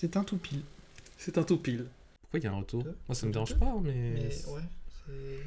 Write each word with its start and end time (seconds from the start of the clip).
C'est 0.00 0.16
un 0.16 0.22
tout 0.22 0.36
pile. 0.36 0.62
C'est 1.16 1.38
un 1.38 1.42
tout 1.42 1.56
pile. 1.56 1.86
Pourquoi 2.20 2.38
il 2.38 2.44
y 2.44 2.46
a 2.46 2.52
un 2.52 2.58
retour. 2.58 2.84
Moi, 3.08 3.16
ça 3.16 3.26
me 3.26 3.32
dérange 3.32 3.56
pas, 3.56 3.74
mais. 3.82 3.92
Mais 3.92 4.28
ouais, 4.46 4.62
c'est. 5.04 5.40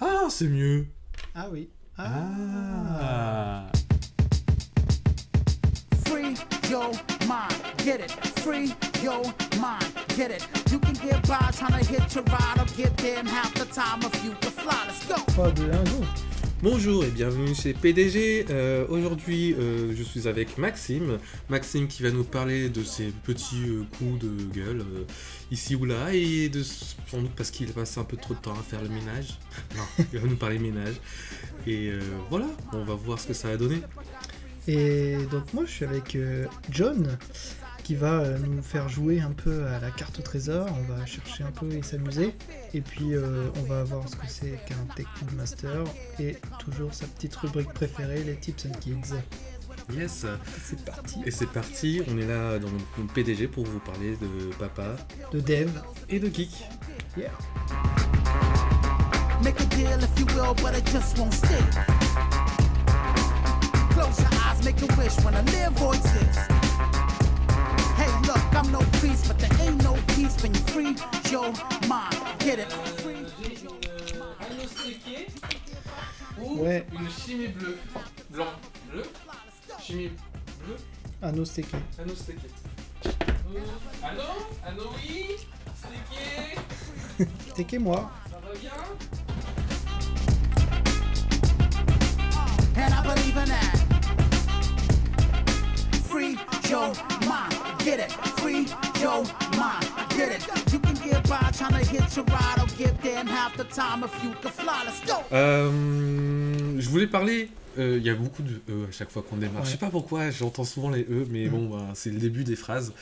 Ah, 0.00 0.28
c'est 0.30 0.46
mieux 0.46 0.86
Ah 1.34 1.48
oui. 1.50 1.68
Ah, 1.98 3.66
Free 6.04 6.36
your 6.70 6.92
mind, 7.26 7.52
get 7.84 7.98
it. 7.98 8.12
Free 8.38 8.72
your 9.02 9.24
mind, 9.58 9.84
get 10.16 10.30
it. 10.30 10.46
You 10.70 10.78
can 10.78 10.94
get 10.94 11.26
by 11.26 11.50
trying 11.50 11.82
to 11.82 11.84
hit 11.84 12.14
your 12.14 12.22
ride 12.26 12.60
or 12.60 12.66
get 12.76 12.96
there 12.98 13.18
in 13.18 13.26
half 13.26 13.52
the 13.54 13.64
time 13.64 13.98
if 14.02 14.24
you 14.24 14.36
can 14.40 14.52
fly. 14.52 14.84
Let's 14.86 15.04
go. 15.08 15.16
3, 15.16 15.52
2, 15.54 15.70
1, 15.72 15.84
go. 15.86 16.31
Bonjour 16.62 17.04
et 17.04 17.10
bienvenue 17.10 17.56
chez 17.56 17.74
PDG. 17.74 18.46
Euh, 18.50 18.86
Aujourd'hui, 18.88 19.52
euh, 19.58 19.92
je 19.96 20.02
suis 20.04 20.28
avec 20.28 20.58
Maxime. 20.58 21.18
Maxime 21.48 21.88
qui 21.88 22.04
va 22.04 22.12
nous 22.12 22.22
parler 22.22 22.68
de 22.68 22.84
ses 22.84 23.06
petits 23.24 23.64
euh, 23.66 23.82
coups 23.98 24.20
de 24.20 24.44
gueule 24.54 24.84
ici 25.50 25.74
ou 25.74 25.86
là 25.86 26.14
et 26.14 26.48
de 26.48 26.62
sans 26.62 27.20
doute 27.20 27.32
parce 27.36 27.50
qu'il 27.50 27.66
passe 27.72 27.98
un 27.98 28.04
peu 28.04 28.16
trop 28.16 28.34
de 28.34 28.38
temps 28.38 28.52
à 28.52 28.62
faire 28.62 28.80
le 28.80 28.90
ménage. 28.90 29.40
Non, 29.76 30.04
il 30.12 30.20
va 30.20 30.28
nous 30.28 30.36
parler 30.36 30.60
ménage. 30.60 30.94
Et 31.66 31.90
voilà, 32.30 32.46
on 32.72 32.84
va 32.84 32.94
voir 32.94 33.18
ce 33.18 33.26
que 33.26 33.34
ça 33.34 33.48
va 33.48 33.56
donner. 33.56 33.82
Et 34.68 35.16
donc 35.32 35.52
moi 35.52 35.64
je 35.66 35.72
suis 35.72 35.84
avec 35.84 36.16
John 36.70 37.18
qui 37.82 37.94
va 37.94 38.20
euh, 38.20 38.38
nous 38.38 38.62
faire 38.62 38.88
jouer 38.88 39.20
un 39.20 39.32
peu 39.32 39.66
à 39.66 39.80
la 39.80 39.90
carte 39.90 40.18
au 40.18 40.22
trésor. 40.22 40.66
On 40.78 40.92
va 40.92 41.04
chercher 41.06 41.44
un 41.44 41.50
peu 41.50 41.70
et 41.72 41.82
s'amuser. 41.82 42.34
Et 42.74 42.80
puis 42.80 43.14
euh, 43.14 43.48
on 43.56 43.62
va 43.62 43.84
voir 43.84 44.08
ce 44.08 44.16
que 44.16 44.26
c'est 44.28 44.58
qu'un 44.66 44.94
Tech 44.94 45.06
Lead 45.20 45.34
Master. 45.34 45.84
Et 46.18 46.36
toujours 46.58 46.94
sa 46.94 47.06
petite 47.06 47.34
rubrique 47.36 47.72
préférée, 47.72 48.22
les 48.24 48.36
tips 48.36 48.66
and 48.66 48.78
kids. 48.80 49.14
Yes. 49.92 50.26
C'est 50.64 50.84
parti. 50.84 51.20
Et 51.26 51.30
c'est 51.30 51.48
parti, 51.48 52.02
on 52.08 52.16
est 52.18 52.26
là 52.26 52.58
dans 52.58 52.68
le 52.68 53.06
PDG 53.14 53.48
pour 53.48 53.64
vous 53.64 53.80
parler 53.80 54.16
de 54.16 54.54
papa 54.54 54.96
De 55.32 55.40
Dev. 55.40 55.70
et 56.08 56.20
de 56.20 56.28
geek. 56.32 56.64
Yeah. 57.16 57.30
Make 59.42 59.60
a 59.60 59.64
deal 59.74 59.98
if 60.00 60.18
you 60.20 60.26
will, 60.36 60.54
but 60.62 60.76
it 60.76 60.84
just 60.86 61.18
won't 61.18 61.32
stick. 61.32 61.50
Close 63.90 64.20
your 64.20 64.30
eyes, 64.44 64.64
make 64.64 64.80
a 64.82 64.86
wish 64.96 65.16
when 65.24 65.34
I 65.34 65.42
live 65.42 65.82
or 65.82 65.94
exist. 65.94 66.61
Priest, 69.22 69.28
but 69.28 69.38
there 69.38 69.66
ain't 69.68 69.82
no 69.82 69.94
peace 70.08 70.36
when 70.42 70.52
you 70.54 70.60
free 70.72 70.96
your 71.30 71.52
mind. 71.88 72.16
Get 72.38 72.58
it? 72.58 72.72
Free 73.02 73.26
Ouais. 76.38 76.84
une 76.92 77.08
chimie 77.10 77.48
bleue, 77.48 77.78
blanc, 78.30 78.46
bleu, 78.90 79.04
chimie 79.80 80.10
bleue, 80.64 80.76
Anno 81.22 81.44
Steaké. 81.44 81.76
anneau 82.00 82.14
steaké. 82.16 82.48
Anneau, 84.02 84.22
anneau 84.66 84.90
oui, 84.96 85.36
steaké, 85.76 86.56
Steaké 87.52 87.78
moi. 87.78 88.10
ça 88.30 88.38
va 88.40 88.58
bien? 88.58 88.72
And 92.76 92.92
I 92.94 93.02
believe 93.14 93.36
in 93.36 93.48
that. 93.48 93.78
Free 96.08 96.36
your 96.72 96.92
mind, 97.28 97.54
get 97.84 97.98
it. 98.00 98.10
Free 98.40 98.66
your 99.04 99.22
mind, 99.60 99.84
get 100.16 100.30
it. 100.36 100.42
You 100.72 100.78
can 100.80 100.94
get 101.06 101.22
by 101.28 101.50
trying 101.58 101.76
to 101.78 101.84
hit 101.94 102.16
your 102.16 102.24
ride 102.26 102.58
or 102.62 102.66
get 102.78 102.94
there 103.02 103.20
in 103.20 103.26
half 103.26 103.56
the 103.56 103.64
time 103.64 104.02
if 104.04 104.14
you 104.24 104.30
can 104.42 104.50
fly. 104.50 104.82
Let's 104.86 105.00
go. 105.06 105.18
Euh, 105.32 105.70
je 106.78 106.88
voulais 106.88 107.06
parler. 107.06 107.48
euh, 107.78 107.96
Il 107.98 108.04
y 108.06 108.10
a 108.10 108.14
beaucoup 108.14 108.42
de 108.42 108.54
E 108.70 108.86
à 108.88 108.92
chaque 108.92 109.10
fois 109.10 109.22
qu'on 109.28 109.36
démarre. 109.36 109.60
Ouais. 109.62 109.66
Je 109.66 109.72
sais 109.72 109.78
pas 109.78 109.90
pourquoi, 109.90 110.30
j'entends 110.30 110.64
souvent 110.64 110.90
les 110.90 111.02
E, 111.02 111.26
mais 111.30 111.46
Mm. 111.46 111.50
bon, 111.50 111.68
bah, 111.76 111.88
c'est 111.94 112.10
le 112.10 112.18
début 112.18 112.44
des 112.44 112.56
phrases. 112.56 112.92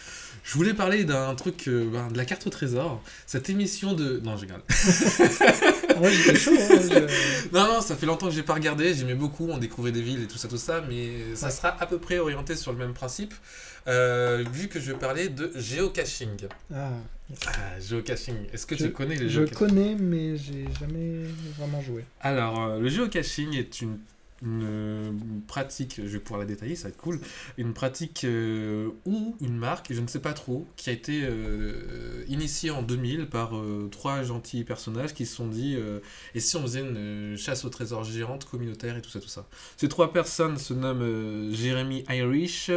Je 0.43 0.55
voulais 0.55 0.75
parler 0.75 1.05
d'un 1.05 1.35
truc, 1.35 1.69
euh, 1.69 1.89
ben, 1.93 2.09
de 2.09 2.17
la 2.17 2.25
carte 2.25 2.47
au 2.47 2.51
trésor. 2.51 3.03
Cette 3.27 3.51
émission 3.51 3.93
de. 3.95 4.21
Non, 4.25 4.37
je 4.37 4.43
rigole. 4.43 4.63
Ah, 4.69 5.95
Moi 5.99 6.11
j'étais 6.11 6.37
chaud. 6.39 6.53
hein, 6.59 6.79
je- 6.81 7.49
Non, 7.53 7.67
non, 7.75 7.81
ça 7.81 7.95
fait 7.97 8.07
longtemps 8.07 8.27
que 8.29 8.33
j'ai 8.35 8.43
pas 8.43 8.55
regardé. 8.55 8.95
J'aimais 8.95 9.15
beaucoup, 9.15 9.49
on 9.51 9.59
découvrait 9.59 9.93
des 9.93 10.03
villes 10.03 10.23
et 10.23 10.27
tout 10.27 10.39
ça, 10.39 10.49
tout 10.49 10.57
ça, 10.57 10.83
mais 10.89 11.35
ça 11.35 11.47
Ouais. 11.47 11.53
sera 11.53 11.77
à 11.81 11.87
peu 11.87 11.99
près 11.99 12.19
orienté 12.19 12.57
sur 12.57 12.73
le 12.73 12.79
même 12.79 12.95
principe. 12.95 13.35
euh, 13.89 14.45
vu 14.53 14.69
que 14.69 14.79
je 14.79 14.93
vais 14.93 14.99
parler 14.99 15.31
de 15.31 15.53
géocaching. 15.57 16.29
Ah, 16.75 16.91
Ah, 17.47 17.81
géocaching. 17.81 18.35
Est-ce 18.53 18.67
que 18.67 18.77
Je- 18.77 18.85
tu 18.87 18.93
connais 18.93 19.15
le 19.17 19.27
je 19.27 19.33
géocaching? 19.45 19.57
connais 19.59 19.95
mais 19.99 20.37
j'ai 20.37 20.67
jamais 20.79 21.25
vraiment 21.59 21.81
joué. 21.81 22.05
Alors, 22.21 22.61
euh, 22.63 22.79
le 22.79 22.89
géocaching 22.91 23.55
est 23.57 23.81
une, 23.81 23.99
une, 24.43 25.43
pratique, 25.47 25.97
je 25.99 26.09
vais 26.09 26.19
pouvoir 26.19 26.41
la 26.41 26.47
détailler, 26.47 26.77
ça 26.77 26.85
va 26.85 26.89
être 26.91 26.97
cool, 26.97 27.21
une 27.59 27.75
pratique 27.75 28.25
euh, 28.25 28.91
ou 29.05 29.37
une 29.41 29.57
marque, 29.57 29.93
je 29.93 30.01
ne 30.01 30.07
sais 30.07 30.21
pas 30.21 30.33
trop, 30.33 30.67
qui 30.77 30.91
a 30.91 30.93
été 30.93 31.21
euh, 31.25 32.25
initiée 32.29 32.71
en 32.71 32.83
2000 32.83 33.29
par 33.29 33.57
euh, 33.57 33.89
trois 33.91 34.23
gentils 34.23 34.65
personnages 34.65 35.15
qui 35.15 35.27
se 35.27 35.35
sont 35.37 35.49
dit 35.49 35.77
et 36.35 36.41
si 36.41 36.57
on 36.57 36.63
faisait 36.63 36.81
une 36.81 37.37
chasse 37.37 37.65
au 37.65 37.69
trésor 37.69 38.05
géante 38.05 38.45
communautaire 38.45 38.97
et 38.97 39.03
tout 39.03 39.11
ça, 39.11 39.21
tout 39.21 39.29
ça. 39.29 39.47
Ces 39.77 39.89
trois 39.89 40.13
personnes 40.13 40.57
se 40.57 40.75
nomment 40.75 41.53
Jeremy 41.53 42.05
Irish, 42.09 42.71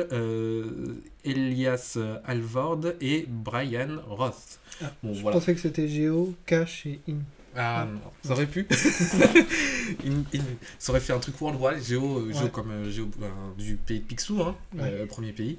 Elias 1.23 1.97
Alvord 2.25 2.81
et 3.01 3.25
Brian 3.27 3.99
Roth. 4.07 4.59
Ah, 4.81 4.91
bon, 5.03 5.13
Je 5.13 5.21
voilà. 5.21 5.37
pensais 5.37 5.53
que 5.53 5.61
c'était 5.61 5.87
Géo, 5.87 6.33
Cash 6.45 6.85
et 6.85 6.99
In. 7.07 7.19
Ah 7.55 7.87
non, 7.91 7.99
ça 8.23 8.31
aurait 8.33 8.47
pu. 8.47 8.65
Il- 10.03 10.23
il- 10.33 10.41
ça 10.79 10.91
aurait 10.91 10.99
fait 11.01 11.13
un 11.13 11.19
truc 11.19 11.39
worldwide, 11.41 11.83
géo, 11.83 12.29
comme 12.51 12.71
euh, 12.71 12.89
géo 12.89 13.09
ben, 13.17 13.27
du 13.57 13.75
pays 13.75 13.99
de 13.99 14.05
Picsou, 14.05 14.41
hein, 14.41 14.55
Ouais. 14.75 14.81
euh, 14.85 15.05
premier 15.05 15.33
pays. 15.33 15.57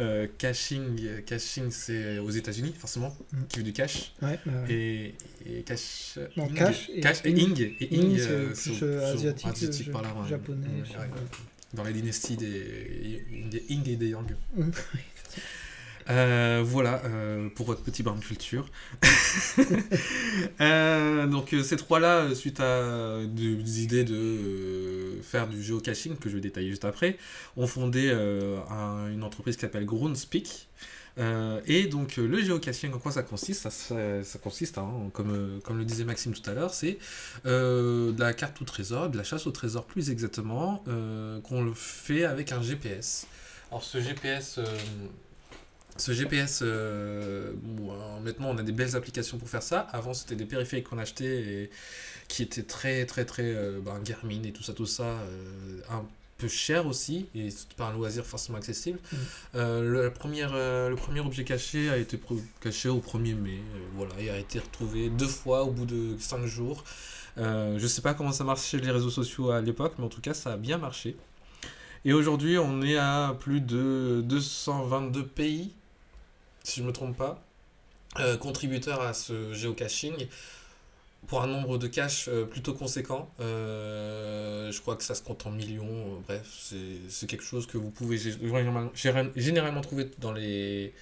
Euh, 0.00 0.26
caching, 0.38 1.22
caching 1.24 1.70
c'est 1.70 2.18
aux 2.18 2.30
États-Unis 2.30 2.74
forcément, 2.78 3.16
Mm. 3.32 3.36
qui 3.48 3.58
veut 3.58 3.64
du 3.64 3.72
cash. 3.72 4.12
Ouais. 4.22 4.38
Et, 4.68 5.14
et 5.46 5.62
cash. 5.62 6.18
Non, 6.36 6.46
ing. 6.48 6.54
cash 6.54 6.88
et 6.92 7.00
Cash 7.00 7.18
et 7.24 7.30
ing. 7.30 7.60
Et 7.80 7.88
In, 7.92 8.00
ing, 8.02 8.18
c'est 8.54 8.82
asiatique, 9.04 9.46
asiatique 9.46 9.90
par 9.92 10.02
là, 10.02 10.14
japonais. 10.28 10.66
Dans 11.74 11.84
la 11.84 11.92
dynastie 11.92 12.36
des, 12.36 13.24
des 13.50 13.64
Ing 13.68 13.86
et 13.88 13.96
des 13.96 14.08
Yang. 14.10 14.34
Mm. 14.56 14.70
Euh, 16.08 16.62
voilà 16.64 17.02
euh, 17.04 17.48
pour 17.48 17.66
votre 17.66 17.82
petit 17.82 18.02
bain 18.02 18.14
de 18.14 18.20
culture. 18.24 18.66
Euh, 20.60 21.26
donc 21.26 21.54
ces 21.62 21.76
trois-là, 21.76 22.34
suite 22.34 22.60
à 22.60 23.20
des 23.26 23.82
idées 23.82 24.04
de 24.04 25.18
faire 25.22 25.48
du 25.48 25.62
géocaching 25.62 26.16
que 26.16 26.28
je 26.28 26.34
vais 26.34 26.40
détailler 26.40 26.70
juste 26.70 26.84
après, 26.84 27.18
ont 27.56 27.66
fondé 27.66 28.10
un- 28.10 29.08
une 29.12 29.22
entreprise 29.22 29.56
qui 29.56 29.62
s'appelle 29.62 29.84
Groundspeak. 29.86 30.68
Et 31.66 31.86
donc 31.86 32.16
le 32.16 32.40
géocaching, 32.42 32.92
en 32.92 32.98
quoi 32.98 33.12
ça 33.12 33.22
consiste? 33.22 33.68
Ça, 33.70 34.38
consiste, 34.42 34.78
hein, 34.78 34.90
comme, 35.12 35.60
comme 35.64 35.78
le 35.78 35.84
disait 35.84 36.04
Maxime 36.04 36.32
tout 36.34 36.48
à 36.48 36.54
l'heure, 36.54 36.74
c'est 36.74 36.98
de 37.44 38.14
la 38.18 38.32
carte 38.32 38.60
au 38.60 38.64
trésor, 38.64 39.08
de 39.10 39.16
la 39.16 39.24
chasse 39.24 39.46
au 39.46 39.50
trésor 39.50 39.84
plus 39.86 40.10
exactement, 40.10 40.84
qu'on 41.44 41.62
le 41.64 41.72
fait 41.74 42.24
avec 42.24 42.52
un 42.52 42.62
GPS. 42.62 43.26
Alors 43.70 43.82
ce 43.82 44.00
GPS, 44.00 44.60
ce 45.98 46.12
GPS, 46.12 46.60
euh, 46.62 47.52
bon, 47.62 47.92
euh, 47.92 48.20
maintenant 48.20 48.48
on 48.50 48.58
a 48.58 48.62
des 48.62 48.72
belles 48.72 48.96
applications 48.96 49.38
pour 49.38 49.48
faire 49.48 49.62
ça. 49.62 49.80
Avant 49.92 50.14
c'était 50.14 50.36
des 50.36 50.44
périphériques 50.44 50.88
qu'on 50.88 50.98
achetait 50.98 51.42
et 51.42 51.70
qui 52.28 52.42
étaient 52.42 52.62
très 52.62 53.06
très 53.06 53.24
très 53.24 53.54
euh, 53.54 53.80
ben, 53.80 54.00
Garmin 54.04 54.42
et 54.44 54.52
tout 54.52 54.62
ça 54.62 54.72
tout 54.72 54.86
ça, 54.86 55.04
euh, 55.04 55.80
un 55.90 56.04
peu 56.38 56.48
cher 56.48 56.86
aussi 56.86 57.28
et 57.34 57.50
c'est 57.50 57.72
pas 57.74 57.86
un 57.86 57.92
loisir 57.92 58.24
forcément 58.24 58.58
accessible. 58.58 58.98
Mm. 59.12 59.16
Le, 59.54 60.04
la 60.04 60.10
première, 60.10 60.52
le 60.54 60.94
premier 60.94 61.20
objet 61.20 61.44
caché 61.44 61.88
a 61.88 61.96
été 61.96 62.20
caché 62.60 62.88
au 62.88 62.98
1er 62.98 63.34
mai, 63.34 63.60
voilà, 63.94 64.12
et 64.20 64.30
a 64.30 64.38
été 64.38 64.58
retrouvé 64.58 65.08
deux 65.08 65.28
fois 65.28 65.64
au 65.64 65.70
bout 65.70 65.86
de 65.86 66.16
5 66.18 66.44
jours. 66.44 66.84
Je 67.38 67.86
sais 67.86 68.02
pas 68.02 68.12
comment 68.12 68.32
ça 68.32 68.44
marchait 68.44 68.78
les 68.78 68.90
réseaux 68.90 69.10
sociaux 69.10 69.50
à 69.50 69.62
l'époque, 69.62 69.94
mais 69.98 70.04
en 70.04 70.10
tout 70.10 70.20
cas 70.20 70.34
ça 70.34 70.52
a 70.52 70.56
bien 70.58 70.76
marché. 70.76 71.16
Et 72.06 72.12
aujourd'hui, 72.12 72.56
on 72.56 72.82
est 72.82 72.96
à 72.96 73.36
plus 73.40 73.60
de 73.60 74.22
222 74.24 75.26
pays, 75.26 75.72
si 76.66 76.80
je 76.80 76.84
me 76.84 76.92
trompe 76.92 77.16
pas, 77.16 77.40
euh, 78.18 78.36
contributeurs 78.36 79.00
à 79.02 79.12
ce 79.14 79.54
géocaching 79.54 80.26
pour 81.28 81.42
un 81.42 81.46
nombre 81.46 81.78
de 81.78 81.86
caches 81.86 82.28
euh, 82.28 82.44
plutôt 82.44 82.72
conséquent. 82.74 83.30
Euh, 83.40 84.70
je 84.72 84.80
crois 84.80 84.96
que 84.96 85.04
ça 85.04 85.14
se 85.14 85.22
compte 85.22 85.46
en 85.46 85.50
millions. 85.50 86.20
bref, 86.26 86.72
c'est 87.08 87.26
quelque 87.28 87.44
chose 87.44 87.66
que 87.66 87.78
vous 87.78 87.90
pouvez 87.90 88.16
gé- 88.16 88.38
généralement, 88.40 88.90
général- 88.94 89.32
généralement 89.36 89.80
trouver 89.80 90.10
dans 90.18 90.32
les 90.32 90.92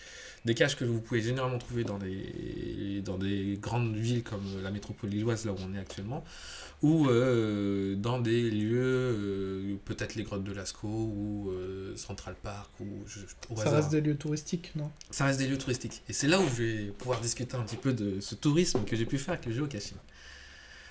des 0.44 0.54
caches 0.54 0.76
que 0.76 0.84
vous 0.84 1.00
pouvez 1.00 1.22
généralement 1.22 1.56
trouver 1.58 1.84
dans 1.84 1.96
des 1.98 3.00
dans 3.02 3.16
des 3.16 3.58
grandes 3.60 3.96
villes 3.96 4.22
comme 4.22 4.44
la 4.62 4.70
métropole 4.70 5.08
lilloise 5.08 5.46
là 5.46 5.52
où 5.52 5.56
on 5.66 5.74
est 5.74 5.78
actuellement 5.78 6.22
ou 6.84 7.08
euh, 7.08 7.94
dans 7.96 8.18
des 8.20 8.50
lieux 8.50 8.78
euh, 8.82 9.76
peut-être 9.86 10.16
les 10.16 10.22
grottes 10.22 10.44
de 10.44 10.52
Lascaux 10.52 10.86
ou 10.88 11.50
euh, 11.50 11.96
Central 11.96 12.34
Park 12.42 12.70
ou 12.80 12.84
je- 13.06 13.20
au 13.50 13.56
Ça 13.56 13.62
hasard 13.62 13.74
reste 13.76 13.90
des 13.90 14.02
lieux 14.02 14.16
touristiques, 14.16 14.70
non? 14.76 14.90
Ça 15.10 15.24
reste 15.24 15.38
des 15.38 15.46
lieux 15.46 15.56
touristiques. 15.56 16.02
Et 16.10 16.12
c'est 16.12 16.28
là 16.28 16.38
où 16.40 16.44
je 16.46 16.62
vais 16.62 16.84
pouvoir 16.98 17.20
discuter 17.22 17.56
un 17.56 17.62
petit 17.62 17.76
peu 17.78 17.94
de 17.94 18.20
ce 18.20 18.34
tourisme 18.34 18.84
que 18.84 18.96
j'ai 18.96 19.06
pu 19.06 19.16
faire 19.16 19.32
avec 19.34 19.46
le 19.46 19.52
géocaching. 19.52 19.96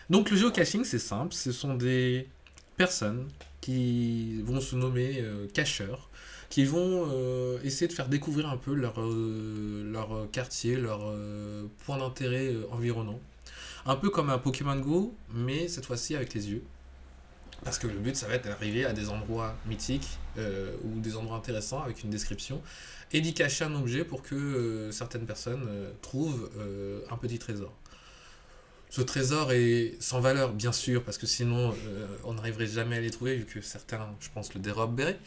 Donc 0.10 0.32
le 0.32 0.38
géocaching, 0.38 0.84
c'est 0.84 0.98
simple, 1.00 1.34
ce 1.34 1.52
sont 1.52 1.76
des 1.76 2.28
personnes 2.76 3.28
qui 3.62 4.42
vont 4.42 4.60
se 4.62 4.76
nommer 4.76 5.24
cacheurs, 5.54 6.10
qui 6.54 6.66
vont 6.66 7.10
euh, 7.12 7.58
essayer 7.64 7.88
de 7.88 7.94
faire 7.94 8.08
découvrir 8.08 8.48
un 8.48 8.58
peu 8.58 8.76
leur, 8.76 9.02
euh, 9.02 9.92
leur 9.92 10.30
quartier, 10.32 10.76
leur 10.76 11.00
euh, 11.02 11.66
point 11.84 11.98
d'intérêt 11.98 12.54
environnant. 12.70 13.20
Un 13.88 13.96
peu 13.96 14.12
comme 14.12 14.30
un 14.30 14.38
Pokémon 14.38 14.76
Go, 14.76 15.16
mais 15.34 15.68
cette 15.68 15.88
fois-ci 15.88 16.16
avec 16.16 16.36
les 16.36 16.52
yeux. 16.52 16.64
Parce 17.64 17.80
que 17.80 17.88
le 17.88 17.98
but, 17.98 18.16
ça 18.16 18.28
va 18.28 18.36
être 18.36 18.44
d'arriver 18.44 18.86
à 18.86 18.94
des 18.94 19.10
endroits 19.10 19.56
mythiques 19.66 20.20
ou 20.38 21.00
des 21.00 21.16
endroits 21.16 21.38
intéressants 21.38 21.82
avec 21.82 22.04
une 22.04 22.12
description 22.12 22.62
et 23.14 23.22
d'y 23.22 23.34
cacher 23.34 23.66
un 23.66 23.74
objet 23.74 24.04
pour 24.04 24.22
que 24.22 24.90
certaines 24.92 25.26
personnes 25.26 25.68
trouvent 26.02 26.52
un 27.10 27.18
petit 27.18 27.40
trésor. 27.40 27.74
Ce 28.94 29.02
trésor 29.02 29.52
est 29.54 29.96
sans 30.00 30.20
valeur, 30.20 30.54
bien 30.54 30.72
sûr, 30.72 31.02
parce 31.02 31.18
que 31.18 31.26
sinon 31.26 31.74
euh, 31.88 32.06
on 32.26 32.36
n'arriverait 32.36 32.68
jamais 32.68 32.98
à 32.98 33.02
les 33.02 33.10
trouver, 33.10 33.38
vu 33.38 33.46
que 33.46 33.60
certains, 33.60 34.08
je 34.20 34.30
pense, 34.32 34.54
le 34.54 34.60
déroberaient. 34.60 35.18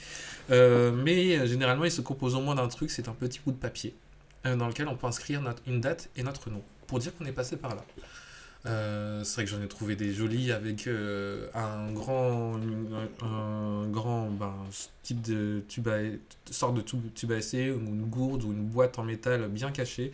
Euh, 0.52 0.92
mais 0.92 1.36
euh, 1.36 1.46
généralement, 1.46 1.84
il 1.84 1.90
se 1.90 2.00
compose 2.00 2.36
au 2.36 2.40
moins 2.40 2.54
d'un 2.54 2.68
truc 2.68 2.92
c'est 2.92 3.08
un 3.08 3.12
petit 3.12 3.40
bout 3.44 3.50
de 3.50 3.56
papier 3.56 3.96
dans 4.44 4.68
lequel 4.68 4.86
on 4.86 4.94
peut 4.94 5.08
inscrire 5.08 5.42
notre- 5.42 5.64
une 5.66 5.80
date 5.80 6.10
et 6.14 6.22
notre 6.22 6.48
nom 6.48 6.62
pour 6.86 7.00
dire 7.00 7.12
qu'on 7.16 7.24
est 7.24 7.32
passé 7.32 7.56
par 7.56 7.74
là. 7.74 7.84
C'est 9.24 9.34
vrai 9.34 9.44
que 9.44 9.50
j'en 9.50 9.60
ai 9.60 9.66
trouvé 9.66 9.96
des 9.96 10.12
jolis 10.12 10.52
avec 10.52 10.88
un 11.52 11.90
grand, 11.90 12.60
un, 13.22 13.88
grand 13.88 14.30
ben, 14.30 14.54
type 15.02 15.22
de 15.22 15.64
tube 15.66 15.88
à, 15.88 15.98
sorte 16.52 16.76
de 16.76 16.82
tube, 16.82 17.32
à 17.32 17.36
essai 17.36 17.72
ou 17.72 17.80
une 17.80 18.04
gourde 18.04 18.44
ou 18.44 18.52
une 18.52 18.64
boîte 18.64 19.00
en 19.00 19.02
métal 19.02 19.48
bien 19.48 19.72
cachée 19.72 20.12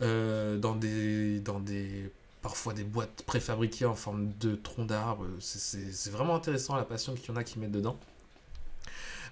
dans 0.00 0.76
des, 0.76 1.40
dans 1.40 1.58
des 1.58 2.12
parfois 2.44 2.74
des 2.74 2.84
boîtes 2.84 3.22
préfabriquées 3.24 3.86
en 3.86 3.94
forme 3.94 4.30
de 4.38 4.54
tronc 4.54 4.84
d'arbre. 4.84 5.26
C'est- 5.40 6.10
vraiment 6.10 6.36
intéressant 6.36 6.76
la 6.76 6.84
passion 6.84 7.14
qu'il 7.14 7.30
y 7.30 7.30
en 7.30 7.36
a 7.36 7.42
qui 7.42 7.58
mettent 7.58 7.72
dedans. 7.72 7.98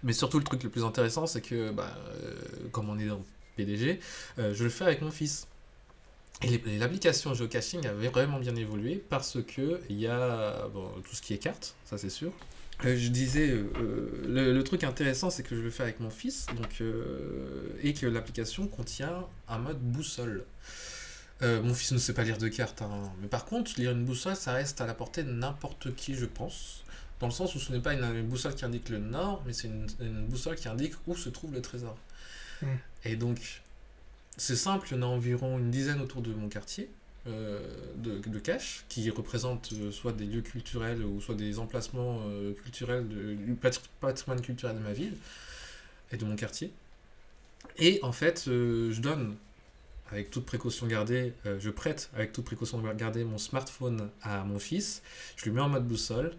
Mais 0.03 0.15
surtout 0.15 0.39
le 0.39 0.45
truc 0.45 0.63
le 0.63 0.71
plus 0.71 0.83
intéressant, 0.83 1.27
c'est 1.27 1.43
que 1.43 1.71
bah, 1.71 1.95
euh, 2.09 2.35
comme 2.73 2.89
on 2.89 2.99
est 2.99 3.07
dans 3.07 3.23
PDG, 3.57 4.01
euh, 4.39 4.55
je 4.55 4.65
le 4.65 4.71
fais 4.71 4.85
avec 4.85 5.03
mon 5.03 5.11
fils. 5.11 5.47
Et 6.41 6.59
l'application 6.79 7.35
geocaching 7.35 7.87
avait 7.87 8.09
vraiment 8.09 8.39
bien 8.39 8.57
évolué 8.57 9.05
parce 9.11 9.43
que 9.43 9.81
il 9.91 10.01
y 10.01 10.07
a 10.07 10.67
tout 11.05 11.15
ce 11.15 11.21
qui 11.21 11.35
est 11.35 11.39
cartes, 11.39 11.75
ça 11.85 11.99
c'est 11.99 12.11
sûr. 12.11 12.33
Euh, 12.87 12.97
je 12.97 13.09
disais, 13.09 13.55
le, 14.27 14.61
truc 14.63 14.85
intéressant, 14.85 15.29
c'est 15.29 15.43
que 15.43 15.55
je 15.55 15.61
le 15.61 15.71
fais 15.71 15.83
avec 15.83 16.01
mon 16.01 16.11
fils, 16.11 16.47
donc, 16.57 16.83
et 17.83 17.93
que 17.93 18.07
l'application 18.07 18.67
contient 18.67 19.27
un 19.49 19.59
mode 19.59 19.79
boussole. 19.81 20.47
Euh, 21.43 21.61
mon 21.63 21.75
fils 21.75 21.93
ne 21.93 21.99
sait 21.99 22.15
pas 22.15 22.23
lire 22.23 22.39
de 22.39 22.49
cartes, 22.49 22.83
hein, 22.83 23.13
mais 23.21 23.27
par 23.27 23.45
contre, 23.47 23.73
lire 23.77 23.91
une 23.91 24.05
boussole, 24.05 24.37
ça 24.37 24.53
reste 24.53 24.81
à 24.81 24.87
la 24.87 24.95
portée 24.95 25.25
de 25.25 25.31
n'importe 25.33 25.95
qui, 25.97 26.15
je 26.15 26.27
pense. 26.27 26.85
Dans 27.19 27.27
le 27.27 27.33
sens 27.33 27.55
où 27.55 27.59
ce 27.59 27.73
n'est 27.73 27.81
pas 27.81 27.95
une, 27.95 28.05
une 28.05 28.27
boussole 28.27 28.55
qui 28.55 28.65
indique 28.65 28.89
le 28.89 28.99
nord, 28.99 29.43
mais 29.47 29.53
c'est 29.53 29.69
une, 29.69 29.87
une 30.01 30.25
boussole 30.27 30.57
qui 30.57 30.69
indique 30.69 30.95
où 31.07 31.17
se 31.17 31.29
trouve 31.29 31.53
le 31.53 31.61
trésor. 31.61 31.97
Mm. 32.63 32.67
Et 33.05 33.17
donc, 33.17 33.63
c'est 34.37 34.57
simple, 34.57 34.87
il 34.91 34.97
y 34.97 34.99
en 34.99 35.03
a 35.03 35.07
environ 35.07 35.59
une 35.59 35.71
dizaine 35.71 36.01
autour 36.01 36.23
de 36.23 36.33
mon 36.33 36.49
quartier 36.49 36.89
euh, 37.27 37.61
de, 37.97 38.19
de 38.19 38.39
caches 38.39 38.85
qui 38.89 39.09
représentent 39.11 39.73
euh, 39.75 39.91
soit 39.91 40.13
des 40.13 40.27
lieux 40.27 40.43
culturels 40.43 41.05
ou 41.05 41.21
soit 41.21 41.35
des 41.35 41.59
emplacements 41.59 42.21
euh, 42.27 42.53
culturels 42.55 43.09
de- 43.09 43.35
du 43.35 43.55
patri- 43.55 43.89
patrimoine 44.01 44.41
culturel 44.41 44.77
de 44.77 44.81
ma 44.83 44.93
ville 44.93 45.17
et 46.13 46.17
de 46.17 46.25
mon 46.25 46.37
quartier. 46.37 46.73
Et 47.79 48.01
en 48.03 48.13
fait, 48.13 48.45
je 48.47 49.01
donne 49.01 49.37
avec 50.13 50.31
toute 50.31 50.45
précaution 50.47 50.87
gardée, 50.87 51.33
euh, 51.47 51.59
je 51.61 51.71
prête 51.71 52.11
avec 52.15 52.33
toute 52.33 52.45
précaution 52.45 52.81
gardée 52.95 53.25
mon 53.25 53.39
smartphone 53.39 54.11
à 54.23 54.45
mon 54.45 54.59
fils, 54.59 55.03
je 55.37 55.45
lui 55.45 55.53
mets 55.53 55.61
en 55.63 55.69
mode 55.71 55.87
boussole 55.89 56.37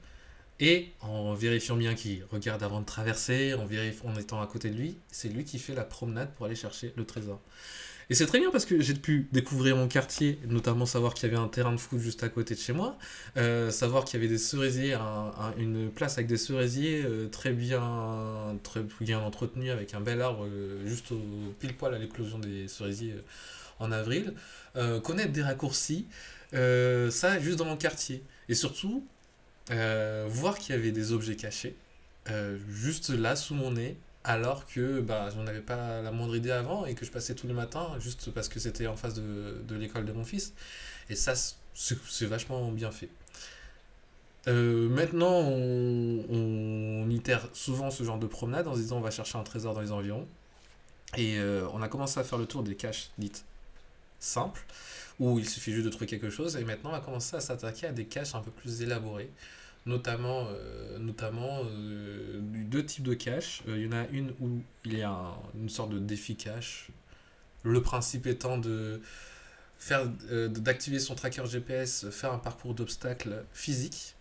et 0.59 0.91
en 1.01 1.33
vérifiant 1.33 1.75
bien 1.75 1.95
qu'il 1.95 2.25
regarde 2.31 2.63
avant 2.63 2.79
de 2.81 2.85
traverser, 2.85 3.53
en, 3.55 3.65
vérif- 3.65 4.05
en 4.05 4.15
étant 4.17 4.41
à 4.41 4.47
côté 4.47 4.69
de 4.69 4.75
lui, 4.77 4.97
c'est 5.11 5.29
lui 5.29 5.43
qui 5.45 5.59
fait 5.59 5.75
la 5.75 5.83
promenade 5.83 6.33
pour 6.35 6.45
aller 6.45 6.55
chercher 6.55 6.93
le 6.95 7.05
trésor. 7.05 7.41
Et 8.09 8.15
c'est 8.15 8.25
très 8.25 8.39
bien 8.39 8.51
parce 8.51 8.65
que 8.65 8.81
j'ai 8.81 8.93
pu 8.93 9.27
découvrir 9.31 9.77
mon 9.77 9.87
quartier, 9.87 10.39
notamment 10.47 10.85
savoir 10.85 11.13
qu'il 11.13 11.29
y 11.29 11.33
avait 11.33 11.41
un 11.41 11.47
terrain 11.47 11.71
de 11.71 11.79
foot 11.79 11.99
juste 11.99 12.23
à 12.23 12.29
côté 12.29 12.53
de 12.53 12.59
chez 12.59 12.73
moi, 12.73 12.97
euh, 13.37 13.71
savoir 13.71 14.03
qu'il 14.05 14.19
y 14.19 14.23
avait 14.23 14.31
des 14.31 14.37
cerisiers, 14.37 14.93
un- 14.93 14.99
un- 15.01 15.53
une 15.57 15.89
place 15.89 16.13
avec 16.17 16.27
des 16.27 16.37
cerisiers 16.37 17.03
euh, 17.05 17.27
très 17.29 17.51
bien, 17.53 18.57
très 18.63 18.81
bien 18.99 19.19
entretenus 19.19 19.71
avec 19.71 19.93
un 19.93 20.01
bel 20.01 20.21
arbre 20.21 20.47
juste 20.85 21.11
au 21.13 21.19
pile 21.59 21.75
poil 21.75 21.93
à 21.95 21.97
l'éclosion 21.97 22.39
des 22.39 22.67
cerisiers 22.67 23.15
en 23.79 23.91
avril, 23.91 24.33
euh, 24.75 24.99
connaître 24.99 25.31
des 25.31 25.43
raccourcis, 25.43 26.07
euh, 26.53 27.11
ça 27.11 27.39
juste 27.39 27.57
dans 27.57 27.65
mon 27.65 27.77
quartier. 27.77 28.23
Et 28.49 28.55
surtout, 28.55 29.05
euh, 29.71 30.25
voir 30.29 30.57
qu'il 30.57 30.75
y 30.75 30.77
avait 30.77 30.91
des 30.91 31.11
objets 31.11 31.35
cachés, 31.35 31.75
juste 32.69 33.09
là 33.09 33.35
sous 33.35 33.55
mon 33.55 33.71
nez, 33.71 33.97
alors 34.23 34.65
que 34.65 35.01
bah, 35.01 35.29
j'en 35.29 35.45
avais 35.47 35.61
pas 35.61 36.01
la 36.01 36.11
moindre 36.11 36.35
idée 36.35 36.51
avant 36.51 36.85
et 36.85 36.95
que 36.95 37.05
je 37.05 37.11
passais 37.11 37.35
tous 37.35 37.47
les 37.47 37.53
matins 37.53 37.89
juste 37.99 38.31
parce 38.31 38.47
que 38.47 38.59
c'était 38.59 38.87
en 38.87 38.95
face 38.95 39.13
de, 39.15 39.61
de 39.67 39.75
l'école 39.75 40.05
de 40.05 40.13
mon 40.13 40.23
fils. 40.23 40.53
Et 41.09 41.15
ça, 41.15 41.33
c'est 41.73 42.25
vachement 42.25 42.71
bien 42.71 42.91
fait. 42.91 43.09
Maintenant, 44.47 45.39
on, 45.39 47.09
itère 47.09 47.47
souvent 47.53 47.91
ce 47.91 48.03
genre 48.03 48.19
de 48.19 48.27
promenade 48.27 48.67
en 48.67 48.73
se 48.73 48.79
disant 48.79 48.97
on 48.97 49.01
va 49.01 49.11
chercher 49.11 49.37
un 49.37 49.43
trésor 49.43 49.73
dans 49.73 49.81
les 49.81 49.91
environs. 49.91 50.27
Et 51.17 51.37
on 51.73 51.81
a 51.81 51.87
commencé 51.89 52.19
à 52.19 52.23
faire 52.23 52.37
le 52.37 52.45
tour 52.45 52.63
des 52.63 52.75
caches 52.75 53.09
dites 53.17 53.45
simples, 54.23 54.63
où 55.19 55.39
il 55.39 55.47
suffit 55.49 55.71
juste 55.73 55.85
de 55.85 55.89
trouver 55.91 56.07
quelque 56.07 56.29
chose. 56.29 56.55
Et 56.57 56.63
maintenant, 56.65 56.89
on 56.91 56.93
va 56.93 56.99
commencer 57.01 57.35
à 57.35 57.39
s'attaquer 57.41 57.87
à 57.87 57.91
des 57.91 58.05
caches 58.05 58.35
un 58.35 58.41
peu 58.41 58.51
plus 58.51 58.81
élaborées, 58.81 59.29
notamment, 59.85 60.47
euh, 60.49 60.97
notamment 60.99 61.61
euh, 61.65 62.39
deux 62.41 62.85
types 62.85 63.03
de 63.03 63.13
caches. 63.13 63.63
Euh, 63.67 63.77
il 63.77 63.85
y 63.85 63.87
en 63.87 63.91
a 63.93 64.07
une 64.09 64.31
où 64.41 64.61
il 64.85 64.97
y 64.97 65.01
a 65.03 65.09
un- 65.11 65.35
une 65.59 65.69
sorte 65.69 65.91
de 65.91 65.99
défi 65.99 66.35
cache. 66.35 66.89
Le 67.63 67.81
principe 67.81 68.27
étant 68.27 68.57
de 68.57 69.01
faire 69.79 70.07
d'activer 70.49 70.99
son 70.99 71.15
tracker 71.15 71.45
GPS, 71.45 72.09
faire 72.11 72.33
un 72.33 72.39
parcours 72.39 72.73
d'obstacles 72.73 73.43
physique. 73.53 74.15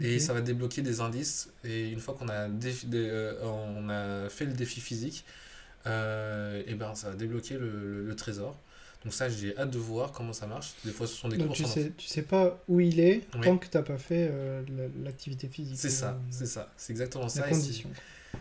Et 0.00 0.18
ça 0.18 0.34
va 0.34 0.40
débloquer 0.40 0.82
des 0.82 1.00
indices. 1.00 1.50
Et 1.64 1.90
une 1.90 2.00
fois 2.00 2.14
qu'on 2.14 2.28
a, 2.28 2.48
défi- 2.48 2.86
des- 2.86 3.08
euh, 3.08 3.34
on 3.44 3.88
a 3.88 4.28
fait 4.28 4.44
le 4.44 4.52
défi 4.52 4.80
physique, 4.80 5.24
euh, 5.86 6.62
et 6.66 6.74
ben 6.74 6.94
ça 6.94 7.10
va 7.10 7.16
débloquer 7.16 7.54
le, 7.58 7.70
le- 7.70 8.06
le 8.06 8.16
trésor. 8.16 8.58
Donc 9.04 9.12
ça, 9.12 9.28
j'ai 9.28 9.56
hâte 9.58 9.70
de 9.70 9.78
voir 9.78 10.12
comment 10.12 10.32
ça 10.32 10.46
marche. 10.46 10.72
Des 10.84 10.90
fois, 10.92 11.06
ce 11.06 11.14
sont 11.14 11.28
des 11.28 11.36
Donc 11.36 11.48
courses 11.48 11.58
tu 11.58 11.66
sais, 11.66 11.92
tu 11.96 12.06
sais 12.06 12.22
pas 12.22 12.62
où 12.68 12.80
il 12.80 13.00
est 13.00 13.22
Oui. 13.34 13.40
tant 13.42 13.58
que 13.58 13.66
t'as 13.66 13.82
pas 13.82 13.98
fait 13.98 14.28
euh, 14.30 14.62
la- 14.76 15.04
l'activité 15.04 15.46
physique. 15.48 15.76
C'est 15.78 15.90
ça, 15.90 16.10
euh, 16.12 16.18
c'est 16.30 16.46
ça, 16.46 16.72
c'est 16.76 16.92
exactement 16.92 17.28
ça. 17.28 17.42
Condition. 17.48 17.90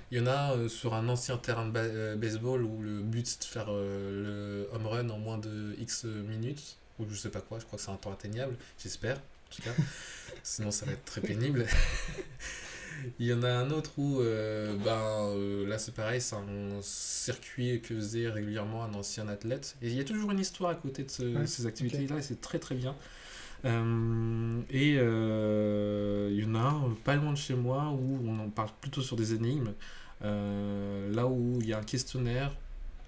Il 0.09 0.17
y 0.17 0.21
en 0.21 0.27
a 0.27 0.53
euh, 0.55 0.69
sur 0.69 0.93
un 0.93 1.07
ancien 1.09 1.37
terrain 1.37 1.65
de 1.67 1.71
ba- 1.71 2.15
baseball 2.15 2.63
où 2.63 2.81
le 2.81 3.01
but 3.01 3.27
c'est 3.27 3.39
de 3.41 3.45
faire 3.45 3.71
le 3.71 4.67
home 4.73 4.87
run 4.87 5.09
en 5.09 5.19
moins 5.19 5.37
de 5.37 5.75
X 5.79 6.05
minutes, 6.05 6.77
ou 6.99 7.05
je 7.09 7.15
sais 7.15 7.29
pas 7.29 7.41
quoi, 7.41 7.59
je 7.59 7.65
crois 7.65 7.77
que 7.77 7.83
c'est 7.85 7.91
un 7.91 7.95
temps 7.97 8.13
atteignable, 8.13 8.55
j'espère, 8.81 9.17
en 9.17 9.55
tout 9.55 9.61
cas. 9.63 9.71
Sinon 10.43 10.71
ça 10.71 10.85
va 10.85 10.93
être 10.93 11.05
très 11.05 11.21
pénible. 11.21 11.65
Il 13.19 13.25
y 13.27 13.33
en 13.33 13.43
a 13.43 13.49
un 13.49 13.69
autre 13.71 13.91
où, 13.97 14.19
euh, 14.21 14.75
ben, 14.83 14.97
euh, 15.35 15.67
là 15.67 15.77
c'est 15.77 15.93
pareil, 15.93 16.19
c'est 16.21 16.35
un 16.35 16.81
circuit 16.81 17.81
que 17.81 17.95
faisait 17.95 18.29
régulièrement 18.29 18.83
un 18.83 18.93
ancien 18.93 19.27
athlète. 19.27 19.75
Et 19.81 19.87
il 19.89 19.95
y 19.95 19.99
a 19.99 20.03
toujours 20.03 20.31
une 20.31 20.39
histoire 20.39 20.71
à 20.71 20.75
côté 20.75 21.03
de 21.03 21.09
ce- 21.11 21.23
Ouais, 21.37 21.47
ces 21.47 21.65
activités-là, 21.65 22.17
et 22.17 22.21
c'est 22.21 22.41
très 22.41 22.59
très 22.59 22.75
bien. 22.75 22.95
Euh, 23.65 24.59
et 24.69 24.89
il 26.33 26.39
y 26.43 26.45
en 26.45 26.55
a 26.55 26.59
un 26.59 26.89
pas 27.03 27.15
loin 27.15 27.31
de 27.31 27.37
chez 27.37 27.55
moi 27.55 27.89
où 27.91 28.19
on 28.27 28.39
en 28.39 28.49
parle 28.49 28.69
plutôt 28.81 29.01
sur 29.01 29.15
des 29.15 29.33
énigmes. 29.33 29.73
Là 30.21 31.27
où 31.27 31.59
il 31.61 31.67
y 31.67 31.73
a 31.73 31.79
un 31.79 31.83
questionnaire 31.83 32.51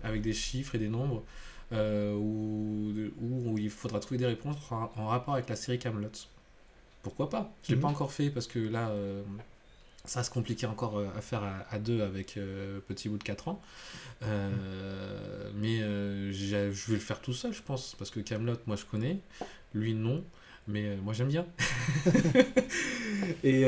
avec 0.04 0.22
des 0.22 0.34
chiffres 0.34 0.76
et 0.76 0.80
des 0.80 0.88
nombres 0.90 1.24
où, 1.72 2.92
où 3.22 3.58
il 3.58 3.70
faudra 3.70 4.00
trouver 4.00 4.18
des 4.18 4.26
réponses 4.28 4.58
en, 4.72 4.92
en 4.96 5.08
rapport 5.08 5.34
avec 5.34 5.50
la 5.50 5.56
série 5.56 5.80
Camelot. 5.80 6.10
Pourquoi 7.04 7.30
pas? 7.30 7.52
Je 7.64 7.70
l'ai 7.72 7.76
Mhm. 7.76 7.82
pas 7.82 7.88
encore 7.90 8.12
fait 8.12 8.30
parce 8.30 8.48
que 8.48 8.60
là, 8.60 8.92
ça 10.06 10.24
se 10.24 10.30
compliquer 10.30 10.68
encore 10.68 10.98
euh, 10.98 11.08
à 11.18 11.22
faire 11.22 11.44
à, 11.70 11.80
deux 11.80 12.02
avec 12.02 12.38
euh, 12.38 12.80
petit 12.88 13.10
bout 13.10 13.18
de 13.18 13.24
4 13.24 13.48
ans. 13.48 13.62
Euh, 14.24 15.52
mais 15.56 15.80
je 16.32 16.56
vais 16.56 16.94
le 16.94 17.00
faire 17.00 17.22
tout 17.22 17.34
seul, 17.34 17.54
je 17.54 17.62
pense, 17.62 17.96
parce 17.98 18.12
que 18.12 18.20
Camelot, 18.20 18.58
moi 18.66 18.76
je 18.76 18.86
connais, 18.86 19.20
lui 19.74 19.94
non, 19.94 20.24
mais 20.68 20.96
moi 20.98 21.14
j'aime 21.14 21.28
bien. 21.28 21.46
et 23.44 23.64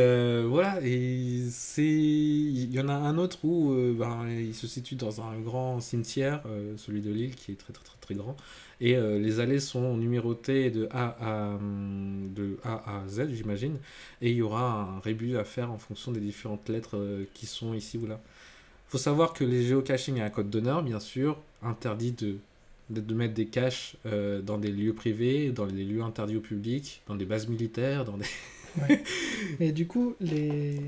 voilà, 0.45 0.79
et 0.81 1.43
il 1.77 2.71
y 2.71 2.79
en 2.79 2.87
a 2.87 2.93
un 2.93 3.17
autre 3.17 3.43
où 3.43 3.73
ben, 3.93 4.27
il 4.29 4.55
se 4.55 4.67
situe 4.67 4.95
dans 4.95 5.21
un 5.21 5.39
grand 5.39 5.79
cimetière, 5.81 6.41
celui 6.77 7.01
de 7.01 7.11
Lille, 7.11 7.35
qui 7.35 7.51
est 7.51 7.55
très 7.55 7.73
très 7.73 7.83
très, 7.83 7.97
très 7.99 8.15
grand, 8.15 8.37
et 8.79 8.95
euh, 8.95 9.19
les 9.19 9.39
allées 9.39 9.59
sont 9.59 9.97
numérotées 9.97 10.69
de 10.71 10.87
A 10.91 11.15
à 11.19 11.55
hum, 11.55 12.31
de 12.35 12.57
A 12.63 13.01
à 13.03 13.07
Z, 13.07 13.29
j'imagine, 13.33 13.77
et 14.21 14.29
il 14.31 14.37
y 14.37 14.41
aura 14.41 14.81
un 14.97 14.99
rébut 14.99 15.37
à 15.37 15.43
faire 15.43 15.71
en 15.71 15.77
fonction 15.77 16.11
des 16.11 16.19
différentes 16.19 16.69
lettres 16.69 16.97
euh, 16.97 17.25
qui 17.33 17.45
sont 17.47 17.73
ici 17.73 17.97
ou 17.97 18.05
là. 18.07 18.19
faut 18.89 18.97
savoir 18.97 19.33
que 19.33 19.43
les 19.43 19.63
géocaching 19.65 20.19
a 20.21 20.25
un 20.25 20.29
code 20.29 20.49
d'honneur, 20.49 20.83
bien 20.83 20.99
sûr, 20.99 21.37
interdit 21.63 22.11
de, 22.13 22.37
de, 22.89 23.01
de 23.01 23.13
mettre 23.15 23.33
des 23.33 23.47
caches 23.47 23.97
euh, 24.05 24.41
dans 24.41 24.57
des 24.57 24.71
lieux 24.71 24.93
privés, 24.93 25.51
dans 25.51 25.67
des 25.67 25.83
lieux 25.83 26.03
interdits 26.03 26.37
au 26.37 26.41
public, 26.41 27.01
dans 27.07 27.15
des 27.15 27.25
bases 27.25 27.47
militaires, 27.47 28.05
dans 28.05 28.17
des... 28.17 28.25
Et 29.59 29.71
du 29.71 29.87
coup, 29.87 30.15
les, 30.21 30.81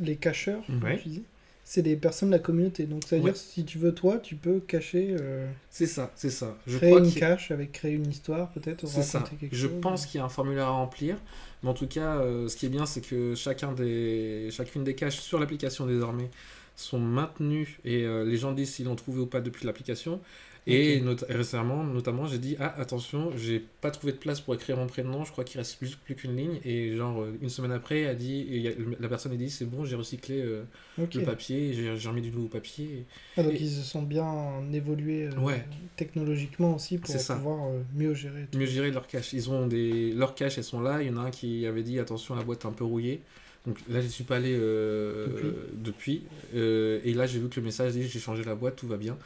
les 0.00 0.16
cacheurs, 0.16 0.62
Ouais. 0.82 0.98
tu 1.02 1.08
dis, 1.08 1.22
C'est 1.68 1.82
des 1.82 1.96
personnes 1.96 2.28
de 2.30 2.34
la 2.34 2.38
communauté. 2.38 2.86
Donc, 2.86 3.04
ça 3.04 3.16
veut 3.16 3.22
Ouais. 3.22 3.32
dire 3.32 3.36
si 3.36 3.64
tu 3.64 3.78
veux, 3.78 3.92
toi, 3.94 4.18
tu 4.18 4.36
peux 4.36 4.60
cacher, 4.60 5.16
euh, 5.20 5.50
C'est 5.68 5.86
ça, 5.86 6.12
c'est 6.14 6.30
ça. 6.30 6.56
Je 6.66 6.78
créer 6.78 6.90
crois 6.90 7.00
une 7.00 7.12
cache 7.12 7.50
avec 7.50 7.72
créer 7.72 7.92
une 7.94 8.08
histoire, 8.08 8.50
peut-être. 8.52 8.86
C'est 8.86 9.02
ça. 9.02 9.18
raconter 9.18 9.36
quelque 9.36 9.56
Je 9.56 9.66
chose. 9.66 9.80
pense 9.80 10.06
qu'il 10.06 10.18
y 10.18 10.22
a 10.22 10.24
un 10.24 10.28
formulaire 10.28 10.66
à 10.68 10.70
remplir. 10.70 11.16
Mais 11.62 11.68
en 11.68 11.74
tout 11.74 11.88
cas, 11.88 12.18
euh, 12.20 12.48
ce 12.48 12.56
qui 12.56 12.66
est 12.66 12.68
bien, 12.68 12.86
c'est 12.86 13.00
que 13.00 13.34
chacun 13.34 13.72
des, 13.72 14.48
chacune 14.52 14.84
des 14.84 14.94
caches 14.94 15.18
sur 15.20 15.38
l'application 15.40 15.86
désormais 15.86 16.30
sont 16.76 16.98
maintenues 17.00 17.78
et 17.84 18.04
euh, 18.04 18.24
les 18.24 18.36
gens 18.36 18.52
disent 18.52 18.74
s'ils 18.74 18.84
l'ont 18.86 18.96
trouvé 18.96 19.20
ou 19.22 19.26
pas 19.26 19.40
depuis 19.40 19.66
l'application. 19.66 20.20
Et 20.68 21.00
not- 21.00 21.14
récemment, 21.28 21.84
notamment, 21.84 22.26
j'ai 22.26 22.38
dit 22.38 22.56
Ah, 22.58 22.74
attention, 22.80 23.30
j'ai 23.36 23.60
pas 23.80 23.90
trouvé 23.92 24.12
de 24.12 24.18
place 24.18 24.40
pour 24.40 24.52
écrire 24.54 24.76
mon 24.76 24.86
prénom, 24.88 25.24
je 25.24 25.30
crois 25.30 25.44
qu'il 25.44 25.58
reste 25.60 25.78
plus, 25.78 25.94
plus 25.94 26.16
qu'une 26.16 26.34
ligne. 26.36 26.58
Et 26.64 26.96
genre, 26.96 27.22
euh, 27.22 27.38
une 27.40 27.48
semaine 27.48 27.70
après, 27.70 28.06
a 28.06 28.14
dit, 28.14 28.46
et 28.50 28.68
a- 28.68 28.72
la 28.98 29.08
personne 29.08 29.30
a 29.32 29.36
dit 29.36 29.48
C'est 29.48 29.64
bon, 29.64 29.84
j'ai 29.84 29.94
recyclé 29.94 30.40
euh, 30.40 30.64
le 30.98 31.22
papier, 31.22 31.72
j'ai 31.72 32.08
remis 32.08 32.20
du 32.22 32.30
nouveau 32.32 32.48
papier. 32.48 33.04
Ah, 33.36 33.44
donc 33.44 33.52
Et- 33.54 33.62
ils 33.62 33.70
se 33.70 33.82
sont 33.82 34.02
bien 34.02 34.28
évolués 34.72 35.28
euh, 35.28 35.38
Ouais. 35.40 35.64
technologiquement 35.96 36.74
aussi 36.74 36.98
pour 36.98 37.14
pouvoir 37.16 37.68
euh, 37.68 37.82
mieux 37.94 38.14
gérer. 38.14 38.46
tout. 38.50 38.58
mieux 38.58 38.66
gérer 38.66 38.90
leur 38.90 39.06
cache. 39.06 39.32
Ils 39.32 39.48
ont 39.50 39.66
des 39.68 40.12
leurs 40.12 40.34
caches, 40.34 40.58
elles 40.58 40.64
sont 40.64 40.80
là. 40.80 41.00
Il 41.02 41.08
y 41.08 41.10
en 41.10 41.16
a 41.16 41.20
un 41.26 41.30
qui 41.30 41.64
avait 41.66 41.82
dit 41.84 41.98
attention, 42.00 42.34
la 42.34 42.42
boîte 42.42 42.64
est 42.64 42.68
un 42.68 42.72
peu 42.72 42.84
rouillée. 42.84 43.20
Donc 43.66 43.78
là, 43.88 44.00
je 44.00 44.06
suis 44.06 44.22
pas 44.24 44.36
allé 44.36 44.52
euh, 44.56 45.26
Depuis. 45.26 45.48
depuis. 45.74 46.22
Euh, 46.54 47.00
et 47.04 47.14
là, 47.14 47.26
j'ai 47.26 47.38
vu 47.40 47.48
que 47.48 47.58
le 47.58 47.66
message 47.66 47.92
dit 47.92 48.02
j'ai 48.06 48.18
changé 48.20 48.44
la 48.44 48.54
boîte, 48.54 48.76
tout 48.76 48.86
va 48.86 48.96
bien. 48.96 49.16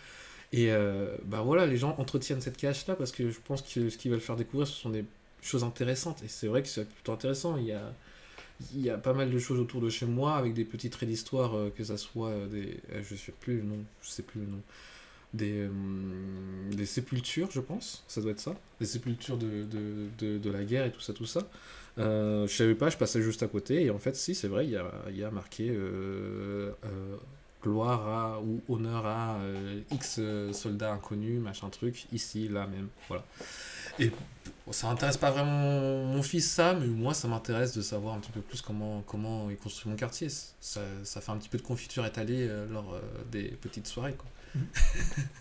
Et 0.52 0.72
euh, 0.72 1.16
bah 1.24 1.42
voilà, 1.42 1.66
les 1.66 1.76
gens 1.76 1.94
entretiennent 1.98 2.40
cette 2.40 2.56
cache 2.56 2.86
là 2.86 2.96
parce 2.96 3.12
que 3.12 3.30
je 3.30 3.38
pense 3.44 3.62
que 3.62 3.88
ce 3.88 3.96
qu'ils 3.98 4.10
veulent 4.10 4.20
faire 4.20 4.36
découvrir, 4.36 4.66
ce 4.66 4.74
sont 4.74 4.90
des 4.90 5.04
choses 5.42 5.62
intéressantes. 5.64 6.22
Et 6.24 6.28
c'est 6.28 6.48
vrai 6.48 6.62
que 6.62 6.68
c'est 6.68 6.88
plutôt 6.88 7.12
intéressant. 7.12 7.56
Il 7.56 7.66
y 7.66 7.72
a 7.72 7.92
il 8.74 8.82
y 8.82 8.90
a 8.90 8.98
pas 8.98 9.14
mal 9.14 9.30
de 9.30 9.38
choses 9.38 9.58
autour 9.60 9.80
de 9.80 9.88
chez 9.90 10.06
moi 10.06 10.36
avec 10.36 10.54
des 10.54 10.64
petits 10.64 10.90
traits 10.90 11.08
d'histoire, 11.08 11.56
euh, 11.56 11.70
que 11.76 11.84
ça 11.84 11.96
soit 11.96 12.28
euh, 12.30 12.46
des. 12.48 12.78
euh, 12.92 13.02
je 13.02 13.14
sais 13.16 13.32
plus 13.40 13.56
le 13.58 13.64
je 14.02 14.08
sais 14.10 14.22
plus 14.22 14.40
le 14.40 14.46
nom. 14.46 14.60
Des, 15.34 15.68
des 16.72 16.86
sépultures, 16.86 17.50
je 17.52 17.60
pense, 17.60 18.04
ça 18.08 18.20
doit 18.20 18.32
être 18.32 18.40
ça. 18.40 18.54
Des 18.80 18.86
sépultures 18.86 19.38
de, 19.38 19.64
de, 19.64 20.08
de, 20.18 20.38
de 20.38 20.50
la 20.50 20.64
guerre 20.64 20.86
et 20.86 20.92
tout 20.92 21.00
ça, 21.00 21.12
tout 21.12 21.26
ça. 21.26 21.48
Je 21.96 22.46
savais 22.48 22.74
pas, 22.74 22.90
je 22.90 22.96
passais 22.96 23.22
juste 23.22 23.42
à 23.42 23.48
côté. 23.48 23.84
Et 23.84 23.90
en 23.90 23.98
fait, 23.98 24.16
si, 24.16 24.34
c'est 24.34 24.48
vrai, 24.48 24.66
il 24.66 24.70
y 24.72 24.76
a, 24.76 24.90
il 25.08 25.16
y 25.16 25.24
a 25.24 25.30
marqué 25.30 25.72
gloire 27.62 28.08
à 28.08 28.40
ou 28.40 28.62
honneur 28.68 29.06
à 29.06 29.36
euh, 29.36 29.80
X 29.90 30.16
euh, 30.18 30.52
soldats 30.52 30.92
inconnus, 30.92 31.40
machin 31.40 31.68
truc, 31.68 32.06
ici, 32.12 32.48
là 32.48 32.66
même. 32.66 32.88
Voilà. 33.08 33.24
Et 33.98 34.10
ça 34.70 34.88
intéresse 34.88 35.16
pas 35.16 35.30
vraiment 35.30 36.04
mon, 36.06 36.22
fils, 36.22 36.48
ça, 36.48 36.74
mais 36.74 36.86
moi, 36.86 37.14
ça 37.14 37.28
m'intéresse 37.28 37.74
de 37.76 37.82
savoir 37.82 38.14
un 38.14 38.20
petit 38.20 38.30
peu 38.30 38.40
plus 38.40 38.60
comment, 38.62 39.02
comment 39.06 39.50
il 39.50 39.56
construit 39.56 39.90
mon 39.90 39.96
quartier. 39.96 40.28
Ça, 40.28 40.80
ça 41.02 41.20
fait 41.20 41.30
un 41.30 41.36
petit 41.36 41.48
peu 41.48 41.58
de 41.58 41.62
confiture 41.62 42.06
étalée 42.06 42.46
euh, 42.48 42.66
lors 42.70 42.94
euh, 42.94 43.00
des 43.30 43.44
petites 43.60 43.86
soirées, 43.86 44.14
quoi. 44.14 44.26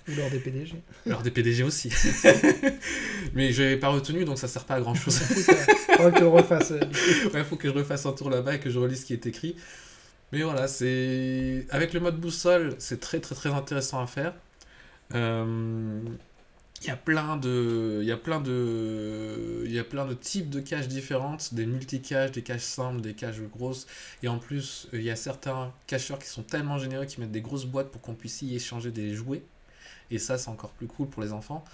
Ou 0.08 0.16
lors 0.16 0.30
des 0.30 0.40
PDG. 0.40 0.76
Lors 1.06 1.22
des 1.22 1.32
PDG 1.32 1.64
aussi. 1.64 1.90
mais 3.34 3.52
je 3.52 3.64
n'avais 3.64 3.78
pas 3.78 3.90
retenu, 3.90 4.24
donc 4.24 4.38
ça 4.38 4.48
sert 4.48 4.66
pas 4.66 4.76
à 4.76 4.82
grand 4.82 4.94
chose. 4.94 5.18
Faudra 5.18 6.12
que 6.12 6.18
tu 6.18 6.22
le 6.22 6.28
refasses. 6.28 6.72
euh, 6.72 6.80
Il 7.34 7.44
faut 7.44 7.56
que 7.56 7.68
je 7.68 7.74
refasse 7.74 8.06
un 8.06 8.14
tour 8.14 8.30
là-bas 8.30 8.56
et 8.56 8.60
que 8.60 8.70
je 8.70 8.78
relise 8.78 9.02
ce 9.02 9.06
qui 9.06 9.14
est 9.14 9.26
écrit. 9.26 9.56
Mais 10.32 10.44
voilà, 10.44 10.68
c'est 10.68 11.66
avec 11.72 11.94
le 11.94 12.00
mode 12.00 12.20
boussole, 12.20 12.76
c'est 12.80 13.00
très 13.00 13.20
très 13.20 13.36
très 13.36 13.50
intéressant 13.52 14.02
à 14.02 14.08
faire. 14.08 14.34
Euh, 15.16 16.02
Il 16.82 16.88
y 16.88 16.92
a 16.92 16.98
plein 16.98 17.38
de, 17.38 18.00
il 18.02 18.08
y 18.08 18.12
a 18.14 18.18
plein 18.18 18.42
de, 18.42 19.64
il 19.66 19.72
y 19.74 19.80
a 19.80 19.84
plein 19.86 20.06
de 20.06 20.14
types 20.16 20.50
de 20.50 20.60
caches 20.62 20.88
différentes, 20.90 21.54
des 21.54 21.66
multi-caches, 21.66 22.32
des 22.32 22.44
caches 22.44 22.62
simples, 22.64 23.02
des 23.02 23.14
caches 23.16 23.42
grosses. 23.42 23.88
Et 24.24 24.30
en 24.30 24.40
plus, 24.40 24.88
il 24.94 25.04
y 25.04 25.10
a 25.12 25.16
certains 25.18 25.74
cacheurs 25.88 26.20
qui 26.20 26.28
sont 26.30 26.44
tellement 26.44 26.78
généreux 26.80 27.06
qui 27.06 27.20
mettent 27.22 27.32
des 27.34 27.42
grosses 27.42 27.66
boîtes 27.66 27.92
pour 27.92 28.02
qu'on 28.02 28.16
puisse 28.16 28.42
y 28.44 28.56
échanger 28.56 28.92
des 28.92 29.14
jouets. 29.16 29.44
Et 30.12 30.20
ça, 30.20 30.38
c'est 30.38 30.50
encore 30.50 30.72
plus 30.72 30.88
cool 30.88 31.08
pour 31.10 31.24
les 31.24 31.34
enfants. 31.34 31.66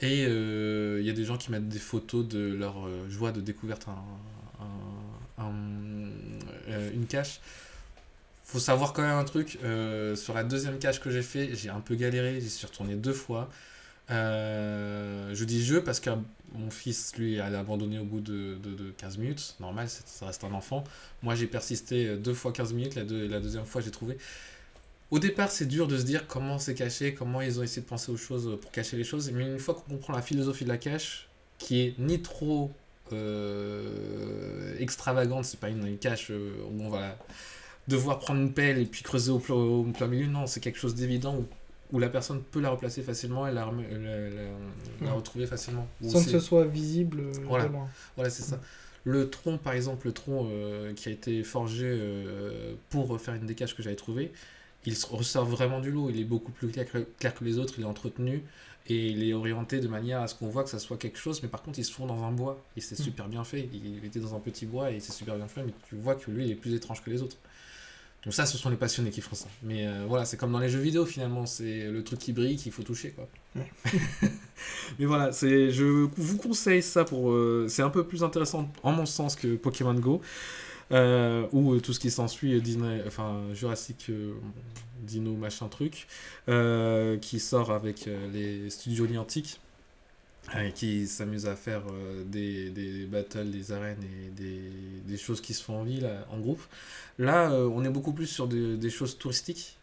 Et 0.00 0.26
euh, 0.28 0.98
il 1.00 1.06
y 1.06 1.10
a 1.10 1.14
des 1.14 1.24
gens 1.24 1.38
qui 1.38 1.50
mettent 1.52 1.68
des 1.68 1.78
photos 1.78 2.26
de 2.28 2.40
leur 2.54 2.86
euh, 2.86 3.08
joie 3.10 3.32
de 3.32 3.40
découverte 3.40 3.86
un, 3.88 4.64
un- 4.64 5.44
un- 5.44 6.10
euh, 6.68 6.90
une 6.94 7.06
cache. 7.06 7.40
Faut 8.54 8.60
savoir 8.60 8.92
quand 8.92 9.02
même 9.02 9.16
un 9.18 9.24
truc, 9.24 9.58
euh, 9.64 10.14
sur 10.14 10.32
la 10.32 10.44
deuxième 10.44 10.78
cache 10.78 11.00
que 11.00 11.10
j'ai 11.10 11.22
fait, 11.22 11.56
j'ai 11.56 11.70
un 11.70 11.80
peu 11.80 11.96
galéré, 11.96 12.40
j'y 12.40 12.48
suis 12.48 12.66
retourné 12.68 12.94
deux 12.94 13.12
fois. 13.12 13.50
Euh, 14.10 15.34
je 15.34 15.44
dis 15.44 15.64
je 15.64 15.76
parce 15.78 16.00
que 16.00 16.10
mon 16.54 16.70
fils, 16.70 17.14
lui, 17.18 17.40
a 17.40 17.46
abandonné 17.46 17.98
au 17.98 18.04
bout 18.04 18.20
de, 18.20 18.56
de, 18.62 18.74
de 18.74 18.90
15 18.92 19.18
minutes. 19.18 19.56
Normal, 19.60 19.88
ça 19.88 20.26
reste 20.26 20.44
un 20.44 20.52
enfant. 20.52 20.84
Moi, 21.22 21.34
j'ai 21.34 21.48
persisté 21.48 22.06
euh, 22.08 22.16
deux 22.16 22.34
fois 22.34 22.52
15 22.52 22.74
minutes, 22.74 22.94
la, 22.96 23.04
deux- 23.04 23.26
la 23.28 23.40
deuxième 23.40 23.66
fois, 23.66 23.80
j'ai 23.80 23.90
trouvé. 23.90 24.18
Au 25.10 25.18
départ, 25.18 25.50
c'est 25.50 25.66
dur 25.66 25.88
de 25.88 25.98
se 25.98 26.04
dire 26.04 26.26
comment 26.28 26.58
c'est 26.58 26.74
caché, 26.74 27.14
comment 27.14 27.40
ils 27.42 27.60
ont 27.60 27.64
essayé 27.64 27.82
de 27.82 27.88
penser 27.88 28.12
aux 28.12 28.16
choses 28.16 28.58
pour 28.60 28.72
cacher 28.72 28.96
les 28.96 29.04
choses. 29.04 29.30
Mais 29.32 29.44
une 29.44 29.58
fois 29.60 29.74
qu'on 29.74 29.94
comprend 29.94 30.14
la 30.14 30.22
philosophie 30.22 30.64
de 30.64 30.70
la 30.70 30.78
cache, 30.78 31.28
qui 31.58 31.80
est 31.82 31.94
ni 31.98 32.22
trop 32.22 32.72
extravagante, 34.78 35.44
c'est 35.44 35.60
pas 35.60 35.68
une, 35.68 35.86
une 35.86 35.98
cache 35.98 36.30
où 36.30 36.82
on 36.82 36.88
va 36.88 37.16
devoir 37.88 38.18
prendre 38.18 38.40
une 38.40 38.52
pelle 38.52 38.78
et 38.78 38.86
puis 38.86 39.02
creuser 39.02 39.30
au 39.30 39.38
plein, 39.38 39.54
au 39.54 39.82
plein 39.84 40.06
milieu. 40.06 40.26
Non, 40.26 40.46
c'est 40.46 40.60
quelque 40.60 40.78
chose 40.78 40.94
d'évident 40.94 41.36
où, 41.36 41.46
où 41.92 41.98
la 41.98 42.08
personne 42.08 42.42
peut 42.42 42.60
la 42.60 42.70
replacer 42.70 43.02
facilement 43.02 43.46
et 43.46 43.52
la, 43.52 43.66
rem- 43.66 43.84
la, 43.90 43.98
la- 43.98 44.30
la 44.30 45.06
Ouais. 45.10 45.10
retrouver 45.16 45.46
facilement. 45.46 45.86
Où 46.02 46.10
Sans 46.10 46.24
que 46.24 46.30
ce 46.30 46.40
soit 46.40 46.64
visible 46.64 47.20
euh, 47.20 47.32
Voilà. 47.44 47.66
de 47.66 47.72
loin. 47.72 47.88
voilà, 48.16 48.30
c'est 48.30 48.42
ça. 48.42 48.60
Le 49.06 49.28
tronc, 49.28 49.58
par 49.58 49.74
exemple, 49.74 50.06
le 50.06 50.12
tronc 50.14 50.48
euh, 50.50 50.94
qui 50.94 51.10
a 51.10 51.12
été 51.12 51.42
forgé 51.42 51.84
euh, 51.86 52.74
pour 52.88 53.20
faire 53.20 53.34
une 53.34 53.44
des 53.46 53.54
caches 53.54 53.76
que 53.76 53.82
j'avais 53.82 53.96
trouvé, 53.96 54.32
il 54.86 54.94
ressort 55.10 55.44
vraiment 55.44 55.80
du 55.80 55.90
lot. 55.90 56.08
Il 56.10 56.18
est 56.20 56.24
beaucoup 56.24 56.52
plus 56.52 56.68
clair 56.68 56.90
que, 56.90 56.98
clair 57.18 57.34
que 57.34 57.44
les 57.44 57.58
autres, 57.58 57.74
il 57.76 57.82
est 57.82 57.86
entretenu 57.86 58.42
et 58.86 59.06
il 59.08 59.22
est 59.28 59.32
orienté 59.34 59.80
de 59.80 59.88
manière 59.88 60.20
à 60.22 60.26
ce 60.28 60.34
qu'on 60.34 60.48
voit 60.48 60.62
que 60.64 60.68
ça 60.70 60.78
soit 60.78 60.96
quelque 60.98 61.18
chose, 61.18 61.42
mais 61.42 61.48
par 61.48 61.62
contre, 61.62 61.78
il 61.78 61.84
se 61.84 61.92
fond 61.92 62.06
dans 62.06 62.22
un 62.22 62.30
bois 62.32 62.62
et 62.76 62.80
c'est 62.82 62.98
Mm. 62.98 63.02
super 63.02 63.28
bien 63.28 63.44
fait. 63.44 63.68
Il 63.72 64.04
était 64.04 64.20
dans 64.20 64.34
un 64.34 64.40
petit 64.40 64.64
bois 64.66 64.90
et 64.90 65.00
c'est 65.00 65.12
super 65.12 65.36
bien 65.36 65.48
fait, 65.48 65.62
mais 65.62 65.72
tu 65.88 65.96
vois 65.96 66.14
que 66.14 66.30
lui, 66.30 66.44
il 66.46 66.50
est 66.50 66.54
plus 66.54 66.74
étrange 66.74 67.02
que 67.02 67.08
les 67.10 67.22
autres. 67.22 67.36
Donc 68.24 68.32
ça, 68.32 68.46
ce 68.46 68.56
sont 68.56 68.70
les 68.70 68.76
passionnés 68.76 69.10
qui 69.10 69.20
feront 69.20 69.36
ça. 69.36 69.48
Mais 69.62 69.86
euh, 69.86 70.04
voilà, 70.08 70.24
c'est 70.24 70.36
comme 70.36 70.52
dans 70.52 70.58
les 70.58 70.70
jeux 70.70 70.80
vidéo 70.80 71.04
finalement, 71.04 71.44
c'est 71.44 71.90
le 71.90 72.02
truc 72.02 72.18
qui 72.18 72.32
brille 72.32 72.56
qu'il 72.56 72.72
faut 72.72 72.82
toucher 72.82 73.10
quoi. 73.10 73.28
Ouais. 73.54 73.70
Mais 74.98 75.04
voilà, 75.04 75.32
c'est 75.32 75.70
je 75.70 75.84
vous 75.84 76.38
conseille 76.38 76.82
ça 76.82 77.04
pour 77.04 77.30
euh, 77.30 77.66
c'est 77.68 77.82
un 77.82 77.90
peu 77.90 78.04
plus 78.04 78.24
intéressant 78.24 78.70
en 78.82 78.92
mon 78.92 79.06
sens 79.06 79.36
que 79.36 79.56
Pokémon 79.56 79.94
Go 79.94 80.22
euh, 80.92 81.46
ou 81.52 81.78
tout 81.80 81.92
ce 81.92 82.00
qui 82.00 82.10
s'ensuit 82.10 82.60
Disney 82.62 83.02
enfin 83.06 83.42
Jurassic 83.52 84.10
Dino 85.02 85.34
machin 85.34 85.68
truc 85.68 86.06
qui 87.20 87.40
sort 87.40 87.72
avec 87.72 88.08
les 88.32 88.70
studios 88.70 89.06
Niantic 89.06 89.60
euh, 90.56 90.70
qui 90.70 91.06
s'amusent 91.06 91.46
à 91.46 91.56
faire 91.56 91.82
euh, 91.90 92.22
des, 92.24 92.70
des 92.70 93.06
battles, 93.06 93.50
des 93.50 93.72
arènes 93.72 94.02
et 94.04 94.30
des, 94.30 94.70
des 95.06 95.16
choses 95.16 95.40
qui 95.40 95.54
se 95.54 95.62
font 95.62 95.80
en 95.80 95.84
ville, 95.84 96.08
en 96.30 96.38
groupe. 96.38 96.62
Là, 97.18 97.50
euh, 97.50 97.68
on 97.72 97.84
est 97.84 97.90
beaucoup 97.90 98.12
plus 98.12 98.26
sur 98.26 98.46
des, 98.46 98.76
des 98.76 98.90
choses 98.90 99.16
touristiques. 99.18 99.76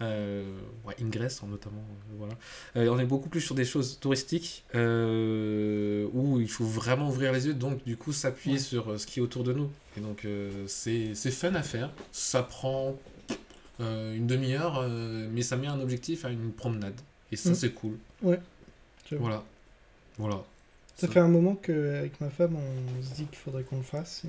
Euh, 0.00 0.44
ouais, 0.86 0.94
Ingress 1.02 1.40
hein, 1.42 1.48
notamment, 1.50 1.82
euh, 2.12 2.14
voilà. 2.18 2.34
Euh, 2.76 2.88
on 2.88 3.00
est 3.00 3.04
beaucoup 3.04 3.28
plus 3.28 3.40
sur 3.40 3.56
des 3.56 3.64
choses 3.64 3.98
touristiques 3.98 4.64
euh, 4.76 6.06
où 6.12 6.40
il 6.40 6.48
faut 6.48 6.64
vraiment 6.64 7.08
ouvrir 7.08 7.32
les 7.32 7.46
yeux, 7.48 7.54
donc 7.54 7.84
du 7.84 7.96
coup 7.96 8.12
s'appuyer 8.12 8.58
Ouais. 8.58 8.62
sur 8.62 8.92
euh, 8.92 8.96
ce 8.98 9.08
qui 9.08 9.18
est 9.18 9.22
autour 9.22 9.42
de 9.42 9.52
nous. 9.52 9.68
Et 9.96 10.00
donc 10.00 10.24
euh, 10.24 10.50
c'est 10.68 11.14
fun 11.14 11.52
à 11.54 11.62
faire. 11.62 11.90
Ça 12.12 12.44
prend 12.44 12.96
euh, 13.80 14.14
une 14.14 14.28
demi-heure, 14.28 14.78
euh, 14.80 15.28
mais 15.32 15.42
ça 15.42 15.56
met 15.56 15.66
un 15.66 15.80
objectif 15.80 16.24
à 16.24 16.30
une 16.30 16.52
promenade. 16.52 17.00
Et 17.32 17.36
ça 17.36 17.50
Mm. 17.50 17.54
c'est 17.54 17.70
cool. 17.72 17.96
J'avoue. 18.22 19.22
Voilà. 19.22 19.42
Voilà. 20.18 20.42
Ça 20.96 21.06
fait 21.08 21.20
un 21.20 21.28
moment 21.28 21.54
qu'avec 21.54 22.20
ma 22.20 22.28
femme, 22.28 22.56
on 22.56 23.02
se 23.02 23.14
dit 23.14 23.24
qu'il 23.26 23.38
faudrait 23.38 23.62
qu'on 23.62 23.76
le 23.76 23.82
fasse. 23.84 24.22
et 24.24 24.28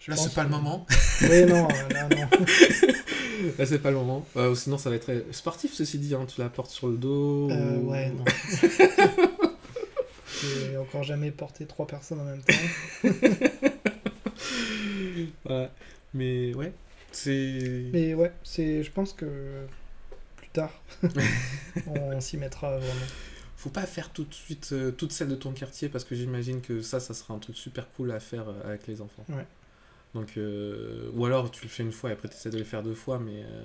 je 0.00 0.10
Là, 0.10 0.16
c'est 0.16 0.34
pas 0.34 0.42
le 0.42 0.48
moment. 0.48 0.86
Oui, 1.22 1.44
non, 1.46 1.68
là, 1.90 2.08
non. 2.08 2.28
Là, 3.58 3.64
c'est 3.66 3.78
pas 3.78 3.90
le 3.90 3.96
moment. 3.96 4.26
Euh, 4.36 4.54
sinon, 4.54 4.76
ça 4.78 4.90
va 4.90 4.96
être 4.96 5.24
sportif, 5.32 5.72
ceci 5.72 5.98
dit. 5.98 6.14
Hein. 6.14 6.26
Tu 6.26 6.40
la 6.42 6.48
portes 6.50 6.70
sur 6.70 6.88
le 6.88 6.96
dos. 6.96 7.50
Euh, 7.50 7.76
ou- 7.78 7.90
ouais, 7.90 8.10
non. 8.10 8.24
J'ai 10.42 10.76
encore 10.76 11.02
jamais 11.04 11.30
porté 11.30 11.66
trois 11.66 11.86
personnes 11.86 12.20
en 12.20 12.24
même 12.24 12.42
temps. 12.42 12.54
Voilà. 15.44 15.70
Mais 16.14 16.54
ouais, 16.54 16.72
c'est. 17.12 17.84
Mais 17.92 18.14
ouais, 18.14 18.32
c'est, 18.42 18.82
je 18.82 18.90
pense 18.90 19.12
que 19.12 19.26
plus 20.36 20.48
tard, 20.48 20.72
on 21.86 22.20
s'y 22.20 22.36
mettra 22.36 22.76
vraiment. 22.78 22.94
Faut 23.60 23.68
pas 23.70 23.84
faire 23.86 24.10
tout 24.10 24.24
de 24.24 24.32
suite 24.32 24.70
euh, 24.72 24.90
toute 24.90 25.12
celle 25.12 25.28
de 25.28 25.34
ton 25.34 25.52
quartier 25.52 25.90
parce 25.90 26.04
que 26.04 26.14
j'imagine 26.14 26.62
que 26.62 26.80
ça, 26.80 26.98
ça 26.98 27.12
sera 27.12 27.34
un 27.34 27.38
truc 27.38 27.56
super 27.56 27.90
cool 27.92 28.10
à 28.10 28.18
faire 28.18 28.48
euh, 28.48 28.54
avec 28.68 28.86
les 28.86 29.02
enfants. 29.02 29.24
Ouais. 29.28 29.46
Donc, 30.14 30.38
euh, 30.38 31.10
ou 31.14 31.26
alors 31.26 31.50
tu 31.50 31.64
le 31.64 31.68
fais 31.68 31.82
une 31.82 31.92
fois 31.92 32.08
et 32.08 32.14
après 32.14 32.28
tu 32.28 32.34
essaies 32.36 32.48
de 32.50 32.56
le 32.58 32.64
faire 32.64 32.82
deux 32.82 32.94
fois, 32.94 33.18
mais 33.18 33.42
euh, 33.44 33.62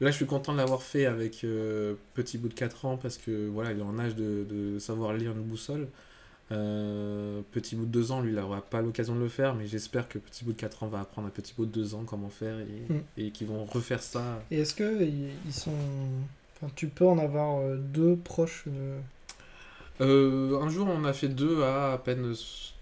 là 0.00 0.10
je 0.12 0.16
suis 0.16 0.26
content 0.26 0.52
de 0.52 0.58
l'avoir 0.58 0.82
fait 0.82 1.06
avec 1.06 1.44
petit 2.14 2.38
bout 2.38 2.48
de 2.48 2.54
4 2.54 2.84
ans 2.84 2.96
parce 2.96 3.18
que 3.18 3.48
voilà, 3.48 3.72
il 3.72 3.78
est 3.80 3.82
en 3.82 3.98
âge 3.98 4.14
de, 4.14 4.46
de 4.48 4.78
savoir 4.78 5.12
lire 5.14 5.32
une 5.32 5.42
boussole. 5.42 5.88
Petit 6.48 7.76
bout 7.76 7.84
de 7.86 7.90
2 7.90 8.12
ans, 8.12 8.20
lui, 8.22 8.30
il 8.30 8.36
n'aura 8.36 8.60
pas 8.62 8.80
l'occasion 8.82 9.14
de 9.14 9.20
le 9.20 9.28
faire, 9.28 9.54
mais 9.54 9.66
j'espère 9.66 10.08
que 10.08 10.18
petit 10.18 10.44
bout 10.44 10.52
de 10.52 10.56
4 10.56 10.84
ans 10.84 10.88
va 10.88 11.00
apprendre 11.00 11.28
à 11.28 11.30
petit 11.30 11.52
bout 11.56 11.66
de 11.66 11.70
2 11.72 11.94
ans 11.94 12.04
comment 12.04 12.28
faire 12.30 12.58
et, 12.60 12.92
Mm. 12.92 13.00
et 13.18 13.30
qu'ils 13.30 13.46
vont 13.48 13.64
refaire 13.64 14.02
ça. 14.02 14.42
Et 14.50 14.60
est-ce 14.60 14.74
que 14.74 15.02
ils 15.02 15.30
ils 15.46 15.52
sont. 15.52 15.70
Tu 16.76 16.88
peux 16.88 17.06
en 17.06 17.18
avoir 17.18 17.58
euh, 17.60 17.76
deux 17.76 18.16
proches. 18.16 18.64
euh, 18.68 19.00
Euh, 20.00 20.60
un 20.62 20.68
jour, 20.70 20.88
on 20.88 21.04
a 21.04 21.12
fait 21.12 21.28
deux 21.28 21.62
à 21.62 21.92
à 21.92 21.98
peine 21.98 22.32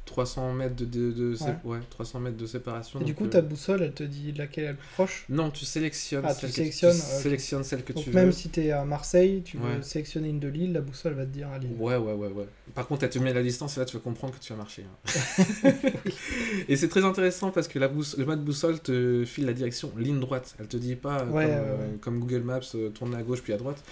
300 0.09 0.53
mètres 0.55 0.75
de, 0.75 0.85
de, 0.85 1.13
de 1.13 1.37
Ouais. 1.45 1.55
ouais, 1.65 1.79
300 1.91 2.19
mètres 2.21 2.37
de 2.37 2.47
séparation. 2.47 3.01
Et 3.01 3.05
du 3.05 3.15
coup, 3.15 3.27
euh, 3.27 3.29
ta 3.29 3.41
boussole, 3.43 3.83
elle 3.83 3.93
te 3.93 4.03
dit 4.03 4.33
laquelle 4.33 4.65
est 4.65 4.69
le 4.71 4.75
plus 4.77 4.89
proche? 4.95 5.25
Non, 5.29 5.51
tu 5.51 5.65
sélectionnes 5.65 6.25
Ah, 6.27 6.35
tu 6.35 6.41
celle 6.41 6.51
que 6.51 6.57
sélectionnes, 6.57 6.93
tu 6.97 7.23
sélectionnes 7.23 7.65
celle 7.65 7.85
que 7.85 7.93
Donc 7.93 8.05
tu 8.05 8.11
même 8.11 8.27
veux. 8.27 8.33
si 8.33 8.49
t'es 8.49 8.71
à 8.73 8.85
Marseille, 8.85 9.43
tu 9.45 9.57
veux 9.59 9.83
sélectionner 9.83 10.29
une 10.31 10.41
de 10.41 10.49
Lille, 10.49 10.73
la 10.73 10.81
boussole 10.81 11.15
va 11.15 11.25
te 11.25 11.31
dire 11.31 11.49
à 11.49 11.59
Lille. 11.59 11.77
Ouais, 11.79 11.97
ouais, 11.97 12.13
ouais, 12.15 12.29
ouais. 12.29 12.47
Par 12.75 12.87
contre, 12.89 13.05
elle 13.05 13.11
te 13.11 13.19
met 13.19 13.33
la 13.33 13.43
distance 13.43 13.77
et 13.77 13.81
là, 13.81 13.87
tu 13.87 13.97
vas 13.97 14.03
comprendre 14.03 14.35
que 14.37 14.41
tu 14.43 14.53
vas 14.53 14.59
marcher. 14.59 14.85
hein. 14.85 15.73
et 16.69 16.77
c'est 16.77 16.89
très 16.89 17.05
intéressant 17.05 17.51
parce 17.51 17.69
que 17.69 17.79
la 17.79 17.89
bouss- 17.89 18.17
le 18.19 18.25
mode 18.25 18.45
boussole 18.45 18.81
te 18.81 19.25
file 19.25 19.47
la 19.47 19.53
direction 19.53 19.93
ligne 19.97 20.21
droite. 20.21 20.55
Elle 20.59 20.69
te 20.69 20.77
dit 20.77 20.97
pas 20.97 21.19
euh, 21.21 21.27
comme, 21.27 21.37
euh, 21.37 21.77
comme 22.01 22.21
Google 22.21 22.43
Maps, 22.43 22.61
tourne 22.95 23.15
à 23.15 23.23
gauche 23.23 23.43
puis 23.43 23.53
à 23.53 23.57
droite. 23.57 23.83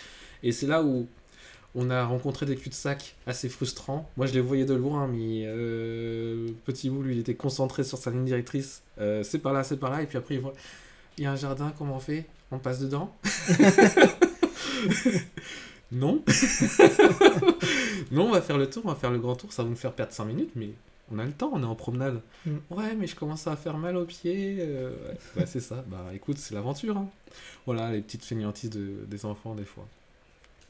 Et 0.42 0.52
c'est 0.52 0.66
là 0.66 0.82
où 0.82 1.08
on 1.76 1.90
a 1.90 2.04
rencontré 2.04 2.46
des 2.46 2.56
cul-de-sac 2.56 3.14
assez 3.26 3.48
frustrants. 3.48 4.10
Moi, 4.16 4.26
je 4.26 4.32
les 4.32 4.40
voyais 4.40 4.64
de 4.64 4.74
loin, 4.74 5.06
mais 5.06 5.42
euh, 5.46 6.48
Petit 6.64 6.90
Bout, 6.90 7.02
lui, 7.02 7.14
il 7.14 7.20
était 7.20 7.34
concentré 7.34 7.84
sur 7.84 7.98
sa 7.98 8.10
ligne 8.10 8.24
directrice. 8.24 8.82
Euh, 8.98 9.22
c'est 9.22 9.38
par 9.38 9.52
là, 9.52 9.62
c'est 9.62 9.76
par 9.76 9.90
là. 9.90 10.02
Et 10.02 10.06
puis 10.06 10.16
après, 10.18 10.34
il 10.36 10.40
voit, 10.40 10.54
il 11.18 11.24
y 11.24 11.26
a 11.26 11.32
un 11.32 11.36
jardin, 11.36 11.72
comment 11.78 11.96
on 11.96 12.00
fait? 12.00 12.24
On 12.50 12.58
passe 12.58 12.80
dedans? 12.80 13.14
Non. 15.92 16.20
non, 18.10 18.26
on 18.28 18.32
va 18.32 18.42
faire 18.42 18.58
le 18.58 18.68
tour, 18.68 18.82
on 18.84 18.88
va 18.88 18.94
faire 18.96 19.10
le 19.12 19.18
grand 19.18 19.36
tour. 19.36 19.52
Ça 19.52 19.62
va 19.62 19.68
nous 19.68 19.76
faire 19.76 19.92
perdre 19.92 20.12
5 20.12 20.24
minutes, 20.24 20.50
mais 20.56 20.70
on 21.12 21.18
a 21.20 21.24
le 21.24 21.30
temps, 21.32 21.50
on 21.54 21.62
est 21.62 21.66
en 21.66 21.76
promenade. 21.76 22.20
Mm. 22.44 22.56
Ouais, 22.70 22.94
mais 22.96 23.06
je 23.06 23.14
commence 23.14 23.46
à 23.46 23.54
faire 23.56 23.78
mal 23.78 23.96
aux 23.96 24.04
pieds. 24.04 24.56
euh, 24.60 24.90
ouais, 24.90 25.18
Ouais, 25.42 25.46
c'est 25.46 25.60
ça. 25.60 25.84
Bah 25.86 26.06
écoute, 26.12 26.38
c'est 26.38 26.54
l'aventure. 26.54 26.96
hein. 26.96 27.08
Voilà, 27.66 27.92
les 27.92 28.00
petites 28.00 28.24
fainéantises 28.24 28.70
de, 28.70 29.04
des 29.06 29.24
enfants, 29.24 29.54
des 29.54 29.64
fois. 29.64 29.86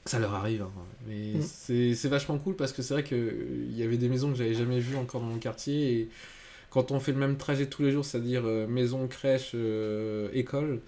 Ça 0.07 0.19
leur 0.21 0.35
arrive. 0.35 0.63
hein. 0.63 0.71
Mais 1.09 1.35
Mm. 1.35 1.41
c'est 1.41 1.95
c'est 1.95 2.09
vachement 2.09 2.39
cool 2.39 2.55
parce 2.57 2.73
que 2.73 2.83
c'est 2.83 2.95
vrai 2.95 3.05
qu'il 3.05 3.73
y 3.77 3.83
avait 3.83 3.97
des 3.97 4.09
maisons 4.09 4.31
que 4.31 4.37
j'avais 4.39 4.55
jamais 4.55 4.79
vues 4.79 4.97
encore 4.97 5.21
dans 5.21 5.27
mon 5.27 5.39
quartier. 5.39 5.93
Et 6.01 6.09
quand 6.71 6.93
on 6.93 7.01
fait 7.01 7.13
le 7.13 7.19
même 7.19 7.37
trajet 7.37 7.67
tous 7.67 7.83
les 7.83 7.93
jours, 7.93 8.05
c'est-à-dire 8.05 8.43
euh, 8.47 8.67
maison, 8.69 9.09
crèche, 9.09 9.53
euh, 9.55 10.29
école, 10.33 10.81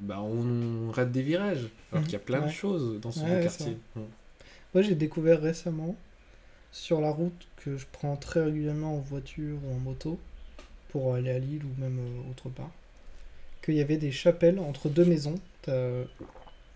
bah 0.00 0.20
on 0.22 0.90
rate 0.92 1.12
des 1.12 1.22
virages. 1.22 1.68
Alors 1.92 2.02
Mhm. 2.02 2.04
qu'il 2.04 2.12
y 2.14 2.16
a 2.16 2.24
plein 2.24 2.46
de 2.46 2.50
choses 2.52 3.00
dans 3.00 3.12
ce 3.12 3.20
Ouais, 3.20 3.40
quartier. 3.42 3.76
Mm. 3.96 4.00
Moi, 4.74 4.82
j'ai 4.82 4.94
découvert 4.94 5.40
récemment 5.42 5.96
sur 6.72 7.00
la 7.00 7.10
route 7.10 7.46
que 7.64 7.76
je 7.76 7.86
prends 7.92 8.16
très 8.16 8.44
régulièrement 8.44 8.94
en 8.96 9.00
voiture 9.00 9.58
ou 9.66 9.74
en 9.74 9.78
moto 9.80 10.18
pour 10.90 11.14
aller 11.14 11.30
à 11.30 11.38
Lille 11.38 11.62
ou 11.64 11.80
même 11.80 11.98
euh, 11.98 12.30
autre 12.30 12.48
part, 12.50 12.70
qu'il 13.62 13.74
y 13.74 13.80
avait 13.80 13.98
des 13.98 14.12
chapelles 14.12 14.58
entre 14.58 14.88
deux 14.88 15.04
maisons. 15.04 15.36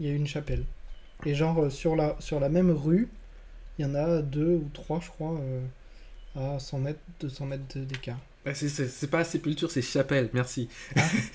Il 0.00 0.06
y 0.06 0.10
a 0.10 0.14
une 0.14 0.26
chapelle. 0.26 0.64
Et 1.26 1.34
genre 1.34 1.58
euh, 1.64 1.70
sur 1.70 1.96
la, 1.96 2.16
sur 2.20 2.40
la 2.40 2.48
même 2.48 2.70
rue, 2.70 3.08
il 3.78 3.82
y 3.82 3.88
en 3.88 3.94
a 3.94 4.22
deux 4.22 4.54
ou 4.56 4.68
trois, 4.72 5.00
je 5.00 5.08
crois, 5.08 5.38
euh, 5.40 5.60
à 6.56 6.58
100 6.58 6.78
mètres, 6.78 7.00
200 7.20 7.46
mètres 7.46 7.78
d'écart. 7.78 8.18
Bah, 8.44 8.54
c'est- 8.54 9.06
pas 9.08 9.22
sépulture, 9.22 9.70
c'est 9.70 9.82
chapelle, 9.82 10.28
merci. 10.32 10.68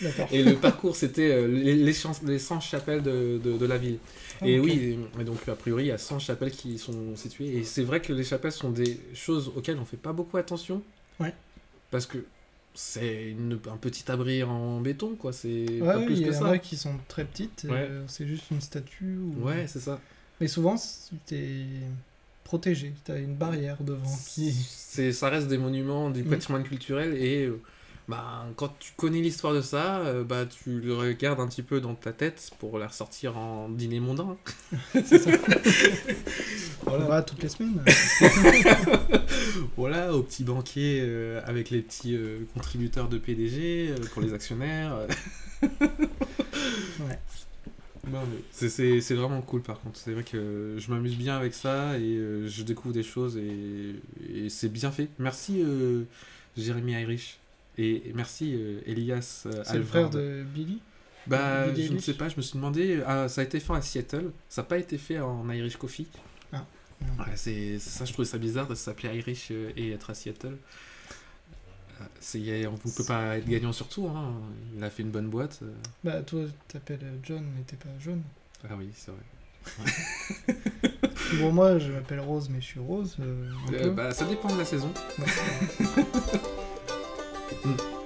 D'accord. 0.02 0.28
Et 0.34 0.44
le 0.44 0.56
parcours, 0.56 0.96
c'était 0.96 1.32
euh, 1.32 1.48
les, 1.48 1.76
les, 1.76 1.94
chans- 1.94 2.12
les 2.26 2.38
100 2.38 2.60
chapelles 2.60 3.02
de, 3.02 3.40
de, 3.42 3.58
de 3.58 3.66
la 3.66 3.78
ville. 3.78 4.00
Ah, 4.42 4.48
et 4.48 4.60
oui, 4.60 5.00
et 5.20 5.24
donc 5.24 5.48
a 5.48 5.56
priori, 5.56 5.86
il 5.86 5.88
y 5.88 5.92
a 5.92 5.98
100 5.98 6.20
chapelles 6.20 6.52
qui 6.52 6.78
sont 6.78 7.16
situées. 7.16 7.58
Et 7.58 7.64
c'est 7.64 7.84
vrai 7.84 8.02
que 8.02 8.12
les 8.12 8.26
chapelles 8.26 8.52
sont 8.52 8.72
des 8.72 9.00
choses 9.14 9.52
auxquelles 9.56 9.78
on 9.80 9.86
fait 9.86 9.96
pas 9.98 10.12
beaucoup 10.14 10.36
attention. 10.38 10.84
Ouais. 11.20 11.34
Parce 11.92 12.06
que 12.06 12.18
c'est 12.80 13.32
une- 13.32 13.60
un 13.72 13.78
petit 13.78 14.10
abri 14.12 14.44
en 14.44 14.80
béton, 14.82 15.16
quoi. 15.16 15.34
C'est 15.34 15.66
Ouais, 15.82 15.94
pas 15.94 16.00
plus 16.00 16.14
il 16.14 16.22
y 16.22 16.26
que 16.26 16.36
en 16.36 16.40
ça. 16.40 16.50
a 16.50 16.58
qui 16.60 16.78
sont 16.78 16.94
très 17.08 17.26
petites, 17.26 17.66
Ouais. 17.68 17.88
euh, 17.90 18.04
c'est 18.08 18.28
juste 18.28 18.52
une 18.52 18.62
statue. 18.62 19.18
Ou... 19.18 19.44
Ouais, 19.46 19.66
c'est 19.68 19.80
ça. 19.80 20.00
Mais 20.40 20.48
souvent, 20.48 20.76
t'es 21.26 21.66
protégé, 22.44 22.94
t'as 23.04 23.20
une 23.20 23.36
barrière 23.36 23.78
devant 23.82 24.16
qui. 24.30 24.52
C'est, 24.54 25.12
ça 25.12 25.30
reste 25.30 25.48
des 25.48 25.58
monuments 25.58 26.10
du 26.12 26.24
patrimoine 26.24 26.64
culturel 26.64 27.14
et 27.16 27.46
euh, 27.46 27.60
bah, 28.08 28.46
quand 28.56 28.74
tu 28.80 28.94
connais 28.96 29.20
l'histoire 29.22 29.54
de 29.54 29.62
ça, 29.62 30.00
euh, 30.00 30.24
bah, 30.24 30.46
tu 30.46 30.80
le 30.80 30.96
regardes 30.96 31.40
un 31.40 31.48
petit 31.48 31.62
peu 31.64 31.82
dans 31.82 31.94
ta 31.96 32.14
tête 32.14 32.52
pour 32.60 32.78
la 32.80 32.88
ressortir 32.88 33.38
en 33.38 33.68
dîner 33.70 34.00
mondain. 34.00 34.38
On 36.88 36.98
va 37.00 37.22
toutes 37.22 37.44
les 37.44 37.50
semaines. 37.50 37.84
Voilà, 39.76 40.14
au 40.14 40.24
petit 40.24 40.44
banquier 40.44 41.00
euh, 41.04 41.42
avec 41.46 41.70
les 41.70 41.82
petits 41.82 42.16
euh, 42.16 42.40
contributeurs 42.54 43.10
de 43.10 43.18
PDG, 43.18 43.90
euh, 43.90 43.96
pour 44.14 44.22
les 44.22 44.34
actionnaires. 44.34 44.96
Ouais. 47.00 47.20
C'est, 48.52 48.70
c'est- 48.70 49.02
c'est 49.02 49.16
vraiment 49.16 49.42
cool 49.42 49.62
par 49.62 49.80
contre. 49.82 50.00
C'est 50.00 50.12
vrai 50.14 50.24
que 50.24 50.76
je 50.78 50.92
m'amuse 50.92 51.16
bien 51.18 51.36
avec 51.36 51.54
ça 51.54 51.98
et 51.98 52.18
je 52.48 52.64
découvre 52.64 52.94
des 52.94 53.04
choses 53.04 53.38
et, 53.38 53.96
et 54.34 54.50
c'est 54.50 54.70
bien 54.70 54.92
fait. 54.92 55.10
Merci 55.20 55.64
Jérémy 56.56 56.94
Irish 56.94 57.38
et, 57.78 58.10
et 58.10 58.14
merci 58.14 58.54
euh, 58.56 58.82
Elias 58.86 59.44
euh, 59.46 59.64
C'est 59.66 59.78
le 59.78 59.84
frère 59.84 60.10
de 60.10 60.44
Billy? 60.54 60.80
Bah, 61.28 61.68
Billy 61.68 61.88
je 61.88 61.94
ne 61.94 62.00
sais 62.00 62.14
pas, 62.14 62.30
je 62.30 62.38
me 62.38 62.42
suis 62.42 62.56
demandé. 62.58 63.02
ah, 63.06 63.28
ça 63.28 63.42
a 63.42 63.44
été 63.44 63.60
fait 63.60 63.74
à 63.74 63.82
Seattle, 63.82 64.32
ça 64.50 64.62
n'a 64.62 64.68
pas 64.68 64.78
été 64.78 64.98
fait 64.98 65.20
en 65.20 65.50
Irish 65.50 65.76
Coffee. 65.78 66.08
Ah. 66.54 66.66
Ouais, 67.20 67.26
c'est 67.36 67.78
ça, 67.80 68.06
je 68.06 68.14
trouvais 68.14 68.28
ça 68.28 68.38
bizarre 68.38 68.68
de 68.68 68.76
s'appeler 68.76 69.18
Irish 69.18 69.50
euh, 69.52 69.72
et 69.76 69.92
être 69.92 70.10
à 70.10 70.14
Seattle. 70.14 70.58
Euh, 72.00 72.04
C'est, 72.20 72.66
on 72.68 72.72
ne 72.74 72.78
peut 72.78 73.04
pas 73.08 73.38
être 73.38 73.48
gagnant 73.48 73.74
sur 73.74 73.88
tout, 73.90 74.08
hein. 74.08 74.34
il 74.76 74.84
a 74.84 74.90
fait 74.90 75.04
une 75.04 75.12
bonne 75.12 75.30
boîte. 75.30 75.60
Bah, 76.04 76.22
toi, 76.22 76.42
t'appelles 76.68 77.20
John, 77.24 77.44
mais 77.56 77.64
t'es 77.64 77.76
pas 77.76 77.90
jaune. 78.00 78.22
Ah 78.64 78.74
oui, 78.78 78.90
c'est 78.96 79.12
vrai. 79.12 79.22
Bon, 81.42 81.52
moi, 81.52 81.78
je 81.78 81.92
m'appelle 81.92 82.22
Rose, 82.22 82.48
mais 82.50 82.62
je 82.62 82.66
suis 82.68 82.80
rose. 82.80 83.18
euh, 83.20 83.92
bah, 83.92 84.12
ça 84.12 84.24
dépend 84.26 84.48
de 84.54 84.58
la 84.60 84.64
saison. 84.66 84.90
Ouais. 87.66 87.97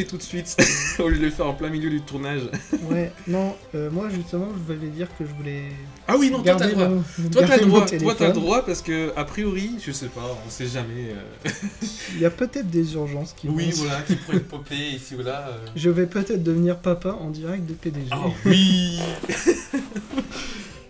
Fait 0.00 0.06
tout 0.06 0.16
de 0.16 0.22
suite, 0.22 0.56
au 0.98 1.08
lieu 1.08 1.18
de 1.18 1.24
le 1.24 1.30
faire 1.30 1.46
en 1.46 1.54
plein 1.54 1.68
milieu 1.68 1.90
du 1.90 2.00
tournage. 2.00 2.42
Ouais, 2.90 3.12
non, 3.28 3.54
euh, 3.74 3.88
moi, 3.90 4.08
justement, 4.08 4.48
je 4.66 4.74
voulais 4.74 4.88
dire 4.88 5.06
que 5.16 5.24
je 5.24 5.32
voulais. 5.32 5.64
Ah 6.08 6.16
oui, 6.18 6.30
non, 6.30 6.42
toi 6.42 6.56
t'as 6.56 6.68
droit. 6.68 6.88
mon- 6.88 7.02
Toi 7.30 7.42
t'as 7.46 7.58
droit, 7.58 7.86
toi 7.86 8.14
t'as 8.18 8.30
droit 8.30 8.64
parce 8.66 8.82
que 8.82 9.12
a 9.16 9.24
priori, 9.24 9.72
je 9.84 9.92
sais 9.92 10.06
pas, 10.08 10.36
on 10.44 10.50
sait 10.50 10.66
jamais. 10.66 11.12
euh, 11.46 11.50
Il 12.14 12.20
y 12.20 12.24
a 12.24 12.30
peut-être 12.30 12.68
des 12.68 12.94
urgences 12.94 13.32
qui 13.36 13.48
Oui, 13.48 13.70
voilà, 13.76 14.00
qui 14.02 14.16
pourrait 14.16 14.40
popper 14.40 14.74
ici 14.76 15.14
ou 15.14 15.22
là. 15.22 15.48
euh. 15.50 15.66
Je 15.76 15.88
vais 15.90 16.06
peut-être 16.06 16.42
devenir 16.42 16.78
papa 16.78 17.10
en 17.20 17.30
direct 17.30 17.66
de 17.66 17.74
PDG. 17.74 18.06
Ah 18.10 18.22
oui 18.46 18.98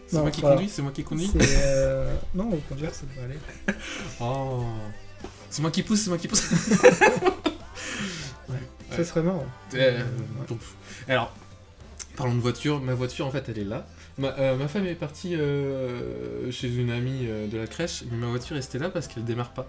C'est 0.06 0.20
moi 0.20 0.30
qui 0.30 0.40
conduis, 0.40 0.70
c'est 0.72 0.82
moi 0.82 0.92
qui 0.92 1.02
conduis. 1.04 1.30
Non, 2.34 2.48
au 2.50 2.60
contraire, 2.68 2.94
ça 2.94 3.02
devrait 3.10 3.24
aller. 3.32 3.76
Oh. 4.20 4.64
C'est 5.50 5.60
moi 5.62 5.70
qui 5.70 5.82
pousse, 5.82 6.00
c'est 6.02 6.08
moi 6.10 6.18
qui 6.18 6.28
pousse. 6.28 6.48
Ça 8.90 8.98
Ouais. 8.98 9.04
serait 9.04 9.22
marrant. 9.22 9.46
Euh, 9.74 9.98
Ouais. 9.98 10.04
donc, 10.48 10.58
alors, 11.08 11.32
parlons 12.16 12.34
de 12.34 12.40
voiture. 12.40 12.80
Ma 12.80 12.94
voiture, 12.94 13.26
en 13.26 13.30
fait, 13.30 13.44
elle 13.48 13.58
est 13.58 13.64
là. 13.64 13.86
Ma, 14.18 14.28
euh, 14.38 14.56
ma 14.56 14.68
femme 14.68 14.86
est 14.86 14.94
partie 14.94 15.34
euh, 15.36 16.50
chez 16.50 16.68
une 16.74 16.90
amie 16.90 17.26
euh, 17.26 17.46
de 17.46 17.56
la 17.56 17.66
crèche, 17.66 18.04
mais 18.10 18.16
ma 18.18 18.26
voiture 18.26 18.56
est 18.56 18.58
restée 18.60 18.78
là 18.78 18.90
parce 18.90 19.06
qu'elle 19.08 19.24
démarre 19.24 19.50
pas. 19.50 19.66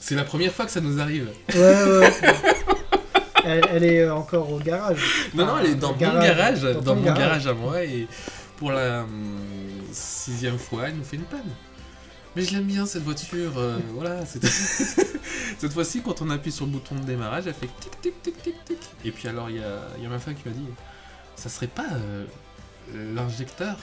C'est 0.00 0.14
la 0.14 0.24
première 0.24 0.52
fois 0.52 0.64
que 0.66 0.70
ça 0.70 0.80
nous 0.80 1.00
arrive. 1.00 1.28
Ouais, 1.54 1.58
ouais. 1.60 1.98
ouais. 1.98 2.12
elle, 3.44 3.64
elle 3.70 3.84
est 3.84 4.08
encore 4.10 4.50
au 4.52 4.58
garage. 4.58 5.30
Non, 5.34 5.46
non, 5.46 5.58
elle 5.58 5.70
est 5.70 5.74
dans 5.74 5.92
mon 5.92 5.98
garage, 5.98 6.62
dans 6.62 6.94
mon 6.94 7.02
garage. 7.02 7.18
garage 7.18 7.46
à 7.46 7.54
moi, 7.54 7.82
et 7.84 8.06
pour 8.56 8.70
la 8.72 9.02
hum, 9.02 9.38
sixième 9.92 10.58
fois, 10.58 10.84
elle 10.88 10.96
nous 10.96 11.04
fait 11.04 11.16
une 11.16 11.22
panne. 11.24 11.40
Mais 12.38 12.44
je 12.44 12.52
l'aime 12.54 12.66
bien 12.66 12.86
cette 12.86 13.02
voiture, 13.02 13.58
euh, 13.58 13.78
voilà. 13.94 14.24
cette 14.24 15.72
fois-ci, 15.72 16.02
quand 16.02 16.22
on 16.22 16.30
appuie 16.30 16.52
sur 16.52 16.66
le 16.66 16.70
bouton 16.70 16.94
de 16.94 17.00
démarrage, 17.04 17.48
elle 17.48 17.54
fait 17.54 17.66
tic 17.80 18.00
tic 18.00 18.22
tic 18.22 18.40
tic 18.40 18.64
tic. 18.64 18.78
Et 19.04 19.10
puis 19.10 19.26
alors, 19.26 19.50
il 19.50 19.56
y 19.56 19.58
a, 19.58 19.80
y 20.00 20.06
a 20.06 20.08
ma 20.08 20.20
femme 20.20 20.36
qui 20.36 20.48
m'a 20.48 20.54
dit, 20.54 20.62
ça 21.34 21.48
serait 21.48 21.66
pas 21.66 21.88
euh, 21.94 22.24
l'injecteur? 23.12 23.76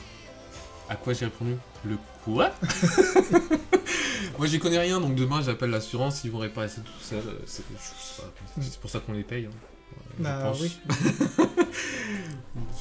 À 0.87 0.95
quoi 0.95 1.11
j'ai 1.11 1.25
répondu 1.25 1.57
Le 1.83 1.97
quoi? 2.23 2.51
Moi, 4.37 4.47
j'y 4.47 4.57
connais 4.59 4.79
rien, 4.79 5.01
donc 5.01 5.15
demain, 5.15 5.41
j'appelle 5.41 5.71
l'assurance, 5.71 6.23
ils 6.23 6.31
vont 6.31 6.37
réparer 6.39 6.69
ça 6.69 6.79
tout 6.79 6.91
seul. 7.01 7.23
euh, 7.27 7.33
C'est 7.45 7.63
je 7.71 8.21
pas, 8.21 8.29
c'est 8.61 8.79
pour 8.79 8.89
ça 8.89 9.01
qu'on 9.01 9.11
les 9.11 9.23
paye. 9.23 9.47
hein. 9.47 9.49
Je 10.17 10.23
Bah 10.23 10.39
pense. 10.43 10.61
oui. 10.61 10.77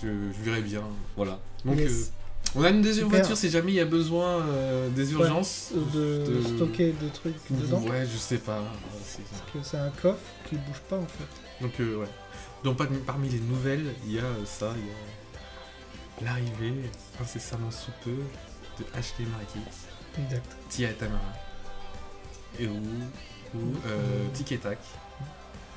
je, 0.02 0.06
je 0.06 0.42
verrai 0.44 0.60
bien, 0.62 0.82
voilà. 1.16 1.40
Donc, 1.64 1.78
Yes. 1.78 1.90
euh, 1.90 2.04
on 2.56 2.62
a 2.64 2.70
une 2.70 2.82
deuxième 2.82 3.06
Super. 3.06 3.18
voiture 3.20 3.36
si 3.36 3.50
jamais 3.50 3.72
il 3.72 3.76
y 3.76 3.80
a 3.80 3.84
besoin 3.84 4.40
euh, 4.42 4.88
des 4.90 5.12
urgences. 5.12 5.70
de, 5.94 6.24
de- 6.24 6.42
stocker 6.56 6.92
des 6.92 7.08
trucs 7.08 7.34
dedans. 7.50 7.80
Ouais, 7.82 8.06
je 8.10 8.16
sais 8.16 8.38
pas. 8.38 8.62
c'est- 9.04 9.22
Parce 9.30 9.50
que 9.52 9.58
c'est 9.62 9.76
un 9.78 9.90
coffre 9.90 10.18
qui 10.48 10.56
bouge 10.56 10.80
pas 10.88 10.96
en 10.96 11.06
fait. 11.06 11.62
Donc, 11.62 11.72
euh, 11.80 11.96
ouais. 11.98 12.08
Donc, 12.62 12.76
par- 12.76 12.88
parmi 13.06 13.28
les 13.28 13.40
nouvelles, 13.40 13.86
il 14.06 14.12
y 14.12 14.18
a 14.18 14.22
euh, 14.24 14.44
ça, 14.44 14.72
il 14.76 14.86
y 14.86 14.90
a 16.26 16.30
l'arrivée 16.30 16.74
incessamment 17.20 17.70
sous 17.70 17.90
peu 18.04 18.10
de 18.78 18.84
HD 18.84 19.26
Markix, 19.30 19.86
Exact. 20.18 20.56
Tia 20.68 20.90
et 20.90 20.94
Tamara, 20.94 21.20
et 22.58 22.66
ou, 22.66 22.76
ou 23.54 23.58
euh, 23.86 24.26
Tic 24.32 24.52
et 24.52 24.58
Tac, 24.58 24.78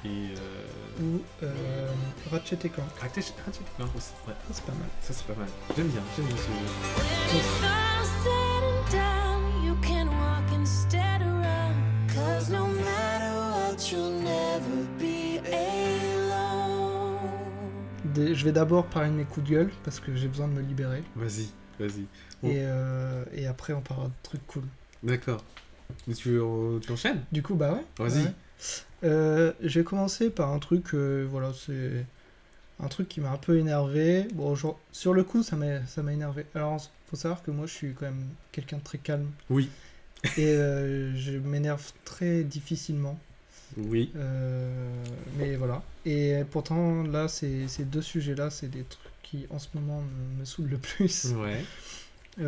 et 0.06 0.08
euh, 0.38 1.02
Ou 1.02 1.22
euh, 1.44 1.88
Ratchet 2.32 2.58
et 2.64 2.70
Clank. 2.70 2.88
Ratchet 3.00 3.22
Ratchet 3.46 3.62
Clank 3.76 3.90
aussi. 3.96 4.12
Ouais, 4.28 4.34
Ça, 4.48 4.54
c'est 4.54 4.66
pas 4.66 4.72
mal. 4.74 4.88
ça 5.02 5.14
c'est 5.14 5.26
pas 5.28 5.36
mal. 5.40 5.48
J'aime 5.76 5.88
bien, 5.88 6.02
j'aime 6.16 6.26
bien 6.28 6.38
ce 6.38 6.44
jeu. 6.44 7.38
Des- 18.06 18.34
je 18.36 18.46
vais 18.46 18.52
d'abord 18.52 18.86
parler 18.88 19.10
de 19.10 19.16
mes 19.16 19.26
coups 19.26 19.46
de 19.48 19.52
gueule 19.54 19.72
parce 19.84 20.00
que 20.00 20.16
j'ai 20.16 20.28
besoin 20.28 20.48
de 20.48 20.54
me 20.54 20.62
libérer. 20.62 21.04
Vas-y, 21.16 21.50
vas-y. 21.80 22.06
Oh. 22.44 22.48
Et, 22.48 22.58
euh, 22.64 23.24
et 23.34 23.48
après, 23.48 23.74
on 23.74 23.82
parlera 23.82 24.08
de 24.08 24.14
trucs 24.24 24.46
cool. 24.48 24.64
D'accord. 25.04 25.44
Mais 26.08 26.14
tu, 26.14 26.40
tu 26.82 26.92
enchaînes? 26.92 27.24
Du 27.32 27.42
coup, 27.42 27.56
bah 27.56 27.74
ouais. 27.74 27.86
Vas-y. 28.06 28.24
ouais. 28.26 28.34
Euh, 29.04 29.54
j'ai 29.62 29.84
commencé 29.84 30.30
par 30.30 30.52
un 30.52 30.60
truc, 30.60 30.94
euh, 30.94 31.28
voilà, 31.30 31.52
c'est 31.54 32.06
un 32.80 32.88
truc 32.88 33.08
qui 33.08 33.22
m'a 33.22 33.32
un 33.32 33.38
peu 33.38 33.58
énervé. 33.58 34.28
Bon, 34.34 34.56
sur 34.92 35.14
le 35.14 35.24
coup, 35.24 35.44
ça 35.44 35.56
m'a 35.56 35.86
ça 35.86 36.02
m'a 36.02 36.14
énervé. 36.14 36.46
Alors, 36.56 36.82
faut 37.10 37.16
savoir 37.16 37.44
que 37.44 37.52
moi, 37.52 37.68
je 37.68 37.74
suis 37.74 37.94
quand 37.94 38.08
même 38.08 38.26
quelqu'un 38.52 38.78
de 38.78 38.84
très 38.84 38.98
calme. 38.98 39.30
Oui. 39.50 39.70
Et 40.38 40.48
euh, 40.48 41.16
je 41.16 41.38
m'énerve 41.38 41.92
très 42.06 42.44
difficilement. 42.44 43.20
Oui. 43.78 44.12
Mais 45.38 45.56
voilà. 45.56 45.84
Et 46.06 46.44
pourtant, 46.50 47.04
là, 47.04 47.28
ces, 47.28 47.68
ces 47.68 47.84
deux 47.84 48.02
sujets-là, 48.02 48.50
c'est 48.50 48.70
des 48.70 48.84
trucs 48.84 49.12
qui, 49.22 49.46
en 49.52 49.60
ce 49.60 49.68
moment, 49.76 50.02
me, 50.02 50.40
me 50.40 50.46
saoulent 50.46 50.70
le 50.70 50.78
plus. 50.78 51.34
Ouais. 51.36 51.64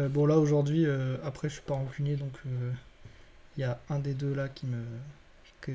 Bon, 0.10 0.26
là, 0.26 0.40
aujourd'hui, 0.40 0.86
après, 1.24 1.50
je 1.50 1.54
suis 1.54 1.64
pas 1.64 1.76
rancunier, 1.76 2.16
donc 2.16 2.32
il 3.58 3.62
y 3.62 3.64
a 3.64 3.80
un 3.90 4.00
des 4.00 4.14
deux 4.14 4.34
là 4.34 4.48
qui 4.50 4.66
me. 4.66 4.82
Que, 5.62 5.72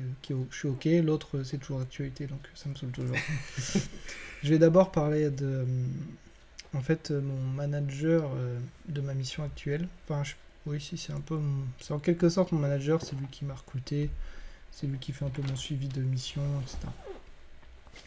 je 0.51 0.55
suis 0.57 0.67
ok, 0.67 0.85
l'autre, 1.03 1.37
euh, 1.37 1.43
c'est 1.43 1.57
toujours 1.57 1.79
d'actualité, 1.79 2.25
donc 2.27 2.39
ça 2.55 2.69
me 2.69 2.75
saoule 2.75 2.91
toujours. 2.91 3.15
je 4.43 4.49
vais 4.49 4.57
d'abord 4.59 4.91
parler 4.91 5.29
de. 5.29 5.45
euh, 5.45 5.65
En 6.73 6.81
fait, 6.81 7.11
euh, 7.11 7.21
mon 7.21 7.39
manager 7.53 8.29
euh, 8.35 8.57
de 8.89 9.01
ma 9.01 9.13
mission 9.13 9.43
actuelle. 9.43 9.87
Enfin, 10.03 10.23
je- 10.23 10.33
oui, 10.65 10.81
si, 10.81 10.97
c'est 10.97 11.13
un 11.13 11.21
peu. 11.21 11.35
mon- 11.37 11.65
C'est 11.79 11.93
en 11.93 11.99
quelque 11.99 12.29
sorte 12.29 12.51
mon 12.51 12.59
manager, 12.59 13.01
c'est 13.01 13.15
lui 13.15 13.27
qui 13.31 13.45
m'a 13.45 13.53
recruté, 13.53 14.09
c'est 14.71 14.87
lui 14.87 14.97
qui 14.97 15.11
fait 15.13 15.23
un 15.25 15.29
peu 15.29 15.43
mon 15.43 15.55
suivi 15.55 15.87
de 15.87 16.01
mission, 16.01 16.41
etc. 16.63 16.77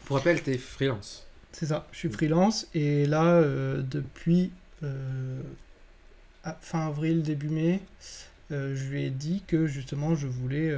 Pour 0.05 0.17
rappel, 0.17 0.41
t'es 0.43 0.57
freelance. 0.57 1.25
C'est 1.51 1.65
ça, 1.65 1.87
je 1.91 1.97
suis 1.97 2.09
freelance 2.09 2.67
et 2.75 3.05
là, 3.07 3.25
euh, 3.25 3.81
depuis 3.81 4.51
euh, 4.83 5.41
fin 6.61 6.87
avril, 6.87 7.23
début 7.23 7.49
mai, 7.49 7.79
euh, 8.51 8.75
je 8.75 8.83
lui 8.89 9.03
ai 9.03 9.09
dit 9.09 9.43
que 9.47 9.65
justement 9.65 10.15
je 10.15 10.27
voulais 10.27 10.69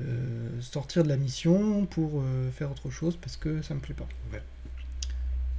euh, 0.00 0.60
sortir 0.60 1.04
de 1.04 1.08
la 1.08 1.16
mission 1.16 1.86
pour 1.86 2.20
euh, 2.20 2.50
faire 2.50 2.70
autre 2.70 2.90
chose 2.90 3.16
parce 3.16 3.36
que 3.36 3.62
ça 3.62 3.74
me 3.74 3.80
plaît 3.80 3.94
pas. 3.94 4.08
Ouais. 4.32 4.42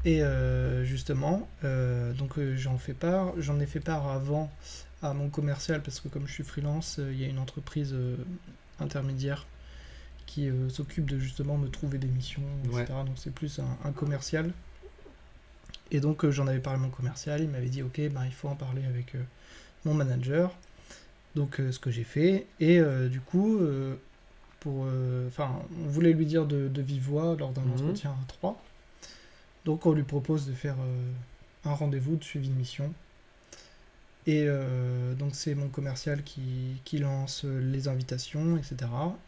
Et 0.04 0.22
euh, 0.22 0.84
justement, 0.84 1.48
donc 1.64 2.40
j'en 2.56 2.78
fais 2.78 2.94
part, 2.94 3.34
j'en 3.40 3.60
ai 3.60 3.66
fait 3.66 3.80
part 3.80 4.08
avant 4.08 4.52
à 5.02 5.14
mon 5.14 5.30
commercial 5.30 5.82
parce 5.82 6.00
que 6.00 6.10
comme 6.10 6.28
je 6.28 6.34
suis 6.34 6.44
freelance, 6.44 7.00
il 7.00 7.20
y 7.20 7.26
a 7.26 7.28
une 7.28 7.40
entreprise 7.40 7.96
intermédiaire 8.80 9.48
qui 10.28 10.48
s'occupe 10.70 11.10
de 11.10 11.18
justement 11.18 11.58
me 11.58 11.70
trouver 11.70 11.98
des 11.98 12.08
missions, 12.08 12.44
etc. 12.66 12.86
Ouais. 12.90 13.06
Donc 13.06 13.16
c'est 13.16 13.34
plus 13.34 13.58
un, 13.58 13.78
un 13.84 13.92
commercial. 13.92 14.52
Et 15.90 16.00
donc 16.00 16.30
j'en 16.30 16.46
avais 16.46 16.60
parlé 16.60 16.80
à 16.80 16.84
mon 16.84 16.92
commercial, 16.92 17.42
il 17.42 17.50
m'avait 17.50 17.70
dit 17.70 17.82
ok, 17.82 18.00
ben, 18.12 18.26
il 18.26 18.34
faut 18.34 18.48
en 18.48 18.56
parler 18.56 18.86
avec 18.86 19.16
mon 19.86 19.96
manager. 19.96 20.56
Donc 21.36 21.60
euh, 21.60 21.72
ce 21.72 21.80
que 21.80 21.92
j'ai 21.92 22.04
fait. 22.04 22.48
Et 22.60 22.80
euh, 22.80 23.08
du 23.10 23.20
coup, 23.20 23.60
euh, 23.60 23.96
pour, 24.66 24.86
euh, 24.88 25.28
enfin, 25.28 25.62
on 25.86 25.88
voulait 25.88 26.12
lui 26.12 26.26
dire 26.26 26.48
de, 26.48 26.68
de 26.68 26.82
vive 26.82 27.04
voix 27.04 27.36
lors 27.38 27.52
d'un 27.52 27.62
Mhm. 27.62 27.74
entretien 27.74 28.10
à 28.10 28.26
3. 28.28 28.60
Donc 29.64 29.86
on 29.86 29.94
lui 29.94 30.02
propose 30.02 30.48
de 30.48 30.54
faire 30.54 30.76
euh, 30.80 31.12
un 31.66 31.74
rendez-vous 31.76 32.16
de 32.16 32.24
suivi 32.24 32.50
de 32.50 32.56
mission. 32.56 32.92
Et 34.26 34.46
euh, 34.48 35.14
donc 35.14 35.36
c'est 35.36 35.54
mon 35.54 35.68
commercial 35.68 36.24
qui, 36.24 36.42
qui 36.84 36.98
lance 36.98 37.44
les 37.46 37.88
invitations, 37.88 38.58
etc. 38.58 38.76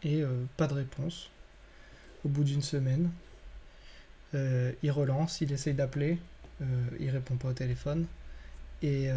Et 0.02 0.22
euh, 0.22 0.28
pas 0.56 0.66
de 0.66 0.74
réponse. 0.74 1.30
Au 2.24 2.28
bout 2.28 2.42
d'une 2.42 2.62
semaine, 2.62 3.08
euh, 4.34 4.72
il 4.82 4.90
relance, 4.90 5.40
il 5.40 5.52
essaye 5.52 5.74
d'appeler, 5.74 6.18
il 6.98 7.10
répond 7.10 7.36
pas 7.36 7.50
au 7.50 7.52
téléphone 7.52 8.06
et 8.82 9.08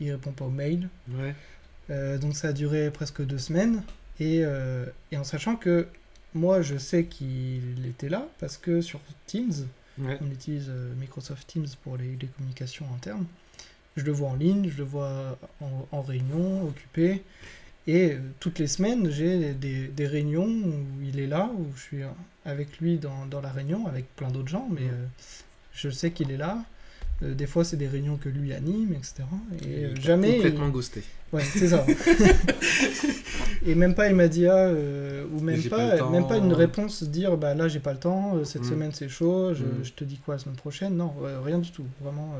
il 0.00 0.10
répond 0.10 0.32
pas 0.32 0.46
au 0.46 0.50
mail. 0.50 0.88
Ouais. 1.10 2.18
Donc 2.18 2.34
ça 2.34 2.48
a 2.48 2.52
duré 2.52 2.90
presque 2.90 3.24
deux 3.24 3.38
semaines. 3.38 3.84
Et, 4.20 4.40
euh, 4.44 4.84
et 5.12 5.16
en 5.16 5.24
sachant 5.24 5.56
que 5.56 5.86
moi 6.34 6.60
je 6.62 6.76
sais 6.76 7.04
qu'il 7.04 7.86
était 7.86 8.08
là 8.08 8.26
parce 8.40 8.56
que 8.56 8.80
sur 8.80 9.00
Teams, 9.26 9.52
Ouais. 10.00 10.16
on 10.20 10.30
utilise 10.30 10.66
euh, 10.68 10.94
Microsoft 11.00 11.44
Teams 11.48 11.66
pour 11.82 11.96
les, 11.96 12.16
les 12.20 12.28
communications 12.28 12.86
internes. 12.94 13.24
Je 13.96 14.04
le 14.04 14.12
vois 14.12 14.28
en 14.28 14.36
ligne, 14.36 14.70
je 14.70 14.78
le 14.78 14.84
vois 14.84 15.36
en, 15.60 15.88
en 15.90 16.02
réunion, 16.02 16.62
occupé. 16.68 17.24
Et 17.88 18.12
euh, 18.12 18.18
toutes 18.38 18.60
les 18.60 18.68
semaines, 18.68 19.10
j'ai 19.10 19.54
des, 19.54 19.88
des 19.88 20.06
réunions 20.06 20.46
où 20.46 20.84
il 21.02 21.18
est 21.18 21.26
là, 21.26 21.50
où 21.58 21.66
je 21.74 21.80
suis 21.82 22.02
avec 22.44 22.78
lui 22.78 22.98
dans, 22.98 23.26
dans 23.26 23.40
la 23.40 23.50
réunion, 23.50 23.88
avec 23.88 24.14
plein 24.14 24.30
d'autres 24.30 24.46
gens, 24.50 24.68
mais 24.70 24.82
euh, 24.86 25.06
je 25.72 25.90
sais 25.90 26.12
qu'il 26.12 26.30
est 26.30 26.36
là. 26.36 26.62
Euh, 27.22 27.34
des 27.34 27.46
fois, 27.46 27.64
c'est 27.64 27.76
des 27.76 27.88
réunions 27.88 28.16
que 28.16 28.28
lui 28.28 28.52
anime, 28.52 28.92
etc. 28.94 29.24
Et 29.66 29.84
euh, 29.86 29.94
jamais. 30.00 30.36
Complètement 30.36 30.66
il- 30.66 30.72
ghosté. 30.72 31.02
Ouais, 31.32 31.42
c'est 31.42 31.68
ça. 31.68 31.84
et 33.66 33.74
même 33.74 33.94
pas 33.94 34.08
il 34.08 34.14
m'a 34.14 34.28
dit 34.28 34.46
ah, 34.46 34.54
euh, 34.68 35.24
ou 35.32 35.40
même 35.40 35.62
pas 35.64 36.08
même 36.10 36.26
pas 36.26 36.38
une 36.38 36.52
réponse 36.52 37.02
dire 37.02 37.36
bah 37.36 37.54
là 37.54 37.68
j'ai 37.68 37.80
pas 37.80 37.92
le 37.92 37.98
temps, 37.98 38.36
euh, 38.36 38.44
cette 38.44 38.62
Mm. 38.62 38.70
semaine 38.70 38.90
c'est 38.94 39.08
chaud, 39.08 39.52
je, 39.54 39.64
Mm. 39.64 39.84
je 39.84 39.92
te 39.92 40.04
dis 40.04 40.16
quoi 40.18 40.34
la 40.36 40.38
semaine 40.38 40.56
prochaine? 40.56 40.96
Non, 40.96 41.12
rien 41.44 41.58
du 41.58 41.70
tout, 41.70 41.84
vraiment. 42.00 42.34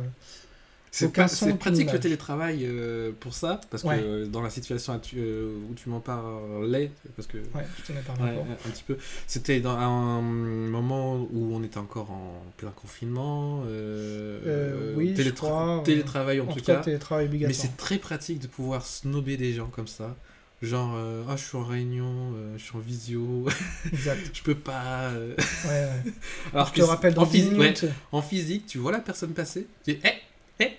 C'est 0.90 1.12
pratique 1.58 1.92
le 1.92 2.00
télétravail 2.00 2.60
euh, 2.64 3.12
pour 3.20 3.34
ça, 3.34 3.60
parce 3.70 3.82
que 3.82 3.88
Ouais. 3.88 4.00
euh, 4.02 4.26
dans 4.26 4.42
la 4.42 4.50
situation 4.50 4.98
euh, 5.16 5.54
où 5.70 5.74
tu 5.74 5.88
m'en 5.88 6.00
parlais, 6.00 6.90
parce 7.16 7.28
que 7.28 7.38
ouais, 7.38 7.66
je 7.86 7.92
t'en 7.92 7.98
ai 7.98 8.02
parlé 8.02 8.22
Ouais, 8.36 8.42
un 8.66 8.70
petit 8.70 8.82
peu. 8.86 8.96
C'était 9.26 9.60
dans 9.60 9.76
un 9.76 10.20
moment 10.22 11.16
où 11.32 11.54
on 11.54 11.62
était 11.62 11.78
encore 11.78 12.10
en 12.10 12.42
plein 12.56 12.70
confinement. 12.70 13.62
euh, 13.66 14.94
oui, 14.96 15.14
télétra- 15.14 15.34
crois, 15.48 15.82
télétravail 15.84 16.40
en, 16.40 16.48
En 16.48 16.52
tout 16.52 16.60
cas, 16.64 16.76
cas. 16.82 16.98
Mais 17.30 17.52
c'est 17.52 17.76
très 17.76 17.98
pratique 17.98 18.40
de 18.40 18.46
pouvoir 18.46 18.84
snober 18.86 19.36
des 19.36 19.52
gens 19.52 19.68
comme 19.68 19.88
ça. 19.88 20.16
Genre, 20.60 20.96
ah, 21.28 21.36
je 21.36 21.44
suis 21.44 21.56
en 21.56 21.62
réunion, 21.62 22.32
je 22.56 22.62
suis 22.62 22.76
en 22.76 22.80
visio, 22.80 23.46
Exact. 23.92 24.30
je 24.32 24.42
peux 24.42 24.56
pas. 24.56 25.10
Ouais, 25.12 25.36
ouais. 25.68 26.12
Alors 26.52 26.66
Je 26.74 26.80
te 26.80 26.82
rappelle 26.82 27.14
dans 27.14 27.22
en, 27.22 27.26
10 27.26 27.50
physique, 27.50 27.84
en 28.10 28.22
physique, 28.22 28.66
tu 28.66 28.78
vois 28.78 28.90
la 28.90 28.98
personne 28.98 29.30
passer, 29.34 29.68
tu 29.84 29.92
dis, 29.94 30.00
hé, 30.04 30.10
hé, 30.60 30.76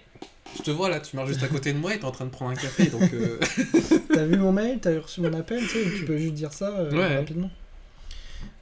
je 0.54 0.62
te 0.63 0.72
vois 0.72 0.89
là, 0.89 1.00
tu 1.00 1.15
marches 1.15 1.30
juste 1.30 1.44
à 1.44 1.48
côté 1.50 1.74
de 1.74 1.78
moi 1.80 1.94
et 1.96 2.00
t'es 2.00 2.06
en 2.06 2.12
train 2.12 2.26
de 2.26 2.32
prendre 2.32 2.52
un 2.52 2.58
café, 2.58 2.89
donc. 2.89 3.13
euh, 3.13 3.39
T'as 4.12 4.26
vu 4.26 4.38
mon 4.38 4.52
mail, 4.52 4.80
t'as 4.80 5.00
reçu 5.00 5.22
mon 5.22 5.34
appel, 5.34 5.65
tu 5.68 5.74
sais, 5.74 5.92
tu 5.92 6.04
peux 6.04 6.18
juste 6.18 6.34
dire 6.36 6.54
ça 6.54 6.80
euh, 6.80 6.98
Ouais. 6.98 7.15
rapidement. 7.15 7.52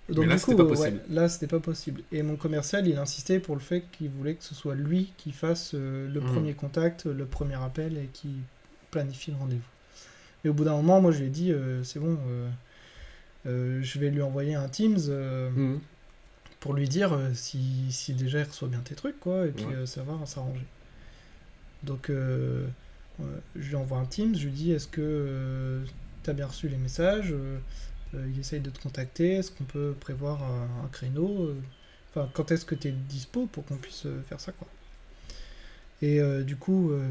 Donc 0.10 0.26
Mais 0.26 0.28
là, 0.28 0.36
du 0.36 0.40
coup, 0.40 0.52
c'était 0.52 0.56
pas 0.56 0.64
euh, 0.64 0.66
possible. 0.66 1.00
ouais, 1.00 1.04
là 1.10 1.28
c'était 1.28 1.48
pas 1.48 1.60
possible. 1.60 2.04
Et 2.12 2.24
mon 2.24 2.38
commercial, 2.38 2.88
il 2.88 2.98
insistait 2.98 3.40
pour 3.40 3.56
le 3.56 3.62
fait 3.62 3.84
qu'il 3.92 4.10
voulait 4.10 4.36
que 4.36 4.44
ce 4.44 4.56
soit 4.56 4.76
lui 4.76 5.14
qui 5.18 5.32
fasse 5.34 5.74
euh, 5.74 6.08
le 6.08 6.22
Mhm. 6.22 6.24
premier 6.24 6.54
contact, 6.54 7.06
le 7.06 7.26
premier 7.26 7.56
appel 7.62 7.98
et 7.98 8.08
qui 8.08 8.46
planifie 8.92 9.32
le 9.32 9.38
rendez-vous. 9.38 9.68
Mais 10.44 10.52
au 10.52 10.54
bout 10.54 10.66
d'un 10.66 10.76
moment, 10.78 11.02
moi 11.02 11.12
je 11.12 11.20
lui 11.20 11.28
ai 11.28 11.32
dit, 11.32 11.52
euh, 11.54 11.84
c'est 11.84 12.00
bon, 12.00 12.18
euh, 12.30 12.50
euh, 13.48 13.80
je 13.82 14.00
vais 14.00 14.10
lui 14.10 14.22
envoyer 14.22 14.56
un 14.56 14.70
Teams 14.70 14.98
euh, 15.10 15.50
mhm. 15.56 15.82
pour 16.60 16.74
lui 16.76 16.88
dire 16.88 17.14
euh, 17.14 17.34
si, 17.34 17.92
si 17.92 18.14
déjà 18.14 18.40
il 18.40 18.44
reçoit 18.44 18.68
bien 18.68 18.82
tes 18.82 18.96
trucs, 18.96 19.20
quoi, 19.20 19.46
et 19.48 19.52
puis 19.52 19.66
Ouais. 19.66 19.74
euh, 19.74 19.86
ça 19.88 20.04
va 20.04 20.24
s'arranger. 20.26 20.68
Donc, 21.84 22.10
euh, 22.10 22.66
euh, 23.22 23.24
je 23.56 23.70
lui 23.70 23.76
envoie 23.76 23.98
un 24.00 24.06
Teams, 24.06 24.36
je 24.36 24.46
lui 24.46 24.52
dis 24.52 24.72
Est-ce 24.72 24.88
que 24.88 25.82
tu 26.24 26.30
as 26.30 26.34
bien 26.34 26.48
reçu 26.48 26.68
les 26.70 26.78
messages 26.78 27.32
Euh, 27.32 27.58
euh, 28.16 28.28
Il 28.34 28.40
essaye 28.40 28.60
de 28.60 28.70
te 28.70 28.82
contacter. 28.82 29.34
Est-ce 29.36 29.52
qu'on 29.52 29.64
peut 29.66 29.94
prévoir 30.00 30.44
un, 30.44 30.86
un 30.86 30.88
créneau 30.90 31.48
Euh, 31.48 31.56
Enfin, 32.16 32.30
quand 32.34 32.52
est-ce 32.52 32.66
que 32.66 32.74
tu 32.74 32.88
es 32.88 32.92
dispo 32.92 33.46
pour 33.48 33.64
qu'on 33.66 33.76
puisse 33.76 34.06
euh, 34.08 34.22
faire 34.28 34.40
ça, 34.40 34.52
quoi 34.54 34.68
Et 36.02 36.20
euh, 36.22 36.42
du 36.44 36.56
coup, 36.56 36.92
euh, 36.92 37.06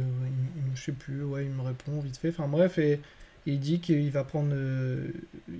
il, 0.56 0.62
il- 0.70 0.76
je 0.76 0.82
sais 0.82 0.92
plus, 0.92 1.22
ouais, 1.22 1.44
il 1.44 1.50
me 1.50 1.62
répond 1.62 2.00
vite 2.00 2.16
fait. 2.16 2.30
Enfin, 2.30 2.48
bref, 2.48 2.78
et. 2.78 3.00
Il 3.48 3.60
dit 3.60 3.78
qu'il 3.78 4.10
va 4.10 4.24
prendre, 4.24 4.50
euh, 4.52 5.06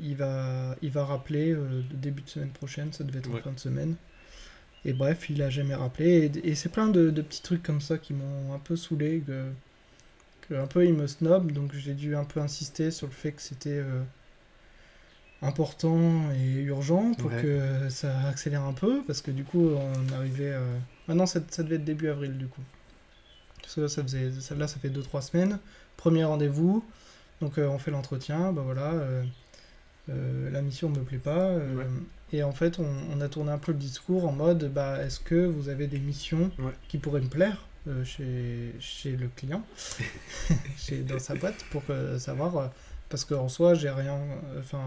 il 0.03 0.17
va, 0.17 0.75
il 0.83 0.91
va 0.91 1.05
rappeler 1.05 1.53
euh, 1.53 1.83
le 1.89 1.97
début 1.97 2.23
de 2.23 2.29
semaine 2.29 2.51
prochaine, 2.51 2.93
ça 2.93 3.05
devait 3.05 3.21
être 3.21 3.29
en 3.29 3.37
fin 3.45 3.53
de 3.53 3.61
semaine. 3.61 3.95
Et 4.87 4.95
bref, 4.95 5.29
il 5.31 5.43
a 5.43 5.51
jamais 5.51 5.75
rappelé. 5.75 6.31
Et, 6.45 6.51
et 6.51 6.55
c'est 6.57 6.71
plein 6.71 6.89
de, 6.89 7.11
de 7.11 7.23
petits 7.23 7.43
trucs 7.43 7.63
comme 7.63 7.83
ça 7.83 7.99
qui 7.99 8.15
m'ont 8.15 8.55
un 8.55 8.59
peu 8.61 8.77
saoulé, 8.77 9.23
que, 9.27 9.53
que 10.43 10.55
un 10.55 10.67
peu 10.67 10.87
il 10.87 10.95
me 10.95 11.07
snob, 11.07 11.53
donc 11.53 11.75
j'ai 11.75 11.95
dû 11.95 12.17
un 12.17 12.25
peu 12.25 12.41
insister 12.41 12.91
sur 12.91 13.07
le 13.07 13.13
fait 13.13 13.33
que 13.33 13.43
c'était 13.43 13.71
euh, 13.71 14.03
important 15.43 16.31
et 16.33 16.61
urgent 16.63 17.15
pour 17.15 17.31
Ouais. 17.31 17.37
que 17.37 17.89
ça 17.91 18.21
accélère 18.29 18.63
un 18.63 18.73
peu, 18.73 19.03
parce 19.07 19.21
que 19.23 19.31
du 19.31 19.45
coup 19.45 19.69
on 19.71 20.13
arrivait. 20.15 20.53
euh, 20.53 20.79
Maintenant 21.09 21.27
ça, 21.27 21.41
ça 21.51 21.63
devait 21.63 21.77
être 21.77 21.85
début 21.85 22.09
avril 22.09 22.37
du 22.39 22.49
coup. 22.49 22.63
Parce 23.63 23.75
que 23.75 23.83
là 23.83 23.89
ça 23.89 24.03
faisait, 24.03 24.33
ça, 24.41 24.55
là 24.55 24.69
ça 24.69 24.79
fait 24.81 24.91
2-3 24.91 25.23
semaines. 25.23 25.59
Premier 25.97 26.25
rendez-vous, 26.25 26.85
donc 27.41 27.59
euh, 27.59 27.69
on 27.69 27.79
fait 27.79 27.91
l'entretien, 27.91 28.53
bah 28.53 28.63
voilà. 28.65 28.93
Euh, 30.09 30.51
la 30.51 30.63
mission 30.63 30.89
me 30.89 31.01
plaît 31.01 31.19
pas. 31.19 31.49
euh, 31.49 31.77
Ouais. 31.77 31.85
Et 32.33 32.43
en 32.43 32.53
fait, 32.53 32.79
on, 32.79 32.87
on 33.13 33.21
a 33.21 33.29
tourné 33.29 33.53
un 33.53 33.59
peu 33.59 33.73
le 33.73 33.79
discours 33.79 34.27
en 34.27 34.33
mode 34.33 34.73
bah, 34.73 35.03
est-ce 35.05 35.21
que 35.21 35.47
vous 35.47 35.69
avez 35.69 35.87
des 35.87 35.99
missions 36.01 36.51
Ouais. 36.59 36.73
qui 36.89 36.99
pourraient 36.99 37.21
me 37.21 37.29
plaire 37.29 37.65
euh, 37.89 38.05
chez, 38.05 38.75
chez 38.81 39.17
le 39.17 39.29
client, 39.29 39.63
chez, 40.77 41.03
dans 41.03 41.19
sa 41.21 41.35
boîte, 41.35 41.65
pour 41.71 41.83
savoir. 42.19 42.73
parce 43.09 43.25
qu'en 43.25 43.49
soi, 43.49 43.75
j'ai 43.75 43.91
rien. 43.91 44.19
Enfin, 44.59 44.83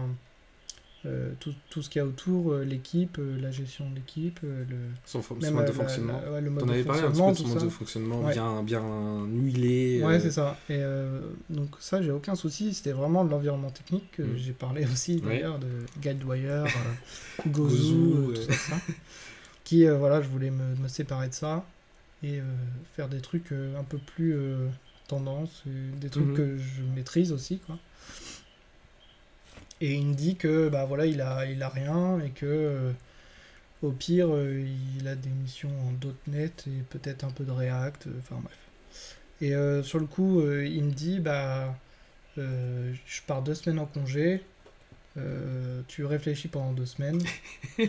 euh, 1.06 1.32
tout, 1.40 1.54
tout 1.70 1.80
ce 1.82 1.88
qu'il 1.88 2.00
y 2.00 2.02
a 2.02 2.06
autour, 2.06 2.52
euh, 2.52 2.62
l'équipe, 2.64 3.16
euh, 3.18 3.40
la 3.40 3.50
gestion 3.50 3.88
de 3.88 3.94
l'équipe, 3.94 4.40
le, 4.42 4.66
Son, 5.06 5.22
même 5.40 5.54
mode 5.54 5.66
de 5.66 5.72
fonctionnement. 5.72 6.20
la- 6.24 6.32
ouais, 6.32 6.40
le 6.42 6.50
mode 6.50 6.60
T'en 6.60 6.66
de 6.66 6.72
avais 6.72 6.84
parlé 6.84 7.02
un 7.02 7.10
petit 7.10 7.20
peu 7.22 7.30
de 7.32 7.36
son 7.36 7.48
mode 7.48 7.58
ça. 7.60 7.64
de 7.64 7.70
fonctionnement 7.70 8.20
Ouais. 8.22 8.32
bien, 8.34 8.62
bien 8.62 8.82
huilé. 9.26 10.02
Ouais, 10.04 10.20
c'est 10.20 10.30
ça. 10.30 10.58
Et 10.68 10.82
donc 11.48 11.70
ça, 11.80 12.02
j'ai 12.02 12.10
aucun 12.10 12.34
souci. 12.34 12.74
C'était 12.74 12.92
vraiment 12.92 13.24
de 13.24 13.30
l'environnement 13.30 13.70
technique 13.70 14.10
que 14.12 14.22
Mm. 14.22 14.36
j'ai 14.36 14.52
parlé 14.52 14.84
aussi 14.84 15.22
Ouais. 15.24 15.36
d'ailleurs 15.36 15.58
de 15.58 15.68
Guidewire, 16.02 16.64
Gozu, 17.46 18.34
tout 18.34 18.52
ça. 18.52 18.76
Qui, 19.64 19.86
voilà, 19.86 20.20
je 20.20 20.28
voulais 20.28 20.50
me, 20.50 20.74
me 20.82 20.88
séparer 20.88 21.28
de 21.28 21.34
ça 21.34 21.64
et 22.22 22.40
faire 22.94 23.08
des 23.08 23.20
trucs 23.20 23.52
un 23.52 23.84
peu 23.84 23.96
plus 23.98 24.34
tendance, 25.08 25.62
des 26.00 26.08
trucs 26.10 26.26
Mhm. 26.26 26.36
que 26.36 26.56
je 26.58 26.82
maîtrise 26.94 27.32
aussi, 27.32 27.58
quoi. 27.58 27.78
Et 29.80 29.94
il 29.94 30.06
me 30.08 30.14
dit 30.14 30.36
que 30.36 30.68
bah 30.68 30.84
voilà, 30.84 31.06
il 31.06 31.20
a, 31.20 31.46
il 31.46 31.62
a 31.62 31.68
rien 31.68 32.20
et 32.20 32.30
que 32.30 32.46
euh, 32.46 32.92
au 33.82 33.92
pire, 33.92 34.28
euh, 34.34 34.64
il 34.98 35.08
a 35.08 35.14
des 35.16 35.30
missions 35.30 35.70
en 35.70 35.92
.NET 36.30 36.64
et 36.68 36.82
peut-être 36.90 37.24
un 37.24 37.30
peu 37.30 37.44
de 37.44 37.50
React, 37.50 38.08
euh, 38.08 38.10
enfin 38.20 38.40
bref. 38.42 38.56
Et 39.40 39.54
euh, 39.54 39.82
sur 39.82 39.98
le 39.98 40.06
coup, 40.06 40.42
il 40.42 40.84
me 40.84 40.92
dit 40.92 41.20
bah 41.20 41.74
je 42.36 43.22
pars 43.26 43.42
deux 43.42 43.54
semaines 43.54 43.78
en 43.78 43.86
congé. 43.86 44.42
tu 45.88 46.04
réfléchis 46.04 46.48
pendant 46.48 46.72
deux 46.72 46.86
semaines. 46.86 47.22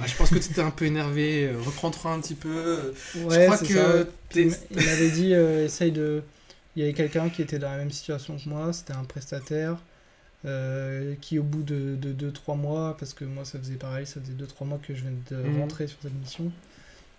Ah, 0.00 0.06
je 0.06 0.16
pense 0.16 0.30
que 0.30 0.38
tu 0.38 0.50
étais 0.50 0.60
un 0.60 0.70
peu 0.70 0.84
énervé. 0.86 1.50
Reprends-toi 1.64 2.12
un 2.12 2.20
petit 2.20 2.34
peu. 2.34 2.92
Ouais, 3.14 3.34
je 3.38 3.44
crois 3.44 3.56
c'est 3.56 3.66
que 3.66 3.74
ça. 3.74 4.04
t'es- 4.30 4.48
Il 4.70 4.76
m'avait 4.84 5.10
dit 5.10 5.32
essaye 5.32 5.92
de. 5.92 6.22
Il 6.76 6.80
y 6.80 6.84
avait 6.84 6.94
quelqu'un 6.94 7.28
qui 7.28 7.42
était 7.42 7.58
dans 7.58 7.70
la 7.70 7.76
même 7.78 7.90
situation 7.90 8.36
que 8.38 8.48
moi, 8.48 8.72
c'était 8.72 8.94
un 8.94 9.04
prestataire 9.04 9.76
euh, 10.44 11.14
qui, 11.20 11.38
au 11.38 11.42
bout 11.44 11.62
de 11.62 11.96
2-3 11.96 12.56
mois, 12.56 12.96
parce 12.98 13.14
que 13.14 13.24
moi 13.24 13.44
ça 13.44 13.58
faisait 13.58 13.74
pareil, 13.76 14.06
ça 14.06 14.20
faisait 14.20 14.32
2-3 14.34 14.66
mois 14.66 14.78
que 14.86 14.94
je 14.94 15.02
venais 15.04 15.16
de 15.30 15.36
Mhm. 15.36 15.60
rentrer 15.60 15.86
sur 15.86 15.98
cette 16.02 16.14
mission, 16.14 16.50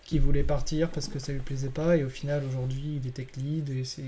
qui 0.04 0.20
voulait 0.20 0.44
partir 0.44 0.90
parce 0.90 1.08
que 1.08 1.18
ça 1.20 1.32
lui 1.32 1.40
plaisait 1.40 1.70
pas, 1.70 1.96
et 1.96 2.04
au 2.04 2.10
final 2.10 2.44
aujourd'hui 2.46 3.00
il 3.02 3.08
est 3.08 3.12
tech 3.12 3.28
lead, 3.38 3.70
et 3.70 3.86
c'est, 3.86 4.02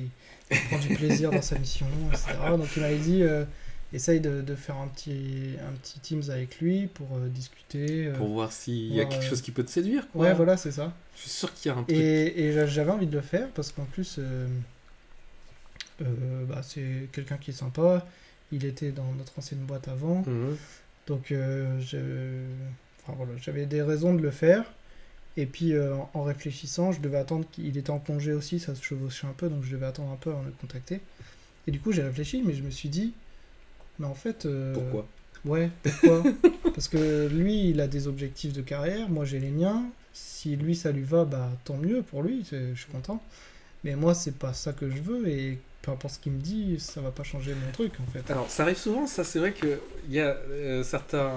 il 0.51 0.57
prend 0.69 0.79
du 0.79 0.89
plaisir 0.95 1.31
dans 1.31 1.41
sa 1.41 1.57
mission, 1.57 1.87
etc. 2.11 2.33
Donc 2.57 2.67
il 2.75 2.81
m'avait 2.81 2.97
dit 2.97 3.23
euh, 3.23 3.45
essaye 3.93 4.19
de, 4.19 4.41
de 4.41 4.55
faire 4.55 4.75
un 4.75 4.87
petit, 4.89 5.53
un 5.65 5.71
petit 5.77 5.99
Teams 6.01 6.23
avec 6.29 6.59
lui 6.59 6.87
pour 6.87 7.07
euh, 7.15 7.29
discuter. 7.29 8.11
Pour 8.17 8.27
voir 8.27 8.51
s'il 8.51 8.93
y 8.93 8.99
a 8.99 9.05
quelque 9.05 9.23
chose 9.23 9.41
qui 9.41 9.51
peut 9.51 9.63
te 9.63 9.71
séduire. 9.71 10.09
Quoi. 10.11 10.23
Ouais, 10.25 10.33
voilà, 10.33 10.57
c'est 10.57 10.71
ça. 10.71 10.91
Je 11.15 11.21
suis 11.21 11.29
sûr 11.29 11.53
qu'il 11.53 11.71
y 11.71 11.73
a 11.73 11.77
un 11.77 11.83
truc. 11.83 11.95
Et, 11.95 12.43
et 12.47 12.51
j'a- 12.51 12.65
j'avais 12.67 12.91
envie 12.91 13.07
de 13.07 13.15
le 13.15 13.21
faire 13.21 13.47
parce 13.51 13.71
qu'en 13.71 13.85
plus, 13.85 14.19
bah, 15.99 16.61
c'est 16.63 17.09
quelqu'un 17.11 17.37
qui 17.37 17.51
est 17.51 17.53
sympa. 17.53 18.05
Il 18.51 18.65
était 18.65 18.91
dans 18.91 19.11
notre 19.17 19.37
ancienne 19.39 19.59
boîte 19.61 19.87
avant. 19.87 20.23
Mhm. 20.27 20.55
Donc 21.07 21.31
euh, 21.31 21.79
je- 21.81 22.45
enfin, 23.03 23.13
voilà, 23.17 23.31
j'avais 23.37 23.65
des 23.65 23.81
raisons 23.81 24.13
de 24.13 24.21
le 24.21 24.31
faire. 24.31 24.63
Et 25.37 25.45
puis 25.45 25.73
euh, 25.73 25.95
en- 26.13 26.23
réfléchissant, 26.23 26.91
je 26.91 27.01
devais 27.01 27.17
attendre 27.17 27.45
qu'il 27.51 27.77
était 27.77 27.89
en 27.91 27.99
congé 27.99 28.33
aussi, 28.33 28.59
ça 28.59 28.73
se 28.75 28.83
chevauchait 28.83 29.27
un 29.27 29.33
peu, 29.33 29.49
donc 29.49 29.63
je 29.63 29.71
devais 29.71 29.85
attendre 29.85 30.11
un 30.11 30.15
peu 30.15 30.31
avant 30.31 30.41
de 30.41 30.47
le 30.47 30.53
contacter. 30.61 31.01
Et 31.67 31.71
du 31.71 31.79
coup, 31.79 31.91
j'ai 31.91 32.03
réfléchi, 32.03 32.41
mais 32.45 32.53
je 32.53 32.63
me 32.63 32.69
suis 32.69 32.89
dit, 32.89 33.13
mais 33.99 34.05
en 34.07 34.13
fait. 34.15 34.45
euh, 34.45 34.73
Pourquoi? 34.73 35.07
Ouais, 35.45 35.69
pourquoi? 35.83 36.23
Parce 36.73 36.87
que 36.87 37.27
lui, 37.27 37.69
il 37.69 37.79
a 37.81 37.87
des 37.87 38.07
objectifs 38.07 38.53
de 38.53 38.61
carrière, 38.61 39.09
moi 39.09 39.25
j'ai 39.25 39.39
les 39.39 39.51
miens. 39.51 39.85
Si 40.13 40.55
lui 40.55 40.75
ça 40.75 40.91
lui 40.91 41.03
va, 41.03 41.25
bah 41.25 41.49
tant 41.65 41.77
mieux 41.77 42.01
pour 42.01 42.23
lui, 42.23 42.45
je 42.49 42.73
suis 42.75 42.91
content. 42.91 43.21
Mais 43.83 43.95
moi, 43.95 44.13
c'est 44.15 44.35
pas 44.37 44.53
ça 44.53 44.73
que 44.73 44.89
je 44.89 45.01
veux 45.01 45.27
et 45.27 45.59
peu 45.85 45.91
importe 45.91 46.15
ce 46.15 46.19
qu'il 46.19 46.31
me 46.31 46.39
dit, 46.39 46.79
ça 46.79 46.99
va 46.99 47.11
pas 47.11 47.21
changer 47.23 47.53
mon 47.53 47.71
truc 47.71 47.93
en 48.01 48.11
fait. 48.11 48.29
Alors, 48.31 48.49
ça 48.49 48.63
arrive 48.63 48.77
souvent, 48.77 49.05
ça 49.05 49.23
c'est 49.23 49.37
vrai 49.37 49.53
qu'il 49.53 49.77
y 50.09 50.19
a 50.19 50.35
euh, 50.49 50.83
certains. 50.83 51.31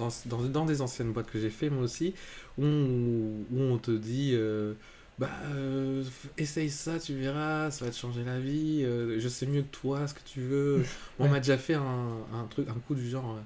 anci- 0.00 0.26
Dans, 0.28 0.38
dans 0.42 0.64
des 0.66 0.80
anciennes 0.80 1.12
boîtes 1.12 1.30
que 1.30 1.38
j'ai 1.38 1.50
fait, 1.50 1.70
moi 1.70 1.84
aussi, 1.84 2.14
où, 2.58 2.64
on- 2.64 3.44
où 3.52 3.60
on 3.60 3.78
te 3.78 3.92
dit. 3.92 4.32
euh, 4.34 4.74
bah, 5.18 5.30
euh, 5.54 6.02
essaye 6.38 6.70
ça, 6.70 6.98
tu 6.98 7.14
verras, 7.14 7.70
ça 7.70 7.84
va 7.84 7.90
te 7.92 7.96
changer 7.96 8.24
la 8.24 8.40
vie. 8.40 8.82
euh, 8.82 9.20
je 9.20 9.28
sais 9.28 9.46
mieux 9.46 9.62
que 9.62 9.70
toi 9.70 10.08
ce 10.08 10.14
que 10.14 10.24
tu 10.24 10.40
veux. 10.40 10.84
On 11.20 11.28
m'a 11.28 11.38
déjà 11.38 11.56
fait 11.58 11.74
un, 11.74 12.16
un 12.34 12.44
truc, 12.50 12.66
un 12.68 12.74
coup 12.80 12.94
du 12.96 13.08
genre. 13.08 13.38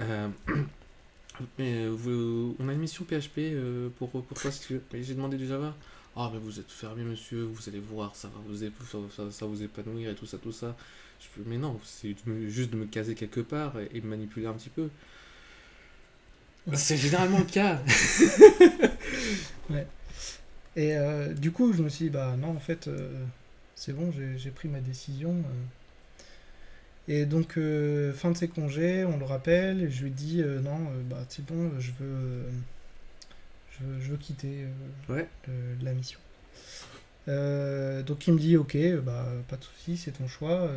euh, 0.00 0.28
mais 1.58 1.84
euh, 1.84 1.90
vous- 1.90 2.56
on 2.58 2.68
a 2.68 2.72
une 2.72 2.78
mission 2.80 3.04
PHP 3.04 3.38
euh, 3.38 3.88
pour, 3.98 4.10
pour 4.10 4.22
toi 4.40 4.50
si 4.50 4.60
tu 4.66 4.72
veux. 4.74 4.82
Mais 4.92 5.02
j'ai 5.02 5.14
demandé 5.14 5.36
du 5.36 5.46
Java. 5.46 5.74
Ah, 6.18 6.30
mais 6.32 6.38
vous 6.40 6.58
êtes 6.60 6.70
fermé, 6.70 7.02
monsieur, 7.04 7.44
vous 7.44 7.68
allez 7.68 7.78
voir, 7.80 8.16
ça 8.16 8.28
va 8.28 8.40
vous, 8.46 8.56
ça, 9.10 9.30
ça- 9.30 9.46
vous 9.46 9.62
épanouir 9.62 10.10
et 10.10 10.14
tout 10.16 10.26
ça, 10.26 10.36
tout 10.38 10.52
ça. 10.52 10.76
Je 11.20 11.26
mais 11.46 11.58
non, 11.58 11.80
c'est 11.84 12.14
me- 12.26 12.48
juste 12.48 12.70
de 12.70 12.76
me 12.76 12.86
caser 12.86 13.14
quelque 13.14 13.40
part 13.40 13.78
et, 13.80 13.88
et 13.94 14.00
de 14.00 14.06
manipuler 14.06 14.46
un 14.46 14.54
petit 14.54 14.70
peu. 14.70 14.90
Ouais. 16.66 16.76
C'est 16.76 16.96
généralement 16.96 17.38
le 17.38 17.44
cas. 17.44 17.80
Et 20.76 20.96
euh, 20.96 21.34
du 21.34 21.50
coup, 21.52 21.72
je 21.72 21.82
me 21.82 21.88
suis 21.88 22.06
dit, 22.06 22.10
bah 22.10 22.36
non, 22.38 22.50
en 22.56 22.60
fait, 22.60 22.88
euh, 22.88 23.24
c'est 23.74 23.92
bon, 23.92 24.12
j'ai 24.36 24.50
pris 24.50 24.68
ma 24.68 24.80
décision. 24.80 25.30
euh. 25.32 25.64
Et 27.08 27.24
donc, 27.26 27.54
fin 28.14 28.30
de 28.32 28.36
ses 28.36 28.48
congés, 28.48 29.04
on 29.04 29.16
le 29.18 29.24
rappelle, 29.24 29.82
et 29.82 29.90
je 29.90 30.04
lui 30.04 30.10
dis, 30.10 30.42
non, 30.42 30.78
bah 31.08 31.24
c'est 31.28 31.44
bon, 31.44 31.70
je 31.78 31.90
veux, 31.98 32.42
je 33.80 33.84
veux, 33.86 34.00
je 34.00 34.10
veux 34.10 34.16
quitter 34.16 34.64
euh, 34.64 35.12
Ouais. 35.14 35.28
le- 35.46 35.84
la 35.84 35.92
mission. 35.92 36.18
Euh, 37.28 38.02
donc 38.02 38.26
il 38.26 38.34
me 38.34 38.38
dit, 38.38 38.56
ok, 38.56 38.74
euh, 38.76 39.00
bah 39.00 39.26
pas 39.48 39.56
de 39.56 39.64
souci, 39.64 39.96
c'est 39.96 40.12
ton 40.12 40.26
choix. 40.28 40.70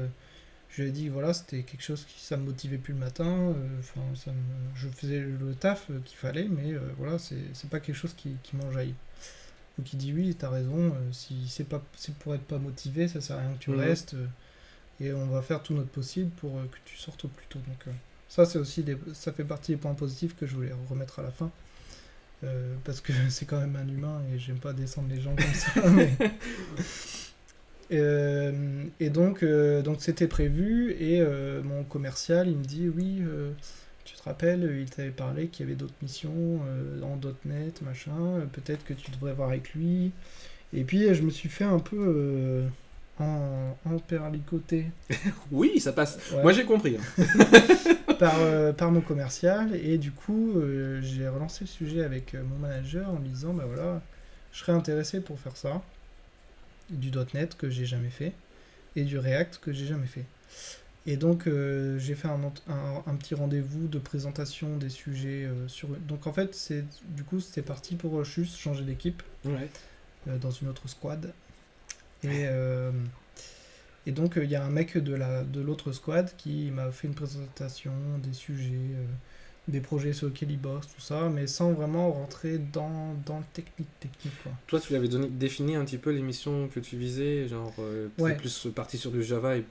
Je 0.69 0.83
lui 0.83 0.89
ai 0.89 0.91
dit, 0.93 1.09
voilà, 1.09 1.33
c'était 1.33 1.63
quelque 1.63 1.83
chose 1.83 2.05
qui 2.05 2.19
ça 2.21 2.37
me 2.37 2.43
motivait 2.45 2.77
plus 2.77 2.93
le 2.93 2.99
matin. 2.99 3.53
Enfin, 3.79 4.01
ça 4.15 4.31
me- 4.31 4.37
je 4.75 4.87
faisais 4.89 5.19
le 5.19 5.53
taf 5.53 5.87
qu'il 6.05 6.17
fallait, 6.17 6.47
mais 6.49 6.73
voilà, 6.97 7.17
c'est 7.19 7.69
pas 7.69 7.79
quelque 7.79 7.95
chose 7.95 8.13
qui, 8.15 8.35
qui 8.43 8.55
m'enjaille. 8.55 8.93
Donc 9.77 9.91
il 9.93 9.97
dit 9.97 10.13
oui, 10.13 10.35
t'as 10.37 10.49
raison, 10.49 10.93
si 11.11 11.47
c'est 11.47 11.63
pas 11.67 11.81
c'est 11.97 12.13
pour 12.15 12.35
être 12.35 12.43
pas 12.43 12.57
motivé, 12.57 13.07
ça 13.07 13.21
sert 13.21 13.37
à 13.37 13.41
rien 13.41 13.53
que 13.53 13.59
tu 13.59 13.71
Mhm. 13.71 13.79
restes. 13.79 14.15
et 15.01 15.13
on 15.13 15.25
va 15.27 15.41
faire 15.41 15.63
tout 15.63 15.73
notre 15.73 15.89
possible 15.89 16.29
pour 16.37 16.51
que 16.71 16.77
tu 16.85 16.95
sortes 16.97 17.25
au 17.25 17.27
plus 17.27 17.47
tôt. 17.49 17.59
Donc 17.67 17.95
ça 18.29 18.45
c'est 18.45 18.59
aussi 18.59 18.83
des, 18.83 18.97
ça 19.13 19.31
fait 19.33 19.43
partie 19.45 19.71
des 19.73 19.77
points 19.77 19.95
positifs 19.95 20.35
que 20.37 20.45
je 20.45 20.53
voulais 20.55 20.71
remettre 20.89 21.19
à 21.19 21.23
la 21.23 21.31
fin. 21.31 21.51
Euh, 22.43 22.75
parce 22.83 23.01
que 23.01 23.13
c'est 23.29 23.45
quand 23.45 23.59
même 23.59 23.75
un 23.75 23.87
humain 23.87 24.21
et 24.33 24.39
j'aime 24.39 24.57
pas 24.57 24.73
descendre 24.73 25.09
les 25.13 25.21
gens 25.21 25.35
comme 25.35 25.53
ça. 25.53 25.89
mais- 25.89 26.17
Euh, 27.93 28.85
et 29.01 29.09
donc 29.09 29.43
euh, 29.43 29.81
donc 29.81 29.97
c'était 29.99 30.27
prévu 30.29 30.93
et 30.93 31.21
mon 31.61 31.83
commercial 31.83 32.47
il 32.47 32.55
me 32.55 32.63
dit 32.63 32.87
oui 32.87 33.21
tu 34.05 34.15
te 34.15 34.23
rappelles 34.23 34.77
il 34.79 34.89
t'avait 34.89 35.09
parlé 35.09 35.47
qu'il 35.49 35.65
y 35.65 35.69
avait 35.69 35.75
d'autres 35.75 35.93
missions 36.01 36.61
en 37.03 37.19
.NET 37.43 37.81
machin 37.81 38.47
peut-être 38.53 38.85
que 38.85 38.93
tu 38.93 39.11
devrais 39.11 39.33
voir 39.33 39.49
avec 39.49 39.73
lui 39.73 40.13
et 40.73 40.85
puis 40.85 41.13
je 41.13 41.21
me 41.21 41.29
suis 41.31 41.49
fait 41.49 41.65
un 41.65 41.79
peu 41.79 42.63
en, 43.21 43.77
en 43.85 43.99
perlicoté 43.99 44.87
Oui, 45.51 45.79
ça 45.79 45.93
passe. 45.93 46.17
Ouais. 46.33 46.41
Moi 46.41 46.51
j'ai 46.53 46.65
compris. 46.65 46.97
hein. 46.97 47.23
par, 48.19 48.35
euh, 48.39 48.71
par 48.73 48.91
mon 48.91 49.01
commercial 49.01 49.75
et 49.75 49.97
du 49.97 50.11
coup 50.11 50.53
euh, 50.57 51.01
j'ai 51.01 51.27
relancé 51.27 51.59
le 51.63 51.67
sujet 51.67 52.03
avec 52.03 52.35
euh, 52.35 52.43
mon 52.43 52.57
manager 52.57 53.09
en 53.09 53.17
lui 53.19 53.29
disant 53.29 53.53
bah 53.53 53.63
voilà 53.67 54.01
je 54.53 54.59
serais 54.59 54.73
intéressé 54.73 55.21
pour 55.21 55.39
faire 55.39 55.55
ça 55.57 55.81
du 56.89 57.09
.NET 57.33 57.55
que 57.57 57.69
j'ai 57.69 57.85
jamais 57.85 58.09
fait 58.09 58.33
et 58.95 59.03
du 59.03 59.17
React 59.17 59.59
que 59.61 59.71
j'ai 59.73 59.85
jamais 59.87 60.07
fait. 60.07 60.25
Et 61.07 61.15
donc 61.17 61.47
euh, 61.47 61.97
j'ai 61.97 62.13
fait 62.13 62.27
un, 62.27 62.43
ent- 62.43 62.53
un- 62.69 63.01
un 63.07 63.15
petit 63.15 63.33
rendez-vous 63.33 63.87
de 63.87 63.97
présentation 63.97 64.77
des 64.77 64.89
sujets 64.89 65.47
sur. 65.67 65.87
Donc 66.07 66.27
en 66.27 66.33
fait 66.33 66.53
c'est 66.53 66.83
du 67.15 67.23
coup 67.23 67.39
c'était 67.39 67.61
parti 67.63 67.95
pour 67.95 68.23
juste 68.23 68.57
changer 68.57 68.83
d'équipe 68.83 69.23
Ouais. 69.45 69.69
dans 70.37 70.51
une 70.51 70.67
autre 70.67 70.87
squad. 70.87 71.31
Et, 72.23 72.45
euh, 72.45 72.91
et 74.05 74.11
donc, 74.11 74.33
il 74.41 74.49
y 74.49 74.55
a 74.55 74.63
un 74.63 74.69
mec 74.69 74.97
de 74.97 75.13
la 75.15 75.43
de 75.43 75.61
l'autre 75.61 75.91
squad 75.91 76.31
qui 76.37 76.71
m'a 76.71 76.91
fait 76.91 77.07
une 77.07 77.13
présentation 77.15 77.91
des 78.23 78.33
sujets, 78.33 78.71
euh, 78.73 79.05
des 79.67 79.79
projets 79.81 80.13
sur 80.13 80.27
lesquels 80.27 80.51
il 80.51 80.59
bosse, 80.59 80.87
tout 80.93 81.01
ça, 81.01 81.29
mais 81.29 81.45
sans 81.47 81.71
vraiment 81.71 82.11
rentrer 82.11 82.57
dans, 82.57 83.13
dans 83.25 83.37
le 83.39 83.45
technique 83.53 83.89
technique. 83.99 84.33
Quoi. 84.43 84.51
Toi, 84.67 84.79
tu 84.79 84.89
lui 84.89 84.95
avais 84.97 85.07
donné, 85.07 85.27
défini 85.29 85.75
un 85.75 85.85
petit 85.85 85.97
peu 85.99 86.11
l'émission 86.11 86.67
que 86.67 86.79
tu 86.79 86.97
visais, 86.97 87.47
genre, 87.47 87.73
euh, 87.79 88.07
Ouais. 88.17 88.35
plus 88.35 88.67
parti 88.75 88.97
sur 88.97 89.11
du 89.11 89.23
Java. 89.23 89.57
Et, 89.57 89.65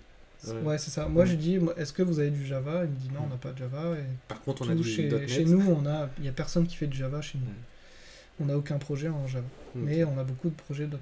Ouais, 0.49 0.55
Ouais. 0.63 0.79
c'est 0.79 0.89
ça. 0.91 1.07
Moi, 1.07 1.27
Mm. 1.27 1.35
dit, 1.37 1.59
moi, 1.59 1.75
est-ce 1.77 1.93
que 1.93 2.03
vous 2.03 2.19
avez 2.19 2.31
du 2.31 2.47
Java? 2.47 2.85
Il 2.85 2.91
me 2.91 2.97
dit 2.97 3.11
non, 3.13 3.21
on 3.27 3.29
n'a 3.29 3.37
pas 3.37 3.53
de 3.53 3.59
Java. 3.59 3.95
Et 3.99 4.05
par 4.27 4.41
contre, 4.41 4.63
on 4.67 4.71
a 4.71 4.75
du 4.75 4.83
chez, 4.85 5.07
.NET. 5.07 5.29
chez 5.29 5.45
nous, 5.45 5.61
a, 5.87 6.09
il 6.19 6.25
y 6.25 6.29
a 6.29 6.33
personne 6.33 6.67
qui 6.67 6.77
fait 6.77 6.87
du 6.87 6.97
Java 6.97 7.21
chez 7.21 7.37
nous. 7.37 7.45
Mm. 7.45 7.55
On 8.41 8.45
n'a 8.47 8.57
aucun 8.57 8.79
projet 8.79 9.09
en 9.11 9.27
Java. 9.27 9.45
Ok. 9.75 9.83
mais 9.85 10.03
on 10.05 10.17
a 10.19 10.25
beaucoup 10.25 10.49
de 10.49 10.55
projets 10.55 10.87
.NET. 10.87 11.01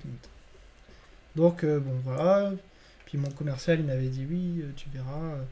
Donc 1.37 1.65
euh, 1.65 1.79
bon 1.79 1.95
voilà, 2.05 2.53
puis 3.07 3.19
mon 3.19 3.31
commercial 3.31 3.79
il 3.81 3.87
m'avait 3.87 4.09
dit 4.09 4.27
oui, 4.29 4.61
euh, 4.63 4.71
tu 4.77 4.89
verras, 4.91 5.35
euh, 5.35 5.43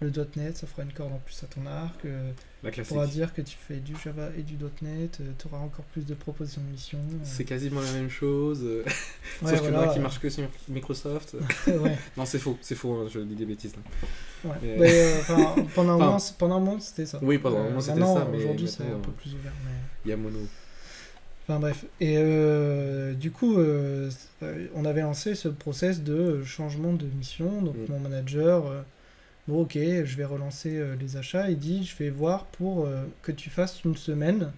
le 0.00 0.10
.NET 0.36 0.56
ça 0.56 0.66
fera 0.66 0.82
une 0.82 0.92
corde 0.92 1.12
en 1.12 1.18
plus 1.18 1.42
à 1.42 1.46
ton 1.46 1.64
arc, 1.66 2.04
La 2.62 2.70
tu 2.70 2.82
pourras 2.82 3.06
dire 3.06 3.32
que 3.32 3.40
tu 3.42 3.56
fais 3.56 3.76
du 3.76 3.94
Java 4.02 4.28
et 4.36 4.42
du 4.42 4.56
.NET, 4.82 5.20
tu 5.38 5.46
auras 5.46 5.58
encore 5.62 5.84
plus 5.86 6.04
de 6.04 6.14
propositions 6.14 6.62
de 6.62 6.72
mission. 6.72 6.98
C'est 7.22 7.44
quasiment 7.44 7.80
la 7.80 7.92
même 7.92 8.10
chose, 8.10 8.62
Ouais, 9.42 9.50
sauf 9.50 9.52
que 9.52 9.56
voilà, 9.68 9.84
moi 9.84 9.94
qui 9.94 10.00
marche 10.00 10.18
que 10.18 10.30
sur 10.30 10.48
Microsoft. 10.68 11.36
ouais, 11.66 11.96
non, 12.16 12.24
c'est 12.24 12.38
faux, 12.38 12.58
c'est 12.60 12.74
faux, 12.74 12.94
hein, 12.94 13.06
je 13.12 13.20
dis 13.20 13.34
des 13.34 13.46
bêtises 13.46 13.74
là. 13.76 14.50
ouais. 14.50 14.56
Mais- 14.62 14.78
euh, 14.80 15.62
pendant, 15.74 15.94
un 15.94 15.98
moment, 15.98 16.18
pendant 16.38 16.56
un 16.56 16.60
moment 16.60 16.80
c'était 16.80 17.06
ça. 17.06 17.18
Oui, 17.22 17.38
pendant 17.38 17.58
un 17.58 17.64
moment, 17.64 17.80
c'était 17.80 18.00
ça, 18.00 18.28
mais 18.30 18.38
Aujourd'hui 18.38 18.68
c'est 18.68 18.82
un 18.84 18.98
peu 19.00 19.12
plus 19.12 19.34
ouvert. 19.34 19.52
Mais... 19.64 19.70
Il 20.04 20.10
y 20.10 20.12
a 20.12 20.16
Mono. 20.16 20.40
Enfin 21.48 21.60
bref, 21.60 21.84
et 22.00 22.16
euh, 22.18 23.14
du 23.14 23.30
coup, 23.30 23.56
euh, 23.58 24.10
euh, 24.42 24.66
on 24.74 24.84
avait 24.84 25.02
lancé 25.02 25.36
ce 25.36 25.46
process 25.48 26.02
de 26.02 26.42
changement 26.42 26.92
de 26.92 27.06
mission. 27.06 27.62
Donc 27.62 27.76
Mm. 27.76 27.92
mon 27.92 28.00
manager, 28.00 28.66
euh, 28.66 28.82
bon 29.46 29.62
ok, 29.62 29.74
je 29.74 30.16
vais 30.16 30.24
relancer 30.24 30.82
les 30.98 31.16
achats. 31.16 31.48
Il 31.48 31.58
dit, 31.58 31.84
je 31.84 31.96
vais 31.96 32.10
voir 32.10 32.46
pour 32.46 32.88
que 33.22 33.30
tu 33.30 33.48
fasses 33.48 33.84
une 33.84 33.96
semaine 33.96 34.50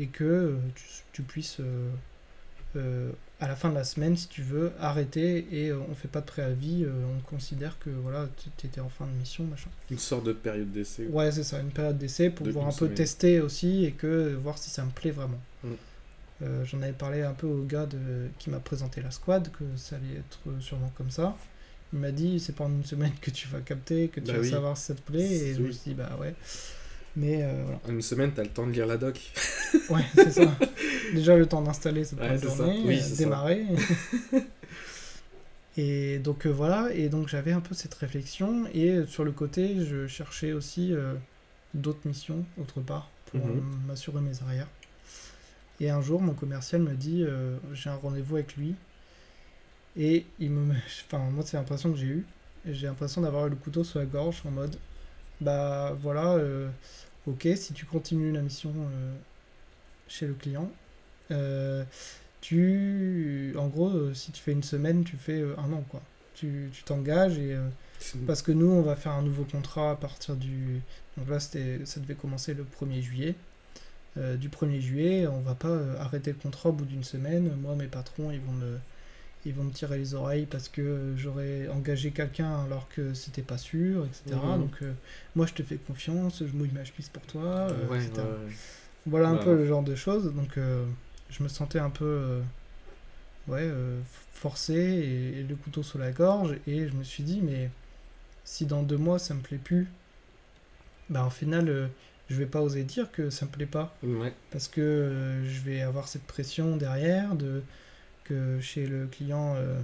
et 0.00 0.08
que 0.08 0.56
tu, 0.74 0.84
tu 1.12 1.22
puisses, 1.22 1.60
à 3.38 3.46
la 3.48 3.54
fin 3.54 3.68
de 3.70 3.74
la 3.76 3.84
semaine, 3.84 4.16
si 4.16 4.26
tu 4.28 4.42
veux, 4.42 4.72
arrêter 4.80 5.46
et 5.52 5.72
on 5.72 5.94
fait 5.94 6.08
pas 6.08 6.20
de 6.22 6.26
préavis. 6.26 6.84
on 7.16 7.20
considère 7.30 7.78
que 7.78 7.88
voilà, 7.90 8.28
tu 8.58 8.66
étais 8.66 8.80
en 8.80 8.88
fin 8.88 9.06
de 9.06 9.12
mission, 9.12 9.44
machin. 9.44 9.70
Une 9.92 9.98
sorte 9.98 10.24
de 10.24 10.32
période 10.32 10.72
d'essai. 10.72 11.06
Ouais, 11.06 11.30
c'est 11.30 11.44
ça, 11.44 11.60
une 11.60 11.70
période 11.70 11.98
d'essai 11.98 12.30
pour 12.30 12.44
De 12.46 12.50
voir 12.50 12.66
une 12.66 12.72
un 12.72 12.76
peu 12.76 12.88
tester 12.88 13.40
aussi 13.40 13.84
et 13.84 13.92
que 13.92 14.34
voir 14.42 14.58
si 14.58 14.70
ça 14.70 14.84
me 14.84 14.90
plaît 14.90 15.12
vraiment. 15.12 15.40
Mm. 15.62 15.68
Euh, 16.42 16.64
J'en 16.64 16.82
avais 16.82 16.92
parlé 16.92 17.22
un 17.22 17.32
peu 17.32 17.46
au 17.46 17.62
gars 17.64 17.86
de, 17.86 18.28
qui 18.38 18.50
m'a 18.50 18.60
présenté 18.60 19.00
la 19.00 19.10
squad, 19.10 19.50
que 19.52 19.64
ça 19.76 19.96
allait 19.96 20.18
être 20.18 20.60
sûrement 20.60 20.92
comme 20.96 21.10
ça. 21.10 21.36
Il 21.92 22.00
m'a 22.00 22.10
dit 22.10 22.40
c'est 22.40 22.54
pas 22.54 22.64
en 22.64 22.70
une 22.70 22.84
semaine 22.84 23.12
que 23.20 23.30
tu 23.30 23.48
vas 23.48 23.60
capter, 23.60 24.08
que 24.08 24.20
tu 24.20 24.26
Bah 24.26 24.34
vas 24.34 24.42
oui. 24.42 24.50
savoir 24.50 24.76
si 24.76 24.84
ça 24.84 24.94
te 24.94 25.00
plaît. 25.00 25.22
Et 25.26 25.54
je 25.54 25.62
me 25.62 25.70
suis 25.70 25.90
dit 25.90 25.94
bah 25.94 26.16
ouais. 26.20 26.34
Mais 27.16 27.42
euh, 27.42 27.62
voilà. 27.64 27.80
En 27.86 27.90
une 27.92 28.02
semaine, 28.02 28.32
t'as 28.34 28.42
le 28.42 28.50
temps 28.50 28.66
de 28.66 28.72
lire 28.72 28.86
la 28.86 28.96
doc. 28.98 29.20
Ouais, 29.88 30.02
c'est 30.14 30.32
ça. 30.32 30.56
Déjà 31.14 31.36
le 31.36 31.46
temps 31.46 31.62
d'installer 31.62 32.04
cette 32.04 32.18
Ouais, 32.20 32.38
journée, 32.38 32.82
Oui, 32.84 32.98
euh, 33.00 33.16
démarrer. 33.16 33.64
et 35.76 36.18
donc 36.18 36.46
euh, 36.46 36.50
voilà, 36.50 36.92
et 36.94 37.08
donc 37.08 37.28
j'avais 37.28 37.52
un 37.52 37.60
peu 37.60 37.74
cette 37.74 37.94
réflexion, 37.94 38.66
et 38.72 38.90
euh, 38.90 39.06
sur 39.06 39.24
le 39.24 39.32
côté, 39.32 39.84
je 39.84 40.06
cherchais 40.06 40.52
aussi 40.52 40.92
euh, 40.92 41.14
d'autres 41.74 42.06
missions 42.06 42.44
autre 42.60 42.80
part 42.80 43.10
pour 43.26 43.40
Mhm. 43.40 43.58
euh, 43.58 43.60
m'assurer 43.86 44.20
mes 44.22 44.42
arrières. 44.42 44.68
Et 45.80 45.90
un 45.90 46.00
jour, 46.00 46.20
mon 46.20 46.34
commercial 46.34 46.82
me 46.82 46.94
dit, 46.94 47.22
euh, 47.22 47.56
j'ai 47.72 47.90
un 47.90 47.96
rendez-vous 47.96 48.36
avec 48.36 48.56
lui, 48.56 48.74
et 49.96 50.26
il 50.38 50.50
me, 50.50 50.74
enfin 51.06 51.18
moi 51.30 51.44
c'est 51.44 51.56
l'impression 51.56 51.92
que 51.92 51.98
j'ai 51.98 52.06
eu, 52.06 52.26
et 52.66 52.74
j'ai 52.74 52.86
l'impression 52.86 53.20
d'avoir 53.20 53.48
le 53.48 53.56
couteau 53.56 53.84
sur 53.84 53.98
la 53.98 54.06
gorge 54.06 54.42
en 54.46 54.50
mode, 54.50 54.76
bah 55.40 55.96
voilà, 56.00 56.34
euh, 56.34 56.68
ok, 57.26 57.48
si 57.56 57.72
tu 57.74 57.84
continues 57.84 58.32
la 58.32 58.42
mission 58.42 58.72
euh, 58.74 59.14
chez 60.08 60.26
le 60.26 60.34
client. 60.34 60.70
Tu, 62.42 63.54
en 63.58 63.66
gros, 63.66 64.14
si 64.14 64.30
tu 64.30 64.40
fais 64.40 64.52
une 64.52 64.62
semaine, 64.62 65.02
tu 65.02 65.16
fais 65.16 65.42
un 65.58 65.72
an, 65.72 65.84
quoi. 65.88 66.00
Tu 66.34 66.70
tu 66.72 66.84
t'engages 66.84 67.38
et 67.38 67.56
parce 68.26 68.42
que 68.42 68.52
nous, 68.52 68.70
on 68.70 68.82
va 68.82 68.96
faire 68.96 69.12
un 69.12 69.22
nouveau 69.22 69.44
contrat 69.44 69.92
à 69.92 69.96
partir 69.96 70.36
du. 70.36 70.80
Donc 71.16 71.28
là, 71.28 71.40
c'était, 71.40 71.84
ça 71.86 72.00
devait 72.00 72.14
commencer 72.14 72.54
le 72.54 72.64
1er 72.64 73.00
juillet. 73.00 73.34
Euh, 74.18 74.36
du 74.36 74.48
1er 74.48 74.80
juillet, 74.80 75.26
on 75.26 75.40
va 75.40 75.54
pas 75.54 75.68
euh, 75.68 75.98
arrêter 76.00 76.32
le 76.32 76.38
contrat 76.38 76.70
au 76.70 76.72
bout 76.72 76.86
d'une 76.86 77.04
semaine. 77.04 77.54
Moi, 77.60 77.74
mes 77.76 77.86
patrons, 77.86 78.30
ils 78.30 78.40
vont 78.40 78.52
me, 78.52 78.78
ils 79.46 79.54
vont 79.54 79.64
me 79.64 79.72
tirer 79.72 79.98
les 79.98 80.14
oreilles 80.14 80.46
parce 80.46 80.68
que 80.68 80.80
euh, 80.82 81.16
j'aurais 81.16 81.68
engagé 81.68 82.10
quelqu'un 82.12 82.64
alors 82.64 82.88
que 82.88 83.14
c'était 83.14 83.42
pas 83.42 83.58
sûr, 83.58 84.06
etc. 84.06 84.54
Mhm. 84.54 84.60
Donc, 84.60 84.82
euh, 84.82 84.92
moi, 85.36 85.46
je 85.46 85.54
te 85.54 85.62
fais 85.62 85.76
confiance, 85.76 86.42
je 86.46 86.52
mouille 86.54 86.70
ma 86.72 86.84
chemise 86.84 87.08
pour 87.10 87.22
toi, 87.24 87.68
ouais, 87.90 87.98
etc. 87.98 88.22
ouais. 88.22 88.52
Voilà 89.06 89.28
un 89.30 89.34
Voilà. 89.34 89.44
peu 89.44 89.56
le 89.56 89.66
genre 89.66 89.82
de 89.82 89.94
choses. 89.94 90.32
Donc, 90.34 90.58
je 91.30 91.42
me 91.42 91.48
sentais 91.48 91.78
un 91.78 91.90
peu 91.90 92.40
ouais, 93.48 93.70
forcé 94.32 94.74
et, 94.74 95.40
et 95.40 95.42
le 95.42 95.56
couteau 95.56 95.82
sous 95.82 95.98
la 95.98 96.12
gorge. 96.12 96.56
Et 96.66 96.88
je 96.88 96.94
me 96.94 97.04
suis 97.04 97.22
dit, 97.22 97.40
mais 97.42 97.70
si 98.44 98.66
dans 98.66 98.82
deux 98.82 98.98
mois 98.98 99.18
ça 99.18 99.34
me 99.34 99.40
plaît 99.40 99.58
plus, 99.58 99.88
bah 101.08 101.24
en 101.24 101.30
final, 101.30 101.88
je 102.28 102.34
vais 102.36 102.46
pas 102.46 102.60
oser 102.60 102.82
dire 102.84 103.10
que 103.12 103.30
ça 103.30 103.46
me 103.46 103.50
plaît 103.50 103.66
pas. 103.66 103.96
Ouais. 104.02 104.32
Parce 104.50 104.68
que 104.68 104.80
euh, 104.80 105.48
je 105.48 105.60
vais 105.60 105.80
avoir 105.82 106.08
cette 106.08 106.24
pression 106.24 106.76
derrière 106.76 107.34
de 107.34 107.62
que 108.24 108.60
chez 108.60 108.86
le 108.86 109.06
client. 109.06 109.54
euh, 109.56 109.80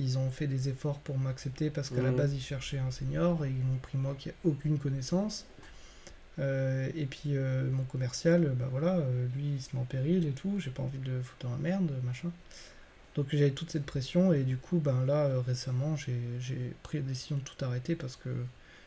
ils 0.00 0.18
ont 0.18 0.28
fait 0.30 0.48
des 0.48 0.68
efforts 0.68 0.98
pour 0.98 1.18
m'accepter 1.18 1.70
parce 1.70 1.88
qu'à 1.88 2.02
la 2.02 2.10
base 2.10 2.34
ils 2.34 2.40
cherchaient 2.40 2.78
un 2.78 2.90
senior 2.90 3.44
et 3.44 3.48
ils 3.48 3.64
m'ont 3.64 3.78
pris 3.78 3.96
moi 3.96 4.16
qui 4.18 4.28
ai 4.30 4.34
aucune 4.44 4.78
connaissance. 4.78 5.46
Euh, 6.40 6.88
et 6.96 7.06
puis 7.06 7.34
mon 7.70 7.84
commercial, 7.84 8.54
bah 8.58 8.66
voilà, 8.70 8.98
lui 9.36 9.54
il 9.54 9.62
se 9.62 9.68
met 9.74 9.80
en 9.80 9.84
péril 9.84 10.26
et 10.26 10.32
tout, 10.32 10.58
j'ai 10.58 10.70
pas 10.70 10.82
envie 10.82 10.98
de 10.98 11.12
le 11.12 11.22
foutre 11.22 11.46
dans 11.46 11.52
la 11.52 11.58
merde, 11.58 11.92
machin. 12.04 12.30
Donc 13.14 13.26
j'avais 13.30 13.52
toute 13.52 13.70
cette 13.70 13.86
pression 13.86 14.32
et 14.32 14.42
du 14.42 14.56
coup, 14.56 14.78
ben 14.78 15.04
là 15.06 15.30
récemment 15.46 15.94
j'ai 15.96 16.18
j'ai 16.40 16.74
pris 16.82 16.98
la 16.98 17.04
décision 17.04 17.36
de 17.36 17.42
tout 17.42 17.64
arrêter 17.64 17.94
parce 17.94 18.16
que, 18.16 18.30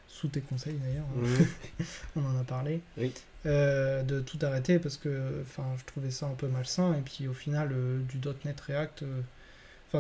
sous 0.08 0.28
tes 0.28 0.42
conseils 0.42 0.76
d'ailleurs, 0.76 1.06
hein, 1.06 1.22
Mhm. 1.24 1.48
on 2.16 2.26
en 2.26 2.40
a 2.40 2.44
parlé, 2.44 2.82
Oui. 2.98 3.12
euh, 3.46 4.04
de 4.04 4.20
tout 4.22 4.40
arrêter 4.42 4.80
parce 4.80 4.98
que 4.98 5.44
je 5.78 5.86
trouvais 5.86 6.12
ça 6.12 6.28
un 6.28 6.36
peu 6.36 6.48
malsain 6.48 6.94
et 6.96 7.02
puis 7.02 7.28
au 7.28 7.34
final 7.34 7.72
euh, 7.74 8.00
du 8.10 8.20
.NET 8.46 8.60
React, 8.62 9.04
euh, 9.04 9.22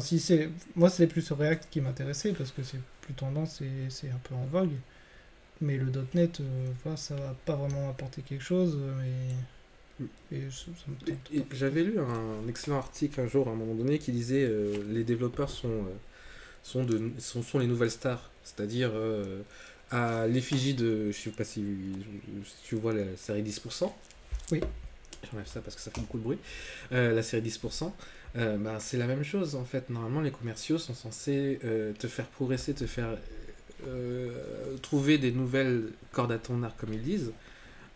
si 0.02 0.20
c'est, 0.20 0.50
moi 0.76 0.90
c'est 0.90 1.08
plus 1.08 1.32
React 1.32 1.68
qui 1.72 1.82
m'intéressait 1.82 2.34
parce 2.34 2.52
que 2.52 2.64
c'est 2.64 2.80
plus 3.02 3.14
tendance 3.14 3.62
et 3.62 3.90
c'est 3.90 4.10
un 4.10 4.20
peu 4.24 4.36
en 4.36 4.46
vogue. 4.46 4.74
Mais 5.62 5.78
le 5.78 5.92
.NET, 6.14 6.40
euh, 6.42 6.44
voilà, 6.84 6.98
ça 6.98 7.16
va 7.16 7.36
pas 7.46 7.56
vraiment 7.56 7.90
apporter 7.90 8.22
quelque 8.22 8.44
chose, 8.44 8.78
mais 9.00 10.06
et 10.32 10.42
ça, 10.52 10.66
ça 10.66 10.92
me 10.92 10.96
tente 10.98 11.32
Et-. 11.34 11.44
J'avais 11.56 11.84
lu 11.84 12.00
un 12.00 12.48
excellent 12.48 12.78
article 12.78 13.22
un 13.22 13.28
jour 13.28 13.48
à 13.48 13.52
un 13.52 13.56
moment 13.56 13.74
donné 13.74 13.98
qui 14.00 14.12
disait 14.12 14.48
les 14.90 15.04
développeurs 15.04 15.50
sont, 15.50 15.86
sont, 16.64 16.84
de, 16.84 17.12
sont, 17.20 17.44
sont 17.44 17.60
les 17.60 17.68
nouvelles 17.68 17.92
stars. 17.92 18.32
C'est-à-dire 18.44 18.92
à 19.92 20.28
l'effigie 20.28 20.74
de. 20.74 21.12
Je 21.12 21.18
sais 21.18 21.30
pas 21.30 21.44
si, 21.44 21.64
si 22.46 22.56
tu 22.64 22.76
vois 22.76 22.94
la 22.94 23.16
série 23.16 23.44
10%. 23.44 23.92
Oui. 24.52 24.62
J'enlève 25.32 25.48
ça 25.48 25.62
parce 25.62 25.76
que 25.76 25.82
ça 25.82 25.92
fait 25.92 26.02
beaucoup 26.02 26.18
de 26.18 26.24
bruit. 26.24 26.38
Euh, 26.92 27.14
la 27.14 27.24
série 27.24 27.48
10%. 27.48 27.92
euh, 28.38 28.58
bah, 28.58 28.78
c'est 28.80 28.98
la 28.98 29.08
même 29.08 29.24
chose 29.24 29.56
en 29.56 29.66
fait. 29.66 29.90
Normalement, 29.90 30.22
les 30.22 30.32
commerciaux 30.32 30.78
sont 30.78 30.94
censés 30.94 31.60
euh, 31.64 31.94
te 31.94 32.08
faire 32.08 32.28
progresser, 32.28 32.74
te 32.74 32.86
faire 32.86 33.18
trouver 34.82 35.18
des 35.18 35.32
nouvelles 35.32 35.92
cordes 36.12 36.32
à 36.32 36.40
ton 36.40 36.64
arc, 36.64 36.78
comme 36.80 36.94
ils 36.94 37.02
disent. 37.02 37.32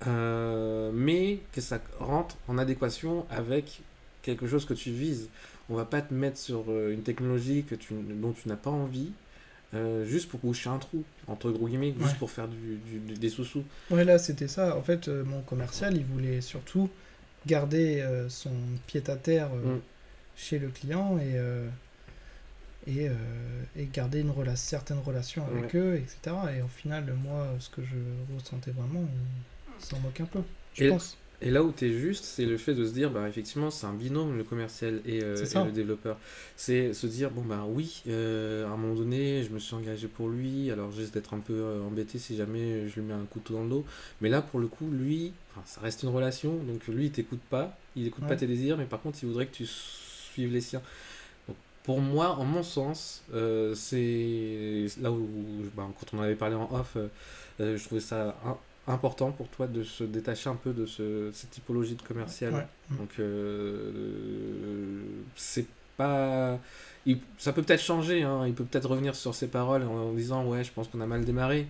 Mais 0.05 1.39
que 1.51 1.59
ça 1.59 1.81
rentre 1.99 2.37
en 2.47 2.57
adéquation 2.57 3.25
avec 3.29 3.81
quelque 4.21 4.47
chose 4.47 4.65
que 4.65 4.73
tu 4.73 4.91
vises. 4.91 5.29
On 5.69 5.75
va 5.75 5.85
pas 5.85 6.01
te 6.01 6.13
mettre 6.13 6.37
sur 6.37 6.65
une 6.69 7.01
technologie 7.01 7.63
que 7.63 7.75
tu, 7.75 7.93
dont 7.93 8.31
tu 8.31 8.47
n'as 8.47 8.55
pas 8.55 8.69
envie, 8.69 9.11
euh, 9.73 10.05
juste 10.05 10.29
pour 10.29 10.39
boucher 10.41 10.69
un 10.69 10.77
trou, 10.79 11.03
entre 11.27 11.49
gros 11.51 11.67
guillemets, 11.67 11.93
juste 11.97 12.11
Ouais. 12.13 12.17
pour 12.19 12.31
faire 12.31 12.47
du, 12.47 12.77
du- 12.77 12.99
du- 12.99 13.13
des 13.13 13.29
sous-sous. 13.29 13.63
Ouais, 13.89 14.03
là, 14.03 14.17
c'était 14.19 14.47
ça. 14.47 14.75
En 14.77 14.81
fait, 14.81 15.07
euh, 15.07 15.23
mon 15.23 15.41
commercial, 15.41 15.95
il 15.95 16.05
voulait 16.05 16.41
surtout 16.41 16.89
garder 17.47 18.01
euh, 18.01 18.27
son 18.29 18.51
pied-à-terre 18.87 19.49
Mm. 19.49 19.79
chez 20.35 20.59
le 20.59 20.67
client 20.69 21.17
et, 21.19 21.37
et, 22.87 23.07
et 23.77 23.85
garder 23.93 24.19
une 24.21 24.31
rela 24.31 24.55
certaine 24.55 24.99
relation 24.99 25.45
avec 25.47 25.75
eux, 25.75 25.95
etc. 25.95 26.35
Et 26.57 26.61
au 26.61 26.67
final, 26.67 27.05
moi, 27.23 27.47
ce 27.59 27.69
que 27.69 27.81
je 27.83 27.95
ressentais 28.35 28.71
vraiment, 28.71 29.05
il 29.79 29.85
s'en 29.85 29.99
moque 29.99 30.19
un 30.19 30.25
peu, 30.25 30.39
je 30.73 30.85
Et- 30.85 30.89
pense. 30.89 31.17
Et 31.43 31.49
là 31.49 31.63
où 31.63 31.71
tu 31.71 31.85
es 31.87 31.89
juste, 31.91 32.23
c'est 32.23 32.45
le 32.45 32.55
fait 32.57 32.75
de 32.75 32.85
se 32.85 32.91
dire, 32.91 33.09
bah, 33.09 33.27
effectivement, 33.27 33.71
c'est 33.71 33.87
un 33.87 33.93
binôme, 33.93 34.37
le 34.37 34.43
commercial 34.43 35.01
et, 35.07 35.23
euh, 35.23 35.43
et 35.43 35.65
le 35.65 35.71
développeur. 35.71 36.17
C'est 36.55 36.93
se 36.93 37.07
dire, 37.07 37.31
bon, 37.31 37.41
bah 37.41 37.65
oui, 37.67 38.03
euh, 38.07 38.67
à 38.67 38.69
un 38.69 38.77
moment 38.77 38.93
donné, 38.93 39.43
je 39.43 39.49
me 39.49 39.57
suis 39.57 39.73
engagé 39.73 40.07
pour 40.07 40.29
lui, 40.29 40.69
alors 40.69 40.93
risque 40.93 41.13
d'être 41.13 41.33
un 41.33 41.39
peu 41.39 41.53
euh, 41.53 41.81
embêté 41.81 42.19
si 42.19 42.37
jamais 42.37 42.87
je 42.87 42.95
lui 42.99 43.01
mets 43.01 43.15
un 43.15 43.25
couteau 43.25 43.55
dans 43.55 43.63
le 43.63 43.69
dos. 43.69 43.85
Mais 44.21 44.29
là, 44.29 44.43
pour 44.43 44.59
le 44.59 44.67
coup, 44.67 44.87
lui, 44.91 45.33
ça 45.65 45.81
reste 45.81 46.03
une 46.03 46.09
relation, 46.09 46.53
donc 46.57 46.85
lui, 46.87 47.05
il 47.05 47.11
t'écoute 47.11 47.41
pas, 47.49 47.75
il 47.95 48.05
écoute 48.05 48.23
Ouais. 48.23 48.29
pas 48.29 48.35
tes 48.35 48.45
désirs, 48.47 48.77
mais 48.77 48.85
par 48.85 49.01
contre, 49.01 49.17
il 49.23 49.27
voudrait 49.27 49.47
que 49.47 49.55
tu 49.55 49.65
suives 49.65 50.53
les 50.53 50.61
siens. 50.61 50.83
Donc, 51.47 51.57
pour 51.83 52.01
moi, 52.01 52.35
en 52.37 52.45
mon 52.45 52.61
sens, 52.61 53.23
c'est 53.75 54.85
là 55.01 55.11
où, 55.11 55.27
bah, 55.75 55.89
quand 55.99 56.15
on 56.15 56.21
avait 56.21 56.35
parlé 56.35 56.53
en 56.55 56.69
off, 56.71 56.97
je 57.59 57.83
trouvais 57.83 57.99
ça 58.01 58.37
un- 58.45 58.57
important 58.87 59.31
pour 59.31 59.47
toi 59.49 59.67
de 59.67 59.83
se 59.83 60.03
détacher 60.03 60.49
un 60.49 60.55
peu 60.55 60.73
de 60.73 60.85
ce, 60.85 61.29
cette 61.33 61.51
typologie 61.51 61.95
de 61.95 62.01
commercial. 62.01 62.53
Ouais. 62.53 62.67
Mm. 62.89 62.97
Donc, 62.97 63.09
euh, 63.19 65.01
c'est 65.35 65.65
pas. 65.97 66.57
il- 67.05 67.19
ça 67.37 67.53
peut 67.53 67.61
peut-être 67.63 67.81
changer, 67.81 68.23
hein, 68.23 68.45
il 68.47 68.53
peut 68.53 68.63
peut-être 68.63 68.89
revenir 68.89 69.15
sur 69.15 69.35
ses 69.35 69.47
paroles 69.47 69.83
en, 69.83 70.09
en 70.09 70.13
disant 70.13 70.45
Ouais, 70.45 70.63
je 70.63 70.71
pense 70.71 70.87
qu'on 70.87 71.01
a 71.01 71.05
mal 71.07 71.25
démarré. 71.25 71.67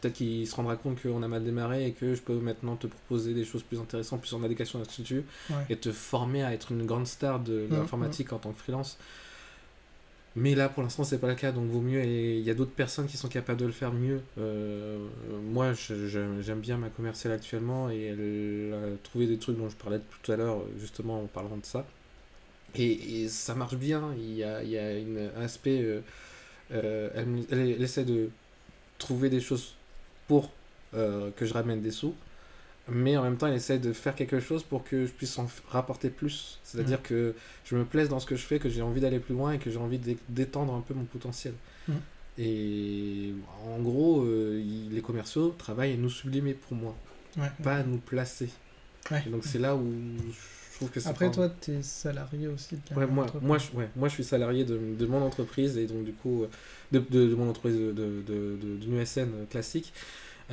Peut-être 0.00 0.14
qu'il 0.14 0.46
se 0.48 0.54
rendra 0.56 0.74
compte 0.76 1.00
qu'on 1.00 1.22
a 1.22 1.28
mal 1.28 1.44
démarré 1.44 1.86
et 1.86 1.92
que 1.92 2.14
je 2.14 2.20
peux 2.22 2.34
maintenant 2.34 2.74
te 2.76 2.86
proposer 2.88 3.34
des 3.34 3.44
choses 3.44 3.62
plus 3.62 3.78
intéressantes, 3.78 4.20
plus 4.20 4.34
en 4.34 4.42
adéquation 4.42 4.78
là-dessus, 4.80 5.22
Ouais. 5.50 5.56
et 5.70 5.76
te 5.76 5.92
former 5.92 6.42
à 6.42 6.52
être 6.52 6.72
une 6.72 6.86
grande 6.86 7.06
star 7.06 7.38
de 7.38 7.66
Mm, 7.70 7.74
l'informatique 7.76 8.32
en 8.32 8.38
tant 8.38 8.50
que 8.52 8.58
freelance. 8.58 8.98
Mais 10.34 10.54
là, 10.54 10.68
pour 10.68 10.82
l'instant, 10.82 11.04
c'est 11.04 11.18
pas 11.18 11.28
le 11.28 11.34
cas, 11.34 11.52
donc 11.52 11.68
vaut 11.68 11.80
mieux. 11.80 12.02
Et 12.02 12.38
il 12.38 12.44
y 12.44 12.50
a 12.50 12.54
d'autres 12.54 12.72
personnes 12.72 13.06
qui 13.06 13.16
sont 13.16 13.28
capables 13.28 13.60
de 13.60 13.66
le 13.66 13.72
faire 13.72 13.92
mieux. 13.92 14.20
Euh, 14.38 14.98
moi, 15.44 15.72
j'aime 15.74 16.60
bien 16.60 16.78
ma 16.78 16.88
commerciale 16.88 17.34
actuellement 17.34 17.90
et 17.90 18.02
elle 18.04 18.74
a 18.74 18.96
trouvé 19.02 19.26
des 19.26 19.38
trucs 19.38 19.58
dont 19.58 19.68
je 19.68 19.76
parlais 19.76 20.00
tout 20.00 20.32
à 20.32 20.36
l'heure, 20.36 20.62
justement 20.78 21.22
en 21.22 21.26
parlant 21.26 21.56
de 21.58 21.66
ça. 21.66 21.86
Et, 22.74 23.28
ça 23.28 23.54
marche 23.54 23.76
bien. 23.76 24.14
Il 24.16 24.34
y 24.34 24.44
a, 24.44 24.62
y 24.62 24.78
a 24.78 24.84
un 25.38 25.42
aspect. 25.42 25.82
euh, 25.82 26.00
euh, 26.72 27.10
elle, 27.50 27.82
essaie 27.82 28.04
de 28.04 28.30
trouver 28.98 29.28
des 29.28 29.40
choses 29.40 29.74
pour 30.28 30.50
que 30.92 31.32
je 31.46 31.52
ramène 31.52 31.80
des 31.82 31.90
sous. 31.90 32.14
Mais 32.94 33.16
en 33.16 33.22
même 33.22 33.36
temps, 33.36 33.46
elle 33.46 33.54
essaie 33.54 33.78
de 33.78 33.92
faire 33.92 34.14
quelque 34.14 34.38
chose 34.40 34.62
pour 34.62 34.84
que 34.84 35.06
je 35.06 35.10
puisse 35.12 35.38
en 35.38 35.48
rapporter 35.68 36.10
plus. 36.10 36.58
C'est-à-dire 36.64 37.02
que 37.02 37.34
je 37.64 37.76
me 37.76 37.84
plaise 37.84 38.08
dans 38.08 38.20
ce 38.20 38.26
que 38.26 38.36
je 38.36 38.42
fais, 38.42 38.58
que 38.58 38.68
j'ai 38.68 38.82
envie 38.82 39.00
d'aller 39.00 39.18
plus 39.18 39.34
loin 39.34 39.52
et 39.52 39.58
que 39.58 39.70
j'ai 39.70 39.78
envie 39.78 39.98
d'é- 39.98 40.18
d'étendre 40.28 40.74
un 40.74 40.80
peu 40.80 40.94
mon 40.94 41.04
potentiel. 41.04 41.54
Mhm. 41.88 41.96
Et 42.38 43.32
en 43.66 43.78
gros, 43.80 44.22
euh, 44.24 44.60
il- 44.64 44.94
les 44.94 45.02
commerciaux 45.02 45.54
travaillent 45.58 45.92
à 45.94 45.96
nous 45.96 46.10
sublimer 46.10 46.54
pour 46.54 46.76
moi, 46.76 46.94
Ouais. 47.36 47.50
pas 47.62 47.76
à 47.76 47.82
nous 47.82 47.98
placer. 47.98 48.48
Ouais. 49.10 49.22
Et 49.26 49.30
donc 49.30 49.44
c'est 49.44 49.58
là 49.58 49.74
où 49.76 49.82
je 50.72 50.76
trouve 50.76 50.90
que 50.90 51.00
c'est 51.00 51.08
Après, 51.08 51.30
toi, 51.30 51.48
t'es 51.48 51.82
salarié 51.82 52.48
aussi 52.48 52.76
de 52.76 52.80
la 52.90 52.96
Ouais, 52.98 53.06
moi, 53.06 53.26
moi, 53.42 53.58
je, 53.58 53.70
ouais, 53.76 53.88
moi, 53.96 54.08
je 54.08 54.14
suis 54.14 54.24
salarié 54.24 54.64
de, 54.64 54.78
de 54.98 55.06
mon 55.06 55.22
entreprise 55.22 55.76
et 55.76 55.86
donc 55.86 56.04
du 56.04 56.12
coup, 56.12 56.44
euh, 56.44 56.48
de, 56.92 56.98
de, 57.00 57.28
de 57.28 57.34
mon 57.34 57.48
entreprise 57.50 57.76
de, 57.76 57.92
de, 57.92 58.22
de- 58.26 58.76
d'une 58.80 58.96
USN 58.98 59.46
classique. 59.50 59.92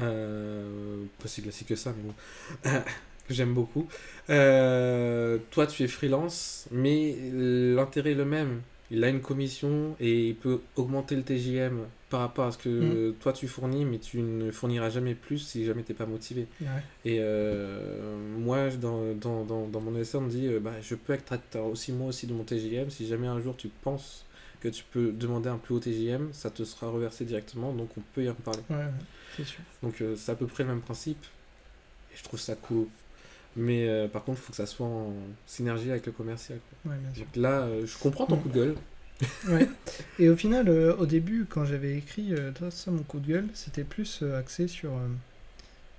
Euh, 0.02 1.04
pas 1.22 1.28
si 1.28 1.42
classique 1.42 1.68
que 1.68 1.76
ça, 1.76 1.94
mais 1.96 2.04
bon. 2.04 2.80
que 3.28 3.34
j'aime 3.34 3.54
beaucoup. 3.54 3.88
Euh, 4.30 5.38
toi, 5.52 5.68
tu 5.68 5.84
es 5.84 5.88
freelance, 5.88 6.68
mais 6.72 7.16
l'intérêt 7.34 8.12
est 8.12 8.16
le 8.16 8.26
même. 8.26 8.62
Il 8.92 9.04
a 9.04 9.10
une 9.10 9.22
commission 9.22 9.96
et 10.00 10.30
il 10.30 10.36
peut 10.36 10.62
augmenter 10.76 11.16
le 11.16 11.22
TJM 11.22 11.86
par 12.10 12.22
rapport 12.22 12.46
à 12.46 12.52
ce 12.52 12.58
que 12.58 13.12
toi 13.20 13.34
tu 13.34 13.48
fournis, 13.48 13.86
mais 13.86 14.00
tu 14.00 14.20
ne 14.20 14.50
fourniras 14.50 14.90
jamais 14.90 15.14
plus 15.14 15.38
si 15.38 15.64
jamais 15.64 15.84
t'es 15.84 15.94
pas 15.94 16.08
motivé. 16.08 16.48
Ouais. 16.60 16.68
Et 17.06 17.18
euh, 17.20 18.18
moi, 18.40 18.70
dans, 18.70 19.14
dans, 19.14 19.44
dans, 19.44 19.68
dans 19.68 19.80
mon 19.80 19.96
essai, 19.96 20.18
on 20.18 20.22
me 20.22 20.30
dit 20.30 20.48
euh, 20.48 20.60
bah, 20.60 20.74
je 20.82 20.96
peux 20.96 21.14
être 21.14 21.32
acteur 21.32 21.66
aussi, 21.66 21.92
moi 21.92 22.08
aussi, 22.08 22.26
de 22.26 22.34
mon 22.34 22.44
TJM. 22.44 22.90
Si 22.90 23.06
jamais 23.08 23.28
un 23.28 23.40
jour 23.40 23.56
tu 23.56 23.68
penses 23.68 24.26
que 24.60 24.68
tu 24.68 24.84
peux 24.92 25.12
demander 25.12 25.50
un 25.50 25.58
plus 25.58 25.76
haut 25.76 25.80
TJM, 25.80 26.30
ça 26.34 26.50
te 26.50 26.64
sera 26.64 26.90
reversé 26.90 27.26
directement, 27.26 27.72
donc 27.74 27.90
on 27.98 28.02
peut 28.14 28.24
y 28.24 28.30
en 28.30 28.34
parler. 28.34 28.62
Ouais, 28.70 28.76
ouais, 28.76 28.84
c'est 28.84 29.19
sûr. 29.38 29.60
Donc 29.84 30.02
euh, 30.02 30.16
c'est 30.16 30.32
à 30.32 30.36
peu 30.36 30.48
près 30.48 30.64
le 30.64 30.70
même 30.70 30.82
principe. 30.82 31.24
Et 32.14 32.18
je 32.18 32.24
trouve 32.24 32.40
ça 32.40 32.56
cool. 32.56 32.88
Mais 33.56 33.88
euh, 33.90 34.08
par 34.08 34.24
contre, 34.24 34.40
il 34.40 34.44
faut 34.44 34.52
que 34.52 34.58
ça 34.58 34.66
soit 34.66 34.86
en 34.88 35.14
synergie 35.48 35.92
avec 35.92 36.06
le 36.06 36.12
commercial. 36.12 36.60
quoi. 36.84 36.92
Ouais, 36.92 36.98
bien 37.00 37.14
sûr. 37.14 37.26
Donc 37.26 37.36
là, 37.36 37.62
euh, 37.62 37.86
je 37.86 37.98
comprends 37.98 38.26
ton 38.26 38.36
Mm. 38.38 38.42
coup 38.42 38.50
de 38.50 38.54
gueule. 38.54 38.76
Ouais. 39.50 39.68
Et 40.18 40.30
au 40.30 40.36
final, 40.38 40.70
au 40.70 41.06
début, 41.06 41.46
quand 41.50 41.66
j'avais 41.66 41.98
écrit 41.98 42.34
ça, 42.72 42.90
mon 42.92 43.04
coup 43.04 43.20
de 43.20 43.28
gueule, 43.28 43.48
c'était 43.54 43.84
plus 43.84 44.24
axé 44.38 44.70
sur 44.70 44.92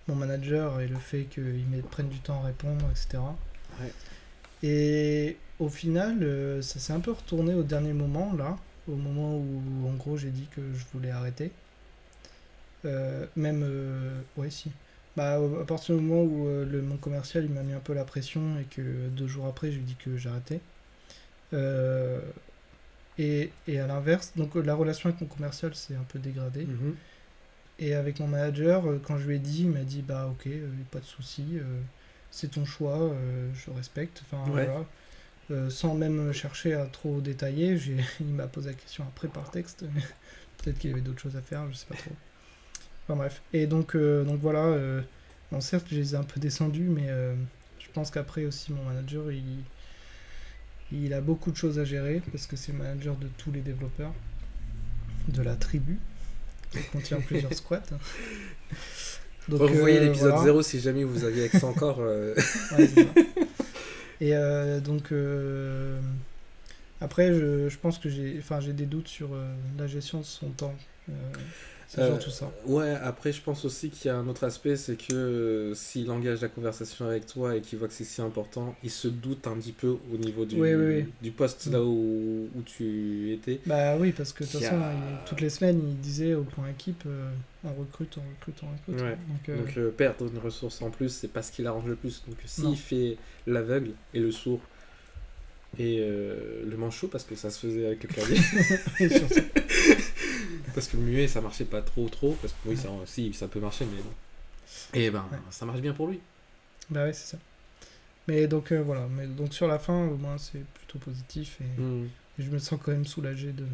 mon 0.09 0.15
manager 0.15 0.81
et 0.81 0.89
le 0.89 0.97
fait 0.97 1.25
qu'il 1.25 1.43
me 1.43 1.83
prenne 1.83 2.09
du 2.09 2.19
temps 2.19 2.41
à 2.43 2.47
répondre, 2.47 2.83
etc. 2.91 3.23
Ouais. 3.79 3.93
Et 4.63 5.37
au 5.59 5.69
final, 5.69 6.63
ça 6.63 6.79
s'est 6.79 6.95
un 6.95 7.01
peu 7.01 7.11
retourné 7.13 7.53
au 7.55 7.63
dernier 7.63 7.93
moment, 7.93 8.33
là, 8.33 8.57
au 8.89 8.95
moment 8.97 9.37
où, 9.37 9.63
en 9.87 9.93
gros, 9.95 10.17
j'ai 10.17 10.31
dit 10.31 10.49
que 10.57 10.63
je 10.73 10.85
voulais 10.95 11.11
arrêter. 11.11 11.51
Euh, 12.85 13.27
même, 13.37 13.63
euh, 13.65 14.23
ouais, 14.37 14.51
si. 14.51 14.73
Bah, 15.17 15.35
à 15.61 15.65
partir 15.65 15.97
du 15.97 16.03
moment 16.03 16.23
où 16.23 16.49
euh, 16.49 16.65
le, 16.65 16.83
mon 16.83 16.97
commercial, 16.97 17.45
il 17.45 17.51
m'a 17.51 17.63
mis 17.63 17.73
un 17.75 17.81
peu 17.81 17.93
la 17.95 18.05
pression 18.05 18.59
et 18.59 18.65
que 18.65 19.09
deux 19.09 19.27
jours 19.27 19.47
après, 19.47 19.71
je 19.71 19.77
lui 19.77 19.83
ai 19.83 19.87
dit 19.87 19.97
que 19.97 20.17
j'arrêtais. 20.17 20.61
Et, 23.19 23.53
et 23.67 23.79
à 23.81 23.87
l'inverse, 23.87 24.33
donc 24.37 24.55
la 24.55 24.75
relation 24.75 25.09
avec 25.09 25.21
mon 25.21 25.27
commercial 25.27 25.75
s'est 25.75 25.95
un 25.95 26.05
peu 26.05 26.19
dégradée. 26.19 26.65
Mhm. 26.67 26.97
Et 27.79 27.95
avec 27.95 28.21
mon 28.21 28.29
manager, 28.29 28.85
quand 29.03 29.19
je 29.19 29.27
lui 29.27 29.37
ai 29.37 29.39
dit, 29.39 29.63
il 29.63 29.71
m'a 29.71 29.85
dit 29.85 30.03
bah 30.03 30.29
ok, 30.29 30.47
euh, 30.47 30.69
pas 30.91 31.01
de 31.01 31.05
souci, 31.05 31.59
euh, 31.59 31.81
c'est 32.31 32.53
ton 32.53 32.65
choix, 32.65 32.99
euh, 33.01 33.51
je 33.55 33.71
respecte. 33.71 34.23
Enfin 34.25 34.51
Ouais. 34.51 34.67
voilà. 34.67 34.87
Sans 35.71 35.95
même 35.97 36.33
chercher 36.33 36.75
à 36.75 36.87
trop 36.87 37.21
détailler, 37.21 37.77
il 38.21 38.27
m'a 38.27 38.47
posé 38.47 38.69
la 38.71 38.75
question 38.75 39.05
après 39.05 39.29
par 39.29 39.51
texte. 39.51 39.85
Peut-être 40.59 40.79
qu'il 40.79 40.91
y 40.91 40.93
avait 40.93 41.03
d'autres 41.03 41.21
choses 41.21 41.37
à 41.37 41.43
faire, 41.43 41.69
je 41.71 41.77
sais 41.77 41.87
pas 41.87 41.97
trop. 41.97 42.17
Enfin 43.11 43.17
bref. 43.19 43.43
Et 43.53 43.67
donc, 43.67 43.97
euh, 43.97 44.23
donc 44.23 44.39
voilà. 44.41 44.61
euh, 44.67 45.01
bon, 45.51 45.61
certes, 45.61 45.87
je 45.91 45.97
les 45.97 46.15
ai 46.15 46.17
un 46.17 46.23
peu 46.23 46.39
descendus, 46.39 46.85
mais 46.89 47.07
euh, 47.09 47.35
je 47.81 47.89
pense 47.93 48.13
qu'après 48.13 48.45
aussi, 48.45 48.73
mon 48.73 48.85
manager, 48.85 49.33
il, 49.33 49.43
il 50.93 51.13
a 51.13 51.21
beaucoup 51.21 51.51
de 51.51 51.57
choses 51.57 51.81
à 51.81 51.85
gérer 51.85 52.23
parce 52.31 52.47
que 52.47 52.55
c'est 52.55 52.71
le 52.71 52.79
manager 52.79 53.17
de 53.17 53.27
tous 53.37 53.51
les 53.51 53.61
développeurs 53.63 54.13
de 55.27 55.43
la 55.43 55.57
tribu 55.57 55.99
qui 56.71 56.79
contient 56.93 57.21
plusieurs 57.21 57.53
squats. 57.61 57.83
Donc, 59.49 59.61
Revoyez 59.61 59.99
euh, 59.99 60.05
l'épisode 60.05 60.31
voilà. 60.31 60.45
0 60.45 60.63
si 60.63 60.79
jamais 60.79 61.03
vous 61.03 61.25
aviez 61.25 61.45
accès 61.47 61.65
encore. 61.65 61.99
euh, 61.99 62.35
Ouais. 62.79 62.89
Et 64.21 64.37
euh, 64.37 64.79
donc 64.79 65.13
après, 67.01 67.35
je, 67.35 67.69
je 67.69 67.79
pense 67.79 67.99
que 67.99 68.09
j'ai, 68.09 68.37
enfin, 68.39 68.61
j'ai 68.61 68.73
des 68.73 68.87
doutes 68.87 69.09
sur 69.09 69.31
la 69.79 69.87
gestion 69.89 70.19
de 70.21 70.25
son 70.25 70.51
temps. 70.51 70.75
Euh, 71.91 71.97
c'est 71.97 72.01
Euh, 72.03 72.09
surtout 72.21 72.31
ça. 72.31 72.53
Ouais, 72.67 72.91
après, 73.03 73.33
je 73.33 73.41
pense 73.43 73.65
aussi 73.65 73.91
qu'il 73.91 74.07
y 74.07 74.11
a 74.11 74.17
un 74.17 74.29
autre 74.29 74.45
aspect, 74.45 74.77
c'est 74.77 74.95
que 74.97 75.13
euh, 75.13 75.75
s'il 75.75 76.09
engage 76.13 76.41
la 76.41 76.49
conversation 76.49 77.07
avec 77.07 77.27
toi 77.27 77.57
et 77.57 77.61
qu'il 77.61 77.79
voit 77.81 77.89
que 77.89 77.95
c'est 77.95 78.05
si 78.05 78.21
important, 78.23 78.77
il 78.85 78.91
se 78.91 79.09
doute 79.09 79.47
un 79.49 79.57
petit 79.57 79.73
peu 79.73 79.97
au 80.13 80.17
niveau 80.17 80.45
du, 80.45 80.55
Oui, 80.61 80.73
oui, 80.75 80.95
oui. 80.99 81.05
du 81.21 81.33
poste 81.33 81.67
là 81.67 81.83
où, 81.83 82.49
où 82.55 82.63
tu 82.65 83.33
étais. 83.33 83.61
Bah 83.67 83.97
oui, 83.99 84.13
parce 84.13 84.33
que 84.33 84.45
de 84.45 84.49
toute 84.49 84.61
façon, 84.61 84.77
a- 84.81 84.93
il- 84.93 85.29
toutes 85.29 85.41
les 85.41 85.51
semaines, 85.51 85.81
il 85.89 85.99
disait 85.99 86.35
au 86.35 86.45
point 86.45 86.69
équipe, 86.69 87.03
euh, 87.07 87.29
on 87.65 87.73
recrute, 87.75 88.17
on 88.19 88.23
recrute, 88.39 88.63
on 88.63 88.71
recrute. 88.93 89.05
Ouais. 89.05 89.17
Donc, 89.29 89.49
euh, 89.49 89.57
Donc 89.59 89.77
euh, 89.77 89.91
perdre 89.91 90.27
une 90.33 90.39
ressource 90.39 90.81
en 90.83 90.91
plus, 90.91 91.09
c'est 91.09 91.29
pas 91.33 91.43
ce 91.43 91.51
qui 91.51 91.63
l'arrange 91.63 91.87
le 91.87 91.97
plus. 91.97 92.23
Donc 92.29 92.37
s'il 92.47 92.77
fait 92.77 93.17
l'aveugle 93.49 93.91
et 94.15 94.21
le 94.21 94.31
sourd 94.31 94.61
et 95.79 95.99
euh, 96.01 96.65
le 96.69 96.77
manchot, 96.77 97.07
parce 97.09 97.23
que 97.25 97.37
ça 97.37 97.49
se 97.51 97.65
faisait 97.67 97.87
avec 97.87 98.03
le 98.03 98.09
clavier, 98.09 98.37
parce 100.75 100.89
que 100.89 100.97
le 100.97 101.03
muet 101.03 101.29
ça 101.29 101.41
marchait 101.41 101.65
pas 101.65 101.83
trop 101.83 102.09
trop, 102.09 102.33
parce 102.41 102.53
que 102.53 102.69
oui, 102.69 102.77
ça, 102.77 102.89
si, 103.07 103.33
ça 103.35 103.49
peut 103.49 103.61
marcher, 103.61 103.85
mais 103.87 104.01
bon. 104.03 104.13
Et 104.95 105.11
ben, 105.11 105.25
Ouais. 105.33 105.39
ça 105.51 105.67
marche 105.67 105.81
bien 105.81 105.93
pour 105.93 106.09
lui. 106.09 106.21
bah 106.91 107.05
oui, 107.07 107.11
c'est 107.15 107.33
ça. 107.37 107.39
Mais 108.29 108.47
donc 108.47 108.71
euh, 108.73 108.83
voilà, 108.83 109.07
mais 109.09 109.27
donc 109.27 109.53
sur 109.55 109.67
la 109.67 109.79
fin, 109.79 110.07
au 110.07 110.17
moins, 110.17 110.39
c'est 110.39 110.65
plutôt 110.75 110.99
positif 110.99 111.59
et, 111.61 111.81
Hmm. 111.81 112.07
et 112.39 112.43
je 112.43 112.51
me 112.51 112.59
sens 112.59 112.79
quand 112.83 112.93
même 112.93 113.07
soulagé 113.07 113.53
de. 113.53 113.65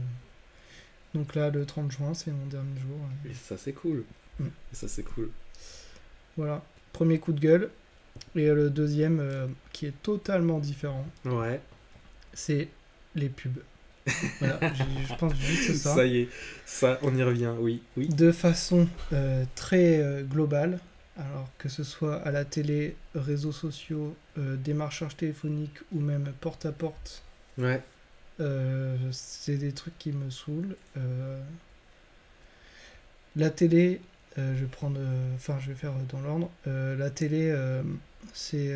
Donc 1.15 1.35
là, 1.35 1.51
le 1.51 1.65
30 1.67 1.91
juin, 1.91 2.15
c'est 2.15 2.31
mon 2.31 2.47
dernier 2.47 2.79
jour. 2.81 2.99
euh, 3.27 3.31
Et 3.31 3.35
ça 3.35 3.57
c'est 3.57 3.73
cool. 3.73 4.05
Mm. 4.39 4.47
Et 4.47 4.75
ça 4.77 4.87
c'est 4.89 5.03
cool. 5.03 5.31
Voilà, 6.37 6.63
premier 6.93 7.19
coup 7.19 7.33
de 7.33 7.41
gueule. 7.41 7.71
Et 8.35 8.47
le 8.49 8.71
deuxième, 8.71 9.21
euh, 9.21 9.47
qui 9.73 9.87
est 9.87 10.03
totalement 10.03 10.59
différent, 10.59 11.07
Ouais. 11.25 11.61
c'est 12.33 12.69
les 13.15 13.29
pubs. 13.29 13.59
Voilà, 14.39 14.61
je 15.09 15.15
pense 15.17 15.35
juste 15.37 15.75
ça. 15.75 15.95
Ça 15.95 16.05
y 16.07 16.19
est, 16.23 16.29
ça 16.65 16.99
on 17.03 17.15
y 17.17 17.23
revient, 17.23 17.53
oui, 17.59 17.83
oui. 17.97 18.09
De 18.09 18.31
façon 18.33 18.87
euh, 19.13 19.45
très 19.57 19.99
euh, 20.01 20.23
globale, 20.23 20.79
alors 21.19 21.49
que 21.59 21.69
ce 21.69 21.83
soit 21.83 22.17
à 22.23 22.31
la 22.31 22.45
télé, 22.45 22.95
réseaux 23.15 23.53
sociaux, 23.53 24.15
euh, 24.39 24.57
démarchage 24.57 25.17
téléphonique 25.17 25.79
ou 25.93 26.01
même 26.01 26.33
porte-à-porte, 26.41 27.23
Ouais. 27.59 27.83
euh, 28.41 28.97
c'est 29.13 29.57
des 29.57 29.73
trucs 29.73 29.99
qui 29.99 30.13
me 30.13 30.31
saoulent. 30.31 30.77
La 33.35 33.51
télé, 33.51 34.01
je 34.37 34.43
vais 34.43 34.67
prendre, 34.67 34.99
enfin 35.35 35.59
je 35.61 35.69
vais 35.69 35.75
faire 35.75 35.93
dans 36.11 36.21
l'ordre. 36.21 36.51
La 36.65 37.11
télé, 37.11 37.55
C'est. 38.33 38.75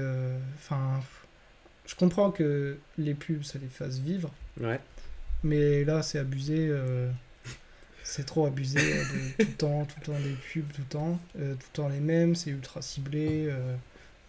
Enfin. 0.56 1.00
je 1.86 1.94
comprends 1.94 2.30
que 2.30 2.76
les 2.98 3.14
pubs, 3.14 3.42
ça 3.42 3.58
les 3.58 3.68
fasse 3.68 3.98
vivre. 3.98 4.30
Ouais. 4.60 4.80
Mais 5.42 5.84
là, 5.84 6.02
c'est 6.02 6.18
abusé. 6.18 6.68
euh, 6.70 7.10
c'est 8.04 8.26
trop 8.26 8.46
abusé. 8.46 8.78
euh, 8.80 9.04
de 9.04 9.44
tout 9.44 9.46
le 9.50 9.56
temps, 9.56 9.84
tout 9.86 9.96
le 10.00 10.06
temps 10.06 10.20
des 10.20 10.34
pubs, 10.34 10.72
tout 10.72 10.80
le 10.82 10.86
temps. 10.88 11.20
euh, 11.38 11.54
tout 11.54 11.66
le 11.72 11.76
temps 11.76 11.88
les 11.88 12.00
mêmes, 12.00 12.34
c'est 12.34 12.50
ultra 12.50 12.82
ciblé. 12.82 13.46
euh, 13.48 13.76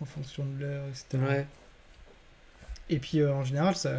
en 0.02 0.06
fonction 0.06 0.46
de 0.46 0.62
l'heure, 0.64 0.86
etc. 0.90 1.24
Ouais. 1.24 1.48
Et 2.90 3.00
puis 3.00 3.24
en 3.26 3.44
général, 3.44 3.76
ça, 3.76 3.92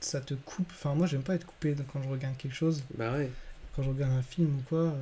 ça 0.00 0.20
te 0.20 0.34
coupe. 0.34 0.70
Enfin, 0.72 0.94
moi, 0.94 1.06
j'aime 1.06 1.22
pas 1.22 1.34
être 1.34 1.46
coupé 1.46 1.74
quand 1.92 2.02
je 2.02 2.08
regarde 2.08 2.36
quelque 2.36 2.54
chose. 2.54 2.82
Bah 2.96 3.12
ouais. 3.12 3.30
Quand 3.74 3.82
je 3.82 3.88
regarde 3.90 4.12
un 4.12 4.22
film 4.22 4.56
ou 4.58 4.62
quoi. 4.68 4.94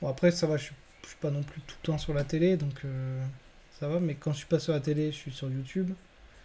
Bon, 0.00 0.08
après, 0.08 0.30
ça 0.30 0.46
va, 0.46 0.56
je 0.56 0.64
suis, 0.64 0.74
je 1.02 1.08
suis 1.08 1.16
pas 1.18 1.30
non 1.30 1.42
plus 1.42 1.60
tout 1.62 1.76
le 1.82 1.86
temps 1.86 1.98
sur 1.98 2.14
la 2.14 2.24
télé, 2.24 2.56
donc 2.56 2.82
ça 3.80 3.88
va. 3.88 4.00
Mais 4.00 4.14
quand 4.14 4.32
je 4.32 4.38
suis 4.38 4.46
pas 4.46 4.58
sur 4.58 4.72
la 4.72 4.80
télé, 4.80 5.12
je 5.12 5.16
suis 5.16 5.32
sur 5.32 5.48
YouTube. 5.50 5.92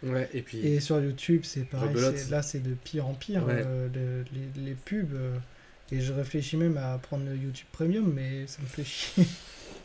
Ouais, 0.03 0.29
et 0.33 0.41
puis. 0.41 0.59
Et 0.59 0.79
sur 0.79 0.99
YouTube, 1.01 1.41
c'est 1.43 1.65
pareil. 1.65 1.93
Là, 2.29 2.41
c'est 2.41 2.59
de 2.63 2.73
pire 2.73 3.07
en 3.07 3.13
pire, 3.13 3.45
Ouais. 3.45 3.63
euh, 3.65 3.87
le- 3.93 4.25
les, 4.33 4.65
les 4.65 4.73
pubs. 4.75 5.13
euh, 5.13 5.37
et 5.91 6.01
je 6.01 6.13
réfléchis 6.13 6.55
même 6.55 6.77
à 6.77 6.97
prendre 6.99 7.25
le 7.25 7.35
YouTube 7.35 7.65
Premium, 7.71 8.13
mais 8.13 8.45
ça 8.47 8.61
me 8.61 8.67
fait 8.67 8.83
chier. 8.83 9.25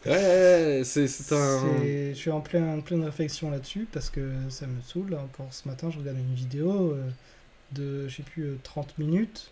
Ouais, 0.07 0.13
ouais, 0.13 0.83
c'est 0.85 1.33
un. 1.33 1.79
Je 1.83 2.13
suis 2.15 2.31
en 2.31 2.43
plein, 2.43 2.79
pleine 2.81 3.03
réflexion 3.05 3.51
là-dessus 3.51 3.87
parce 3.91 4.11
que 4.11 4.31
ça 4.51 4.67
me 4.67 4.81
saoule. 4.83 5.15
Encore 5.15 5.49
ce 5.53 5.67
matin, 5.67 5.91
je 5.91 5.99
regardais 5.99 6.21
une 6.21 6.35
vidéo 6.35 6.93
euh, 6.93 7.09
de, 7.73 8.07
je 8.07 8.17
sais 8.17 8.23
plus, 8.23 8.43
euh, 8.45 8.59
30 8.63 8.99
minutes. 8.99 9.51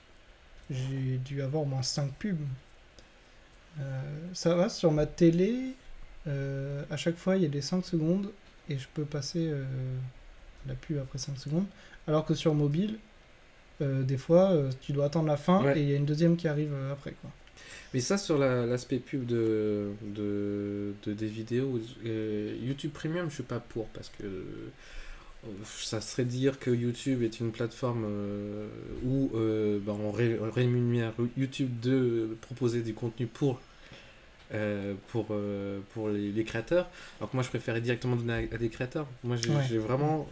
J'ai 0.71 1.19
dû 1.25 1.41
avoir 1.43 1.63
au 1.63 1.67
moins 1.67 1.83
5 1.83 2.13
pubs. 2.19 2.37
Euh, 3.81 4.01
ça 4.35 4.55
va, 4.55 4.69
sur 4.69 4.93
ma 4.93 5.07
télé, 5.07 5.75
euh, 6.27 6.83
à 6.91 6.97
chaque 6.97 7.17
fois, 7.17 7.37
il 7.37 7.43
y 7.43 7.47
a 7.47 7.49
des 7.49 7.63
5 7.63 7.85
secondes 7.87 8.31
et 8.69 8.79
je 8.79 8.87
peux 8.93 9.05
passer 9.05 9.47
euh, 9.49 9.65
la 10.67 10.75
pub 10.75 10.99
après 10.99 11.19
5 11.19 11.39
secondes. 11.39 11.67
Alors 12.07 12.25
que 12.25 12.35
sur 12.35 12.55
mobile, 12.55 12.99
euh, 13.81 14.03
des 14.03 14.17
fois, 14.19 14.51
euh, 14.51 14.71
tu 14.81 14.93
dois 14.93 15.07
attendre 15.07 15.29
la 15.29 15.37
fin 15.37 15.63
Ouais. 15.65 15.79
et 15.79 15.83
il 15.83 15.89
y 15.91 15.95
a 15.95 15.97
une 15.97 16.05
deuxième 16.07 16.37
qui 16.37 16.49
arrive 16.49 16.73
euh, 16.73 16.93
après. 16.93 17.13
Quoi. 17.21 17.31
Mais 17.95 18.01
ça, 18.01 18.17
sur 18.19 18.39
la- 18.39 18.65
l'aspect 18.67 18.99
pub 18.99 19.27
de, 19.27 19.91
de, 20.15 20.95
de- 21.05 21.13
des 21.13 21.27
vidéos, 21.27 21.81
euh, 22.07 22.57
YouTube 22.63 22.93
Premium, 22.93 23.29
je 23.29 23.35
suis 23.35 23.43
pas 23.43 23.61
pour 23.61 23.87
parce 23.89 24.11
que 24.19 24.25
ça 25.67 26.01
serait 26.01 26.25
dire 26.25 26.59
que 26.61 26.71
YouTube 26.71 27.23
est 27.23 27.41
une 27.41 27.51
plateforme 27.51 28.07
où 29.05 29.31
ben, 29.35 29.93
on 30.01 30.13
ré- 30.13 30.39
on 30.41 30.51
rémunère 30.51 31.13
YouTube 31.37 31.81
de 31.81 32.37
proposer 32.41 32.83
du 32.83 32.95
contenu 32.95 33.27
pour, 33.27 33.61
euh, 34.55 34.95
pour, 35.09 35.29
euh, 35.31 35.81
pour 35.95 36.09
les, 36.11 36.31
les 36.33 36.45
créateurs. 36.45 36.89
Alors 37.19 37.31
que 37.31 37.37
moi, 37.37 37.43
je 37.43 37.49
préférais 37.49 37.81
directement 37.81 38.17
donner 38.17 38.49
à, 38.51 38.55
à 38.55 38.59
des 38.59 38.69
créateurs. 38.69 39.07
Moi, 39.25 39.37
j'ai 39.37 39.53
Ouais. 39.53 39.79
vraiment, 39.79 40.29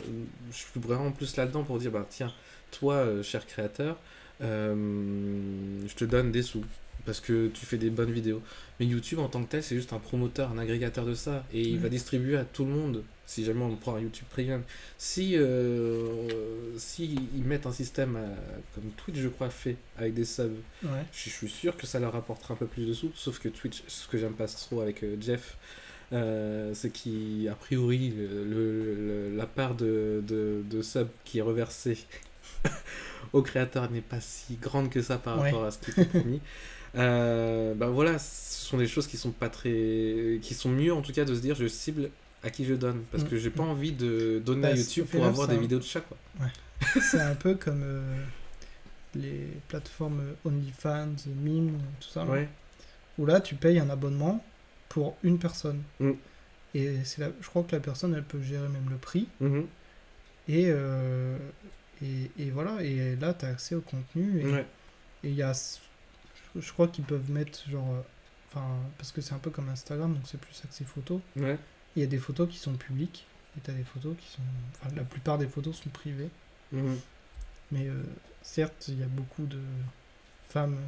je 0.51 0.57
suis 0.57 0.81
vraiment 0.81 1.11
plus 1.11 1.37
là-dedans 1.37 1.63
pour 1.65 1.79
dire, 1.79 1.91
bah, 1.91 2.07
tiens, 2.09 2.33
toi, 2.71 2.95
euh, 2.95 3.23
cher 3.23 3.47
créateur, 3.47 3.97
je 4.41 5.95
te 5.95 6.05
donne 6.05 6.33
des 6.33 6.43
sous 6.43 6.65
parce 7.07 7.21
que 7.21 7.49
tu 7.49 7.67
fais 7.67 7.79
des 7.79 7.91
bonnes 7.91 8.13
vidéos. 8.13 8.43
Mais 8.79 8.87
YouTube 8.87 9.19
en 9.19 9.29
tant 9.29 9.43
que 9.43 9.51
tel, 9.51 9.63
c'est 9.63 9.75
juste 9.77 9.93
un 9.93 9.99
promoteur, 9.99 10.51
un 10.53 10.59
agrégateur 10.59 11.05
de 11.05 11.15
ça. 11.15 11.45
Et 11.53 11.63
il 11.63 11.79
va 11.79 11.89
distribuer 11.89 12.37
à 12.37 12.45
tout 12.45 12.65
le 12.65 12.71
monde 12.71 13.03
si 13.27 13.45
jamais 13.45 13.63
on 13.63 13.77
prend 13.77 13.95
un 13.95 14.01
YouTube 14.01 14.27
Premium. 14.31 14.63
Si, 14.99 15.37
euh, 15.37 16.77
si 16.79 17.17
ils 17.37 17.45
mettent 17.45 17.67
un 17.67 17.73
système 17.73 18.17
euh, 18.17 18.35
comme 18.75 18.85
Twitch, 18.97 19.19
je 19.19 19.29
crois, 19.29 19.51
fait 19.51 19.77
avec 19.99 20.15
des 20.15 20.25
subs, 20.25 20.51
Ouais. 20.83 20.91
je, 21.13 21.31
je 21.31 21.35
suis 21.35 21.49
sûr 21.49 21.77
que 21.77 21.87
ça 21.87 22.01
leur 22.01 22.17
apportera 22.17 22.55
un 22.55 22.57
peu 22.57 22.67
plus 22.67 22.87
de 22.87 22.93
sous. 22.93 23.13
Sauf 23.15 23.39
que 23.39 23.49
Twitch, 23.49 23.83
ce 23.87 24.09
que 24.09 24.19
j'aime 24.19 24.33
pas 24.33 24.47
trop 24.49 24.81
avec 24.81 25.05
euh, 25.05 25.17
Jeff, 25.21 25.57
euh, 26.13 26.73
c'est 26.75 26.91
qu'a 26.91 27.55
priori, 27.55 28.13
le, 28.17 28.45
le- 28.45 28.95
le- 29.31 29.37
la 29.37 29.47
part 29.47 29.77
de, 29.77 30.25
de, 30.27 30.63
de 30.69 30.83
sub 30.83 31.07
qui 31.25 31.39
est 31.39 31.43
reversée 31.43 31.99
au 33.33 33.43
créateur 33.43 33.89
n'est 33.93 34.01
pas 34.01 34.21
si 34.21 34.57
grande 34.57 34.91
que 34.91 35.03
ça 35.03 35.19
par 35.19 35.39
Ouais. 35.39 35.51
rapport 35.51 35.65
à 35.67 35.71
ce 35.71 35.79
qui 35.79 35.91
était 35.93 36.05
promis. 36.07 36.41
Euh, 36.97 37.75
ben 37.75 37.89
voilà, 37.89 38.19
ce 38.19 38.65
sont 38.67 38.79
des 38.79 38.87
choses 38.89 39.07
qui 39.07 39.17
sont 39.17 39.31
pas 39.31 39.49
très, 39.49 40.39
qui 40.43 40.55
sont 40.55 40.69
mieux 40.71 40.93
en 40.93 41.03
tout 41.03 41.13
cas 41.13 41.25
de 41.25 41.35
se 41.35 41.41
dire 41.41 41.55
je 41.55 41.67
cible 41.69 42.11
à 42.43 42.51
qui 42.51 42.65
je 42.65 42.75
donne 42.75 43.03
parce 43.13 43.23
Mm. 43.25 43.29
que 43.29 43.37
j'ai 43.37 43.51
pas 43.51 43.63
envie 43.63 43.93
de 43.93 44.41
donner 44.45 44.63
Bah, 44.63 44.69
à 44.69 44.77
c'est- 44.77 44.83
YouTube 44.97 45.07
pour 45.11 45.25
avoir 45.25 45.47
des 45.49 45.57
vidéos 45.59 45.79
de 45.79 45.85
chat 45.85 46.01
quoi. 46.01 46.17
C'est 47.01 47.21
un 47.21 47.35
peu 47.35 47.55
comme 47.55 47.83
euh, 47.85 48.15
les 49.15 49.47
plateformes 49.69 50.23
OnlyFans, 50.45 51.15
Mime, 51.43 51.79
tout 52.01 52.09
ça. 52.09 52.25
là, 52.25 52.31
Ouais. 52.31 52.49
Où 53.19 53.27
là, 53.27 53.41
tu 53.41 53.55
payes 53.55 53.79
un 53.79 53.91
abonnement 53.91 54.43
pour 54.89 55.17
une 55.23 55.39
personne. 55.39 55.83
Mm. 56.01 56.13
Et 56.75 56.97
la- 57.19 57.31
je 57.41 57.47
crois 57.49 57.63
que 57.65 57.73
la 57.77 57.81
personne, 57.81 58.15
elle 58.15 58.23
peut 58.25 58.41
gérer 58.41 58.69
même 58.69 58.89
le 58.89 58.97
prix. 58.97 59.27
Mhm. 59.41 59.67
Et, 60.49 60.67
euh, 60.69 61.37
et, 62.03 62.31
et 62.39 62.51
voilà, 62.51 62.83
et 62.83 63.17
là, 63.17 63.35
tu 63.35 63.45
as 63.45 63.49
accès 63.49 63.75
au 63.75 63.81
contenu. 63.83 64.41
Et 64.41 64.47
Ouais. 64.47 64.65
et 65.25 65.29
il 65.29 65.35
y 65.35 65.43
a. 65.43 65.53
Je, 66.55 66.61
je 66.61 66.73
crois 66.73 66.89
qu'ils 66.89 67.05
peuvent 67.05 67.31
mettre 67.31 67.69
genre. 67.71 67.89
euh, 67.95 68.01
Enfin, 68.53 68.67
parce 68.99 69.13
que 69.13 69.21
c'est 69.21 69.33
un 69.33 69.39
peu 69.39 69.51
comme 69.51 69.69
Instagram, 69.69 70.13
donc 70.13 70.23
c'est 70.27 70.41
plus 70.41 70.61
axé 70.65 70.83
photo. 70.85 71.21
Ouais. 71.37 71.57
Il 71.95 72.01
y 72.01 72.03
a 72.03 72.09
des 72.09 72.19
photos 72.19 72.49
qui 72.49 72.59
sont 72.59 72.73
publiques. 72.75 73.25
Et 73.57 73.61
tu 73.61 73.71
as 73.71 73.75
des 73.75 73.85
photos 73.85 74.17
qui 74.19 74.27
sont. 74.29 74.43
Enfin, 74.83 74.93
la 74.97 75.05
plupart 75.05 75.39
des 75.39 75.47
photos 75.47 75.77
sont 75.77 75.91
privées. 75.91 76.31
Mhm. 76.73 76.99
Mais 77.71 77.87
euh, 77.87 78.03
certes, 78.43 78.87
il 78.89 78.99
y 78.99 79.03
a 79.05 79.07
beaucoup 79.07 79.45
de 79.47 79.61
femmes 80.49 80.79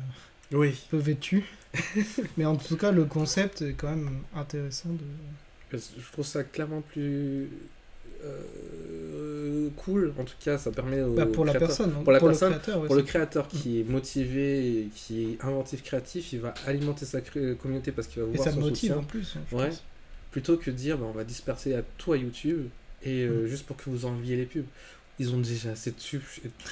euh, 0.52 0.56
Oui. 0.58 0.76
peu 0.90 0.96
vêtues. 0.96 1.44
mais 2.36 2.44
en 2.46 2.56
tout 2.56 2.76
cas, 2.76 2.90
le 2.90 3.04
concept 3.04 3.62
est 3.62 3.74
quand 3.74 3.90
même 3.90 4.22
intéressant 4.34 4.88
de. 4.90 5.78
Je 5.78 6.10
trouve 6.12 6.26
ça 6.26 6.42
clairement 6.42 6.80
plus 6.80 7.48
euh, 8.24 9.68
cool. 9.76 10.12
En 10.18 10.24
tout 10.24 10.34
cas, 10.44 10.58
ça 10.58 10.70
permet 10.70 11.00
au 11.02 11.14
Bah, 11.14 11.26
pour 11.26 11.44
la 11.44 11.54
personne, 11.54 11.92
pour 12.02 12.12
la 12.12 12.18
le 12.18 12.26
personne, 12.26 12.50
créateur, 12.50 12.82
Pour 12.84 12.94
le 12.94 13.02
créateur 13.02 13.48
qui 13.48 13.80
est 13.80 13.84
motivé, 13.84 14.88
qui 14.94 15.22
est 15.24 15.44
inventif, 15.44 15.82
créatif, 15.82 16.32
il 16.32 16.40
va 16.40 16.54
alimenter 16.66 17.04
sa 17.06 17.20
communauté 17.20 17.92
parce 17.92 18.08
qu'il 18.08 18.22
va 18.22 18.28
voir 18.28 18.44
ça 18.44 18.52
son 18.52 18.60
motive 18.60 18.76
soutien. 18.90 18.96
en 18.98 19.02
plus. 19.04 19.36
hein, 19.36 19.56
Ouais. 19.56 19.70
Plutôt 20.30 20.56
que 20.56 20.70
de 20.70 20.76
dire 20.76 20.96
bah, 20.98 21.06
on 21.08 21.12
va 21.16 21.24
disperser 21.24 21.74
à 21.74 21.82
toi 21.98 22.16
YouTube 22.16 22.66
et 23.02 23.24
euh, 23.24 23.44
Mm. 23.44 23.46
juste 23.46 23.66
pour 23.66 23.76
que 23.76 23.90
vous 23.90 24.04
enviez 24.06 24.36
les 24.36 24.46
pubs. 24.46 24.64
Ils 25.18 25.34
ont 25.34 25.38
déjà 25.38 25.72
assez 25.72 25.90
de 25.90 25.96
thunes 25.98 26.20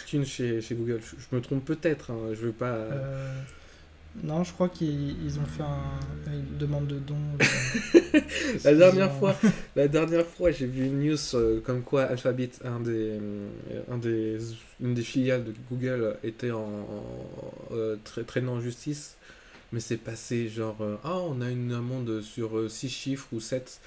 thunes 0.06 0.24
chez, 0.24 0.60
chez 0.62 0.74
Google. 0.74 1.00
Je, 1.04 1.14
je 1.20 1.36
me 1.36 1.42
trompe 1.42 1.64
peut-être, 1.64 2.10
hein, 2.10 2.18
je 2.32 2.46
veux 2.46 2.52
pas. 2.52 2.72
Euh, 2.72 3.34
Non, 4.24 4.42
je 4.44 4.52
crois 4.52 4.68
qu'ils 4.68 5.16
ils 5.24 5.38
ont 5.38 5.44
fait 5.46 5.62
un- 5.62 6.32
une 6.32 6.58
demande 6.58 6.88
de 6.88 6.98
don. 6.98 7.16
euh, 7.40 8.20
La 8.64 8.74
dernière 8.74 9.10
ont- 9.12 9.18
fois, 9.18 9.36
la 9.76 9.88
dernière 9.88 10.26
fois, 10.26 10.50
j'ai 10.50 10.66
vu 10.66 10.84
une 10.86 11.00
news 11.00 11.16
euh, 11.34 11.60
comme 11.60 11.82
quoi 11.82 12.02
Alphabet, 12.04 12.50
un 12.64 12.80
des, 12.80 12.90
euh, 13.20 13.48
un 13.90 13.98
des, 13.98 14.38
une 14.80 14.94
des 14.94 15.02
filiales 15.02 15.44
de 15.44 15.54
Google, 15.70 16.16
était 16.24 16.50
en, 16.50 16.58
en, 16.60 17.04
euh, 17.72 17.96
tra- 18.04 18.24
traînant 18.24 18.54
en 18.54 18.60
justice. 18.60 19.16
Mais 19.72 19.78
c'est 19.80 19.96
passé 19.96 20.48
genre, 20.48 20.76
ah, 21.04 21.16
on 21.18 21.40
a 21.40 21.48
une 21.48 21.72
amende 21.72 22.20
sur 22.22 22.68
6 22.68 22.88
chiffres 22.88 23.28
ou 23.32 23.38
7, 23.38 23.80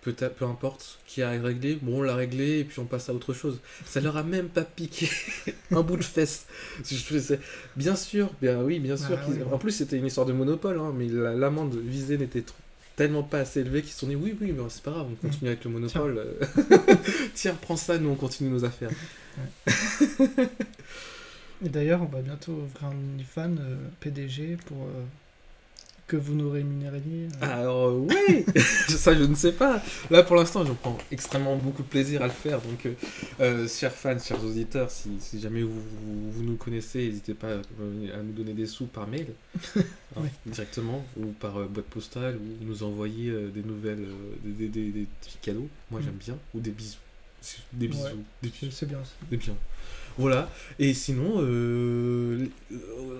peu, 0.00 0.12
peu 0.12 0.44
importe, 0.44 0.98
qui 1.06 1.22
a 1.22 1.30
réglé. 1.30 1.78
Bon, 1.82 1.98
on 1.98 2.02
l'a 2.02 2.14
réglé 2.14 2.60
et 2.60 2.64
puis 2.64 2.78
on 2.78 2.84
passe 2.84 3.08
à 3.08 3.14
autre 3.14 3.34
chose. 3.34 3.58
Ça 3.84 4.00
leur 4.00 4.16
a 4.16 4.22
même 4.22 4.48
pas 4.48 4.62
piqué 4.62 5.08
un 5.72 5.82
bout 5.82 5.96
de 5.96 6.04
fesse. 6.04 6.46
Bien 7.76 7.96
sûr, 7.96 8.30
bien 8.40 8.60
oui, 8.62 8.78
bien 8.78 8.96
sûr. 8.96 9.18
Ah, 9.20 9.24
qu'ils- 9.24 9.42
oui. 9.42 9.52
En 9.52 9.58
plus, 9.58 9.72
c'était 9.72 9.96
une 9.96 10.06
histoire 10.06 10.26
de 10.26 10.32
monopole, 10.32 10.78
hein, 10.78 10.92
mais 10.96 11.06
la- 11.08 11.34
l'amende 11.34 11.74
visée 11.76 12.16
n'était 12.18 12.44
tellement 12.96 13.22
pas 13.22 13.40
assez 13.40 13.60
élevée 13.60 13.82
qu'ils 13.82 13.92
se 13.92 14.00
sont 14.00 14.06
dit 14.08 14.16
oui, 14.16 14.36
oui, 14.40 14.52
mais 14.52 14.62
c'est 14.68 14.82
pas 14.82 14.90
grave, 14.90 15.06
on 15.08 15.26
Mm. 15.26 15.30
continue 15.30 15.50
avec 15.50 15.64
le 15.64 15.70
monopole. 15.70 16.18
euh. 16.18 16.94
Tiens, 17.34 17.56
prends 17.60 17.76
ça, 17.76 17.98
nous 17.98 18.08
on 18.08 18.14
continue 18.16 18.50
nos 18.50 18.64
affaires. 18.64 18.90
Et 21.64 21.68
d'ailleurs, 21.68 22.02
on 22.02 22.06
va 22.06 22.20
bientôt 22.22 22.52
ouvrir 22.52 22.84
un 22.84 22.92
OnlyFans 23.14 23.56
euh, 23.58 23.76
PDG 24.00 24.56
pour 24.66 24.84
euh, 24.84 25.04
que 26.08 26.16
vous 26.16 26.34
nous 26.34 26.50
rémunériez. 26.50 27.28
euh. 27.42 27.44
Alors, 27.60 27.88
euh, 27.90 28.06
oui 28.08 28.44
Ça, 28.88 29.14
je 29.14 29.22
ne 29.24 29.34
sais 29.34 29.52
pas. 29.52 29.80
Là, 30.10 30.22
pour 30.24 30.36
l'instant, 30.36 30.64
je 30.64 30.72
prends 30.72 30.96
extrêmement 31.12 31.54
beaucoup 31.56 31.82
de 31.82 31.88
plaisir 31.88 32.22
à 32.22 32.26
le 32.26 32.32
faire. 32.32 32.60
Donc, 32.62 32.88
euh, 33.40 33.68
chers 33.68 33.92
fans, 33.92 34.18
chers 34.18 34.42
auditeurs, 34.42 34.90
si, 34.90 35.10
si 35.20 35.38
jamais 35.38 35.62
vous, 35.62 35.70
vous, 36.02 36.32
vous 36.32 36.42
nous 36.42 36.56
connaissez, 36.56 37.06
n'hésitez 37.06 37.34
pas 37.34 37.52
à 37.58 38.22
nous 38.22 38.32
donner 38.32 38.54
des 38.54 38.66
sous 38.66 38.86
par 38.86 39.06
mail, 39.06 39.28
hein, 39.76 39.82
Oui. 40.16 40.28
directement, 40.46 41.04
ou 41.18 41.26
par 41.26 41.58
euh, 41.58 41.66
boîte 41.66 41.86
postale, 41.86 42.36
ou 42.36 42.64
nous 42.64 42.82
envoyer 42.82 43.30
euh, 43.30 43.48
des 43.50 43.62
nouvelles, 43.62 44.06
des, 44.42 44.66
des- 44.66 44.68
des- 44.68 44.90
des 45.00 45.06
petits 45.20 45.38
cadeaux. 45.42 45.68
Moi, 45.90 46.00
Mm. 46.00 46.04
j'aime 46.04 46.14
bien. 46.14 46.38
Ou 46.54 46.60
des 46.60 46.70
bisous. 46.70 46.96
Des 47.72 47.86
bisous. 47.86 48.02
Ouais. 48.02 48.14
Des 48.42 48.48
C'est- 48.48 48.60
bisous. 48.66 48.72
C'est 48.76 48.86
bien 48.88 48.98
aussi. 49.00 49.12
Des 49.30 49.36
biens. 49.36 49.56
Voilà. 50.16 50.50
Et 50.80 50.94
sinon, 50.94 51.36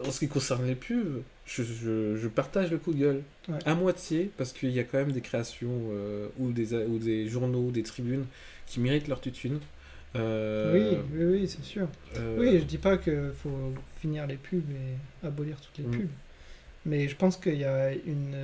en 0.05 0.11
ce 0.11 0.19
qui 0.19 0.27
concerne 0.29 0.67
les 0.67 0.75
pubs, 0.75 1.23
je, 1.49 1.63
je- 1.65 2.17
je 2.17 2.29
partage 2.29 2.71
le 2.71 2.79
coup 2.79 2.93
de 2.93 2.99
gueule. 2.99 3.23
Ouais. 3.49 3.59
À 3.65 3.75
moitié, 3.75 4.31
parce 4.37 4.53
qu'il 4.53 4.71
y 4.71 4.79
a 4.79 4.85
quand 4.85 4.99
même 4.99 5.13
des 5.13 5.21
créations 5.23 5.81
euh, 5.93 6.29
ou, 6.39 6.53
des, 6.53 6.75
ou 6.75 6.99
des 6.99 7.27
journaux, 7.29 7.71
des 7.71 7.83
tribunes 7.83 8.27
qui 8.67 8.79
méritent 8.81 9.09
leur 9.09 9.21
tutune. 9.21 9.59
Euh, 10.17 10.73
Oui, 10.75 10.99
oui, 11.15 11.25
oui, 11.41 11.49
c'est 11.49 11.65
sûr. 11.65 11.89
euh, 12.17 12.37
Oui, 12.39 12.59
je 12.59 12.65
dis 12.65 12.79
pas 12.79 12.97
qu'il 12.99 13.33
faut 13.43 13.73
finir 14.01 14.27
les 14.27 14.37
pubs 14.37 14.63
et 14.71 15.27
abolir 15.27 15.57
toutes 15.61 15.79
les 15.79 15.85
Mm. 15.85 16.01
pubs. 16.03 16.11
Mais 16.87 17.09
je 17.09 17.17
pense 17.17 17.37
qu'il 17.37 17.57
y 17.59 17.65
a 17.65 17.93
une 17.93 18.37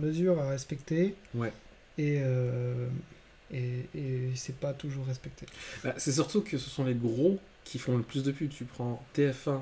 mesure 0.00 0.38
à 0.40 0.48
respecter. 0.50 1.14
Ouais. 1.34 1.52
Et, 1.98 2.18
euh, 2.22 2.86
Et, 3.52 3.86
et 3.96 4.30
c'est 4.36 4.54
pas 4.54 4.72
toujours 4.72 5.04
respecté. 5.06 5.44
Bah, 5.82 5.94
c'est 5.96 6.12
surtout 6.12 6.40
que 6.40 6.56
ce 6.56 6.70
sont 6.70 6.84
les 6.84 6.94
gros 6.94 7.40
qui 7.64 7.80
font 7.80 7.96
le 7.96 8.04
plus 8.04 8.22
de 8.22 8.30
pubs. 8.30 8.48
Tu 8.48 8.64
prends 8.64 9.04
TF1 9.16 9.58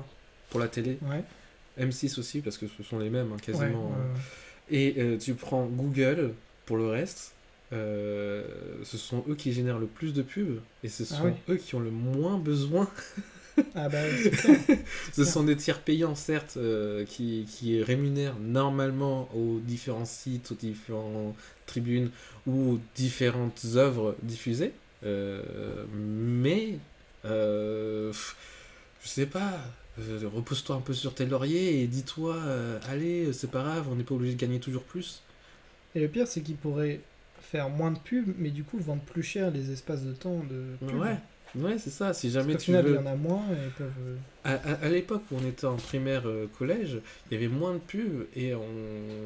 pour 0.51 0.59
la 0.59 0.67
télé, 0.67 0.99
Ouais. 1.01 1.23
M6 1.79 2.19
aussi, 2.19 2.41
parce 2.41 2.57
que 2.57 2.65
ce 2.67 2.83
sont 2.83 2.99
les 2.99 3.09
mêmes, 3.09 3.31
hein, 3.33 3.37
quasiment. 3.41 3.65
ouais, 3.89 3.95
ouais. 3.95 4.19
Et 4.71 4.95
euh, 4.99 5.17
tu 5.17 5.33
prends 5.33 5.65
Google 5.65 6.33
pour 6.65 6.77
le 6.77 6.87
reste. 6.87 7.33
euh, 7.73 8.43
ce 8.83 8.97
sont 8.97 9.23
eux 9.29 9.35
qui 9.35 9.53
génèrent 9.53 9.79
le 9.79 9.85
plus 9.87 10.13
de 10.13 10.21
pubs 10.21 10.59
et 10.83 10.89
ce 10.89 11.05
sont 11.05 11.15
Ah 11.21 11.25
oui. 11.25 11.53
eux 11.53 11.57
qui 11.57 11.75
ont 11.75 11.79
le 11.79 11.91
moins 11.91 12.37
besoin. 12.37 12.89
Ah 13.75 13.89
bah 13.89 13.97
clair. 14.31 14.57
Ce 15.13 15.25
sont 15.25 15.43
des 15.43 15.57
tiers 15.57 15.81
payants, 15.81 16.15
certes, 16.15 16.53
euh, 16.55 17.03
qui, 17.03 17.45
qui 17.51 17.83
rémunèrent 17.83 18.39
normalement 18.39 19.27
aux 19.35 19.59
différents 19.59 20.05
sites, 20.05 20.51
aux 20.53 20.55
différentes 20.55 21.35
tribunes 21.65 22.09
ou 22.47 22.75
aux 22.75 22.79
différentes 22.95 23.59
œuvres 23.75 24.15
diffusées. 24.23 24.71
Euh, 25.03 25.41
mais, 25.93 26.77
euh, 27.25 28.13
je 29.03 29.07
sais 29.09 29.25
pas, 29.25 29.51
euh, 29.51 29.88
repose-toi 30.33 30.75
un 30.77 30.81
peu 30.81 30.93
sur 30.93 31.13
tes 31.15 31.25
lauriers 31.25 31.81
et 31.81 31.87
dis-toi, 31.87 32.35
euh, 32.35 32.79
allez, 32.89 33.33
c'est 33.33 33.51
pas 33.51 33.61
grave, 33.63 33.87
on 33.91 33.95
n'est 33.95 34.03
pas 34.03 34.15
obligé 34.15 34.35
de 34.35 34.39
gagner 34.39 34.59
toujours 34.59 34.83
plus. 34.83 35.21
Et 35.95 35.99
le 35.99 36.07
pire, 36.07 36.27
c'est 36.27 36.41
qu'ils 36.41 36.57
pourraient 36.57 37.01
faire 37.41 37.69
moins 37.69 37.91
de 37.91 37.99
pubs, 37.99 38.33
mais 38.37 38.49
du 38.51 38.63
coup 38.63 38.77
vendre 38.79 39.01
plus 39.03 39.23
cher 39.23 39.51
les 39.51 39.71
espaces 39.71 40.03
de 40.03 40.13
temps 40.13 40.39
de 40.49 40.77
pub. 40.87 40.99
Ouais, 40.99 41.17
ouais, 41.55 41.77
c'est 41.79 41.89
ça. 41.89 42.13
Si 42.13 42.29
jamais 42.31 42.57
tu 42.57 42.65
final, 42.65 42.85
veux. 42.85 42.91
il 42.91 42.95
y 42.95 42.97
en 42.97 43.05
a 43.05 43.15
moins 43.15 43.43
et 43.51 43.65
ils 43.65 43.71
peuvent. 43.71 43.91
euh, 43.99 44.15
À, 44.43 44.53
à- 44.53 44.85
à 44.85 44.89
l'époque 44.89 45.23
où 45.31 45.35
on 45.35 45.45
était 45.47 45.65
en 45.65 45.75
primaire 45.75 46.23
euh, 46.25 46.47
collège, 46.57 46.99
il 47.29 47.33
y 47.33 47.37
avait 47.37 47.53
moins 47.53 47.73
de 47.73 47.79
pubs 47.79 48.25
et 48.35 48.55
on... 48.55 48.63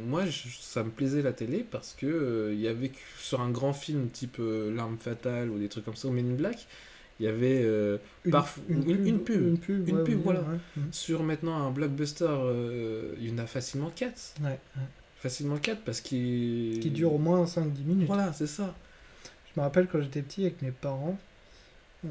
moi 0.07 0.25
je- 0.25 0.47
ça 0.59 0.83
me 0.83 0.89
plaisait 0.89 1.21
la 1.21 1.33
télé 1.33 1.63
parce 1.69 1.93
que 1.93 2.07
euh, 2.07 2.53
il 2.53 2.59
y 2.59 2.67
avait 2.67 2.91
sur 3.19 3.41
un 3.41 3.51
grand 3.51 3.73
film 3.73 4.09
type 4.09 4.37
euh, 4.39 4.73
L'arme 4.75 4.97
fatale 4.97 5.49
ou 5.51 5.59
des 5.59 5.69
trucs 5.69 5.85
comme 5.85 5.95
ça 5.95 6.07
ou 6.07 6.11
Men 6.11 6.31
in 6.31 6.35
Black, 6.35 6.67
il 7.23 7.27
y 7.27 7.29
avait 7.29 7.61
euh, 7.63 7.97
Une, 8.25 8.31
Parf- 8.33 8.57
une- 8.67 8.89
une 9.07 9.19
pub. 9.23 9.41
Une 9.47 9.57
pub, 9.57 9.87
Une 9.87 9.95
ouais, 9.99 10.03
pub, 10.03 10.15
oui, 10.17 10.21
voilà. 10.25 10.41
ouais. 10.41 10.57
Sur 10.91 11.23
maintenant 11.23 11.55
un 11.55 11.71
blockbuster, 11.71 12.25
euh, 12.27 13.13
il 13.17 13.29
y 13.29 13.33
en 13.33 13.37
a 13.37 13.45
facilement 13.47 13.89
4. 13.95 14.33
Ouais, 14.41 14.49
ouais. 14.49 14.81
Facilement 15.19 15.55
4 15.55 15.83
parce 15.85 16.01
qu'il 16.01 16.79
Qui 16.81 16.89
dure 16.91 17.13
au 17.13 17.17
moins 17.17 17.45
5-10 17.45 17.85
minutes. 17.85 18.07
Voilà, 18.07 18.33
c'est 18.33 18.45
ça. 18.47 18.75
Je 19.55 19.59
me 19.59 19.63
rappelle 19.63 19.87
quand 19.87 20.01
j'étais 20.01 20.21
petit 20.21 20.41
avec 20.41 20.61
mes 20.61 20.71
parents, 20.71 21.17
on 22.03 22.09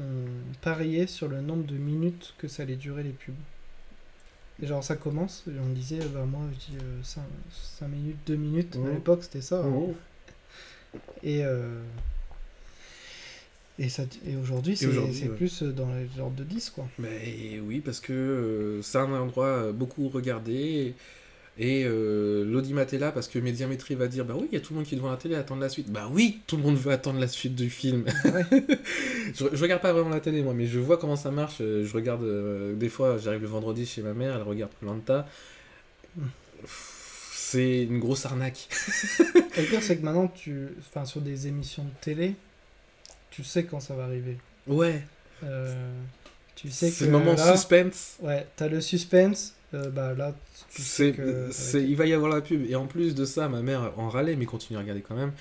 pariait 0.61 1.05
sur 1.05 1.27
le 1.27 1.41
nombre 1.41 1.65
de 1.67 1.75
minutes 1.75 2.33
que 2.39 2.47
ça 2.47 2.63
allait 2.63 2.75
durer 2.75 3.03
les 3.03 3.11
pubs. 3.11 3.35
Et 4.63 4.65
genre 4.65 4.83
ça 4.83 4.95
commence, 4.95 5.43
et 5.47 5.51
on 5.63 5.69
disait, 5.73 5.99
bah 6.13 6.25
moi 6.25 6.41
je 6.53 6.71
dis 6.73 6.77
5, 7.03 7.87
minutes, 7.87 8.17
2 8.25 8.35
minutes, 8.35 8.75
à 8.77 8.79
Mhm. 8.79 8.93
l'époque 8.93 9.23
c'était 9.23 9.41
ça. 9.41 9.59
hein. 9.63 9.71
Oh. 9.71 9.93
Et, 11.21 11.43
euh, 11.45 11.81
et, 13.79 13.89
ça, 13.89 14.03
et 14.27 14.35
aujourd'hui 14.35 14.77
c'est 14.77 14.87
ouais. 14.87 15.27
plus 15.35 15.63
dans 15.63 15.87
l'ordre 16.17 16.35
de 16.35 16.43
10 16.43 16.69
quoi. 16.71 16.87
Mais 16.99 17.59
oui, 17.65 17.79
parce 17.81 17.99
que 17.99 18.13
euh, 18.13 18.81
c'est 18.81 18.97
un 18.99 19.11
endroit 19.13 19.47
euh, 19.47 19.71
beaucoup 19.71 20.09
regardé. 20.09 20.93
Et 21.59 21.83
euh, 21.85 22.43
l'audimat 22.45 22.81
est 22.81 22.97
là 22.97 23.11
parce 23.11 23.27
que 23.27 23.37
Médiamétrie 23.37 23.93
va 23.93 24.07
dire 24.07 24.25
Bah 24.25 24.33
oui, 24.35 24.47
il 24.51 24.55
y 24.55 24.57
a 24.57 24.59
tout 24.59 24.73
le 24.73 24.77
monde 24.79 24.87
qui 24.87 24.95
est 24.95 24.97
devant 24.97 25.11
la 25.11 25.17
télé 25.17 25.35
attendre 25.35 25.61
la 25.61 25.69
suite. 25.69 25.91
Bah 25.91 26.09
oui, 26.11 26.39
tout 26.47 26.57
le 26.57 26.63
monde 26.63 26.77
veut 26.77 26.91
attendre 26.91 27.19
la 27.19 27.27
suite 27.27 27.53
du 27.53 27.69
film. 27.69 28.05
Ouais. 28.25 28.43
je, 29.35 29.45
je 29.53 29.61
regarde 29.61 29.81
pas 29.83 29.93
vraiment 29.93 30.09
la 30.09 30.19
télé, 30.19 30.41
moi, 30.41 30.55
mais 30.55 30.65
je 30.65 30.79
vois 30.79 30.97
comment 30.97 31.15
ça 31.15 31.29
marche. 31.29 31.57
euh, 31.61 31.85
Je 31.85 31.93
regarde 31.93 32.23
euh, 32.23 32.73
des 32.73 32.89
fois, 32.89 33.19
j'arrive 33.19 33.41
le 33.41 33.47
vendredi 33.47 33.85
chez 33.85 34.01
ma 34.01 34.13
mère, 34.13 34.35
elle 34.35 34.41
regarde 34.41 34.71
Planta. 34.79 35.27
C'est 37.31 37.83
une 37.83 37.99
grosse 37.99 38.25
arnaque. 38.25 38.67
Et 39.57 39.61
le 39.61 39.67
pire 39.67 39.83
c'est 39.83 39.97
que 39.97 40.03
maintenant, 40.03 40.27
tu, 40.27 40.69
enfin, 40.79 41.05
sur 41.05 41.21
des 41.21 41.47
émissions 41.47 41.83
de 41.83 41.91
télé, 42.01 42.33
tu 43.35 43.43
sais 43.43 43.63
quand 43.65 43.79
ça 43.79 43.95
va 43.95 44.03
arriver. 44.05 44.37
Ouais, 44.67 45.03
Euh, 45.43 45.73
tu 46.55 46.69
sais 46.71 46.89
que 46.89 46.95
c'est 46.95 47.05
le 47.05 47.11
moment 47.11 47.33
là, 47.33 47.51
suspense. 47.55 48.15
Ouais, 48.21 48.47
t'as 48.55 48.67
le 48.69 48.79
suspense, 48.79 49.55
euh, 49.73 49.89
bah 49.89 50.13
là, 50.13 50.33
tu 50.73 50.81
sais 50.81 51.11
que 51.11 51.49
il 51.79 51.95
va 51.97 52.05
y 52.05 52.13
avoir 52.13 52.31
la 52.31 52.39
pub. 52.41 52.65
Et 52.69 52.75
en 52.75 52.85
plus 52.87 53.13
de 53.15 53.25
ça, 53.25 53.49
ma 53.49 53.61
mère 53.61 53.91
en 53.97 54.07
râlait, 54.07 54.35
mais 54.35 54.45
continue 54.45 54.77
à 54.77 54.81
regarder 54.81 55.01
quand 55.01 55.15
même. 55.15 55.33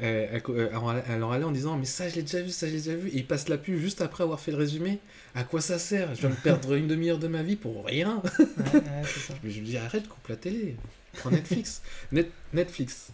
Euh, 0.00 0.28
elle, 0.30 0.42
elle 0.70 0.76
en 0.76 0.84
râlait- 0.84 1.02
elle 1.08 1.24
en 1.24 1.28
râlait 1.28 1.44
en 1.44 1.50
disant 1.50 1.76
Mais 1.76 1.86
ça, 1.86 2.08
je 2.08 2.14
l'ai 2.14 2.22
déjà 2.22 2.40
vu, 2.40 2.50
ça, 2.50 2.68
je 2.68 2.72
l'ai 2.72 2.78
déjà 2.80 2.94
vu. 2.94 3.08
Et 3.08 3.16
il 3.16 3.26
passe 3.26 3.48
la 3.48 3.58
pub 3.58 3.78
juste 3.80 4.00
après 4.00 4.22
avoir 4.22 4.38
fait 4.38 4.52
le 4.52 4.58
résumé. 4.58 5.00
À 5.34 5.42
quoi 5.42 5.60
ça 5.60 5.78
sert? 5.80 6.14
Je 6.14 6.20
viens 6.20 6.30
de 6.30 6.34
perdre 6.36 6.74
une 6.74 6.86
demi-heure 6.86 7.18
de 7.18 7.26
ma 7.28 7.42
vie 7.42 7.56
pour 7.56 7.84
rien. 7.84 8.22
Ouais, 8.38 8.44
ouais, 8.74 8.82
c'est 9.04 9.20
ça. 9.32 9.34
Mais 9.42 9.50
je 9.50 9.58
lui 9.58 9.66
dis 9.66 9.76
Arrête, 9.76 10.06
coupe 10.06 10.28
la 10.28 10.36
télé. 10.36 10.76
Prends 11.14 11.30
Netflix. 11.32 11.82
Net- 12.12 12.30
Netflix. 12.52 13.08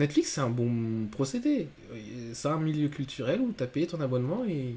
Netflix, 0.00 0.30
c'est 0.32 0.40
un 0.40 0.50
bon 0.50 1.06
procédé. 1.10 1.68
Euh, 1.92 2.30
C'est 2.34 2.48
un 2.48 2.58
milieu 2.58 2.88
culturel 2.88 3.40
où 3.40 3.52
tu 3.56 3.62
as 3.62 3.66
payé 3.68 3.86
ton 3.86 4.00
abonnement 4.00 4.44
et 4.48 4.74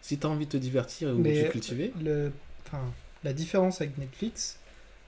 si 0.00 0.18
tu 0.18 0.26
as 0.26 0.30
envie 0.30 0.46
de 0.46 0.50
te 0.52 0.56
divertir 0.56 1.08
ou 1.10 1.16
de 1.16 1.22
Mais 1.22 1.44
te 1.46 1.50
cultiver. 1.52 1.92
le, 2.02 2.30
enfin, 2.66 2.82
la 3.24 3.32
différence 3.32 3.80
avec 3.80 3.98
Netflix, 3.98 4.58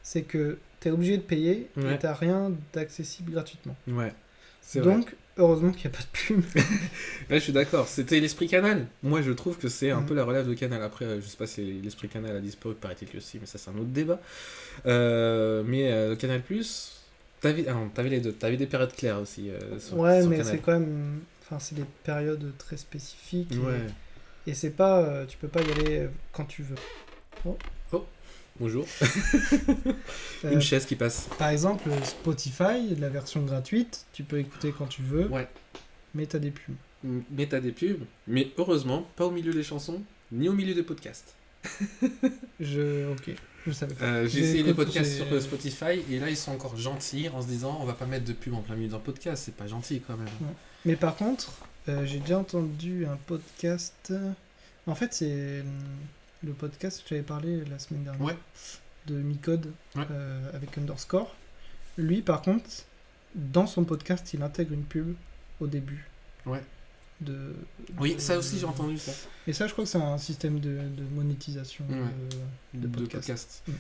c'est 0.02 0.22
que 0.22 0.58
t'es 0.80 0.90
obligé 0.90 1.16
de 1.16 1.22
payer 1.22 1.68
Ouais. 1.76 1.94
et 1.94 1.98
t'as 1.98 2.14
rien 2.14 2.52
d'accessible 2.72 3.32
gratuitement. 3.32 3.76
Ouais. 3.88 4.12
C'est 4.60 4.80
vrai. 4.80 4.94
Donc, 4.94 5.14
heureusement 5.38 5.70
qu'il 5.70 5.88
n'y 5.90 5.96
a 5.96 5.98
pas 5.98 6.02
de 6.04 6.18
pub. 6.18 6.44
Là, 7.30 7.38
je 7.38 7.42
suis 7.44 7.52
d'accord. 7.52 7.88
C'était 7.88 8.20
l'esprit 8.20 8.48
canal. 8.48 8.86
Moi, 9.02 9.22
je 9.22 9.32
trouve 9.32 9.56
que 9.58 9.68
c'est 9.68 9.90
un 9.90 10.00
Mhm. 10.00 10.06
peu 10.06 10.14
la 10.14 10.24
relève 10.24 10.48
de 10.48 10.54
canal. 10.54 10.82
Après, 10.82 11.04
euh, 11.04 11.20
je 11.20 11.26
sais 11.26 11.36
pas 11.36 11.46
si 11.46 11.62
l'esprit 11.80 12.08
canal 12.08 12.36
a 12.36 12.40
disparu, 12.40 12.74
paraît-il 12.74 13.08
que 13.08 13.20
si, 13.20 13.38
mais 13.38 13.46
ça, 13.46 13.56
c'est 13.58 13.70
un 13.70 13.74
autre 13.74 13.84
débat. 13.86 14.20
Euh, 14.86 15.62
mais 15.66 15.90
euh, 15.92 16.16
Canal 16.16 16.42
Ah 17.45 17.53
non, 17.53 17.89
t'avais 17.91 18.09
les 18.11 18.20
deux. 18.20 18.32
T'avais 18.32 18.57
des 18.57 18.66
périodes 18.66 18.95
claires 18.95 19.20
aussi. 19.20 19.51
euh, 19.51 19.78
sur, 19.78 19.99
ouais, 19.99 20.20
sur 20.20 20.30
mais 20.30 20.39
Canal. 20.39 20.53
c'est 20.53 20.59
quand 20.59 20.72
même. 20.72 21.20
Enfin, 21.45 21.59
c'est 21.59 21.74
des 21.76 21.84
périodes 22.05 22.53
très 22.59 22.76
spécifiques. 22.76 23.53
et- 23.53 23.59
Ouais. 23.59 23.80
Et, 24.47 24.55
c'est 24.55 24.70
pas. 24.70 25.01
euh, 25.03 25.26
tu 25.26 25.36
peux 25.39 25.49
pas 25.49 25.61
y 25.62 25.70
aller 25.72 25.99
euh, 26.01 26.09
quand 26.32 26.45
tu 26.47 26.62
veux. 26.62 26.76
Bonjour. 28.61 28.86
Euh, 30.45 30.53
Une 30.53 30.61
chaise 30.61 30.86
qui 30.86 30.95
passe. 30.97 31.28
par 31.39 31.49
exemple, 31.49 31.89
Spotify, 32.05 32.95
la 32.99 33.09
version 33.09 33.43
gratuite, 33.43 34.05
tu 34.12 34.22
peux 34.22 34.39
écouter 34.39 34.72
quand 34.76 34.86
tu 34.86 35.03
veux, 35.03 35.26
Ouais. 35.28 35.49
mais 36.14 36.26
t'as 36.26 36.39
des 36.39 36.51
pubs. 36.53 36.74
Mais 37.30 37.47
t'as 37.47 37.59
des 37.61 37.72
pubs. 37.72 38.03
Mais 38.28 38.49
heureusement, 38.57 39.07
pas 39.16 39.26
au 39.26 39.30
milieu 39.32 39.53
des 39.53 39.62
chansons, 39.64 40.03
ni 40.30 40.49
au 40.49 40.53
milieu 40.53 40.74
des 40.74 40.82
podcasts. 40.84 41.34
Je. 42.61 43.11
Ok, 43.12 43.30
je 43.66 43.72
savais 43.72 43.94
pas. 43.94 44.04
Euh, 44.04 44.28
j'ai 44.28 44.40
essayé 44.40 44.62
les 44.62 44.74
podcasts 44.74 45.16
sur 45.16 45.26
euh, 45.32 45.40
Spotify 45.40 46.02
et 46.11 46.18
là, 46.18 46.30
ils 46.30 46.36
sont 46.36 46.52
encore 46.52 46.76
gentils 46.76 47.28
en 47.28 47.42
se 47.42 47.46
disant 47.48 47.78
on 47.80 47.84
va 47.84 47.92
pas 47.94 48.06
mettre 48.06 48.24
de 48.24 48.32
pub 48.32 48.54
en 48.54 48.61
plein 48.62 48.74
milieu 48.76 48.88
d'un 48.90 48.98
podcast. 48.98 49.42
C'est 49.46 49.54
pas 49.54 49.66
gentil 49.66 50.00
quand 50.06 50.16
même. 50.16 50.28
Mais 50.84 50.96
par 50.96 51.16
contre, 51.16 51.52
euh, 51.88 52.06
j'ai 52.06 52.18
déjà 52.18 52.38
entendu 52.38 53.06
un 53.06 53.16
podcast. 53.26 54.12
En 54.86 54.94
fait, 54.94 55.12
c'est 55.12 55.62
le 56.44 56.52
podcast 56.52 57.02
que 57.02 57.09
j'avais 57.11 57.22
parlé 57.22 57.62
la 57.66 57.78
semaine 57.78 58.04
dernière 58.04 58.22
Ouais. 58.22 58.36
de 59.06 59.14
Micode 59.16 59.72
Ouais. 59.96 60.04
euh, 60.11 60.50
avec 60.54 60.78
Underscore. 60.78 61.34
Lui, 61.98 62.22
par 62.22 62.42
contre, 62.42 62.64
dans 63.34 63.66
son 63.66 63.84
podcast, 63.84 64.32
il 64.32 64.42
intègre 64.42 64.72
une 64.72 64.84
pub 64.84 65.14
au 65.61 65.66
début. 65.66 66.06
Ouais. 66.46 66.62
De, 67.20 67.54
Oui, 67.98 68.14
de- 68.14 68.20
ça 68.20 68.38
aussi, 68.38 68.58
j'ai 68.58 68.66
entendu 68.66 68.96
ça. 68.98 69.12
Et 69.46 69.52
ça, 69.52 69.66
je 69.66 69.72
crois 69.72 69.84
que 69.84 69.90
c'est 69.90 69.98
un 69.98 70.18
système 70.18 70.60
de, 70.60 70.70
de 70.70 71.02
monétisation. 71.14 71.84
Ouais. 71.88 71.96
euh, 71.96 72.28
de, 72.74 72.86
podcast. 72.86 73.12
podcast. 73.26 73.62
Mm. 73.66 73.72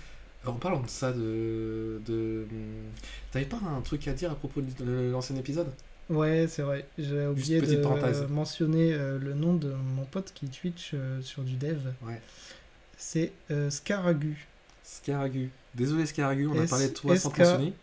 Alors, 0.42 0.54
en 0.54 0.58
parlant 0.58 0.80
de 0.80 0.88
ça, 0.88 1.12
de. 1.12 2.00
de... 2.06 2.46
T'avais 3.32 3.44
pas 3.44 3.60
un 3.76 3.80
truc 3.80 4.06
à 4.08 4.12
dire 4.12 4.30
à 4.32 4.34
propos 4.34 4.60
de 4.60 5.10
l'ancien 5.12 5.36
épisode? 5.36 5.68
Ouais, 6.10 6.46
c'est 6.48 6.62
vrai. 6.62 6.86
J'ai 6.98 7.26
oublié 7.26 7.60
de 7.60 7.76
parenthèse. 7.76 8.22
euh, 8.22 8.28
mentionner 8.28 8.94
euh, 8.94 9.18
le 9.18 9.34
nom 9.34 9.54
de 9.54 9.68
mon 9.72 10.04
pote 10.04 10.32
qui 10.34 10.48
Twitch 10.48 10.92
euh, 10.94 11.20
sur 11.20 11.42
du 11.42 11.56
dev. 11.56 11.78
Ouais. 12.02 12.20
C'est 12.96 13.30
euh, 13.50 13.68
Scaragu. 13.70 14.46
Scaragu. 14.82 15.50
Désolé 15.74 16.06
Scaragu, 16.06 16.46
on 16.46 16.58
a 16.58 16.66
parlé 16.66 16.88
de 16.88 16.94
toi 16.94 17.14
sans 17.16 17.28
mentionner. 17.28 17.74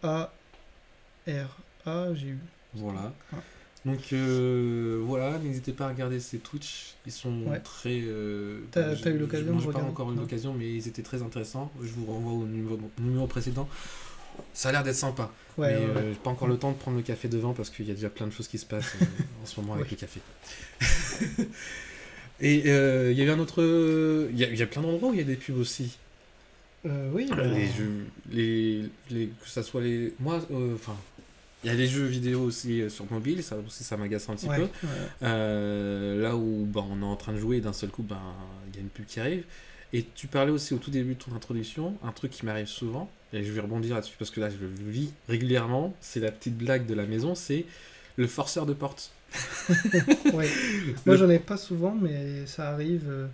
S-K-A-R-A-G-U. 1.26 2.40
Voilà. 2.74 3.14
Ouais. 3.32 3.40
Donc 3.86 4.14
euh, 4.14 5.00
voilà, 5.06 5.38
n'hésitez 5.38 5.72
pas 5.72 5.86
à 5.86 5.90
regarder 5.90 6.20
ces 6.20 6.40
Twitch. 6.40 6.96
Ils 7.06 7.12
sont 7.12 7.44
Ouais. 7.44 7.60
très. 7.60 8.02
euh, 8.04 8.62
T'as- 8.72 8.94
eu 9.12 9.18
l'occasion 9.20 9.54
de 9.56 9.60
j'ai 9.60 9.66
pas 9.68 9.72
regarder 9.74 9.90
encore 9.90 10.12
eu 10.12 10.16
Non. 10.16 10.22
l'occasion, 10.22 10.54
mais 10.58 10.74
ils 10.74 10.88
étaient 10.88 11.04
très 11.04 11.22
intéressants. 11.22 11.72
Je 11.84 11.92
vous 11.92 12.06
renvoie 12.08 12.34
au 12.34 12.46
numéro, 12.46 12.80
numéro 13.00 13.28
précédent. 13.28 13.70
Ça 14.54 14.70
a 14.70 14.72
l'air 14.72 14.84
d'être 14.84 14.96
sympa. 14.96 15.32
Ouais, 15.58 15.74
mais 15.74 15.86
ouais, 15.86 15.92
euh, 15.98 16.14
j'ai 16.14 16.20
pas 16.20 16.32
encore 16.32 16.48
le 16.48 16.58
temps 16.58 16.72
de 16.72 16.78
prendre 16.78 16.98
le 16.98 17.04
café 17.04 17.28
devant 17.30 17.54
parce 17.54 17.70
qu'il 17.70 17.88
y 17.88 17.92
a 17.92 17.94
déjà 17.94 18.10
plein 18.10 18.26
de 18.28 18.32
choses 18.34 18.48
qui 18.48 18.58
se 18.58 18.66
passent 18.66 18.96
euh, 19.02 19.06
en 19.44 19.46
ce 19.46 19.60
moment 19.62 19.76
avec 19.76 19.92
le 19.92 19.98
café. 19.98 20.20
Et 22.42 22.64
euh, 22.68 23.12
il 23.12 23.18
y 23.18 23.22
a 23.22 23.26
eu 23.26 23.30
un 23.30 23.40
autre. 23.40 23.62
Il 24.32 24.38
y 24.38 24.44
a, 24.44 24.50
il 24.50 24.58
y 24.58 24.62
a 24.62 24.68
plein 24.68 24.82
d'endroits 24.82 25.10
où 25.10 25.14
il 25.14 25.20
y 25.20 25.24
a 25.24 25.26
des 25.26 25.36
pubs 25.38 25.58
aussi. 25.58 25.98
Euh, 26.86 27.10
oui, 27.14 27.28
bah, 27.30 27.44
Les 27.46 27.68
jeux, 27.68 28.06
les, 28.32 28.84
les, 29.10 29.28
que 29.28 29.48
ça 29.50 29.64
soit 29.64 29.82
les. 29.82 30.14
Moi, 30.20 30.42
euh, 30.52 30.76
enfin. 30.76 30.96
Il 31.66 31.70
y 31.70 31.72
a 31.72 31.74
les 31.74 31.88
jeux 31.88 32.06
vidéo 32.06 32.42
aussi 32.42 32.82
euh, 32.82 32.90
sur 32.90 33.12
mobile, 33.12 33.42
ça 33.42 33.58
aussi 33.58 33.84
ça 33.84 33.98
m'agace 33.98 34.30
un 34.30 34.36
petit 34.36 34.48
ouais, 34.48 34.58
peu. 34.58 34.64
ouais. 34.64 34.94
Euh, 35.24 36.22
là 36.22 36.36
où 36.36 36.66
bah, 36.66 36.86
on 36.88 37.02
est 37.02 37.06
en 37.06 37.16
train 37.16 37.34
de 37.34 37.40
jouer 37.40 37.58
et 37.58 37.62
d'un 37.62 37.74
seul 37.74 37.90
coup, 37.90 38.04
ben, 38.04 38.22
il 38.70 38.76
y 38.76 38.78
a 38.78 38.82
une 38.82 38.90
pub 38.90 39.06
qui 39.06 39.20
arrive. 39.20 39.44
Et 39.92 40.06
tu 40.14 40.28
parlais 40.28 40.52
aussi 40.52 40.76
au 40.76 40.78
tout 40.78 40.92
début 40.92 41.16
de 41.16 41.20
ton 41.20 41.34
introduction, 41.36 41.98
un 42.04 42.12
truc 42.12 42.32
qui 42.32 42.46
m'arrive 42.46 42.68
souvent, 42.68 43.10
et 43.34 43.44
je 43.44 43.52
vais 43.52 43.62
rebondir 43.62 43.96
là-dessus 43.96 44.16
parce 44.20 44.30
que 44.30 44.40
là 44.40 44.50
je 44.50 44.58
le 44.58 44.68
vis 44.92 45.12
régulièrement, 45.28 45.96
c'est 46.02 46.20
la 46.20 46.32
petite 46.32 46.58
blague 46.58 46.86
de 46.86 46.94
la 46.94 47.06
maison, 47.06 47.34
c'est 47.34 47.66
le 48.18 48.28
forceur 48.28 48.66
de 48.66 48.74
porte. 48.74 49.12
Ouais. 50.34 50.50
Moi, 51.06 51.16
j'en 51.16 51.30
ai 51.30 51.40
pas 51.40 51.58
souvent, 51.58 51.96
mais 52.00 52.46
ça 52.46 52.70
arrive. 52.70 53.28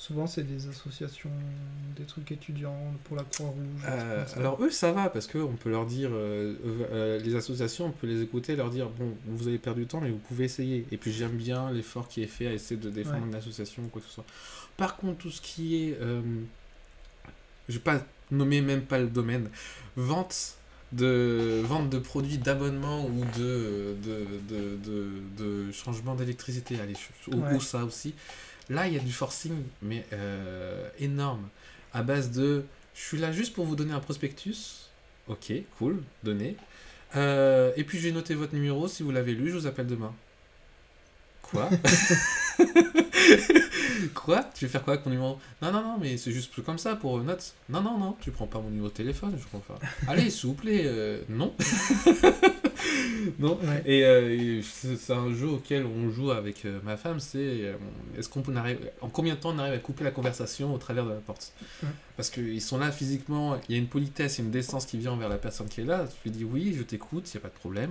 Souvent, 0.00 0.26
c'est 0.26 0.44
des 0.44 0.66
associations, 0.66 1.30
des 1.94 2.04
trucs 2.04 2.32
étudiants 2.32 2.74
pour 3.04 3.16
la 3.16 3.22
Croix-Rouge. 3.24 3.82
Euh, 3.86 4.24
alors 4.36 4.56
eux 4.62 4.70
ça 4.70 4.92
va 4.92 5.10
parce 5.10 5.26
que 5.26 5.36
on 5.36 5.52
peut 5.56 5.68
leur 5.70 5.84
dire 5.84 6.08
euh, 6.10 6.54
euh, 6.90 7.18
les 7.20 7.34
associations 7.34 7.86
on 7.86 7.90
peut 7.90 8.06
les 8.06 8.22
écouter 8.22 8.56
leur 8.56 8.70
dire 8.70 8.88
bon 8.88 9.12
vous 9.26 9.46
avez 9.48 9.58
perdu 9.58 9.82
du 9.82 9.86
temps 9.88 10.00
mais 10.00 10.08
vous 10.10 10.16
pouvez 10.28 10.44
essayer 10.46 10.86
et 10.90 10.96
puis 10.96 11.12
j'aime 11.12 11.36
bien 11.36 11.70
l'effort 11.70 12.08
qui 12.08 12.22
est 12.22 12.26
fait 12.26 12.46
à 12.46 12.52
essayer 12.54 12.80
de 12.80 12.88
défendre 12.88 13.18
Ouais. 13.24 13.28
une 13.28 13.34
association 13.34 13.82
ou 13.82 13.88
quoi 13.88 14.00
que 14.00 14.06
ce 14.08 14.14
soit 14.14 14.24
par 14.78 14.96
contre 14.96 15.18
tout 15.18 15.30
ce 15.30 15.42
qui 15.42 15.76
est 15.84 15.98
je 17.68 17.74
vais 17.74 17.78
pas 17.80 18.00
nommer 18.30 18.60
même 18.62 18.82
pas 18.82 18.98
le 18.98 19.08
domaine 19.08 19.50
vente 19.96 20.54
de 20.92 21.60
vente 21.64 21.90
de 21.90 21.98
produits 21.98 22.38
d'abonnement 22.38 23.04
ou 23.06 23.24
de 23.38 23.94
de, 24.02 24.26
de, 24.48 24.76
de, 24.86 25.08
de 25.66 25.72
changement 25.72 26.14
d'électricité 26.14 26.80
allez 26.80 26.94
ou, 27.28 27.36
Ouais. 27.36 27.54
ou 27.54 27.60
ça 27.60 27.84
aussi 27.84 28.14
là 28.70 28.86
il 28.86 28.94
y 28.94 28.96
a 28.96 29.00
du 29.00 29.12
forcing 29.12 29.62
mais 29.82 30.06
euh, 30.14 30.88
énorme 30.98 31.46
à 31.92 32.02
base 32.02 32.30
de 32.30 32.64
je 32.94 33.02
suis 33.02 33.18
là 33.18 33.32
juste 33.32 33.52
pour 33.54 33.64
vous 33.64 33.76
donner 33.76 33.92
un 33.92 34.00
prospectus. 34.00 34.90
Ok, 35.28 35.52
cool, 35.78 36.02
donnez. 36.22 36.56
Euh, 37.16 37.72
et 37.76 37.84
puis 37.84 37.98
je 37.98 38.08
vais 38.08 38.12
noter 38.12 38.34
votre 38.34 38.54
numéro. 38.54 38.88
Si 38.88 39.02
vous 39.02 39.10
l'avez 39.10 39.32
lu, 39.34 39.50
je 39.50 39.56
vous 39.56 39.66
appelle 39.66 39.86
demain. 39.86 40.14
Quoi? 41.42 41.70
Quoi? 44.14 44.44
Tu 44.54 44.64
veux 44.64 44.70
faire 44.70 44.82
quoi 44.82 44.94
avec 44.94 45.04
mon 45.06 45.12
numéro? 45.12 45.38
Non, 45.62 45.72
non, 45.72 45.82
non, 45.82 45.98
mais 45.98 46.16
c'est 46.16 46.32
juste 46.32 46.62
comme 46.62 46.78
ça 46.78 46.96
pour 46.96 47.18
euh, 47.18 47.22
notes. 47.22 47.54
Non, 47.68 47.80
non, 47.80 47.98
non, 47.98 48.16
tu 48.20 48.30
prends 48.30 48.46
pas 48.46 48.58
mon 48.60 48.70
numéro 48.70 48.88
de 48.88 48.94
téléphone. 48.94 49.36
Je 49.38 49.44
prends 49.44 49.58
pas. 49.58 49.78
Allez, 50.08 50.30
s'il 50.30 50.48
vous 50.48 50.54
plaît, 50.54 51.20
non. 51.28 51.54
non. 53.38 53.58
Ouais. 53.62 53.82
Et, 53.84 54.04
euh, 54.04 54.60
c'est 54.62 55.12
un 55.12 55.32
jeu 55.34 55.48
auquel 55.48 55.84
on 55.86 56.10
joue 56.10 56.30
avec 56.30 56.64
euh, 56.64 56.78
ma 56.82 56.96
femme, 56.96 57.20
c'est 57.20 57.38
euh, 57.38 57.74
est-ce 58.18 58.28
qu'on 58.28 58.42
arrive, 58.56 58.78
en 59.00 59.08
combien 59.08 59.34
de 59.34 59.40
temps 59.40 59.50
on 59.54 59.58
arrive 59.58 59.74
à 59.74 59.78
couper 59.78 60.04
la 60.04 60.10
conversation 60.10 60.74
au 60.74 60.78
travers 60.78 61.04
de 61.04 61.10
la 61.10 61.16
porte? 61.16 61.52
Ouais. 61.82 61.88
Parce 62.16 62.30
qu'ils 62.30 62.62
sont 62.62 62.78
là 62.78 62.90
physiquement, 62.90 63.58
il 63.68 63.74
y 63.74 63.78
a 63.78 63.80
une 63.80 63.88
politesse, 63.88 64.38
et 64.38 64.42
une 64.42 64.50
décence 64.50 64.86
qui 64.86 64.98
vient 64.98 65.12
envers 65.12 65.28
la 65.28 65.38
personne 65.38 65.68
qui 65.68 65.80
est 65.80 65.84
là. 65.84 66.06
Tu 66.22 66.28
lui 66.28 66.36
dis 66.36 66.44
oui, 66.44 66.74
je 66.76 66.82
t'écoute, 66.82 67.30
il 67.32 67.36
n'y 67.36 67.40
a 67.40 67.42
pas 67.42 67.48
de 67.54 67.58
problème. 67.58 67.90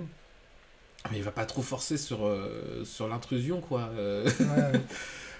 Mais 1.10 1.16
il 1.18 1.22
va 1.22 1.30
pas 1.32 1.46
trop 1.46 1.62
forcer 1.62 1.96
sur, 1.96 2.26
euh, 2.26 2.84
sur 2.84 3.08
l'intrusion, 3.08 3.60
quoi. 3.60 3.90
Ouais. 4.40 4.80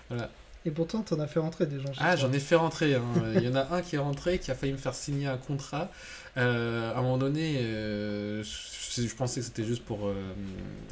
Voilà. 0.09 0.31
Et 0.67 0.71
pourtant, 0.71 1.01
t'en 1.03 1.19
as 1.21 1.27
fait 1.27 1.41
rentrer 1.41 1.67
des 1.67 1.81
gens 1.81 1.91
Ah, 1.99 2.17
j'en 2.17 2.31
ai 2.33 2.39
fait 2.39 2.57
rentrer. 2.57 2.95
hein. 2.95 3.03
Il 3.37 3.43
y 3.43 3.49
en 3.49 3.55
a 3.55 3.75
un 3.75 3.81
qui 3.81 3.97
est 3.97 3.99
rentré, 4.01 4.39
qui 4.39 4.51
a 4.51 4.55
failli 4.55 4.73
me 4.73 4.79
faire 4.79 4.95
signer 4.95 5.27
un 5.27 5.39
contrat. 5.39 5.91
Euh, 6.37 6.93
à 6.95 6.99
un 6.99 7.03
moment 7.03 7.17
donné, 7.17 7.59
euh, 7.63 8.43
je, 8.43 8.49
je 8.97 9.14
pensais 9.14 9.41
que 9.41 9.47
c'était 9.47 9.64
juste 9.64 9.84
pour. 9.84 10.07
euh, 10.07 10.14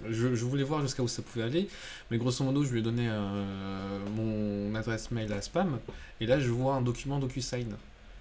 je, 0.08 0.44
voulais 0.44 0.62
voir 0.62 0.82
jusqu'à 0.82 1.02
où 1.02 1.08
ça 1.08 1.22
pouvait 1.22 1.44
aller. 1.44 1.68
Mais 2.10 2.18
grosso 2.18 2.44
modo, 2.44 2.64
je 2.64 2.72
lui 2.72 2.80
ai 2.80 2.82
donné 2.82 3.08
euh, 3.08 3.98
mon 4.14 4.74
adresse 4.74 5.10
mail 5.10 5.32
à 5.32 5.42
spam. 5.42 5.78
Et 6.20 6.26
là, 6.26 6.38
je 6.38 6.50
vois 6.50 6.74
un 6.74 6.82
document 6.82 7.18
DocuSign. 7.18 7.74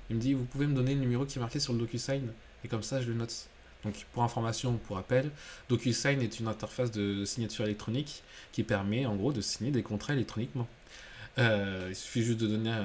Il 0.10 0.16
me 0.16 0.22
dit 0.22 0.34
Vous 0.34 0.46
pouvez 0.46 0.68
me 0.68 0.74
donner 0.74 0.96
le 0.96 1.02
numéro 1.02 1.26
qui 1.26 1.38
est 1.38 1.42
marqué 1.42 1.60
sur 1.60 1.74
le 1.74 1.80
DocuSign 1.80 2.28
Et 2.64 2.68
comme 2.68 2.84
ça, 2.84 3.02
je 3.02 3.08
le 3.08 3.16
note. 3.16 3.48
Donc, 3.84 3.94
pour 4.12 4.24
information, 4.24 4.78
pour 4.88 4.96
rappel, 4.96 5.30
DocuSign 5.70 6.22
est 6.22 6.40
une 6.40 6.48
interface 6.48 6.92
de 6.92 7.26
signature 7.26 7.66
électronique 7.66 8.24
qui 8.52 8.64
permet 8.64 9.06
en 9.06 9.16
gros 9.16 9.32
de 9.32 9.42
signer 9.42 9.72
des 9.72 9.84
contrats 9.84 10.14
électroniquement. 10.14 10.68
Euh, 11.40 11.86
il 11.90 11.96
suffit 11.96 12.24
juste 12.24 12.40
de 12.40 12.48
donner 12.48 12.72
un, 12.72 12.84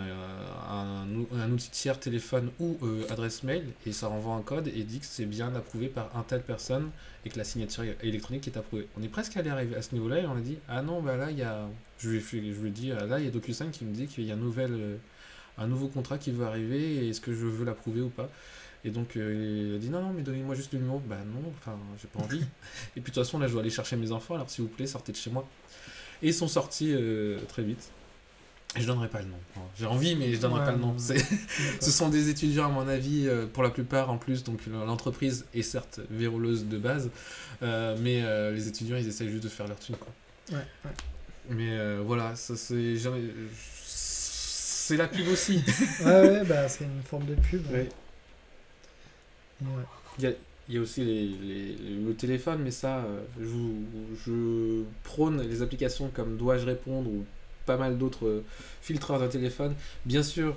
un, 0.68 1.08
ou- 1.14 1.26
un 1.34 1.50
outil 1.52 1.70
tiers 1.70 1.98
téléphone 1.98 2.50
ou 2.60 2.76
euh, 2.82 3.02
adresse 3.08 3.44
mail 3.44 3.64
et 3.86 3.92
ça 3.92 4.08
renvoie 4.08 4.34
un 4.34 4.42
code 4.42 4.68
et 4.68 4.82
dit 4.82 5.00
que 5.00 5.06
c'est 5.06 5.24
bien 5.24 5.54
approuvé 5.54 5.88
par 5.88 6.14
un 6.14 6.22
telle 6.22 6.42
personne 6.42 6.90
et 7.24 7.30
que 7.30 7.38
la 7.38 7.44
signature 7.44 7.84
électronique 8.02 8.46
est 8.48 8.58
approuvée. 8.58 8.88
On 8.98 9.02
est 9.02 9.08
presque 9.08 9.38
allé 9.38 9.48
arriver 9.48 9.74
à 9.76 9.80
ce 9.80 9.94
niveau-là 9.94 10.18
et 10.20 10.26
on 10.26 10.36
a 10.36 10.40
dit 10.40 10.58
ah 10.68 10.82
non 10.82 11.00
bah 11.00 11.16
là 11.16 11.30
il 11.30 11.38
y 11.38 11.42
a 11.42 11.66
je 11.98 12.10
lui 12.10 12.20
je 12.20 12.36
lui 12.60 12.70
dit 12.70 12.92
ah, 12.92 13.06
là 13.06 13.20
il 13.20 13.24
y 13.24 13.28
a 13.28 13.30
DocuSign 13.30 13.70
qui 13.70 13.86
me 13.86 13.94
dit 13.94 14.06
qu'il 14.06 14.24
y 14.24 14.30
a 14.30 14.34
un 14.34 14.36
nouvel 14.36 14.72
euh, 14.74 14.96
un 15.56 15.66
nouveau 15.66 15.88
contrat 15.88 16.18
qui 16.18 16.30
veut 16.30 16.44
arriver 16.44 16.96
et 16.96 17.08
est-ce 17.08 17.22
que 17.22 17.32
je 17.32 17.46
veux 17.46 17.64
l'approuver 17.64 18.02
ou 18.02 18.10
pas? 18.10 18.28
Et 18.84 18.90
donc 18.90 19.16
euh, 19.16 19.70
il 19.70 19.76
a 19.76 19.78
dit 19.78 19.88
non 19.88 20.02
non 20.02 20.12
mais 20.12 20.20
donnez-moi 20.22 20.54
juste 20.56 20.74
le 20.74 20.80
numéro 20.80 20.98
bah 20.98 21.16
non 21.24 21.54
enfin 21.56 21.78
j'ai 22.02 22.08
pas 22.08 22.20
envie. 22.20 22.42
Et 22.42 23.00
puis 23.00 23.00
de 23.00 23.06
toute 23.06 23.14
façon 23.14 23.38
là 23.38 23.46
je 23.46 23.52
dois 23.52 23.62
aller 23.62 23.70
chercher 23.70 23.96
mes 23.96 24.12
enfants 24.12 24.34
alors 24.34 24.50
s'il 24.50 24.64
vous 24.64 24.70
plaît 24.70 24.86
sortez 24.86 25.12
de 25.12 25.16
chez 25.16 25.30
moi. 25.30 25.48
Et 26.22 26.28
ils 26.28 26.34
sont 26.34 26.48
sortis 26.48 26.92
euh, 26.92 27.38
très 27.48 27.62
vite 27.62 27.90
je 28.78 28.86
donnerai 28.86 29.08
pas 29.08 29.20
le 29.20 29.26
nom. 29.26 29.36
J'ai 29.78 29.86
envie, 29.86 30.14
mais 30.16 30.32
je 30.34 30.40
donnerai 30.40 30.60
Ouais, 30.60 30.66
pas 30.66 30.72
le 30.72 30.78
nom. 30.78 30.96
Ce 30.98 31.90
sont 31.90 32.08
des 32.08 32.28
étudiants, 32.30 32.66
à 32.66 32.68
mon 32.68 32.88
avis, 32.88 33.26
euh, 33.28 33.46
pour 33.46 33.62
la 33.62 33.70
plupart 33.70 34.10
en 34.10 34.16
plus. 34.18 34.44
Donc 34.44 34.60
l'entreprise 34.66 35.44
est 35.54 35.62
certes 35.62 36.00
verrouleuse 36.10 36.66
de 36.66 36.78
base, 36.78 37.10
euh, 37.62 37.96
mais 38.00 38.22
euh, 38.22 38.52
les 38.52 38.68
étudiants, 38.68 38.96
ils 38.96 39.06
essayent 39.08 39.30
juste 39.30 39.44
de 39.44 39.48
faire 39.48 39.68
leur 39.68 39.78
thune. 39.78 39.96
Quoi. 39.96 40.08
Ouais, 40.52 40.64
ouais. 40.84 40.90
Mais 41.50 41.70
euh, 41.72 42.02
voilà, 42.04 42.34
ça 42.36 42.54
c'est 42.56 42.96
la 44.96 45.08
pub 45.08 45.28
aussi. 45.28 45.62
Ouais, 46.04 46.20
ouais, 46.30 46.44
bah 46.44 46.68
c'est 46.68 46.84
une 46.84 47.02
forme 47.02 47.26
de 47.26 47.34
pub. 47.34 47.62
Ouais. 47.72 47.88
Il 50.18 50.24
y 50.24 50.26
a, 50.26 50.32
il 50.68 50.74
y 50.74 50.78
a 50.78 50.80
aussi 50.80 51.04
les, 51.04 51.26
les- 51.28 51.76
les- 51.76 52.04
le 52.04 52.14
téléphone, 52.14 52.60
mais 52.62 52.70
ça, 52.70 52.98
euh, 52.98 53.20
je, 53.40 53.46
je 54.26 54.82
prône 55.04 55.40
les 55.42 55.62
applications 55.62 56.10
comme 56.12 56.36
Dois-je 56.36 56.66
répondre 56.66 57.08
ou 57.10 57.24
pas 57.66 57.76
mal 57.76 57.98
d'autres 57.98 58.26
euh, 58.26 58.44
filtreurs 58.80 59.20
de 59.20 59.26
téléphone. 59.28 59.74
Bien 60.04 60.22
sûr, 60.22 60.56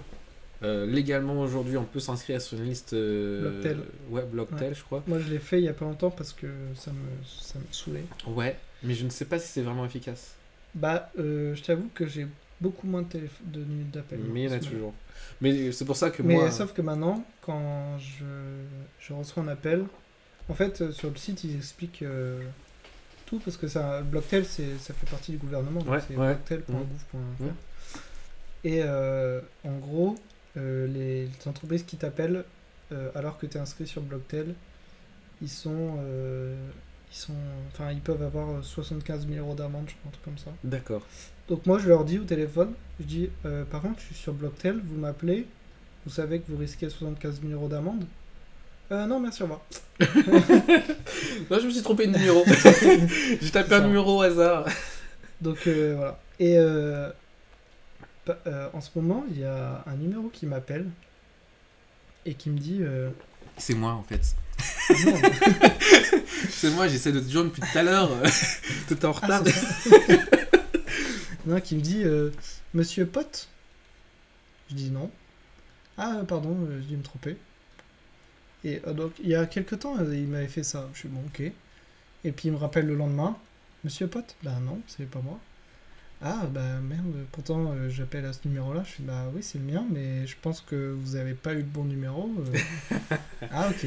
euh, 0.63 0.85
légalement 0.85 1.39
aujourd'hui, 1.41 1.77
on 1.77 1.83
peut 1.83 1.99
s'inscrire 1.99 2.41
sur 2.41 2.57
une 2.57 2.65
liste. 2.65 2.93
euh, 2.93 3.41
Blocktel. 3.61 3.79
Ouais, 4.09 4.23
Blocktel, 4.23 4.75
je 4.75 4.83
crois. 4.83 5.03
Moi, 5.07 5.19
je 5.19 5.29
l'ai 5.29 5.39
fait 5.39 5.59
il 5.59 5.65
y 5.65 5.69
a 5.69 5.73
pas 5.73 5.85
longtemps 5.85 6.11
parce 6.11 6.33
que 6.33 6.47
ça 6.75 6.91
me, 6.91 7.23
ça 7.25 7.59
me 7.59 7.65
saoulait. 7.71 8.05
Ouais, 8.27 8.57
mais 8.83 8.93
je 8.93 9.05
ne 9.05 9.09
sais 9.09 9.25
pas 9.25 9.39
si 9.39 9.47
c'est 9.47 9.61
vraiment 9.61 9.85
efficace. 9.85 10.35
Bah, 10.73 11.11
euh, 11.19 11.55
je 11.55 11.63
t'avoue 11.63 11.89
que 11.93 12.07
j'ai 12.07 12.27
beaucoup 12.61 12.87
moins 12.87 13.01
de, 13.03 13.59
minutes 13.59 13.91
d'appel. 13.91 14.19
Mais 14.31 14.43
il 14.43 14.49
y 14.49 14.53
en 14.53 14.57
a 14.57 14.59
toujours. 14.59 14.93
Mais 15.41 15.71
c'est 15.71 15.85
pour 15.85 15.95
ça 15.97 16.09
que 16.09 16.21
Mais 16.23 16.35
moi. 16.35 16.51
sauf 16.51 16.73
que 16.73 16.81
maintenant, 16.81 17.23
quand 17.41 17.97
je, 17.99 18.25
je 18.99 19.13
reçois 19.13 19.43
un 19.43 19.47
appel, 19.49 19.83
en 20.49 20.53
fait, 20.53 20.91
sur 20.91 21.09
le 21.09 21.15
site, 21.15 21.43
ils 21.43 21.55
expliquent 21.55 22.03
tout 23.37 23.43
parce 23.45 23.57
que 23.57 23.67
ça, 23.67 24.01
Blocktel, 24.01 24.45
c'est, 24.45 24.77
ça 24.79 24.93
fait 24.93 25.09
partie 25.09 25.31
du 25.31 25.37
gouvernement, 25.37 25.79
donc 25.81 25.89
Ouais, 25.93 25.99
c'est 26.07 26.15
ouais. 26.15 26.27
blocktel.gouv.fr. 26.35 27.17
Mhm. 27.43 27.53
Et 28.63 28.81
euh, 28.83 29.41
en 29.63 29.77
gros, 29.77 30.15
euh, 30.57 30.87
les, 30.87 31.25
les 31.27 31.47
entreprises 31.47 31.83
qui 31.83 31.97
t'appellent 31.97 32.43
euh, 32.91 33.09
alors 33.15 33.37
que 33.37 33.45
tu 33.45 33.57
es 33.57 33.59
inscrit 33.59 33.85
sur 33.87 34.01
Blocktel, 34.01 34.55
ils 35.41 35.49
sont, 35.49 35.97
ils 37.11 37.15
sont, 37.15 37.33
enfin, 37.67 37.91
ils 37.91 37.99
peuvent 38.01 38.21
avoir 38.23 38.63
75 38.63 39.27
000 39.27 39.39
euros 39.45 39.53
d'amende, 39.55 39.85
je 39.87 39.93
crois, 39.95 40.07
un 40.07 40.11
truc 40.11 40.23
comme 40.23 40.37
ça. 40.37 40.51
D'accord. 40.63 41.01
Donc 41.49 41.65
moi 41.65 41.77
je 41.77 41.87
leur 41.89 42.05
dis 42.05 42.17
au 42.19 42.23
téléphone, 42.23 42.73
je 42.99 43.05
dis 43.05 43.29
par 43.69 43.81
contre 43.81 43.99
je 43.99 44.05
suis 44.05 44.15
sur 44.15 44.33
Blocktel, 44.33 44.81
vous 44.83 44.95
m'appelez, 44.97 45.45
vous 46.05 46.11
savez 46.11 46.39
que 46.39 46.49
vous 46.51 46.57
risquez 46.57 46.89
75 46.89 47.41
000 47.41 47.53
euros 47.53 47.67
d'amende 47.67 48.05
euh, 48.91 49.05
Non 49.05 49.19
merci 49.19 49.43
au 49.43 49.45
revoir. 49.45 49.61
Non, 51.49 51.59
je 51.59 51.65
me 51.65 51.71
suis 51.71 51.81
trompé 51.81 52.07
de 52.07 52.17
numéro. 52.17 52.43
J'ai 53.41 53.51
tapé 53.51 53.75
un 53.75 53.87
numéro 53.87 54.19
au 54.19 54.21
hasard. 54.21 54.65
Donc 55.41 55.67
euh, 55.67 55.93
voilà. 55.95 56.19
Et 56.39 56.57
euh, 56.57 57.09
euh, 58.47 58.69
en 58.73 58.81
ce 58.81 58.89
moment 58.95 59.25
il 59.29 59.39
y 59.39 59.45
a 59.45 59.83
un 59.85 59.95
numéro 59.95 60.29
qui 60.29 60.45
m'appelle 60.45 60.87
et 62.25 62.33
qui 62.33 62.49
me 62.49 62.57
dit 62.57 62.79
euh, 62.81 63.09
C'est 63.57 63.75
moi 63.75 63.91
en 63.91 64.03
fait. 64.03 64.35
non, 65.05 65.13
C'est 66.49 66.69
moi, 66.71 66.87
j'essaie 66.87 67.11
de 67.11 67.19
te 67.19 67.29
joindre 67.29 67.49
depuis 67.49 67.61
tout 67.61 67.77
à 67.77 67.83
l'heure. 67.83 68.09
T'étais 68.87 69.05
en 69.05 69.13
ah, 69.21 69.39
retard. 69.39 69.43
non 71.45 71.59
qui 71.61 71.75
me 71.75 71.81
dit 71.81 72.03
euh, 72.03 72.31
Monsieur 72.73 73.05
Pote? 73.05 73.47
Je 74.69 74.75
dis 74.75 74.89
non. 74.89 75.11
Ah 75.97 76.21
pardon, 76.27 76.57
j'ai 76.81 76.87
dû 76.87 76.97
me 76.97 77.03
tromper. 77.03 77.37
Et 78.65 78.81
euh, 78.87 78.93
donc 78.93 79.13
il 79.23 79.29
y 79.29 79.35
a 79.35 79.45
quelques 79.45 79.79
temps 79.79 79.95
euh, 79.99 80.13
il 80.15 80.27
m'avait 80.27 80.47
fait 80.47 80.63
ça. 80.63 80.89
Je 80.93 80.99
suis 80.99 81.07
bon 81.09 81.21
ok. 81.27 81.41
Et 81.41 82.31
puis 82.31 82.47
il 82.49 82.51
me 82.51 82.57
rappelle 82.57 82.87
le 82.87 82.95
lendemain 82.95 83.37
Monsieur 83.83 84.07
Pote? 84.07 84.35
Ben 84.43 84.59
non, 84.65 84.79
c'est 84.87 85.07
pas 85.09 85.21
moi. 85.23 85.39
Ah 86.21 86.47
bah 86.51 86.79
merde, 86.81 87.03
pourtant 87.31 87.71
euh, 87.71 87.89
j'appelle 87.89 88.25
à 88.25 88.33
ce 88.33 88.39
numéro-là. 88.45 88.81
Je 88.85 88.91
suis 88.93 89.03
bah 89.03 89.25
oui 89.33 89.43
c'est 89.43 89.59
le 89.59 89.65
mien, 89.65 89.85
mais 89.91 90.25
je 90.25 90.35
pense 90.41 90.61
que 90.61 90.95
vous 90.99 91.15
avez 91.15 91.33
pas 91.33 91.53
eu 91.53 91.57
le 91.57 91.63
bon 91.63 91.83
numéro. 91.83 92.31
euh. 92.39 92.97
ah 93.51 93.69
ok. 93.69 93.85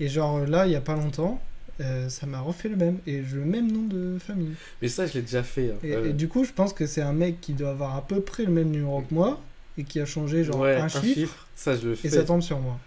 Et 0.00 0.08
genre 0.08 0.46
là 0.46 0.66
il 0.66 0.72
y 0.72 0.76
a 0.76 0.80
pas 0.80 0.94
longtemps, 0.94 1.42
euh, 1.80 2.08
ça 2.08 2.26
m'a 2.26 2.38
refait 2.40 2.68
le 2.68 2.76
même 2.76 2.98
et 3.06 3.24
j'ai 3.24 3.36
le 3.36 3.44
même 3.44 3.72
nom 3.72 3.82
de 3.82 4.18
famille. 4.20 4.54
Mais 4.80 4.88
ça, 4.88 5.06
je 5.06 5.14
l'ai 5.14 5.22
déjà 5.22 5.42
fait. 5.42 5.72
hein. 5.72 5.78
Et, 5.82 6.10
et 6.10 6.12
du 6.12 6.28
coup 6.28 6.44
je 6.44 6.52
pense 6.52 6.72
que 6.72 6.86
c'est 6.86 7.02
un 7.02 7.12
mec 7.12 7.40
qui 7.40 7.54
doit 7.54 7.70
avoir 7.70 7.96
à 7.96 8.06
peu 8.06 8.20
près 8.20 8.44
le 8.44 8.52
même 8.52 8.70
numéro 8.70 9.02
que 9.02 9.12
moi 9.12 9.40
et 9.78 9.84
qui 9.84 10.00
a 10.00 10.06
changé 10.06 10.44
genre 10.44 10.60
ouais, 10.60 10.76
un, 10.76 10.88
chiffre, 10.88 11.46
Ça, 11.56 11.76
je 11.76 11.88
le 11.88 11.92
et 12.04 12.10
ça 12.10 12.24
tombe 12.24 12.42
sur 12.42 12.60
moi. 12.60 12.78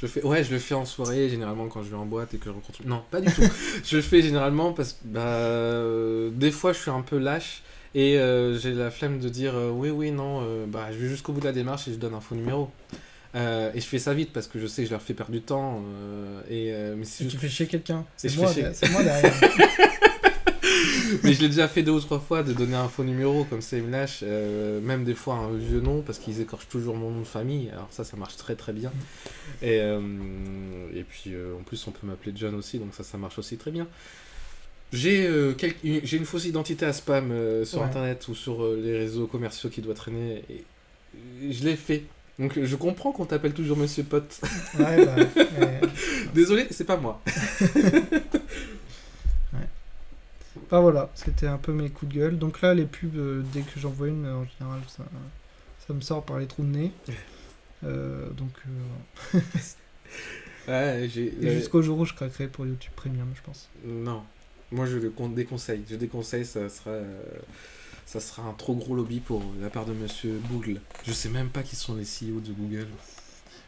Je 0.00 0.06
le 0.06 0.12
fais. 0.12 0.24
Ouais, 0.24 0.42
je 0.42 0.50
le 0.50 0.58
fais 0.58 0.74
en 0.74 0.84
soirée, 0.86 1.28
généralement 1.28 1.68
quand 1.68 1.82
je 1.82 1.90
vais 1.90 1.96
en 1.96 2.06
boîte 2.06 2.32
et 2.34 2.38
que 2.38 2.46
je 2.46 2.50
rencontre. 2.50 2.80
Non, 2.86 3.02
pas 3.10 3.20
du 3.20 3.32
tout. 3.32 3.42
je 3.84 3.96
le 3.96 4.02
fais 4.02 4.22
généralement 4.22 4.72
parce 4.72 4.94
que 4.94 4.98
bah, 5.04 5.20
euh, 5.20 6.30
des 6.32 6.50
fois, 6.50 6.72
je 6.72 6.78
suis 6.78 6.90
un 6.90 7.02
peu 7.02 7.18
lâche 7.18 7.62
et 7.94 8.18
euh, 8.18 8.58
j'ai 8.58 8.72
la 8.72 8.90
flemme 8.90 9.18
de 9.18 9.28
dire 9.28 9.54
euh, 9.54 9.70
oui, 9.70 9.90
oui, 9.90 10.10
non, 10.10 10.42
bah, 10.66 10.88
je 10.90 10.98
vais 10.98 11.08
jusqu'au 11.08 11.32
bout 11.32 11.40
de 11.40 11.46
la 11.46 11.52
démarche 11.52 11.86
et 11.88 11.92
je 11.92 11.98
donne 11.98 12.14
un 12.14 12.20
faux 12.20 12.34
numéro. 12.34 12.70
Euh, 13.36 13.70
et 13.74 13.80
je 13.80 13.86
fais 13.86 13.98
ça 13.98 14.12
vite 14.12 14.32
parce 14.32 14.48
que 14.48 14.58
je 14.58 14.66
sais 14.66 14.82
que 14.82 14.88
je 14.88 14.92
leur 14.92 15.02
fais 15.02 15.14
perdre 15.14 15.32
du 15.32 15.40
temps. 15.40 15.82
euh, 15.84 16.40
et, 16.50 16.72
euh, 16.72 16.94
mais 16.96 17.04
Et 17.04 17.28
tu 17.28 17.36
fais 17.36 17.48
chier 17.48 17.66
quelqu'un. 17.66 18.04
C'est 18.16 18.34
moi, 18.36 18.50
moi 18.90 19.02
derrière. 19.02 19.34
Mais 21.22 21.32
je 21.34 21.40
l'ai 21.42 21.48
déjà 21.48 21.68
fait 21.68 21.82
deux 21.82 21.92
ou 21.92 22.00
trois 22.00 22.20
fois 22.20 22.42
de 22.42 22.52
donner 22.52 22.76
un 22.76 22.88
faux 22.88 23.04
numéro, 23.04 23.44
comme 23.44 23.60
ça 23.60 23.76
ils 23.76 23.82
me 23.82 23.90
lâchent. 23.90 24.20
euh, 24.22 24.80
même 24.80 25.04
des 25.04 25.14
fois 25.14 25.34
un 25.34 25.52
vieux 25.56 25.80
nom, 25.80 26.02
parce 26.02 26.18
qu'ils 26.18 26.40
écorchent 26.40 26.68
toujours 26.68 26.96
mon 26.96 27.10
nom 27.10 27.20
de 27.20 27.24
famille. 27.26 27.70
Alors 27.70 27.88
ça, 27.90 28.04
ça 28.04 28.16
marche 28.16 28.36
très 28.36 28.54
très 28.54 28.72
bien. 28.72 28.92
Et, 29.62 29.78
euh, 29.80 30.00
et 30.94 31.02
puis 31.04 31.34
euh, 31.34 31.54
en 31.58 31.62
plus, 31.62 31.86
on 31.86 31.90
peut 31.90 32.06
m'appeler 32.06 32.32
John 32.36 32.54
aussi, 32.54 32.78
donc 32.78 32.94
ça, 32.94 33.02
ça 33.04 33.18
marche 33.18 33.38
aussi 33.38 33.56
très 33.56 33.70
bien. 33.70 33.86
J'ai 34.92 35.26
euh, 35.26 35.52
quel- 35.56 35.74
une- 35.84 36.24
fausse 36.24 36.46
identité 36.46 36.84
à 36.84 36.92
spam 36.92 37.30
euh, 37.30 37.64
sur 37.64 37.78
Ouais. 37.78 37.84
internet 37.84 38.26
ou 38.28 38.34
sur 38.34 38.64
euh, 38.64 38.80
les 38.82 38.98
réseaux 38.98 39.26
commerciaux 39.28 39.70
qui 39.70 39.80
doit 39.82 39.94
traîner. 39.94 40.42
Et, 40.50 40.64
je 41.52 41.64
l'ai 41.64 41.76
fait. 41.76 42.02
Donc 42.38 42.58
je 42.60 42.76
comprends 42.76 43.12
qu'on 43.12 43.24
t'appelle 43.26 43.52
toujours 43.52 43.76
Monsieur 43.76 44.02
Pote. 44.02 44.40
Ouais, 44.78 45.04
bah. 45.04 45.16
Désolé, 46.34 46.66
c'est 46.70 46.84
pas 46.84 46.96
moi. 46.96 47.20
Bah 50.70 50.80
voilà, 50.80 51.10
c'était 51.14 51.46
un 51.46 51.58
peu 51.58 51.72
mes 51.72 51.90
coups 51.90 52.12
de 52.12 52.18
gueule. 52.18 52.38
Donc 52.38 52.60
là, 52.60 52.74
les 52.74 52.84
pubs, 52.86 53.16
euh, 53.16 53.42
dès 53.52 53.62
que 53.62 53.78
j'en 53.80 53.90
vois 53.90 54.08
une, 54.08 54.26
en 54.26 54.44
général, 54.44 54.80
ça, 54.88 55.02
ça 55.86 55.92
me 55.94 56.00
sort 56.00 56.24
par 56.24 56.38
les 56.38 56.46
trous 56.46 56.62
de 56.64 56.68
nez. 56.68 56.92
Euh, 57.82 58.28
donc 58.32 58.50
euh, 59.34 59.40
Ouais, 60.68 61.08
j'ai. 61.08 61.32
et 61.42 61.50
jusqu'au 61.54 61.80
jour 61.80 61.98
où 61.98 62.04
je 62.04 62.12
craquerai 62.12 62.46
pour 62.46 62.66
YouTube 62.66 62.92
Premium, 62.94 63.32
je 63.34 63.40
pense. 63.40 63.70
Non. 63.86 64.22
Moi, 64.70 64.84
je 64.84 64.98
le 64.98 65.08
con- 65.08 65.30
déconseille. 65.30 65.82
Je 65.88 65.96
déconseille, 65.96 66.44
ça 66.44 66.68
sera, 66.68 66.90
euh, 66.90 67.22
ça 68.04 68.20
sera 68.20 68.42
un 68.42 68.52
trop 68.52 68.74
gros 68.74 68.94
lobby 68.94 69.20
pour 69.20 69.42
la 69.62 69.70
part 69.70 69.86
de 69.86 69.94
monsieur 69.94 70.40
Google. 70.50 70.80
Je 71.06 71.12
sais 71.12 71.30
même 71.30 71.48
pas 71.48 71.62
qui 71.62 71.74
sont 71.74 71.94
les 71.96 72.04
CEO 72.04 72.40
de 72.40 72.52
Google. 72.52 72.86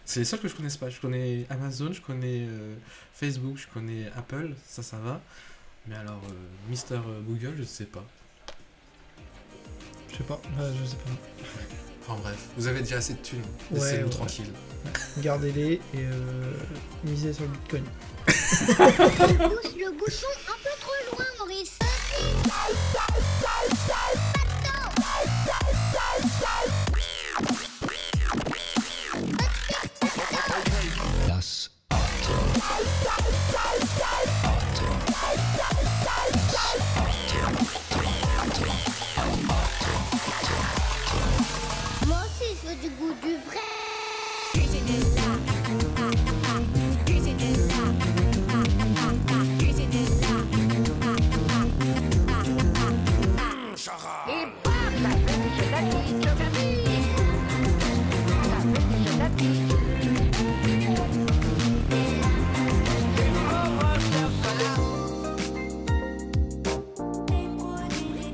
C'est 0.05 0.20
les 0.20 0.26
seuls 0.26 0.40
que 0.40 0.48
je 0.48 0.55
connaisse 0.55 0.76
pas. 0.76 0.90
Je 0.90 1.00
connais 1.00 1.46
Amazon, 1.48 1.90
je 1.92 2.03
connais 2.03 2.46
euh, 2.46 2.74
Facebook, 3.14 3.57
je 3.57 3.66
connais 3.72 4.09
Apple, 4.14 4.50
ça, 4.66 4.82
ça 4.82 4.98
va. 4.98 5.22
Mais 5.87 5.97
alors, 5.97 6.20
euh, 6.28 6.35
Mister 6.68 6.99
Google, 7.26 7.55
je 7.59 7.64
sais 7.64 7.87
pas. 7.87 8.05
Je 10.11 10.16
sais 10.18 10.22
pas, 10.24 10.41
bah, 10.57 10.64
je 10.80 10.87
sais 10.89 10.97
pas. 10.97 11.11
Enfin 12.05 12.20
bref, 12.20 12.49
vous 12.57 12.66
avez 12.66 12.80
déjà 12.80 12.97
assez 12.97 13.14
de 13.14 13.20
thunes. 13.20 13.43
Ouais, 13.70 13.78
Laissez-nous 13.78 14.05
ouais. 14.07 14.11
tranquille. 14.11 14.53
Gardez-les 15.18 15.74
et 15.74 15.80
euh, 15.99 16.53
misez 17.05 17.33
sur 17.33 17.45
le 17.45 17.51
Bitcoin. 17.51 17.85
Le 18.26 19.91
bouchon 19.97 20.26
un 20.49 20.59
peu 20.62 20.70
trop 20.80 21.16
loin, 21.16 21.26
Maurice. 21.39 21.78
Du 42.80 42.88
goût 42.90 43.12
du 43.22 43.34
vrai. 43.46 43.58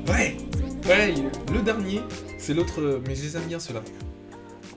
Ouais, 0.07 0.37
ouais, 0.87 1.13
le 1.51 1.61
dernier, 1.61 2.01
c'est 2.37 2.53
l'autre, 2.53 3.01
mais 3.07 3.15
je 3.15 3.23
les 3.23 3.37
aime 3.37 3.43
bien 3.43 3.59
ceux-là. 3.59 3.81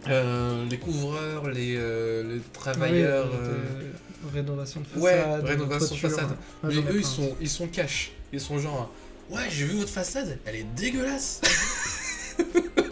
Euh, 0.08 0.64
les 0.68 0.78
couvreurs, 0.78 1.48
les, 1.48 1.76
euh, 1.76 2.34
les 2.34 2.40
travailleurs. 2.52 3.30
Oui, 3.30 3.38
euh, 3.40 4.32
rénovation 4.32 4.80
de 4.80 4.86
façade. 4.86 5.02
Ouais, 5.02 5.48
rénovation 5.48 5.94
de 5.94 6.00
façade. 6.00 6.36
Mais 6.64 6.74
eux, 6.76 6.98
ils 6.98 7.04
sont, 7.04 7.36
ils 7.40 7.48
sont 7.48 7.66
cash. 7.68 8.12
Ils 8.32 8.40
sont 8.40 8.58
genre, 8.58 8.92
ouais, 9.30 9.42
j'ai 9.50 9.66
vu 9.66 9.76
votre 9.76 9.90
façade, 9.90 10.38
elle 10.44 10.56
est 10.56 10.66
dégueulasse. 10.74 11.40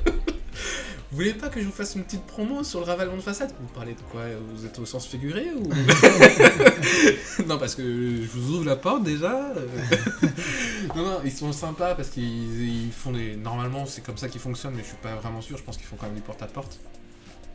Vous 1.20 1.26
voulez 1.26 1.38
pas 1.38 1.50
que 1.50 1.60
je 1.60 1.66
vous 1.66 1.72
fasse 1.72 1.96
une 1.96 2.04
petite 2.04 2.24
promo 2.24 2.64
sur 2.64 2.80
le 2.80 2.86
ravalement 2.86 3.16
de 3.16 3.20
façade? 3.20 3.52
Vous 3.60 3.68
parlez 3.74 3.92
de 3.92 4.00
quoi? 4.10 4.22
Vous 4.54 4.64
êtes 4.64 4.78
au 4.78 4.86
sens 4.86 5.06
figuré 5.06 5.48
ou 5.54 5.68
Non, 7.46 7.58
parce 7.58 7.74
que 7.74 7.82
je 7.82 8.26
vous 8.26 8.54
ouvre 8.54 8.64
la 8.64 8.76
porte 8.76 9.02
déjà. 9.02 9.52
non, 10.96 11.04
non, 11.04 11.20
ils 11.22 11.30
sont 11.30 11.52
sympas 11.52 11.94
parce 11.94 12.08
qu'ils 12.08 12.86
ils 12.86 12.90
font 12.90 13.12
des. 13.12 13.36
Normalement, 13.36 13.84
c'est 13.84 14.02
comme 14.02 14.16
ça 14.16 14.30
qu'ils 14.30 14.40
fonctionnent, 14.40 14.72
mais 14.74 14.82
je 14.82 14.88
suis 14.88 14.96
pas 14.96 15.14
vraiment 15.16 15.42
sûr. 15.42 15.58
Je 15.58 15.62
pense 15.62 15.76
qu'ils 15.76 15.84
font 15.84 15.96
quand 15.96 16.06
même 16.06 16.14
du 16.14 16.22
porte-à-porte. 16.22 16.80
Il 16.80 16.80
dit, 16.80 17.09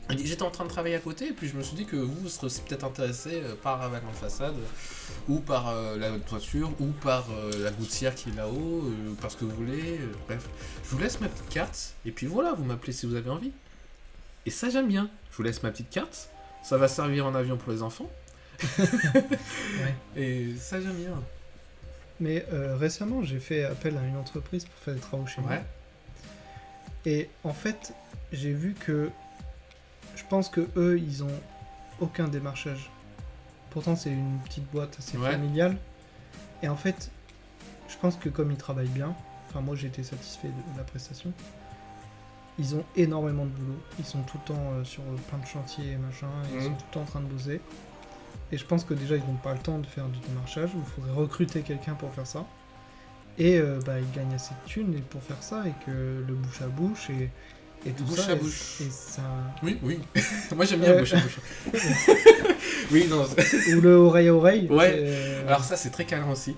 J'étais 0.10 0.44
en 0.44 0.52
train 0.52 0.66
de 0.66 0.70
travailler 0.70 0.96
à 0.96 1.00
côté, 1.00 1.30
et 1.30 1.32
puis 1.32 1.48
je 1.48 1.56
me 1.56 1.64
suis 1.64 1.76
dit 1.76 1.86
que 1.86 1.96
vous, 1.96 2.14
vous 2.14 2.30
serez 2.30 2.46
aussi 2.46 2.62
peut-être 2.62 2.84
intéressé 2.84 3.42
euh, 3.44 3.56
par 3.56 3.78
un 3.78 3.78
ravalement 3.78 4.12
de 4.12 4.16
façade, 4.16 4.54
euh, 4.54 5.06
ou 5.28 5.40
par 5.40 5.70
euh, 5.70 5.98
la 5.98 6.12
toiture, 6.20 6.72
ou 6.80 6.88
par 6.88 7.26
euh, 7.32 7.64
la 7.64 7.72
gouttière 7.72 8.14
qui 8.14 8.30
est 8.30 8.36
là-haut, 8.36 8.84
euh, 8.86 9.14
par 9.20 9.32
ce 9.32 9.38
que 9.38 9.46
vous 9.46 9.56
voulez. 9.56 10.00
bref, 10.28 10.48
je 10.84 10.90
vous 10.90 11.00
laisse 11.00 11.20
ma 11.22 11.28
petite 11.28 11.50
carte, 11.50 11.96
et 12.06 12.12
puis 12.12 12.28
voilà, 12.28 12.54
vous 12.54 12.64
m'appelez 12.64 12.94
si 12.94 13.08
vous 13.08 13.16
avez 13.16 13.30
envie. 13.32 13.52
Et 14.46 14.52
ça, 14.52 14.70
j'aime 14.70 14.88
bien. 14.88 15.10
Je 15.32 15.38
vous 15.38 15.44
laisse 15.44 15.64
ma 15.64 15.72
petite 15.72 15.90
carte, 15.90 16.30
ça 16.64 16.78
va 16.78 16.88
servir 16.88 17.26
en 17.26 17.34
avion 17.34 17.58
pour 17.58 17.72
les 17.72 17.82
enfants. 17.82 18.10
Et 20.16 20.56
ça, 20.58 20.80
j'aime 20.80 20.94
bien. 20.94 21.22
Mais 22.22 22.46
récemment, 22.80 23.22
j'ai 23.24 23.40
fait 23.40 23.66
appel 23.66 23.98
à 23.98 24.08
une 24.08 24.16
entreprise 24.16 24.64
pour 24.64 24.76
faire 24.76 24.94
des 24.94 25.02
travaux 25.02 25.28
chez 25.28 25.42
moi. 25.42 25.50
Ouais. 25.50 25.64
Et 27.06 27.30
en 27.44 27.54
fait, 27.54 27.94
j'ai 28.32 28.54
vu 28.54 28.74
que 28.74 29.10
je 30.16 30.24
pense 30.30 30.50
que 30.50 30.68
eux, 30.78 31.00
ils 31.00 31.24
ont 31.24 31.40
aucun 32.00 32.28
démarchage. 32.28 32.90
Pourtant, 33.72 33.96
c'est 33.96 34.12
une 34.12 34.38
petite 34.46 34.70
boîte 34.72 34.96
assez 35.00 35.18
Ouais. 35.18 35.32
familiale. 35.32 35.78
Et 36.64 36.68
en 36.70 36.76
fait, 36.76 37.12
je 37.90 37.96
pense 37.98 38.16
que 38.16 38.30
comme 38.30 38.52
ils 38.52 38.58
travaillent 38.58 38.88
bien, 38.88 39.14
enfin 39.50 39.62
moi 39.62 39.76
j'ai 39.76 39.88
été 39.88 40.04
satisfait 40.04 40.48
de 40.48 40.78
la 40.78 40.84
prestation. 40.84 41.32
Ils 42.58 42.76
ont 42.76 42.86
énormément 42.96 43.44
de 43.46 43.50
boulot. 43.50 43.78
Ils 44.00 44.06
sont 44.06 44.22
tout 44.24 44.38
le 44.42 44.54
temps 44.54 44.72
euh, 44.74 44.84
sur 44.86 45.02
euh, 45.04 45.16
plein 45.30 45.38
de 45.40 45.46
chantiers 45.46 45.92
et 45.92 45.98
machin. 45.98 46.28
Ils 46.52 46.56
Mhm. 46.56 46.62
sont 46.64 46.70
tout 46.76 46.86
le 46.90 46.94
temps 46.94 47.02
en 47.02 47.06
train 47.06 47.20
de 47.20 47.26
bosser. 47.28 47.60
Et 48.52 48.58
je 48.58 48.66
pense 48.66 48.86
que 48.86 48.94
déjà 48.94 49.16
ils 49.18 49.26
n'ont 49.26 49.36
pas 49.44 49.54
le 49.54 49.60
temps 49.60 49.78
de 49.80 49.86
faire 49.86 50.06
du 50.08 50.20
démarchage. 50.20 50.70
Il 50.76 50.84
faudrait 50.84 51.12
recruter 51.14 51.62
quelqu'un 51.62 51.96
pour 51.96 52.12
faire 52.14 52.28
ça. 52.28 52.46
Et 53.38 53.58
euh, 53.60 53.80
bah, 53.86 54.00
ils 54.00 54.10
gagnent 54.12 54.34
assez 54.34 54.54
de 54.54 54.70
thunes 54.70 55.02
pour 55.10 55.22
faire 55.22 55.44
ça 55.44 55.68
et 55.68 55.74
que 55.86 56.24
le 56.26 56.34
bouche 56.34 56.62
à 56.62 56.68
bouche 56.68 57.10
et, 57.10 57.30
et 57.86 57.92
tout 57.92 58.04
bouche 58.04 58.20
ça. 58.20 58.32
à 58.32 58.34
et- 58.34 58.40
bouche. 58.40 58.82
Et 58.82 58.90
ça... 58.90 59.22
Oui, 59.64 59.78
oui. 59.84 60.00
Moi, 60.56 60.66
j'aime 60.66 60.80
bien 60.82 60.94
Ouais. 60.94 61.00
bouche 61.00 61.14
à 61.14 61.20
bouche. 61.20 61.40
oui, 62.92 63.08
non. 63.10 63.24
Ou 63.78 63.82
le 63.82 63.96
oreille 63.96 64.28
à 64.28 64.34
oreille. 64.34 64.68
Ouais. 64.70 64.94
euh, 64.98 65.48
Alors, 65.48 65.64
ça, 65.64 65.76
c'est 65.78 65.90
très 65.92 66.06
câlin 66.06 66.30
aussi. 66.32 66.56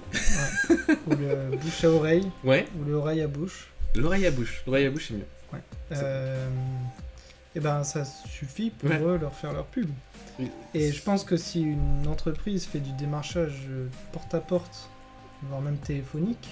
Ou 1.07 1.11
le 1.15 1.57
bouche 1.57 1.83
à 1.83 1.89
oreille. 1.89 2.29
Ouais. 2.43 2.67
Ou 2.79 2.85
le 2.85 2.93
oreille 2.95 3.21
à 3.21 3.27
bouche. 3.27 3.67
L'oreille 3.95 4.25
à 4.27 4.31
bouche. 4.31 4.63
L'oreille 4.65 4.85
à 4.85 4.89
bouche, 4.91 5.07
c'est 5.09 5.13
mieux. 5.15 5.25
Euh, 5.93 6.49
et 7.55 7.61
ben 7.61 7.83
ça 7.85 8.03
suffit 8.03 8.69
pour 8.71 8.89
Ouais. 8.89 8.99
eux 9.01 9.17
leur 9.17 9.33
faire 9.33 9.53
leur 9.53 9.65
pub. 9.65 9.89
Oui. 10.37 10.51
Et 10.73 10.91
je 10.91 11.01
pense 11.01 11.23
que 11.23 11.37
si 11.37 11.61
une 11.61 12.05
entreprise 12.07 12.65
fait 12.65 12.79
du 12.79 12.91
démarchage 12.91 13.67
euh, 13.69 13.87
porte 14.11 14.33
à 14.35 14.41
porte, 14.41 14.89
voire 15.43 15.61
même 15.61 15.77
téléphonique, 15.77 16.49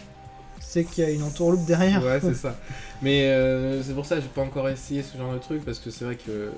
c'est 0.68 0.84
qu'il 0.84 1.04
y 1.04 1.08
a 1.08 1.12
une 1.12 1.24
entourloupe 1.24 1.66
derrière. 1.66 2.04
Ouais, 2.04 2.20
c'est 2.20 2.34
ça. 2.34 2.56
Mais 3.02 3.30
euh, 3.30 3.82
c'est 3.84 3.94
pour 3.94 4.06
ça 4.06 4.16
que 4.16 4.22
j'ai 4.22 4.28
pas 4.28 4.42
encore 4.42 4.68
essayé 4.68 5.04
ce 5.04 5.18
genre 5.18 5.34
de 5.34 5.38
truc 5.38 5.64
parce 5.64 5.80
que 5.80 5.92
c'est 5.92 6.06
vrai 6.06 6.16
que 6.16 6.32
euh, 6.32 6.52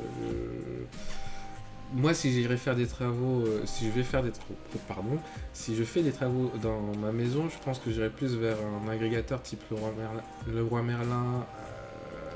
moi, 1.93 2.13
si 2.13 2.31
j'irais 2.31 2.57
faire 2.57 2.75
des 2.75 2.87
travaux, 2.87 3.41
euh, 3.45 3.61
si 3.65 3.85
je 3.85 3.91
vais 3.91 4.03
faire 4.03 4.23
des 4.23 4.31
travaux, 4.31 4.55
pardon, 4.87 5.17
si 5.53 5.75
je 5.75 5.83
fais 5.83 6.01
des 6.01 6.11
travaux 6.11 6.51
dans 6.61 6.79
ma 6.99 7.11
maison, 7.11 7.49
je 7.49 7.63
pense 7.63 7.79
que 7.79 7.91
j'irais 7.91 8.09
plus 8.09 8.35
vers 8.35 8.57
un 8.85 8.89
agrégateur 8.89 9.41
type 9.41 9.61
le 9.69 9.77
Roi 9.77 9.93
Merlin, 9.97 10.23
le 10.47 10.63
Roi 10.63 10.81
Merlin 10.81 11.45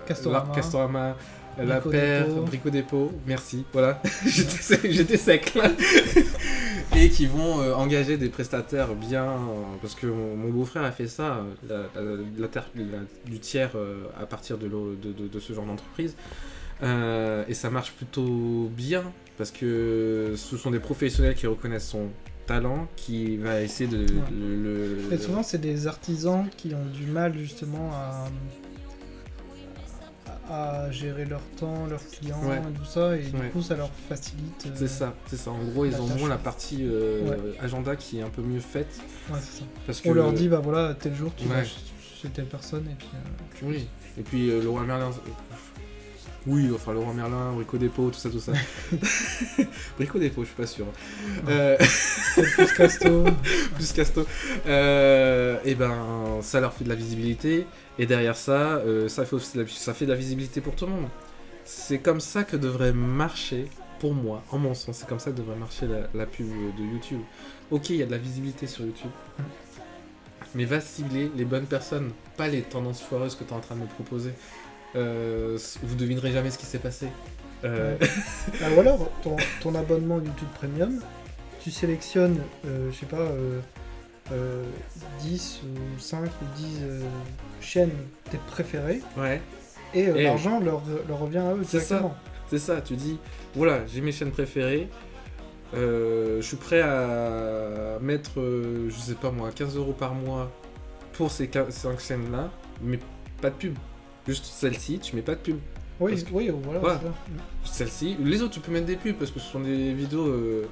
Castorama. 0.06 0.54
Castorama, 0.54 1.16
la 1.58 1.76
Brico 1.80 1.89
paire, 1.89 2.28
Dépôt. 2.28 2.41
Brico 2.41 2.70
Dépôt, 2.70 3.12
merci, 3.28 3.66
voilà, 3.74 4.02
j'étais 4.26 5.18
sec- 5.18 5.56
là. 5.56 5.72
Et 6.97 7.10
qui 7.10 7.26
vont 7.26 7.62
euh, 7.62 7.74
engager 7.74 8.18
des 8.18 8.28
prestataires 8.28 8.93
bien, 8.95 9.24
euh, 9.24 9.36
parce 9.82 9.95
que 9.95 10.08
mon, 10.08 10.36
mon 10.36 10.49
beau-frère 10.49 10.84
a 10.84 10.91
fait 10.91 11.08
ça, 11.08 11.38
euh, 11.70 11.88
la, 11.95 12.02
la- 12.02 12.18
la 12.38 12.47
ter- 12.49 12.70
la- 12.76 13.30
du 13.30 13.39
tiers 13.39 13.72
euh, 13.76 14.04
à 14.20 14.26
partir 14.26 14.58
de, 14.58 14.68
l'eau- 14.68 14.95
de, 15.02 15.12
de- 15.14 15.28
de 15.30 15.39
ce 15.39 15.54
genre 15.54 15.66
d'entreprise. 15.66 16.16
Euh, 16.84 17.45
et 17.47 17.54
ça 17.54 17.70
marche 17.70 17.93
plutôt 17.93 18.70
bien, 18.76 19.04
parce 19.38 19.52
que 19.52 20.34
ce 20.36 20.58
sont 20.58 20.72
des 20.72 20.80
professionnels 20.80 21.36
qui 21.36 21.47
reconnaissent 21.47 21.88
son 21.88 22.10
talent, 22.47 22.88
qui 22.97 23.38
va 23.38 23.62
essayer 23.62 23.89
de 23.89 24.06
le... 24.32 24.97
le- 25.08 25.14
Et 25.14 25.18
souvent 25.18 25.43
c'est 25.43 25.62
des 25.62 25.88
artisans 25.88 26.45
qui 26.58 26.74
ont 26.74 26.86
du 26.93 27.06
mal 27.06 27.38
justement 27.38 27.91
à, 27.93 28.28
à 30.52 30.91
gérer 30.91 31.26
leur 31.26 31.41
temps, 31.58 31.86
leurs 31.89 32.06
clients 32.10 32.43
Ouais. 32.43 32.58
et 32.58 32.78
tout 32.78 32.86
ça, 32.86 33.16
et 33.16 33.20
Ouais. 33.20 33.45
du 33.45 33.49
coup 33.52 33.62
ça 33.62 33.76
leur 33.76 33.89
facilite. 34.10 34.66
euh, 34.68 34.70
C'est 34.76 34.88
ça, 34.88 35.14
c'est 35.28 35.38
ça. 35.38 35.52
En 35.52 35.64
gros, 35.64 35.86
ils 35.86 35.95
ont 36.02 36.08
moins 36.08 36.30
la 36.30 36.38
partie 36.38 36.80
euh, 36.82 37.30
Ouais. 37.30 37.38
agenda 37.62 37.95
qui 37.95 38.20
est 38.20 38.22
un 38.24 38.30
peu 38.30 38.41
mieux 38.41 38.60
faite. 38.60 38.99
Ouais, 39.32 39.39
c'est 39.41 39.60
ça. 39.60 39.66
Parce 39.86 40.02
que, 40.02 40.10
On 40.10 40.14
leur 40.14 40.34
dit, 40.34 40.47
bah 40.49 40.60
voilà, 40.64 40.93
tel 40.99 41.16
jour 41.16 41.32
tu 41.36 41.45
vas 41.47 41.64
chez 41.64 42.30
telle 42.34 42.45
personne, 42.45 42.86
et 42.91 42.95
puis. 42.97 43.08
euh, 43.16 43.18
tu- 43.58 43.66
Oui. 43.66 43.88
Et 44.18 44.22
puis 44.24 44.47
le 44.47 44.68
roi 44.70 44.84
Merlin. 44.84 45.10
Oui, 46.47 46.70
enfin 46.74 46.93
roi 46.93 47.14
Merlin, 47.14 47.52
Brico 47.54 47.78
Dépôt, 47.78 48.10
tout 48.10 48.18
ça, 48.20 48.30
tout 48.32 48.39
ça. 48.39 48.52
Brico 49.97 50.18
Dépôt, 50.18 50.41
je 50.41 50.47
suis 50.47 50.56
pas 50.56 50.66
sûr. 50.66 50.86
Euh, 51.47 51.78
Tel 52.36 52.45
plus 52.45 52.74
Casto. 52.74 53.24
plus 53.76 53.93
Casto. 53.93 54.26
Euh, 54.66 55.60
et 55.64 55.76
ben, 55.76 56.39
ça 56.41 56.60
leur 56.60 56.74
fait 56.74 56.84
de 56.84 56.89
la 56.89 56.95
visibilité. 56.95 57.68
Et 58.00 58.06
derrière 58.06 58.36
ça, 58.36 58.78
euh, 58.78 59.08
ça, 59.08 59.26
fait 59.26 59.36
de 59.36 59.62
la, 59.62 59.68
ça 59.68 59.94
fait 59.94 60.06
de 60.06 60.12
la 60.12 60.18
visibilité 60.18 60.62
pour 60.62 60.76
tout 60.76 60.86
le 60.86 60.92
monde. 60.92 61.10
C'est 61.66 62.00
comme 62.00 62.20
ça 62.20 62.44
que 62.44 62.58
devrait 62.58 62.94
marcher, 62.94 63.68
pour 64.00 64.14
moi, 64.14 64.44
en 64.52 64.58
mon 64.58 64.74
sens, 64.74 64.98
c'est 64.98 65.08
comme 65.08 65.20
ça 65.20 65.32
que 65.32 65.38
devrait 65.38 65.56
marcher 65.56 65.88
la, 65.88 66.08
la 66.14 66.26
pub 66.26 66.48
de 66.48 66.84
YouTube. 66.84 67.22
Ok, 67.70 67.89
il 67.89 67.98
y 67.98 68.04
a 68.04 68.06
de 68.06 68.12
la 68.12 68.18
visibilité 68.18 68.68
sur 68.68 68.86
YouTube. 68.86 69.12
Mais 70.56 70.66
va 70.66 70.82
cibler 70.82 71.32
les 71.36 71.46
bonnes 71.46 71.68
personnes, 71.68 72.12
pas 72.36 72.48
les 72.48 72.62
tendances 72.62 73.02
foireuses 73.02 73.36
que 73.36 73.44
tu 73.44 73.52
es 73.52 73.54
en 73.54 73.60
train 73.60 73.76
de 73.76 73.82
me 73.82 73.86
proposer. 73.86 74.32
Euh, 74.96 75.58
vous 75.84 75.96
devinerez 75.96 76.32
jamais 76.32 76.52
ce 76.52 76.58
qui 76.58 76.66
s'est 76.66 76.80
passé. 76.80 77.08
Euh, 77.64 77.96
ou 78.76 78.80
alors, 78.80 79.10
ton, 79.24 79.38
ton 79.62 79.76
abonnement 79.76 80.18
YouTube 80.18 80.48
Premium, 80.56 81.00
tu 81.62 81.72
sélectionnes, 81.72 82.42
euh, 82.66 82.92
je 82.92 82.98
sais 82.98 83.06
pas, 83.06 83.28
euh, 84.32 84.64
euh, 84.64 84.64
10 85.22 85.62
ou 85.66 86.00
5 86.00 86.24
ou 86.26 86.46
10 86.58 86.66
euh, 86.84 87.02
chaînes 87.62 87.92
tes 88.30 88.38
préférées, 88.38 89.02
ouais. 89.18 89.42
et 89.94 90.08
euh, 90.08 90.16
Et- 90.16 90.24
l'argent 90.24 90.60
leur, 90.60 90.82
leur 91.08 91.20
revient 91.20 91.38
à 91.40 91.54
eux 91.54 91.64
C'est 91.64 91.80
ça. 91.80 91.96
directement. 91.98 92.16
C'est 92.50 92.60
ça, 92.60 92.82
tu 92.82 92.96
dis, 92.96 93.18
voilà, 93.56 93.86
j'ai 93.88 94.02
mes 94.02 94.12
chaînes 94.12 94.32
préférées, 94.32 94.90
je 95.74 96.40
suis 96.42 96.58
prêt 96.58 96.82
à 96.82 97.98
mettre, 98.02 98.32
je 98.38 98.94
sais 99.00 99.14
pas 99.16 99.32
moi, 99.32 99.52
15 99.56 99.78
euros 99.78 99.94
par 99.94 100.14
mois 100.14 100.52
pour 101.14 101.32
ces 101.32 101.50
5 101.70 102.00
chaînes-là, 102.00 102.50
mais 102.82 103.00
pas 103.42 103.50
de 103.50 103.56
pub. 103.56 103.76
Juste 104.28 104.46
celle-ci, 104.46 105.00
tu 105.00 105.16
mets 105.16 105.22
pas 105.22 105.36
de 105.36 105.40
pub. 105.40 105.58
Oui, 106.00 106.22
que- 106.24 106.32
oui, 106.32 106.52
voilà. 106.64 106.80
Voilà. 106.80 107.02
Celle-ci, 107.64 108.18
les 108.20 108.42
autres, 108.42 108.54
tu 108.56 108.60
peux 108.60 108.72
mettre 108.72 108.86
des 108.88 108.96
pubs 108.98 109.16
parce 109.16 109.32
que 109.32 109.40
ce 109.40 109.50
sont 109.52 109.60
des 109.62 109.94
vidéos 109.94 110.64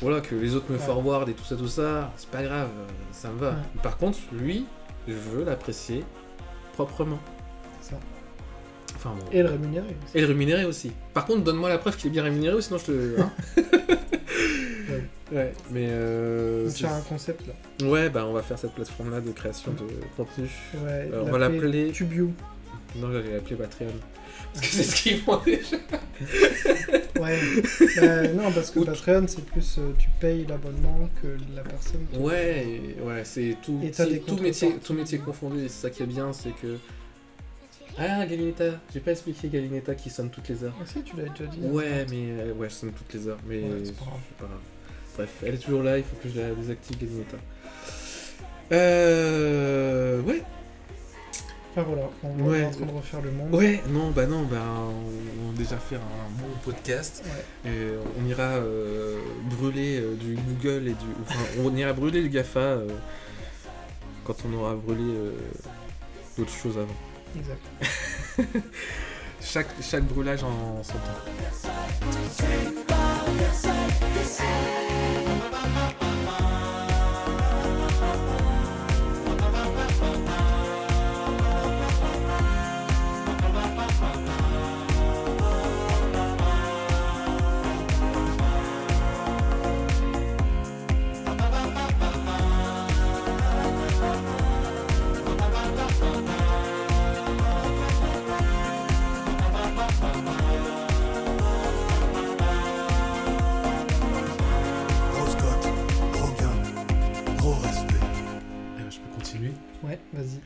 voilà, 0.00 0.20
que 0.20 0.34
les 0.34 0.54
autres 0.54 0.70
me 0.70 0.78
forward 0.78 1.28
et 1.28 1.32
tout 1.34 1.44
ça, 1.44 1.56
tout 1.56 1.68
ça, 1.68 2.12
c'est 2.16 2.28
pas 2.28 2.42
grave, 2.42 2.68
euh, 2.78 2.86
ça 3.12 3.28
me 3.30 3.38
va. 3.38 3.50
Ouais. 3.50 3.56
Par 3.82 3.96
contre, 3.96 4.18
lui, 4.32 4.66
je 5.08 5.14
veux 5.14 5.44
l'apprécier 5.44 6.04
proprement. 6.74 7.18
C'est 7.80 7.90
ça. 7.92 8.00
Enfin, 8.96 9.10
bon. 9.18 9.24
Et 9.32 9.42
le 9.42 9.48
rémunérer. 9.50 9.86
aussi. 9.86 10.16
Et 10.16 10.20
le 10.20 10.26
rémunérer 10.26 10.64
aussi. 10.64 10.92
Par 11.12 11.24
contre, 11.26 11.42
donne-moi 11.44 11.68
la 11.68 11.78
preuve 11.78 11.96
qu'il 11.96 12.08
est 12.08 12.10
bien 12.12 12.22
rémunéré 12.22 12.56
ou 12.56 12.60
sinon 12.60 12.78
je 12.78 12.84
te. 12.84 13.20
hein 13.20 13.32
ouais, 15.32 15.52
mais. 15.70 15.86
Euh, 15.90 16.68
a 16.84 16.94
un 16.94 17.00
concept 17.00 17.46
là. 17.46 17.54
c'est- 17.78 17.86
ouais, 17.86 18.08
bah 18.10 18.24
on 18.26 18.32
va 18.32 18.42
faire 18.42 18.58
cette 18.58 18.72
plateforme-là 18.72 19.20
de 19.20 19.30
création 19.32 19.72
de 19.72 19.84
contenu. 20.16 20.48
Ouais, 20.74 21.10
Euh, 21.12 21.24
on 21.26 21.30
va 21.30 21.38
l'appeler- 21.38 21.90
Tubio. 21.92 22.30
Non, 22.96 23.10
j'allais 23.12 23.32
l'appeler 23.34 23.56
Patreon. 23.56 23.88
Parce 24.54 24.66
que 24.68 24.72
c'est 24.72 24.82
ce 24.84 25.02
qu'ils 25.02 25.18
font 25.20 25.40
déjà. 25.44 25.76
Ouais. 27.20 27.38
Bah, 28.00 28.28
non, 28.28 28.52
parce 28.52 28.70
que 28.70 28.80
Patreon, 28.80 29.26
c'est 29.26 29.44
plus 29.44 29.78
euh, 29.78 29.92
tu 29.98 30.08
payes 30.20 30.46
l'abonnement 30.48 31.08
que 31.20 31.36
la 31.54 31.62
personne. 31.62 32.06
Ouais, 32.18 32.96
ouais, 33.02 33.22
c'est 33.24 33.56
tout, 33.62 33.80
Et 33.82 33.90
t'as 33.90 34.04
c'est 34.04 34.10
des 34.10 34.20
tout, 34.20 34.36
métier, 34.36 34.76
tout 34.76 34.94
métier 34.94 35.18
confondu. 35.18 35.64
Et 35.64 35.68
c'est 35.68 35.82
ça 35.82 35.90
qui 35.90 36.02
est 36.02 36.06
bien, 36.06 36.32
c'est 36.32 36.50
que. 36.50 36.76
Ah, 37.98 38.26
Galinetta, 38.26 38.80
j'ai 38.92 39.00
pas 39.00 39.12
expliqué 39.12 39.48
Galinetta 39.48 39.94
qui 39.94 40.10
sonne 40.10 40.30
toutes 40.30 40.48
les 40.48 40.64
heures. 40.64 40.74
Ah 40.80 40.84
si, 40.86 41.02
tu 41.02 41.16
l'as 41.16 41.28
déjà 41.28 41.46
dit. 41.46 41.60
Ouais, 41.62 42.06
mais 42.10 42.26
euh, 42.40 42.52
ouais, 42.54 42.68
je 42.68 42.74
sonne 42.74 42.92
toutes 42.92 43.12
les 43.14 43.28
heures. 43.28 43.38
Mais 43.46 43.60
Ouais, 43.62 43.82
c'est 43.84 43.96
pas 43.96 44.04
grave. 44.04 44.58
Bref, 45.16 45.30
elle 45.46 45.54
est 45.54 45.58
toujours 45.58 45.82
là, 45.82 45.98
il 45.98 46.04
faut 46.04 46.16
que 46.22 46.28
je 46.28 46.40
la 46.40 46.50
désactive, 46.54 46.98
Galinetta. 46.98 47.36
Euh. 48.72 50.20
Ouais, 50.22 50.42
Enfin 51.76 51.82
voilà, 51.88 52.08
on 52.22 52.44
Ouais. 52.44 52.60
est 52.60 52.64
en 52.66 52.70
train 52.70 52.86
de 52.86 52.92
refaire 52.92 53.20
le 53.20 53.32
monde. 53.32 53.52
ouais, 53.52 53.82
non, 53.88 54.10
bah 54.10 54.26
non, 54.26 54.42
bah 54.42 54.58
on, 54.64 55.48
on 55.48 55.50
va 55.50 55.58
déjà 55.58 55.76
faire 55.76 55.98
un 56.00 56.40
bon 56.40 56.46
podcast. 56.64 57.24
Ouais. 57.64 57.70
Et 57.70 57.88
on 58.20 58.24
ira 58.28 58.42
euh, 58.42 59.18
brûler 59.50 59.98
euh, 60.00 60.14
du 60.14 60.36
Google 60.36 60.86
et 60.88 60.92
du. 60.92 61.06
Enfin, 61.22 61.40
on 61.64 61.74
ira 61.74 61.92
brûler 61.92 62.22
le 62.22 62.28
GAFA 62.28 62.60
euh, 62.60 62.86
quand 64.24 64.36
on 64.48 64.56
aura 64.56 64.74
brûlé 64.76 65.02
euh, 65.02 65.32
d'autres 66.38 66.52
choses 66.54 66.78
avant. 66.78 66.94
Exact. 67.36 68.62
Chaque, 69.46 69.66
chaque 69.82 70.04
brûlage 70.04 70.42
en 70.42 70.82
son 70.82 70.94
temps. 70.94 72.24
Vas-y. 110.12 110.40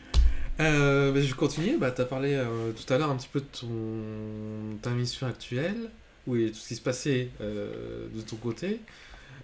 Euh, 0.61 1.12
bah, 1.12 1.20
je 1.20 1.26
vais 1.26 1.32
continuer. 1.32 1.76
Bah, 1.76 1.90
tu 1.90 2.01
as 2.01 2.05
parlé 2.05 2.34
euh, 2.34 2.72
tout 2.72 2.92
à 2.92 2.99
l'heure 2.99 3.11
un 3.11 3.16
petit 3.16 3.28
peu 3.28 3.40
de 3.40 3.46
ton, 3.46 4.76
ta 4.82 4.90
mission 4.90 5.26
actuelle, 5.26 5.90
oui, 6.26 6.51
tout 6.51 6.59
ce 6.59 6.68
qui 6.68 6.74
se 6.74 6.80
passait 6.80 7.30
euh, 7.40 8.07
de 8.14 8.20
ton 8.20 8.36
côté. 8.36 8.80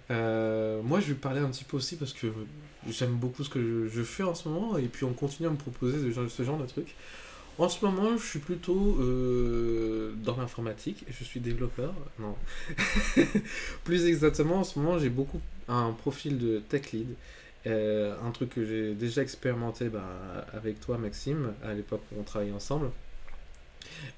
Moi, 0.09 0.99
je 0.99 1.07
vais 1.07 1.13
parler 1.15 1.39
un 1.39 1.49
petit 1.49 1.63
peu 1.63 1.77
aussi 1.77 1.95
parce 1.95 2.13
que 2.13 2.27
j'aime 2.89 3.15
beaucoup 3.15 3.43
ce 3.43 3.49
que 3.49 3.87
je, 3.87 4.03
fais 4.03 4.23
en 4.23 4.35
ce 4.35 4.47
moment 4.47 4.77
et 4.77 4.87
puis 4.87 5.03
on 5.05 5.13
continue 5.13 5.47
à 5.47 5.51
me 5.51 5.57
proposer 5.57 5.97
ce 6.29 6.43
genre, 6.43 6.57
de 6.57 6.65
trucs. 6.65 6.95
En 7.57 7.69
ce 7.69 7.83
moment, 7.85 8.17
je 8.17 8.25
suis 8.25 8.39
plutôt 8.39 8.97
dans 10.17 10.37
l'informatique 10.37 11.05
je 11.09 11.23
suis 11.23 11.39
développeur. 11.39 11.93
Non. 12.19 12.35
Plus 13.83 14.05
exactement, 14.05 14.57
en 14.59 14.63
ce 14.63 14.77
moment, 14.77 14.99
j'ai 14.99 15.09
beaucoup 15.09 15.39
un 15.67 15.91
profil 15.93 16.37
de 16.37 16.59
tech 16.59 16.91
lead. 16.91 17.15
Euh, 17.67 18.15
un 18.23 18.31
truc 18.31 18.49
que 18.51 18.65
j'ai 18.65 18.93
déjà 18.95 19.21
expérimenté 19.23 19.89
bah, 19.89 20.03
avec 20.53 20.79
toi, 20.79 20.97
Maxime, 20.97 21.53
à 21.63 21.73
l'époque 21.73 22.03
où 22.11 22.19
on 22.19 22.23
travaillait 22.23 22.53
ensemble. 22.53 22.91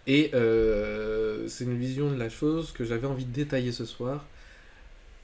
Et 0.08 0.32
euh, 0.34 1.48
c'est 1.48 1.66
une 1.66 1.78
vision 1.78 2.12
de 2.12 2.18
la 2.18 2.30
chose 2.30 2.72
que 2.72 2.84
j'avais 2.86 3.08
envie 3.08 3.26
de 3.26 3.32
détailler 3.34 3.72
ce 3.72 3.86
soir. 3.86 4.26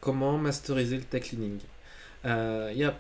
Comment 0.02 0.38
masteriser 0.38 0.98
le 0.98 1.04
tech 1.04 1.32
leading. 1.32 1.60
Euh, 2.26 2.72
Il 2.74 2.80
y 2.80 2.84
a 2.86 2.98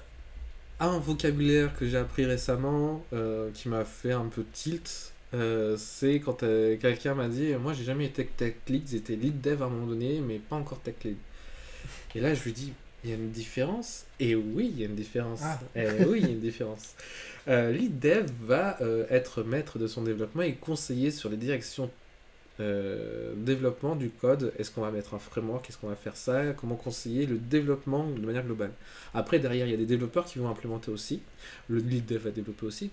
un 0.79 0.99
vocabulaire 0.99 1.75
que 1.77 1.87
j'ai 1.87 1.97
appris 1.97 2.25
récemment 2.25 3.05
euh, 3.13 3.51
qui 3.53 3.69
m'a 3.69 3.85
fait 3.85 4.11
un 4.13 4.27
peu 4.27 4.43
tilt. 4.53 5.13
euh, 5.33 5.75
c'est 5.77 6.19
quand 6.19 6.43
euh, 6.43 6.77
quelqu'un 6.77 7.15
m'a 7.15 7.27
dit 7.29 7.53
Moi, 7.55 7.73
j'ai 7.73 7.83
jamais 7.83 8.05
été 8.05 8.25
tech 8.27 8.55
lead, 8.67 8.87
j'étais 8.89 9.15
lead 9.15 9.41
dev 9.41 9.61
à 9.63 9.65
un 9.65 9.69
moment 9.69 9.87
donné, 9.87 10.21
mais 10.21 10.39
pas 10.39 10.55
encore 10.57 10.81
tech 10.81 10.95
lead. 11.03 11.17
Et 12.15 12.21
là, 12.21 12.33
je 12.33 12.43
lui 12.43 12.53
dis 12.53 12.73
Il 13.03 13.09
y 13.09 13.13
a 13.13 13.15
une 13.15 13.31
différence 13.31 14.05
Et 14.19 14.35
oui, 14.35 14.71
il 14.73 14.79
y 14.79 14.83
a 14.83 14.87
une 14.87 14.95
différence. 14.95 15.41
Ah. 15.43 15.59
Eh 15.75 16.05
oui, 16.05 16.19
il 16.21 16.25
y 16.25 16.29
a 16.29 16.33
une 16.33 16.39
différence. 16.39 16.95
Euh, 17.49 17.73
lead 17.73 17.99
dev 17.99 18.25
va 18.43 18.77
euh, 18.79 19.05
être 19.09 19.43
maître 19.43 19.77
de 19.77 19.85
son 19.85 20.01
développement 20.01 20.43
et 20.43 20.53
conseiller 20.53 21.11
sur 21.11 21.29
les 21.29 21.35
directions 21.35 21.91
euh, 22.59 23.33
développement 23.35 23.95
du 23.97 24.09
code. 24.09 24.53
Est-ce 24.57 24.71
qu'on 24.71 24.81
va 24.81 24.91
mettre 24.91 25.13
un 25.13 25.19
framework? 25.19 25.67
Est-ce 25.69 25.77
qu'on 25.77 25.89
va 25.89 25.95
faire 25.95 26.15
ça? 26.15 26.53
Comment 26.53 26.75
conseiller 26.75 27.25
le 27.25 27.37
développement 27.37 28.07
de 28.07 28.25
manière 28.25 28.45
globale? 28.45 28.71
Après, 29.13 29.39
derrière, 29.39 29.67
il 29.67 29.71
y 29.71 29.73
a 29.73 29.77
des 29.77 29.85
développeurs 29.85 30.25
qui 30.25 30.39
vont 30.39 30.49
implémenter 30.49 30.91
aussi. 30.91 31.21
Le 31.67 31.79
lead 31.79 32.05
dev 32.05 32.21
va 32.21 32.31
développer 32.31 32.65
aussi. 32.65 32.91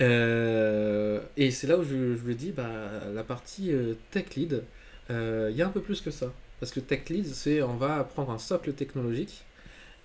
Euh, 0.00 1.20
et 1.36 1.50
c'est 1.50 1.66
là 1.66 1.78
où 1.78 1.82
je, 1.84 2.16
je 2.16 2.24
lui 2.24 2.34
dis, 2.34 2.52
bah, 2.52 2.68
la 3.12 3.24
partie 3.24 3.72
euh, 3.72 3.94
tech 4.10 4.34
lead, 4.36 4.64
euh, 5.10 5.48
il 5.50 5.56
y 5.56 5.62
a 5.62 5.66
un 5.66 5.70
peu 5.70 5.80
plus 5.80 6.00
que 6.00 6.10
ça. 6.10 6.32
Parce 6.60 6.72
que 6.72 6.80
tech 6.80 7.08
lead, 7.10 7.26
c'est 7.26 7.62
on 7.62 7.76
va 7.76 8.04
prendre 8.04 8.30
un 8.32 8.38
socle 8.38 8.72
technologique 8.72 9.44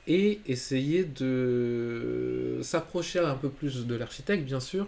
et 0.07 0.41
essayer 0.47 1.05
de 1.05 2.59
s'approcher 2.61 3.19
un 3.19 3.35
peu 3.35 3.49
plus 3.49 3.85
de 3.87 3.95
l'architecte, 3.95 4.43
bien 4.45 4.59
sûr, 4.59 4.87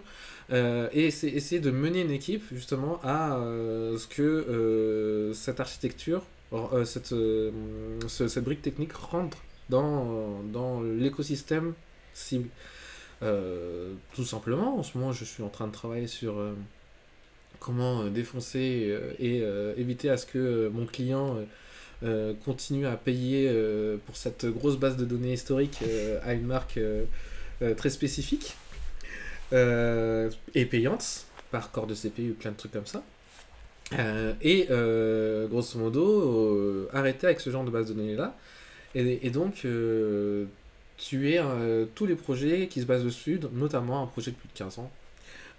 euh, 0.52 0.88
et 0.92 1.06
essayer 1.06 1.60
de 1.60 1.70
mener 1.70 2.02
une 2.02 2.10
équipe 2.10 2.44
justement 2.52 3.00
à 3.02 3.38
euh, 3.38 3.96
ce 3.98 4.06
que 4.08 4.22
euh, 4.22 5.32
cette 5.34 5.60
architecture, 5.60 6.22
cette, 6.84 7.06
ce- 7.08 7.52
cette 8.08 8.44
brique 8.44 8.62
technique 8.62 8.92
rentre 8.92 9.38
dans, 9.70 10.42
dans 10.52 10.82
l'écosystème 10.82 11.74
cible. 12.14 12.48
Tout 14.14 14.24
simplement, 14.24 14.78
en 14.78 14.82
ce 14.82 14.96
moment, 14.98 15.12
je 15.12 15.24
suis 15.24 15.42
en 15.42 15.48
train 15.48 15.66
de 15.66 15.72
travailler 15.72 16.06
sur 16.06 16.34
comment 17.58 18.02
euh, 18.02 18.10
défoncer 18.10 18.88
euh, 18.88 19.12
et 19.18 19.40
euh, 19.42 19.74
éviter 19.76 20.10
à 20.10 20.16
ce 20.16 20.26
que 20.26 20.68
mon 20.68 20.86
client 20.86 21.38
continue 22.44 22.86
à 22.86 22.94
payer 22.94 23.50
pour 24.04 24.18
cette 24.18 24.44
grosse 24.44 24.76
base 24.76 24.98
de 24.98 25.06
données 25.06 25.32
historique 25.32 25.82
à 26.22 26.34
une 26.34 26.44
marque 26.44 26.78
très 27.78 27.88
spécifique 27.88 28.54
et 29.50 30.66
payante 30.66 31.24
par 31.50 31.70
corps 31.70 31.86
de 31.86 31.94
CPU, 31.94 32.32
plein 32.38 32.50
de 32.50 32.56
trucs 32.58 32.72
comme 32.72 32.84
ça. 32.84 33.02
Et 34.42 34.68
grosso 35.48 35.78
modo, 35.78 36.86
arrêter 36.92 37.28
avec 37.28 37.40
ce 37.40 37.48
genre 37.48 37.64
de 37.64 37.70
base 37.70 37.88
de 37.88 37.94
données 37.94 38.14
là. 38.14 38.36
Et, 38.94 39.26
et 39.26 39.30
donc, 39.30 39.66
tuer 40.98 41.40
tous 41.94 42.04
les 42.04 42.14
projets 42.14 42.68
qui 42.68 42.82
se 42.82 42.86
basent 42.86 43.04
dessus, 43.04 43.40
notamment 43.52 44.02
un 44.02 44.06
projet 44.06 44.32
de 44.32 44.36
plus 44.36 44.48
de 44.48 44.58
15 44.58 44.80
ans, 44.80 44.90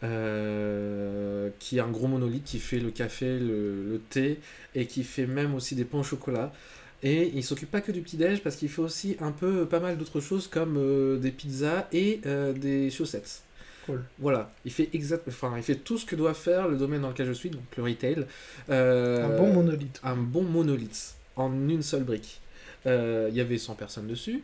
euh, 0.04 1.50
qui 1.60 1.78
est 1.78 1.82
un 1.82 1.90
gros 1.90 2.08
monolithe 2.08 2.44
qui 2.44 2.60
fait 2.60 2.80
le 2.80 2.92
café, 2.92 3.40
le, 3.40 3.84
le 3.84 4.00
thé, 4.10 4.40
et 4.76 4.86
qui 4.86 5.04
fait 5.04 5.26
même 5.28 5.56
aussi 5.56 5.76
des 5.76 5.86
pains 5.86 6.00
au 6.00 6.04
chocolat. 6.04 6.52
Et 7.04 7.32
il 7.36 7.44
s'occupe 7.44 7.70
pas 7.70 7.82
que 7.82 7.92
du 7.92 8.02
petit-déj, 8.02 8.42
parce 8.42 8.56
qu'il 8.56 8.70
fait 8.70 8.82
aussi 8.82 9.18
un 9.20 9.32
peu 9.32 9.66
pas 9.66 9.80
mal 9.80 9.98
d'autres 9.98 10.20
choses 10.20 10.48
comme 10.48 10.78
euh, 10.78 11.18
des 11.18 11.32
pizzas 11.32 11.88
et 11.94 12.22
euh, 12.26 12.54
des 12.54 12.90
chaussettes. 12.90 13.42
Cool. 13.86 14.04
Voilà, 14.20 14.52
il 14.66 14.72
fait 14.72 14.90
exact, 14.94 15.24
enfin, 15.28 15.54
il 15.58 15.64
fait 15.64 15.76
tout 15.76 15.98
ce 15.98 16.06
que 16.06 16.16
doit 16.16 16.34
faire 16.34 16.68
le 16.68 16.76
domaine 16.76 17.02
dans 17.02 17.10
lequel 17.10 17.28
je 17.28 17.34
suis, 17.34 17.50
donc 17.50 17.62
le 17.78 17.84
retail. 17.84 18.26
Euh, 18.70 19.24
Un 19.26 19.38
bon 19.38 19.54
monolithe. 19.54 20.00
un 20.04 20.16
bon 20.18 20.44
monolithe 20.44 21.14
en 21.36 21.52
une 21.70 21.84
seule 21.84 22.04
brique. 22.04 22.42
Euh, 22.86 23.28
Il 23.32 23.38
y 23.38 23.42
avait 23.42 23.58
100 23.58 23.76
personnes 23.76 24.08
dessus. 24.08 24.44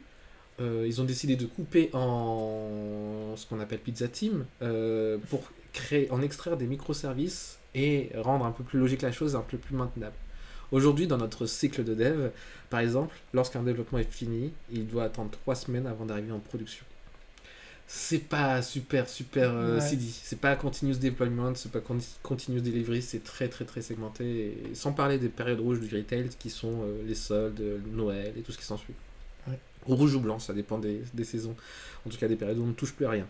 Euh, 0.59 0.83
ils 0.85 1.01
ont 1.01 1.03
décidé 1.05 1.35
de 1.35 1.45
couper 1.45 1.89
en 1.93 3.33
ce 3.35 3.45
qu'on 3.47 3.59
appelle 3.59 3.79
Pizza 3.79 4.07
Team 4.07 4.45
euh, 4.61 5.17
pour 5.29 5.51
créer, 5.73 6.09
en 6.11 6.21
extraire 6.21 6.57
des 6.57 6.67
microservices 6.67 7.57
et 7.73 8.11
rendre 8.17 8.45
un 8.45 8.51
peu 8.51 8.63
plus 8.63 8.79
logique 8.79 9.01
la 9.01 9.11
chose, 9.11 9.35
un 9.35 9.41
peu 9.41 9.57
plus 9.57 9.75
maintenable. 9.75 10.13
Aujourd'hui, 10.71 11.07
dans 11.07 11.17
notre 11.17 11.45
cycle 11.47 11.83
de 11.83 11.93
dev, 11.95 12.29
par 12.69 12.79
exemple, 12.79 13.15
lorsqu'un 13.33 13.63
développement 13.63 13.99
est 13.99 14.11
fini, 14.11 14.51
il 14.71 14.87
doit 14.87 15.03
attendre 15.05 15.31
3 15.31 15.55
semaines 15.55 15.87
avant 15.87 16.05
d'arriver 16.05 16.31
en 16.31 16.39
production. 16.39 16.85
C'est 17.85 18.19
pas 18.29 18.61
super, 18.61 19.09
super 19.09 19.51
euh, 19.53 19.75
Ouais. 19.75 19.81
CD. 19.87 20.05
C'est 20.05 20.39
pas 20.39 20.55
continuous 20.55 20.95
deployment, 20.95 21.53
c'est 21.55 21.71
pas 21.71 21.79
conti- 21.81 22.15
continuous 22.23 22.61
delivery, 22.61 23.01
c'est 23.01 23.23
très, 23.23 23.49
très, 23.49 23.65
très 23.65 23.81
segmenté. 23.81 24.23
Et 24.71 24.75
sans 24.75 24.93
parler 24.93 25.17
des 25.19 25.29
périodes 25.29 25.59
rouges 25.59 25.79
du 25.79 25.93
retail 25.95 26.29
qui 26.39 26.49
sont 26.49 26.81
euh, 26.83 27.03
les 27.05 27.13
soldes, 27.15 27.61
Noël 27.91 28.33
et 28.37 28.41
tout 28.41 28.51
ce 28.51 28.57
qui 28.57 28.65
s'ensuit. 28.65 28.93
Rouge 29.85 30.15
ou 30.15 30.19
blanc, 30.19 30.39
ça 30.39 30.53
dépend 30.53 30.77
des, 30.77 31.01
des 31.13 31.23
saisons. 31.23 31.55
En 32.05 32.09
tout 32.09 32.17
cas, 32.17 32.27
des 32.27 32.35
périodes 32.35 32.57
où 32.57 32.63
on 32.63 32.67
ne 32.67 32.73
touche 32.73 32.93
plus 32.93 33.05
à 33.05 33.09
rien. 33.09 33.27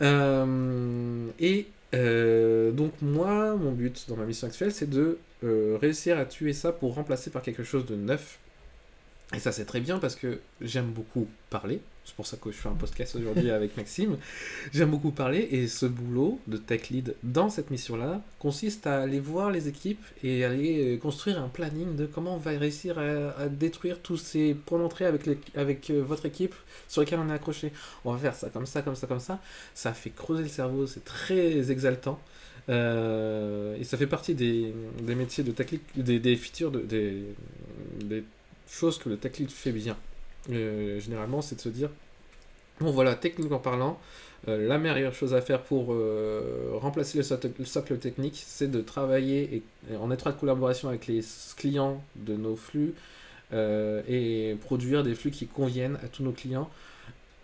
Euh, 0.00 1.28
et 1.38 1.66
euh, 1.94 2.70
donc, 2.70 2.92
moi, 3.02 3.56
mon 3.56 3.72
but 3.72 4.06
dans 4.08 4.16
ma 4.16 4.24
mission 4.24 4.46
actuelle, 4.46 4.72
c'est 4.72 4.88
de 4.88 5.18
euh, 5.44 5.76
réussir 5.80 6.18
à 6.18 6.24
tuer 6.24 6.52
ça 6.52 6.72
pour 6.72 6.94
remplacer 6.94 7.30
par 7.30 7.42
quelque 7.42 7.62
chose 7.62 7.86
de 7.86 7.96
neuf. 7.96 8.38
Et 9.34 9.38
ça, 9.38 9.50
c'est 9.50 9.64
très 9.64 9.80
bien 9.80 9.98
parce 9.98 10.14
que 10.14 10.40
j'aime 10.60 10.90
beaucoup 10.90 11.26
parler. 11.48 11.80
C'est 12.04 12.14
pour 12.16 12.26
ça 12.26 12.36
que 12.36 12.50
je 12.50 12.56
fais 12.56 12.68
un 12.68 12.74
podcast 12.74 13.14
aujourd'hui 13.16 13.50
avec 13.58 13.76
Maxime. 13.76 14.18
J'aime 14.72 14.90
beaucoup 14.90 15.10
parler 15.12 15.48
et 15.52 15.68
ce 15.68 15.86
boulot 15.86 16.38
de 16.48 16.56
tech 16.58 16.90
lead 16.90 17.14
dans 17.22 17.48
cette 17.48 17.70
mission-là 17.70 18.20
consiste 18.40 18.86
à 18.86 19.00
aller 19.00 19.20
voir 19.20 19.50
les 19.50 19.68
équipes 19.68 20.04
et 20.22 20.44
aller 20.44 20.96
euh, 20.96 20.98
construire 20.98 21.40
un 21.40 21.48
planning 21.48 21.96
de 21.96 22.04
comment 22.06 22.34
on 22.34 22.38
va 22.38 22.50
réussir 22.50 22.98
à, 22.98 23.30
à 23.40 23.48
détruire 23.48 24.00
tous 24.02 24.16
ces 24.18 24.52
points 24.54 24.80
d'entrée 24.80 25.06
avec, 25.06 25.24
les- 25.26 25.38
avec 25.54 25.88
euh, 25.90 26.02
votre 26.02 26.26
équipe 26.26 26.54
sur 26.88 27.00
lesquels 27.02 27.20
on 27.20 27.30
est 27.30 27.34
accroché. 27.34 27.72
On 28.04 28.12
va 28.12 28.18
faire 28.18 28.34
ça 28.34 28.50
comme 28.50 28.66
ça, 28.66 28.82
comme 28.82 28.96
ça, 28.96 29.06
comme 29.06 29.20
ça. 29.20 29.40
Ça 29.74 29.94
fait 29.94 30.10
creuser 30.10 30.42
le 30.42 30.48
cerveau, 30.48 30.86
c'est 30.86 31.04
très 31.04 31.70
exaltant. 31.70 32.20
Euh, 32.68 33.76
et 33.76 33.84
ça 33.84 33.96
fait 33.96 34.06
partie 34.06 34.34
des, 34.34 34.72
des 35.02 35.14
métiers 35.14 35.42
de 35.44 35.52
tech 35.52 35.70
lead, 35.70 35.80
des, 35.96 36.18
des 36.18 36.36
features, 36.36 36.70
de, 36.70 36.80
des, 36.80 37.24
des 38.04 38.24
choses 38.72 38.98
que 38.98 39.08
le 39.08 39.16
tech 39.16 39.32
fait 39.48 39.72
bien. 39.72 39.96
Euh, 40.50 40.98
généralement, 40.98 41.42
c'est 41.42 41.56
de 41.56 41.60
se 41.60 41.68
dire 41.68 41.90
bon, 42.80 42.90
voilà, 42.90 43.14
techniquement 43.14 43.58
parlant, 43.58 44.00
euh, 44.48 44.66
la 44.66 44.78
meilleure 44.78 45.14
chose 45.14 45.34
à 45.34 45.40
faire 45.40 45.62
pour 45.62 45.92
euh, 45.92 46.70
remplacer 46.74 47.18
le 47.18 47.22
socle, 47.22 47.50
le 47.58 47.64
socle 47.64 47.96
technique, 47.98 48.42
c'est 48.44 48.70
de 48.70 48.80
travailler 48.80 49.62
et- 49.90 49.96
en 49.96 50.10
étroite 50.10 50.38
collaboration 50.40 50.88
avec 50.88 51.06
les 51.06 51.20
clients 51.56 52.02
de 52.16 52.34
nos 52.34 52.56
flux 52.56 52.94
et 54.08 54.56
produire 54.62 55.02
des 55.02 55.14
flux 55.14 55.30
qui 55.30 55.46
conviennent 55.46 55.98
à 56.02 56.08
tous 56.08 56.22
nos 56.22 56.32
clients 56.32 56.70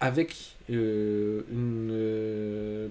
avec 0.00 0.56
une 0.70 1.92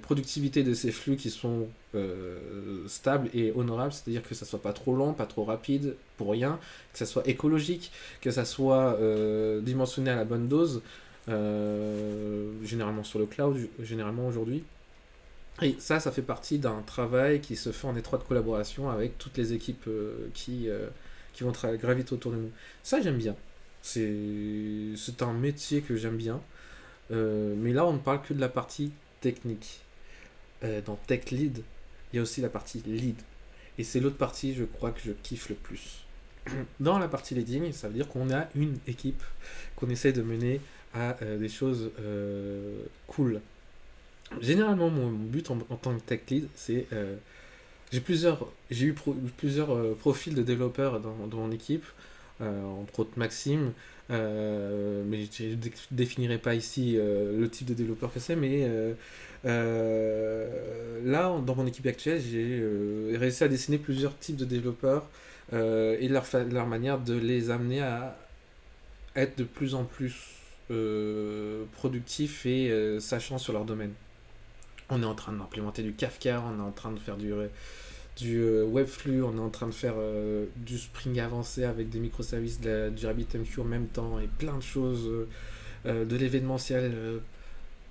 productivité 0.04 0.62
de 0.62 0.76
ces 0.76 0.92
flux 0.92 1.16
qui 1.16 1.32
sont 1.32 1.68
euh, 1.98 2.88
stables 2.88 3.30
et 3.34 3.52
honorables, 3.56 3.92
c'est-à-dire 3.92 4.24
que 4.24 4.36
ça 4.36 4.46
soit 4.46 4.62
pas 4.62 4.74
trop 4.74 4.96
long, 4.96 5.14
pas 5.14 5.26
trop 5.26 5.44
rapide 5.44 5.96
pour 6.18 6.32
rien, 6.32 6.60
que 6.94 7.00
ça 7.00 7.06
soit 7.06 7.28
écologique, 7.28 7.92
que 8.22 8.32
ça 8.32 8.46
soit 8.46 8.96
euh, 9.00 9.62
dimensionné 9.62 10.12
à 10.12 10.16
la 10.16 10.26
bonne 10.26 10.48
dose, 10.48 10.82
euh, 11.30 12.52
généralement 12.64 13.04
sur 13.04 13.20
le 13.20 13.26
cloud, 13.26 13.58
généralement 13.82 14.28
aujourd'hui. 14.28 14.64
Et 15.62 15.76
ça, 15.80 16.00
ça 16.00 16.12
fait 16.12 16.22
partie 16.22 16.60
d'un 16.60 16.82
travail 16.86 17.42
qui 17.42 17.56
se 17.56 17.72
fait 17.72 17.88
en 17.88 17.96
étroite 17.96 18.28
collaboration 18.28 18.90
avec 18.90 19.18
toutes 19.18 19.38
les 19.38 19.54
équipes 19.54 19.90
qui, 20.36 20.70
qui 21.34 21.44
vont 21.44 21.52
graviter 21.52 22.14
autour 22.14 22.32
de 22.32 22.38
nous. 22.38 22.52
Ça, 22.84 23.02
j'aime 23.02 23.18
bien. 23.18 23.36
C'est 23.82 25.22
un 25.22 25.34
métier 25.34 25.82
que 25.82 25.96
j'aime 25.96 26.18
bien. 26.18 26.42
Mais 27.10 27.74
là, 27.74 27.88
on 27.88 27.94
ne 27.94 27.98
parle 27.98 28.22
que 28.22 28.36
de 28.36 28.40
la 28.40 28.50
partie 28.50 28.92
technique. 29.20 29.82
Dans 30.62 30.96
Tech 31.08 31.32
Lead, 31.32 31.64
il 32.12 32.18
y 32.18 32.20
a 32.20 32.22
aussi 32.22 32.42
la 32.42 32.50
partie 32.50 32.82
lead. 32.86 33.18
Et 33.78 33.84
c'est 33.84 34.00
l'autre 34.00 34.18
partie, 34.18 34.54
je 34.54 34.64
crois, 34.64 34.92
que 34.92 35.02
je 35.06 35.12
kiffe 35.12 35.50
le 35.50 35.56
plus. 35.56 36.04
Dans 36.80 37.00
la 37.00 37.08
partie 37.08 37.36
leading, 37.36 37.72
ça 37.72 37.88
veut 37.88 37.94
dire 37.94 38.08
qu'on 38.08 38.32
a 38.32 38.48
une 38.56 38.78
équipe 38.88 39.24
qu'on 39.76 39.90
essaie 39.90 40.14
de 40.14 40.22
mener 40.22 40.62
à 40.94 41.16
euh, 41.22 41.38
des 41.38 41.50
choses 41.50 41.92
euh, 42.00 42.82
cool. 43.08 43.42
Généralement, 44.42 44.90
mon 44.90 45.10
but 45.10 45.52
en, 45.52 45.58
tant 45.58 45.96
que 45.96 46.02
tech 46.02 46.22
lead, 46.30 46.48
c'est 46.56 46.88
euh, 46.92 47.16
j'ai 47.92 48.02
plusieurs 48.02 48.52
j'ai 48.70 48.88
eu 48.88 48.96
plusieurs 49.38 49.96
profils 49.96 50.36
de 50.36 50.42
développeurs 50.42 51.00
dans, 51.00 51.28
dans 51.28 51.38
mon 51.38 51.52
équipe, 51.52 51.86
entre 52.42 53.00
autres 53.00 53.14
Maxime, 53.16 53.72
mais 54.10 54.16
je 55.32 55.56
ne 55.56 55.70
définirai 55.92 56.40
pas 56.40 56.56
ici 56.56 56.98
le 56.98 57.48
type 57.50 57.68
de 57.68 57.74
développeur 57.74 58.14
que 58.14 58.20
c'est, 58.20 58.36
mais 58.36 58.70
là, 61.04 61.30
en- 61.30 61.40
dans 61.40 61.56
mon 61.56 61.66
équipe 61.68 61.86
actuelle, 61.88 62.22
j'ai 62.22 62.60
euh, 62.62 63.16
réussi 63.20 63.44
à 63.44 63.48
dessiner 63.48 63.78
plusieurs 63.78 64.18
types 64.18 64.36
de 64.38 64.46
développeurs 64.46 65.08
euh, 65.54 65.96
et 66.00 66.08
leur, 66.10 66.26
manière 66.68 67.00
de 67.00 67.14
les 67.18 67.50
amener 67.50 67.82
à 67.82 68.18
être 69.16 69.38
de 69.38 69.44
plus 69.44 69.74
en 69.76 69.84
plus 69.84 70.16
euh, 70.72 71.64
productifs 71.74 72.46
et 72.46 72.70
euh, 72.72 73.00
sachants 73.00 73.38
sur 73.38 73.54
leur 73.54 73.66
domaine. 73.66 73.94
On 74.90 75.02
est 75.02 75.06
en 75.06 75.16
train 75.16 75.34
d'implémenter 75.34 75.84
du 75.84 75.94
Kafka, 75.94 76.42
on 76.46 76.60
est 76.60 76.62
en 76.68 76.72
train 76.72 76.92
de 76.92 77.00
faire 77.00 77.18
du, 77.18 77.32
du 78.18 78.40
euh, 78.42 78.66
Webflux, 78.66 79.22
on 79.24 79.38
est 79.38 79.42
en 79.42 79.50
train 79.50 79.68
de 79.68 79.74
faire 79.74 79.96
euh, 79.98 80.46
du 80.58 80.78
Spring 80.78 81.20
avancé 81.20 81.64
avec 81.64 81.90
des 81.90 82.00
microservices, 82.00 82.60
du 82.62 83.06
RabbitMQ 83.06 83.62
en 83.62 83.66
même 83.66 83.88
temps 83.88 84.20
et 84.20 84.28
plein 84.28 84.56
de 84.58 84.64
choses, 84.64 85.08
euh, 85.08 85.28
euh, 85.86 86.06
de 86.06 86.16
l'événementiel. 86.16 86.94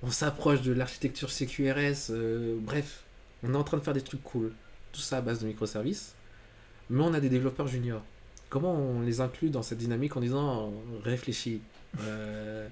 On 0.03 0.11
s'approche 0.11 0.63
de 0.63 0.73
l'architecture 0.73 1.31
CQRS, 1.31 2.11
euh, 2.11 2.57
bref, 2.61 3.05
on 3.43 3.55
est 3.55 3.57
en 3.57 3.65
train 3.65 3.79
de 3.79 3.83
faire 3.83 3.95
des 3.95 4.03
trucs 4.03 4.23
cool. 4.23 4.53
Tout 4.93 5.01
ça 5.01 5.19
à 5.19 5.21
base 5.21 5.41
de 5.41 5.47
microservices. 5.47 6.15
Mais 6.91 7.03
on 7.03 7.15
a 7.15 7.21
des 7.21 7.29
développeurs 7.29 7.67
juniors. 7.67 8.03
Comment 8.49 8.75
on 8.75 9.01
les 9.01 9.21
inclut 9.21 9.51
dans 9.51 9.63
cette 9.63 9.79
dynamique 9.79 10.17
en 10.17 10.21
disant 10.21 10.73
réfléchis 11.03 11.61
euh, 12.01 12.69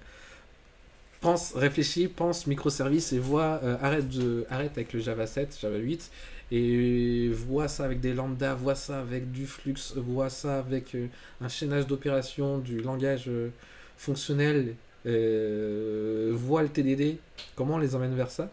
pense, 1.20 1.55
réfléchis, 1.55 2.06
pense 2.06 2.46
microservices 2.46 3.12
et 3.12 3.18
vois, 3.18 3.60
euh, 3.64 3.76
arrête, 3.82 4.09
de, 4.09 4.46
arrête 4.51 4.72
avec 4.72 4.92
le 4.92 5.01
Java 5.01 5.26
7, 5.26 5.59
Java 5.60 5.78
8 5.78 6.10
et 6.52 7.30
vois 7.30 7.68
ça 7.68 7.84
avec 7.84 8.01
des 8.01 8.12
lambda, 8.14 8.55
vois 8.55 8.74
ça 8.74 9.01
avec 9.01 9.32
du 9.32 9.46
flux, 9.46 9.74
vois 9.96 10.30
ça 10.30 10.59
avec 10.59 10.96
un 11.40 11.48
chaînage 11.48 11.86
d'opérations, 11.86 12.59
du 12.59 12.80
langage 12.80 13.30
fonctionnel, 13.96 14.76
euh, 15.06 16.31
vois 16.35 16.62
le 16.62 16.68
TDD, 16.68 17.18
comment 17.56 17.74
on 17.74 17.78
les 17.78 17.94
emmène 17.94 18.14
vers 18.14 18.31
ça 18.31 18.51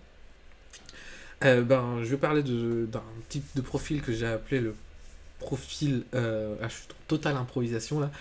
Euh, 1.43 1.61
ben, 1.61 1.99
je 2.03 2.09
vais 2.09 2.17
parler 2.17 2.43
d'un 2.43 3.03
type 3.29 3.45
de 3.55 3.61
profil 3.61 4.01
que 4.01 4.11
j'ai 4.13 4.27
appelé 4.27 4.59
le 4.61 4.75
profil, 5.39 6.03
euh, 6.13 6.53
ah, 6.61 6.67
je 6.67 6.73
suis 6.75 6.83
en 6.91 6.95
totale 7.07 7.35
improvisation 7.35 7.99
là, 7.99 8.11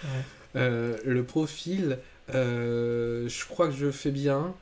Ouais. 0.54 0.96
Le 1.04 1.22
profil, 1.22 1.98
je 2.32 3.44
crois 3.48 3.68
que 3.68 3.74
je 3.74 3.90
fais 3.90 4.10
bien, 4.10 4.54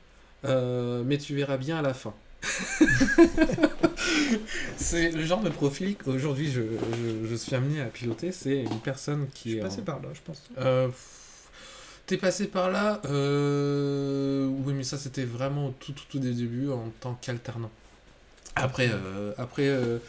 mais 0.43 1.17
tu 1.17 1.33
verras 1.35 1.57
bien 1.57 1.77
à 1.79 1.81
la 1.81 1.93
fin. 1.93 2.13
c'est 4.77 5.11
le 5.11 5.23
genre 5.25 5.41
de 5.41 5.49
profil 5.49 5.95
qu'aujourd'hui 5.97 6.49
je, 6.51 6.61
je, 6.61 7.27
je 7.29 7.35
suis 7.35 7.55
amené 7.55 7.81
à 7.81 7.85
piloter. 7.85 8.31
C'est 8.31 8.61
une 8.63 8.79
personne 8.79 9.27
Je 9.29 9.33
qui 9.33 9.49
suis 9.49 9.57
est. 9.59 9.61
passé 9.61 9.81
en- 9.81 9.85
par 9.85 10.01
là, 10.01 10.09
je 10.13 10.19
pense. 10.23 10.43
Euh, 10.59 10.87
T'es 12.09 12.17
passé 12.17 12.47
par 12.47 12.71
là 12.71 12.99
euh, 13.05 14.47
Oui, 14.47 14.73
mais 14.73 14.81
ça 14.81 14.97
c'était 14.97 15.25
vraiment 15.25 15.71
tout, 15.79 15.91
tout, 15.91 16.05
tout 16.09 16.17
des 16.17 16.33
débuts 16.33 16.69
en 16.71 16.89
tant 16.99 17.13
qu'alternant. 17.21 17.69
Après, 18.55 18.89
euh, 18.91 19.31
après 19.37 19.67
euh, 19.67 19.99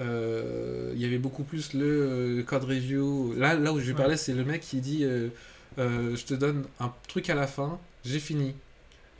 euh, 0.00 0.92
il 0.94 1.00
y 1.00 1.04
avait 1.04 1.18
beaucoup 1.18 1.42
plus 1.42 1.74
le 1.74 2.44
code 2.46 2.62
review. 2.62 3.34
Là, 3.36 3.54
là 3.56 3.72
où 3.72 3.80
je 3.80 3.86
lui 3.86 3.90
Ouais. 3.90 3.96
parlais, 3.98 4.16
c'est 4.16 4.34
le 4.34 4.44
mec 4.44 4.60
qui 4.60 4.80
dit 4.80 5.04
Je 5.76 6.24
te 6.24 6.34
donne 6.34 6.64
un 6.78 6.92
truc 7.08 7.28
à 7.28 7.34
la 7.34 7.48
fin, 7.48 7.80
j'ai 8.04 8.20
fini. 8.20 8.54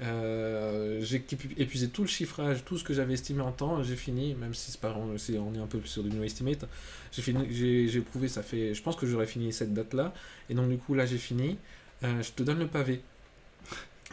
J'ai 0.01 1.16
épu- 1.19 1.55
épuisé 1.56 1.89
tout 1.89 2.02
le 2.02 2.09
chiffrage, 2.09 2.65
tout 2.65 2.78
ce 2.78 2.85
que 2.85 2.94
j'avais 2.94 3.15
estimé 3.15 3.40
en 3.40 3.51
temps, 3.51 3.82
j'ai 3.82 3.97
fini, 3.97 4.36
même 4.36 4.55
si 4.55 4.70
c'est 4.70 4.81
pas 4.81 4.94
on 4.97 5.15
est 5.16 5.59
un 5.59 5.66
peu 5.66 5.81
sur 5.86 6.05
du 6.05 6.10
no 6.16 6.23
estimate. 6.23 6.66
J'ai 7.10 7.23
fini, 7.23 7.47
j'ai 7.51 7.89
j'ai 7.89 8.01
prouvé, 8.01 8.28
ça 8.28 8.44
fait, 8.44 8.74
je 8.74 8.82
pense 8.82 8.94
que 8.94 9.06
j'aurais 9.06 9.27
fini 9.27 9.52
cette 9.52 9.74
date-là, 9.74 10.15
et 10.48 10.55
donc 10.55 10.69
du 10.69 10.78
coup 10.78 10.94
là 10.94 11.05
j'ai 11.05 11.19
fini. 11.19 11.59
Euh, 12.05 12.23
je 12.23 12.31
te 12.33 12.43
donne 12.43 12.59
le 12.59 12.66
pavé. 12.66 13.01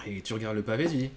Et 0.07 0.21
tu 0.21 0.33
regardes 0.33 0.55
le 0.55 0.63
pavé, 0.63 0.85
tu 0.85 0.97
dis, 0.97 1.11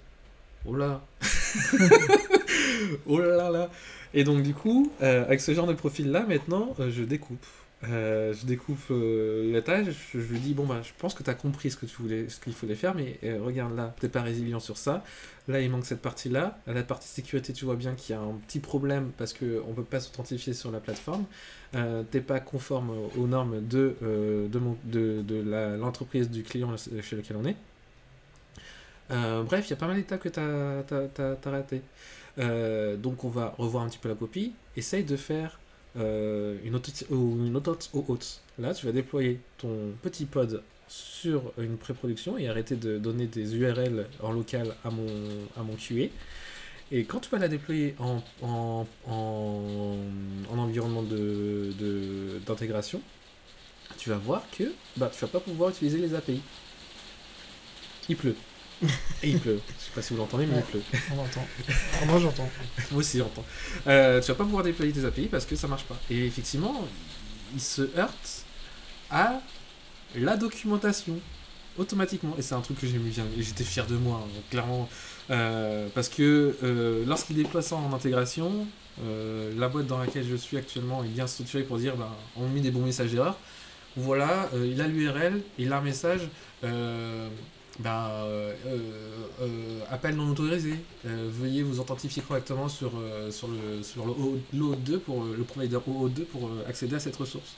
oh 0.65 0.75
là, 0.75 1.01
oh 3.07 3.19
là 3.19 3.49
là. 3.49 3.69
Et 4.13 4.23
donc 4.23 4.41
du 4.43 4.53
coup, 4.53 4.91
euh, 5.01 5.23
avec 5.25 5.41
ce 5.41 5.53
genre 5.53 5.67
de 5.67 5.73
profil-là, 5.73 6.25
maintenant, 6.27 6.75
euh, 6.79 6.91
je 6.91 7.03
découpe. 7.03 7.45
Euh, 7.85 8.33
je 8.33 8.45
découpe 8.45 8.77
euh, 8.91 9.53
la 9.53 9.61
tâche, 9.61 9.87
je, 10.13 10.17
lui 10.19 10.39
dis 10.39 10.53
bon 10.53 10.65
bah 10.65 10.81
je 10.83 10.91
pense 10.97 11.13
que 11.13 11.23
tu 11.23 11.29
as 11.29 11.33
compris 11.33 11.71
ce 11.71 11.77
que 11.77 11.85
tu 11.85 11.95
voulais 12.01 12.27
ce 12.27 12.37
qu'il 12.41 12.51
fallait 12.53 12.75
faire 12.75 12.93
mais 12.93 13.17
euh, 13.23 13.39
regarde 13.41 13.73
là, 13.73 13.95
t'es 14.01 14.09
pas 14.09 14.21
résilient 14.21 14.59
sur 14.59 14.77
ça. 14.77 15.01
Là 15.47 15.61
il 15.61 15.69
manque 15.71 15.85
cette 15.85 16.01
partie-là. 16.01 16.59
À 16.67 16.73
la 16.73 16.83
partie 16.83 17.07
sécurité, 17.07 17.53
tu 17.53 17.63
vois 17.65 17.75
bien 17.77 17.95
qu'il 17.95 18.15
y 18.15 18.19
a 18.19 18.21
un 18.21 18.33
petit 18.47 18.59
problème 18.59 19.11
parce 19.17 19.31
que 19.33 19.63
on 19.67 19.73
peut 19.73 19.83
pas 19.83 20.01
s'authentifier 20.01 20.53
sur 20.53 20.71
la 20.71 20.79
plateforme. 20.81 21.23
Euh, 21.75 22.03
t'es 22.09 22.19
pas 22.21 22.39
conforme 22.41 22.91
aux 23.17 23.27
normes 23.27 23.65
de, 23.65 23.95
de, 24.01 24.59
mon- 24.59 24.77
de, 24.85 25.21
de 25.21 25.41
l'entreprise 25.77 26.29
du 26.29 26.43
client 26.43 26.75
chez 26.77 27.15
lequel 27.15 27.37
on 27.37 27.45
est. 27.45 27.55
Bref, 29.09 29.67
il 29.67 29.69
y 29.71 29.73
a 29.73 29.75
pas 29.77 29.87
mal 29.87 29.95
d'étapes 29.95 30.21
que 30.21 30.29
tu 30.29 30.39
as, 30.39 31.51
raté. 31.51 31.81
Euh, 32.37 32.95
donc 32.95 33.23
on 33.23 33.29
va 33.29 33.53
revoir 33.57 33.83
un 33.83 33.89
petit 33.89 33.97
peu 33.97 34.09
la 34.09 34.15
copie. 34.15 34.53
Essaye 34.75 35.03
de 35.03 35.15
faire 35.17 35.58
euh, 35.97 36.57
une 36.63 36.75
auto 36.75 36.91
ou 37.11 37.45
une 37.45 37.55
auto 37.55 37.77
haute. 37.93 38.41
Là, 38.59 38.73
tu 38.73 38.85
vas 38.85 38.91
déployer 38.91 39.39
ton 39.57 39.91
petit 40.01 40.25
pod 40.25 40.63
sur 40.87 41.53
une 41.57 41.77
pré-production 41.77 42.37
et 42.37 42.47
arrêter 42.49 42.75
de 42.75 42.97
donner 42.97 43.27
des 43.27 43.55
URL 43.55 44.07
en 44.21 44.31
local 44.31 44.75
à 44.83 44.89
mon, 44.91 45.07
à 45.57 45.63
mon 45.63 45.75
QA. 45.75 46.09
Et 46.91 47.05
quand 47.05 47.19
tu 47.19 47.29
vas 47.29 47.39
la 47.39 47.47
déployer 47.47 47.95
en, 47.99 48.21
en, 48.41 48.87
en, 49.07 49.97
en 50.51 50.57
environnement 50.57 51.03
de- 51.03 51.73
de- 51.79 52.39
d'intégration, 52.45 53.01
tu 53.97 54.09
vas 54.09 54.17
voir 54.17 54.43
que 54.51 54.73
bah, 54.97 55.11
tu 55.13 55.19
vas 55.21 55.27
pas 55.27 55.39
pouvoir 55.41 55.71
utiliser 55.71 55.99
les 55.99 56.13
API. 56.15 56.41
Il 58.09 58.17
pleut. 58.17 58.35
Et 59.23 59.29
il 59.29 59.39
pleut. 59.39 59.59
Je 59.79 59.85
sais 59.85 59.91
pas 59.93 60.01
si 60.01 60.13
vous 60.13 60.19
l'entendez, 60.19 60.45
mais 60.45 60.55
Ouais. 60.55 60.63
il 60.73 60.79
pleut. 60.81 60.99
On 61.15 61.19
entend. 61.21 61.45
Alors, 62.01 62.07
moi 62.07 62.19
j'entends. 62.19 62.49
Moi 62.91 62.99
aussi, 62.99 63.17
j'entends. 63.17 63.43
Euh, 63.87 64.21
tu 64.21 64.27
vas 64.29 64.35
pas 64.35 64.43
pouvoir 64.45 64.63
déployer 64.63 64.91
tes 64.93 65.03
API 65.05 65.27
parce 65.27 65.45
que 65.45 65.55
ça 65.55 65.67
marche 65.67 65.83
pas. 65.83 65.97
Et 66.09 66.25
effectivement, 66.25 66.87
il 67.53 67.61
se 67.61 67.81
heurte 67.97 68.45
à 69.11 69.41
la 70.15 70.37
documentation 70.37 71.19
automatiquement. 71.77 72.35
Et 72.37 72.41
c'est 72.41 72.55
un 72.55 72.61
truc 72.61 72.79
que 72.79 72.87
j'aimais 72.87 73.09
bien. 73.09 73.25
Et 73.37 73.43
j'étais 73.43 73.63
fier 73.63 73.85
de 73.85 73.95
moi, 73.95 74.21
hein, 74.25 74.39
clairement. 74.49 74.87
Euh, 75.29 75.87
parce 75.93 76.09
que 76.09 76.55
euh, 76.63 77.03
lorsqu'il 77.05 77.35
déploie 77.35 77.61
ça 77.61 77.75
en 77.75 77.93
intégration, 77.93 78.65
euh, 79.03 79.53
la 79.57 79.67
boîte 79.67 79.87
dans 79.87 79.97
laquelle 79.99 80.25
je 80.27 80.35
suis 80.35 80.57
actuellement 80.57 81.03
est 81.03 81.07
bien 81.07 81.27
structurée 81.27 81.63
pour 81.63 81.77
dire 81.77 81.95
bah, 81.95 82.15
on 82.35 82.47
met 82.47 82.61
des 82.61 82.71
bons 82.71 82.81
messages 82.85 83.11
d'erreur. 83.11 83.37
Voilà, 83.95 84.49
il 84.55 84.79
a 84.81 84.87
l'URL, 84.87 85.41
il 85.57 85.73
a 85.73 85.77
un 85.77 85.81
message. 85.81 86.21
Bah, 87.79 88.09
euh, 88.25 88.53
euh, 88.67 88.79
euh, 89.41 89.79
appel 89.89 90.15
non 90.15 90.29
autorisé. 90.31 90.75
Euh, 91.05 91.29
veuillez 91.31 91.63
vous 91.63 91.79
authentifier 91.79 92.21
correctement 92.21 92.69
sur, 92.69 92.91
sur 93.31 93.47
le, 93.47 93.83
sur 93.83 94.05
le 94.05 94.11
O- 94.11 94.39
l'OAuth2 94.53 94.99
pour 94.99 95.23
le 95.23 95.43
provider 95.43 95.77
OAuth2 95.77 96.25
pour 96.25 96.49
accéder 96.67 96.95
à 96.95 96.99
cette 96.99 97.15
ressource. 97.15 97.55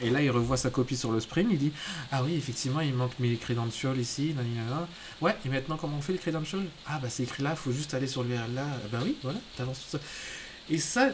Et 0.00 0.10
là, 0.10 0.22
il 0.22 0.30
revoit 0.30 0.56
sa 0.58 0.70
copie 0.70 0.96
sur 0.96 1.10
le 1.12 1.20
Spring, 1.20 1.48
il 1.50 1.58
dit 1.58 1.72
Ah 2.12 2.22
oui, 2.22 2.34
effectivement, 2.34 2.80
il 2.80 2.94
manque 2.94 3.18
mes 3.18 3.36
credentials 3.36 3.98
ici, 3.98 4.34
nanana. 4.34 4.88
Ouais, 5.22 5.34
et 5.44 5.48
maintenant, 5.48 5.76
comment 5.76 5.96
on 5.98 6.02
fait 6.02 6.12
les 6.12 6.18
credentials? 6.18 6.66
Ah 6.86 6.98
bah 7.00 7.08
c'est 7.10 7.22
écrit 7.22 7.42
là, 7.42 7.56
faut 7.56 7.72
juste 7.72 7.94
aller 7.94 8.06
sur 8.06 8.22
l'URL 8.22 8.54
là. 8.54 8.66
Bah 8.92 8.98
oui, 9.02 9.16
voilà, 9.22 9.38
t'avances 9.56 9.80
tout 9.84 9.88
ça. 9.98 10.00
Et 10.68 10.78
ça, 10.78 11.10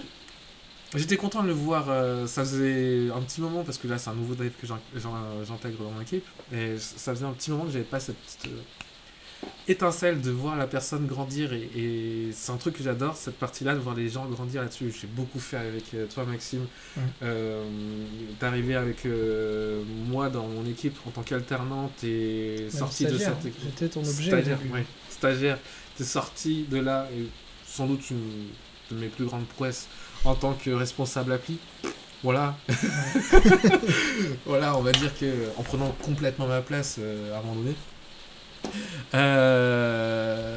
j'étais 0.99 1.17
content 1.17 1.43
de 1.43 1.49
le 1.49 1.53
voir. 1.55 1.87
euh, 1.89 2.27
ça 2.27 2.43
faisait 2.43 3.09
un 3.15 3.21
petit 3.23 3.41
moment, 3.41 3.63
parce 3.65 3.79
que 3.79 3.89
là, 3.89 3.99
c'est 3.99 4.11
un 4.11 4.15
nouveau 4.15 4.35
dev 4.35 4.51
que 4.61 4.67
j'in- 4.67 4.81
j'in- 4.97 5.45
j'intègre 5.47 5.85
dans 5.85 5.91
mon 5.91 6.01
équipe. 6.01 6.25
Et 6.53 6.77
ça 6.79 7.15
faisait 7.15 7.25
un 7.27 7.33
petit 7.33 7.51
moment 7.51 7.65
que 7.65 7.71
j'avais 7.73 7.85
pas 7.85 8.01
cette 8.01 8.17
petite 8.17 8.47
euh, 8.47 8.61
étincelle 9.69 10.21
de 10.21 10.31
voir 10.31 10.57
la 10.57 10.67
personne 10.67 11.07
grandir. 11.07 11.53
Et, 11.53 11.69
et 11.77 12.29
c'est 12.33 12.53
un 12.53 12.57
truc 12.57 12.77
que 12.77 12.83
j'adore, 12.83 13.17
cette 13.17 13.39
partie-là, 13.39 13.75
de 13.75 13.81
voir 13.81 13.95
les 13.95 14.09
gens 14.09 14.27
grandir 14.27 14.63
là-dessus. 14.63 14.93
J'ai 15.01 15.07
beaucoup 15.07 15.39
fait 15.41 15.57
avec 15.57 15.85
euh, 15.95 16.07
toi, 16.13 16.25
Maxime. 16.25 16.67
Euh, 17.23 17.65
D'arriver 18.41 18.75
avec 18.75 19.07
euh, 19.07 19.83
moi 20.09 20.29
dans 20.29 20.47
mon 20.47 20.65
équipe 20.67 20.97
en 21.07 21.11
tant 21.11 21.23
qu'alternante 21.23 22.03
et 22.05 22.57
Même 22.61 22.71
sorti 22.71 23.05
de 23.05 23.11
stagiaire, 23.11 23.37
cette 23.43 23.53
J'étais 23.65 23.89
ton 23.89 24.01
objet. 24.01 24.11
au 24.11 24.37
Stagiaire, 24.37 24.59
début. 24.59 24.73
ouais. 24.75 24.85
Stagiaire, 25.11 25.59
t'es 25.97 26.05
sorti 26.05 26.65
de 26.71 26.79
là, 26.79 27.09
et 27.17 27.27
sans 27.67 27.87
doute 27.87 28.11
une 28.11 28.49
de 28.91 28.97
mes 29.01 29.09
plus 29.09 29.25
grandes 29.25 29.47
prouesses 29.47 29.87
en 30.25 30.35
tant 30.35 30.55
que 30.55 30.71
responsable 30.71 31.33
appli. 31.33 31.59
Voilà. 32.23 32.57
voilà, 34.47 34.77
on 34.77 34.83
va 34.83 34.93
dire 34.93 35.13
que 35.19 35.49
en 35.57 35.63
prenant 35.63 35.91
complètement 36.03 36.47
ma 36.47 36.61
place 36.61 36.97
euh, 37.01 37.35
à 37.35 37.39
un 37.39 37.43
moment 37.43 37.57
donné. 37.57 37.75
Euh, 39.15 40.55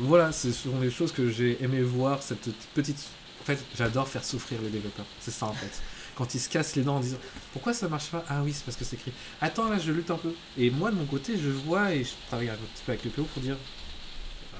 voilà, 0.00 0.32
ce 0.32 0.50
sont 0.50 0.78
des 0.80 0.90
choses 0.90 1.12
que 1.12 1.30
j'ai 1.30 1.62
aimé 1.62 1.82
voir, 1.82 2.22
cette 2.22 2.48
petite... 2.74 3.06
En 3.42 3.44
fait, 3.44 3.62
j'adore 3.76 4.08
faire 4.08 4.24
souffrir 4.24 4.62
les 4.62 4.70
développeurs. 4.70 5.04
C'est 5.20 5.30
ça 5.30 5.44
en 5.46 5.52
fait. 5.52 5.82
Quand 6.14 6.34
ils 6.34 6.40
se 6.40 6.48
cassent 6.48 6.76
les 6.76 6.82
dents 6.82 6.96
en 6.96 7.00
disant 7.00 7.18
pourquoi 7.52 7.74
ça 7.74 7.88
marche 7.88 8.10
pas? 8.10 8.24
Ah 8.28 8.42
oui, 8.42 8.52
c'est 8.54 8.64
parce 8.64 8.76
que 8.76 8.84
c'est 8.84 8.96
écrit. 8.96 9.12
Attends, 9.40 9.68
là, 9.68 9.78
je 9.78 9.92
lutte 9.92 10.10
un 10.10 10.16
peu. 10.16 10.32
Et 10.56 10.70
moi, 10.70 10.90
de 10.90 10.96
mon 10.96 11.06
côté, 11.06 11.36
je 11.36 11.48
vois 11.48 11.92
et 11.94 12.04
je 12.04 12.10
travaille 12.28 12.50
un 12.50 12.54
petit 12.54 12.82
peu 12.86 12.92
avec 12.92 13.04
le 13.04 13.10
PO 13.10 13.24
pour 13.24 13.42
dire 13.42 13.56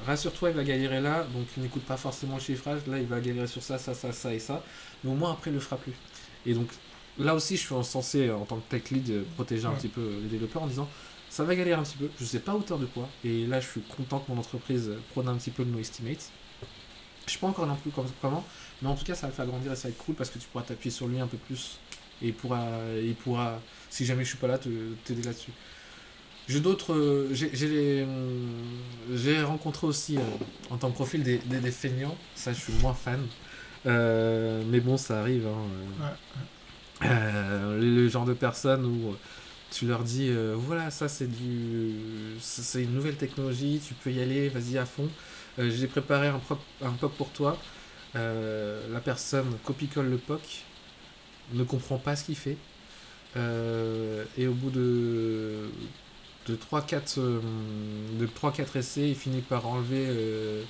rassure-toi, 0.07 0.51
il 0.51 0.57
va 0.57 0.65
galérer 0.65 1.01
là, 1.01 1.25
donc 1.35 1.47
il 1.57 1.63
n'écoute 1.63 1.83
pas 1.85 1.97
forcément 1.97 2.37
le 2.37 2.41
chiffrage. 2.43 2.81
Là, 2.87 2.99
il 2.99 3.07
va 3.07 3.21
galérer 3.21 3.47
sur 3.47 3.63
ça, 3.63 3.79
ça, 3.79 3.95
ça, 3.95 4.13
ça 4.13 4.33
et 4.35 4.39
ça. 4.39 4.63
Mais 5.05 5.11
au 5.11 5.15
moins, 5.15 5.33
après, 5.33 5.51
il 5.51 5.55
le 5.55 5.61
fera 5.61 5.77
plus. 5.77 5.93
Et 6.47 6.55
donc, 6.55 6.69
là 7.19 7.35
aussi, 7.35 7.57
je 7.57 7.63
suis 7.63 7.85
censé, 7.85 8.31
en 8.31 8.45
tant 8.45 8.57
que 8.57 8.69
tech 8.71 8.91
lead, 8.91 9.11
euh, 9.11 9.23
protéger 9.35 9.67
un 9.67 9.71
Ouais. 9.71 9.77
petit 9.77 9.89
peu 9.89 10.19
les 10.23 10.29
développeurs 10.29 10.63
en 10.63 10.67
disant 10.67 10.89
ça 11.31 11.45
va 11.45 11.55
galérer 11.55 11.79
un 11.81 11.83
petit 11.83 11.97
peu, 11.97 12.11
je 12.21 12.25
sais 12.27 12.41
pas 12.41 12.53
à 12.53 12.55
hauteur 12.57 12.79
de 12.79 12.85
quoi. 12.87 13.09
Et 13.25 13.47
là, 13.47 13.59
je 13.61 13.67
suis 13.69 13.81
content 13.81 14.19
que 14.21 14.31
mon 14.31 14.39
entreprise 14.39 14.89
euh, 14.89 14.99
prône 15.13 15.29
un 15.29 15.37
petit 15.37 15.51
peu 15.51 15.63
le 15.65 15.71
no 15.71 15.79
estimate. 15.79 16.31
Je 17.27 17.33
sais 17.33 17.39
pas 17.39 17.47
encore 17.47 17.67
non 17.67 17.77
plus 17.77 17.91
comme- 17.91 18.11
comment, 18.21 18.45
mais 18.83 18.89
en 18.89 18.95
tout 18.97 19.05
cas, 19.05 19.15
ça 19.15 19.23
va 19.23 19.29
le 19.29 19.35
faire 19.35 19.47
grandir 19.47 19.73
et 19.73 19.77
ça 19.77 19.89
va 19.89 19.91
être 19.95 20.05
cool 20.05 20.15
parce 20.15 20.29
que 20.29 20.39
tu 20.39 20.47
pourras 20.49 20.65
t'appuyer 20.65 20.91
sur 20.91 21.07
lui 21.07 21.21
un 21.21 21.27
peu 21.27 21.37
plus. 21.39 21.79
Et 22.21 22.29
il 22.29 22.35
pourra, 22.35 22.69
il 23.03 23.15
pourra 23.15 23.61
si 23.89 24.05
jamais 24.05 24.25
je 24.25 24.31
suis 24.31 24.39
pas 24.39 24.47
là, 24.49 24.59
te- 24.59 24.69
t'aider 25.05 25.23
là-dessus. 25.23 25.53
J'ai 26.49 26.61
d'autres. 26.61 26.93
euh, 26.95 27.29
j'ai- 27.33 28.03
hum, 28.03 28.51
j'ai 29.15 29.43
rencontré 29.43 29.87
aussi 29.87 30.17
euh, 30.17 30.21
en 30.71 30.77
tant 30.77 30.89
que 30.91 30.95
profil 30.95 31.23
des, 31.23 31.39
des, 31.39 31.61
des 31.61 31.71
feignants. 31.71 32.17
Ça, 32.35 32.53
je 32.53 32.61
suis 32.61 32.73
moins 32.75 32.95
fan. 32.95 33.21
Euh, 33.87 34.63
mais 34.67 34.81
bon, 34.81 34.97
ça 34.97 35.21
arrive. 35.21 35.47
hein. 35.47 36.09
Ouais, 37.03 37.09
le, 37.81 38.09
genre 38.09 38.25
de 38.25 38.33
personnes 38.35 38.85
où 38.87 39.15
tu 39.71 39.87
leur 39.87 40.03
dis 40.05 40.29
euh, 40.31 40.55
voilà, 40.57 40.91
ça 40.91 41.09
c'est 41.09 41.27
du. 41.27 41.93
c'est 42.41 42.83
une 42.83 42.95
nouvelle 42.95 43.17
technologie, 43.17 43.81
tu 43.87 43.95
peux 43.95 44.11
y 44.13 44.21
aller, 44.21 44.49
vas-y 44.49 44.79
à 44.79 44.85
fond. 44.87 45.09
Euh, 45.59 45.71
J'ai 45.71 45.87
préparé 45.87 46.29
un, 46.29 46.39
prop- 46.39 46.61
un 46.83 46.91
POC 46.93 47.13
pour 47.17 47.31
toi. 47.31 47.57
Euh, 48.15 48.81
la 48.93 49.01
personne 49.01 49.47
copie-colle 49.65 50.11
le 50.11 50.19
POC, 50.19 50.65
ne 51.55 51.65
comprend 51.65 51.99
pas 51.99 52.15
ce 52.17 52.25
qu'il 52.25 52.37
fait. 52.37 52.57
Et 54.39 54.47
au 54.47 54.53
bout 54.53 54.71
de, 54.71 55.71
de 56.49 56.57
3-4 56.57 57.19
euh, 57.19 57.41
de 58.19 58.27
3-4 58.27 58.79
essais, 58.79 59.09
il 59.09 59.15
finit 59.15 59.43
par 59.43 59.67
enlever 59.67 60.07
euh, 60.09 60.63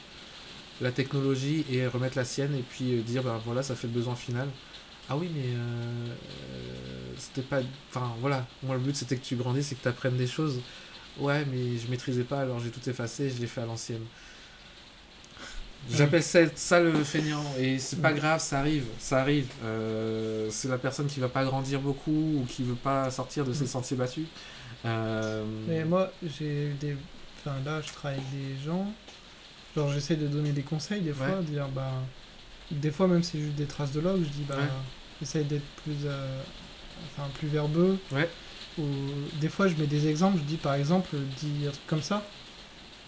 la 0.80 0.92
technologie 0.92 1.64
et 1.70 1.86
remettre 1.86 2.16
la 2.16 2.24
sienne 2.24 2.54
et 2.54 2.62
puis 2.62 2.94
euh, 2.94 3.02
dire 3.02 3.22
ben 3.22 3.40
voilà, 3.44 3.62
ça 3.62 3.74
fait 3.74 3.86
le 3.86 3.92
besoin 3.92 4.14
final. 4.14 4.48
Ah 5.08 5.16
oui, 5.16 5.28
mais 5.34 5.44
c'était 7.18 7.42
pas. 7.42 7.60
Enfin 7.90 8.12
voilà, 8.20 8.46
moi 8.62 8.76
le 8.76 8.80
but 8.80 8.94
c'était 8.94 9.16
que 9.16 9.24
tu 9.24 9.34
grandisses 9.36 9.72
et 9.72 9.74
que 9.74 9.82
tu 9.82 9.88
apprennes 9.88 10.16
des 10.16 10.28
choses. 10.28 10.60
Ouais, 11.18 11.44
mais 11.50 11.76
je 11.76 11.88
maîtrisais 11.88 12.22
pas 12.22 12.40
alors 12.40 12.60
j'ai 12.60 12.70
tout 12.70 12.88
effacé, 12.88 13.28
je 13.28 13.40
l'ai 13.40 13.48
fait 13.48 13.60
à 13.60 13.66
l'ancienne. 13.66 14.04
J'appelle 15.90 16.22
ça, 16.22 16.38
ça 16.54 16.78
le 16.78 17.02
feignant 17.02 17.44
et 17.58 17.80
c'est 17.80 18.00
pas 18.00 18.12
grave, 18.12 18.40
ça 18.40 18.60
arrive, 18.60 18.84
ça 19.00 19.20
arrive. 19.20 19.48
C'est 20.50 20.68
la 20.68 20.78
personne 20.78 21.08
qui 21.08 21.18
va 21.18 21.28
pas 21.28 21.44
grandir 21.44 21.80
beaucoup 21.80 22.38
ou 22.40 22.46
qui 22.48 22.62
veut 22.62 22.76
pas 22.76 23.10
sortir 23.10 23.44
de 23.44 23.52
ses 23.52 23.66
sentiers 23.66 23.96
battus. 23.96 24.28
Euh, 24.84 25.44
Mais 25.68 25.84
moi, 25.84 26.10
j'ai 26.38 26.68
eu 26.68 26.74
des. 26.74 26.96
Enfin, 27.40 27.56
là, 27.64 27.80
je 27.80 27.92
travaille 27.92 28.18
avec 28.18 28.30
des 28.30 28.64
gens. 28.64 28.92
Genre, 29.76 29.90
j'essaie 29.92 30.16
de 30.16 30.26
donner 30.26 30.52
des 30.52 30.62
conseils 30.62 31.00
des 31.00 31.12
fois, 31.12 31.26
Ouais. 31.28 31.42
dire 31.42 31.68
bah. 31.68 31.92
Des 32.70 32.90
fois, 32.90 33.06
même 33.08 33.22
si 33.22 33.32
c'est 33.32 33.40
juste 33.40 33.54
des 33.56 33.66
traces 33.66 33.92
de 33.92 34.00
log, 34.00 34.22
je 34.22 34.28
dis 34.28 34.44
bah. 34.48 34.56
Ouais. 34.56 34.62
Essaye 35.22 35.44
d'être 35.44 35.66
plus. 35.84 35.96
euh, 36.06 36.40
Enfin, 37.16 37.28
plus 37.34 37.48
verbeux. 37.48 37.98
Ouais. 38.12 38.28
Ou 38.78 38.84
des 39.40 39.48
fois, 39.48 39.66
je 39.66 39.74
mets 39.74 39.86
des 39.88 40.06
exemples, 40.08 40.38
je 40.38 40.44
dis 40.44 40.56
par 40.56 40.74
exemple, 40.74 41.16
dis 41.40 41.66
un 41.66 41.70
truc 41.70 41.86
comme 41.88 42.02
ça. 42.02 42.24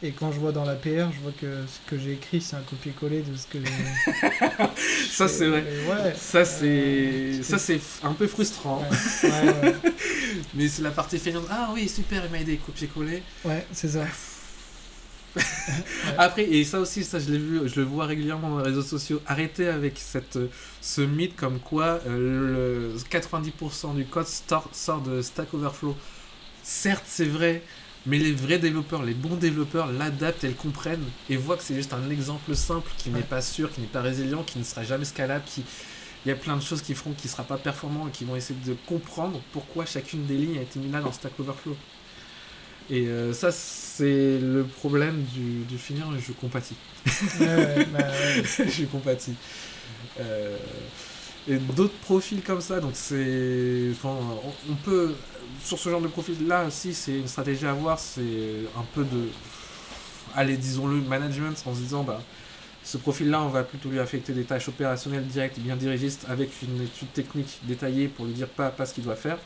Et 0.02 0.12
quand 0.12 0.32
je 0.32 0.38
vois 0.38 0.52
dans 0.52 0.64
la 0.64 0.74
PR, 0.76 1.12
je 1.12 1.20
vois 1.20 1.32
que 1.32 1.66
ce 1.66 1.80
que 1.86 1.98
j'ai 1.98 2.12
écrit, 2.12 2.40
c'est 2.40 2.56
un 2.56 2.62
copier-coller 2.62 3.22
de 3.22 3.36
ce 3.36 3.46
que 3.46 3.58
j'ai. 3.64 3.94
Ça, 5.08 5.28
c'est 5.28 5.46
vrai. 5.48 5.66
Ouais. 5.86 6.14
Ça, 6.14 6.44
c'est 6.44 7.40
Euh, 7.40 7.42
ça 7.42 7.58
c'est 7.58 7.80
un 8.02 8.14
peu 8.14 8.26
frustrant. 8.26 8.88
Ouais, 9.22 9.30
ouais, 9.30 9.58
ouais. 9.62 9.80
Mais 10.54 10.68
c'est 10.68 10.82
la 10.82 10.90
partie 10.92 11.18
feignante. 11.18 11.46
Ah 11.50 11.70
oui, 11.74 11.88
super, 11.88 12.24
il 12.26 12.30
m'a 12.30 12.40
aidé, 12.40 12.58
copier-coller. 12.58 13.24
Ouais, 13.44 13.66
c'est 13.72 13.88
ça. 13.90 14.12
Après, 16.18 16.44
et 16.44 16.64
ça 16.64 16.80
aussi, 16.80 17.04
ça 17.04 17.18
je 17.18 17.30
l'ai 17.30 17.38
vu, 17.38 17.68
je 17.68 17.80
le 17.80 17.86
vois 17.86 18.06
régulièrement 18.06 18.50
dans 18.50 18.58
les 18.58 18.64
réseaux 18.64 18.82
sociaux. 18.82 19.20
Arrêtez 19.26 19.66
avec 19.68 19.98
cette, 19.98 20.36
euh, 20.36 20.48
ce 20.80 21.00
mythe 21.00 21.34
comme 21.36 21.60
quoi 21.60 22.00
euh, 22.06 22.92
le 22.92 22.98
90% 23.10 23.94
du 23.94 24.06
code 24.06 24.26
sort, 24.28 24.68
sort 24.72 25.02
de 25.02 25.22
Stack 25.22 25.52
Overflow. 25.54 25.96
Certes, 26.62 27.04
c'est 27.06 27.26
vrai, 27.26 27.62
mais 28.06 28.18
les 28.18 28.32
vrais 28.32 28.58
développeurs, 28.58 29.02
les 29.02 29.14
bons 29.14 29.36
développeurs 29.36 29.90
l'adaptent 29.92 30.44
et 30.44 30.48
le 30.48 30.54
comprennent 30.54 31.04
et 31.30 31.36
voient 31.36 31.56
que 31.56 31.62
c'est 31.62 31.74
juste 31.74 31.92
un 31.94 32.10
exemple 32.10 32.54
simple 32.54 32.90
qui 32.98 33.10
n'est 33.10 33.22
pas 33.22 33.40
sûr, 33.42 33.72
qui 33.72 33.80
n'est 33.80 33.86
pas 33.86 34.02
résilient, 34.02 34.42
qui 34.42 34.58
ne 34.58 34.64
sera 34.64 34.84
jamais 34.84 35.04
scalable, 35.04 35.44
qui 35.46 35.64
il 36.24 36.28
y 36.30 36.32
a 36.32 36.36
plein 36.36 36.56
de 36.56 36.62
choses 36.62 36.82
qui 36.82 36.94
feront 36.94 37.12
qu'il 37.12 37.26
ne 37.28 37.32
sera 37.32 37.44
pas 37.44 37.58
performant 37.58 38.08
et 38.08 38.10
qui 38.10 38.24
vont 38.24 38.36
essayer 38.36 38.58
de 38.64 38.74
comprendre 38.86 39.42
pourquoi 39.52 39.84
chacune 39.86 40.24
des 40.26 40.36
lignes 40.38 40.58
a 40.58 40.62
été 40.62 40.78
mise 40.78 40.92
là 40.92 41.00
dans 41.00 41.12
Stack 41.12 41.38
Overflow. 41.38 41.76
Et 42.90 43.06
euh, 43.08 43.32
ça, 43.32 43.50
c'est 43.50 44.38
le 44.40 44.64
problème 44.64 45.24
du, 45.24 45.64
du 45.64 45.78
finir 45.78 46.06
je 46.18 46.32
compatis. 46.32 46.76
Ouais, 47.40 47.86
bah, 47.86 47.98
ouais. 47.98 48.42
je 48.68 48.84
compatis. 48.86 49.36
Euh, 50.20 50.58
et 51.46 51.58
d'autres 51.58 51.98
profils 51.98 52.42
comme 52.42 52.60
ça, 52.60 52.80
donc 52.80 52.92
c'est. 52.94 53.90
Enfin, 53.92 54.16
on, 54.44 54.72
on 54.72 54.76
peut. 54.76 55.14
Sur 55.64 55.78
ce 55.78 55.88
genre 55.88 56.00
de 56.02 56.08
profil 56.08 56.46
là, 56.46 56.70
si 56.70 56.92
c'est 56.92 57.18
une 57.18 57.28
stratégie 57.28 57.64
à 57.66 57.70
avoir, 57.70 57.98
c'est 57.98 58.20
un 58.76 58.84
peu 58.94 59.04
de. 59.04 59.28
Allez, 60.36 60.56
disons-le, 60.56 61.00
management 61.00 61.62
en 61.66 61.74
se 61.74 61.80
disant, 61.80 62.02
bah. 62.04 62.20
Ce 62.86 62.98
profil-là, 62.98 63.40
on 63.40 63.48
va 63.48 63.62
plutôt 63.62 63.88
lui 63.88 63.98
affecter 63.98 64.34
des 64.34 64.44
tâches 64.44 64.68
opérationnelles 64.68 65.26
directes, 65.26 65.58
bien 65.58 65.74
dirigistes, 65.74 66.26
avec 66.28 66.50
une 66.62 66.82
étude 66.82 67.10
technique 67.14 67.58
détaillée 67.62 68.08
pour 68.08 68.26
lui 68.26 68.34
dire 68.34 68.46
pas 68.46 68.66
à 68.66 68.70
pas 68.70 68.84
ce 68.84 68.92
qu'il 68.92 69.04
doit 69.04 69.16
faire. 69.16 69.38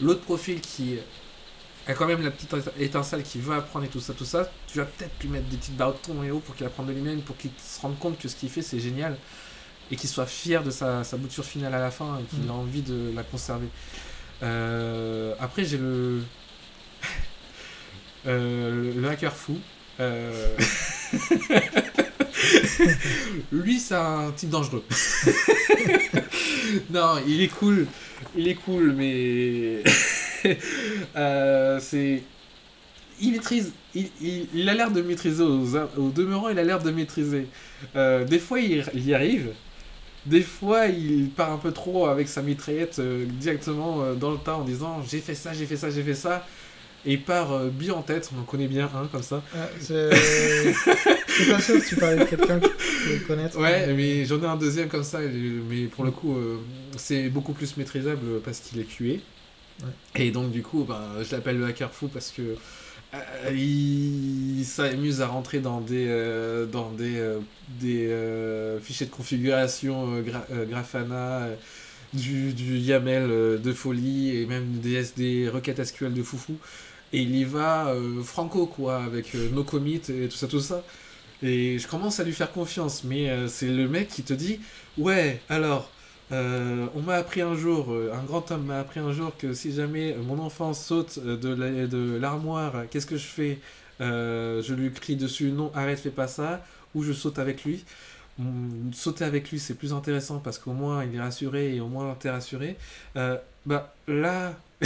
L'autre 0.00 0.22
profil 0.22 0.60
qui 0.60 0.96
a 1.86 1.94
quand 1.94 2.06
même 2.06 2.20
la 2.22 2.32
petite 2.32 2.52
étincelle 2.80 3.22
qui 3.22 3.38
veut 3.38 3.54
apprendre 3.54 3.84
et 3.84 3.88
tout 3.88 4.00
ça, 4.00 4.14
tout 4.14 4.24
ça, 4.24 4.50
tu 4.66 4.78
vas 4.78 4.84
peut-être 4.84 5.12
lui 5.22 5.28
mettre 5.28 5.46
des 5.48 5.56
petites 5.58 5.76
bâtons 5.76 6.24
et 6.24 6.32
haut 6.32 6.40
pour 6.40 6.56
qu'il 6.56 6.66
apprenne 6.66 6.86
de 6.86 6.92
lui-même, 6.92 7.20
pour 7.22 7.36
qu'il 7.36 7.50
se 7.64 7.80
rende 7.80 7.96
compte 8.00 8.18
que 8.18 8.26
ce 8.28 8.34
qu'il 8.34 8.50
fait 8.50 8.62
c'est 8.62 8.80
génial 8.80 9.16
et 9.92 9.96
qu'il 9.96 10.10
soit 10.10 10.26
fier 10.26 10.64
de 10.64 10.70
sa, 10.72 11.04
sa 11.04 11.16
bouture 11.16 11.44
finale 11.44 11.74
à 11.74 11.78
la 11.80 11.90
fin 11.92 12.18
et 12.18 12.24
qu'il 12.24 12.44
Mm. 12.46 12.50
a 12.50 12.54
envie 12.54 12.82
de 12.82 13.12
la 13.14 13.22
conserver. 13.22 13.68
Euh, 14.42 15.34
après, 15.40 15.64
j'ai 15.64 15.78
le. 15.78 16.22
Euh, 18.26 18.92
le 18.96 19.08
hacker 19.08 19.34
fou. 19.34 19.56
Euh, 20.00 20.48
Lui, 23.52 23.78
c'est 23.78 23.94
un 23.94 24.32
type 24.32 24.50
dangereux. 24.50 24.84
non, 26.90 27.14
il 27.26 27.42
est 27.42 27.48
cool. 27.48 27.86
Il 28.36 28.48
est 28.48 28.54
cool, 28.54 28.92
mais. 28.92 29.82
Euh, 31.16 31.78
c'est. 31.80 32.22
Il 33.20 33.32
maîtrise. 33.32 33.72
Il, 33.94 34.08
il- 34.20 34.46
il 34.54 34.68
a 34.68 34.74
l'air 34.74 34.90
de 34.90 35.02
maîtriser. 35.02 35.42
Aux, 35.42 35.76
au 35.96 36.10
demeurant, 36.10 36.48
il 36.48 36.58
a 36.58 36.64
l'air 36.64 36.80
de 36.82 36.90
maîtriser. 36.90 37.46
Des 37.94 38.38
fois, 38.38 38.60
il 38.60 38.84
y 38.94 39.14
arrive. 39.14 39.48
Des 40.28 40.42
fois, 40.42 40.86
il 40.86 41.30
part 41.30 41.52
un 41.52 41.58
peu 41.58 41.72
trop 41.72 42.06
avec 42.06 42.28
sa 42.28 42.42
mitraillette 42.42 42.98
euh, 42.98 43.24
directement 43.40 44.02
euh, 44.02 44.14
dans 44.14 44.30
le 44.30 44.38
tas 44.38 44.56
en 44.56 44.64
disant 44.64 45.02
j'ai 45.08 45.20
fait 45.20 45.34
ça, 45.34 45.52
j'ai 45.52 45.66
fait 45.66 45.76
ça, 45.76 45.90
j'ai 45.90 46.02
fait 46.02 46.14
ça. 46.14 46.46
Et 47.06 47.12
il 47.12 47.22
part 47.22 47.52
euh, 47.52 47.68
bien 47.70 47.94
en 47.94 48.02
tête. 48.02 48.28
On 48.36 48.40
en 48.40 48.44
connaît 48.44 48.66
bien 48.66 48.90
un 48.94 49.06
comme 49.06 49.22
ça. 49.22 49.42
C'est- 49.80 50.10
Je 50.12 51.32
suis 51.44 51.50
pas 51.52 51.60
sûr 51.60 51.80
que 51.80 51.88
tu 51.88 51.96
parlais 51.96 52.16
de 52.18 52.24
quelqu'un 52.24 52.58
que 52.58 52.66
tu 52.66 53.20
connaître. 53.26 53.58
Ouais, 53.58 53.92
mais 53.94 54.24
j'en 54.24 54.42
ai 54.42 54.46
un 54.46 54.56
deuxième 54.56 54.88
comme 54.88 55.04
ça, 55.04 55.20
mais 55.20 55.84
pour 55.84 56.04
le 56.04 56.10
coup, 56.10 56.36
euh, 56.36 56.56
c'est 56.96 57.28
beaucoup 57.28 57.52
plus 57.52 57.76
maîtrisable 57.76 58.40
parce 58.44 58.58
qu'il 58.60 58.80
est 58.80 58.84
QA. 58.84 59.04
Ouais. 59.04 59.20
Et 60.16 60.30
donc, 60.32 60.50
du 60.50 60.62
coup, 60.62 60.84
ben, 60.84 61.00
je 61.22 61.30
l'appelle 61.36 61.58
le 61.58 61.66
hacker 61.66 61.92
fou 61.92 62.08
parce 62.08 62.32
que 62.32 62.42
euh, 63.14 63.50
il 63.54 64.64
s'amuse 64.66 65.20
à 65.22 65.26
rentrer 65.28 65.60
dans 65.60 65.80
des, 65.80 66.06
euh, 66.08 66.66
dans 66.66 66.90
des, 66.92 67.16
euh, 67.18 67.40
des 67.68 68.06
euh, 68.08 68.80
fichiers 68.80 69.06
de 69.06 69.10
configuration 69.10 70.14
euh, 70.16 70.22
Gra- 70.22 70.46
euh, 70.52 70.66
Grafana, 70.66 71.44
euh, 71.44 71.56
du, 72.12 72.54
du 72.54 72.78
YAML 72.78 73.30
euh, 73.30 73.58
de 73.58 73.72
folie 73.72 74.36
et 74.36 74.46
même 74.46 74.80
des, 74.80 75.04
des 75.16 75.48
requêtes 75.48 75.80
SQL 75.80 76.14
de 76.14 76.22
foufou. 76.22 76.58
Et 77.12 77.22
il 77.22 77.34
y 77.36 77.44
va 77.44 77.88
euh, 77.90 78.22
franco, 78.22 78.66
quoi, 78.66 79.02
avec 79.04 79.34
euh, 79.34 79.50
no 79.52 79.64
commit 79.64 79.96
et 80.10 80.28
tout 80.28 80.36
ça, 80.36 80.48
tout 80.48 80.60
ça. 80.60 80.84
Et 81.42 81.78
je 81.78 81.86
commence 81.88 82.20
à 82.20 82.24
lui 82.24 82.32
faire 82.32 82.52
confiance, 82.52 83.04
mais 83.04 83.30
euh, 83.30 83.48
c'est 83.48 83.68
le 83.68 83.88
mec 83.88 84.08
qui 84.08 84.22
te 84.24 84.32
dit 84.34 84.60
Ouais, 84.96 85.40
alors, 85.48 85.90
euh, 86.32 86.86
on 86.94 87.00
m'a 87.02 87.14
appris 87.14 87.40
un 87.40 87.54
jour, 87.54 87.92
euh, 87.92 88.12
un 88.14 88.22
grand 88.24 88.50
homme 88.50 88.66
m'a 88.66 88.80
appris 88.80 89.00
un 89.00 89.12
jour 89.12 89.32
que 89.38 89.54
si 89.54 89.72
jamais 89.72 90.14
mon 90.14 90.38
enfant 90.38 90.74
saute 90.74 91.18
euh, 91.24 91.36
de 91.36 91.48
la- 91.54 91.86
de 91.86 92.18
l'armoire, 92.20 92.74
qu'est-ce 92.90 93.06
que 93.06 93.16
je 93.16 93.26
fais? 93.26 93.58
Je 94.00 94.74
lui 94.74 94.92
crie 94.92 95.16
dessus 95.16 95.50
Non, 95.50 95.72
arrête, 95.74 95.98
fais 96.00 96.10
pas 96.10 96.28
ça, 96.28 96.64
ou 96.94 97.02
je 97.02 97.12
saute 97.12 97.38
avec 97.38 97.64
lui. 97.64 97.84
Hum, 98.40 98.92
sauter 98.94 99.24
avec 99.24 99.50
lui, 99.50 99.58
c'est 99.58 99.74
plus 99.74 99.92
intéressant 99.92 100.38
parce 100.38 100.58
qu'au 100.58 100.72
moins 100.72 101.04
il 101.04 101.14
est 101.16 101.20
rassuré 101.20 101.74
et 101.76 101.80
au 101.80 101.88
moins 101.88 102.14
t'es 102.20 102.30
rassuré. 102.30 102.76
Bah 103.66 103.94
là. 104.06 104.54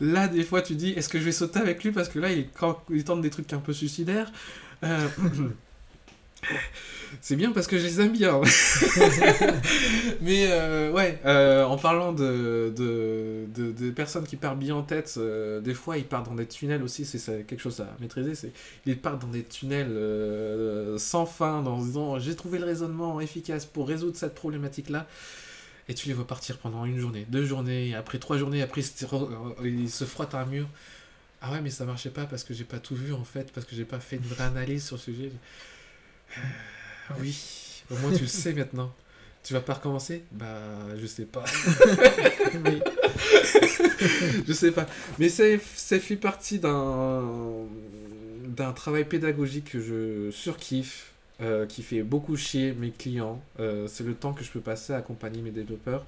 là, 0.00 0.28
des 0.28 0.44
fois, 0.44 0.62
tu 0.62 0.74
dis 0.74 0.90
est-ce 0.92 1.08
que 1.08 1.18
je 1.18 1.24
vais 1.24 1.32
sauter 1.32 1.60
avec 1.60 1.82
lui? 1.84 1.92
Parce 1.92 2.08
que 2.08 2.18
là, 2.18 2.30
il, 2.32 2.46
il 2.90 3.04
tente 3.04 3.20
des 3.20 3.30
trucs 3.30 3.52
un 3.52 3.58
peu 3.58 3.72
suicidaires. 3.72 4.30
C'est 7.20 7.36
bien 7.36 7.52
parce 7.52 7.66
que 7.66 7.78
je 7.78 7.84
les 7.84 8.00
aime 8.00 8.12
bien. 8.12 8.40
Mais 10.20 10.46
euh, 10.50 10.90
ouais, 10.92 11.20
euh, 11.24 11.64
en 11.64 11.76
parlant 11.76 12.12
de, 12.12 12.72
de, 12.76 13.46
de, 13.54 13.90
personnes 13.90 14.24
qui 14.24 14.36
partent 14.36 14.58
bien 14.58 14.74
en 14.74 14.82
tête, 14.82 15.14
euh, 15.16 15.60
des 15.60 15.74
fois 15.74 15.98
ils 15.98 16.04
partent 16.04 16.26
dans 16.26 16.34
des 16.34 16.46
tunnels 16.46 16.82
aussi, 16.82 17.04
c'est 17.04 17.46
quelque 17.46 17.60
chose 17.60 17.80
à 17.80 17.96
maîtriser. 18.00 18.34
C'est 18.34 18.52
Ils 18.86 18.98
partent 18.98 19.22
dans 19.22 19.28
des 19.28 19.44
tunnels 19.44 19.96
sans 20.98 21.26
fin, 21.26 21.64
en 21.64 21.80
se 21.80 21.86
disant 21.86 22.18
j'ai 22.18 22.34
trouvé 22.34 22.58
le 22.58 22.64
raisonnement 22.64 23.20
efficace 23.20 23.66
pour 23.66 23.88
résoudre 23.88 24.16
cette 24.16 24.34
problématique-là. 24.34 25.06
Et 25.88 25.94
tu 25.94 26.08
les 26.08 26.14
vois 26.14 26.26
partir 26.26 26.58
pendant 26.58 26.84
une 26.84 26.98
journée, 26.98 27.26
deux 27.28 27.44
journées, 27.44 27.94
après 27.94 28.18
trois 28.18 28.38
journées, 28.38 28.60
après 28.60 28.82
ils 29.64 29.90
se 29.90 30.04
frottent 30.04 30.34
à 30.34 30.40
un 30.40 30.46
mur. 30.46 30.66
Ah 31.40 31.52
ouais, 31.52 31.60
mais 31.60 31.70
ça 31.70 31.84
marchait 31.84 32.10
pas 32.10 32.24
parce 32.24 32.42
que 32.44 32.54
j'ai 32.54 32.64
pas 32.64 32.78
tout 32.78 32.96
vu 32.96 33.12
en 33.12 33.22
fait, 33.24 33.52
parce 33.52 33.66
que 33.66 33.76
j'ai 33.76 33.84
pas 33.84 34.00
fait 34.00 34.16
une 34.16 34.22
vraie 34.22 34.44
analyse 34.44 34.84
sur 34.84 34.96
le 34.96 35.00
sujet. 35.00 35.32
Euh, 37.10 37.14
oui, 37.20 37.82
au 37.90 37.96
moins 37.98 38.12
tu 38.12 38.22
le 38.22 38.26
sais 38.28 38.52
maintenant. 38.52 38.92
Tu 39.42 39.52
vas 39.52 39.60
pas 39.60 39.74
recommencer? 39.74 40.24
Bah, 40.32 40.46
je 40.98 41.06
sais 41.06 41.24
pas. 41.26 41.44
Oui. 42.64 42.80
je 44.46 44.52
sais 44.52 44.72
pas. 44.72 44.86
Mais 45.18 45.28
ça, 45.28 45.44
ça 45.74 45.98
fait 46.00 46.16
partie 46.16 46.58
d'un 46.58 47.22
d'un 48.56 48.72
travail 48.72 49.04
pédagogique 49.04 49.72
que 49.72 49.80
je 49.80 50.30
surkiffe, 50.30 51.12
euh, 51.42 51.66
qui 51.66 51.82
fait 51.82 52.02
beaucoup 52.02 52.36
chier 52.36 52.72
mes 52.72 52.90
clients. 52.90 53.42
Euh, 53.60 53.86
c'est 53.88 54.04
le 54.04 54.14
temps 54.14 54.32
que 54.32 54.42
je 54.42 54.50
peux 54.50 54.60
passer 54.60 54.92
à 54.94 54.96
accompagner 54.96 55.42
mes 55.42 55.50
développeurs 55.50 56.04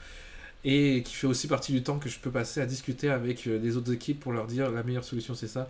et 0.64 1.02
qui 1.04 1.14
fait 1.14 1.26
aussi 1.26 1.46
partie 1.48 1.72
du 1.72 1.82
temps 1.82 1.98
que 1.98 2.08
je 2.08 2.18
peux 2.18 2.30
passer 2.30 2.60
à 2.60 2.66
discuter 2.66 3.10
avec 3.10 3.46
euh, 3.46 3.58
des 3.58 3.76
autres 3.76 3.92
équipes 3.92 4.20
pour 4.20 4.32
leur 4.32 4.46
dire 4.46 4.70
la 4.70 4.82
meilleure 4.82 5.04
solution 5.04 5.34
c'est 5.34 5.48
ça. 5.48 5.68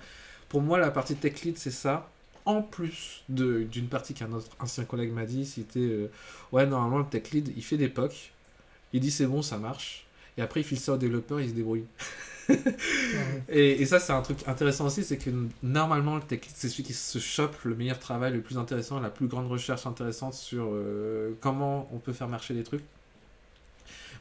Pour 0.48 0.62
moi, 0.62 0.78
la 0.78 0.90
partie 0.90 1.16
tech 1.16 1.42
lead 1.42 1.58
c'est 1.58 1.70
ça. 1.72 2.08
En 2.48 2.62
plus 2.62 3.24
d'une 3.28 3.88
partie 3.90 4.14
qu'un 4.14 4.32
autre 4.32 4.56
ancien 4.58 4.86
collègue 4.86 5.12
m'a 5.12 5.26
dit, 5.26 5.44
c'était 5.44 5.80
euh, 5.80 6.10
ouais 6.50 6.64
normalement 6.64 6.96
le 6.96 7.04
tech 7.04 7.30
lead 7.32 7.52
il 7.54 7.62
fait 7.62 7.76
des 7.76 7.90
POC, 7.90 8.32
il 8.94 9.00
dit 9.00 9.10
c'est 9.10 9.26
bon 9.26 9.42
ça 9.42 9.58
marche, 9.58 10.06
et 10.38 10.40
après 10.40 10.60
il 10.60 10.64
file 10.64 10.80
ça 10.80 10.94
au 10.94 10.96
développeur 10.96 11.42
il 11.42 11.50
se 11.50 11.54
débrouille. 11.54 11.84
Et 13.50 13.84
ça, 13.84 14.00
c'est 14.00 14.14
un 14.14 14.22
truc 14.22 14.38
intéressant 14.48 14.86
aussi, 14.86 15.04
c'est 15.04 15.18
que 15.18 15.28
normalement, 15.62 16.16
le 16.16 16.22
tech 16.22 16.40
lead, 16.40 16.54
c'est 16.54 16.70
celui 16.70 16.84
qui 16.84 16.94
se 16.94 17.18
chope 17.18 17.54
le 17.64 17.74
meilleur 17.74 17.98
travail, 17.98 18.32
le 18.32 18.40
plus 18.40 18.56
intéressant, 18.56 18.98
la 18.98 19.10
plus 19.10 19.26
grande 19.26 19.48
recherche 19.48 19.84
intéressante 19.84 20.32
sur 20.32 20.70
euh, 20.72 21.32
comment 21.42 21.86
on 21.92 21.98
peut 21.98 22.14
faire 22.14 22.28
marcher 22.28 22.54
les 22.54 22.62
trucs. 22.62 22.84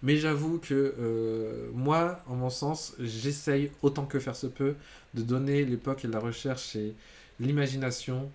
Mais 0.04 0.18
j'avoue 0.18 0.60
que 0.60 0.96
euh, 1.00 1.70
moi, 1.74 2.20
en 2.28 2.36
mon 2.36 2.50
sens, 2.50 2.94
j'essaye 3.00 3.72
autant 3.82 4.06
que 4.06 4.20
faire 4.20 4.36
se 4.36 4.48
peut 4.48 4.76
de 5.14 5.22
donner 5.22 5.64
l'époque 5.64 6.04
et 6.04 6.10
la 6.10 6.20
recherche 6.20 6.76
et 6.76 6.94
l'imagination 7.40 8.30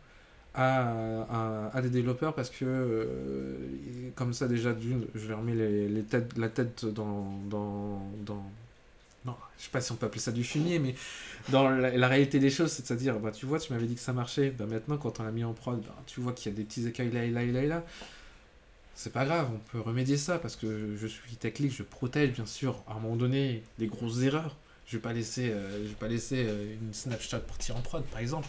à, 0.54 1.80
des 1.82 1.88
développeurs 1.88 2.34
parce 2.34 2.50
que 2.50 2.64
euh, 2.64 3.56
comme 4.14 4.34
ça 4.34 4.48
déjà 4.48 4.74
je 5.14 5.28
leur 5.28 5.42
mets 5.42 5.54
la 6.36 6.48
tête 6.48 6.84
dans, 6.84 7.40
non 9.24 9.36
je 9.58 9.64
sais 9.64 9.70
pas 9.70 9.80
si 9.80 9.92
on 9.92 9.96
peut 9.96 10.06
appeler 10.06 10.20
ça 10.20 10.32
du 10.32 10.44
fumier 10.44 10.78
mais 10.78 10.94
dans 11.48 11.68
la, 11.70 12.08
réalité 12.08 12.38
des 12.38 12.50
choses 12.50 12.70
c'est 12.70 12.92
à 12.92 12.96
dire 12.96 13.18
bah 13.18 13.30
tu 13.30 13.46
vois 13.46 13.58
tu 13.58 13.72
m'avais 13.72 13.86
dit 13.86 13.94
que 13.94 14.00
ça 14.00 14.12
marchait 14.12 14.50
bah 14.50 14.66
maintenant 14.66 14.98
quand 14.98 15.20
on 15.20 15.22
l'a 15.22 15.30
mis 15.30 15.44
en 15.44 15.54
prod 15.54 15.80
bah, 15.80 15.96
tu 16.06 16.20
vois 16.20 16.32
qu'il 16.32 16.52
y 16.52 16.54
a 16.54 16.58
des 16.58 16.64
petits 16.64 16.86
écueils 16.86 17.10
là 17.10 17.24
et 17.24 17.30
là 17.30 17.42
et 17.42 17.52
là 17.52 17.62
et 17.62 17.68
là 17.68 17.84
c'est 18.94 19.12
pas 19.12 19.24
grave 19.24 19.48
on 19.54 19.58
peut 19.70 19.80
remédier 19.80 20.18
ça 20.18 20.38
parce 20.38 20.56
que 20.56 20.96
je, 20.96 21.06
suis 21.06 21.36
tech 21.36 21.58
lead 21.60 21.72
je 21.72 21.82
protège 21.82 22.32
bien 22.32 22.46
sûr 22.46 22.82
à 22.86 22.92
un 22.92 23.00
moment 23.00 23.16
donné 23.16 23.62
des 23.78 23.86
grosses 23.86 24.20
erreurs 24.22 24.56
Je 24.86 24.96
vais 24.96 25.02
pas 25.02 25.14
laisser, 25.14 25.50
euh, 25.50 25.82
je 25.82 25.88
vais 25.88 25.94
pas 25.94 26.08
laisser 26.08 26.44
euh, 26.46 26.74
une 26.80 26.92
snapshot 26.92 27.38
partir 27.38 27.76
en 27.76 27.80
prod, 27.80 28.04
par 28.04 28.20
exemple. 28.20 28.48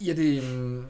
Il 0.00 0.06
y 0.06 0.10
a 0.10 0.14
des. 0.14 0.40
hum, 0.40 0.86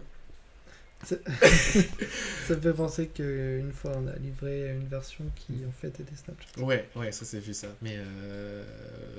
Ça 1.07 2.55
me 2.55 2.61
fait 2.61 2.73
penser 2.73 3.09
qu'une 3.09 3.73
fois 3.73 3.93
on 3.97 4.07
a 4.09 4.16
livré 4.16 4.70
une 4.70 4.89
version 4.89 5.24
qui 5.35 5.65
en 5.66 5.73
fait 5.73 5.89
était 6.01 6.16
Snapchat. 6.16 6.61
Ouais, 6.61 6.89
ouais, 6.97 7.12
ça 7.12 7.24
c'est 7.24 7.39
vu 7.39 7.55
ça. 7.55 7.69
Mais 7.83 7.97
euh, 7.97 8.65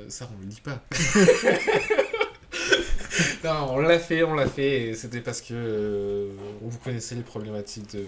ça, 0.09 0.29
on 0.33 0.39
le 0.41 0.47
dit 0.47 0.61
pas. 0.61 0.81
non, 3.43 3.73
on 3.73 3.77
l'a 3.79 3.99
fait, 3.99 4.23
on 4.23 4.33
l'a 4.33 4.47
fait. 4.47 4.89
Et 4.89 4.95
c'était 4.95 5.21
parce 5.21 5.41
que 5.41 5.53
euh, 5.53 6.31
vous 6.61 6.77
connaissez 6.79 7.15
les 7.15 7.21
problématiques 7.21 7.91
de. 7.95 8.05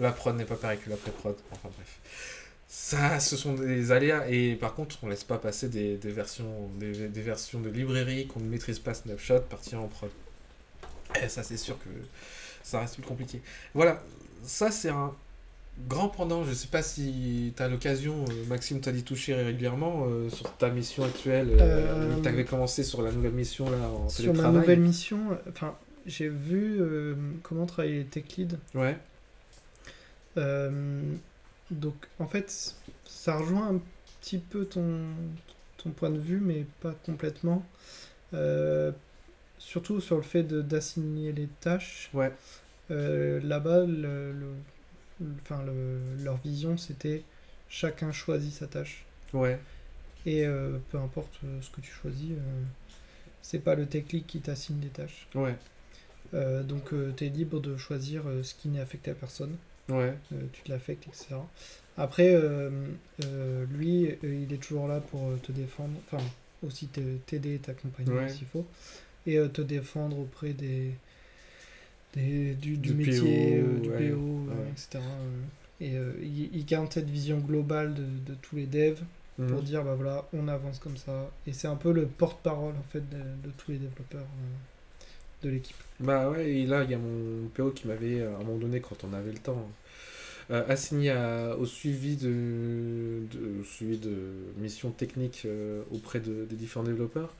La 0.00 0.10
prod 0.10 0.34
n'est 0.36 0.44
pas 0.44 0.56
pareil 0.56 0.78
que 0.78 0.90
la 0.90 0.96
pré-prod. 0.96 1.36
Enfin 1.52 1.68
bref. 1.74 2.00
Ça, 2.66 3.20
ce 3.20 3.36
sont 3.36 3.54
des 3.54 3.92
aléas. 3.92 4.28
Et 4.28 4.56
par 4.56 4.74
contre, 4.74 4.98
on 5.02 5.08
laisse 5.08 5.24
pas 5.24 5.38
passer 5.38 5.68
des, 5.68 5.96
des 5.98 6.10
versions, 6.10 6.68
des, 6.78 7.08
des 7.08 7.20
versions 7.20 7.60
de 7.60 7.68
librairie 7.68 8.26
qu'on 8.26 8.40
ne 8.40 8.48
maîtrise 8.48 8.78
pas 8.78 8.94
Snapshot 8.94 9.40
partir 9.40 9.80
en 9.80 9.88
prod. 9.88 10.10
Et 11.22 11.28
ça, 11.28 11.42
c'est 11.42 11.56
sûr 11.56 11.78
que 11.78 11.88
ça 12.62 12.80
reste 12.80 12.94
plus 12.94 13.02
compliqué. 13.04 13.42
Voilà, 13.74 14.02
ça 14.42 14.70
c'est 14.70 14.88
un 14.90 15.12
grand 15.88 16.08
pendant. 16.08 16.44
Je 16.44 16.52
sais 16.54 16.68
pas 16.68 16.82
si 16.82 17.52
tu 17.56 17.62
as 17.62 17.68
l'occasion, 17.68 18.24
euh, 18.30 18.44
Maxime 18.46 18.80
t'a 18.80 18.92
dit 18.92 19.04
toucher 19.04 19.34
régulièrement 19.34 20.06
euh, 20.06 20.30
sur 20.30 20.56
ta 20.56 20.70
mission 20.70 21.04
actuelle. 21.04 21.56
Euh, 21.60 22.20
tu 22.22 22.28
avais 22.28 22.44
commencé 22.44 22.82
sur 22.84 23.02
la 23.02 23.12
nouvelle 23.12 23.32
mission 23.32 23.70
là 23.70 23.88
en 23.88 24.08
Sur 24.08 24.34
ma 24.34 24.48
nouvelle 24.50 24.80
mission, 24.80 25.38
enfin, 25.48 25.76
j'ai 26.06 26.28
vu 26.28 26.78
euh, 26.80 27.14
comment 27.42 27.66
travailler 27.66 27.98
les 27.98 28.04
tech 28.06 28.24
leads. 28.36 28.58
Ouais, 28.74 28.98
Euh, 30.36 31.02
donc, 31.70 31.94
en 32.18 32.26
fait, 32.26 32.76
ça 33.04 33.36
rejoint 33.36 33.68
un 33.76 33.80
petit 34.20 34.38
peu 34.38 34.64
ton, 34.66 35.00
ton 35.76 35.90
point 35.90 36.10
de 36.10 36.18
vue, 36.18 36.40
mais 36.40 36.66
pas 36.80 36.94
complètement. 37.04 37.64
Surtout 39.64 40.00
sur 40.00 40.16
le 40.16 40.22
fait 40.22 40.42
d'assigner 40.42 41.32
les 41.32 41.46
tâches. 41.60 42.10
ouais, 42.14 42.32
Euh, 42.90 43.40
Là-bas, 43.42 43.86
le, 43.86 44.34
enfin, 45.42 45.62
le- 45.62 46.22
leur 46.24 46.36
vision, 46.38 46.76
c'était 46.76 47.22
chacun 47.68 48.12
choisit 48.12 48.52
sa 48.52 48.66
tâche. 48.66 49.04
ouais, 49.32 49.58
Et 50.26 50.44
euh, 50.46 50.78
peu 50.90 50.98
importe 50.98 51.38
euh, 51.44 51.60
ce 51.62 51.70
que 51.70 51.80
tu 51.80 51.90
choisis, 51.90 52.32
euh, 52.32 52.62
c'est 53.40 53.60
pas 53.60 53.74
le 53.74 53.86
tech 53.86 54.04
lead 54.12 54.26
qui 54.26 54.40
t'assigne 54.40 54.78
des 54.78 54.88
tâches. 54.88 55.26
ouais, 55.34 55.56
donc, 56.64 56.90
tu 57.16 57.24
es 57.26 57.28
libre 57.28 57.60
de 57.60 57.76
choisir 57.76 58.22
ce 58.42 58.54
qui 58.54 58.68
n'est 58.68 58.80
affecté 58.80 59.10
à 59.10 59.14
personne. 59.14 59.54
ouais, 59.90 60.14
tu 60.52 60.62
te 60.62 60.70
l'affectes, 60.72 61.06
etc. 61.06 61.36
Après, 61.96 62.34
lui, 63.70 64.16
il 64.22 64.52
est 64.52 64.62
toujours 64.62 64.88
là 64.88 65.00
pour 65.00 65.20
te 65.42 65.52
défendre, 65.52 65.94
enfin, 66.06 66.22
aussi 66.62 66.88
t'aider 67.26 67.54
et 67.56 67.58
t'accompagner 67.58 68.10
Ouais. 68.12 68.28
s'il 68.28 68.46
faut, 68.46 68.66
et 69.26 69.38
euh, 69.38 69.48
te 69.48 69.62
défendre 69.62 70.18
auprès 70.18 70.52
des, 70.54 70.92
des 72.14 72.54
du, 72.54 72.76
du 72.76 72.92
Du 72.92 72.94
métier, 72.94 73.58
PO, 73.58 73.58
euh, 73.58 73.80
du 73.80 73.90
ouais, 73.90 74.12
PO, 74.12 74.48
ouais. 74.48 74.72
etc. 74.74 75.04
euh, 75.24 75.42
et 75.80 76.26
il, 76.26 76.54
il 76.56 76.64
garde 76.64 76.92
cette 76.92 77.10
vision 77.10 77.38
globale 77.38 77.94
de, 77.94 78.04
de 78.04 78.34
tous 78.40 78.56
les 78.56 78.66
devs 78.66 79.02
pour 79.46 79.62
Mhm. 79.62 79.62
dire, 79.62 79.84
bah 79.84 79.94
voilà, 79.94 80.26
on 80.32 80.48
avance 80.48 80.78
comme 80.78 80.96
ça. 80.96 81.30
Et 81.46 81.52
c'est 81.52 81.68
un 81.68 81.76
peu 81.76 81.92
le 81.92 82.06
porte-parole, 82.06 82.74
en 82.76 82.82
fait, 82.84 83.00
de, 83.10 83.18
de 83.18 83.50
tous 83.58 83.72
les 83.72 83.78
développeurs 83.78 84.22
euh, 84.22 85.46
de 85.46 85.50
l'équipe. 85.50 85.82
Bah 86.00 86.30
ouais, 86.30 86.50
et 86.50 86.66
là, 86.66 86.82
il 86.84 86.90
y 86.90 86.94
a 86.94 86.98
mon 86.98 87.48
PO 87.48 87.70
qui 87.70 87.86
m'avait, 87.86 88.22
à 88.22 88.34
un 88.36 88.38
moment 88.42 88.58
donné, 88.58 88.80
quand 88.80 89.04
on 89.04 89.12
avait 89.12 89.30
le 89.32 89.38
temps, 89.38 89.68
euh, 90.50 90.64
assigné 90.68 91.10
à- 91.12 91.56
au 91.58 91.66
suivi 91.66 92.16
de, 92.16 93.22
de, 93.32 93.60
au 93.60 93.64
suivi 93.64 93.98
de 93.98 94.14
missions 94.58 94.90
techniques 94.92 95.44
euh, 95.46 95.82
auprès 95.92 96.20
de, 96.20 96.46
des 96.46 96.56
différents 96.56 96.84
développeurs. 96.84 97.34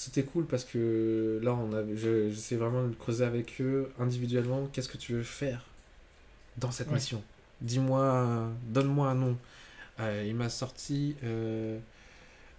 C'était 0.00 0.22
cool 0.22 0.46
parce 0.46 0.64
que 0.64 1.40
là, 1.42 1.52
on 1.54 1.72
avait, 1.72 1.96
je- 1.96 2.30
j'essaie 2.30 2.54
vraiment 2.54 2.86
de 2.86 2.94
creuser 2.94 3.24
avec 3.24 3.60
eux 3.60 3.90
individuellement 3.98 4.68
qu'est-ce 4.72 4.88
que 4.88 4.96
tu 4.96 5.14
veux 5.14 5.24
faire 5.24 5.64
dans 6.56 6.70
cette 6.70 6.86
Ouais. 6.86 6.94
mission? 6.94 7.20
Dis-moi, 7.62 8.48
donne-moi 8.68 9.08
un 9.10 9.16
nom. 9.16 9.36
Euh, 9.98 10.24
il 10.24 10.36
m'a 10.36 10.50
sorti 10.50 11.16
euh, 11.24 11.80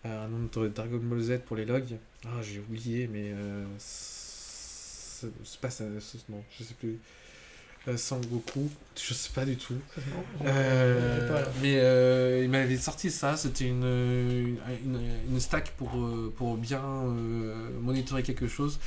un 0.04 0.28
nom 0.28 0.50
de 0.54 0.68
Dragon 0.68 1.00
Ball 1.02 1.22
Z 1.22 1.40
pour 1.46 1.56
les 1.56 1.64
logs. 1.64 1.96
Ah, 2.26 2.42
j'ai 2.42 2.60
oublié, 2.60 3.08
mais 3.08 3.32
euh, 3.32 3.64
c'est 3.78 5.32
pas 5.62 5.70
ça, 5.70 5.86
non, 5.86 6.44
je 6.60 6.64
sais 6.66 6.74
plus. 6.74 7.00
Euh, 7.90 7.98
Sangoku, 7.98 8.70
je 8.96 9.14
sais 9.14 9.32
pas 9.34 9.46
du 9.46 9.58
tout. 9.58 9.74
Euh, 10.46 11.28
pas 11.28 11.42
là. 11.42 11.48
mais 11.62 11.80
euh, 11.80 12.44
il 12.44 12.50
m'avait 12.50 12.78
sorti 12.78 13.10
ça, 13.10 13.36
c'était 13.36 13.68
une, 13.68 13.84
une, 13.84 14.58
une, 14.86 15.02
une 15.30 15.40
stack 15.40 15.72
pour, 15.72 15.96
euh, 15.98 16.32
pour 16.36 16.58
bien 16.58 16.84
euh, 16.84 17.70
monitorer 17.82 18.24
quelque 18.24 18.48
chose. 18.48 18.80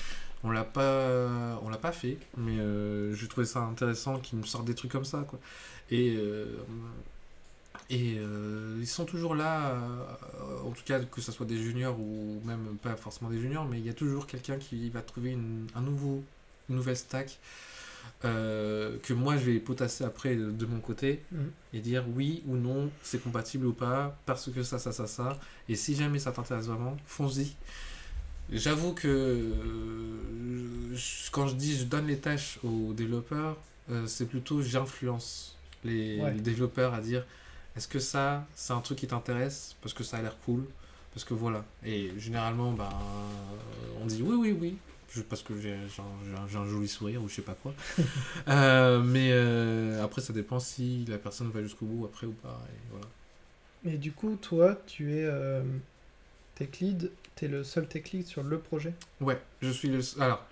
On 0.44 0.50
l'a 0.50 0.64
pas, 0.64 1.08
on 1.62 1.68
l'a 1.68 1.78
pas 1.78 1.92
fait, 1.92 2.18
mais 2.36 2.58
euh, 2.58 3.14
je 3.14 3.26
trouvais 3.26 3.46
ça 3.46 3.60
intéressant 3.60 4.18
qu'il 4.18 4.38
me 4.38 4.44
sorte 4.44 4.64
des 4.64 4.74
trucs 4.74 4.90
comme 4.90 5.04
ça, 5.04 5.24
quoi. 5.28 5.38
Et, 5.90 6.16
euh, 6.16 6.46
et 7.90 8.16
euh, 8.18 8.76
ils 8.80 8.86
sont 8.86 9.04
toujours 9.04 9.34
là, 9.34 9.70
euh, 9.72 10.60
en 10.64 10.70
tout 10.70 10.82
cas 10.84 11.00
que 11.00 11.20
ce 11.20 11.30
soit 11.32 11.46
des 11.46 11.58
juniors 11.58 11.98
ou 11.98 12.40
même 12.44 12.76
pas 12.82 12.96
forcément 12.96 13.30
des 13.30 13.38
juniors, 13.40 13.66
mais 13.66 13.78
il 13.78 13.86
y 13.86 13.90
a 13.90 13.94
toujours 13.94 14.26
quelqu'un 14.26 14.58
qui 14.58 14.90
va 14.90 15.00
trouver 15.00 15.30
une, 15.30 15.66
un 15.74 15.80
nouveau, 15.80 16.22
une 16.68 16.76
nouvelle 16.76 16.96
stack 16.96 17.38
euh, 18.24 18.96
que 19.02 19.12
moi 19.14 19.36
je 19.36 19.44
vais 19.50 19.58
potasser 19.58 20.04
après 20.04 20.34
de, 20.36 20.50
de 20.50 20.66
mon 20.66 20.80
côté 20.80 21.22
Mhm. 21.32 21.50
et 21.74 21.80
dire 21.80 22.04
oui 22.16 22.42
ou 22.46 22.56
non, 22.56 22.90
c'est 23.02 23.22
compatible 23.22 23.66
ou 23.66 23.72
pas, 23.72 24.16
parce 24.26 24.50
que 24.50 24.62
ça, 24.62 24.78
ça, 24.78 24.92
ça, 24.92 25.06
ça. 25.06 25.38
Et 25.68 25.74
si 25.76 25.94
jamais 25.94 26.18
ça 26.18 26.32
t'intéresse 26.32 26.66
vraiment, 26.66 26.96
fonce-y. 27.06 27.54
J'avoue 28.50 28.92
que 28.92 29.08
euh, 29.08 30.94
je- 30.94 31.30
quand 31.30 31.46
je 31.48 31.54
dis 31.54 31.76
je 31.76 31.84
donne 31.84 32.06
les 32.06 32.18
tâches 32.18 32.58
aux 32.64 32.92
développeurs, 32.92 33.56
euh, 33.90 34.06
c'est 34.06 34.26
plutôt 34.26 34.62
j'influence 34.62 35.56
les, 35.84 36.20
Ouais. 36.20 36.32
les 36.34 36.40
développeurs 36.40 36.94
à 36.94 37.00
dire 37.00 37.24
est-ce 37.76 37.88
que 37.88 37.98
ça, 37.98 38.46
c'est 38.54 38.74
un 38.74 38.80
truc 38.80 38.98
qui 38.98 39.06
t'intéresse? 39.06 39.76
Parce 39.80 39.94
que 39.94 40.04
ça 40.04 40.18
a 40.18 40.22
l'air 40.22 40.36
cool 40.44 40.64
parce 41.14 41.24
que 41.24 41.34
voilà. 41.34 41.64
Et 41.84 42.10
généralement, 42.18 42.72
bah, 42.72 42.90
on 44.02 44.06
dit 44.06 44.22
oui, 44.22 44.36
oui, 44.38 44.56
oui. 44.60 44.76
Parce 45.28 45.42
que 45.42 45.52
un, 45.52 46.48
j'ai 46.50 46.56
un 46.56 46.66
joli 46.66 46.88
sourire 46.88 47.22
ou 47.22 47.28
je 47.28 47.34
sais 47.34 47.42
pas 47.42 47.54
quoi. 47.54 47.74
Euh, 48.48 49.00
mais 49.00 49.30
euh, 49.32 50.02
après, 50.02 50.20
ça 50.20 50.32
dépend 50.32 50.58
si 50.58 51.04
la 51.06 51.18
personne 51.18 51.50
va 51.50 51.62
jusqu'au 51.62 51.86
bout 51.86 52.04
après 52.06 52.26
ou 52.26 52.32
pas. 52.32 52.60
Et 52.68 52.78
voilà. 52.90 53.06
Mais 53.84 53.96
du 53.98 54.12
coup, 54.12 54.36
toi, 54.36 54.76
tu 54.86 55.12
es 55.12 55.24
euh, 55.24 55.62
tech 56.54 56.80
lead, 56.80 57.10
tu 57.36 57.44
es 57.44 57.48
le 57.48 57.62
seul 57.64 57.86
tech 57.86 58.10
lead 58.12 58.26
sur 58.26 58.42
le 58.42 58.58
projet? 58.58 58.94
Ouais, 59.20 59.40
je 59.60 59.70
suis 59.70 59.88
le. 59.88 60.00
Alors, 60.20 60.44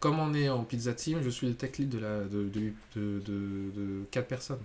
comme 0.00 0.18
on 0.18 0.34
est 0.34 0.48
en 0.48 0.64
pizza 0.64 0.92
team, 0.92 1.20
je 1.22 1.30
suis 1.30 1.46
le 1.46 1.54
tech 1.54 1.78
lead 1.78 1.88
de, 1.88 1.98
la, 1.98 2.20
de, 2.20 2.48
de, 2.48 2.72
de, 2.96 3.20
de, 3.20 3.70
de 3.74 4.04
4 4.10 4.26
personnes. 4.26 4.62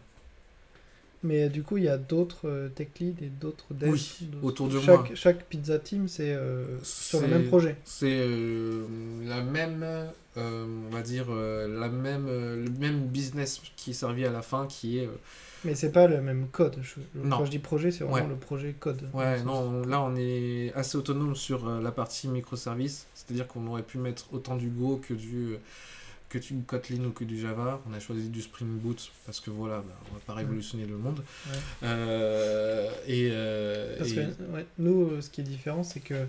Mais 1.24 1.50
du 1.50 1.64
coup, 1.64 1.78
il 1.78 1.86
y 1.86 1.90
a 1.90 1.98
d'autres 1.98 2.48
euh, 2.48 2.70
tech 2.70 2.90
leads 3.00 3.24
et 3.24 3.30
d'autres 3.30 3.74
devs. 3.74 3.90
Oui, 3.92 4.30
autour 4.44 4.68
de 4.68 4.80
chaque, 4.80 4.98
moi. 5.08 5.10
Chaque 5.16 5.46
pizza 5.46 5.80
team, 5.80 6.08
c'est 6.08 6.32
euh, 6.32 6.66
sur 6.84 7.22
le 7.22 7.28
même 7.28 7.48
projet. 7.48 7.76
C'est 7.86 8.20
euh, 8.20 8.86
la 9.26 9.42
même, 9.42 9.84
euh, 9.84 10.66
on 10.88 10.94
va 10.94 11.02
dire, 11.02 11.32
la 11.32 11.90
même, 11.90 12.28
le 12.28 12.70
même 12.80 13.08
business 13.08 13.62
qui 13.76 13.92
est 13.92 13.94
servi 13.94 14.26
à 14.26 14.32
la 14.32 14.42
fin, 14.44 14.68
qui 14.68 15.00
est... 15.00 15.10
Mais 15.66 15.74
c'est 15.74 15.92
pas 15.92 16.06
le 16.06 16.22
même 16.22 16.48
code. 16.52 16.78
Je-. 16.84 17.00
Quand 17.32 17.44
je 17.46 17.50
dis 17.50 17.58
projet, 17.60 17.90
c'est 17.90 18.04
vraiment 18.04 18.18
Ouais. 18.28 18.30
le 18.30 18.36
projet 18.36 18.76
code. 18.80 19.10
Ouais, 19.12 19.42
non, 19.42 19.82
là 19.88 20.02
on 20.04 20.16
est 20.16 20.72
assez 20.76 20.98
autonome 21.00 21.36
sur 21.36 21.68
la 21.82 21.92
partie 21.92 22.28
microservice, 22.28 23.08
c'est-à-dire 23.16 23.48
qu'on 23.48 23.66
aurait 23.66 23.82
pu 23.82 23.98
mettre 23.98 24.32
autant 24.34 24.56
du 24.56 24.70
Go 24.70 25.02
que 25.06 25.16
du, 25.16 25.56
que 26.30 26.38
du 26.40 26.62
Kotlin 26.64 27.04
ou 27.06 27.12
que 27.12 27.24
du 27.24 27.40
Java. 27.40 27.82
On 27.90 27.94
a 27.94 28.00
choisi 28.00 28.30
du 28.30 28.42
Spring 28.42 28.68
Boot 28.80 29.12
parce 29.26 29.40
que 29.40 29.50
voilà, 29.50 29.78
bah, 29.80 29.94
on 30.12 30.14
va 30.16 30.20
pas 30.26 30.34
révolutionner 30.34 30.86
le 30.86 30.98
monde. 30.98 31.24
Ouais. 31.48 31.58
Euh, 31.84 32.90
et, 33.08 33.30
euh, 33.32 33.98
Parce 33.98 34.12
et- 34.12 34.16
que 34.16 34.44
ouais, 34.54 34.66
nous, 34.78 35.10
euh, 35.12 35.22
ce 35.22 35.30
qui 35.30 35.42
est 35.42 35.46
différent, 35.46 35.84
c'est 35.84 36.00
que 36.02 36.26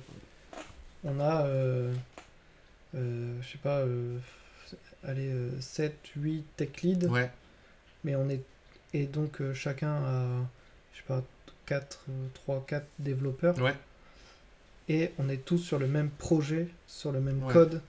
on 1.04 1.18
a, 1.20 1.42
euh, 1.46 1.92
euh, 2.94 3.34
je 3.42 3.48
sais 3.48 3.58
pas, 3.58 3.78
euh, 3.78 4.18
allez, 5.04 5.32
7, 5.60 5.94
8 6.16 6.44
tech 6.56 6.82
leads, 6.82 7.06
ouais, 7.08 7.30
mais 8.04 8.14
on 8.16 8.28
est. 8.28 8.42
Et 8.94 9.04
donc, 9.06 9.40
chacun 9.52 9.92
a, 9.94 10.26
je 10.92 10.98
sais 10.98 11.04
pas, 11.06 11.22
4, 11.66 12.04
3, 12.34 12.64
4 12.66 12.86
développeurs, 12.98 13.58
ouais. 13.58 13.74
et 14.88 15.10
on 15.18 15.28
est 15.28 15.44
tous 15.44 15.58
sur 15.58 15.78
le 15.78 15.86
même 15.86 16.08
projet, 16.10 16.68
sur 16.86 17.12
le 17.12 17.20
même 17.20 17.42
code. 17.52 17.82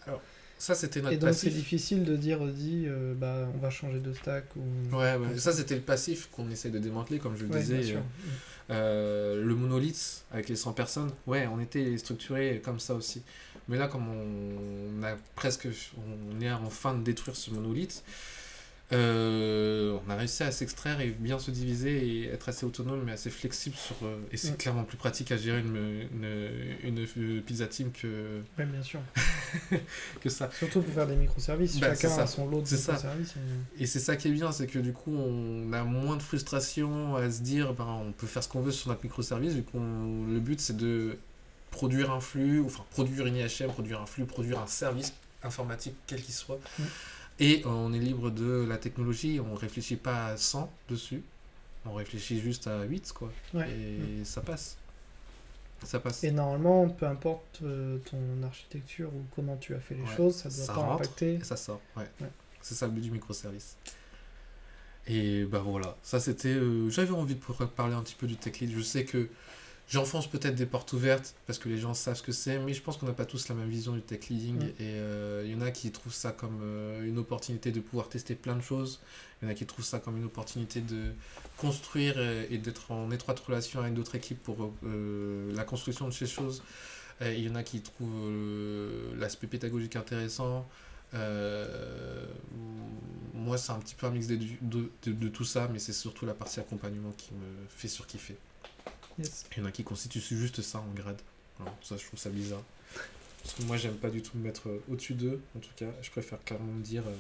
Ça 0.61 0.76
c'était 0.76 1.02
notre 1.02 1.15
Et 1.15 1.18
donc, 1.18 1.34
c'est 1.34 1.49
difficile 1.49 2.03
de 2.03 2.15
dire, 2.18 2.45
dis, 2.45 2.84
euh, 2.86 3.14
bah, 3.15 3.48
on 3.56 3.57
va 3.60 3.69
changer 3.69 3.99
de 3.99 4.14
stack. 4.14 4.44
Ou... 4.57 4.95
Ouais, 4.95 5.15
ouais. 5.15 5.38
Ça 5.38 5.53
c'était 5.53 5.76
le 5.76 5.81
passif 5.81 6.27
qu'on 6.31 6.49
essaie 6.52 6.69
de 6.69 6.80
démanteler, 6.80 7.18
comme 7.18 7.36
je 7.38 7.45
le 7.45 7.49
Ouais, 7.52 7.60
disais. 7.61 7.95
euh, 7.95 7.99
Euh, 8.72 9.44
le 9.44 9.56
monolithe 9.56 10.26
avec 10.31 10.48
les 10.49 10.56
100 10.56 10.73
personnes, 10.73 11.10
ouais, 11.27 11.48
on 11.48 11.60
était 11.60 11.98
structuré 11.98 12.61
comme 12.64 12.80
ça 12.80 12.94
aussi. 12.94 13.23
Mais 13.68 13.77
là, 13.77 13.88
comme 13.88 14.07
on 14.10 15.02
a 15.03 15.15
presque, 15.36 15.68
on 15.98 16.41
est 16.41 16.52
en 16.52 16.69
fin 16.69 16.94
de 16.94 17.03
détruire 17.03 17.36
ce 17.36 17.52
monolithe, 17.52 18.03
Euh, 18.91 19.97
on 20.07 20.09
a 20.09 20.15
réussi 20.15 20.41
à 20.41 20.51
s'extraire 20.51 20.99
et 20.99 21.09
bien 21.11 21.37
se 21.37 21.51
diviser 21.51 22.07
et 22.07 22.25
être 22.29 22.49
assez 22.49 22.65
autonome 22.65 23.03
mais 23.05 23.11
assez 23.11 23.29
flexible 23.29 23.75
sur. 23.75 23.95
euh, 24.03 24.17
et 24.31 24.37
c'est 24.37 24.53
Mm. 24.53 24.57
clairement 24.57 24.83
plus 24.83 24.97
pratique 24.97 25.31
à 25.31 25.37
gérer 25.37 25.59
une, 25.59 26.07
une, 26.83 27.41
pizza 27.43 27.67
team 27.67 27.91
que, 27.91 28.41
Ouais, 28.57 28.65
bien 28.65 28.81
sûr. 28.81 28.99
que 30.21 30.29
ça. 30.29 30.49
Surtout 30.57 30.81
pour 30.81 30.93
faire 30.93 31.05
des 31.07 31.15
microservices. 31.15 31.79
Bah, 31.79 31.93
Chacun 31.95 32.17
a 32.17 32.25
son 32.27 32.47
lot 32.47 32.61
de 32.61 32.75
microservices. 32.75 33.35
et- 33.79 33.83
Et 33.83 33.85
c'est 33.85 33.99
ça 33.99 34.15
qui 34.15 34.27
est 34.27 34.31
bien, 34.31 34.51
c'est 34.51 34.65
que 34.67 34.79
du 34.79 34.91
coup 34.93 35.13
on 35.15 35.71
a 35.71 35.83
moins 35.83 36.17
de 36.17 36.23
frustration 36.23 37.15
à 37.15 37.29
se 37.29 37.41
dire 37.41 37.73
ben, 37.75 37.85
on 38.07 38.11
peut 38.11 38.27
faire 38.27 38.43
ce 38.43 38.49
qu'on 38.49 38.61
veut 38.61 38.71
sur 38.71 38.89
notre 38.89 39.03
microservice 39.03 39.53
vu 39.53 39.61
qu'on 39.63 40.25
le 40.27 40.39
but 40.39 40.59
c'est 40.59 40.75
de 40.77 41.17
produire 41.69 42.11
un 42.11 42.19
flux, 42.21 42.63
enfin 42.65 42.83
produire 42.89 43.27
une 43.27 43.35
IHM, 43.35 43.67
produire 43.67 44.01
un 44.01 44.07
flux, 44.07 44.25
produire 44.25 44.59
un 44.59 44.65
service 44.67 45.13
informatique 45.43 45.93
quel 46.07 46.21
qu'il 46.21 46.33
soit. 46.33 46.59
Mm. 46.79 46.83
Et 47.39 47.61
on 47.65 47.93
est 47.93 47.99
libre 47.99 48.31
de 48.31 48.65
la 48.67 48.77
technologie, 48.77 49.39
on 49.39 49.55
réfléchit 49.55 49.95
pas 49.95 50.27
à 50.27 50.37
100 50.37 50.71
dessus, 50.89 51.23
on 51.85 51.93
réfléchit 51.93 52.39
juste 52.41 52.67
à 52.67 52.83
8 52.83 53.13
quoi. 53.13 53.31
Ouais. 53.53 53.69
Et 53.71 54.25
ça 54.25 54.41
passe. 54.41 54.77
Ça 55.83 55.99
passe. 56.01 56.23
Et 56.25 56.31
normalement, 56.31 56.89
peu 56.89 57.05
importe 57.05 57.59
euh, 57.63 57.97
ton 58.11 58.43
architecture 58.45 59.07
ou 59.15 59.23
comment 59.33 59.55
tu 59.55 59.73
as 59.73 59.79
fait 59.79 59.95
les 59.95 60.01
Ouais. 60.01 60.15
choses, 60.17 60.35
ça 60.35 60.49
doit 60.49 60.57
Ça 60.65 60.73
pas 60.73 60.79
rentre. 60.81 61.03
impacter. 61.03 61.35
Et 61.35 61.43
ça 61.43 61.55
sort, 61.55 61.79
ouais. 61.95 62.09
Ouais. 62.19 62.27
C'est 62.61 62.75
ça 62.75 62.85
le 62.87 62.91
but 62.91 62.99
du 63.01 63.11
microservice. 63.11 63.77
Et 65.07 65.45
bah 65.45 65.59
voilà, 65.65 65.95
ça 66.03 66.19
c'était. 66.19 66.49
euh, 66.49 66.89
J'avais 66.89 67.11
envie 67.13 67.35
de 67.35 67.39
parler 67.65 67.95
un 67.95 68.03
petit 68.03 68.15
peu 68.15 68.27
du 68.27 68.35
tech 68.35 68.59
lead. 68.59 68.71
Je 68.75 68.81
sais 68.81 69.05
que 69.05 69.29
j'enfonce 69.89 70.27
peut-être 70.27 70.55
des 70.55 70.65
portes 70.65 70.93
ouvertes 70.93 71.35
parce 71.47 71.57
que 71.59 71.67
les 71.67 71.77
gens 71.77 71.93
savent 71.93 72.15
ce 72.15 72.23
que 72.23 72.31
c'est, 72.31 72.59
mais 72.59 72.73
je 72.73 72.81
pense 72.81 72.97
qu'on 72.97 73.07
n'a 73.07 73.13
pas 73.13 73.25
tous 73.25 73.49
la 73.49 73.55
même 73.55 73.69
vision 73.69 73.93
du 73.93 74.01
tech 74.01 74.29
leading. 74.29 74.57
Mm. 74.57 74.67
Et 74.67 74.73
euh, 74.81 75.43
il 75.45 75.51
y 75.51 75.55
en 75.55 75.61
a 75.61 75.71
qui 75.71 75.91
trouvent 75.91 76.13
ça 76.13 76.31
comme 76.31 76.59
euh, 76.61 77.03
une 77.05 77.17
opportunité 77.17 77.71
de 77.71 77.79
pouvoir 77.79 78.07
tester 78.09 78.35
plein 78.35 78.55
de 78.55 78.61
choses. 78.61 79.01
Il 79.41 79.45
y 79.45 79.47
en 79.47 79.51
a 79.51 79.55
qui 79.55 79.65
trouvent 79.65 79.85
ça 79.85 79.99
comme 79.99 80.17
une 80.17 80.25
opportunité 80.25 80.81
de 80.81 81.11
construire 81.57 82.19
et 82.19 82.57
d'être 82.57 82.91
en 82.91 83.09
étroite 83.11 83.39
relation 83.39 83.79
avec 83.81 83.93
d'autres 83.93 84.15
équipes 84.15 84.41
pour 84.43 84.71
euh, 84.85 85.53
la 85.55 85.63
construction 85.63 86.07
de 86.07 86.13
ces 86.13 86.27
choses. 86.27 86.61
Et 87.21 87.35
il 87.35 87.47
y 87.47 87.49
en 87.49 87.55
a 87.55 87.63
qui 87.63 87.81
trouvent 87.81 88.31
l'aspect 89.17 89.47
pédagogique 89.47 89.95
intéressant. 89.95 90.67
Euh, 91.13 92.25
moi, 93.33 93.57
c'est 93.57 93.71
un 93.71 93.79
petit 93.79 93.95
peu 93.95 94.05
un 94.07 94.11
mix 94.11 94.27
de- 94.27 94.37
de 95.05 95.27
tout 95.29 95.43
ça, 95.45 95.67
mais 95.71 95.79
c'est 95.79 95.93
surtout 95.93 96.25
la 96.25 96.33
partie 96.33 96.59
accompagnement 96.59 97.11
qui 97.17 97.33
me 97.33 97.67
fait 97.69 97.87
surkiffer. 97.87 98.37
Yes. 99.19 99.45
Il 99.55 99.59
y 99.59 99.61
en 99.61 99.65
a 99.65 99.71
qui 99.71 99.83
constituent 99.83 100.37
juste 100.37 100.61
ça 100.61 100.79
en 100.79 100.93
grade. 100.93 101.19
Ça, 101.83 101.97
je 101.97 102.05
trouve 102.05 102.19
ça 102.19 102.29
bizarre. 102.29 102.63
Parce 103.43 103.53
que 103.55 103.63
moi, 103.63 103.77
j'aime 103.77 103.95
pas 103.95 104.09
du 104.09 104.21
tout 104.21 104.37
me 104.37 104.43
mettre 104.43 104.69
euh, 104.69 104.81
au-dessus 104.89 105.13
d'eux, 105.13 105.41
en 105.55 105.59
tout 105.59 105.71
cas. 105.75 105.87
Je 106.01 106.09
préfère 106.09 106.41
clairement 106.43 106.71
me 106.71 106.81
dire. 106.81 107.03
euh, 107.05 107.11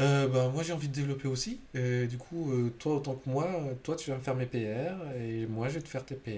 euh, 0.00 0.28
bah, 0.28 0.48
moi, 0.52 0.62
j'ai 0.62 0.72
envie 0.72 0.88
de 0.88 0.92
développer 0.94 1.26
aussi. 1.26 1.58
Et 1.74 2.06
du 2.06 2.18
coup, 2.18 2.52
euh, 2.52 2.70
toi, 2.78 2.96
autant 2.96 3.14
que 3.14 3.28
moi, 3.28 3.48
toi, 3.82 3.96
tu 3.96 4.10
vas 4.10 4.16
me 4.16 4.22
faire 4.22 4.36
mes 4.36 4.46
PR, 4.46 4.94
et 5.18 5.46
moi, 5.46 5.68
je 5.68 5.74
vais 5.74 5.80
te 5.82 5.88
faire 5.88 6.04
tes 6.04 6.14
PR. 6.14 6.28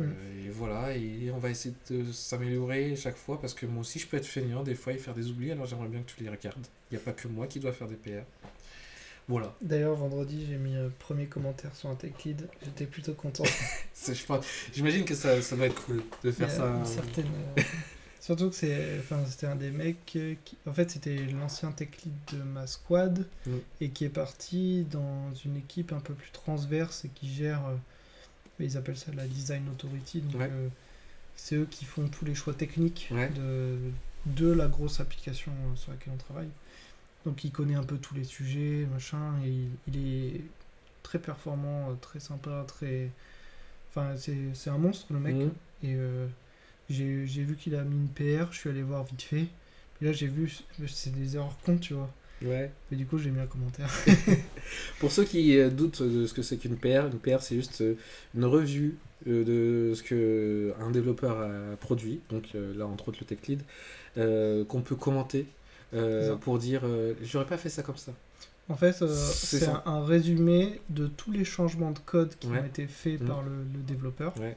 euh, 0.00 0.46
Et 0.46 0.50
voilà, 0.50 0.96
et 0.96 1.30
on 1.30 1.38
va 1.38 1.50
essayer 1.50 1.74
de 1.90 2.10
s'améliorer 2.10 2.96
chaque 2.96 3.16
fois, 3.16 3.40
parce 3.40 3.54
que 3.54 3.66
moi 3.66 3.82
aussi, 3.82 3.98
je 3.98 4.06
peux 4.06 4.16
être 4.16 4.26
feignant 4.26 4.62
des 4.62 4.74
fois 4.74 4.92
et 4.94 4.98
faire 4.98 5.14
des 5.14 5.28
oublis, 5.28 5.52
alors 5.52 5.66
j'aimerais 5.66 5.88
bien 5.88 6.00
que 6.00 6.10
tu 6.10 6.22
les 6.24 6.30
regardes. 6.30 6.66
Il 6.90 6.96
n'y 6.96 7.02
a 7.02 7.04
pas 7.04 7.12
que 7.12 7.28
moi 7.28 7.46
qui 7.46 7.60
dois 7.60 7.72
faire 7.72 7.86
des 7.88 7.96
PR. 7.96 8.24
Voilà. 9.28 9.54
D'ailleurs, 9.62 9.94
vendredi, 9.94 10.44
j'ai 10.48 10.56
mis 10.56 10.74
un 10.76 10.90
premier 10.98 11.26
commentaire 11.26 11.74
sur 11.74 11.88
un 11.88 11.94
tech 11.94 12.12
lead. 12.24 12.46
J'étais 12.62 12.84
plutôt 12.86 13.14
content. 13.14 13.44
J'imagine 14.74 15.04
que 15.04 15.14
ça, 15.14 15.40
ça 15.40 15.56
doit 15.56 15.66
être 15.66 15.82
cool 15.86 16.02
de 16.22 16.30
faire 16.30 16.50
ça. 16.50 16.66
une 16.66 16.84
certaine, 16.84 17.26
euh, 17.58 17.62
Surtout 18.20 18.48
que 18.48 18.56
c'est, 18.56 18.98
enfin, 19.00 19.20
c'était 19.28 19.46
un 19.46 19.56
des 19.56 19.70
mecs 19.70 20.12
euh, 20.16 20.34
qui, 20.44 20.56
en 20.66 20.72
fait, 20.72 20.90
c'était 20.90 21.16
l'ancien 21.26 21.72
tech 21.72 21.88
lead 22.04 22.38
de 22.38 22.42
ma 22.42 22.66
squad 22.66 23.26
Mm. 23.46 23.50
et 23.82 23.90
qui 23.90 24.04
est 24.06 24.08
parti 24.10 24.86
dans 24.90 25.32
une 25.44 25.56
équipe 25.58 25.92
un 25.92 26.00
peu 26.00 26.14
plus 26.14 26.30
transverse 26.30 27.04
et 27.04 27.08
qui 27.10 27.32
gère, 27.32 27.60
euh, 27.66 27.76
ils 28.60 28.76
appellent 28.78 28.96
ça 28.96 29.12
la 29.14 29.26
design 29.26 29.68
authority. 29.68 30.20
Donc, 30.22 30.40
Ouais. 30.40 30.48
euh, 30.50 30.68
c'est 31.36 31.56
eux 31.56 31.68
qui 31.70 31.84
font 31.84 32.08
tous 32.08 32.24
les 32.24 32.34
choix 32.34 32.54
techniques 32.54 33.08
Ouais. 33.10 33.28
de, 33.30 33.76
de 34.26 34.50
la 34.50 34.68
grosse 34.68 35.00
application 35.00 35.52
euh, 35.52 35.76
sur 35.76 35.92
laquelle 35.92 36.12
on 36.14 36.18
travaille. 36.18 36.48
Donc, 37.24 37.44
il 37.44 37.50
connaît 37.50 37.74
un 37.74 37.82
peu 37.82 37.96
tous 37.96 38.14
les 38.14 38.24
sujets, 38.24 38.86
machin, 38.92 39.34
et 39.44 39.48
il, 39.48 39.68
il 39.88 39.96
est 39.96 40.40
très 41.02 41.18
performant, 41.18 41.90
euh, 41.90 41.94
très 42.00 42.18
sympa, 42.18 42.64
très, 42.66 43.10
enfin, 43.90 44.14
c'est, 44.16 44.70
un 44.70 44.78
monstre 44.78 45.06
le 45.12 45.20
mec. 45.20 45.36
Mhm. 45.36 45.52
Et 45.84 45.94
euh, 45.94 46.26
j'ai 46.90 47.24
vu 47.24 47.56
qu'il 47.56 47.76
a 47.76 47.84
mis 47.84 47.96
une 47.96 48.08
PR, 48.08 48.50
je 48.52 48.58
suis 48.58 48.70
allé 48.70 48.82
voir 48.82 49.04
vite 49.04 49.22
fait. 49.22 49.46
Et 50.00 50.04
là, 50.04 50.12
j'ai 50.12 50.26
vu, 50.26 50.52
c'est 50.88 51.14
des 51.14 51.36
erreurs 51.36 51.56
comptes, 51.64 51.80
tu 51.80 51.94
vois. 51.94 52.10
Ouais. 52.42 52.70
Mais 52.90 52.96
du 52.96 53.06
coup, 53.06 53.18
j'ai 53.18 53.30
mis 53.30 53.40
un 53.40 53.46
commentaire. 53.46 53.90
Pour 54.98 55.12
ceux 55.12 55.24
qui 55.24 55.56
euh, 55.56 55.70
doutent 55.70 56.02
de 56.02 56.26
ce 56.26 56.34
que 56.34 56.42
c'est 56.42 56.56
qu'une 56.56 56.76
PR, 56.76 57.06
une 57.06 57.18
PR 57.18 57.40
c'est 57.40 57.54
juste 57.54 57.82
une 58.34 58.44
revue 58.44 58.96
de 59.24 59.92
ce 59.94 60.02
que 60.02 60.74
un 60.80 60.90
développeur 60.90 61.38
a 61.38 61.76
produit, 61.76 62.20
donc 62.28 62.48
là 62.54 62.86
entre 62.86 63.08
autres 63.08 63.18
le 63.22 63.26
tech 63.26 63.38
lead, 63.48 63.62
euh, 64.16 64.64
qu'on 64.64 64.82
peut 64.82 64.94
commenter 64.94 65.46
euh, 65.94 66.36
pour 66.36 66.58
dire 66.58 66.82
euh, 66.84 67.14
j'aurais 67.22 67.46
pas 67.46 67.56
fait 67.58 67.68
ça 67.70 67.82
comme 67.82 67.96
ça. 67.96 68.12
En 68.68 68.76
fait, 68.76 69.02
euh, 69.02 69.14
C'est 69.14 69.68
un, 69.68 69.82
un 69.84 70.04
résumé 70.04 70.80
de 70.88 71.06
tous 71.06 71.30
les 71.32 71.44
changements 71.44 71.90
de 71.90 71.98
code 71.98 72.34
qui 72.40 72.46
Ouais. 72.48 72.60
ont 72.60 72.64
été 72.64 72.86
faits 72.86 73.20
Mhm. 73.20 73.26
par 73.28 73.42
le, 73.42 73.50
le 73.50 73.80
développeur, 73.86 74.32
Ouais. 74.40 74.56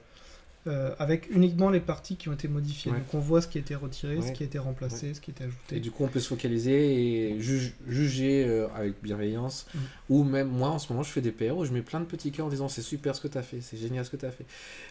euh, 0.67 0.95
avec 0.97 1.29
uniquement 1.29 1.69
les 1.69 1.81
parties 1.81 2.15
qui 2.15 2.29
ont 2.29 2.33
été 2.33 2.47
modifiées. 2.47 2.89
Ouais. 2.93 2.99
Donc 2.99 3.13
on 3.13 3.19
voit 3.19 3.41
ce 3.41 3.49
qui 3.49 3.57
a 3.57 3.61
été 3.61 3.75
retiré, 3.75 4.21
ce 4.21 4.31
qui 4.31 4.43
a 4.43 4.45
été 4.45 4.59
remplacé, 4.59 5.13
ce 5.13 5.19
qui 5.19 5.31
a 5.31 5.33
été 5.33 5.43
ajouté. 5.43 5.75
Et 5.75 5.79
du 5.81 5.91
coup 5.91 6.05
on 6.05 6.07
peut 6.07 6.21
se 6.21 6.29
focaliser 6.29 7.31
et 7.33 7.41
juge- 7.41 7.73
juger 7.85 8.45
euh, 8.47 8.67
avec 8.75 8.93
bienveillance. 9.03 9.65
Mhm. 9.75 9.81
Ou 10.09 10.23
même 10.23 10.47
moi 10.47 10.69
en 10.69 10.79
ce 10.79 10.87
moment 10.93 11.03
je 11.03 11.11
fais 11.11 11.19
des 11.21 11.33
PR 11.33 11.57
où 11.57 11.65
je 11.65 11.73
mets 11.73 11.81
plein 11.81 11.99
de 11.99 12.05
petits 12.05 12.31
cœurs 12.31 12.45
en 12.45 12.49
disant 12.49 12.69
c'est 12.69 12.81
super 12.81 13.13
ce 13.13 13.19
que 13.19 13.27
tu 13.27 13.37
as 13.37 13.43
fait, 13.43 13.59
c'est 13.59 13.75
génial 13.77 14.05
ce 14.05 14.09
que 14.09 14.15
tu 14.17 14.25
as 14.25 14.31
fait. 14.31 14.45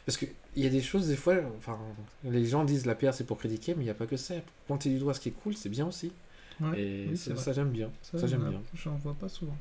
Parce 0.05 0.19
qu'il 0.19 0.29
y 0.57 0.67
a 0.67 0.71
des 0.71 0.83
choses 0.83 1.09
des 1.09 1.17
fois, 1.17 1.37
enfin 1.57 1.79
les 2.23 2.45
gens 2.45 2.65
disent 2.65 2.85
la 2.85 2.95
PR 2.95 3.15
c'est 3.15 3.25
pour 3.25 3.39
critiquer 3.39 3.75
mais 3.75 3.81
il 3.83 3.87
n'y 3.87 3.91
a 3.91 3.95
pas 3.95 4.07
que 4.07 4.19
ça. 4.19 4.35
Pointer 4.67 4.91
du 4.91 4.99
doigt 4.99 5.15
ce 5.15 5.21
qui 5.21 5.31
est 5.31 5.37
cool 5.43 5.57
c'est 5.57 5.71
bien 5.71 5.87
aussi. 5.87 6.13
Ouais. 6.61 6.81
Et 6.81 7.07
oui, 7.11 7.17
ça, 7.17 7.53
j'aime 7.53 7.71
bien. 7.71 7.91
Ça, 8.03 8.19
Ça, 8.19 8.27
j'aime 8.27 8.43
j'en- 8.43 8.49
bien. 8.51 8.61
J'en 8.75 8.95
vois 8.97 9.15
pas 9.15 9.29
souvent. 9.29 9.57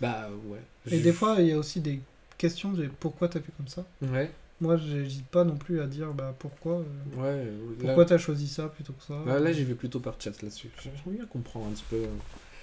Bah 0.00 0.28
ouais. 0.46 0.58
Et 0.90 0.98
Je- 0.98 1.02
des 1.04 1.12
fois, 1.12 1.36
il 1.38 1.46
y 1.46 1.52
a 1.52 1.58
aussi 1.58 1.80
des 1.80 2.00
questions 2.38 2.72
de 2.72 2.88
pourquoi 3.00 3.28
t'as 3.28 3.40
fait 3.40 3.52
comme 3.56 3.68
ça. 3.68 3.84
Ouais, 4.02 4.30
Moi, 4.60 4.76
j'hésite 4.76 5.26
pas 5.26 5.44
non 5.44 5.56
plus 5.56 5.80
à 5.80 5.86
dire 5.86 6.12
bah, 6.12 6.34
pourquoi. 6.38 6.80
euh, 6.80 6.84
ouais. 7.16 7.46
pourquoi 7.78 7.96
Là, 8.02 8.04
t'as 8.04 8.18
choisi 8.18 8.48
ça 8.48 8.68
plutôt 8.68 8.92
que 8.92 9.02
ça. 9.04 9.14
là, 9.26 9.38
là, 9.38 9.52
j'y 9.52 9.64
vais 9.64 9.74
plutôt 9.74 10.00
par 10.00 10.14
chat 10.20 10.30
là-dessus. 10.42 10.70
J'aimerais 10.82 11.16
bien 11.18 11.26
comprendre 11.26 11.66
un 11.66 11.70
petit 11.70 11.84
peu 11.90 11.96
euh, 11.96 12.06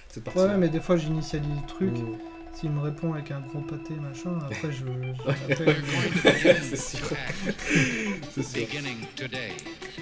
cette 0.08 0.24
partie. 0.24 0.40
Ouais, 0.40 0.56
mais 0.58 0.68
des 0.68 0.80
fois 0.80 0.96
j'initialise 0.96 1.48
le 1.48 1.66
truc. 1.66 1.90
Mm. 1.92 2.16
S'il 2.54 2.70
me 2.70 2.80
répond 2.80 3.14
avec 3.14 3.30
un 3.30 3.40
gros 3.40 3.60
pâté, 3.60 3.94
machin, 3.94 4.38
après 4.44 4.70
je. 4.72 4.84
c'est 6.62 6.76
sûr. 6.76 7.06
c'est 8.34 8.42
sûr. 8.42 8.66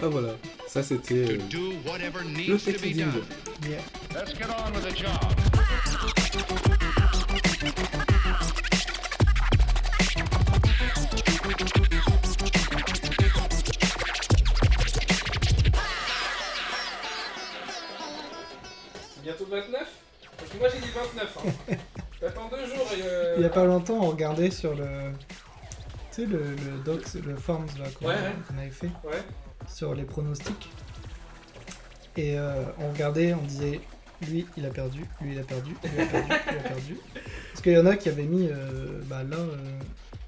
Ah 0.02 0.08
voilà. 0.08 0.32
Ça 0.66 0.82
c'était 0.82 1.24
to 1.24 1.32
euh, 1.32 1.38
do 1.50 1.72
whatever 1.88 2.20
le 2.24 2.30
needs 2.30 2.64
to 2.64 2.72
tech 2.72 2.80
be 2.80 2.84
leading. 2.86 3.06
done. 3.06 3.22
Yeah. 3.68 3.80
Let's 4.14 4.32
get 4.34 4.48
on 4.50 4.72
with 4.72 4.84
the 4.84 4.96
job. 4.96 5.18
C'est 19.14 19.22
bientôt 19.22 19.44
le 19.50 19.60
29 19.60 19.88
Parce 20.36 20.50
que 20.50 20.56
moi 20.58 20.68
j'ai 20.72 20.80
dit 20.80 20.90
29. 20.94 21.38
Hein. 21.38 21.74
Il 23.38 23.42
y 23.42 23.46
a 23.46 23.50
pas 23.50 23.64
longtemps, 23.64 23.98
on 24.02 24.08
regardait 24.10 24.50
sur 24.50 24.74
le. 24.74 24.84
Tu 26.12 26.22
sais, 26.22 26.26
le, 26.26 26.38
le 26.50 26.78
docs, 26.84 27.14
le 27.14 27.36
forms 27.36 27.66
là 27.78 27.88
qu'on 27.90 28.06
Ouais, 28.06 28.14
ouais. 28.14 28.32
qu'on 28.48 28.58
avait 28.58 28.70
fait 28.70 28.90
Ouais. 29.04 29.22
sur 29.68 29.94
les 29.94 30.02
pronostics. 30.04 30.68
Et 32.16 32.36
euh, 32.38 32.64
on 32.80 32.90
regardait, 32.90 33.32
on 33.34 33.42
disait 33.42 33.80
lui 34.28 34.44
il 34.56 34.66
a 34.66 34.70
perdu, 34.70 35.04
lui 35.20 35.34
il 35.34 35.38
a 35.38 35.44
perdu, 35.44 35.70
lui 35.70 35.90
il 35.94 36.00
a 36.00 36.06
perdu, 36.06 36.28
lui 36.28 36.36
il 36.50 36.58
a 36.58 36.68
perdu. 36.68 36.96
Parce 37.52 37.62
qu'il 37.62 37.72
y 37.72 37.78
en 37.78 37.86
a 37.86 37.96
qui 37.96 38.08
avaient 38.08 38.24
mis 38.24 38.48
euh, 38.50 39.00
bah, 39.04 39.22
là 39.22 39.36
euh, 39.36 39.78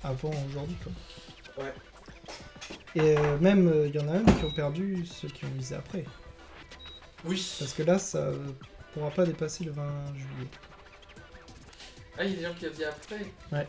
avant 0.04 0.30
aujourd'hui 0.48 0.76
quoi. 0.84 1.64
Ouais. 1.64 1.72
Et 2.94 3.18
euh, 3.18 3.38
même 3.38 3.72
il 3.86 3.94
y 3.94 3.98
en 3.98 4.08
a 4.08 4.12
même 4.12 4.26
qui 4.26 4.44
ont 4.44 4.52
perdu 4.52 5.04
ceux 5.04 5.26
qui 5.28 5.44
ont 5.44 5.50
misé 5.56 5.74
après. 5.74 6.04
Oui. 7.24 7.56
Parce 7.58 7.72
que 7.72 7.82
là 7.82 7.98
ça 7.98 8.28
pourra 8.94 9.10
pas 9.10 9.24
dépasser 9.26 9.64
le 9.64 9.72
20 9.72 9.82
juillet. 10.14 10.48
Ah, 12.20 12.24
il 12.24 12.30
y 12.30 12.34
a 12.34 12.36
des 12.36 12.42
gens 12.42 12.54
qui 12.58 12.66
ont 12.66 12.70
dit 12.76 12.84
après 12.84 13.20
Ouais. 13.50 13.66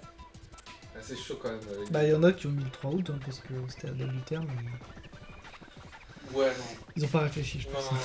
Ah, 0.93 0.99
c'est 1.01 1.17
chaud 1.17 1.39
quand 1.41 1.49
même. 1.49 1.59
Bah 1.89 2.03
il 2.03 2.09
y 2.09 2.13
en 2.13 2.21
a 2.23 2.33
qui 2.33 2.47
ont 2.47 2.51
mis 2.51 2.63
le 2.65 2.69
3 2.69 2.91
août 2.91 3.09
hein, 3.09 3.19
parce 3.25 3.39
que 3.39 3.53
c'était 3.69 3.87
la 3.87 3.93
date 3.93 4.09
du 4.11 4.21
terme. 4.21 4.45
mais 4.55 6.37
Ouais, 6.37 6.47
non. 6.47 6.63
Ils 6.95 7.05
ont 7.05 7.07
pas 7.07 7.19
réfléchi 7.21 7.59
je 7.61 7.67
Non, 7.67 7.73
pense. 7.75 7.85
non, 7.91 7.97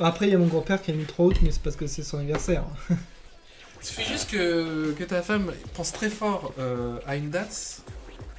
non. 0.00 0.06
Après 0.06 0.26
il 0.26 0.32
y 0.32 0.34
a 0.34 0.38
mon 0.38 0.46
grand-père 0.46 0.82
qui 0.82 0.90
a 0.90 0.94
mis 0.94 1.02
le 1.02 1.06
3 1.06 1.26
août 1.26 1.36
mais 1.42 1.50
c'est 1.52 1.62
parce 1.62 1.76
que 1.76 1.86
c'est 1.86 2.02
son 2.02 2.18
anniversaire. 2.18 2.64
Il 3.80 3.86
suffit 3.86 4.04
juste 4.10 4.30
que, 4.30 4.92
que 4.98 5.04
ta 5.04 5.20
femme 5.22 5.52
pense 5.74 5.92
très 5.92 6.08
fort 6.08 6.54
euh, 6.58 6.98
à 7.06 7.16
une 7.16 7.28
date, 7.30 7.82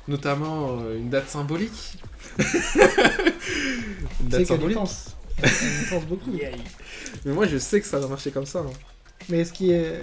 notamment 0.07 0.79
euh, 0.81 0.97
une 0.97 1.09
date 1.09 1.29
symbolique. 1.29 1.99
une 2.39 2.45
C'est 2.45 4.23
date 4.23 4.31
qu'elle 4.31 4.41
y 4.41 4.45
symbolique. 4.47 4.77
pense. 4.77 5.15
Elle 5.43 5.49
y 5.49 5.85
pense 5.89 6.05
beaucoup. 6.05 6.31
Mais 7.25 7.31
moi 7.33 7.45
je 7.47 7.57
sais 7.57 7.79
que 7.79 7.87
ça 7.87 7.99
va 7.99 8.07
marcher 8.07 8.31
comme 8.31 8.45
ça. 8.47 8.59
hein. 8.59 8.71
Mais 9.29 9.45
ce 9.45 9.53
qui 9.53 9.71
est 9.71 10.01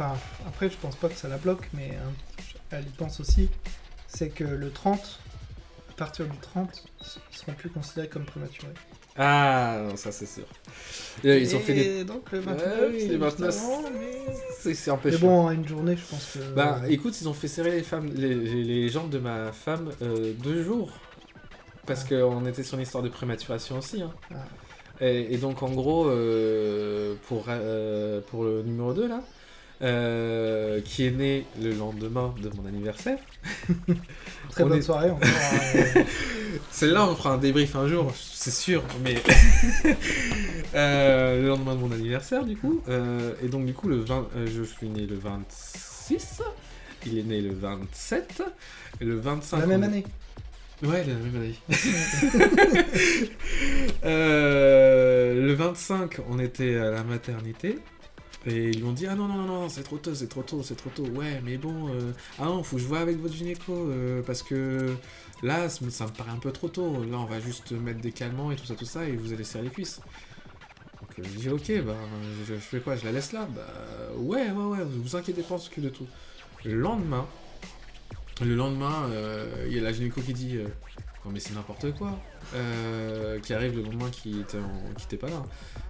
Enfin, 0.00 0.16
après, 0.48 0.70
je 0.70 0.76
pense 0.78 0.96
pas 0.96 1.08
que 1.10 1.14
ça 1.14 1.28
la 1.28 1.36
bloque, 1.36 1.68
mais 1.74 1.90
hein, 1.90 2.12
elle 2.70 2.84
y 2.86 2.90
pense 2.96 3.20
aussi. 3.20 3.50
C'est 4.08 4.30
que 4.30 4.44
le 4.44 4.70
30, 4.70 5.18
à 5.90 5.92
partir 5.92 6.26
du 6.26 6.38
30, 6.38 6.84
ils 7.30 7.36
seront 7.36 7.52
plus 7.52 7.68
considérés 7.68 8.08
comme 8.08 8.24
prématurés. 8.24 8.72
Ah, 9.18 9.82
non, 9.86 9.96
ça 9.96 10.10
c'est 10.10 10.24
sûr. 10.24 10.44
Et 11.22 11.38
ils 11.42 11.54
ont 11.54 11.60
fait 11.60 11.74
des. 11.74 12.04
donc 12.04 12.32
le 12.32 12.38
29, 12.38 12.66
Ouais, 12.80 12.88
oui, 12.92 13.00
c'est 13.00 13.08
les 13.08 13.16
29. 13.18 13.50
juste 13.52 13.62
avant, 13.64 13.82
mais... 13.82 14.90
Un 14.90 14.96
peu 14.96 15.10
mais 15.10 15.16
chiant. 15.16 15.26
bon, 15.26 15.50
une 15.50 15.68
journée, 15.68 15.96
je 15.96 16.04
pense 16.06 16.32
que. 16.32 16.54
Bah 16.54 16.80
écoute, 16.88 17.20
ils 17.20 17.28
ont 17.28 17.34
fait 17.34 17.48
serrer 17.48 17.72
les 17.72 17.82
femmes, 17.82 18.10
les, 18.14 18.88
jambes 18.88 19.10
de 19.10 19.18
ma 19.18 19.52
femme 19.52 19.90
euh, 20.00 20.32
deux 20.42 20.62
jours. 20.62 20.92
Parce 21.86 22.04
qu'on 22.04 22.46
était 22.46 22.62
sur 22.62 22.76
une 22.76 22.82
histoire 22.84 23.02
de 23.02 23.08
prématuration 23.10 23.78
aussi. 23.78 24.00
hein. 24.00 24.12
Ah. 24.32 24.36
Et, 25.02 25.34
et 25.34 25.36
donc 25.38 25.62
en 25.62 25.70
gros, 25.70 26.08
euh, 26.08 27.14
pour, 27.26 27.46
euh, 27.48 28.20
pour 28.28 28.44
le 28.44 28.62
numéro 28.62 28.92
2 28.94 29.08
là, 29.08 29.22
euh, 29.82 30.80
qui 30.82 31.06
est 31.06 31.10
né 31.10 31.46
le 31.60 31.72
lendemain 31.72 32.34
de 32.42 32.50
mon 32.56 32.66
anniversaire. 32.66 33.18
Très 34.50 34.64
on 34.64 34.68
bonne 34.68 34.78
est- 34.78 34.82
soirée 34.82 35.10
encore. 35.10 35.28
hein. 35.28 36.02
Celle-là, 36.70 37.06
on 37.08 37.14
fera 37.14 37.34
un 37.34 37.38
débrief 37.38 37.76
un 37.76 37.86
jour, 37.88 38.12
c'est 38.16 38.52
sûr, 38.52 38.82
mais 39.04 39.16
Euh, 40.74 41.42
le 41.42 41.48
lendemain 41.48 41.74
de 41.74 41.80
mon 41.80 41.90
anniversaire, 41.90 42.44
du 42.44 42.56
coup. 42.56 42.80
euh, 42.88 43.32
et 43.42 43.48
donc, 43.48 43.66
du 43.66 43.74
coup, 43.74 43.88
le 43.88 43.96
20, 43.96 44.28
euh, 44.36 44.46
je 44.46 44.62
suis 44.62 44.88
né 44.88 45.04
le 45.04 45.16
26, 45.16 46.42
il 47.06 47.18
est 47.18 47.22
né 47.24 47.40
le 47.40 47.52
27, 47.52 48.42
et 49.00 49.04
le 49.04 49.16
25. 49.18 49.58
la 49.58 49.66
même 49.66 49.80
on- 49.80 49.84
année. 49.84 50.04
Ouais, 50.84 51.04
la 51.04 51.14
même 51.14 51.34
année. 51.36 51.56
Le 54.04 55.52
25, 55.54 56.18
on 56.28 56.38
était 56.38 56.76
à 56.76 56.90
la 56.90 57.02
maternité. 57.02 57.78
Et 58.46 58.70
ils 58.70 58.78
lui 58.78 58.84
ont 58.84 58.92
dit 58.92 59.06
Ah 59.06 59.14
non, 59.14 59.28
non, 59.28 59.42
non, 59.44 59.68
c'est 59.68 59.82
trop 59.82 59.98
tôt, 59.98 60.14
c'est 60.14 60.28
trop 60.28 60.42
tôt, 60.42 60.62
c'est 60.62 60.74
trop 60.76 60.90
tôt. 60.90 61.04
Ouais, 61.06 61.40
mais 61.44 61.58
bon, 61.58 61.88
euh, 61.88 62.12
ah 62.38 62.44
non, 62.46 62.62
faut 62.62 62.76
que 62.76 62.82
je 62.82 62.94
avec 62.94 63.18
votre 63.18 63.34
gynéco. 63.34 63.72
euh, 63.90 64.22
parce 64.22 64.42
que 64.42 64.94
là, 65.42 65.68
ça 65.68 66.06
me 66.06 66.10
paraît 66.10 66.30
un 66.30 66.38
peu 66.38 66.50
trop 66.52 66.68
tôt. 66.68 67.04
Là, 67.04 67.18
on 67.18 67.26
va 67.26 67.40
juste 67.40 67.72
mettre 67.72 68.00
des 68.00 68.12
calmants 68.12 68.50
et 68.50 68.56
tout 68.56 68.64
ça, 68.66 68.74
tout 68.74 68.84
ça, 68.86 69.04
et 69.06 69.12
vous 69.16 69.32
allez 69.32 69.44
serrer 69.44 69.64
les 69.64 69.70
cuisses. 69.70 70.00
Donc 71.00 71.10
je 71.18 71.38
dis 71.38 71.48
Ok, 71.48 71.72
bah, 71.84 71.96
je, 72.46 72.54
je 72.54 72.58
fais 72.60 72.80
quoi? 72.80 72.96
Je 72.96 73.04
la 73.04 73.12
laisse 73.12 73.32
là? 73.32 73.46
Bah, 73.54 73.66
ouais, 74.16 74.50
ouais, 74.50 74.64
ouais, 74.64 74.84
vous 74.84 75.16
inquiétez 75.16 75.42
pas, 75.42 75.54
on 75.54 75.58
s'occupe 75.58 75.84
de 75.84 75.88
tout. 75.90 76.06
Le 76.64 76.74
lendemain, 76.74 77.26
le 78.42 78.54
lendemain, 78.54 79.08
euh, 79.10 79.66
il 79.68 79.74
y 79.74 79.78
a 79.78 79.82
la 79.82 79.92
gynéco 79.92 80.20
qui 80.22 80.32
dit 80.32 80.56
euh, 80.56 80.66
Non, 81.24 81.32
mais 81.32 81.40
c'est 81.40 81.52
n'importe 81.54 81.92
quoi. 81.96 82.18
Euh, 82.54 83.38
qui 83.40 83.52
arrive 83.52 83.76
le 83.76 83.82
lendemain 83.82 84.08
qui 84.10 84.40
était, 84.40 84.56
en- 84.58 84.94
qui 84.96 85.04
était 85.04 85.18
pas 85.18 85.28
là. 85.28 85.42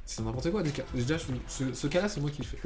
C'est 0.05 0.23
n'importe 0.25 0.51
quoi. 0.51 0.63
Déjà, 0.93 1.17
je- 1.19 1.25
ce, 1.47 1.73
ce 1.73 1.87
cas-là, 1.87 2.09
c'est 2.09 2.21
moi 2.21 2.31
qui 2.31 2.43
le 2.43 2.47
fais. 2.49 2.59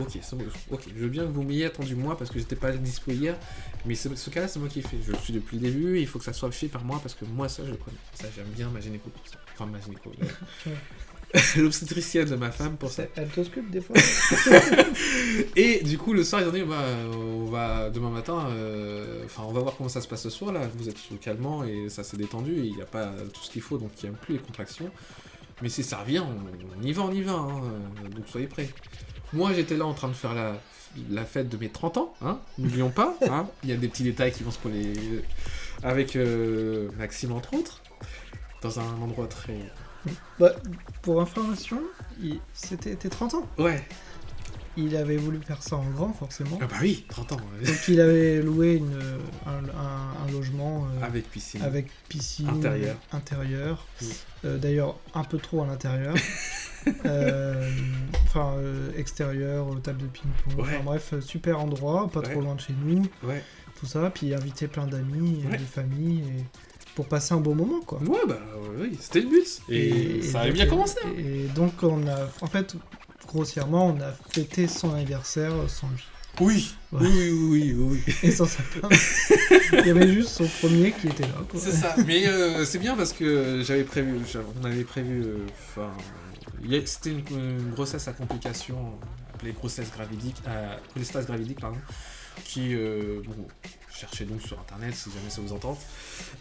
Ok. 0.71 0.89
Je 0.89 1.01
veux 1.03 1.09
bien 1.11 1.25
que 1.25 1.29
vous 1.33 1.43
m'ayez 1.43 1.67
attendu 1.67 1.95
moi 1.95 2.17
parce 2.17 2.31
que 2.31 2.39
j'étais 2.39 2.57
pas 2.57 2.73
dispo 2.73 3.11
hier. 3.11 3.37
Mais 3.85 3.95
ce, 3.95 4.15
ce 4.17 4.31
cas-là, 4.31 4.49
c'est 4.49 4.59
moi 4.61 4.69
qui 4.71 4.81
le 4.81 4.89
fais. 4.89 4.97
Je 5.07 5.13
le 5.13 5.19
suis 5.19 5.35
depuis 5.35 5.59
le 5.59 5.69
début. 5.71 6.01
Il 6.01 6.07
faut 6.07 6.19
que 6.19 6.25
ça 6.25 6.33
soit 6.33 6.51
fait 6.53 6.69
par 6.69 6.85
moi 6.85 6.99
parce 7.03 7.15
que 7.15 7.27
moi, 7.27 7.51
ça, 7.51 7.63
je 7.67 7.71
le 7.71 7.77
connais. 7.77 7.99
Ça, 8.15 8.29
j'aime 8.35 8.49
bien 8.49 8.71
ma 8.71 8.81
gynéco 8.81 9.11
pour 9.11 9.27
ça. 9.29 9.37
Enfin, 9.53 9.67
ma 9.67 9.79
gynéco. 9.81 10.11
L'obstétricienne 11.57 12.29
de 12.29 12.37
ma 12.37 12.51
femme 12.51 12.77
pour 12.77 12.91
ça. 12.91 13.05
Elle 13.17 13.29
t'ausculte 13.29 13.71
des 13.71 13.81
fois. 13.81 13.97
Et 15.57 15.83
du 15.83 15.99
coup, 15.99 16.13
le 16.13 16.23
soir, 16.25 16.43
ils 16.43 16.49
ont 16.49 16.53
dit, 16.53 16.63
bah, 16.63 16.83
on 17.13 17.45
va 17.47 17.91
demain 17.91 18.11
matin, 18.11 18.47
euh, 18.51 19.25
enfin, 19.25 19.43
on 19.47 19.53
va 19.53 19.61
voir 19.61 19.75
comment 19.77 19.89
ça 19.89 20.01
se 20.01 20.07
passe 20.09 20.23
ce 20.23 20.31
soir 20.31 20.53
là. 20.53 20.61
Vous 20.77 20.89
êtes 20.89 20.99
sous 20.99 21.17
calmant 21.17 21.65
et 21.65 21.89
ça 21.89 22.05
s'est 22.05 22.17
détendu. 22.17 22.55
Il 22.65 22.75
n'y 22.77 22.83
a 22.83 22.87
pas 22.87 23.13
tout 23.33 23.43
ce 23.43 23.51
qu'il 23.51 23.63
faut, 23.63 23.79
donc 23.79 23.91
il 24.03 24.09
n'y 24.11 24.15
a 24.15 24.19
plus 24.19 24.35
les 24.35 24.41
contractions. 24.41 24.91
Mais 25.63 25.69
si 25.69 25.83
ça 25.83 25.99
revient, 25.99 26.21
on, 26.21 26.79
on 26.79 26.83
y 26.83 26.93
va, 26.93 27.03
on 27.03 27.13
y 27.13 27.23
va. 27.23 27.33
hein, 27.33 27.63
donc 28.15 28.27
soyez 28.29 28.47
prêts. 28.47 28.69
Moi, 29.33 29.53
j'étais 29.55 29.77
là 29.77 29.87
en 29.87 29.95
train 29.95 30.09
de 30.09 30.13
faire 30.15 30.35
la, 30.35 30.57
la 31.11 31.25
fête 31.25 31.49
de 31.49 31.57
mes 31.57 31.69
30 31.69 31.97
ans, 31.97 32.15
hein. 32.23 32.39
N'oublions 32.59 32.91
pas. 32.91 33.17
hein. 33.29 33.47
Il 33.65 33.71
y 33.71 33.73
a 33.73 33.77
des 33.77 33.89
petits 33.89 34.05
détails 34.05 34.33
qui 34.33 34.43
vont 34.45 34.51
se 34.53 34.59
coller 34.59 34.93
avec 35.83 36.15
euh, 36.17 36.89
Maxime 36.99 37.33
entre 37.33 37.55
autres, 37.55 37.81
dans 38.63 38.79
un 38.79 39.01
endroit 39.03 39.27
très. 39.27 39.59
Bah, 40.39 40.53
pour 41.03 41.21
information, 41.21 41.81
il- 42.23 42.41
c'était 42.53 42.95
tes 42.97 43.09
30 43.09 43.35
ans. 43.35 43.49
Ouais. 43.59 43.83
Il 44.77 44.97
avait 44.97 45.17
voulu 45.17 45.41
faire 45.41 45.63
ça 45.63 45.77
en 45.77 45.89
grand, 45.91 46.13
forcément. 46.13 46.59
Ah 46.61 46.67
bah 46.67 46.75
oui, 46.83 47.07
30 47.09 47.31
ans. 47.33 47.37
ouais. 47.61 47.65
Donc 47.67 47.77
il 47.87 48.01
avait 48.01 48.43
loué 48.43 48.75
une, 48.75 48.99
un, 49.47 49.59
un- 49.79 50.27
un 50.29 50.33
logement 50.33 50.85
euh, 51.01 51.05
Avec 51.07 51.31
piscine. 51.31 51.63
avec 51.63 51.87
piscine 52.09 52.49
Intérieur. 52.49 52.97
intérieur. 53.13 53.87
Oui. 54.03 54.13
Euh, 54.45 54.59
D'ailleurs, 54.59 54.99
un 55.15 55.23
peu 55.23 55.39
trop 55.39 55.63
à 55.63 55.67
l'intérieur. 55.67 56.15
Euh, 57.07 57.71
Enfin, 58.27 58.57
extérieur, 58.97 59.67
table 59.83 60.03
de 60.03 60.07
ping-pong. 60.07 60.59
Ouais. 60.59 60.75
Enfin 60.75 60.83
bref, 60.85 61.15
super 61.21 61.59
endroit, 61.61 62.11
pas 62.11 62.21
Ouais. 62.21 62.31
trop 62.33 62.41
loin 62.43 62.57
de 62.57 62.61
chez 62.61 62.75
nous, 62.85 63.07
Ouais. 63.23 63.43
tout 63.81 63.87
ça. 63.87 64.11
Puis 64.11 64.35
inviter 64.35 64.67
plein 64.67 64.87
d'amis, 64.87 65.45
et 65.51 65.57
de 65.57 65.63
famille, 65.63 66.21
et 66.21 66.45
pour 66.95 67.07
passer 67.07 67.35
un 67.35 67.41
bon 67.41 67.55
moment, 67.55 67.81
quoi. 67.81 67.99
Ouais, 68.03 68.19
bah 68.29 68.39
oui, 68.79 68.97
c'était 69.01 69.21
le 69.21 69.29
but. 69.29 69.61
Et, 69.69 70.23
ça 70.23 70.41
avait 70.43 70.53
bien 70.53 70.67
euh, 70.67 70.71
commencé. 70.71 70.97
hein. 71.05 71.11
Et 71.19 71.47
donc 71.55 71.73
on 71.83 72.07
a, 72.07 72.29
en 72.41 72.47
fait, 72.47 72.77
grossièrement, 73.27 73.89
on 73.89 74.01
a 74.01 74.13
fêté 74.31 74.69
son 74.69 74.95
anniversaire 74.95 75.53
sans 75.69 75.89
lui 75.89 76.05
Oui, 76.41 76.75
Ouais. 76.93 77.01
oui, 77.03 77.31
oui, 77.33 77.75
oui, 77.77 78.01
oui. 78.07 78.15
et 78.23 78.31
sans 78.31 78.47
sa 78.47 78.63
femme. 78.63 78.91
Il 79.73 79.87
y 79.87 79.91
avait 79.91 80.13
juste 80.13 80.29
son 80.31 80.47
premier 80.61 80.93
qui 80.93 81.09
était 81.09 81.25
là. 81.25 81.35
C'est 81.57 81.73
ça. 81.73 81.97
Mais 82.07 82.27
euh, 82.29 82.65
c'est 82.65 82.79
bien 82.79 82.95
parce 82.97 83.13
que 83.13 83.63
j'avais 83.65 83.85
prévu, 83.85 84.19
on 84.61 84.65
avait 84.65 84.85
prévu, 84.85 85.23
euh, 85.25 85.39
enfin, 85.71 85.91
c'était 86.87 87.11
une, 87.11 87.25
une 87.31 87.71
grossesse 87.73 88.07
à 88.09 88.13
complications, 88.13 88.93
appelée 89.35 89.53
grossesse 89.53 89.91
gravidique, 89.93 90.37
euh, 90.47 90.77
cholestase 90.93 91.27
gravidique, 91.27 91.61
pardon, 91.61 91.79
qui, 92.45 92.75
euh, 92.75 93.21
bon, 93.27 93.47
cherchez 94.05 94.25
donc 94.25 94.43
sur 94.43 94.59
internet 94.59 94.95
si 94.95 95.11
jamais 95.11 95.31
ça 95.31 95.41
vous 95.41 95.53
entend, 95.53 95.79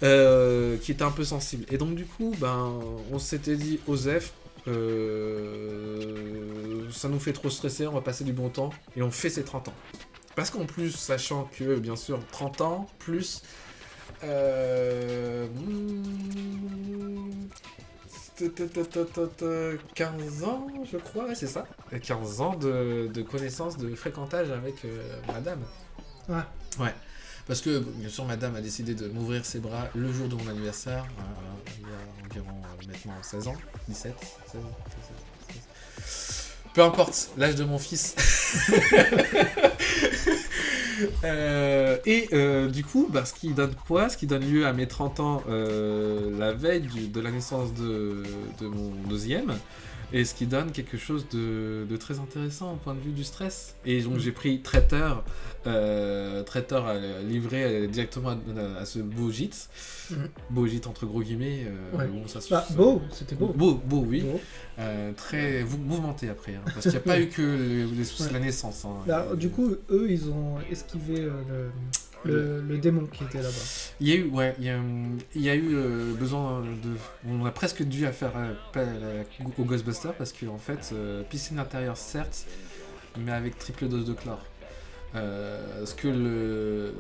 euh, 0.04 0.78
qui 0.78 0.92
était 0.92 1.04
un 1.04 1.12
peu 1.12 1.24
sensible. 1.24 1.66
Et 1.70 1.78
donc 1.78 1.96
du 1.96 2.06
coup, 2.06 2.34
ben, 2.40 2.80
on 3.12 3.20
s'était 3.20 3.56
dit, 3.56 3.80
Osef, 3.88 4.34
euh, 4.68 6.90
ça 6.92 7.10
nous 7.10 7.20
fait 7.20 7.34
trop 7.34 7.50
stresser, 7.50 7.88
on 7.88 7.94
va 7.94 8.02
passer 8.02 8.24
du 8.24 8.34
bon 8.34 8.50
temps 8.50 8.72
et 8.96 9.02
on 9.02 9.12
fait 9.12 9.30
ses 9.30 9.44
30 9.44 9.70
ans. 9.70 9.74
Parce 10.36 10.50
qu'en 10.50 10.66
plus, 10.66 10.92
sachant 10.92 11.50
que, 11.58 11.78
bien 11.78 11.96
sûr, 11.96 12.20
30 12.32 12.62
ans, 12.62 12.88
plus... 13.00 13.44
Euh, 14.24 15.48
hmm, 15.48 16.02
t- 18.38 18.50
t- 18.50 18.68
t- 18.68 18.84
t- 18.84 19.06
t- 19.06 19.22
t- 19.38 19.78
15 19.96 20.44
ans, 20.46 20.68
je 20.92 20.98
crois, 20.98 21.26
ouais, 21.26 21.36
c'est 21.36 21.48
ça. 21.48 21.68
15 22.02 22.42
ans 22.42 22.56
de, 22.56 23.10
de 23.14 23.22
connaissance, 23.22 23.78
de 23.78 23.94
fréquentage 23.96 24.50
avec 24.50 24.76
euh, 24.86 25.02
madame. 25.28 25.60
Ouais. 26.30 26.36
Ouais. 26.80 26.94
Parce 27.48 27.62
que, 27.62 27.80
bien 27.80 28.10
sûr, 28.10 28.26
madame 28.26 28.56
a 28.56 28.62
décidé 28.62 28.96
de 28.96 29.08
m'ouvrir 29.10 29.46
ses 29.46 29.60
bras 29.60 29.90
le 29.96 30.12
jour 30.12 30.28
de 30.28 30.36
mon 30.36 30.48
anniversaire, 30.48 31.06
euh, 31.20 31.72
il 31.78 31.84
y 31.84 32.40
a 32.40 32.42
environ 32.42 32.56
euh, 32.64 32.88
maintenant 32.88 33.22
16 33.22 33.48
ans, 33.50 33.56
17, 33.90 34.14
16, 34.52 34.62
17, 35.50 35.62
16. 36.06 36.54
Peu 36.74 36.82
importe 36.84 37.32
l'âge 37.38 37.56
de 37.56 37.64
mon 37.64 37.80
fils. 37.80 38.16
Euh, 41.26 41.98
et 42.06 42.30
euh, 42.34 42.70
du 42.70 42.86
coup, 42.86 43.10
bah, 43.12 43.26
ce 43.26 43.34
qui 43.34 43.50
donne 43.54 43.74
quoi? 43.88 44.10
Ce 44.10 44.16
qui 44.16 44.28
donne 44.28 44.50
lieu 44.50 44.66
à 44.66 44.74
mes 44.74 44.88
30 44.88 45.20
ans 45.20 45.44
la 45.48 46.54
veille 46.54 46.88
de 47.10 47.20
la 47.20 47.32
naissance 47.32 47.74
de 47.74 48.24
mon 48.62 48.92
deuxième. 49.10 49.54
Et 50.16 50.26
ce 50.26 50.36
qui 50.36 50.46
donne 50.46 50.72
quelque 50.72 50.96
chose 50.98 51.26
de, 51.34 51.86
de 51.90 51.98
très 51.98 52.20
intéressant 52.20 52.74
au 52.74 52.76
point 52.76 52.94
de 52.94 53.00
vue 53.00 53.12
du 53.12 53.24
stress. 53.24 53.76
Et 53.84 54.00
donc 54.02 54.20
j'ai 54.20 54.32
pris 54.32 54.62
traiteur, 54.62 55.24
euh, 55.66 56.44
traiteur 56.44 56.86
à 56.86 56.96
livrer 57.28 57.64
euh, 57.64 57.88
directement 57.88 58.30
à, 58.30 58.82
à 58.82 58.86
ce 58.86 59.00
beau 59.00 59.32
gîte. 59.32 59.70
Mhm. 60.12 60.30
Beau 60.52 60.68
gîte 60.68 60.86
entre 60.86 61.08
gros 61.08 61.22
guillemets. 61.24 61.66
euh, 61.66 61.98
Ouais. 61.98 62.08
bon, 62.08 62.28
ça 62.28 62.42
se- 62.42 62.52
Bah, 62.52 62.64
beau, 62.76 63.02
c'était 63.12 63.36
beau. 63.36 63.48
Beau, 63.56 63.74
beau, 63.74 64.06
oui. 64.08 64.22
Beau. 64.22 64.40
Euh, 64.80 65.12
très 65.14 65.64
mou- 65.64 65.78
mouvementé 65.78 66.30
après. 66.30 66.56
hein, 66.56 66.62
parce 66.66 66.82
qu'il 66.82 66.92
n'y 66.92 66.98
a 66.98 67.02
pas 67.02 67.20
eu 67.20 67.28
que 67.30 67.42
le- 67.42 67.86
les 67.86 68.04
soucis 68.06 68.30
de 68.30 68.34
la 68.34 68.40
naissance. 68.40 68.86
hein. 68.86 68.98
Bah, 69.08 69.26
du 69.36 69.50
coup, 69.50 69.76
eux, 69.90 70.08
ils 70.12 70.30
ont 70.30 70.58
esquivé 70.72 71.22
euh, 71.22 71.32
le, 71.50 71.70
le, 72.26 72.62
le 72.62 72.78
démon 72.78 73.06
qui 73.06 73.24
était 73.24 73.40
là-bas. 73.42 73.54
Il 74.00 74.08
y 74.08 74.12
a 74.14 74.16
eu, 74.16 74.24
ouais, 74.30 74.56
il 74.60 74.66
y 74.66 74.70
a, 74.70 74.80
il 75.36 75.42
y 75.42 75.50
a 75.50 75.56
eu 75.56 75.76
euh, 75.76 76.14
besoin 76.14 76.62
de. 76.62 76.92
On 77.30 77.46
a 77.46 77.52
presque 77.52 77.84
dû 77.84 78.06
à 78.06 78.12
faire 78.12 78.32
appel 78.38 78.88
à- 78.88 79.62
au 79.62 79.64
Ghostbuster 79.66 80.10
parce 80.18 80.32
qu'en 80.34 80.58
fait, 80.58 80.92
euh, 80.94 81.24
piscine 81.24 81.60
intérieure, 81.60 81.98
certes, 81.98 82.46
mais 83.20 83.32
avec 83.32 83.58
triple 83.58 83.88
dose 83.88 84.06
de 84.06 84.14
chlore. 84.14 84.46
Euh, 85.16 85.86
ce 85.86 85.94
que 85.94 86.08
le. 86.08 86.94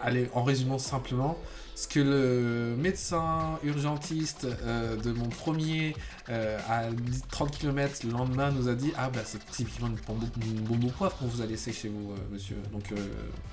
Allez, 0.00 0.28
en 0.34 0.42
résumant 0.42 0.78
simplement, 0.78 1.38
ce 1.76 1.86
que 1.86 2.00
le 2.00 2.74
médecin 2.78 3.58
urgentiste 3.62 4.46
euh, 4.46 4.96
de 4.96 5.12
mon 5.12 5.28
premier 5.28 5.94
à 6.26 6.90
10 6.90 7.22
30 7.30 7.56
km 7.56 8.00
le 8.04 8.12
lendemain 8.12 8.50
nous 8.50 8.68
a 8.68 8.74
dit 8.74 8.92
Ah, 8.96 9.10
bah 9.10 9.20
c'est 9.24 9.44
typiquement 9.50 9.88
une 9.88 9.96
bombe, 10.06 10.84
au 10.84 10.88
poivre 10.88 11.16
qu'on 11.18 11.26
vous 11.26 11.42
a 11.42 11.46
laissé 11.46 11.72
chez 11.72 11.88
vous, 11.88 12.12
euh, 12.12 12.16
monsieur. 12.32 12.56
Donc, 12.72 12.90
euh, 12.92 12.96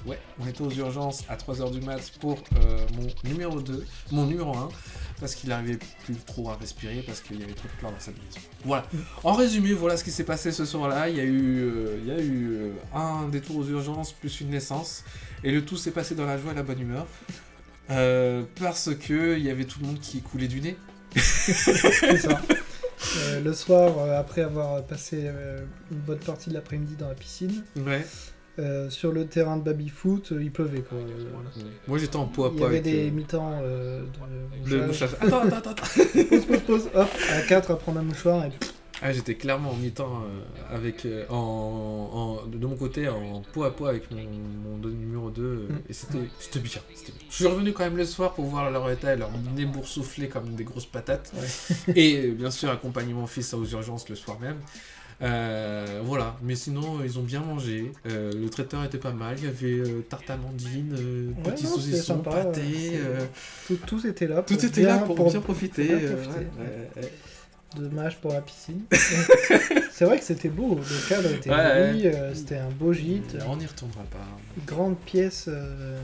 ouais, 0.10 0.18
on 0.40 0.48
était 0.48 0.62
aux 0.62 0.72
urgences 0.72 1.24
à 1.28 1.36
3h 1.36 1.72
du 1.72 1.82
mat 1.82 2.00
pour 2.22 2.40
mon 2.95 3.30
numéro 3.30 3.60
2, 3.60 3.86
mon 4.12 4.26
numéro 4.26 4.56
1. 4.56 4.70
parce 5.20 5.36
qu'il 5.36 5.50
n'arrivait 5.50 5.80
plus 6.06 6.16
trop 6.16 6.50
à 6.50 6.56
respirer 6.56 7.04
parce 7.06 7.20
qu'il 7.20 7.40
y 7.40 7.44
avait 7.44 7.54
trop 7.54 7.68
de 7.68 7.80
pleurs 7.80 7.91
dans 7.91 8.00
sa 8.00 8.12
maison. 8.12 8.48
Voilà. 8.64 8.86
En 9.24 9.34
résumé, 9.34 9.74
voilà 9.74 9.98
ce 9.98 10.04
qui 10.04 10.12
s'est 10.12 10.24
passé 10.24 10.54
ce 10.54 10.64
soir-là. 10.64 11.10
Il 11.10 11.18
y 11.18 11.20
a 11.20 11.26
eu, 11.26 11.70
il 12.00 12.08
y 12.08 12.12
a 12.12 12.22
eu 12.22 12.72
un 12.94 13.28
détour 13.28 13.58
aux 13.58 13.68
urgences 13.68 14.14
plus 14.14 14.40
une 14.40 14.50
naissance 14.50 15.04
et 15.44 15.52
le 15.52 15.66
tout 15.66 15.76
s'est 15.76 15.91
passé 15.91 16.16
dans 16.16 16.26
la 16.26 16.38
joie 16.38 16.54
et 16.54 16.56
la 16.56 16.64
bonne 16.64 16.80
humeur. 16.80 17.06
Euh, 17.92 18.44
parce 18.60 18.90
que 18.96 19.38
il 19.38 19.44
y 19.44 19.50
avait 19.50 19.66
tout 19.66 19.80
le 19.82 19.88
monde 19.88 20.00
qui 20.00 20.22
coulait 20.22 20.48
du 20.48 20.62
nez. 20.62 20.78
C'est 21.16 22.18
ça. 22.18 22.42
Euh, 23.18 23.42
le 23.42 23.54
soir, 23.54 23.92
euh, 24.00 24.18
après 24.20 24.42
avoir 24.42 24.82
passé 24.84 25.24
euh, 25.26 25.60
une 25.92 25.98
bonne 25.98 26.20
partie 26.20 26.50
de 26.50 26.54
l'après-midi 26.56 26.96
dans 26.98 27.10
la 27.10 27.16
piscine, 27.16 27.64
Ouais. 27.86 28.06
euh, 28.60 28.90
sur 28.90 29.12
le 29.12 29.26
terrain 29.28 29.58
de 29.58 29.64
baby-foot, 29.64 30.32
euh, 30.32 30.42
il 30.42 30.52
pleuvait 30.52 30.80
quoi. 30.82 30.98
Euh, 31.00 31.26
Moi 31.88 31.98
j'étais 31.98 32.16
en 32.16 32.28
peau 32.28 32.46
à 32.46 32.52
il 32.56 32.62
y 32.62 32.64
avait 32.64 32.80
des 32.80 33.10
euh, 33.10 33.12
mi-temps 33.12 33.60
euh, 33.62 34.04
de 34.66 34.76
le 34.78 34.88
mouchage. 34.88 35.10
attends, 35.20 35.42
attends. 35.42 35.72
attends. 35.72 35.84
Pause, 36.30 36.46
pause, 36.46 36.62
pause, 36.66 36.90
hop, 36.96 37.10
à 37.32 37.42
4 37.42 37.72
à 37.72 37.76
prendre 37.78 38.00
un 38.00 38.04
mouchoir 38.04 38.46
et 38.46 38.52
Ah, 39.02 39.11
j'étais 39.11 39.36
clairement 39.36 39.72
en 39.72 39.76
mi-temps 39.76 40.22
euh, 40.24 40.76
avec 40.76 41.06
euh, 41.06 41.26
en, 41.30 42.40
en- 42.44 42.48
de 42.48 42.65
mon 42.65 42.76
côté 42.76 43.10
en 43.10 43.41
peau 43.52 43.64
à 43.64 43.76
peau 43.76 43.86
avec 43.88 44.10
mon, 44.11 44.22
mon 44.22 44.78
numéro 44.88 45.30
2 45.30 45.41
euh, 45.41 45.68
Mm. 45.70 45.80
et 45.90 45.94
c'était 45.94 46.20
c'était 46.40 46.60
bien, 46.60 46.80
bien. 46.90 47.14
Je 47.30 47.36
suis 47.36 47.45
revenu 47.48 47.74
quand 47.74 47.84
même 47.84 47.98
le 47.98 48.06
soir 48.06 48.34
pour 48.34 48.45
voir 48.45 48.70
leur 48.72 48.90
état 48.91 49.14
et 49.14 49.18
leur 49.18 49.30
nez 49.56 49.65
boursouflé 49.65 50.30
comme 50.30 50.56
des 50.56 50.64
grosses 50.64 50.86
patates 50.86 51.34
et 51.95 52.30
bien 52.32 52.52
sûr 52.52 52.70
accompagner 52.70 53.14
mon 53.14 53.28
fils 53.28 53.53
aux 53.53 53.65
urgences 53.65 54.07
le 54.10 54.15
soir 54.15 54.40
même. 54.40 54.57
Euh, 55.22 56.02
voilà, 56.03 56.38
mais 56.41 56.56
sinon 56.56 56.99
ils 57.03 57.18
ont 57.20 57.24
bien 57.24 57.40
mangé. 57.41 57.91
Euh, 58.10 58.32
le 58.34 58.49
traiteur 58.49 58.84
était 58.84 58.98
pas 58.98 59.11
mal. 59.11 59.36
Il 59.38 59.45
y 59.45 59.48
avait 59.48 59.90
euh, 59.90 60.02
tarte 60.10 60.30
amandine, 60.30 60.94
Ouais, 60.94 61.52
petits 61.52 61.64
non, 61.65 61.78
c'était 61.78 61.91
saucissons, 61.98 62.24
sympa, 62.24 62.32
pâté. 62.45 62.99
tout, 63.68 63.78
tout 63.88 64.07
était 64.07 64.28
là. 64.28 64.41
tout 64.44 64.56
pour 64.56 64.64
était 64.65 64.82
là 64.84 64.98
bien- 64.98 65.06
pour, 65.06 65.30
bien 65.30 65.41
profiter. 65.41 65.84
bien 65.88 65.98
profiter. 66.14 66.30
ouais, 66.40 66.45
ouais, 66.98 67.02
ouais. 67.03 67.11
Dommage 67.76 68.20
pour 68.22 68.32
la 68.34 68.41
piscine. 68.41 68.82
c'est 69.91 70.06
vrai 70.06 70.18
que 70.20 70.24
c'était 70.24 70.50
beau, 70.50 70.76
le 70.76 71.10
cadre 71.10 71.32
était 71.32 71.50
Ouais, 71.50 71.88
joli, 71.91 72.08
euh, 72.08 72.34
c'était 72.34 72.58
un 72.58 72.70
beau 72.70 72.94
gîte, 72.94 73.38
On 73.48 73.56
n'y 73.58 73.66
retournera 73.66 74.04
pas. 74.04 74.18
grande 74.66 74.98
pièce, 75.00 75.45
euh, 75.48 75.98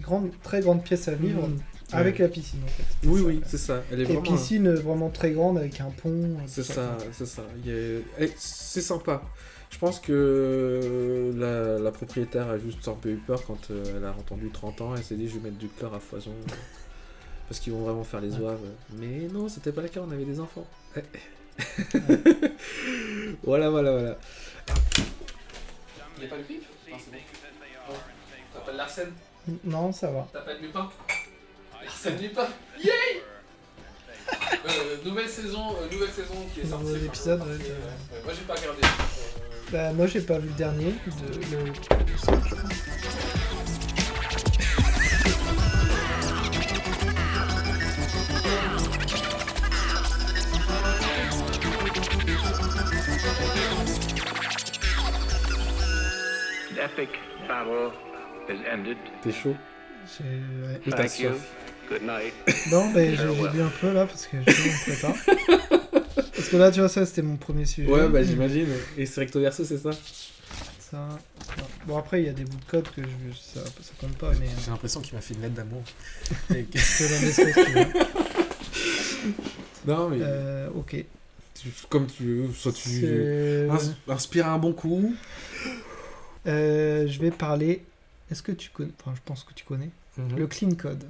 grande, 0.00 0.30
très 0.42 0.60
grande 0.60 0.82
pièce 0.84 1.08
à 1.08 1.14
vivre, 1.14 1.46
Mm. 1.48 1.58
avec 1.92 2.16
Ouais. 2.16 2.22
la 2.22 2.28
piscine 2.28 2.60
en 2.64 2.68
fait. 2.68 2.84
Oui, 3.08 3.20
Ça. 3.20 3.26
oui, 3.26 3.40
c'est 3.46 3.58
ça. 3.58 3.82
Elle 3.92 4.00
est 4.00 4.02
Et 4.02 4.06
vraiment. 4.06 4.22
piscine 4.22 4.66
euh, 4.68 4.74
vraiment 4.74 5.10
très 5.10 5.32
grande 5.32 5.58
avec 5.58 5.80
un 5.80 5.90
pont. 6.02 6.36
C'est 6.46 6.62
ça, 6.62 6.96
c'est 7.12 7.26
ça. 7.26 7.42
A- 7.42 7.68
eh, 7.68 8.30
C'est 8.36 8.80
sympa. 8.80 9.22
Je 9.70 9.78
pense 9.78 10.00
que 10.00 11.32
la, 11.34 11.78
la 11.78 11.90
propriétaire 11.90 12.48
a 12.48 12.58
juste 12.58 12.86
un 12.88 12.92
peu 12.94 13.08
eu 13.10 13.16
peur 13.16 13.42
quand 13.46 13.70
euh, 13.70 13.82
elle 13.96 14.04
a 14.04 14.10
entendu 14.10 14.50
30 14.52 14.80
ans. 14.82 14.94
Elle 14.96 15.02
s'est 15.02 15.14
dit, 15.16 15.28
je 15.28 15.34
vais 15.34 15.40
mettre 15.44 15.56
du 15.58 15.68
chlore 15.68 15.94
à 15.94 16.00
foison. 16.00 16.30
euh, 16.30 16.52
parce 17.48 17.58
qu'ils 17.60 17.72
vont 17.72 17.80
vraiment 17.82 18.04
faire 18.04 18.20
les 18.20 18.34
oives. 18.36 18.60
Mais 18.98 19.28
non, 19.32 19.48
c'était 19.48 19.72
pas 19.72 19.82
le 19.82 19.88
cas, 19.88 20.00
on 20.06 20.10
avait 20.10 20.24
des 20.24 20.40
enfants. 20.40 20.66
Voilà, 23.44 23.70
voilà, 23.70 23.92
voilà. 23.92 24.16
Il 26.16 26.20
n'y 26.20 26.26
a 26.26 26.30
pas 26.30 26.36
le 26.36 26.42
pipe? 26.42 26.64
Non, 26.90 26.96
c'est 26.98 27.10
bon. 27.10 27.18
T'appelles 28.54 28.76
Larsen 28.76 29.12
Non, 29.64 29.92
ça 29.92 30.10
va. 30.10 30.28
T'appelles 30.32 30.60
Lupin 30.62 30.88
Arsène 31.86 32.18
Lupin 32.20 32.46
Yay 32.82 33.22
Euh, 34.64 34.96
Nouvelle 35.04 35.28
saison, 35.28 35.74
euh, 35.80 35.88
nouvelle 35.92 36.10
saison 36.10 36.34
qui 36.54 36.60
est 36.60 36.66
sortie. 36.66 36.86
Enfin, 36.86 37.04
épisode, 37.06 37.40
ouais, 37.40 37.46
euh, 37.48 38.22
Moi 38.24 38.32
j'ai 38.34 38.42
pas 38.44 38.54
regardé. 38.54 38.80
Euh, 38.84 38.88
Bah, 39.72 39.92
moi 39.92 40.06
j'ai 40.06 40.20
pas 40.20 40.38
vu 40.38 40.48
le 40.48 40.54
dernier. 40.54 40.94
de- 41.06 41.56
le- 41.56 41.72
T'es 59.22 59.32
chaud? 59.32 59.54
J'ai- 60.18 60.24
ouais. 60.24 60.80
Soif 61.08 61.40
Good 61.88 62.02
night. 62.02 62.34
Non, 62.70 62.90
mais 62.94 63.14
j'ai 63.16 63.26
bu 63.26 63.60
un 63.62 63.72
peu 63.80 63.92
là 63.92 64.06
parce 64.06 64.26
que 64.26 64.36
je 64.46 64.50
me 64.50 64.92
prépare. 64.92 65.14
Parce 66.34 66.48
que 66.50 66.56
là, 66.56 66.70
tu 66.72 66.80
vois, 66.80 66.88
ça 66.88 67.06
c'était 67.06 67.22
mon 67.22 67.36
premier 67.36 67.64
sujet. 67.64 67.88
Ouais, 67.88 68.08
bah 68.08 68.22
j'imagine. 68.24 68.66
Et 68.98 69.06
c'est 69.06 69.20
recto 69.20 69.38
verso, 69.40 69.64
c'est 69.64 69.78
ça? 69.78 69.90
Ça, 70.78 70.96
non. 71.58 71.64
Bon, 71.86 71.96
après, 71.98 72.20
il 72.20 72.26
y 72.26 72.28
a 72.28 72.32
des 72.32 72.42
bouts 72.44 72.56
de 72.58 72.64
code 72.70 72.88
que 72.90 73.00
je, 73.02 73.36
ça, 73.38 73.60
ça 73.64 73.92
compte 74.00 74.16
pas, 74.18 74.32
mais. 74.40 74.48
J'ai 74.62 74.70
l'impression 74.70 75.00
qu'il 75.00 75.14
m'a 75.14 75.20
fait 75.20 75.34
une 75.34 75.42
lettre 75.42 75.54
d'amour. 75.54 75.82
Veux. 76.50 76.66
non, 79.86 80.08
mais 80.08 80.18
Euh, 80.20 80.68
ok. 80.74 80.96
Tu- 81.54 81.70
comme 81.88 82.06
tu 82.06 82.24
veux, 82.24 82.52
soit 82.52 82.72
tu 82.72 83.04
ins- 83.70 83.94
inspires 84.08 84.48
un 84.48 84.58
bon 84.58 84.72
coup. 84.72 85.14
Euh, 86.46 87.06
je 87.06 87.20
vais 87.20 87.30
parler. 87.30 87.84
Est-ce 88.30 88.42
que 88.42 88.52
tu 88.52 88.70
connais. 88.70 88.90
Enfin, 89.00 89.12
je 89.14 89.20
pense 89.24 89.44
que 89.44 89.52
tu 89.54 89.64
connais. 89.64 89.90
Le 90.36 90.46
clean 90.46 90.74
code. 90.74 91.04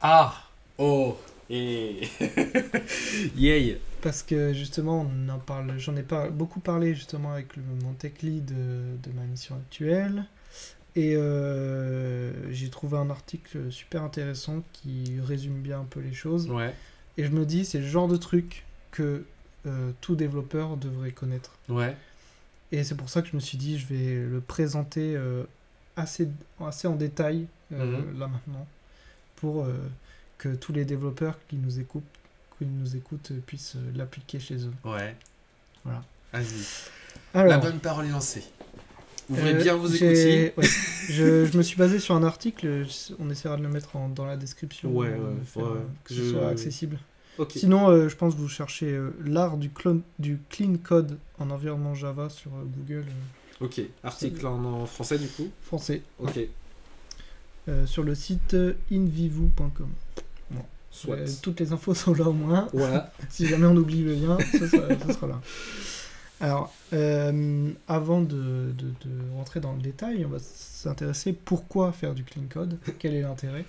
Ah 0.00 0.34
Oh 0.78 1.16
Et. 1.50 2.08
Yay 3.36 3.80
Parce 4.02 4.22
que 4.22 4.52
justement, 4.52 5.06
on 5.10 5.28
en 5.28 5.38
parle, 5.38 5.78
j'en 5.78 5.96
ai 5.96 6.02
pas 6.02 6.28
beaucoup 6.28 6.60
parlé 6.60 6.94
justement 6.94 7.32
avec 7.32 7.56
le, 7.56 7.62
mon 7.82 7.92
tech 7.94 8.12
lead 8.22 8.44
de, 8.44 8.96
de 9.02 9.14
ma 9.14 9.22
mission 9.22 9.54
actuelle. 9.56 10.26
Et 10.94 11.14
euh, 11.16 12.32
j'ai 12.52 12.70
trouvé 12.70 12.96
un 12.96 13.10
article 13.10 13.70
super 13.70 14.02
intéressant 14.02 14.62
qui 14.72 15.14
résume 15.22 15.60
bien 15.60 15.80
un 15.80 15.84
peu 15.84 16.00
les 16.00 16.14
choses. 16.14 16.50
Ouais, 16.50 16.74
Et 17.18 17.24
je 17.24 17.30
me 17.30 17.44
dis, 17.44 17.64
c'est 17.64 17.80
le 17.80 17.86
genre 17.86 18.08
de 18.08 18.16
truc 18.16 18.64
que 18.92 19.24
euh, 19.66 19.90
tout 20.00 20.14
développeur 20.16 20.76
devrait 20.76 21.12
connaître. 21.12 21.52
ouais. 21.68 21.96
Et 22.72 22.82
c'est 22.82 22.96
pour 22.96 23.08
ça 23.08 23.22
que 23.22 23.28
je 23.28 23.36
me 23.36 23.40
suis 23.40 23.56
dit, 23.58 23.78
je 23.78 23.86
vais 23.86 24.14
le 24.28 24.40
présenter 24.40 25.14
euh, 25.16 25.44
assez, 25.94 26.28
assez 26.60 26.88
en 26.88 26.96
détail 26.96 27.46
euh, 27.72 28.00
Mhm. 28.00 28.18
là 28.18 28.26
maintenant, 28.26 28.66
pour 29.36 29.66
que 30.38 30.48
tous 30.54 30.72
les 30.72 30.84
développeurs 30.84 31.38
qui 31.48 31.56
nous 31.56 31.78
écoutent, 31.78 32.02
qui 32.58 32.64
nous 32.66 32.96
écoutent 32.96 33.32
puissent 33.46 33.76
l'appliquer 33.94 34.40
chez 34.40 34.56
eux. 34.56 34.72
Ouais. 34.84 35.14
Voilà. 35.84 36.02
Vas-y. 36.32 37.46
La 37.48 37.58
bonne 37.58 37.78
parole 37.78 38.06
est 38.06 38.10
lancée. 38.10 38.42
Ouvrez 39.30 39.54
bien 39.54 39.76
vos 39.76 39.86
écoutilles. 39.88 40.52
ouais. 40.56 40.66
je, 41.08 41.44
je 41.46 41.56
me 41.56 41.62
suis 41.62 41.76
basé 41.76 41.98
sur 42.00 42.14
un 42.16 42.24
article, 42.24 42.84
on 43.20 43.30
essaiera 43.30 43.56
de 43.56 43.62
le 43.62 43.68
mettre 43.68 43.94
en- 43.96 44.08
dans 44.08 44.24
la 44.26 44.36
description, 44.36 44.90
Ouais, 44.90 45.08
ouais, 45.10 45.16
de 45.40 45.44
faire, 45.44 45.62
ouais. 45.62 45.78
que 46.04 46.14
ce 46.14 46.30
soit 46.32 46.48
accessible. 46.48 46.98
Sinon, 47.50 47.88
euh, 47.90 48.08
je 48.08 48.16
pense 48.16 48.34
que 48.34 48.40
vous 48.40 48.48
cherchez 48.48 48.90
euh, 48.92 49.10
l'art 49.24 49.56
du, 49.56 49.68
clone- 49.70 50.02
du 50.18 50.38
clean 50.50 50.74
code 50.82 51.18
en 51.38 51.50
environnement 51.50 51.94
Java 51.94 52.28
sur 52.30 52.50
euh, 52.54 52.64
Google 52.76 53.04
Ok. 53.60 53.80
Article 54.02 54.46
en, 54.46 54.64
en 54.64 54.86
français 54.86 55.18
du 55.18 55.28
coup? 55.28 55.48
français. 55.62 56.02
Ok. 56.18 56.38
Sur 57.86 58.04
le 58.04 58.14
site 58.14 58.56
invivu.com. 58.92 59.88
Soit. 60.92 61.16
Euh, 61.16 61.26
toutes 61.42 61.60
les 61.60 61.72
infos 61.72 61.94
sont 61.94 62.14
là 62.14 62.24
au 62.28 62.32
moins. 62.32 62.68
Voilà. 62.72 63.12
si 63.28 63.46
jamais 63.46 63.66
on 63.66 63.76
oublie 63.76 64.02
le 64.02 64.14
lien, 64.14 64.38
ça, 64.38 64.68
sera, 64.68 64.98
ça 64.98 65.12
sera 65.12 65.26
là. 65.26 65.40
Alors, 66.40 66.72
avant 67.88 68.20
de, 68.22 68.72
de- 68.72 69.08
de 69.08 69.30
rentrer 69.36 69.60
dans 69.60 69.72
le 69.74 69.80
détail, 69.82 70.24
on 70.24 70.28
va 70.30 70.38
s'intéresser 70.38 71.32
pourquoi 71.32 71.92
faire 71.92 72.14
du 72.14 72.24
clean 72.24 72.44
code, 72.48 72.78
quel 72.98 73.14
est 73.14 73.22
l'intérêt? 73.22 73.64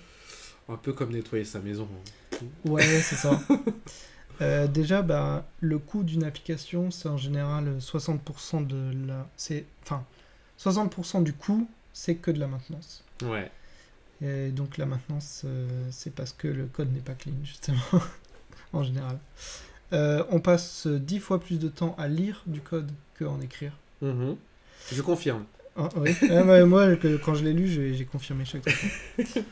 Un 0.68 0.76
peu 0.76 0.92
comme 0.92 1.12
nettoyer 1.12 1.44
sa 1.44 1.58
maison. 1.60 1.88
Ouais, 2.64 2.84
c'est 3.02 3.16
ça. 3.16 3.40
Euh, 4.40 4.68
déjà, 4.68 5.02
bah, 5.02 5.44
le 5.60 5.80
coût 5.80 6.04
d'une 6.04 6.22
application, 6.22 6.92
c'est 6.92 7.08
en 7.08 7.16
général 7.16 7.78
60% 7.80 8.64
de 8.66 9.06
la. 9.06 9.28
C'est, 9.36 9.64
enfin, 9.82 10.04
60% 10.60 11.24
du 11.24 11.32
coût, 11.32 11.68
c'est 11.92 12.14
que 12.14 12.30
de 12.30 12.38
la 12.38 12.46
maintenance. 12.46 13.02
Ouais. 13.24 13.50
Et 14.22 14.50
donc 14.50 14.78
la 14.78 14.86
maintenance, 14.86 15.42
euh, 15.44 15.66
c'est 15.90 16.14
parce 16.14 16.32
que 16.32 16.48
le 16.48 16.66
code 16.66 16.92
n'est 16.92 17.00
pas 17.00 17.14
clean, 17.14 17.34
justement, 17.42 17.80
en 18.72 18.84
général. 18.84 19.18
Euh, 19.92 20.22
on 20.30 20.40
passe 20.40 20.86
10 20.86 21.18
fois 21.18 21.40
plus 21.40 21.58
de 21.58 21.68
temps 21.68 21.96
à 21.98 22.08
lire 22.08 22.42
du 22.46 22.60
code 22.60 22.90
qu'à 23.18 23.28
en 23.28 23.40
écrire. 23.40 23.72
Mhm. 24.02 24.36
Je 24.92 25.02
confirme. 25.02 25.44
Ah, 25.76 25.88
oui. 25.96 26.14
Ah, 26.30 26.64
moi, 26.64 26.96
quand 27.24 27.34
je 27.34 27.44
l'ai 27.44 27.52
lu, 27.52 27.68
j'ai 27.68 27.94
j'ai 27.94 28.04
confirmé 28.04 28.44
chaque 28.44 28.68
fois. 28.68 29.24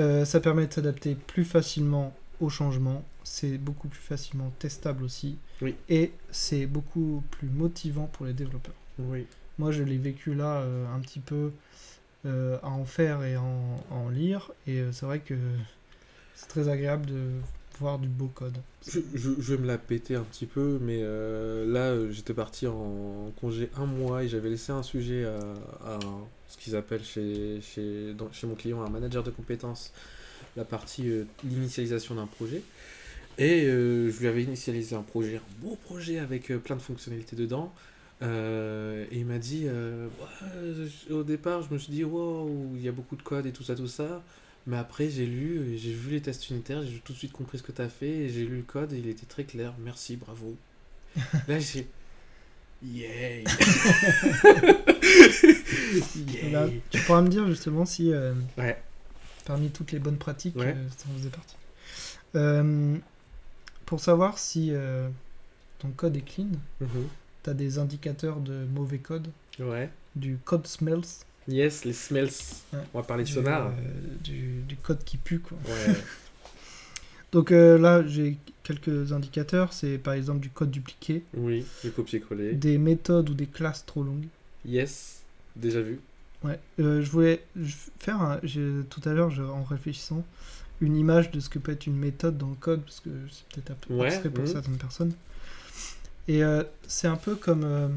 Euh, 0.00 0.24
ça 0.24 0.40
permet 0.40 0.66
de 0.66 0.72
s'adapter 0.72 1.14
plus 1.14 1.44
facilement 1.44 2.12
aux 2.40 2.50
changements. 2.50 3.04
C'est 3.22 3.58
beaucoup 3.58 3.88
plus 3.88 4.00
facilement 4.00 4.52
testable 4.58 5.04
aussi. 5.04 5.38
Oui. 5.62 5.74
Et 5.88 6.12
c'est 6.30 6.66
beaucoup 6.66 7.22
plus 7.30 7.48
motivant 7.48 8.06
pour 8.12 8.26
les 8.26 8.32
développeurs. 8.32 8.74
Oui. 8.98 9.26
Moi, 9.58 9.72
je 9.72 9.82
l'ai 9.82 9.98
vécu 9.98 10.34
là 10.34 10.58
euh, 10.62 10.86
un 10.94 11.00
petit 11.00 11.20
peu 11.20 11.52
euh, 12.26 12.58
à 12.62 12.68
en 12.70 12.84
faire 12.84 13.22
et 13.24 13.36
en, 13.36 13.76
à 13.90 13.94
en 13.94 14.08
lire. 14.08 14.50
Et 14.66 14.80
euh, 14.80 14.92
c'est 14.92 15.06
vrai 15.06 15.20
que 15.20 15.34
c'est 16.34 16.48
très 16.48 16.68
agréable 16.68 17.06
de 17.06 17.30
voir 17.80 17.98
du 17.98 18.08
beau 18.08 18.28
code. 18.28 18.56
Je, 18.86 19.00
je, 19.14 19.30
je 19.38 19.54
vais 19.54 19.60
me 19.62 19.66
la 19.66 19.78
péter 19.78 20.14
un 20.14 20.22
petit 20.22 20.46
peu, 20.46 20.78
mais 20.80 21.02
là, 21.02 22.08
j'étais 22.10 22.34
parti 22.34 22.66
en 22.68 23.32
congé 23.40 23.68
un 23.76 23.86
mois 23.86 24.22
et 24.22 24.28
j'avais 24.28 24.50
laissé 24.50 24.70
un 24.70 24.82
sujet 24.84 25.24
à, 25.84 25.98
ce 26.46 26.56
qu'ils 26.56 26.76
appellent 26.76 27.02
chez, 27.02 27.60
chez, 27.62 28.14
dans- 28.14 28.30
chez 28.30 28.46
mon 28.46 28.54
client 28.54 28.80
un 28.84 28.90
manager 28.90 29.24
de 29.24 29.30
compétences, 29.32 29.92
la 30.56 30.64
partie 30.64 31.08
euh, 31.08 31.24
l'initialisation 31.44 32.14
d'un 32.14 32.26
projet. 32.26 32.62
Et 33.36 33.64
euh, 33.64 34.10
je 34.10 34.20
lui 34.20 34.28
avais 34.28 34.44
initialisé 34.44 34.94
un 34.94 35.02
projet, 35.02 35.36
un 35.36 35.64
beau 35.64 35.76
projet 35.84 36.18
avec 36.18 36.50
euh, 36.50 36.58
plein 36.58 36.76
de 36.76 36.82
fonctionnalités 36.82 37.36
dedans. 37.36 37.72
Et 38.22 39.18
il 39.18 39.26
m'a 39.26 39.38
dit, 39.38 39.66
Ouais, 39.66 41.12
au 41.12 41.24
départ, 41.24 41.60
je 41.62 41.74
me 41.74 41.78
suis 41.78 41.92
dit, 41.92 42.04
wow, 42.04 42.70
il 42.74 42.82
y 42.82 42.88
a 42.88 42.92
beaucoup 42.92 43.16
de 43.16 43.22
code 43.22 43.44
et 43.44 43.52
tout 43.52 43.64
ça, 43.64 43.74
tout 43.74 43.86
ça. 43.88 44.22
Mais 44.66 44.78
après, 44.78 45.10
j'ai 45.10 45.26
lu, 45.26 45.76
j'ai 45.76 45.92
vu 45.92 46.12
les 46.12 46.22
tests 46.22 46.48
unitaires, 46.48 46.82
j'ai 46.82 47.00
tout 47.04 47.12
de 47.12 47.18
suite 47.18 47.32
compris 47.32 47.58
ce 47.58 47.62
que 47.62 47.72
tu 47.72 47.82
as 47.82 47.88
fait, 47.90 48.08
et 48.08 48.28
j'ai 48.30 48.46
lu 48.46 48.56
le 48.58 48.62
code, 48.62 48.94
et 48.94 48.98
il 48.98 49.08
était 49.08 49.26
très 49.26 49.44
clair. 49.44 49.74
Merci, 49.84 50.16
bravo. 50.16 50.56
Là, 51.48 51.58
j'ai. 51.58 51.86
Yay! 52.82 53.44
Et 56.42 56.50
là, 56.50 56.66
Yay! 56.66 56.82
tu 56.90 57.00
pourras 57.00 57.22
me 57.22 57.28
dire 57.28 57.46
justement 57.46 57.84
si 57.86 58.12
euh, 58.12 58.34
Ouais. 58.58 58.76
Parmi 59.44 59.70
toutes 59.70 59.92
les 59.92 59.98
bonnes 59.98 60.16
pratiques, 60.18 60.56
Ouais. 60.56 60.74
euh, 60.76 60.88
ça 60.96 61.06
en 61.10 61.18
faisait 61.18 61.30
partie. 61.30 61.56
Euh, 62.36 62.96
pour 63.86 64.00
savoir 64.00 64.38
si 64.38 64.70
euh, 64.72 65.08
ton 65.78 65.90
code 65.90 66.16
est 66.16 66.22
clean, 66.24 66.48
Mhm. 66.80 66.88
tu 67.42 67.50
as 67.50 67.54
des 67.54 67.78
indicateurs 67.78 68.40
de 68.40 68.64
mauvais 68.74 68.98
code, 68.98 69.28
Ouais. 69.60 69.90
du 70.16 70.38
code 70.44 70.66
smells, 70.66 71.02
Yes, 71.46 71.84
les 71.84 71.92
smells. 71.92 72.30
Ouais. 72.72 72.78
On 72.94 72.98
va 73.00 73.04
parler 73.04 73.24
de 73.24 73.28
du, 73.28 73.34
sonar. 73.34 73.70
du, 74.24 74.62
du 74.66 74.76
code 74.76 75.04
qui 75.04 75.18
pue. 75.18 75.40
Quoi. 75.40 75.58
Ouais. 75.66 75.94
Donc 77.32 77.50
là, 77.50 78.02
j'ai 78.06 78.38
quelques 78.62 79.12
indicateurs. 79.12 79.74
C'est 79.74 79.98
par 79.98 80.14
exemple 80.14 80.40
du 80.40 80.48
code 80.48 80.70
dupliqué, 80.70 81.22
oui, 81.34 81.66
le 81.84 81.90
copier-coller. 81.90 82.54
des 82.54 82.78
méthodes 82.78 83.28
ou 83.28 83.34
des 83.34 83.46
classes 83.46 83.84
trop 83.84 84.02
longues. 84.02 84.24
Yes, 84.64 85.20
déjà 85.54 85.82
vu. 85.82 86.00
Ouais, 86.44 86.58
euh, 86.78 87.02
je 87.02 87.10
voulais 87.10 87.42
faire 87.98 88.20
un- 88.20 88.38
tout 88.90 89.00
à 89.08 89.12
l'heure 89.14 89.32
en 89.54 89.62
réfléchissant 89.64 90.22
une 90.80 90.96
image 90.96 91.30
de 91.30 91.40
ce 91.40 91.48
que 91.48 91.58
peut 91.58 91.72
être 91.72 91.86
une 91.86 91.96
méthode 91.96 92.36
dans 92.36 92.48
le 92.50 92.56
code 92.56 92.82
parce 92.82 93.00
que 93.00 93.10
c'est 93.30 93.46
peut-être 93.48 93.70
un 93.70 93.86
peu 93.88 93.94
Ouais, 93.94 94.20
pour 94.28 94.40
mhm. 94.40 94.46
certaines 94.46 94.76
personnes. 94.76 95.12
Et 96.28 96.42
euh, 96.44 96.62
c'est 96.86 97.06
un 97.06 97.16
peu 97.16 97.34
comme 97.36 97.64
euh, 97.64 97.88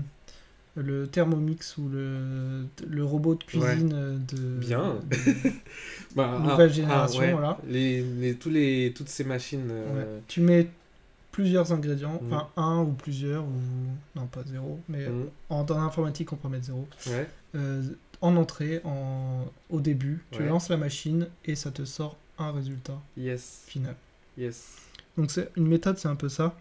le 0.75 1.07
Thermomix 1.07 1.77
ou 1.77 1.89
le, 1.89 2.65
le 2.87 3.03
robot 3.03 3.35
de 3.35 3.43
cuisine 3.43 3.89
de 4.29 4.37
Bien. 4.59 4.95
de- 5.09 5.49
Bah, 6.15 6.39
Nouvelle 6.39 6.71
génération, 6.73 7.31
voilà. 7.31 7.57
Les, 7.67 8.01
les, 8.01 8.35
tous 8.35 8.49
les, 8.49 8.93
toutes 8.95 9.09
ces 9.09 9.23
machines. 9.23 9.69
Tu 10.27 10.41
mets 10.41 10.69
plusieurs 11.31 11.71
ingrédients, 11.73 12.19
Mhm. 12.23 12.33
enfin 12.33 12.47
un 12.57 12.79
ou 12.81 12.93
plusieurs 12.93 13.43
ou 13.43 13.51
non 14.15 14.25
pas 14.27 14.41
zéro, 14.47 14.79
mais 14.89 15.07
mhm, 15.07 15.27
en, 15.49 15.63
dans 15.63 15.77
l'informatique 15.77 16.31
on 16.33 16.35
peut 16.35 16.47
mettre 16.47 16.65
zéro. 16.65 16.87
ouais. 17.07 17.27
Euh, 17.55 17.81
en 18.21 18.35
entrée, 18.35 18.81
en, 18.83 19.45
au 19.69 19.79
début, 19.81 20.23
tu 20.31 20.39
Ouais. 20.41 20.47
lances 20.49 20.69
la 20.69 20.77
machine 20.77 21.27
et 21.45 21.55
ça 21.55 21.71
te 21.71 21.85
sort 21.85 22.17
un 22.37 22.51
résultat 22.51 22.99
Yes. 23.17 23.63
final. 23.67 23.95
Yes. 24.37 24.77
Donc 25.17 25.31
c'est 25.31 25.49
une 25.55 25.67
méthode, 25.67 25.97
c'est 25.97 26.07
un 26.07 26.15
peu 26.15 26.29
ça. 26.29 26.55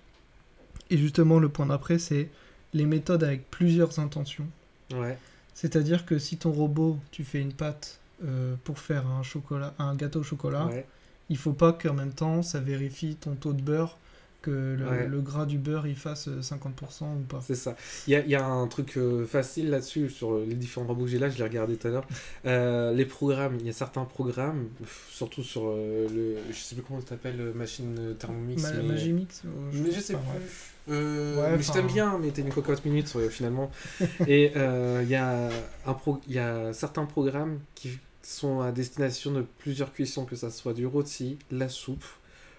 Et 0.90 0.96
justement, 0.98 1.38
le 1.38 1.48
point 1.48 1.66
d'après, 1.66 1.98
c'est 1.98 2.28
les 2.74 2.84
méthodes 2.86 3.24
avec 3.24 3.50
plusieurs 3.50 3.98
intentions. 3.98 4.46
Ouais. 4.94 5.18
C'est-à-dire 5.54 6.04
que 6.06 6.18
si 6.18 6.36
ton 6.36 6.52
robot, 6.52 6.98
tu 7.10 7.24
fais 7.24 7.40
une 7.40 7.52
pâte 7.52 7.98
euh, 8.24 8.54
pour 8.64 8.78
faire 8.78 9.06
un 9.06 9.22
chocolat, 9.22 9.74
un 9.78 9.94
gâteau 9.94 10.20
au 10.20 10.22
chocolat, 10.22 10.66
Ouais. 10.66 10.86
il 11.28 11.36
faut 11.36 11.52
pas 11.52 11.72
qu'en 11.72 11.92
même 11.94 12.12
temps 12.12 12.42
ça 12.42 12.60
vérifie 12.60 13.16
ton 13.16 13.34
taux 13.34 13.52
de 13.52 13.60
beurre, 13.62 13.98
que 14.46 14.76
le, 14.78 14.86
Ouais. 14.88 15.06
le 15.06 15.20
gras 15.20 15.44
du 15.46 15.58
beurre 15.58 15.86
il 15.86 15.96
fasse 15.96 16.28
euh, 16.28 16.40
50% 16.40 17.04
ou 17.04 17.22
pas. 17.28 17.40
C'est 17.46 17.54
ça. 17.54 17.76
Il 18.06 18.12
y 18.12 18.16
a, 18.16 18.24
y 18.24 18.34
a 18.34 18.44
un 18.46 18.66
truc 18.68 18.96
euh, 18.96 19.26
facile 19.26 19.70
là-dessus, 19.70 20.08
sur 20.10 20.38
les 20.38 20.54
différents 20.54 20.86
robots 20.86 21.04
que 21.04 21.10
j'ai 21.10 21.18
là, 21.18 21.28
je 21.28 21.36
l'ai 21.38 21.44
regardé 21.44 21.76
tout 21.76 21.88
à 21.88 21.90
l'heure. 21.90 22.06
Euh, 22.46 22.92
les 22.92 23.04
programmes, 23.04 23.56
il 23.60 23.66
y 23.66 23.70
a 23.70 23.72
certains 23.72 24.04
programmes, 24.04 24.68
surtout 25.10 25.42
sur 25.42 25.62
euh, 25.66 26.06
le. 26.08 26.36
Je 26.50 26.56
sais 26.56 26.74
plus 26.74 26.84
comment 26.84 27.00
ça 27.00 27.08
s'appelle, 27.08 27.40
euh, 27.40 27.52
machine 27.52 27.96
euh, 27.98 28.14
Thermomix. 28.14 28.62
Ma- 28.62 28.72
mais- 28.72 28.82
Magimix 28.84 29.42
ou- 29.44 29.48
Mais 29.72 29.90
je 29.92 30.00
sais 30.00 30.14
plus. 30.14 30.22
ouais. 30.22 30.46
Euh, 30.88 31.56
mais 31.56 31.62
je 31.62 31.72
t'aime 31.72 31.88
bien, 31.88 32.16
mais 32.18 32.30
t'es 32.30 32.42
une 32.42 32.52
cocotte 32.52 32.84
minute 32.84 33.12
euh, 33.16 33.28
finalement. 33.28 33.70
Et 34.28 34.52
euh, 34.56 35.00
il 35.02 35.08
y, 35.08 35.16
a 35.16 35.48
un 35.84 35.94
pro... 35.94 36.20
il 36.28 36.34
y 36.34 36.38
a 36.38 36.72
certains 36.72 37.04
programmes 37.06 37.58
qui 37.74 37.98
sont 38.22 38.60
à 38.60 38.70
destination 38.72 39.32
de 39.32 39.44
plusieurs 39.58 39.92
cuissons, 39.92 40.24
que 40.24 40.36
ça 40.36 40.50
soit 40.50 40.74
du 40.74 40.86
rôti, 40.86 41.38
la 41.50 41.68
soupe 41.68 42.04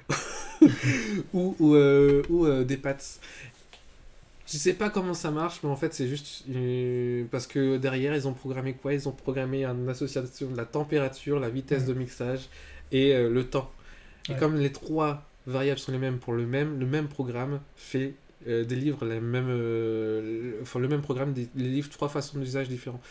ou, 1.34 1.56
ou, 1.60 1.76
euh, 1.76 2.24
ou, 2.30 2.46
euh, 2.46 2.64
des 2.64 2.78
pâtes. 2.78 3.20
Je 4.48 4.58
sais 4.58 4.74
pas 4.74 4.90
comment 4.90 5.14
ça 5.14 5.30
marche, 5.30 5.60
mais 5.64 5.70
en 5.70 5.76
fait 5.76 5.94
c'est 5.94 6.08
juste 6.08 6.46
euh, 6.50 7.26
parce 7.32 7.48
que 7.48 7.78
derrière 7.78 8.16
ils 8.16 8.28
ont 8.30 8.34
programmé 8.34 8.74
quoi? 8.76 8.94
Ils 8.94 9.08
ont 9.10 9.12
programmé 9.12 9.66
une 9.66 9.90
association 9.90 10.50
de 10.50 10.56
la 10.58 10.66
température, 10.66 11.40
la 11.40 11.50
vitesse 11.50 11.86
de 11.86 11.94
mixage 11.94 12.48
et 12.92 13.14
le 13.14 13.44
temps. 13.50 13.72
Et 14.30 14.34
Ouais. 14.34 14.38
comme 14.38 14.58
les 14.58 14.72
trois 14.72 15.30
variables 15.48 15.80
sont 15.80 15.92
les 15.92 15.98
mêmes 15.98 16.20
pour 16.20 16.34
le 16.34 16.46
même, 16.46 16.80
le 16.80 16.86
même 16.86 17.08
programme 17.10 17.62
fait 17.76 18.16
euh, 18.48 18.64
délivre 18.66 19.06
la 19.06 19.20
même, 19.20 19.48
euh, 19.50 20.22
le- 20.22 20.60
enfin 20.62 20.80
le 20.80 20.88
même 20.88 21.02
programme 21.02 21.34
dé- 21.34 21.50
délivre 21.56 21.90
trois 21.90 22.10
façons 22.10 22.38
d'usage 22.40 22.70
différents. 22.70 23.02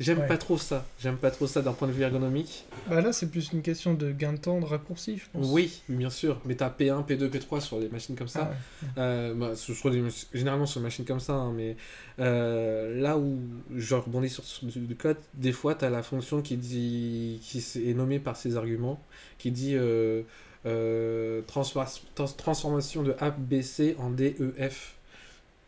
J'aime 0.00 0.20
Ouais. 0.20 0.26
pas 0.26 0.38
trop 0.38 0.58
ça. 0.58 0.84
J'aime 1.00 1.16
pas 1.18 1.30
trop 1.30 1.46
ça 1.46 1.60
d'un 1.62 1.74
point 1.74 1.86
de 1.86 1.92
vue 1.92 2.02
ergonomique. 2.02 2.64
Bah 2.88 3.00
là, 3.02 3.12
c'est 3.12 3.30
plus 3.30 3.52
une 3.52 3.62
question 3.62 3.94
de 3.94 4.10
gain 4.10 4.32
de 4.32 4.38
temps, 4.38 4.58
de 4.58 4.64
raccourci, 4.64 5.18
je 5.18 5.24
pense. 5.32 5.46
Oui, 5.50 5.82
bien 5.88 6.10
sûr. 6.10 6.40
Mais 6.46 6.56
t'as 6.56 6.70
P1, 6.70 7.04
P2, 7.06 7.28
P3 7.28 7.60
sur 7.60 7.78
des 7.78 7.88
machines 7.88 8.16
comme 8.16 8.26
ça. 8.26 8.50
Ah 8.50 8.86
ouais. 8.86 8.88
Euh, 8.98 9.34
bah, 9.34 9.52
je 9.54 9.72
crois 9.78 9.90
des- 9.92 10.02
généralement 10.34 10.66
sur 10.66 10.80
des 10.80 10.84
machines 10.86 11.04
comme 11.04 11.20
ça, 11.20 11.34
hein, 11.34 11.52
mais 11.54 11.76
euh, 12.18 13.00
là 13.00 13.18
où 13.18 13.38
je 13.76 13.94
rebondis 13.94 14.30
sur, 14.30 14.44
sur 14.44 14.66
du, 14.66 14.80
du 14.80 14.96
code, 14.96 15.18
des 15.34 15.52
fois 15.52 15.74
tu 15.74 15.84
as 15.84 15.90
la 15.90 16.02
fonction 16.02 16.42
qui 16.42 16.56
dit 16.56 17.38
qui 17.42 17.58
est 17.58 17.94
nommée 17.94 18.18
par 18.18 18.36
ses 18.36 18.56
arguments, 18.56 19.00
qui 19.38 19.50
dit 19.52 19.74
euh, 19.76 20.22
euh, 20.66 21.42
transfor- 21.46 22.00
trans- 22.14 22.26
transformation 22.36 23.02
de 23.02 23.14
ABC 23.20 23.96
en 23.98 24.10
DEF. 24.10 24.94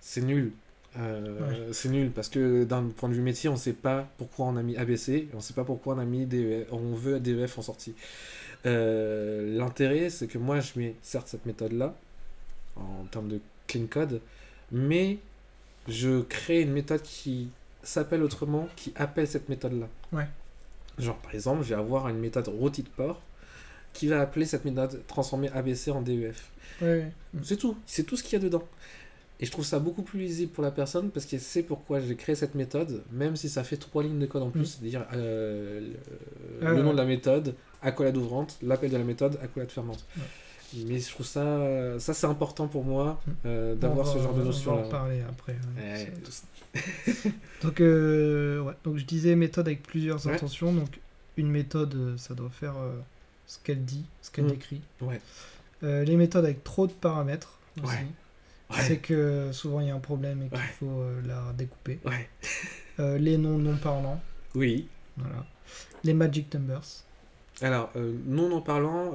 C'est 0.00 0.22
nul. 0.22 0.52
Euh, 0.98 1.72
C'est 1.72 1.88
nul 1.88 2.10
parce 2.12 2.28
que 2.28 2.62
d'un 2.64 2.84
point 2.84 3.08
de 3.08 3.14
vue 3.14 3.20
métier, 3.22 3.48
on 3.48 3.56
sait 3.56 3.72
pas 3.72 4.06
pourquoi 4.16 4.46
on 4.46 4.56
a 4.56 4.62
mis 4.62 4.76
ABC, 4.76 5.12
et 5.14 5.28
on 5.34 5.40
sait 5.40 5.54
pas 5.54 5.64
pourquoi 5.64 5.96
on 5.96 5.98
a 5.98 6.04
mis 6.04 6.24
DEF, 6.26 6.68
on 6.72 6.94
veut 6.94 7.18
DEF 7.20 7.58
en 7.58 7.62
sortie. 7.62 7.94
Euh, 8.66 9.56
L'intérêt, 9.58 10.10
c'est 10.10 10.26
que 10.26 10.38
moi, 10.38 10.60
je 10.60 10.78
mets 10.78 10.94
certes 11.02 11.28
cette 11.28 11.46
méthode-là, 11.46 11.94
en 12.76 13.04
termes 13.10 13.28
de 13.28 13.40
clean 13.66 13.86
code, 13.90 14.20
mais 14.72 15.18
je 15.88 16.20
crée 16.22 16.62
une 16.62 16.72
méthode 16.72 17.02
qui 17.02 17.48
s'appelle 17.82 18.22
autrement, 18.22 18.68
qui 18.76 18.92
appelle 18.96 19.26
cette 19.26 19.48
méthode-là. 19.48 19.88
Ouais. 20.12 20.26
Genre, 20.98 21.16
par 21.16 21.34
exemple, 21.34 21.62
je 21.64 21.70
vais 21.70 21.74
avoir 21.80 22.08
une 22.08 22.18
méthode 22.18 22.48
rôti 22.48 22.82
de 22.82 22.88
porc 22.88 23.20
qui 23.94 24.08
va 24.08 24.20
appeler 24.20 24.44
cette 24.44 24.64
méthode 24.66 25.00
transformer 25.06 25.48
ABC 25.50 25.90
en 25.90 26.02
DEF. 26.02 26.50
Ouais. 26.82 27.10
C'est 27.42 27.56
tout, 27.56 27.76
c'est 27.86 28.02
tout 28.04 28.16
ce 28.18 28.22
qu'il 28.22 28.34
y 28.34 28.42
a 28.42 28.44
dedans. 28.44 28.64
Et 29.40 29.46
je 29.46 29.50
trouve 29.50 29.64
ça 29.64 29.78
beaucoup 29.80 30.02
plus 30.02 30.20
lisible 30.20 30.52
pour 30.52 30.62
la 30.62 30.70
personne 30.70 31.10
parce 31.10 31.26
qu'elle 31.26 31.40
sait 31.40 31.62
pourquoi 31.62 32.00
j'ai 32.00 32.14
créé 32.14 32.34
cette 32.36 32.54
méthode, 32.54 33.02
même 33.10 33.34
si 33.36 33.48
ça 33.48 33.64
fait 33.64 33.76
trois 33.76 34.02
lignes 34.02 34.18
de 34.20 34.26
code 34.26 34.42
en 34.42 34.50
plus, 34.50 34.60
Mm. 34.60 34.64
c'est-à-dire 34.66 35.06
euh, 35.14 35.80
le, 35.80 36.66
Ah 36.66 36.70
le 36.70 36.76
ouais. 36.76 36.82
nom 36.82 36.92
de 36.92 36.96
la 36.98 37.04
méthode, 37.04 37.54
accolade 37.82 38.16
ouvrante, 38.16 38.58
l'appel 38.62 38.90
de 38.90 38.96
la 38.96 39.02
méthode, 39.04 39.38
accolade 39.42 39.70
fermante. 39.70 40.04
Ouais. 40.16 40.22
Mais 40.86 40.98
je 40.98 41.08
trouve 41.10 41.26
ça, 41.26 41.98
ça 42.00 42.14
c'est 42.14 42.26
important 42.26 42.66
pour 42.68 42.84
moi 42.84 43.20
Mm. 43.26 43.30
euh, 43.46 43.74
d'avoir 43.74 44.06
ce 44.06 44.18
genre 44.18 44.32
de 44.34 44.38
On 44.40 44.42
va 44.42 44.44
notion 44.44 44.84
en 44.84 44.88
parler 44.88 45.20
après. 45.28 45.56
ouais. 45.76 46.12
Donc, 47.62 47.80
euh, 47.80 48.62
donc 48.82 48.96
je 48.98 49.04
disais 49.04 49.36
méthode 49.36 49.66
avec 49.68 49.82
plusieurs 49.82 50.26
intentions. 50.28 50.72
Donc 50.72 51.00
une 51.36 51.48
méthode, 51.50 52.14
ça 52.18 52.34
doit 52.34 52.50
faire 52.50 52.74
ce 53.46 53.58
qu'elle 53.62 53.84
dit, 53.84 54.04
ce 54.22 54.30
qu'elle 54.30 54.44
Mm. 54.46 54.50
décrit. 54.50 54.80
Ouais. 55.00 55.20
Euh, 55.82 56.04
les 56.04 56.16
méthodes 56.16 56.44
avec 56.44 56.64
trop 56.64 56.86
de 56.86 56.92
paramètres 56.92 57.58
aussi. 57.82 57.92
Ouais. 57.92 58.06
C'est 58.82 58.98
que 58.98 59.50
souvent 59.52 59.80
il 59.80 59.88
y 59.88 59.90
a 59.90 59.94
un 59.94 60.00
problème 60.00 60.42
et 60.42 60.48
qu'il 60.48 60.58
faut 60.78 60.86
euh, 61.00 61.20
la 61.26 61.52
découper. 61.56 62.00
Euh, 63.00 63.18
les 63.18 63.36
noms 63.38 63.58
non 63.58 63.76
parlants. 63.76 64.20
Oui. 64.54 64.86
Voilà. 65.16 65.44
Les 66.04 66.14
magic 66.14 66.54
numbers. 66.54 66.80
Alors, 67.60 67.90
non 68.26 68.52
en 68.52 68.60
parlant, 68.60 69.10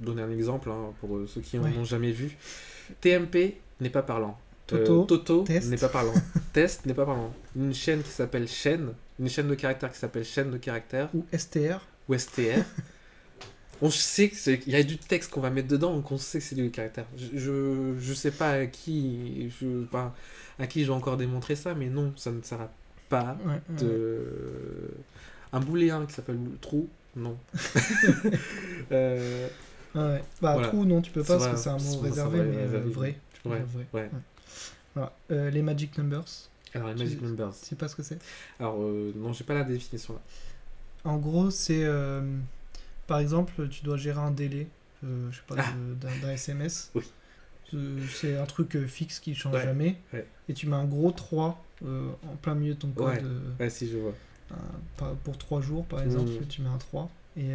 donner 0.00 0.22
un 0.22 0.30
exemple 0.32 0.68
hein, 0.68 0.92
pour 1.00 1.20
ceux 1.28 1.40
qui 1.42 1.58
en 1.58 1.62
Ouais. 1.62 1.70
ont 1.78 1.84
jamais 1.84 2.10
vu. 2.10 2.36
TMP 3.00 3.60
n'est 3.80 3.88
pas 3.90 4.02
parlant. 4.02 4.36
Toto, 4.66 5.04
Toto 5.04 5.44
n'est 5.48 5.76
pas 5.76 5.88
parlant. 5.90 6.12
Test 6.52 6.86
n'est 6.86 6.94
pas 6.94 7.06
parlant. 7.06 7.32
Une 7.54 7.72
chaîne 7.72 8.02
qui 8.02 8.10
s'appelle 8.10 8.48
chaîne, 8.48 8.94
une 9.20 9.28
chaîne 9.28 9.46
de 9.46 9.54
caractères 9.54 9.92
qui 9.92 9.98
s'appelle 9.98 10.24
chaîne 10.24 10.50
de 10.50 10.58
caractères, 10.58 11.08
Ou 11.14 11.24
STR. 11.36 11.78
ou 12.08 12.18
STR. 12.18 12.64
on 13.82 13.90
sait 13.90 14.30
qu'il 14.30 14.72
y 14.72 14.76
a 14.76 14.82
du 14.82 14.96
texte 14.98 15.30
qu'on 15.30 15.40
va 15.42 15.50
mettre 15.50 15.68
dedans, 15.68 15.94
donc 15.94 16.10
on 16.12 16.18
sait 16.18 16.38
que 16.38 16.44
c'est 16.44 16.54
du 16.54 16.70
caractère. 16.70 17.06
Je, 17.16 17.38
je, 17.38 17.94
je 18.00 18.14
sais 18.14 18.30
pas 18.30 18.52
à 18.52 18.66
qui, 18.66 19.50
je, 19.60 19.84
pas 19.84 20.14
à 20.58 20.66
qui 20.66 20.82
je 20.82 20.86
vais 20.86 20.92
encore 20.94 21.16
démontrer 21.18 21.56
ça, 21.56 21.74
mais 21.74 21.88
non, 21.88 22.12
ça 22.16 22.30
ne 22.30 22.42
sert 22.42 22.68
pas 23.08 23.36
Ouais, 23.44 23.52
ouais. 23.54 23.60
de 23.80 24.26
un 25.52 25.60
booléen 25.60 26.06
qui 26.06 26.14
s'appelle 26.14 26.38
trou 26.60 26.88
non 27.16 27.36
Euh, 28.92 29.48
Ah 29.94 30.06
ouais. 30.08 30.22
Bah, 30.40 30.52
Voilà. 30.54 30.68
trou, 30.68 30.84
non, 30.84 31.02
tu 31.02 31.10
peux 31.10 31.22
pas 31.22 31.38
parce 31.38 31.48
que 31.48 31.56
c'est 31.56 31.70
un 31.70 31.78
mot 31.78 32.00
réservé, 32.00 32.38
vrai, 32.38 32.48
mais 32.48 32.56
euh, 32.56 32.80
vrai. 32.86 33.16
Tu 33.34 33.40
peux 33.42 33.48
vrai. 33.50 34.10
Voilà. 34.94 35.12
Euh, 35.30 35.50
les 35.50 35.62
magic 35.62 35.96
numbers. 35.98 36.24
alors 36.74 36.88
les 36.88 36.94
Tu- 36.94 37.04
magic 37.04 37.22
numbers 37.22 37.50
Tu 37.60 37.68
sais 37.70 37.76
pas 37.76 37.88
ce 37.88 37.96
que 37.96 38.02
c'est? 38.02 38.18
Alors 38.60 38.78
non 38.78 39.32
j'ai 39.32 39.44
pas 39.44 39.54
la 39.54 39.64
définition 39.64 40.14
là 40.14 40.20
En 41.04 41.16
gros, 41.18 41.50
c'est. 41.50 41.84
Par 43.06 43.18
exemple, 43.18 43.68
tu 43.68 43.82
dois 43.84 43.96
gérer 43.96 44.20
un 44.20 44.30
délai 44.30 44.68
euh, 45.04 45.28
je 45.32 45.36
sais 45.36 45.42
pas, 45.48 45.56
Ah. 45.58 45.72
d'un 46.22 46.30
SMS. 46.30 46.90
Oui. 46.94 47.02
Euh, 47.74 47.98
C'est 48.14 48.36
un 48.36 48.44
truc 48.46 48.76
euh, 48.76 48.86
fixe 48.86 49.18
qui 49.18 49.34
change 49.34 49.54
Ouais, 49.54 49.62
jamais. 49.64 49.96
ouais. 50.12 50.26
Et 50.48 50.54
tu 50.54 50.68
mets 50.68 50.76
un 50.76 50.84
gros 50.84 51.10
3 51.10 51.64
euh, 51.84 52.10
en 52.30 52.36
plein 52.36 52.54
milieu 52.54 52.74
de 52.74 52.78
ton 52.78 52.90
code. 52.90 53.24
Ouais. 53.58 53.70
si, 53.70 53.90
je 53.90 53.96
vois. 53.98 54.14
pour 55.24 55.36
3 55.38 55.60
jours 55.60 55.84
par 55.86 56.02
exemple, 56.02 56.30
Mhm. 56.30 56.46
tu 56.46 56.62
mets 56.62 56.68
un 56.68 56.78
3. 56.78 57.10
Et 57.36 57.48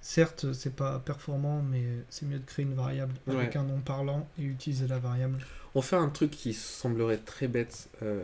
certes, 0.00 0.52
c'est 0.52 0.74
pas 0.74 0.98
performant, 0.98 1.62
mais 1.62 1.82
c'est 2.10 2.26
mieux 2.26 2.38
de 2.38 2.44
créer 2.44 2.64
une 2.66 2.74
variable 2.74 3.14
avec 3.26 3.52
Ouais. 3.52 3.56
un 3.56 3.62
nom 3.62 3.78
parlant 3.80 4.28
et 4.38 4.42
utiliser 4.42 4.86
la 4.86 4.98
variable. 4.98 5.38
On 5.76 5.80
fait 5.82 5.96
un 5.96 6.08
truc 6.08 6.30
qui 6.30 6.52
semblerait 6.52 7.16
très 7.18 7.48
bête 7.48 7.88
euh, 8.02 8.22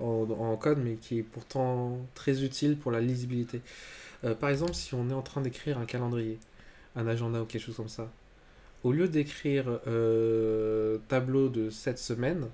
en, 0.00 0.26
en 0.30 0.56
code, 0.56 0.78
mais 0.78 0.94
qui 0.96 1.18
est 1.18 1.22
pourtant 1.22 1.98
très 2.14 2.42
utile 2.44 2.76
pour 2.76 2.92
la 2.92 3.00
lisibilité. 3.00 3.60
Euh, 4.24 4.34
par 4.34 4.50
exemple, 4.50 4.74
si 4.74 4.94
on 4.94 5.08
est 5.10 5.14
en 5.14 5.22
train 5.22 5.40
d'écrire 5.40 5.78
un 5.78 5.86
calendrier, 5.86 6.38
un 6.96 7.06
agenda 7.06 7.42
ou 7.42 7.46
quelque 7.46 7.62
chose 7.62 7.76
comme 7.76 7.88
ça, 7.88 8.10
au 8.82 8.92
lieu 8.92 9.08
d'écrire 9.08 9.80
euh, 9.86 10.98
tableau 11.08 11.48
de 11.48 11.70
7 11.70 11.98
semaines, 11.98 12.46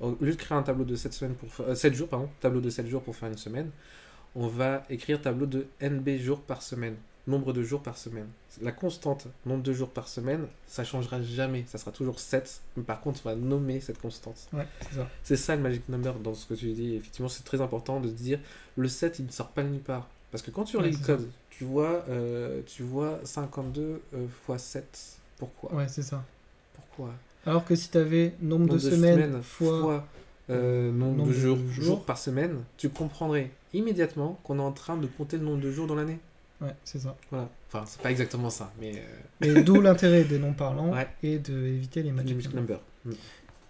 au 0.00 0.16
lieu 0.20 0.32
de 0.32 0.36
créer 0.36 0.56
un 0.56 0.62
tableau 0.62 0.84
de 0.84 0.94
7 0.96 1.12
semaines 1.12 1.34
pour 1.34 1.66
euh, 1.66 1.74
7 1.74 1.94
jours, 1.94 2.08
pardon, 2.08 2.28
tableau 2.40 2.60
de 2.60 2.70
7 2.70 2.86
jours 2.86 3.02
pour 3.02 3.16
faire 3.16 3.28
une 3.28 3.38
semaine, 3.38 3.70
on 4.34 4.46
va 4.46 4.84
écrire 4.90 5.20
tableau 5.20 5.46
de 5.46 5.66
NB 5.82 6.18
jours 6.18 6.40
par 6.40 6.62
semaine, 6.62 6.96
nombre 7.26 7.52
de 7.52 7.62
jours 7.62 7.82
par 7.82 7.96
semaine. 7.98 8.28
La 8.62 8.72
constante, 8.72 9.26
nombre 9.46 9.62
de 9.62 9.72
jours 9.72 9.90
par 9.90 10.08
semaine, 10.08 10.46
ça 10.66 10.84
changera 10.84 11.20
jamais, 11.22 11.64
ça 11.66 11.78
sera 11.78 11.92
toujours 11.92 12.20
7, 12.20 12.60
mais 12.76 12.82
par 12.82 13.00
contre, 13.00 13.20
on 13.24 13.28
va 13.30 13.34
nommer 13.34 13.80
cette 13.80 14.00
constante. 14.00 14.48
Ouais, 14.52 14.66
c'est 14.82 14.96
ça. 14.96 15.08
C'est 15.24 15.36
ça 15.36 15.56
le 15.56 15.62
magic 15.62 15.88
number 15.88 16.14
dans 16.20 16.34
ce 16.34 16.46
que 16.46 16.54
tu 16.54 16.72
dis. 16.72 16.94
Effectivement, 16.94 17.28
c'est 17.28 17.44
très 17.44 17.60
important 17.60 18.00
de 18.00 18.08
dire 18.08 18.38
le 18.76 18.88
7, 18.88 19.18
il 19.18 19.26
ne 19.26 19.30
sort 19.30 19.48
pas 19.48 19.62
de 19.62 19.68
nulle 19.68 19.80
part. 19.82 20.08
Parce 20.30 20.42
que 20.42 20.50
quand 20.50 20.64
tu 20.64 20.76
Ouais, 20.76 20.82
relis 20.84 20.92
le 20.92 20.98
c'est 20.98 21.06
code, 21.06 21.28
tu 21.50 21.64
vois, 21.64 22.04
euh, 22.08 22.60
tu 22.66 22.82
vois 22.82 23.18
52 23.24 24.00
x 24.50 24.62
7. 24.62 24.98
Pourquoi? 25.38 25.72
Ouais, 25.74 25.88
c'est 25.88 26.02
ça. 26.02 26.24
Pourquoi? 26.74 27.14
Alors 27.46 27.64
que 27.64 27.74
si 27.74 27.90
tu 27.90 27.98
avais 27.98 28.34
nombre, 28.42 28.66
Nombre 28.66 28.74
de, 28.74 28.78
semaines, 28.90 29.42
fois. 29.42 30.06
euh, 30.50 30.90
nombre, 30.92 31.16
nombre 31.18 31.28
de 31.30 31.34
de 31.34 31.68
jours, 31.70 32.04
par 32.04 32.18
semaine, 32.18 32.62
tu 32.76 32.88
comprendrais 32.90 33.50
immédiatement 33.72 34.38
qu'on 34.44 34.58
est 34.58 34.62
en 34.62 34.72
train 34.72 34.96
de 34.96 35.06
compter 35.06 35.38
le 35.38 35.44
nombre 35.44 35.60
de 35.62 35.70
jours 35.70 35.86
dans 35.86 35.94
l'année. 35.94 36.18
Ouais, 36.60 36.74
c'est 36.84 36.98
ça. 36.98 37.16
Voilà. 37.30 37.48
Enfin, 37.68 37.84
c'est 37.86 38.00
pas 38.02 38.10
exactement 38.10 38.50
ça, 38.50 38.72
mais 38.80 38.92
euh, 39.42 39.58
Et 39.60 39.62
d'où 39.62 39.80
l'intérêt 39.80 40.24
des 40.24 40.38
noms 40.38 40.52
parlants 40.54 40.92
Ouais. 40.92 41.06
et 41.22 41.38
d'éviter 41.38 42.02
les 42.02 42.10
le 42.10 42.16
magic 42.16 42.34
magic 42.36 42.54
numbers. 42.54 42.80
number. 43.04 43.18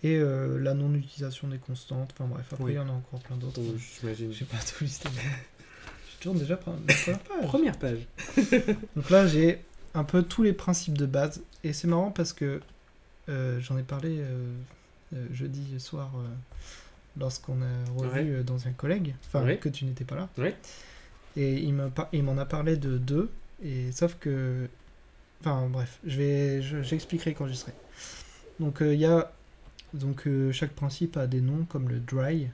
Et 0.02 0.16
euh, 0.16 0.58
la 0.58 0.74
non-utilisation 0.74 1.48
des 1.48 1.58
constantes. 1.58 2.10
Enfin 2.14 2.26
bref, 2.28 2.46
après 2.52 2.64
Oui. 2.64 2.72
il 2.72 2.76
y 2.76 2.78
en 2.78 2.88
a 2.88 2.92
encore 2.92 3.20
plein 3.20 3.36
d'autres. 3.36 3.60
Donc, 3.60 3.74
J'imagine. 4.00 4.32
J'ai 4.32 4.44
pas 4.46 4.56
tout 4.58 4.84
listé. 4.84 5.08
Je 6.18 6.22
tourne 6.24 6.38
déjà 6.38 6.56
première 6.56 6.82
page. 6.86 7.46
Première 7.46 7.78
page. 7.78 7.98
Donc 8.96 9.10
là, 9.10 9.26
j'ai 9.26 9.60
un 9.94 10.04
peu 10.04 10.22
tous 10.22 10.42
les 10.42 10.52
principes 10.52 10.98
de 10.98 11.06
base. 11.06 11.42
Et 11.64 11.72
c'est 11.72 11.86
marrant 11.88 12.10
parce 12.10 12.32
que 12.32 12.60
euh, 13.28 13.60
j'en 13.60 13.78
ai 13.78 13.82
parlé 13.82 14.18
euh, 14.18 14.52
euh, 15.14 15.26
jeudi 15.32 15.78
soir 15.78 16.10
euh, 16.16 16.26
lorsqu'on 17.18 17.60
a 17.62 17.90
revu 17.96 18.36
Ouais. 18.36 18.42
dans 18.42 18.66
un 18.66 18.72
collègue. 18.72 19.14
Enfin, 19.26 19.44
Ouais. 19.44 19.58
que 19.58 19.68
tu 19.68 19.84
n'étais 19.84 20.04
pas 20.04 20.16
là. 20.16 20.28
Ouais. 20.38 20.56
Et 21.36 21.54
il 21.58 21.72
me 21.74 21.88
par- 21.88 22.08
il 22.12 22.22
m'en 22.24 22.36
a 22.38 22.44
parlé 22.46 22.76
de 22.76 22.98
deux. 22.98 23.30
Et 23.64 23.92
sauf 23.92 24.16
que. 24.18 24.68
Enfin, 25.40 25.68
bref, 25.68 25.98
je 26.04 26.16
vais, 26.16 26.62
je- 26.62 26.82
j'expliquerai 26.82 27.34
quand 27.34 27.46
j'y 27.46 27.56
serai. 27.56 27.72
Donc, 28.58 28.78
il 28.80 28.94
y 28.94 29.04
a. 29.06 29.32
Donc, 29.94 30.28
chaque 30.52 30.72
principe 30.72 31.16
a 31.16 31.26
des 31.28 31.40
noms 31.40 31.64
comme 31.64 31.88
le 31.88 31.98
dry 32.00 32.48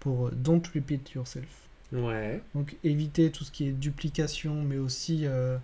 pour 0.00 0.30
don't 0.30 0.62
repeat 0.74 1.12
yourself. 1.14 1.46
Ouais. 1.92 2.40
Donc 2.54 2.76
éviter 2.84 3.30
tout 3.30 3.44
ce 3.44 3.50
qui 3.50 3.68
est 3.68 3.72
duplication, 3.72 4.62
mais 4.62 4.76
aussi 4.78 5.22
euh, 5.26 5.56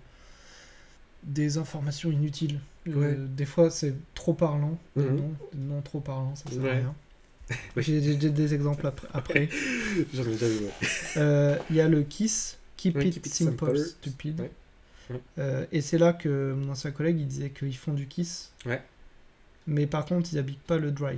des 1.23 1.57
informations 1.57 2.11
inutiles. 2.11 2.59
Euh, 2.87 2.93
Ouais. 2.95 3.15
des 3.17 3.45
fois, 3.45 3.69
c'est 3.71 3.93
trop 4.13 4.33
parlant, 4.33 4.77
noms, 4.95 5.33
des 5.53 5.59
noms 5.59 5.81
trop 5.81 5.99
parlants, 5.99 6.35
ça 6.35 6.49
sert 6.51 6.61
Ouais. 6.61 6.69
à 6.69 6.73
rien. 6.73 6.95
Oui. 7.75 7.83
J'ai 7.83 8.15
des 8.15 8.53
exemples 8.55 8.91
après. 9.13 9.49
J'en 10.13 10.23
ai 10.23 10.31
déjà 10.31 10.47
vu. 10.47 10.65
Euh, 11.17 11.57
Il 11.69 11.75
y 11.75 11.81
a 11.81 11.87
le 11.87 12.01
KISS, 12.03 12.57
Keep, 12.77 12.95
Ouais, 12.97 13.07
it, 13.07 13.13
keep 13.13 13.25
it 13.27 13.33
simple, 13.33 13.65
simple. 13.77 13.77
stupid. 13.79 14.41
Euh, 15.37 15.65
et 15.71 15.81
c'est 15.81 15.99
là 15.99 16.13
que 16.13 16.53
mon 16.57 16.71
ancien 16.71 16.89
collègue 16.91 17.19
il 17.19 17.27
disait 17.27 17.51
qu'ils 17.51 17.75
font 17.77 17.93
du 17.93 18.07
KISS, 18.07 18.51
Ouais. 18.65 18.81
mais 19.67 19.85
par 19.85 20.05
contre 20.05 20.29
ils 20.31 20.35
n'appliquent 20.37 20.65
pas 20.65 20.77
le 20.79 20.89
dry. 20.91 21.17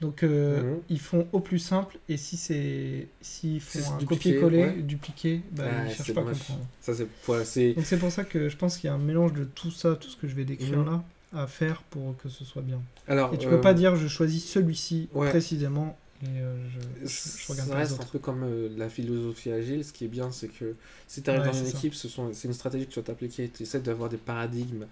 Donc 0.00 0.22
euh, 0.22 0.60
Mhm. 0.60 0.80
ils 0.90 1.00
font 1.00 1.26
au 1.32 1.40
plus 1.40 1.58
simple 1.58 1.96
et 2.08 2.16
si 2.18 2.36
c'est 2.36 3.08
s'ils 3.22 3.60
Si 3.62 3.78
font 3.78 3.92
un 3.94 3.98
copier-coller, 4.04 4.58
ouais. 4.58 4.82
dupliqué, 4.82 5.40
bah, 5.52 5.64
Ouais, 5.64 5.70
ils 5.86 5.94
cherchent 5.94 6.12
pas 6.14 6.20
à 6.20 6.24
comprendre. 6.24 6.66
Ça, 6.82 6.94
c'est. 6.94 7.06
ouais, 7.28 7.44
c'est- 7.44 7.72
Donc 7.72 7.86
c'est 7.86 7.98
pour 7.98 8.12
ça 8.12 8.24
que 8.24 8.48
je 8.48 8.56
pense 8.56 8.76
qu'il 8.76 8.88
y 8.88 8.90
a 8.90 8.94
un 8.94 8.98
mélange 8.98 9.32
de 9.32 9.44
tout 9.44 9.70
ça, 9.70 9.96
tout 9.96 10.08
ce 10.08 10.16
que 10.16 10.28
je 10.28 10.34
vais 10.34 10.44
décrire 10.44 10.80
Mhm. 10.80 10.86
là, 10.86 11.04
à 11.34 11.46
faire 11.46 11.82
pour 11.84 12.14
que 12.18 12.28
ce 12.28 12.44
soit 12.44 12.62
bien. 12.62 12.80
Alors, 13.08 13.32
Et 13.34 13.38
tu 13.38 13.46
euh, 13.46 13.50
peux 13.50 13.60
pas 13.60 13.74
dire 13.74 13.96
je 13.96 14.06
choisis 14.08 14.44
celui-ci 14.44 15.08
ouais. 15.14 15.30
précisément 15.30 15.96
et 16.22 16.26
euh, 16.40 16.56
je, 17.02 17.06
je, 17.06 17.14
je 17.38 17.48
regarde 17.48 17.68
ça 17.68 17.74
pas 17.74 17.78
les 17.82 17.88
reste 17.90 18.00
un 18.00 18.04
peu 18.04 18.18
comme 18.18 18.42
euh, 18.44 18.68
la 18.76 18.88
philosophie 18.88 19.50
agile. 19.50 19.84
Ce 19.84 19.92
qui 19.92 20.04
est 20.04 20.08
bien, 20.08 20.30
c'est 20.30 20.48
que 20.48 20.74
si 21.08 21.22
tu 21.22 21.30
arrives 21.30 21.44
dans 21.44 21.52
une 21.52 21.66
ça. 21.66 21.78
équipe, 21.78 21.94
ce 21.94 22.08
sont, 22.08 22.32
c'est 22.32 22.48
une 22.48 22.54
stratégie 22.54 22.86
que 22.86 22.92
tu 22.92 23.00
vas 23.00 23.04
t'appliquer. 23.06 23.48
Tu 23.48 23.62
essaies 23.64 23.80
d'avoir 23.80 24.08
des 24.08 24.16
paradigmes. 24.16 24.86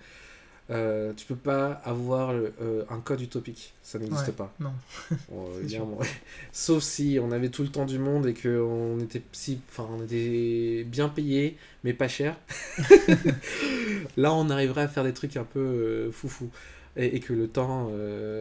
Euh, 0.71 1.13
tu 1.15 1.27
peux 1.27 1.37
pas 1.37 1.73
avoir 1.85 2.31
euh, 2.33 2.85
un 2.89 2.99
code 3.01 3.21
utopique. 3.21 3.75
Ça 3.83 3.99
n'existe 3.99 4.29
Ouais, 4.29 4.33
pas. 4.33 4.53
non. 4.61 4.73
Bon. 5.29 5.99
Sauf 6.53 6.83
si 6.83 7.19
on 7.21 7.33
avait 7.33 7.51
tout 7.51 7.63
le 7.63 7.69
temps 7.69 7.85
du 7.85 7.99
monde 7.99 8.27
et 8.27 8.35
qu'on 8.35 8.99
était, 9.01 9.21
si, 9.33 9.61
enfin, 9.71 9.87
on 9.93 10.03
était 10.05 10.85
bien 10.85 11.09
payé, 11.11 11.57
mais 11.85 11.93
pas 11.93 12.09
cher. 12.09 12.37
Là, 14.17 14.33
on 14.33 14.49
arriverait 14.51 14.83
à 14.83 14.89
faire 14.89 15.05
des 15.05 15.13
trucs 15.13 15.37
un 15.37 15.45
peu 15.45 15.61
euh, 15.61 16.11
foufou. 16.13 16.49
Et, 16.97 17.17
et 17.17 17.21
que 17.21 17.33
le 17.33 17.49
temps 17.49 17.91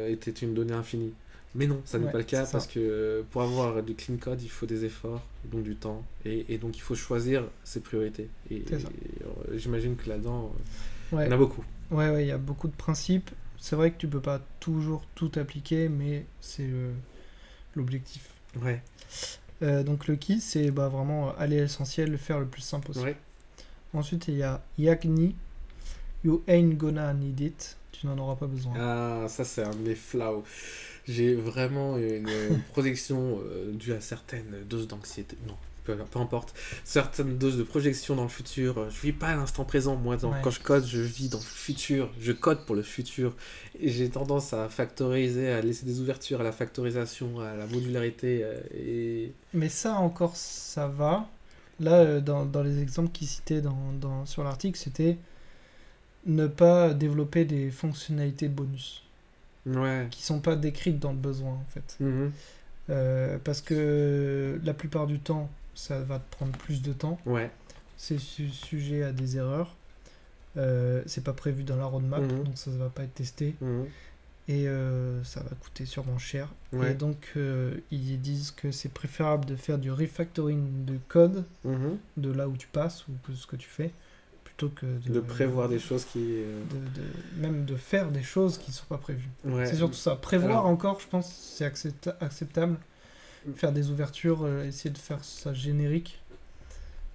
était 0.08 0.32
une 0.32 0.54
donnée 0.54 0.74
infinie. 0.74 1.14
Mais 1.56 1.68
non, 1.68 1.82
ça 1.86 1.98
n'est 2.00 2.06
Ouais, 2.06 2.12
pas 2.12 2.18
le 2.20 2.24
cas 2.24 2.45
parce 2.52 2.68
que 2.68 3.24
pour 3.32 3.41
avoir 3.44 3.82
du 3.84 3.94
clean 3.95 4.18
code, 4.18 4.41
il 4.41 4.50
faut 4.50 4.66
des 4.66 4.86
efforts, 4.86 5.22
donc 5.52 5.64
du 5.64 5.76
temps. 5.76 6.04
Et, 6.26 6.45
et 6.50 6.58
donc 6.58 6.78
il 6.78 6.82
faut 6.82 6.95
choisir 6.95 7.44
ses 7.64 7.80
priorités. 7.80 8.28
Et, 8.52 8.64
j'imagine 9.56 9.95
que 9.95 10.08
là-dedans, 10.10 10.52
Ouais. 11.12 11.26
il 11.26 11.28
y 11.28 11.30
en 11.30 11.36
a 11.36 11.38
beaucoup. 11.38 11.64
Ouais, 11.94 12.10
ouais, 12.10 12.26
il 12.26 12.28
y 12.28 12.32
a 12.32 12.38
beaucoup 12.38 12.68
de 12.68 12.76
principes. 12.76 13.32
C'est 13.57 13.76
vrai 13.76 13.91
que 13.91 13.98
tu 13.98 14.07
peux 14.07 14.22
pas 14.22 14.41
toujours 14.60 15.06
tout 15.15 15.32
appliquer, 15.36 15.88
mais 15.90 16.26
c'est 16.41 16.68
euh, 16.68 16.94
l'objectif. 17.76 18.30
Ouais, 18.61 18.82
Euh, 19.61 19.84
donc 19.84 20.07
le 20.07 20.15
key, 20.15 20.40
c'est 20.40 20.72
bah, 20.72 20.90
vraiment 20.90 21.30
euh, 21.30 21.32
aller 21.38 21.57
à 21.60 21.61
l'essentiel, 21.61 22.11
le 22.11 22.18
faire 22.18 22.40
le 22.40 22.45
plus 22.48 22.61
simple 22.61 22.88
possible. 22.88 23.06
ouais. 23.07 23.18
Ensuite, 23.94 24.28
il 24.30 24.36
y 24.38 24.44
a 24.44 24.64
Yagni. 24.78 25.36
You 26.24 26.44
ain't 26.48 26.78
gonna 26.78 27.14
need 27.14 27.40
it. 27.41 27.78
Tu 27.91 28.07
n'en 28.07 28.18
auras 28.18 28.36
pas 28.36 28.48
besoin. 28.48 28.76
Ah, 28.76 29.26
ça 29.30 29.44
c'est 29.45 29.64
un 29.64 29.72
de 29.72 29.78
mes 29.78 29.95
flaws. 29.95 30.44
J'ai 31.07 31.36
vraiment 31.36 31.98
une 31.98 32.30
euh, 32.30 33.72
due 33.74 33.94
à 33.94 34.02
certaines 34.02 34.64
doses 34.65 34.88
d'anxiété. 34.88 35.38
Non, 35.48 35.57
peu, 35.84 35.95
peu 35.95 36.19
importe. 36.19 36.53
Certaines 36.84 37.38
doses 37.38 37.57
de 37.57 37.64
projection 37.64 38.15
dans 38.15 38.23
le 38.23 38.30
futur. 38.30 38.89
Je 38.89 39.01
vis 39.01 39.11
pas 39.14 39.27
à 39.27 39.35
l'instant 39.35 39.65
présent. 39.65 39.95
Moi, 39.95 40.18
dans- 40.18 40.31
Ouais. 40.31 40.39
quand 40.43 40.49
je 40.51 40.60
code, 40.61 40.85
je 40.85 41.01
vis 41.01 41.30
dans 41.30 41.38
le 41.39 41.43
futur. 41.43 42.10
Je 42.19 42.31
code 42.31 42.65
pour 42.65 42.76
le 42.76 42.84
futur. 42.84 43.35
Et 43.80 43.89
j'ai 43.89 44.10
tendance 44.10 44.53
à 44.53 44.69
factoriser, 44.69 45.49
à 45.51 45.61
laisser 45.61 45.85
des 45.85 45.99
ouvertures 45.99 46.41
à 46.41 46.43
la 46.43 46.51
factorisation, 46.51 47.39
à 47.39 47.55
la 47.55 47.65
modularité. 47.68 48.41
euh, 48.43 48.57
et 48.76 49.31
Mais 49.53 49.69
ça 49.69 49.95
encore, 49.95 50.35
ça 50.35 50.88
va. 50.88 51.27
Là, 51.80 51.93
euh, 51.99 52.22
dans, 52.22 52.45
dans 52.45 52.61
les 52.64 52.81
exemples 52.81 53.11
qu'il 53.11 53.27
citait 53.27 53.61
dans, 53.61 53.91
dans- 53.99 54.26
sur 54.26 54.43
l'article, 54.43 54.77
c'était 54.77 55.18
ne 56.26 56.47
pas 56.47 56.93
développer 56.93 57.43
des 57.45 57.69
fonctionnalités 57.72 58.47
bonus 58.47 59.03
ouais. 59.65 60.07
qui 60.11 60.23
sont 60.23 60.39
pas 60.39 60.55
décrites 60.55 60.99
dans 60.99 61.11
le 61.11 61.18
besoin 61.18 61.51
en 61.53 61.65
fait. 61.69 61.97
Mhm. 61.99 62.31
Euh, 62.89 63.38
parce 63.43 63.61
que 63.61 64.60
la 64.64 64.73
plupart 64.73 65.07
du 65.07 65.19
temps, 65.19 65.49
ça 65.76 66.00
va 66.00 66.20
te 66.20 66.30
prendre 66.36 66.52
plus 66.58 66.82
de 66.82 66.94
temps. 66.94 67.20
Ouais. 67.26 67.50
C'est 67.98 68.18
su- 68.20 68.50
sujet 68.50 69.04
à 69.04 69.12
des 69.12 69.38
erreurs. 69.38 69.76
Euh, 70.58 71.02
c'est 71.08 71.24
pas 71.24 71.34
prévu 71.34 71.64
dans 71.64 71.76
la 71.78 71.86
roadmap, 71.86 72.22
Mhm. 72.22 72.44
donc 72.44 72.58
ça 72.58 72.70
ne 72.72 72.78
va 72.78 72.90
pas 72.90 73.04
être 73.04 73.16
testé. 73.16 73.56
Mhm. 73.62 73.86
Et 74.50 74.68
euh, 74.68 75.24
ça 75.24 75.40
va 75.41 75.50
coûter 75.56 75.86
sûrement 75.86 76.18
cher. 76.18 76.50
Ouais. 76.74 76.91
Et 76.91 76.94
donc, 76.95 77.32
euh, 77.38 77.76
ils 77.91 78.20
disent 78.20 78.52
que 78.52 78.72
c'est 78.72 78.90
préférable 78.90 79.45
de 79.45 79.56
faire 79.56 79.78
du 79.80 79.90
refactoring 79.91 80.84
de 80.86 80.98
code 81.08 81.45
Mhm. 81.64 81.98
de 82.18 82.32
là 82.32 82.48
où 82.50 82.58
tu 82.58 82.68
passes 82.68 83.08
ou 83.08 83.14
que 83.26 83.34
ce 83.34 83.48
que 83.48 83.56
tu 83.56 83.70
fais, 83.70 83.91
plutôt 84.44 84.68
que 84.70 84.86
de, 84.86 85.14
De 85.14 85.20
prévoir 85.22 85.70
des 85.70 85.80
choses 85.80 86.04
qui. 86.06 86.20
euh, 86.20 86.62
de- 86.70 87.02
de- 87.02 87.41
même 87.41 87.64
de 87.66 87.76
faire 87.78 88.12
des 88.12 88.22
choses 88.22 88.58
qui 88.58 88.72
ne 88.72 88.76
sont 88.76 88.86
pas 88.86 88.98
prévues. 88.98 89.30
Ouais. 89.45 89.66
C'est 89.66 89.78
surtout 89.78 89.95
ça. 89.95 90.18
Prévoir 90.18 90.52
Alors- 90.60 90.66
encore, 90.68 91.00
je 91.00 91.08
pense, 91.08 91.32
c'est 91.34 91.66
accepta- 91.66 92.18
acceptable. 92.20 92.76
Faire 93.56 93.72
des 93.72 93.90
ouvertures, 93.90 94.44
euh, 94.44 94.65
essayer 94.65 94.90
de 94.90 94.98
faire 94.98 95.24
ça 95.24 95.53
générique. 95.53 96.20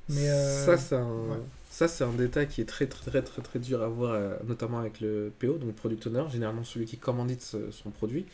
Mais 0.08 0.28
euh, 0.28 0.64
ça, 0.64 0.78
c'est 0.78 0.94
un, 0.94 1.06
ouais. 1.06 1.36
ça, 1.70 1.86
c'est 1.86 2.04
un 2.04 2.12
détail 2.12 2.48
qui 2.48 2.60
est 2.60 2.64
très, 2.64 2.86
très, 2.86 3.10
très, 3.10 3.22
très, 3.22 3.42
très 3.42 3.58
dur 3.58 3.82
à 3.82 3.88
voir, 3.88 4.14
euh, 4.14 4.36
notamment 4.46 4.78
avec 4.78 5.00
le 5.00 5.32
PO, 5.38 5.58
donc 5.58 5.74
Product 5.74 6.06
Owner, 6.06 6.24
généralement 6.30 6.64
celui 6.64 6.86
qui 6.86 6.96
commandite 6.96 7.42
son 7.42 7.90
produit. 7.90 8.26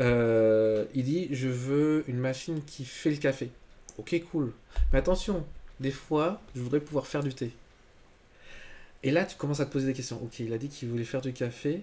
Euh, 0.00 0.86
il 0.94 1.04
dit 1.04 1.28
Je 1.30 1.48
veux 1.48 2.04
une 2.08 2.18
machine 2.18 2.62
qui 2.64 2.84
fait 2.84 3.10
le 3.10 3.16
café. 3.16 3.50
Ok, 3.98 4.20
cool. 4.30 4.52
Mais 4.92 4.98
attention, 4.98 5.44
des 5.80 5.90
fois, 5.90 6.40
je 6.56 6.60
voudrais 6.60 6.80
pouvoir 6.80 7.06
faire 7.06 7.22
du 7.22 7.34
thé. 7.34 7.52
Et 9.02 9.10
là, 9.10 9.24
tu 9.24 9.36
commences 9.36 9.60
à 9.60 9.66
te 9.66 9.72
poser 9.72 9.86
des 9.86 9.92
questions. 9.92 10.20
Ok, 10.22 10.40
il 10.40 10.52
a 10.52 10.58
dit 10.58 10.68
qu'il 10.68 10.88
voulait 10.88 11.04
faire 11.04 11.20
du 11.20 11.32
café, 11.32 11.82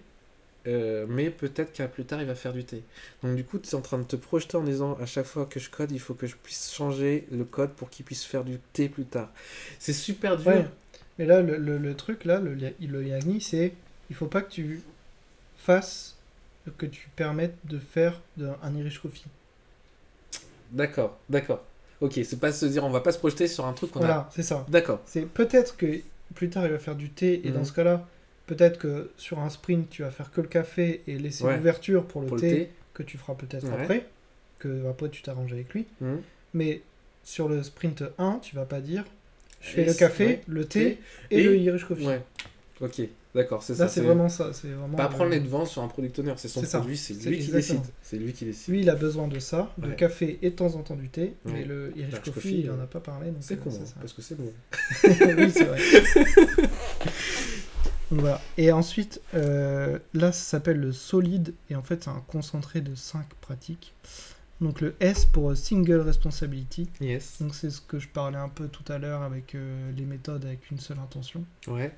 euh, 0.67 1.05
mais 1.09 1.29
peut-être 1.29 1.73
qu'à 1.73 1.87
plus 1.87 2.05
tard, 2.05 2.21
il 2.21 2.27
va 2.27 2.35
faire 2.35 2.53
du 2.53 2.63
thé. 2.63 2.83
Donc, 3.23 3.35
du 3.35 3.43
coup, 3.43 3.59
tu 3.59 3.69
es 3.69 3.75
en 3.75 3.81
train 3.81 3.97
de 3.97 4.03
te 4.03 4.15
projeter 4.15 4.57
en 4.57 4.63
disant 4.63 4.97
à 5.01 5.05
chaque 5.05 5.25
fois 5.25 5.45
que 5.45 5.59
je 5.59 5.69
code, 5.69 5.91
il 5.91 5.99
faut 5.99 6.13
que 6.13 6.27
je 6.27 6.35
puisse 6.35 6.71
changer 6.73 7.27
le 7.31 7.43
code 7.45 7.71
pour 7.71 7.89
qu'il 7.89 8.05
puisse 8.05 8.23
faire 8.25 8.43
du 8.43 8.57
thé 8.73 8.89
plus 8.89 9.05
tard. 9.05 9.29
C'est 9.79 9.93
super 9.93 10.37
dur. 10.37 10.47
Ouais. 10.47 10.65
Mais 11.19 11.25
là, 11.25 11.41
le, 11.41 11.57
le- 11.57 11.77
le 11.77 11.95
truc, 11.95 12.25
là, 12.25 12.39
le, 12.39 12.55
le 12.55 13.05
Yagni, 13.05 13.41
c'est 13.41 13.73
il 14.09 14.15
faut 14.15 14.27
pas 14.27 14.41
que 14.41 14.51
tu 14.51 14.81
fasses, 15.57 16.15
que 16.77 16.85
tu 16.85 17.09
permettes 17.15 17.55
de 17.65 17.79
faire 17.79 18.21
de, 18.37 18.49
un 18.63 18.75
Irish 18.75 18.99
Coffee. 18.99 19.25
D'accord, 20.71 21.17
d'accord. 21.29 21.63
Ok, 21.99 22.13
c'est 22.23 22.39
pas 22.39 22.51
se 22.51 22.65
dire 22.65 22.83
on 22.83 22.89
va 22.89 23.01
pas 23.01 23.11
se 23.11 23.19
projeter 23.19 23.47
sur 23.47 23.65
un 23.65 23.73
truc 23.73 23.91
qu'on 23.91 23.99
a. 23.99 24.05
Voilà, 24.05 24.29
c'est 24.33 24.43
ça. 24.43 24.65
D'accord. 24.69 25.01
C'est 25.05 25.25
peut-être 25.25 25.77
que 25.77 25.99
plus 26.33 26.49
tard, 26.49 26.65
il 26.65 26.71
va 26.71 26.79
faire 26.79 26.95
du 26.95 27.09
thé, 27.09 27.41
et 27.45 27.49
Mhm. 27.49 27.55
dans 27.55 27.65
ce 27.65 27.73
cas-là, 27.73 28.07
peut-être 28.51 28.77
que 28.79 29.09
sur 29.15 29.39
un 29.39 29.49
sprint, 29.49 29.89
tu 29.89 30.01
vas 30.01 30.11
faire 30.11 30.29
que 30.29 30.41
le 30.41 30.47
café 30.49 31.01
et 31.07 31.17
laisser 31.17 31.45
Ouais. 31.45 31.55
l'ouverture 31.55 32.03
pour 32.05 32.19
le, 32.19 32.27
Pour 32.27 32.35
le 32.35 32.41
thé, 32.41 32.69
que 32.93 33.01
tu 33.01 33.17
feras 33.17 33.33
peut-être 33.35 33.63
Ouais. 33.65 33.81
après, 33.81 34.05
que 34.59 34.87
après 34.89 35.09
tu 35.09 35.21
t'arranges 35.21 35.53
avec 35.53 35.73
lui. 35.73 35.85
Mhm. 36.01 36.21
Mais 36.53 36.81
sur 37.23 37.47
le 37.47 37.63
sprint 37.63 38.03
1, 38.17 38.39
tu 38.41 38.57
vas 38.57 38.65
pas 38.65 38.81
dire 38.81 39.05
je 39.61 39.69
fais 39.69 39.81
Et 39.83 39.85
le 39.85 39.93
café, 39.93 40.25
ouais, 40.25 40.41
le 40.47 40.65
thé 40.65 40.97
et, 41.29 41.39
et- 41.39 41.43
le 41.43 41.55
Irish 41.55 41.85
Coffee. 41.85 42.07
Ok, 42.81 42.99
d'accord, 43.35 43.61
c'est 43.63 43.75
ça. 43.75 43.83
Là, 43.83 43.89
c'est 43.89 44.01
vraiment 44.01 44.27
ça. 44.27 44.51
C'est 44.53 44.67
vraiment 44.69 44.97
Pas 44.97 45.07
prendre 45.07 45.29
les 45.29 45.39
devants 45.39 45.65
sur 45.65 45.83
un 45.83 45.87
product 45.87 46.17
owner, 46.19 46.33
c'est 46.35 46.47
son 46.49 46.61
produit, 46.63 46.97
c'est 46.97 47.13
lui 47.13 47.37
qui 47.39 47.51
décide. 47.51 47.79
C'est 48.01 48.17
lui 48.17 48.33
qui 48.33 48.43
décide. 48.45 48.73
Lui, 48.73 48.81
il 48.81 48.89
a 48.89 48.95
besoin 48.95 49.27
de 49.29 49.39
ça, 49.39 49.71
de 49.77 49.91
café 49.91 50.39
et 50.41 50.49
de 50.49 50.55
temps 50.55 50.73
en 50.75 50.81
temps 50.81 50.95
du 50.95 51.07
thé. 51.07 51.35
Mais 51.45 51.63
le 51.63 51.93
Irish 51.95 52.19
Coffee, 52.19 52.61
il 52.61 52.71
en 52.71 52.79
euh, 52.79 52.83
a 52.83 52.87
pas 52.87 52.99
parlé. 52.99 53.31
C'est 53.39 53.53
euh, 53.53 53.57
con, 53.63 53.69
hein, 53.69 53.85
ça. 53.85 53.93
parce 53.99 54.11
que 54.13 54.21
c'est 54.21 54.35
bon. 54.35 54.51
oui, 55.05 55.51
c'est 55.53 55.63
vrai. 55.63 55.79
Donc 58.11 58.19
voilà. 58.21 58.41
Et 58.57 58.71
ensuite, 58.71 59.21
euh, 59.33 59.97
là, 60.13 60.31
ça 60.31 60.43
s'appelle 60.43 60.79
le 60.79 60.91
solide. 60.91 61.53
Et 61.69 61.75
en 61.75 61.81
fait, 61.83 62.03
c'est 62.03 62.09
un 62.09 62.23
concentré 62.27 62.81
de 62.81 62.93
5 62.93 63.25
pratiques. 63.41 63.93
Donc 64.59 64.79
le 64.81 64.95
S 64.99 65.25
pour 65.25 65.55
Single 65.57 66.01
Responsibility. 66.01 66.87
Yes. 66.99 67.41
Donc 67.41 67.55
c'est 67.55 67.71
ce 67.71 67.81
que 67.81 67.97
je 67.97 68.07
parlais 68.07 68.37
un 68.37 68.49
peu 68.49 68.67
tout 68.67 68.83
à 68.91 68.99
l'heure 68.99 69.23
avec 69.23 69.55
euh, 69.55 69.91
les 69.97 70.05
méthodes 70.05 70.45
avec 70.45 70.69
une 70.69 70.79
seule 70.79 70.99
intention. 70.99 71.43
Ouais. 71.67 71.91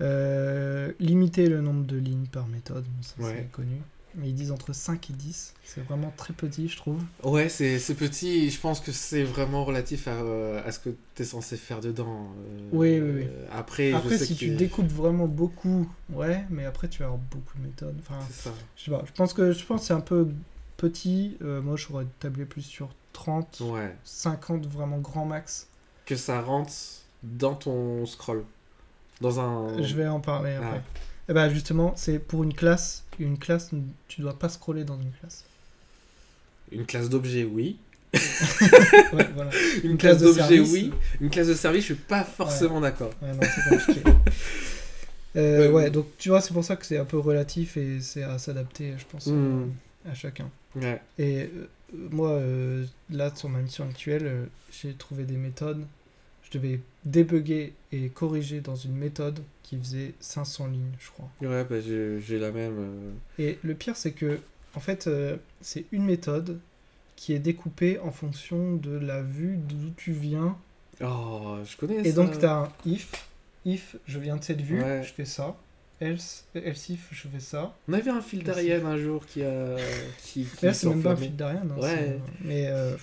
Euh, 0.00 0.92
limiter 1.00 1.48
le 1.48 1.60
nombre 1.60 1.84
de 1.86 1.96
lignes 1.96 2.26
par 2.26 2.46
méthode, 2.46 2.84
bon, 2.84 3.02
ça 3.02 3.14
Ouais. 3.20 3.34
c'est 3.38 3.50
connu. 3.50 3.76
Mais 4.14 4.28
ils 4.28 4.34
disent 4.34 4.52
entre 4.52 4.72
5 4.74 5.10
et 5.10 5.12
10. 5.14 5.54
C'est 5.64 5.80
vraiment 5.84 6.12
très 6.16 6.34
petit, 6.34 6.68
je 6.68 6.76
trouve. 6.76 7.00
Ouais, 7.24 7.48
c'est 7.48 7.78
petit, 7.94 8.44
et 8.46 8.50
je 8.50 8.60
pense 8.60 8.80
que 8.80 8.92
c'est 8.92 9.22
vraiment 9.24 9.64
relatif 9.64 10.06
à, 10.06 10.12
euh, 10.12 10.60
à 10.66 10.70
ce 10.72 10.78
que 10.80 10.90
tu 11.14 11.22
es 11.22 11.24
censé 11.24 11.56
faire 11.56 11.80
dedans. 11.80 12.28
euh, 12.36 12.68
Oui, 12.72 13.00
oui, 13.00 13.10
oui. 13.10 13.22
euh, 13.26 13.46
Après, 13.52 13.92
Après, 13.92 14.10
je 14.10 14.16
sais 14.18 14.26
si 14.26 14.34
que 14.34 14.38
tu 14.40 14.50
découpes 14.54 14.90
vraiment 14.92 15.26
beaucoup, 15.26 15.88
ouais, 16.10 16.44
mais 16.50 16.66
après 16.66 16.88
tu 16.88 16.98
vas 16.98 17.06
avoir 17.06 17.20
beaucoup 17.30 17.56
de 17.58 17.62
méthodes. 17.64 17.96
Enfin, 18.00 18.18
C'est 18.30 18.48
ça. 18.48 18.54
je 18.76 18.84
sais 18.84 18.90
pas, 18.90 19.02
je 19.06 19.12
pense 19.12 19.32
que 19.32 19.52
je 19.52 19.64
pense 19.64 19.84
c'est 19.84 19.94
un 19.94 20.00
peu 20.00 20.28
petit. 20.76 21.36
Euh, 21.42 21.62
moi, 21.62 21.76
j'aurais 21.76 22.06
tablé 22.20 22.44
plus 22.44 22.62
sur 22.62 22.90
30, 23.14 23.60
Ouais. 23.60 23.94
50 24.04 24.66
vraiment 24.66 24.98
grand 24.98 25.24
max. 25.24 25.68
Que 26.04 26.16
ça 26.16 26.40
rentre 26.42 26.72
dans 27.22 27.54
ton 27.54 28.04
scroll. 28.06 28.44
Dans 29.20 29.38
un. 29.40 29.80
Je 29.82 29.94
vais 29.94 30.08
en 30.08 30.20
parler 30.20 30.52
après. 30.54 30.82
Ah. 30.84 30.98
Et 31.28 31.32
bah 31.32 31.48
justement, 31.48 31.94
c'est 31.96 32.18
pour 32.18 32.42
une 32.42 32.54
classe. 32.54 33.04
Une 33.18 33.38
classe, 33.38 33.70
tu 34.08 34.20
dois 34.20 34.38
pas 34.38 34.48
scroller 34.48 34.84
dans 34.84 34.96
une 35.00 35.12
classe. 35.20 35.44
Une 36.72 36.84
classe 36.86 37.08
d'objets, 37.08 37.44
oui. 37.44 37.76
Ouais, 39.12 39.28
voilà. 39.34 39.50
Une, 39.84 39.96
classe 39.96 40.18
classe, 40.18 40.36
d'objets, 40.36 40.60
oui. 40.60 40.92
Une 41.20 41.30
classe 41.30 41.46
de 41.48 41.54
service, 41.54 41.82
je 41.82 41.94
suis 41.94 42.02
pas 42.02 42.24
forcément 42.24 42.80
d'accord. 42.80 43.10
Ouais, 43.22 43.32
non, 43.32 43.40
c'est 43.42 43.70
compliqué. 43.70 44.02
Euh, 45.34 45.70
ouais, 45.70 45.90
donc 45.90 46.08
tu 46.18 46.28
vois, 46.28 46.42
c'est 46.42 46.52
pour 46.52 46.62
ça 46.62 46.76
que 46.76 46.84
c'est 46.84 46.98
un 46.98 47.06
peu 47.06 47.18
relatif 47.18 47.78
et 47.78 48.02
c'est 48.02 48.22
à 48.22 48.36
s'adapter, 48.36 48.92
je 48.98 49.04
pense, 49.10 49.28
Hmm. 49.28 49.62
euh, 50.06 50.10
à 50.10 50.14
chacun. 50.14 50.50
Et 51.18 51.44
euh, 51.44 51.48
moi, 52.10 52.32
euh, 52.32 52.84
là, 53.08 53.34
sur 53.34 53.48
ma 53.48 53.60
mission 53.60 53.84
actuelle, 53.88 54.26
euh, 54.26 54.44
j'ai 54.70 54.92
trouvé 54.92 55.24
des 55.24 55.36
méthodes. 55.38 55.86
Je 56.52 56.58
devais 56.58 56.80
débugger 57.04 57.72
et 57.92 58.08
corriger 58.08 58.60
dans 58.60 58.76
une 58.76 58.94
méthode 58.94 59.40
qui 59.62 59.78
faisait 59.78 60.12
500 60.20 60.66
lignes, 60.66 60.92
je 61.00 61.10
crois. 61.10 61.30
Ouais, 61.40 61.64
bah, 61.64 61.76
j'ai 61.80 62.38
la 62.38 62.50
même. 62.50 62.76
euh, 62.78 63.10
Et 63.38 63.58
le 63.62 63.74
pire, 63.74 63.96
c'est 63.96 64.12
que, 64.12 64.38
en 64.74 64.80
fait, 64.80 65.06
euh, 65.06 65.36
c'est 65.62 65.86
une 65.92 66.04
méthode 66.04 66.58
qui 67.16 67.32
est 67.32 67.38
découpée 67.38 67.98
en 68.00 68.10
fonction 68.10 68.76
de 68.76 68.90
la 68.98 69.22
vue 69.22 69.56
d'où 69.56 69.90
tu 69.96 70.12
viens. 70.12 70.56
Oh, 71.02 71.56
je 71.64 71.76
connais 71.76 72.00
Et 72.06 72.10
ça. 72.10 72.16
donc, 72.22 72.38
tu 72.38 72.44
as 72.44 72.56
un 72.56 72.72
if. 72.84 73.10
If, 73.64 73.96
je 74.06 74.18
viens 74.18 74.36
de 74.36 74.42
cette 74.44 74.60
vue, 74.60 74.82
Ouais. 74.82 75.02
je 75.04 75.12
fais 75.12 75.24
ça. 75.24 75.56
Else, 76.00 76.44
else 76.54 76.88
if, 76.90 77.08
je 77.12 77.28
fais 77.28 77.40
ça. 77.40 77.74
On 77.88 77.92
avait 77.92 78.10
un 78.10 78.20
fil 78.20 78.42
d'Ariane 78.42 78.84
un 78.86 78.98
jour 78.98 79.24
qui 79.24 79.42
a. 79.42 79.76
Qui, 80.22 80.44
qui 80.44 80.66
là, 80.66 80.74
c'est 80.74 80.88
même 80.88 81.00
pas 81.02 81.12
un 81.12 81.16
fil 81.16 81.34
d'Ariane. 81.36 81.72
hein, 81.76 81.80
Ouais. 81.80 82.18
Mais. 82.42 82.66
euh, 82.68 82.94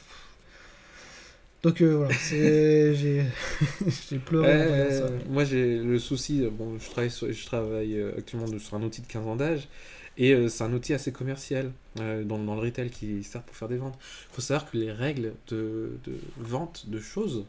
Donc 1.62 1.82
euh, 1.82 1.98
voilà, 1.98 2.14
j'ai 2.30 4.18
pleuré. 4.20 4.48
Euh, 4.50 5.10
moi 5.30 5.44
j'ai 5.44 5.78
le 5.78 6.00
souci, 6.00 6.44
euh, 6.44 6.50
bon 6.50 6.80
je 6.80 6.90
travaille, 6.90 7.10
je 7.10 7.46
travaille 7.46 8.02
actuellement 8.18 8.48
sur 8.60 8.78
un 8.78 8.84
outil 8.84 9.02
de 9.02 9.08
15 9.08 9.28
ans 9.28 9.36
d'âge 9.36 9.68
et 10.18 10.50
c'est 10.50 10.64
un 10.64 10.74
outil 10.74 10.94
assez 10.94 11.12
commercial 11.12 11.72
dans, 11.96 12.38
le 12.38 12.60
retail 12.60 12.90
qui 12.90 13.24
sert 13.24 13.42
pour 13.42 13.56
faire 13.56 13.70
des 13.70 13.78
ventes. 13.78 13.98
Il 14.32 14.36
faut 14.36 14.42
savoir 14.42 14.70
que 14.70 14.78
les 14.78 14.92
règles 14.92 15.34
de, 15.50 15.92
vente 16.38 16.90
de 16.90 17.00
choses, 17.00 17.46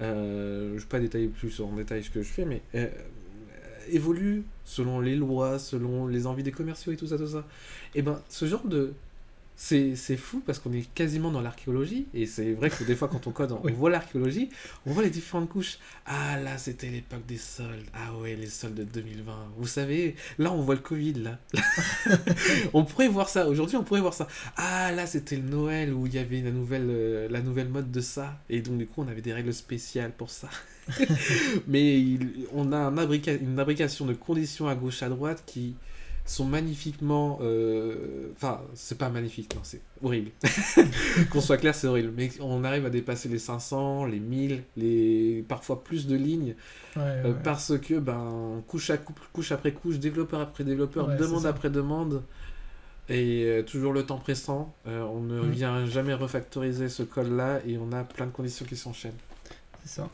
je 0.00 0.04
ne 0.04 0.78
vais 0.78 0.84
pas 0.86 0.98
détailler 0.98 1.28
plus 1.28 1.60
en 1.60 1.72
détail 1.76 2.02
ce 2.02 2.10
que 2.10 2.22
je 2.22 2.28
fais, 2.28 2.44
mais 2.44 2.60
évoluent 3.90 4.42
selon 4.64 5.00
les 5.00 5.14
lois, 5.14 5.60
selon 5.60 6.08
les 6.08 6.26
envies 6.26 6.42
des 6.42 6.50
commerciaux 6.50 6.92
et 6.92 6.96
tout 6.96 7.06
ça, 7.06 7.18
tout 7.18 7.28
ça. 7.28 7.44
Et 7.94 8.02
ben 8.02 8.20
ce 8.28 8.46
genre 8.46 8.66
de... 8.66 8.94
C'est 9.60 10.16
fou 10.16 10.40
parce 10.46 10.60
qu'on 10.60 10.72
est 10.72 10.88
quasiment 10.94 11.32
dans 11.32 11.40
l'archéologie 11.40 12.06
et 12.14 12.26
c'est 12.26 12.52
vrai 12.52 12.70
que 12.70 12.84
des 12.84 12.94
fois 12.94 13.08
quand 13.08 13.26
on 13.26 13.32
code 13.32 13.50
on 13.50 13.60
Oui. 13.64 13.72
voit 13.72 13.90
l'archéologie, 13.90 14.50
on 14.86 14.92
voit 14.92 15.02
les 15.02 15.10
différentes 15.10 15.48
couches. 15.48 15.78
Ah 16.06 16.38
là, 16.38 16.56
c'était 16.58 16.86
l'époque 16.88 17.26
des 17.26 17.38
soldes. 17.38 17.84
Ah 17.92 18.14
ouais, 18.18 18.36
les 18.36 18.46
soldes 18.46 18.76
de 18.76 18.84
2020. 18.84 19.34
Vous 19.56 19.66
savez, 19.66 20.14
là 20.38 20.52
on 20.52 20.62
voit 20.62 20.76
le 20.76 20.80
Covid 20.80 21.14
là. 21.14 21.38
on 22.72 22.84
pourrait 22.84 23.08
voir 23.08 23.28
ça. 23.28 23.48
Aujourd'hui, 23.48 23.76
on 23.76 23.82
pourrait 23.82 24.00
voir 24.00 24.14
ça. 24.14 24.28
Ah 24.56 24.92
là, 24.92 25.06
c'était 25.08 25.34
le 25.36 25.42
Noël 25.42 25.92
où 25.92 26.06
il 26.06 26.14
y 26.14 26.18
avait 26.18 26.40
la 26.40 26.52
nouvelle, 26.52 26.86
euh, 26.88 27.28
la 27.28 27.40
nouvelle 27.42 27.68
mode 27.68 27.90
de 27.90 28.00
ça. 28.00 28.38
Et 28.48 28.60
donc 28.62 28.78
du 28.78 28.86
coup, 28.86 29.02
on 29.02 29.08
avait 29.08 29.22
des 29.22 29.32
règles 29.32 29.52
spéciales 29.52 30.12
pour 30.16 30.30
ça. 30.30 30.48
Mais 31.66 32.00
il- 32.00 32.46
on 32.52 32.70
a 32.72 32.76
un 32.78 32.96
abrica- 32.96 33.36
une 33.40 33.58
abrication 33.58 34.06
de 34.06 34.14
conditions 34.14 34.68
à 34.68 34.76
gauche 34.76 35.02
à 35.02 35.08
droite 35.08 35.42
qui 35.46 35.74
sont 36.30 36.44
magnifiquement 36.44 37.38
euh, 37.42 38.28
enfin 38.36 38.60
c'est 38.74 38.98
pas 38.98 39.08
magnifique 39.08 39.54
non 39.54 39.62
c'est 39.64 39.80
horrible 40.02 40.30
qu'on 41.30 41.40
soit 41.40 41.56
clair 41.56 41.74
c'est 41.74 41.86
horrible 41.86 42.12
mais 42.16 42.30
on 42.40 42.64
arrive 42.64 42.84
à 42.86 42.90
dépasser 42.90 43.28
les 43.28 43.38
500 43.38 44.04
les 44.04 44.20
1000 44.20 44.62
les 44.76 45.44
parfois 45.48 45.82
plus 45.82 46.06
de 46.06 46.16
lignes 46.16 46.54
Ouais, 46.96 47.02
euh, 47.02 47.32
ouais. 47.32 47.38
parce 47.44 47.78
que 47.78 47.94
ben 47.98 48.62
couche 48.66 48.90
à 48.90 48.98
cou- 48.98 49.14
couche 49.32 49.52
après 49.52 49.72
couche 49.72 49.98
développeur 49.98 50.40
après 50.40 50.64
développeur 50.64 51.08
Ouais, 51.08 51.16
demande 51.16 51.46
après 51.46 51.70
demande 51.70 52.22
et 53.08 53.44
euh, 53.46 53.62
toujours 53.62 53.92
le 53.92 54.04
temps 54.04 54.18
pressant 54.18 54.74
euh, 54.86 55.02
on 55.04 55.20
ne 55.20 55.40
Mm. 55.40 55.50
vient 55.50 55.86
jamais 55.86 56.12
refactoriser 56.14 56.88
ce 56.88 57.02
code 57.02 57.30
là 57.30 57.60
et 57.66 57.78
on 57.78 57.90
a 57.92 58.04
plein 58.04 58.26
de 58.26 58.32
conditions 58.32 58.66
qui 58.66 58.76
s'enchaînent 58.76 59.12
C'est 59.84 59.96
ça. 60.00 60.08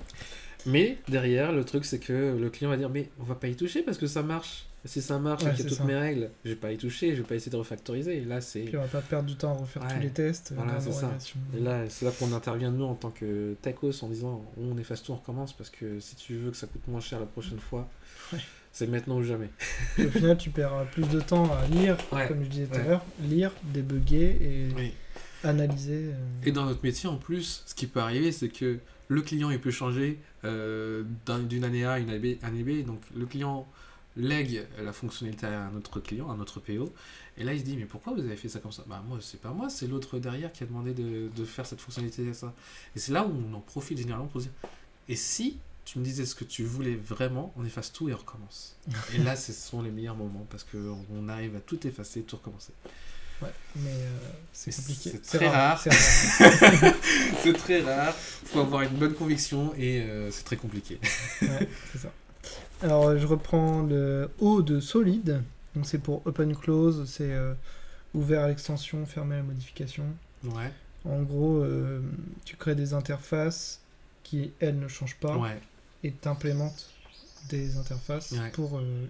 mais 0.66 0.98
derrière, 1.08 1.52
le 1.52 1.64
truc, 1.64 1.84
c'est 1.84 1.98
que 1.98 2.36
le 2.38 2.50
client 2.50 2.70
va 2.70 2.76
dire 2.76 2.90
Mais 2.90 3.08
on 3.18 3.24
va 3.24 3.34
pas 3.34 3.48
y 3.48 3.56
toucher 3.56 3.82
parce 3.82 3.98
que 3.98 4.06
ça 4.06 4.22
marche. 4.22 4.66
Si 4.86 5.00
ça 5.00 5.18
marche 5.18 5.42
Ouais, 5.44 5.50
et 5.50 5.54
qu'il 5.54 5.64
y 5.64 5.66
a 5.66 5.70
c'est 5.70 5.76
toutes 5.76 5.78
ça. 5.78 5.84
mes 5.84 5.94
règles, 5.96 6.30
je 6.44 6.50
vais 6.50 6.56
pas 6.56 6.70
y 6.70 6.76
toucher, 6.76 7.12
je 7.16 7.22
vais 7.22 7.26
pas 7.26 7.34
essayer 7.36 7.50
de 7.50 7.56
refactoriser. 7.56 8.18
Et 8.18 8.24
là, 8.24 8.40
c'est 8.42 8.60
Puis 8.64 8.76
on 8.76 8.82
va 8.82 8.86
pas 8.88 9.00
perdre 9.00 9.26
du 9.28 9.34
temps 9.36 9.52
à 9.54 9.56
refaire 9.56 9.82
Ouais. 9.82 9.94
tous 9.94 10.00
les 10.02 10.10
tests. 10.10 10.52
euh, 10.52 10.56
Voilà, 10.56 10.74
dans 10.74 10.80
c'est 10.80 10.92
ça. 10.92 11.10
et 11.56 11.60
là, 11.60 11.88
c'est 11.88 12.04
là 12.04 12.10
qu'on 12.18 12.32
intervient 12.34 12.70
nous 12.70 12.84
en 12.84 12.94
tant 12.94 13.10
que 13.10 13.54
techos 13.62 14.02
en 14.04 14.08
disant 14.08 14.44
On 14.60 14.76
efface 14.76 15.02
tout, 15.02 15.12
on 15.12 15.16
recommence 15.16 15.52
parce 15.54 15.70
que 15.70 16.00
si 16.00 16.16
tu 16.16 16.34
veux 16.34 16.50
que 16.50 16.56
ça 16.56 16.66
coûte 16.66 16.86
moins 16.86 17.00
cher 17.00 17.18
la 17.18 17.26
prochaine 17.26 17.58
fois, 17.60 17.88
Ouais. 18.32 18.38
c'est 18.72 18.86
maintenant 18.86 19.16
ou 19.16 19.22
jamais. 19.22 19.48
Puis 19.94 20.04
au 20.06 20.10
final, 20.10 20.36
tu 20.36 20.50
perds 20.50 20.86
plus 20.92 21.08
de 21.08 21.20
temps 21.20 21.50
à 21.50 21.66
lire, 21.66 21.96
Ouais. 22.12 22.28
comme 22.28 22.42
je 22.44 22.48
disais 22.50 22.66
tout 22.66 22.74
à 22.78 22.82
l'heure, 22.82 23.04
lire, 23.22 23.52
débugger 23.72 24.36
et 24.42 24.68
Oui. 24.76 24.92
analyser. 25.44 26.10
euh, 26.12 26.14
Et 26.44 26.52
dans 26.52 26.66
notre 26.66 26.82
métier, 26.82 27.08
en 27.08 27.16
plus, 27.16 27.62
ce 27.66 27.74
qui 27.74 27.86
peut 27.86 28.00
arriver, 28.00 28.32
c'est 28.32 28.48
que 28.48 28.78
le 29.08 29.22
client, 29.22 29.50
il 29.50 29.60
peut 29.60 29.70
changer 29.70 30.18
euh, 30.44 31.04
d'un- 31.24 31.38
d'une 31.42 31.64
année 31.64 31.84
A 31.86 31.92
à 31.92 31.98
une 31.98 32.10
année 32.10 32.36
B, 32.36 32.44
année 32.44 32.62
B. 32.62 32.84
Donc, 32.86 33.00
le 33.16 33.24
client 33.24 33.66
lègue 34.16 34.66
la 34.78 34.92
fonctionnalité 34.92 35.46
à 35.46 35.66
un 35.66 35.74
autre 35.74 36.00
client, 36.00 36.30
à 36.30 36.36
notre 36.36 36.60
PO. 36.60 36.92
Et 37.36 37.44
là, 37.44 37.52
il 37.52 37.60
se 37.60 37.64
dit, 37.64 37.76
mais 37.76 37.84
pourquoi 37.84 38.12
vous 38.12 38.20
avez 38.20 38.36
fait 38.36 38.48
ça 38.48 38.60
comme 38.60 38.72
ça? 38.72 38.84
Bah, 38.86 39.02
moi, 39.06 39.18
c'est 39.20 39.40
pas 39.40 39.50
moi, 39.50 39.68
c'est 39.68 39.86
l'autre 39.86 40.18
derrière 40.18 40.52
qui 40.52 40.62
a 40.62 40.66
demandé 40.66 40.94
de, 40.94 41.28
de 41.34 41.44
faire 41.44 41.66
cette 41.66 41.80
fonctionnalité 41.80 42.24
et 42.24 42.34
ça. 42.34 42.54
Et 42.94 42.98
c'est 42.98 43.12
là 43.12 43.26
où 43.26 43.32
on 43.50 43.54
en 43.54 43.60
profite 43.60 43.98
généralement 43.98 44.28
pour 44.28 44.40
dire, 44.40 44.52
et 45.08 45.16
si 45.16 45.58
tu 45.84 45.98
me 45.98 46.04
disais 46.04 46.24
ce 46.24 46.34
que 46.34 46.44
tu 46.44 46.64
voulais 46.64 46.94
vraiment, 46.94 47.52
on 47.56 47.64
efface 47.64 47.92
tout 47.92 48.08
et 48.08 48.14
on 48.14 48.16
recommence. 48.16 48.76
et 49.14 49.18
là, 49.18 49.36
ce 49.36 49.52
sont 49.52 49.82
les 49.82 49.90
meilleurs 49.90 50.16
moments 50.16 50.46
parce 50.50 50.64
qu'on 50.64 51.28
arrive 51.28 51.56
à 51.56 51.60
tout 51.60 51.86
effacer, 51.86 52.22
tout 52.22 52.36
recommencer. 52.36 52.72
Ouais, 53.42 53.50
mais 53.76 53.90
euh, 53.90 54.18
c'est 54.52 54.74
compliqué. 54.74 55.10
c'est 55.22 55.38
très 55.38 55.48
rare. 55.48 55.80
c'est 55.80 55.90
rare. 55.90 56.94
c'est 57.42 57.52
très 57.52 57.80
rare, 57.82 58.14
faut 58.14 58.60
avoir 58.60 58.82
une 58.82 58.96
bonne 58.96 59.14
conviction 59.14 59.74
et 59.76 60.02
euh, 60.02 60.30
c'est 60.30 60.44
très 60.44 60.56
compliqué. 60.56 61.00
Ouais, 61.42 61.68
c'est 61.92 61.98
ça. 61.98 62.12
Alors, 62.82 63.16
je 63.16 63.26
reprends 63.26 63.82
le 63.82 64.30
O 64.40 64.62
de 64.62 64.80
solide. 64.80 65.42
Donc, 65.74 65.86
c'est 65.86 65.98
pour 65.98 66.22
open 66.26 66.54
close, 66.56 67.08
c'est 67.10 67.32
euh, 67.32 67.54
ouvert 68.14 68.42
à 68.42 68.48
l'extension, 68.48 69.04
fermé 69.06 69.34
à 69.36 69.38
la 69.38 69.44
modification. 69.44 70.04
Ouais. 70.44 70.70
En 71.04 71.22
gros, 71.22 71.58
euh, 71.62 72.00
tu 72.44 72.56
crées 72.56 72.74
des 72.74 72.94
interfaces 72.94 73.80
qui, 74.22 74.52
elles, 74.60 74.78
ne 74.78 74.88
changent 74.88 75.16
pas 75.16 75.36
Ouais. 75.36 75.58
et 76.02 76.12
t'implémentes 76.12 76.90
des 77.48 77.76
interfaces 77.76 78.32
Ouais. 78.32 78.50
pour 78.50 78.78
euh, 78.78 79.06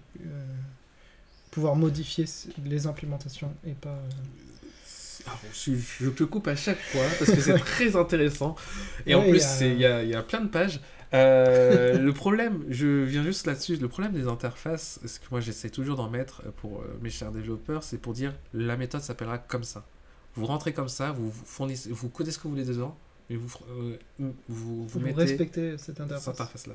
pouvoir 1.51 1.75
modifier 1.75 2.25
les 2.65 2.87
implémentations 2.87 3.53
et 3.65 3.71
pas. 3.73 3.97
Ah, 5.27 5.31
je, 5.53 5.71
je 5.75 6.09
te 6.09 6.23
coupe 6.23 6.47
à 6.47 6.55
chaque 6.55 6.79
fois 6.79 7.05
parce 7.17 7.31
que 7.31 7.41
c'est 7.41 7.57
très 7.59 7.95
intéressant. 7.95 8.55
Et 9.07 9.15
en 9.15 9.21
plus, 9.21 9.29
il 9.31 9.35
y 9.37 9.41
a- 9.43 9.47
c'est- 9.47 9.71
il 9.71 9.79
y, 9.79 9.85
a, 9.85 10.03
il 10.03 10.09
y 10.09 10.15
a 10.15 10.21
plein 10.21 10.41
de 10.41 10.49
pages. 10.49 10.79
Euh, 11.15 11.97
le 11.97 12.13
problème, 12.13 12.63
je 12.69 12.87
viens 13.03 13.23
juste 13.23 13.47
là-dessus, 13.47 13.77
le 13.77 13.87
problème 13.87 14.13
des 14.13 14.27
interfaces, 14.27 14.99
ce 15.05 15.19
que 15.19 15.25
moi 15.31 15.39
j'essaie 15.39 15.69
toujours 15.69 15.95
d'en 15.95 16.09
mettre 16.09 16.43
pour 16.57 16.81
euh, 16.81 16.97
mes 17.01 17.09
chers 17.09 17.31
développeurs, 17.31 17.83
c'est 17.83 17.97
pour 17.97 18.13
dire 18.13 18.33
la 18.53 18.75
méthode 18.75 19.01
s'appellera 19.01 19.37
comme 19.37 19.63
ça. 19.63 19.85
Vous 20.35 20.45
rentrez 20.45 20.73
comme 20.73 20.89
ça, 20.89 21.11
vous 21.11 21.31
fournissez, 21.31 21.89
vous 21.91 22.09
codez 22.09 22.31
ce 22.31 22.37
que 22.37 22.43
vous 22.43 22.49
voulez 22.51 22.65
dedans, 22.65 22.97
mais 23.29 23.37
vous, 23.37 23.49
euh, 23.69 23.97
vous, 24.19 24.33
vous, 24.49 24.87
Vous 24.87 24.99
mettez 24.99 25.21
respectez 25.21 25.71
cette 25.77 25.85
cette 25.97 26.01
interface. 26.01 26.27
interface-là. 26.27 26.73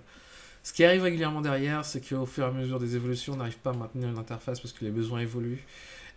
Ce 0.63 0.73
qui 0.73 0.85
arrive 0.85 1.03
régulièrement 1.03 1.41
derrière, 1.41 1.85
c'est 1.85 2.01
qu'au 2.07 2.27
fur 2.27 2.45
et 2.45 2.49
à 2.49 2.53
mesure 2.53 2.79
des 2.79 2.97
évolutions, 2.97 3.35
on 3.35 3.37
n'arrive 3.37 3.59
pas 3.59 3.71
à 3.71 3.75
maintenir 3.75 4.09
une 4.09 4.19
interface 4.19 4.61
parce 4.61 4.73
que 4.73 4.85
les 4.85 4.91
besoins 4.91 5.21
évoluent 5.21 5.65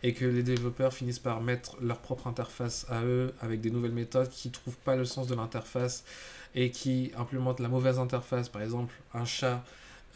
et 0.04 0.14
que 0.14 0.26
les 0.26 0.44
développeurs 0.44 0.94
finissent 0.94 1.20
par 1.20 1.42
mettre 1.42 1.78
leur 1.82 2.00
propre 2.00 2.28
interface 2.28 2.86
à 2.90 3.04
eux 3.06 3.34
avec 3.42 3.62
des 3.62 3.72
nouvelles 3.72 3.94
méthodes 3.94 4.30
qui 4.30 4.50
ne 4.50 4.54
trouvent 4.54 4.78
pas 4.78 4.98
le 4.98 5.06
sens 5.06 5.28
de 5.28 5.36
l'interface 5.36 6.04
et 6.56 6.70
qui 6.72 7.12
implémentent 7.18 7.60
la 7.60 7.70
mauvaise 7.70 8.00
interface. 8.00 8.50
Par 8.50 8.62
exemple, 8.62 8.94
un 9.14 9.26
chat 9.26 9.64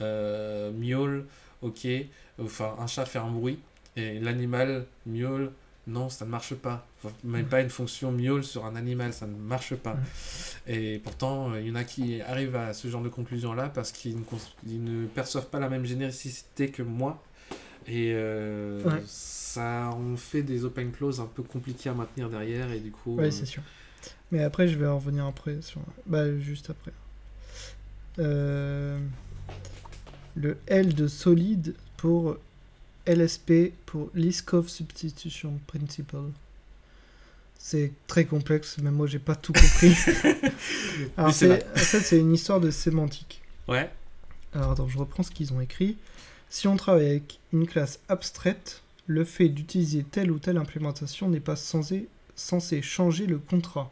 euh, 0.01 0.71
miaule, 0.71 1.25
ok, 1.61 1.87
enfin 2.41 2.75
un 2.79 2.87
chat 2.87 3.05
fait 3.05 3.19
un 3.19 3.31
bruit 3.31 3.59
et 3.95 4.19
l'animal 4.19 4.85
miaule, 5.05 5.51
non, 5.87 6.09
ça 6.09 6.25
ne 6.25 6.29
marche 6.29 6.53
pas. 6.55 6.85
Même 7.23 7.47
pas 7.47 7.61
une 7.61 7.69
fonction 7.69 8.11
miaule 8.11 8.43
sur 8.43 8.65
un 8.65 8.75
animal, 8.75 9.13
ça 9.13 9.25
ne 9.25 9.35
marche 9.35 9.75
pas. 9.75 9.97
Et 10.67 10.99
pourtant, 11.03 11.51
euh, 11.51 11.61
il 11.61 11.67
y 11.67 11.71
en 11.71 11.75
a 11.75 11.83
qui 11.83 12.21
arrivent 12.21 12.55
à 12.55 12.73
ce 12.73 12.87
genre 12.89 13.01
de 13.01 13.09
conclusion-là 13.09 13.69
parce 13.69 13.91
qu'ils 13.91 14.17
ne, 14.17 15.05
perçoivent 15.07 15.47
pas 15.49 15.59
la 15.59 15.69
même 15.69 15.85
généricité 15.85 16.69
que 16.69 16.83
moi. 16.83 17.23
Et 17.87 18.11
euh, 18.13 18.83
Ouais. 18.83 19.01
ça 19.05 19.91
on 19.97 20.17
fait 20.17 20.43
des 20.43 20.65
open 20.65 20.91
close 20.91 21.21
un 21.21 21.25
peu 21.25 21.43
compliqués 21.43 21.89
à 21.89 21.93
maintenir 21.93 22.29
derrière. 22.29 22.71
Et 22.71 22.79
du 22.79 22.91
coup, 22.91 23.17
Oui, 23.17 23.25
euh, 23.25 23.31
c'est 23.31 23.45
sûr. 23.45 23.63
Mais 24.31 24.43
après, 24.43 24.67
je 24.67 24.77
vais 24.77 24.87
en 24.87 24.97
revenir 24.99 25.25
après. 25.25 25.61
Sur... 25.61 25.81
Bah, 26.05 26.37
juste 26.39 26.69
après. 26.69 26.91
Euh, 28.19 28.99
Le 30.35 30.57
L 30.67 30.93
de 30.93 31.07
solide 31.07 31.75
pour 31.97 32.37
LSP, 33.05 33.73
pour 33.85 34.09
Liskov 34.13 34.67
Substitution 34.69 35.59
Principle. 35.67 36.17
C'est 37.59 37.91
très 38.07 38.25
complexe, 38.25 38.77
même 38.79 38.93
moi 38.93 39.07
j'ai 39.07 39.19
pas 39.19 39.35
tout 39.35 39.51
compris. 39.53 39.95
Alors, 41.17 41.33
c'est 41.33 41.47
c'est- 41.47 41.65
en 41.73 41.77
fait, 41.77 41.99
c'est 42.01 42.19
une 42.19 42.33
histoire 42.33 42.59
de 42.59 42.69
sémantique. 42.71 43.41
ouais, 43.67 43.89
Alors 44.53 44.71
attends, 44.71 44.87
je 44.87 44.97
reprends 44.97 45.23
ce 45.23 45.31
qu'ils 45.31 45.53
ont 45.53 45.61
écrit. 45.61 45.97
Si 46.49 46.67
on 46.67 46.75
travaille 46.77 47.07
avec 47.09 47.39
une 47.53 47.67
classe 47.67 47.99
abstraite, 48.09 48.83
le 49.07 49.23
fait 49.25 49.49
d'utiliser 49.49 50.03
telle 50.03 50.31
ou 50.31 50.39
telle 50.39 50.57
implémentation 50.57 51.29
n'est 51.29 51.39
pas 51.39 51.55
censé, 51.55 52.07
censé 52.37 52.81
changer 52.81 53.25
le 53.27 53.37
contrat. 53.39 53.91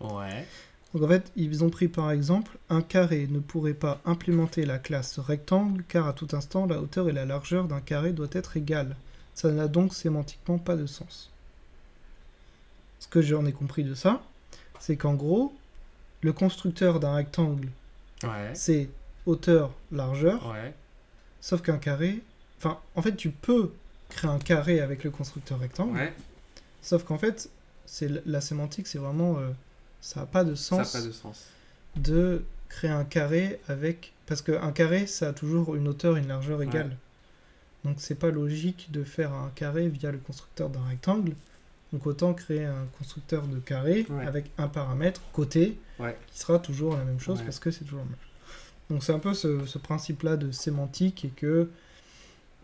ouais, 0.00 0.46
Donc 0.94 1.02
en 1.02 1.08
fait, 1.08 1.30
ils 1.36 1.62
ont 1.62 1.68
pris 1.70 1.88
par 1.88 2.10
exemple, 2.10 2.56
un 2.70 2.80
carré 2.82 3.26
ne 3.30 3.40
pourrait 3.40 3.74
pas 3.74 4.00
implémenter 4.06 4.64
la 4.64 4.78
classe 4.78 5.18
rectangle 5.18 5.84
car 5.88 6.06
à 6.08 6.14
tout 6.14 6.28
instant 6.32 6.66
la 6.66 6.80
hauteur 6.80 7.08
et 7.08 7.12
la 7.12 7.26
largeur 7.26 7.66
d'un 7.68 7.80
carré 7.80 8.12
doit 8.12 8.28
être 8.32 8.56
égales. 8.56 8.96
Ça 9.34 9.50
n'a 9.50 9.68
donc 9.68 9.94
sémantiquement 9.94 10.58
pas 10.58 10.76
de 10.76 10.86
sens. 10.86 11.30
Ce 13.00 13.08
que 13.08 13.20
j'en 13.20 13.44
ai 13.46 13.52
compris 13.52 13.84
de 13.84 13.94
ça, 13.94 14.22
c'est 14.78 14.96
qu'en 14.96 15.14
gros, 15.14 15.52
le 16.22 16.32
constructeur 16.32 17.00
d'un 17.00 17.14
rectangle, 17.14 17.68
ouais, 18.22 18.50
c'est 18.54 18.88
hauteur, 19.26 19.72
largeur, 19.90 20.50
ouais, 20.50 20.72
Sauf 21.40 21.60
qu'un 21.60 21.78
carré. 21.78 22.20
Enfin, 22.58 22.78
en 22.94 23.02
fait, 23.02 23.16
tu 23.16 23.30
peux 23.30 23.72
créer 24.08 24.30
un 24.30 24.38
carré 24.38 24.80
avec 24.80 25.02
le 25.02 25.10
constructeur 25.10 25.58
rectangle. 25.58 25.96
ouais, 25.98 26.12
Sauf 26.82 27.02
qu'en 27.04 27.18
fait, 27.18 27.50
c'est 27.94 28.08
la 28.26 28.40
sémantique, 28.40 28.86
c'est 28.86 28.98
vraiment. 28.98 29.38
euh, 29.38 29.50
ça 30.00 30.20
n'a 30.20 30.26
pas 30.26 30.44
de 30.44 30.54
ça 30.54 30.76
n'a 30.78 30.84
sens 30.84 30.92
pas 31.00 31.06
de 31.06 31.12
sens. 31.12 31.44
de 31.96 32.42
créer 32.70 32.90
un 32.90 33.04
carré 33.04 33.60
avec. 33.68 34.14
Parce 34.26 34.40
qu'un 34.40 34.72
carré, 34.72 35.06
ça 35.06 35.28
a 35.28 35.32
toujours 35.34 35.74
une 35.76 35.86
hauteur 35.88 36.16
et 36.16 36.20
une 36.20 36.28
largeur 36.28 36.58
Ouais. 36.60 36.64
égales. 36.66 36.96
Donc, 37.84 37.96
c'est 37.98 38.14
pas 38.14 38.30
logique 38.30 38.90
de 38.92 39.04
faire 39.04 39.32
un 39.34 39.50
carré 39.54 39.88
via 39.88 40.10
le 40.10 40.18
constructeur 40.18 40.70
d'un 40.70 40.82
rectangle. 40.88 41.34
Donc, 41.92 42.06
autant 42.06 42.32
créer 42.32 42.64
un 42.64 42.86
constructeur 42.96 43.46
de 43.46 43.58
carré 43.58 44.06
Ouais. 44.08 44.26
avec 44.26 44.50
un 44.56 44.68
paramètre 44.68 45.20
côté 45.32 45.78
Ouais. 45.98 46.16
qui 46.28 46.38
sera 46.38 46.58
toujours 46.58 46.96
la 46.96 47.04
même 47.04 47.20
chose 47.20 47.40
Ouais. 47.40 47.44
parce 47.44 47.58
que 47.58 47.70
c'est 47.70 47.84
toujours 47.84 47.98
la 48.00 48.06
même. 48.06 48.16
Donc 48.90 49.04
c'est 49.04 49.12
un 49.12 49.18
peu 49.18 49.34
ce, 49.34 49.64
ce 49.66 49.78
principe-là 49.78 50.36
de 50.36 50.50
sémantique 50.50 51.24
et 51.24 51.28
que 51.28 51.70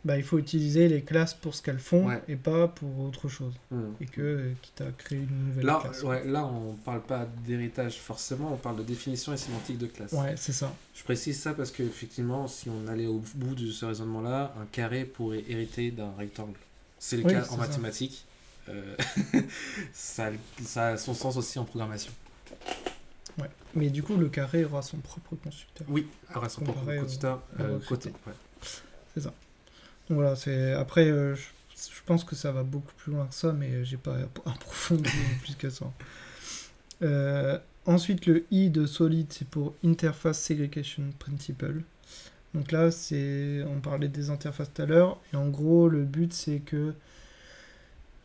bah, 0.05 0.17
il 0.17 0.23
faut 0.23 0.39
utiliser 0.39 0.89
les 0.89 1.03
classes 1.03 1.35
pour 1.35 1.55
ce 1.55 1.63
qu'elles 1.63 1.79
font 1.79 2.07
Ouais. 2.07 2.23
et 2.29 2.37
pas 2.37 2.69
pour 2.69 3.01
autre 3.01 3.29
chose. 3.29 3.53
Hmm. 3.71 3.91
Et 4.01 4.07
que 4.07 4.21
euh, 4.21 4.53
quitte 4.63 4.81
à 4.81 4.91
créer 4.97 5.19
une 5.19 5.49
nouvelle 5.49 5.67
Là, 5.67 5.81
classe. 5.83 6.03
ouais, 6.03 6.25
là, 6.25 6.47
on 6.47 6.75
parle 6.75 7.03
pas 7.03 7.27
d'héritage 7.47 7.99
forcément, 7.99 8.53
on 8.53 8.57
parle 8.57 8.77
de 8.79 8.83
définition 8.85 9.33
et 9.33 9.37
sémantique 9.37 9.79
de 9.79 9.87
classe. 9.87 10.13
Ouais, 10.13 10.35
c'est 10.37 10.53
ça. 10.53 10.73
Je 10.95 11.03
précise 11.05 11.39
ça 11.41 11.55
parce 11.55 11.71
que 11.71 11.83
effectivement, 11.83 12.47
si 12.49 12.69
on 12.71 12.87
allait 12.89 13.07
au 13.07 13.23
bout 13.35 13.55
de 13.55 13.71
ce 13.71 13.85
raisonnement-là, 13.85 14.55
un 14.61 14.67
carré 14.67 15.05
pourrait 15.05 15.45
hériter 15.49 15.91
d'un 15.91 16.13
rectangle. 16.17 16.59
C'est 16.99 17.17
le 17.17 17.25
Oui, 17.25 17.33
cas 17.33 17.45
c'est 17.45 17.51
en 17.53 17.57
ça. 17.57 17.63
mathématiques. 17.69 18.25
Euh, 18.69 18.97
ça, 19.93 20.31
ça 20.65 20.87
a 20.89 20.97
son 20.97 21.15
sens 21.15 21.37
aussi 21.37 21.59
en 21.59 21.65
programmation. 21.65 22.13
Ouais. 23.39 23.49
Mais 23.75 23.89
du 23.91 24.03
coup, 24.03 24.17
le 24.17 24.29
carré 24.29 24.65
aura 24.65 24.83
son 24.83 24.97
propre 24.99 25.37
constructeur. 25.37 25.87
Oui, 25.91 26.07
alors 26.31 26.51
son 26.51 26.63
propre 26.63 26.81
constructeur 26.85 27.41
euh, 27.61 27.79
côté. 27.89 28.11
ouais. 28.27 29.23
Donc 30.09 30.19
voilà, 30.19 30.37
c'est 30.37 30.73
après 30.73 31.09
euh, 31.11 31.35
je, 31.35 31.43
je 31.77 32.03
pense 32.07 32.25
que 32.25 32.35
ça 32.35 32.53
va 32.53 32.63
beaucoup 32.63 32.93
plus 32.97 33.13
loin 33.13 33.27
que 33.27 33.35
ça, 33.35 33.53
mais 33.53 33.85
j'ai 33.85 33.97
pas 33.99 34.17
approfondi 34.47 35.37
plus 35.43 35.55
que 35.57 35.71
ça. 35.71 35.87
Euh, 37.03 37.59
ensuite, 37.87 38.27
le 38.27 38.45
I 38.51 38.71
de 38.71 38.87
solid, 38.87 39.33
c'est 39.33 39.49
pour 39.49 39.75
Interface 39.85 40.41
Segregation 40.41 41.05
Principle. 41.19 41.83
Donc 42.55 42.73
là, 42.73 42.91
c'est 42.91 43.65
on 43.69 43.81
parlait 43.81 44.09
des 44.09 44.31
interfaces 44.31 44.73
tout 44.75 44.83
à 44.83 44.87
l'heure, 44.87 45.21
et 45.33 45.37
en 45.37 45.49
gros, 45.49 45.89
le 45.89 46.05
but 46.05 46.33
c'est 46.33 46.61
que 46.61 46.95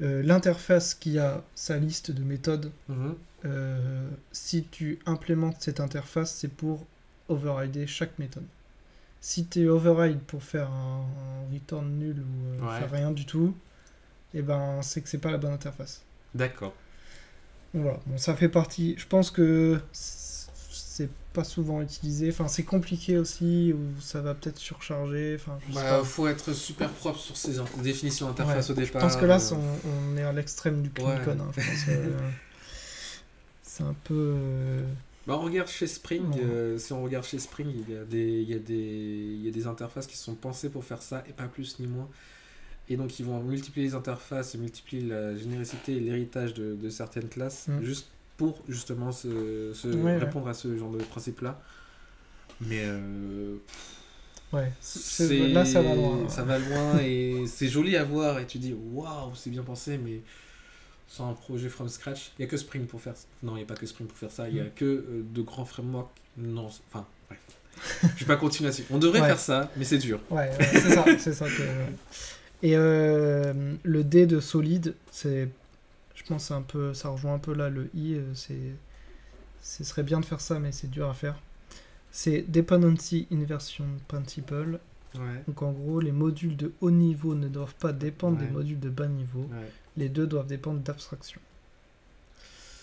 euh, 0.02 0.22
l'interface 0.24 0.94
qui 0.96 1.18
a 1.20 1.44
sa 1.56 1.78
liste 1.78 2.12
de 2.12 2.24
méthodes, 2.24 2.72
Mhm. 2.88 3.16
euh, 3.46 4.10
si 4.32 4.66
tu 4.66 5.00
implémentes 5.06 5.58
cette 5.62 5.80
interface, 5.80 6.34
c'est 6.36 6.48
pour 6.50 6.86
overrider 7.30 7.88
chaque 7.88 8.18
méthode. 8.20 8.46
Si 9.26 9.46
tu 9.48 9.70
override 9.70 10.20
pour 10.20 10.44
faire 10.44 10.70
un, 10.70 11.06
un 11.50 11.54
return 11.54 11.88
nul 11.98 12.18
ou 12.20 12.64
euh, 12.64 12.68
Ouais. 12.68 12.80
faire 12.80 12.92
rien 12.92 13.12
du 13.12 13.26
tout, 13.26 13.56
et 14.34 14.42
ben 14.42 14.82
c'est 14.84 15.02
que 15.02 15.10
c'est 15.10 15.20
pas 15.20 15.32
la 15.32 15.38
bonne 15.40 15.54
interface. 15.54 16.02
D'accord. 16.36 16.74
Voilà, 17.74 18.00
bon, 18.06 18.18
ça 18.18 18.36
fait 18.36 18.50
partie. 18.50 18.96
Je 18.98 19.08
pense 19.08 19.32
que 19.32 19.80
c'est 19.94 21.10
pas 21.34 21.44
souvent 21.44 21.82
utilisé. 21.82 22.30
Enfin, 22.30 22.48
c'est 22.48 22.64
compliqué 22.64 23.18
aussi, 23.18 23.74
ou 23.74 24.00
ça 24.02 24.22
va 24.22 24.36
peut-être 24.36 24.60
surcharger. 24.60 25.38
Enfin, 25.40 25.58
je 25.70 25.74
Bah, 25.74 26.04
faut 26.04 26.28
être 26.28 26.54
super 26.54 26.90
propre 26.92 27.20
sur 27.20 27.36
ces 27.38 27.60
in- 27.60 27.66
définitions 27.82 28.28
d'interface 28.28 28.70
au 28.70 28.76
Je 28.76 28.82
départ. 28.82 29.02
pense 29.02 29.16
que 29.16 29.26
là, 29.26 29.38
euh, 29.38 29.56
on, 29.86 30.14
on 30.14 30.18
est 30.18 30.24
à 30.24 30.34
l'extrême 30.34 30.84
du 30.84 30.92
clean 30.92 31.08
Ouais. 31.08 31.22
hein, 31.30 31.52
je 31.58 31.92
euh, 31.92 32.20
c'est 33.64 33.84
un 33.84 33.96
peu. 34.04 34.84
Bah, 35.26 35.38
on 35.38 35.42
regarde 35.44 35.70
chez 35.70 35.88
Spring, 35.88 36.38
euh, 36.40 36.78
si 36.78 36.92
on 36.92 37.02
regarde 37.02 37.26
chez 37.26 37.40
Spring, 37.40 37.68
il 37.74 37.94
y, 37.94 37.98
a 37.98 38.04
des, 38.04 38.42
il, 38.42 38.50
y 38.50 38.54
a 38.54 38.60
des, 38.60 38.76
il 38.76 39.42
y 39.46 39.48
a 39.48 39.52
des 39.52 39.68
interfaces 39.68 40.06
qui 40.08 40.18
sont 40.18 40.36
pensées 40.36 40.70
pour 40.70 40.84
faire 40.84 41.02
ça, 41.02 41.24
et 41.30 41.34
pas 41.34 41.48
plus 41.48 41.80
ni 41.80 41.88
moins. 41.88 42.10
Et 42.90 42.98
donc 42.98 43.20
ils 43.20 43.26
vont 43.26 43.42
multiplier 43.44 43.88
les 43.88 43.96
interfaces 43.96 44.56
multiplier 44.56 45.04
la 45.04 45.36
généricité 45.38 45.94
et 45.98 46.00
l'héritage 46.02 46.54
de, 46.54 46.76
de 46.76 46.90
certaines 46.90 47.30
classes, 47.30 47.70
Mm. 47.70 47.82
juste 47.84 48.08
pour 48.38 48.64
justement 48.68 49.12
se, 49.12 49.74
se 49.74 49.88
Ouais, 49.90 50.04
ouais. 50.04 50.18
répondre 50.18 50.48
à 50.50 50.54
ce 50.54 50.76
genre 50.78 50.92
de 50.92 51.04
principe-là. 51.04 51.62
Mais 52.62 52.84
euh, 52.86 53.58
Ouais, 54.52 54.72
là, 55.52 55.66
ça 55.66 55.82
va 55.82 55.96
loin. 55.96 56.30
Ça 56.30 56.44
va 56.44 56.60
loin 56.60 57.00
et 57.00 57.46
c'est 57.48 57.68
joli 57.68 57.98
à 57.98 58.04
voir 58.04 58.40
et 58.40 58.46
tu 58.46 58.60
dis 58.60 58.74
waouh, 58.74 59.34
c'est 59.36 59.50
bien 59.50 59.64
pensé, 59.64 59.98
mais 59.98 60.22
sans 61.08 61.30
un 61.30 61.34
projet 61.34 61.70
from 61.70 61.90
scratch, 61.90 62.32
il 62.38 62.42
n'y 62.42 62.46
a 62.46 62.48
que 62.50 62.58
Spring 62.58 62.86
pour 62.88 63.02
faire 63.02 63.16
ça. 63.16 63.26
Non, 63.44 63.54
il 63.54 63.58
n'y 63.58 63.64
a 63.64 63.66
pas 63.68 63.76
que 63.76 63.86
Spring 63.86 64.08
pour 64.08 64.18
faire 64.18 64.32
ça, 64.32 64.48
il 64.50 64.56
n'y 64.56 64.60
a 64.62 64.64
Mm. 64.66 64.72
que 64.76 64.86
euh, 64.86 65.24
de 65.34 65.42
grands 65.42 65.66
frameworks. 65.66 66.10
Non, 66.38 66.66
enfin, 66.66 67.06
bref. 67.28 67.40
Je 68.16 68.20
vais 68.22 68.26
pas 68.28 68.36
continuer 68.38 68.70
là-dessus. 68.70 68.86
On 68.92 68.98
devrait 68.98 69.22
Ouais. 69.22 69.28
faire 69.28 69.40
ça, 69.40 69.72
mais 69.78 69.84
c'est 69.86 69.98
dur. 70.00 70.20
Ouais, 70.30 70.50
ouais, 70.50 70.58
c'est 70.74 70.90
ça, 70.94 71.06
c'est 71.20 71.34
ça 71.34 71.46
que. 71.48 71.64
Et 72.62 72.76
euh, 72.78 73.76
le 73.84 74.04
D 74.04 74.26
de 74.26 74.40
solide, 74.40 74.96
c'est, 75.12 75.50
je 76.16 76.24
pense, 76.24 76.50
un 76.52 76.62
peu, 76.62 76.94
ça 76.94 77.10
rejoint 77.10 77.34
un 77.36 77.40
peu 77.40 77.54
là 77.54 77.70
le 77.70 77.90
I. 77.96 78.14
euh, 78.16 78.22
C'est, 78.34 78.56
ce 79.62 79.84
serait 79.84 80.04
bien 80.04 80.20
de 80.20 80.26
faire 80.26 80.42
ça, 80.42 80.60
mais 80.60 80.72
c'est 80.72 80.90
dur 80.90 81.10
à 81.10 81.14
faire. 81.14 81.36
C'est 82.12 82.46
Dependency 82.48 83.28
Inversion 83.32 83.86
Principle. 84.08 84.80
Ouais. 85.16 85.44
Donc 85.48 85.62
en 85.62 85.72
gros, 85.72 86.00
les 86.00 86.12
modules 86.12 86.56
de 86.58 86.72
haut 86.82 86.92
niveau 86.92 87.36
ne 87.36 87.48
doivent 87.48 87.76
pas 87.76 87.92
dépendre 87.94 88.38
des 88.38 88.48
modules 88.48 88.80
de 88.80 88.90
bas 88.90 89.08
niveau. 89.08 89.48
Les 89.98 90.10
deux 90.10 90.26
doivent 90.28 90.48
dépendre 90.48 90.80
d'abstractions. 90.80 91.42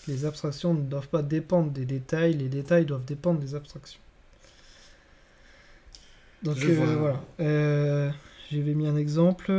Les 0.07 0.25
abstractions 0.25 0.73
ne 0.73 0.81
doivent 0.81 1.07
pas 1.09 1.21
dépendre 1.21 1.71
des 1.71 1.85
détails, 1.85 2.33
les 2.33 2.49
détails 2.49 2.85
doivent 2.85 3.05
dépendre 3.05 3.39
des 3.39 3.53
abstractions. 3.55 3.99
Donc 6.43 6.57
euh, 6.63 6.95
voilà. 6.97 7.21
Euh, 7.39 8.09
J'avais 8.51 8.73
mis 8.73 8.87
un 8.87 8.95
exemple. 8.97 9.51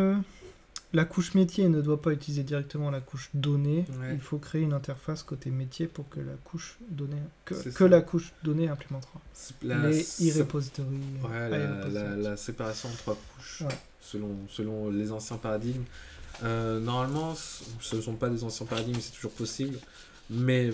La 0.95 1.05
couche 1.07 1.35
métier 1.35 1.69
ne 1.69 1.81
doit 1.81 2.03
pas 2.03 2.11
utiliser 2.13 2.43
directement 2.43 2.91
la 2.91 3.01
couche 3.01 3.31
donnée. 3.33 3.87
Ouais. 4.01 4.13
Il 4.13 4.21
faut 4.21 4.37
créer 4.39 4.61
une 4.63 4.75
interface 4.75 5.23
côté 5.23 5.49
métier 5.51 5.87
pour 5.87 6.07
que 6.11 6.21
la 6.21 6.35
couche 6.45 6.77
donnée 6.91 7.17
que, 7.47 7.85
la 7.85 8.03
couche 8.03 8.33
donnée 8.43 8.69
implémentera. 8.69 9.21
La- 9.63 9.89
les 9.89 10.03
e-repositories. 10.31 10.89
Ouais, 11.23 11.31
euh, 11.33 11.49
la, 11.49 11.59
iRepositories. 11.59 12.23
la- 12.23 12.31
la 12.31 12.37
séparation 12.37 12.89
en 12.91 12.93
trois 12.97 13.17
couches, 13.37 13.63
Ouais. 13.63 13.75
selon, 14.01 14.37
selon 14.51 14.91
les 14.91 15.13
anciens 15.13 15.39
paradigmes. 15.39 15.85
Euh, 16.43 16.81
normalement, 16.81 17.35
ce 17.35 17.97
ne 17.97 18.01
sont 18.01 18.15
pas 18.17 18.29
des 18.29 18.43
anciens 18.45 18.67
paradigmes, 18.67 18.99
c'est 19.01 19.13
toujours 19.13 19.33
possible. 19.33 19.79
Mais 20.31 20.71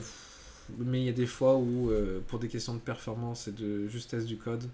mais 0.79 1.01
il 1.01 1.05
y 1.07 1.09
a 1.09 1.13
des 1.13 1.27
fois 1.27 1.57
où, 1.57 1.91
euh, 1.91 2.21
pour 2.29 2.39
des 2.39 2.49
questions 2.49 2.75
de 2.75 2.79
performance 2.81 3.49
et 3.49 3.53
de 3.53 3.89
justesse 3.89 4.27
du 4.27 4.37
code, 4.37 4.69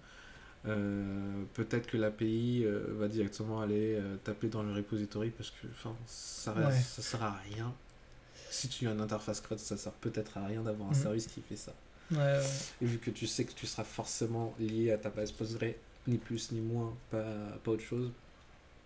euh, 0.66 1.42
peut-être 1.54 1.86
que 1.86 1.96
l'API 1.96 2.62
euh, 2.64 2.84
va 2.98 3.06
directement 3.08 3.60
aller 3.60 4.00
taper 4.24 4.48
dans 4.48 4.62
le 4.62 4.72
repository 4.72 5.30
parce 5.30 5.50
que 5.50 5.66
ça, 6.06 6.52
reste- 6.52 6.68
Ouais. 6.68 6.80
ça 6.96 7.02
sert 7.02 7.22
à 7.22 7.36
rien. 7.54 7.72
Si 8.50 8.68
tu 8.68 8.86
as 8.88 8.92
une 8.92 9.00
interface 9.00 9.40
CRUD, 9.40 9.58
ça 9.58 9.76
sert 9.76 9.92
peut-être 9.92 10.36
à 10.38 10.46
rien 10.46 10.62
d'avoir 10.62 10.88
un 10.88 10.92
Mhm. 10.92 11.02
service 11.02 11.26
qui 11.26 11.40
fait 11.48 11.56
ça. 11.56 11.72
Ouais, 12.10 12.18
ouais. 12.18 12.42
Et 12.82 12.86
vu 12.86 12.98
que 12.98 13.10
tu 13.10 13.26
sais 13.26 13.44
que 13.44 13.52
tu 13.52 13.66
seras 13.66 13.84
forcément 13.84 14.54
lié 14.58 14.90
à 14.92 14.98
ta 14.98 15.10
base 15.10 15.32
Postgre, 15.32 15.74
ni 16.06 16.18
plus 16.18 16.50
ni 16.52 16.60
moins, 16.60 16.92
pas, 17.10 17.24
pas 17.62 17.70
autre 17.72 17.82
chose, 17.82 18.10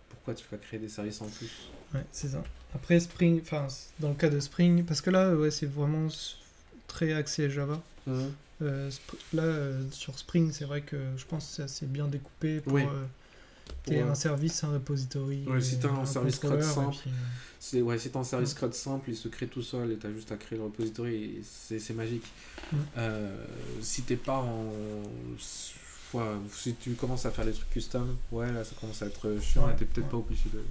pourquoi 0.09 0.33
tu 0.33 0.45
vas 0.51 0.57
créer 0.57 0.79
des 0.79 0.89
services 0.89 1.21
en 1.21 1.27
plus 1.27 1.49
Ouais, 1.93 2.05
c'est 2.11 2.29
ça. 2.29 2.43
Après 2.75 2.99
Spring, 2.99 3.39
enfin 3.41 3.67
dans 3.99 4.09
le 4.09 4.15
cas 4.15 4.29
de 4.29 4.39
Spring, 4.39 4.83
parce 4.85 5.01
que 5.01 5.09
là, 5.09 5.33
ouais, 5.35 5.49
c'est 5.51 5.65
vraiment 5.65 6.07
très 6.87 7.13
axé 7.13 7.49
Java. 7.49 7.81
Euh, 8.61 8.89
Sp- 8.89 9.17
là, 9.33 9.43
euh, 9.43 9.81
sur 9.91 10.17
Spring, 10.19 10.51
c'est 10.51 10.65
vrai 10.65 10.81
que 10.81 10.97
je 11.17 11.25
pense 11.25 11.45
que 11.47 11.55
c'est 11.55 11.63
assez 11.63 11.85
bien 11.85 12.07
découpé 12.07 12.59
pour 12.59 12.73
Oui. 12.73 12.83
euh, 12.83 13.05
Pour, 13.83 13.93
euh, 13.93 14.11
un 14.11 14.15
service, 14.15 14.63
un 14.63 14.73
repository. 14.73 15.45
Ouais, 15.47 15.61
si 15.61 15.79
t'as 15.79 15.89
un 15.89 16.05
service 16.05 16.39
CRUD 16.39 16.61
simple, 16.61 16.95
puis, 17.01 17.79
euh, 17.79 17.81
ouais, 17.83 17.97
si 17.97 18.09
t'as 18.09 18.19
un 18.19 18.23
service 18.23 18.53
CRUD 18.53 18.73
simple, 18.73 19.09
il 19.09 19.15
se 19.15 19.27
crée 19.29 19.47
tout 19.47 19.61
seul 19.61 19.91
et 19.91 19.95
t'as 19.97 20.11
juste 20.11 20.31
à 20.31 20.37
créer 20.37 20.57
le 20.57 20.65
repository, 20.65 21.41
c'est 21.43 21.93
magique. 21.93 22.25
Mm. 22.71 22.77
Euh, 22.97 23.45
si 23.81 24.01
t'es 24.03 24.15
pas 24.17 24.37
en. 24.39 24.71
Ouais, 26.13 26.23
si 26.51 26.75
tu 26.75 26.93
commences 26.93 27.25
à 27.25 27.31
faire 27.31 27.45
des 27.45 27.53
trucs 27.53 27.69
custom, 27.69 28.17
ouais, 28.31 28.51
là 28.51 28.63
ça 28.63 28.75
commence 28.79 29.01
à 29.01 29.07
être 29.07 29.39
chiant 29.41 29.65
Ouais, 29.65 29.73
et 29.73 29.75
t'es 29.75 29.85
peut-être 29.85 30.05
ouais. 30.05 30.11
pas 30.11 30.17
obligé 30.17 30.49
de. 30.53 30.63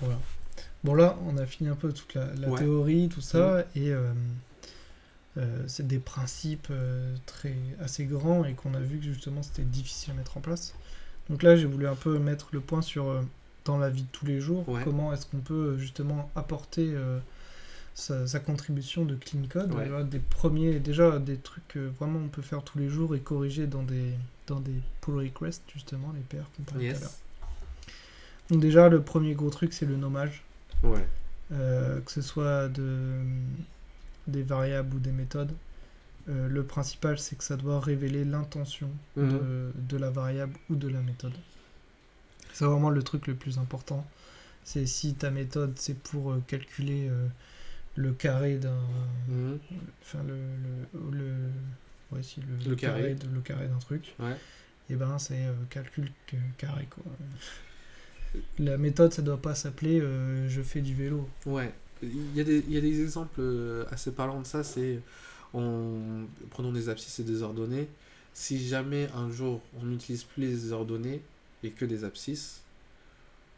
Voilà. 0.00 0.18
Bon 0.84 0.94
là, 0.94 1.16
on 1.26 1.38
a 1.38 1.46
fini 1.46 1.70
un 1.70 1.74
peu 1.74 1.92
toute 1.92 2.14
la, 2.14 2.26
théorie, 2.56 3.08
tout 3.08 3.22
ça, 3.22 3.64
et 3.74 3.90
euh, 3.90 4.12
euh, 5.38 5.64
c'est 5.66 5.86
des 5.86 5.98
principes 5.98 6.68
euh, 6.70 7.16
très 7.24 7.54
assez 7.80 8.04
grands 8.04 8.44
et 8.44 8.52
qu'on 8.52 8.74
a 8.74 8.80
vu 8.80 8.98
que 8.98 9.04
justement 9.04 9.42
c'était 9.42 9.62
difficile 9.62 10.12
à 10.12 10.14
mettre 10.14 10.36
en 10.36 10.40
place. 10.40 10.74
Donc 11.30 11.42
là, 11.42 11.56
j'ai 11.56 11.64
voulu 11.64 11.88
un 11.88 11.94
peu 11.94 12.18
mettre 12.18 12.48
le 12.52 12.60
point 12.60 12.82
sur 12.82 13.22
dans 13.64 13.78
la 13.78 13.88
vie 13.88 14.02
de 14.02 14.08
tous 14.12 14.26
les 14.26 14.40
jours, 14.40 14.66
comment 14.84 15.14
est-ce 15.14 15.24
qu'on 15.24 15.38
peut 15.38 15.78
justement 15.78 16.30
apporter 16.36 16.94
sa, 17.94 18.26
sa 18.26 18.40
contribution 18.40 19.04
de 19.04 19.14
clean 19.14 19.42
code, 19.48 19.72
Ouais. 19.72 19.86
Voilà, 19.88 20.04
des 20.04 20.18
premiers, 20.18 20.80
déjà 20.80 21.18
des 21.18 21.36
trucs 21.36 21.66
que 21.68 21.78
vraiment 21.98 22.18
on 22.18 22.28
peut 22.28 22.42
faire 22.42 22.62
tous 22.62 22.78
les 22.78 22.88
jours 22.88 23.14
et 23.14 23.20
corriger 23.20 23.66
dans 23.66 23.82
des 23.84 24.12
dans 24.46 24.60
des 24.60 24.74
pull 25.00 25.16
requests 25.16 25.62
justement 25.72 26.12
les 26.14 26.20
PR 26.20 26.44
qu'on 26.56 26.62
parlait 26.64 26.90
tout 26.92 26.96
à 26.98 27.00
l'heure. 27.00 27.10
Donc 28.50 28.60
déjà 28.60 28.88
le 28.88 29.00
premier 29.02 29.34
gros 29.34 29.50
truc 29.50 29.72
c'est 29.72 29.86
le 29.86 29.96
nommage. 29.96 30.42
Ouais. 30.82 31.06
Euh, 31.52 32.00
que 32.00 32.10
ce 32.10 32.20
soit 32.22 32.68
de, 32.68 33.20
des 34.26 34.42
variables 34.42 34.96
ou 34.96 34.98
des 34.98 35.12
méthodes. 35.12 35.52
Euh, 36.28 36.48
le 36.48 36.62
principal, 36.64 37.18
c'est 37.18 37.36
que 37.36 37.44
ça 37.44 37.56
doit 37.56 37.80
révéler 37.80 38.24
l'intention 38.24 38.88
Mhm. 39.16 39.28
de, 39.30 39.72
de 39.76 39.96
la 39.98 40.10
variable 40.10 40.54
ou 40.70 40.74
de 40.74 40.88
la 40.88 41.00
méthode. 41.00 41.34
C'est 42.52 42.64
vraiment 42.64 42.90
le 42.90 43.02
truc 43.02 43.26
le 43.26 43.34
plus 43.34 43.58
important. 43.58 44.06
C'est 44.64 44.86
si 44.86 45.14
ta 45.14 45.30
méthode, 45.30 45.72
c'est 45.76 45.98
pour 45.98 46.32
euh, 46.32 46.42
calculer 46.46 47.08
euh, 47.08 47.26
le 47.96 48.12
carré 48.12 48.56
d'un... 48.56 48.76
Mhm. 49.28 49.58
Enfin, 50.02 50.22
le... 50.26 50.34
le, 50.34 51.18
le 51.18 51.34
ouais, 52.12 52.22
si, 52.22 52.40
le, 52.40 52.70
Le 52.70 52.76
carré. 52.76 53.14
de- 53.14 53.28
le 53.28 53.40
carré 53.40 53.68
d'un 53.68 53.78
truc. 53.78 54.14
Ouais. 54.18 54.36
Et 54.90 54.96
ben, 54.96 55.18
c'est 55.18 55.46
euh, 55.46 55.52
calcul 55.70 56.10
carré, 56.58 56.86
quoi. 56.90 57.04
La 58.58 58.76
méthode, 58.78 59.12
ça 59.12 59.22
doit 59.22 59.40
pas 59.40 59.54
s'appeler 59.54 60.00
euh, 60.00 60.48
je 60.48 60.60
fais 60.60 60.80
du 60.80 60.94
vélo. 60.94 61.28
Ouais, 61.46 61.72
il 62.02 62.34
y, 62.36 62.40
a 62.40 62.44
des, 62.44 62.58
il 62.66 62.72
y 62.72 62.76
a 62.76 62.80
des 62.80 63.00
exemples 63.00 63.40
euh, 63.40 63.84
assez 63.90 64.10
parlants 64.10 64.40
de 64.40 64.46
ça. 64.46 64.64
C'est, 64.64 64.98
on, 65.54 66.26
prenons 66.50 66.72
des 66.72 66.88
abscisses 66.88 67.20
et 67.20 67.24
des 67.24 67.42
ordonnées. 67.42 67.88
Si 68.32 68.66
jamais 68.66 69.08
un 69.14 69.30
jour 69.30 69.62
on 69.80 69.84
n'utilise 69.84 70.24
plus 70.24 70.42
les 70.42 70.72
ordonnées 70.72 71.22
et 71.62 71.70
que 71.70 71.84
des 71.84 72.02
abscisses, 72.02 72.60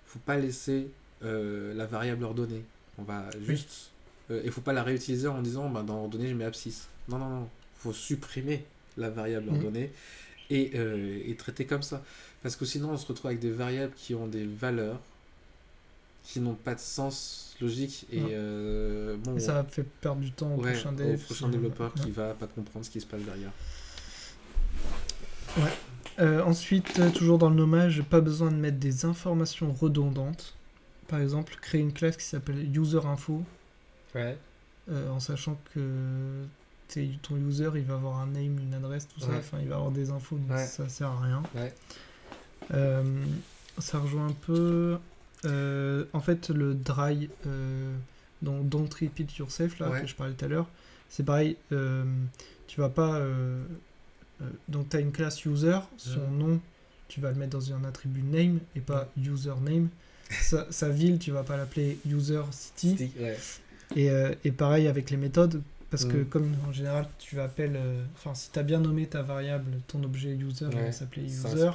faut 0.07 0.19
pas 0.19 0.37
laisser 0.37 0.89
euh, 1.25 1.73
la 1.75 1.87
variable 1.87 2.25
ordonnée. 2.25 2.63
On 2.99 3.03
va 3.03 3.25
juste, 3.47 3.91
euh, 4.31 4.43
il 4.45 4.51
faut 4.51 4.61
pas 4.61 4.73
la 4.73 4.83
réutiliser 4.83 5.29
en 5.29 5.43
disant 5.43 5.69
bah, 5.69 5.83
dans 5.87 6.03
ordonnée 6.03 6.29
je 6.29 6.35
mets 6.35 6.45
abscisse. 6.45 6.89
Non 7.09 7.19
non 7.19 7.29
non, 7.29 7.49
faut 7.79 7.93
supprimer 7.93 8.65
la 8.97 9.11
variable 9.11 9.49
ordonnée 9.51 9.93
et, 10.51 10.73
euh, 10.75 11.21
et 11.27 11.35
traiter 11.37 11.65
comme 11.67 11.83
ça. 11.83 12.03
Parce 12.43 12.57
que 12.57 12.65
sinon 12.65 12.91
on 12.91 12.97
se 12.97 13.07
retrouve 13.07 13.27
avec 13.27 13.41
des 13.41 13.51
variables 13.51 13.93
qui 13.97 14.15
ont 14.15 14.27
des 14.27 14.45
valeurs 14.47 15.01
qui 16.25 16.41
n'ont 16.41 16.55
pas 16.55 16.75
de 16.75 16.81
sens 16.81 17.55
logique 17.61 18.07
et 18.11 18.21
euh, 18.33 19.17
bon 19.23 19.37
Et 19.37 19.41
ça 19.41 19.65
fait 19.65 19.85
perdre 19.85 20.21
du 20.21 20.33
temps 20.33 20.53
au 20.55 20.61
ouais, 20.61 20.73
prochain 20.73 20.93
au 20.99 21.17
prochain 21.19 21.49
développeur 21.49 21.93
Ouais. 21.97 22.03
qui 22.03 22.11
va 22.11 22.35
pas 22.35 22.47
comprendre 22.49 22.85
ce 22.85 22.91
qui 22.91 23.01
se 23.01 23.07
passe 23.07 23.23
derrière. 23.23 23.53
Euh, 26.19 26.43
ensuite, 26.43 27.01
toujours 27.15 27.39
dans 27.39 27.51
le 27.51 27.57
nommage, 27.57 28.03
pas 28.03 28.21
besoin 28.21 28.51
de 28.51 28.57
mettre 28.57 28.79
des 28.79 29.05
informations 29.05 29.73
redondantes. 29.73 30.55
Par 31.09 31.21
exemple, 31.21 31.57
créer 31.61 31.81
une 31.81 31.93
classe 31.93 32.17
qui 32.17 32.25
s'appelle 32.25 32.67
user_info, 32.77 33.43
Ouais. 34.17 34.37
euh, 34.91 35.11
en 35.11 35.21
sachant 35.21 35.59
que 35.75 36.45
ton 37.23 37.37
user 37.37 37.71
il 37.75 37.83
va 37.85 37.95
avoir 37.95 38.21
un 38.21 38.27
name, 38.27 38.59
une 38.59 38.75
adresse, 38.75 39.07
tout 39.09 39.21
ça. 39.21 39.29
Ouais. 39.29 39.37
Enfin, 39.39 39.59
il 39.61 39.69
va 39.69 39.77
avoir 39.77 39.91
des 39.91 40.11
infos, 40.11 40.37
donc 40.39 40.51
Ouais. 40.57 40.67
ça 40.67 40.89
sert 40.89 41.09
à 41.09 41.21
rien. 41.21 41.43
Euh, 42.73 43.03
ça 43.79 43.99
rejoint 43.99 44.29
un 44.29 44.33
peu. 44.47 44.99
euh, 45.45 46.05
en 46.13 46.21
fait, 46.21 46.49
le 46.49 46.75
dry, 46.75 47.29
euh, 47.47 47.95
dont 48.43 48.63
Repeat 49.01 49.37
Yourself, 49.39 49.79
là, 49.79 50.01
que 50.01 50.07
je 50.07 50.15
parlais 50.15 50.33
tout 50.35 50.45
à 50.45 50.49
l'heure, 50.49 50.69
c'est 51.09 51.25
pareil. 51.25 51.57
tu 51.71 52.81
vas 52.81 52.89
pas. 52.89 53.21
donc, 54.69 54.89
tu 54.91 54.97
as 54.97 55.01
une 55.01 55.13
classe 55.13 55.45
user, 55.45 55.79
son 55.97 56.29
nom, 56.31 56.61
tu 57.09 57.21
vas 57.21 57.31
le 57.31 57.37
mettre 57.37 57.53
dans 57.59 57.73
un 57.73 57.85
attribut 57.85 58.23
name 58.23 58.61
et 58.75 58.81
pas 58.81 59.09
username. 59.17 59.89
sa, 60.43 60.71
sa 60.73 60.89
ville, 60.89 61.19
tu 61.21 61.31
vas 61.31 61.45
pas 61.45 61.57
l'appeler 61.57 61.99
user 62.09 62.43
city. 62.51 63.13
Ouais. 63.21 63.39
Et, 63.95 64.11
euh, 64.11 64.35
et 64.45 64.51
pareil 64.51 64.89
avec 64.89 65.11
les 65.11 65.17
méthodes, 65.17 65.63
parce 65.91 66.05
que 66.05 66.17
Mhm. 66.19 66.27
comme 66.27 66.55
en 66.69 66.73
général, 66.73 67.07
tu 67.19 67.39
appelles. 67.41 67.77
euh, 67.77 68.03
Enfin, 68.15 68.35
si 68.35 68.51
tu 68.51 68.59
as 68.59 68.63
bien 68.65 68.81
nommé 68.81 69.07
ta 69.07 69.23
variable, 69.23 69.71
ton 69.87 70.03
objet 70.03 70.31
user, 70.35 70.67
il 70.71 70.77
Ouais, 70.77 70.85
va 70.87 70.93
s'appeler 70.93 71.23
user. 71.25 71.71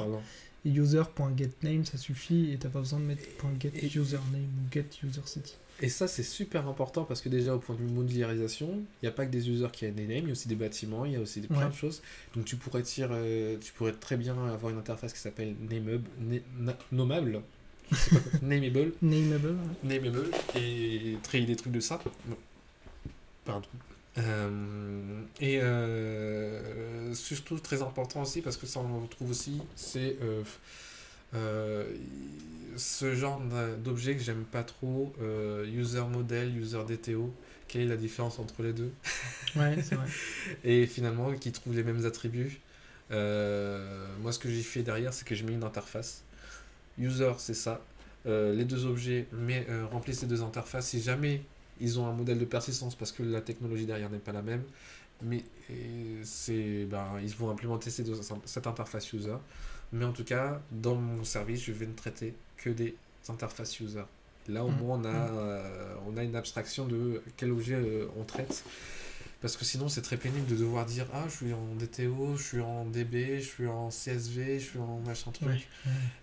Et 0.63 0.69
user.getName, 0.69 1.85
ça 1.85 1.97
suffit 1.97 2.51
et 2.51 2.57
t'as 2.57 2.69
pas 2.69 2.79
besoin 2.79 2.99
de 2.99 3.05
mettre 3.05 3.23
Et- 3.23 3.89
.getUsername 3.89 4.41
ou 4.43 4.71
getUserCity. 4.73 5.55
Et 5.83 5.89
ça, 5.89 6.07
c'est 6.07 6.21
super 6.21 6.67
important 6.67 7.03
parce 7.05 7.21
que 7.21 7.29
déjà, 7.29 7.55
au 7.55 7.59
point 7.59 7.73
de 7.75 7.79
vue 7.81 7.88
modularisation, 7.91 8.67
il 9.01 9.05
n'y 9.05 9.09
a 9.09 9.11
pas 9.11 9.25
que 9.25 9.31
des 9.31 9.49
users 9.49 9.69
qui 9.73 9.88
ont 9.88 9.91
des 9.91 10.05
names, 10.05 10.17
il 10.19 10.25
y 10.25 10.29
a 10.29 10.31
aussi 10.33 10.47
des 10.47 10.53
bâtiments, 10.55 11.05
il 11.05 11.13
y 11.13 11.15
a 11.15 11.19
aussi 11.19 11.41
des, 11.41 11.47
plein 11.47 11.61
Ouais. 11.61 11.69
de 11.69 11.73
choses. 11.73 12.03
Donc, 12.35 12.45
tu 12.45 12.55
pourrais, 12.57 12.83
dire, 12.83 13.07
euh, 13.11 13.57
tu 13.59 13.73
pourrais 13.73 13.93
très 13.93 14.17
bien 14.17 14.35
avoir 14.47 14.71
une 14.71 14.77
interface 14.77 15.13
qui 15.13 15.19
s'appelle 15.19 15.55
nameable, 16.91 17.41
quoi, 18.09 18.22
nameable, 18.41 18.93
Nameable. 19.01 19.49
ouais. 19.49 19.76
nameable, 19.84 20.30
et 20.55 21.18
créer 21.23 21.45
des 21.45 21.55
trucs 21.55 21.73
de 21.73 21.80
ça. 21.80 21.99
Bon. 22.26 22.38
Pardon. 23.45 23.68
Euh, 24.18 25.22
et 25.39 25.59
euh, 25.61 27.13
surtout 27.13 27.57
très 27.59 27.81
important 27.81 28.22
aussi 28.23 28.41
parce 28.41 28.57
que 28.57 28.65
ça 28.65 28.81
on 28.81 28.88
le 28.97 29.03
retrouve 29.03 29.30
aussi 29.31 29.61
c'est 29.77 30.18
euh, 30.22 30.43
euh, 31.34 31.85
ce 32.76 33.15
genre 33.15 33.41
d'objet 33.84 34.15
que 34.18 34.22
j'aime 34.23 34.43
pas 34.45 34.63
trop 34.63 35.13
euh, 35.22 35.65
user 35.65 36.03
model 36.11 36.57
user 36.57 36.84
DTO 36.88 37.34
quelle 37.68 37.84
est 37.84 37.85
la 37.88 37.95
différence 37.97 38.38
entre 38.39 38.63
les 38.63 38.73
deux? 38.73 38.91
Ouais, 39.55 39.81
c'est 39.81 39.95
vrai. 39.95 40.07
et 40.65 40.88
finalement 40.88 41.34
qui 41.34 41.51
trouvent 41.53 41.76
les 41.76 41.84
mêmes 41.84 42.05
attributs 42.05 42.61
Euh, 43.11 44.07
moi 44.22 44.31
ce 44.34 44.39
que 44.39 44.49
j'ai 44.49 44.63
fait 44.63 44.84
derrière 44.84 45.13
c'est 45.13 45.26
que 45.27 45.35
j'ai 45.35 45.43
mis 45.45 45.53
une 45.53 45.63
interface 45.65 46.23
user 47.02 47.34
c'est 47.38 47.53
ça 47.68 47.82
Euh, 48.28 48.53
les 48.53 48.65
deux 48.65 48.86
objets 48.86 49.26
mais 49.34 49.65
euh, 49.69 49.88
remplissent 49.91 50.22
les 50.22 50.28
deux 50.28 50.44
interfaces 50.44 50.88
si 50.90 51.02
jamais 51.02 51.41
ils 51.80 51.99
ont 51.99 52.06
un 52.06 52.14
modèle 52.14 52.38
de 52.38 52.45
persistance 52.45 52.94
parce 52.95 53.11
que 53.11 53.23
la 53.23 53.41
technologie 53.41 53.88
derrière 53.88 54.11
n'est 54.11 54.19
pas 54.30 54.32
la 54.32 54.44
même 54.44 54.64
mais 55.23 55.44
c'est 56.23 56.86
ben, 56.86 57.07
ils 57.22 57.36
vont 57.36 57.49
implémenter 57.49 57.90
ces 57.90 58.03
deux- 58.03 58.19
cette 58.45 58.68
interface 58.68 59.11
user. 59.14 59.36
Mais 59.94 60.06
en 60.06 60.14
tout 60.14 60.23
cas, 60.23 60.61
dans 60.72 60.95
mon 60.95 61.23
service, 61.23 61.64
je 61.64 61.72
vais 61.73 61.86
ne 61.88 61.94
traiter 61.94 62.34
que 62.57 62.69
des 62.69 62.95
interfaces 63.30 63.80
user. 63.80 64.03
Là, 64.48 64.64
au 64.65 64.72
Mm. 64.72 64.76
moins, 64.78 64.99
on 64.99 65.06
a, 65.06 65.10
euh, 65.10 65.95
on 66.07 66.18
a 66.18 66.23
une 66.23 66.36
abstraction 66.36 66.88
de 66.88 67.22
quel 67.38 67.52
objet 67.52 67.78
on 68.19 68.23
traite. 68.23 68.64
Parce 69.41 69.57
que 69.57 69.65
sinon, 69.65 69.89
c'est 69.89 70.03
très 70.03 70.18
pénible 70.18 70.45
de 70.45 70.55
devoir 70.55 70.85
dire 70.85 71.07
Ah, 71.13 71.23
je 71.27 71.35
suis 71.35 71.53
en 71.53 71.76
DTO, 71.76 72.35
je 72.38 72.43
suis 72.43 72.59
en 72.61 72.85
DB, 72.85 73.39
je 73.39 73.47
suis 73.47 73.65
en 73.68 73.89
CSV, 73.89 74.59
je 74.59 74.65
suis 74.65 74.80
en 74.80 74.99
machin 75.05 75.31
truc. 75.31 75.68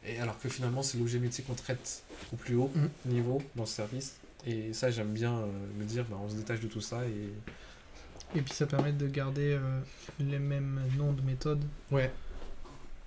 Et 0.06 0.20
alors 0.20 0.38
que 0.38 0.48
finalement, 0.48 0.82
c'est 0.84 0.98
l'objet 0.98 1.18
métier 1.18 1.42
qu'on 1.44 1.54
traite 1.54 2.02
au 2.32 2.36
plus 2.36 2.54
haut 2.54 2.70
Mm. 2.74 3.10
niveau 3.10 3.42
dans 3.56 3.64
le 3.64 3.68
service. 3.68 4.14
Et 4.46 4.72
ça, 4.72 4.90
j'aime 4.92 5.12
bien 5.12 5.34
euh, 5.36 5.46
me 5.78 5.84
dire 5.84 6.04
bah, 6.08 6.16
on 6.24 6.30
se 6.30 6.36
détache 6.36 6.60
de 6.60 6.68
tout 6.68 6.80
ça. 6.80 7.04
Et 7.06 8.38
Et 8.38 8.42
puis 8.42 8.54
ça 8.54 8.66
permet 8.66 8.92
de 8.92 9.08
garder 9.08 9.52
euh, 9.60 9.80
les 10.20 10.38
mêmes 10.38 10.80
noms 10.96 11.12
de 11.12 11.22
méthodes 11.22 11.64
ouais, 11.90 12.12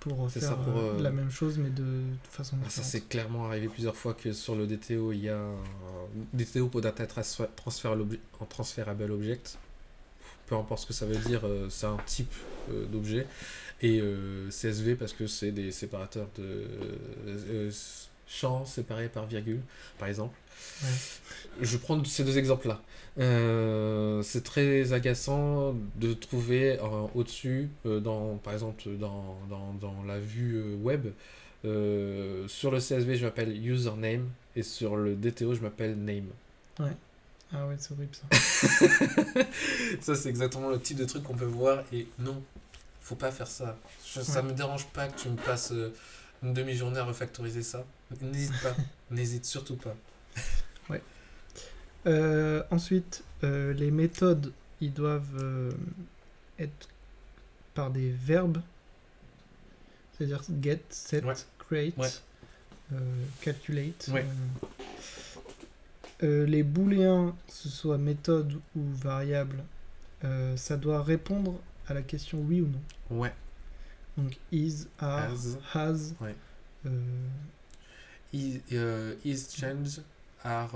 pour 0.00 0.30
faire 0.30 0.42
ça, 0.42 0.54
pour, 0.56 0.76
euh, 0.76 1.00
la 1.00 1.10
même 1.12 1.30
chose 1.30 1.58
mais 1.58 1.70
de, 1.70 1.82
de 1.84 2.02
façon 2.28 2.56
Ah, 2.66 2.68
ça 2.68 2.82
c'est 2.82 3.08
clairement 3.08 3.46
arrivé 3.46 3.68
plusieurs 3.68 3.94
fois 3.96 4.14
que 4.14 4.32
sur 4.32 4.56
le 4.56 4.66
DTO, 4.66 5.12
il 5.12 5.20
y 5.20 5.28
a 5.30 5.38
un 5.38 5.54
DTO 6.34 6.66
pour 6.68 6.80
Data 6.82 7.06
Transfer- 7.06 7.48
Transferable 7.56 8.18
en 8.40 8.44
Transferable 8.46 9.10
Object. 9.12 9.58
Peu 10.52 10.58
importe 10.58 10.82
ce 10.82 10.86
que 10.86 10.92
ça 10.92 11.06
veut 11.06 11.16
dire, 11.16 11.40
euh, 11.46 11.68
c'est 11.70 11.86
un 11.86 11.96
type 12.04 12.30
euh, 12.70 12.84
d'objet. 12.84 13.26
Et 13.80 14.02
euh, 14.02 14.50
CSV 14.50 14.96
parce 14.96 15.14
que 15.14 15.26
c'est 15.26 15.50
des 15.50 15.72
séparateurs 15.72 16.28
de 16.36 17.70
champs 18.26 18.66
séparés 18.66 19.08
par 19.08 19.24
virgule, 19.24 19.60
par 19.98 20.08
exemple. 20.08 20.36
Ouais. 20.82 20.88
Je 21.62 21.78
prends 21.78 22.04
ces 22.04 22.22
deux 22.22 22.36
exemples-là. 22.36 22.82
Euh, 23.18 24.20
c'est 24.20 24.44
très 24.44 24.92
agaçant 24.92 25.74
de 25.96 26.12
trouver 26.12 26.78
euh, 26.78 27.06
au-dessus, 27.14 27.70
euh, 27.86 27.98
dans, 27.98 28.36
par 28.36 28.52
exemple 28.52 28.90
dans, 29.00 29.38
dans, 29.48 29.72
dans 29.80 30.02
la 30.02 30.18
vue 30.18 30.62
web, 30.82 31.06
sur 31.64 32.70
le 32.70 32.78
CSV 32.78 33.16
je 33.16 33.24
m'appelle 33.24 33.56
username 33.66 34.28
et 34.54 34.62
sur 34.62 34.96
le 34.96 35.14
DTO 35.14 35.54
je 35.54 35.62
m'appelle 35.62 35.96
name. 35.96 36.28
Ah 37.54 37.66
ouais, 37.66 37.76
c'est 37.78 37.92
horrible 37.92 38.14
ça. 38.14 38.26
ça 40.00 40.14
c'est 40.14 40.28
exactement 40.28 40.70
le 40.70 40.80
type 40.80 40.96
de 40.98 41.04
truc 41.04 41.22
qu'on 41.24 41.34
peut 41.36 41.44
voir 41.44 41.82
et 41.92 42.06
non, 42.18 42.42
faut 43.00 43.14
pas 43.16 43.30
faire 43.30 43.46
ça. 43.48 43.76
Je- 44.06 44.20
Ça 44.22 44.40
Ouais. 44.40 44.48
me 44.48 44.52
dérange 44.52 44.86
pas 44.88 45.08
que 45.08 45.20
tu 45.20 45.28
me 45.28 45.36
passes 45.36 45.72
euh, 45.72 45.92
une 46.42 46.54
demi-journée 46.54 46.98
à 46.98 47.04
refactoriser 47.04 47.62
ça. 47.62 47.84
N'hésite 48.20 48.58
pas, 48.62 48.74
n'hésite 49.10 49.44
surtout 49.44 49.76
pas. 49.76 49.94
Euh, 52.04 52.64
ensuite, 52.72 53.22
euh, 53.44 53.72
les 53.74 53.92
méthodes, 53.92 54.52
ils 54.80 54.92
doivent 54.92 55.72
être 56.58 56.88
par 57.74 57.90
des 57.92 58.10
verbes, 58.10 58.60
c'est-à-dire 60.18 60.42
get, 60.60 60.80
set, 60.90 61.24
Ouais. 61.24 61.34
create, 61.60 61.96
Ouais. 61.96 62.98
calculate. 63.40 64.10
Euh. 66.22 66.46
Les 66.46 66.62
booléens, 66.62 67.34
que 67.46 67.52
ce 67.52 67.68
soit 67.68 67.98
méthode 67.98 68.54
ou 68.76 68.82
variable, 68.92 69.62
euh, 70.24 70.56
ça 70.56 70.76
doit 70.76 71.02
répondre 71.02 71.54
à 71.88 71.94
la 71.94 72.02
question 72.02 72.38
oui 72.40 72.60
ou 72.60 72.66
non. 72.68 73.18
Ouais. 73.22 73.32
Donc 74.16 74.36
is, 74.52 74.86
are, 74.98 75.30
Has. 75.32 75.58
has. 75.74 76.14
Ouais. 76.20 76.34
euh, 76.86 76.90
Is, 78.32 78.60
euh, 78.72 79.14
is 79.24 79.46
change 79.54 80.00
are 80.44 80.70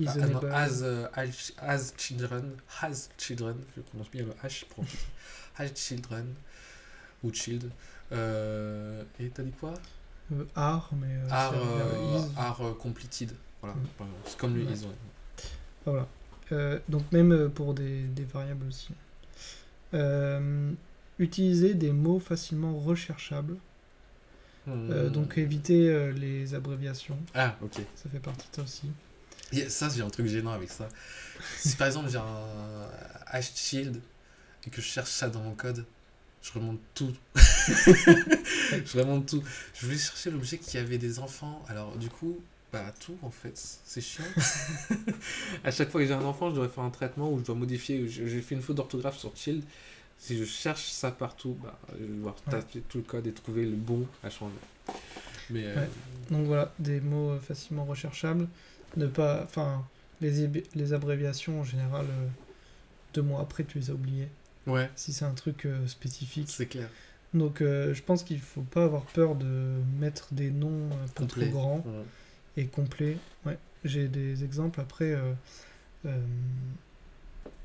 Is 0.00 0.06
ah, 0.08 0.16
non, 0.18 0.24
enable. 0.38 0.50
as, 0.52 0.82
as, 1.14 1.52
as 1.58 1.92
children 1.96 2.52
has 2.82 3.08
children 3.18 3.56
je 3.76 3.82
prononce 3.82 4.10
bien 4.10 4.24
le 4.24 4.32
H 4.48 4.64
pour 4.66 4.84
has 5.58 5.68
children 5.74 6.26
ou 7.22 7.32
child 7.32 7.70
et 8.12 9.28
t'as 9.34 9.42
dit 9.42 9.52
quoi? 9.60 9.74
Are, 10.54 10.90
mais 11.00 11.30
are, 11.30 11.54
are 12.36 12.76
completed 12.78 13.30
voilà 13.66 14.10
c'est 14.24 14.36
comme 14.38 14.54
le 14.56 14.62
is 14.62 14.84
ouais. 14.84 14.94
Voilà. 15.84 16.06
Euh, 16.52 16.78
donc 16.88 17.10
même 17.12 17.32
euh, 17.32 17.48
pour 17.48 17.74
des, 17.74 18.02
des 18.02 18.24
variables 18.24 18.66
aussi. 18.66 18.90
Euh, 19.94 20.72
utiliser 21.18 21.74
des 21.74 21.92
mots 21.92 22.18
facilement 22.20 22.78
recherchables. 22.78 23.56
Euh, 24.68 25.08
Hmm. 25.08 25.12
donc 25.12 25.38
éviter 25.38 26.12
les 26.12 26.54
abréviations. 26.54 27.16
ah 27.34 27.56
ok 27.62 27.74
Ça 27.94 28.10
fait 28.10 28.18
partie 28.18 28.48
de 28.50 28.56
ça 28.56 28.62
aussi. 28.62 28.90
Ça 29.68 29.88
j'ai 29.88 30.02
un 30.02 30.10
truc 30.10 30.26
gênant 30.26 30.50
avec 30.50 30.70
ça 30.70 30.88
si 31.56 31.76
par 31.76 31.86
exemple 31.86 32.08
j'ai 32.10 32.18
un 32.18 32.88
hash 33.26 33.52
shield 33.54 34.00
et 34.66 34.70
que 34.70 34.80
je 34.82 34.86
cherche 34.88 35.10
ça 35.10 35.28
dans 35.28 35.38
mon 35.40 35.54
code 35.54 35.84
je 36.42 36.50
remonte 36.52 36.80
tout 36.94 37.12
je 37.36 38.98
remonte 38.98 39.26
tout 39.26 39.42
je 39.74 39.86
voulais 39.86 39.98
chercher 39.98 40.32
l'objet 40.32 40.58
qui 40.58 40.78
avait 40.78 40.98
des 40.98 41.20
enfants 41.20 41.64
alors 41.68 41.96
du 41.96 42.08
coup 42.08 42.36
bah 42.72 42.92
tout 43.00 43.16
en 43.22 43.30
fait 43.30 43.52
c'est 43.54 44.00
chiant 44.00 44.24
à 45.64 45.70
chaque 45.70 45.90
fois 45.90 46.00
que 46.00 46.06
j'ai 46.06 46.12
un 46.14 46.24
enfant 46.24 46.50
je 46.50 46.56
dois 46.56 46.68
faire 46.68 46.84
un 46.84 46.90
traitement 46.90 47.30
où 47.32 47.38
je 47.38 47.44
dois 47.44 47.54
modifier 47.54 48.08
j'ai 48.08 48.42
fait 48.42 48.54
une 48.54 48.62
faute 48.62 48.76
d'orthographe 48.76 49.16
sur 49.18 49.36
child 49.36 49.62
si 50.18 50.36
je 50.36 50.44
cherche 50.44 50.86
ça 50.90 51.10
partout 51.10 51.56
bah, 51.62 51.78
je 51.98 52.04
vais 52.04 52.14
devoir 52.14 52.34
Ouais. 52.46 52.52
taper 52.52 52.80
tout 52.88 52.98
le 52.98 53.04
code 53.04 53.26
et 53.26 53.32
trouver 53.32 53.64
le 53.66 53.76
bon 53.76 54.06
à 54.22 54.30
changer 54.30 54.54
mais 55.50 55.62
euh. 55.64 55.86
Donc 56.30 56.46
voilà, 56.46 56.72
des 56.80 57.00
mots 57.00 57.30
euh, 57.30 57.38
facilement 57.38 57.84
recherchables. 57.84 58.48
Ne 58.96 59.06
pas, 59.06 59.44
enfin, 59.44 59.86
les, 60.20 60.48
les 60.74 60.92
abréviations 60.92 61.60
en 61.60 61.64
général, 61.64 62.04
euh, 62.06 62.26
deux 63.14 63.22
mois 63.22 63.42
après 63.42 63.62
tu 63.62 63.78
les 63.78 63.90
as 63.90 63.94
oubliées. 63.94 64.28
ouais 64.66 64.90
Si 64.96 65.12
c'est 65.12 65.24
un 65.24 65.34
truc 65.34 65.64
euh, 65.66 65.86
spécifique. 65.86 66.48
c'est 66.50 66.66
clair 66.66 66.88
Donc 67.32 67.58
je 67.60 68.02
pense 68.02 68.24
qu'il 68.24 68.40
faut 68.40 68.62
pas 68.62 68.84
avoir 68.84 69.04
peur 69.04 69.36
de 69.36 69.76
mettre 70.00 70.34
des 70.34 70.50
noms 70.50 70.88
Complet. 71.14 71.44
trop 71.48 71.52
grands. 71.52 71.76
Ouais. 71.86 72.04
Et 72.56 72.66
complet. 72.66 73.16
Ouais, 73.44 73.58
j'ai 73.84 74.08
des 74.08 74.44
exemples. 74.44 74.80
Après, 74.80 75.12
euh, 75.12 75.32
euh, 76.06 76.18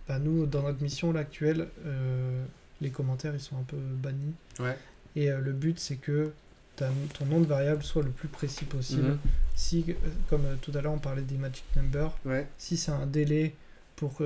bah, 0.08 0.20
nous, 0.20 0.46
dans 0.46 0.64
notre 0.64 0.82
mission 0.82 1.12
là, 1.12 1.22
actuelle, 1.22 1.68
euh, 1.86 2.44
les 2.82 2.90
commentaires 2.90 3.34
ils 3.34 3.40
sont 3.40 3.58
un 3.58 3.64
peu 3.64 3.78
bannis. 3.78 4.34
Ouais. 4.60 4.78
Et 5.16 5.32
euh, 5.32 5.40
le 5.40 5.52
but, 5.54 5.80
c'est 5.80 5.98
que 5.98 6.32
ta- 6.76 6.90
ton 7.18 7.26
nom 7.26 7.40
de 7.40 7.46
variable 7.46 7.84
soit 7.84 8.04
le 8.04 8.10
plus 8.12 8.28
précis 8.28 8.66
possible. 8.66 9.10
Mhm. 9.10 9.18
Si, 9.56 9.86
comme 10.30 10.44
tout 10.62 10.72
à 10.76 10.82
l'heure, 10.82 10.94
on 10.94 10.98
parlait 11.00 11.22
des 11.22 11.36
magic 11.38 11.64
numbers, 11.76 12.18
ouais 12.26 12.48
si 12.58 12.78
c'est 12.78 12.92
un 12.92 13.06
délai 13.06 13.54
pour, 13.98 14.22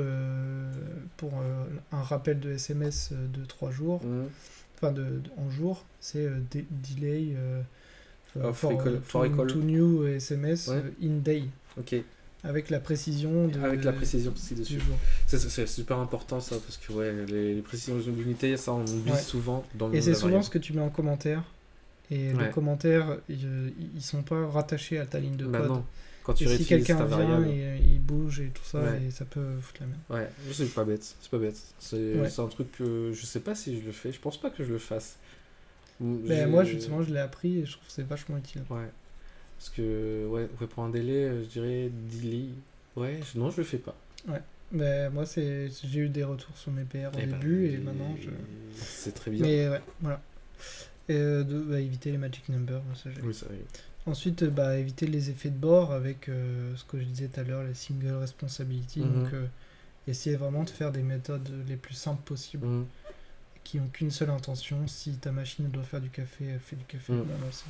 pour 1.17 1.33
un 1.91 2.01
rappel 2.03 2.39
de 2.39 2.51
SMS 2.51 3.11
de 3.11 3.43
3 3.45 3.71
jours, 3.71 4.01
Mhm. 4.05 4.29
enfin 4.77 4.91
de, 4.93 5.03
de- 5.03 5.21
en 5.37 5.49
jours, 5.49 5.83
c'est 5.99 6.25
de- 6.29 6.63
delay 6.95 7.35
euh, 8.37 8.41
Oh, 8.49 8.53
for, 8.53 8.71
recall- 8.71 8.87
euh, 8.95 8.99
for 9.03 9.23
to- 9.23 9.29
recall. 9.31 9.47
to 9.47 9.59
new 9.59 10.05
SMS 10.07 10.67
Ouais. 10.67 10.75
euh, 10.77 10.89
in 11.07 11.17
day 11.23 11.43
ok 11.77 11.95
avec 12.43 12.69
la 12.69 12.79
précision 12.79 13.47
de, 13.47 13.59
avec 13.59 13.83
la 13.83 13.91
précision 13.91 14.31
aussi 14.31 14.53
du 14.53 14.59
dessus 14.61 14.79
jour. 14.79 14.95
C'est- 15.25 15.65
super 15.65 15.97
important 15.97 16.39
ça 16.39 16.57
parce 16.57 16.77
que 16.77 16.93
ouais, 16.93 17.11
les, 17.27 17.55
les 17.55 17.61
précisions 17.61 17.97
d'unité, 17.97 18.55
ça 18.55 18.71
on 18.73 18.83
oublie 18.85 19.11
Ouais. 19.11 19.17
souvent 19.19 19.63
dans 19.73 19.87
le 19.87 19.95
Et 19.95 20.01
c'est 20.03 20.13
souvent 20.13 20.43
ce 20.43 20.51
que 20.51 20.59
tu 20.59 20.73
mets 20.73 20.81
en 20.81 20.89
commentaire. 20.91 21.41
Et 22.11 22.33
Ouais. 22.33 22.45
les 22.45 22.51
commentaires, 22.51 23.17
ils, 23.29 23.73
ils 23.95 24.01
sont 24.03 24.21
pas 24.21 24.45
rattachés 24.47 24.99
à 24.99 25.07
ta 25.07 25.19
ligne 25.19 25.37
de 25.37 25.47
Bah 25.47 25.57
code. 25.61 25.69
non, 25.69 25.85
quand 26.21 26.33
tu 26.35 26.43
et 26.43 26.55
si 26.57 26.65
quelqu'un 26.65 27.03
vient 27.05 27.43
et 27.47 27.79
il 27.83 27.99
bouge 27.99 28.41
et 28.41 28.49
tout 28.53 28.63
ça, 28.63 28.77
Ouais. 28.79 29.01
et 29.07 29.09
ça 29.09 29.25
peut 29.25 29.57
foutre 29.59 29.81
la 29.81 29.87
merde. 29.87 30.01
Ouais, 30.11 30.29
c'est 30.53 30.71
pas 30.71 30.83
bête, 30.83 31.15
c'est 31.19 31.31
pas 31.31 31.39
bête. 31.39 31.57
C'est 31.79 31.95
Ouais. 32.13 32.29
un 32.39 32.47
truc 32.47 32.71
que 32.73 33.11
je 33.11 33.25
sais 33.25 33.39
pas 33.39 33.55
si 33.55 33.79
je 33.81 33.85
le 33.87 33.91
fais, 33.91 34.11
je 34.11 34.19
pense 34.19 34.39
pas 34.39 34.51
que 34.51 34.63
je 34.63 34.71
le 34.71 34.77
fasse. 34.77 35.15
J'ai- 36.25 36.45
moi, 36.45 36.63
justement, 36.63 37.01
je 37.03 37.13
l'ai 37.13 37.19
appris 37.19 37.59
et 37.59 37.65
je 37.65 37.71
trouve 37.73 37.85
que 37.85 37.91
c'est 37.91 38.03
vachement 38.07 38.37
utile. 38.37 38.63
Ouais. 38.69 38.89
Parce 39.57 39.69
que, 39.69 40.25
ouais, 40.27 40.49
ouais, 40.59 40.67
pour 40.67 40.83
un 40.83 40.89
délai, 40.89 41.23
euh, 41.25 41.43
je 41.43 41.47
dirais 41.47 41.89
delay. 42.11 42.47
Ouais, 42.95 43.19
je- 43.33 43.39
non, 43.39 43.49
je 43.51 43.57
le 43.57 43.63
fais 43.63 43.77
pas. 43.77 43.95
Mais 44.71 45.09
moi, 45.11 45.25
c'est 45.27 45.69
j'ai 45.83 45.99
eu 45.99 46.09
des 46.09 46.23
retours 46.23 46.57
sur 46.57 46.71
mes 46.71 46.83
PR 46.83 47.07
au 47.13 47.19
Eh 47.19 47.25
ben, 47.27 47.39
début 47.39 47.67
et 47.67 47.73
et- 47.73 47.77
maintenant 47.77 48.15
je. 48.19 48.29
C'est 48.75 49.13
très 49.13 49.29
bien. 49.31 49.45
Mais 49.45 49.69
ouais, 49.69 49.81
voilà. 50.01 50.19
Et 51.07 51.13
euh, 51.15 51.43
de 51.43 51.59
bah, 51.61 51.79
éviter 51.79 52.11
les 52.11 52.17
magic 52.17 52.49
numbers, 52.49 52.81
ça 52.95 53.09
j'ai 53.15 53.21
Oui, 53.21 53.33
ça 53.33 53.45
oui. 53.51 53.57
Ensuite, 54.07 54.41
euh, 54.41 54.49
bah, 54.49 54.75
éviter 54.77 55.05
les 55.05 55.29
effets 55.29 55.51
de 55.51 55.57
bord 55.57 55.91
avec 55.93 56.29
euh, 56.29 56.75
ce 56.75 56.83
que 56.83 56.99
je 56.99 57.05
disais 57.05 57.27
tout 57.27 57.39
à 57.39 57.43
l'heure, 57.43 57.63
les 57.63 57.75
single 57.75 58.15
responsibility. 58.15 59.01
Mhm. 59.01 59.23
Donc, 59.23 59.33
euh, 59.33 59.45
essayer 60.07 60.35
vraiment 60.35 60.63
de 60.63 60.69
faire 60.71 60.91
des 60.91 61.03
méthodes 61.03 61.47
les 61.67 61.75
plus 61.77 61.93
simples 61.95 62.23
possibles, 62.23 62.65
Mhm. 62.65 62.85
Qui 63.65 63.79
ont 63.81 63.87
qu'une 63.87 64.11
seule 64.11 64.29
intention. 64.29 64.87
Si 64.87 65.17
ta 65.17 65.31
machine 65.33 65.67
doit 65.69 65.83
faire 65.83 65.99
du 65.99 66.09
café, 66.09 66.45
elle 66.53 66.59
fait 66.59 66.75
du 66.77 66.85
café. 66.85 67.11
Là, 67.13 67.19
c'est 67.51 67.65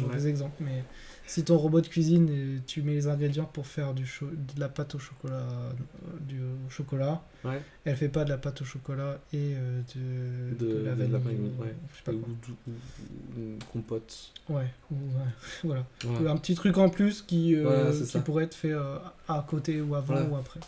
un 0.00 0.06
mauvais 0.06 0.22
Ouais. 0.22 0.28
exemple, 0.30 0.54
mais 0.60 0.82
si 1.26 1.42
ton 1.44 1.58
robot 1.58 1.80
de 1.82 1.88
cuisine, 1.88 2.28
euh, 2.30 2.58
tu 2.66 2.80
mets 2.82 2.92
les 2.94 3.06
ingrédients 3.08 3.44
pour 3.44 3.66
faire 3.66 3.92
du 3.92 4.04
de 4.04 4.60
la 4.60 4.68
pâte 4.68 4.94
au 4.94 4.98
chocolat, 4.98 5.34
euh, 5.34 5.72
du 6.20 6.40
au 6.40 6.70
chocolat, 6.70 7.20
Ouais. 7.44 7.60
elle 7.84 7.96
fait 7.96 8.08
pas 8.08 8.24
de 8.24 8.30
la 8.30 8.38
pâte 8.38 8.62
au 8.62 8.64
chocolat 8.64 9.18
et 9.32 9.54
euh, 9.56 9.82
de, 9.94 10.54
De- 10.56 10.72
de 10.72 10.84
la 10.86 10.94
de 10.94 11.00
la 11.02 11.18
vanille. 11.18 11.36
vanille, 11.38 11.52
ou- 11.58 11.62
ouais. 11.62 11.74
je 11.92 11.96
sais 11.98 12.02
pas 12.04 12.12
Ou, 12.12 12.18
quoi. 12.20 12.32
ou- 12.48 12.70
ou- 12.70 13.40
une 13.40 13.58
compote. 13.72 14.32
Ouais, 14.48 14.72
ou, 14.90 14.94
ouais, 14.94 15.30
voilà. 15.64 15.84
Un 16.30 16.36
petit 16.36 16.54
truc 16.54 16.78
en 16.78 16.88
plus 16.88 17.22
qui, 17.22 17.56
euh, 17.56 17.92
qui 18.06 18.18
pourrait 18.20 18.44
être 18.44 18.54
fait 18.54 18.72
euh, 18.72 18.98
à 19.28 19.44
côté 19.48 19.80
ou 19.80 19.94
avant 19.96 20.22
ou 20.28 20.36
après. 20.36 20.60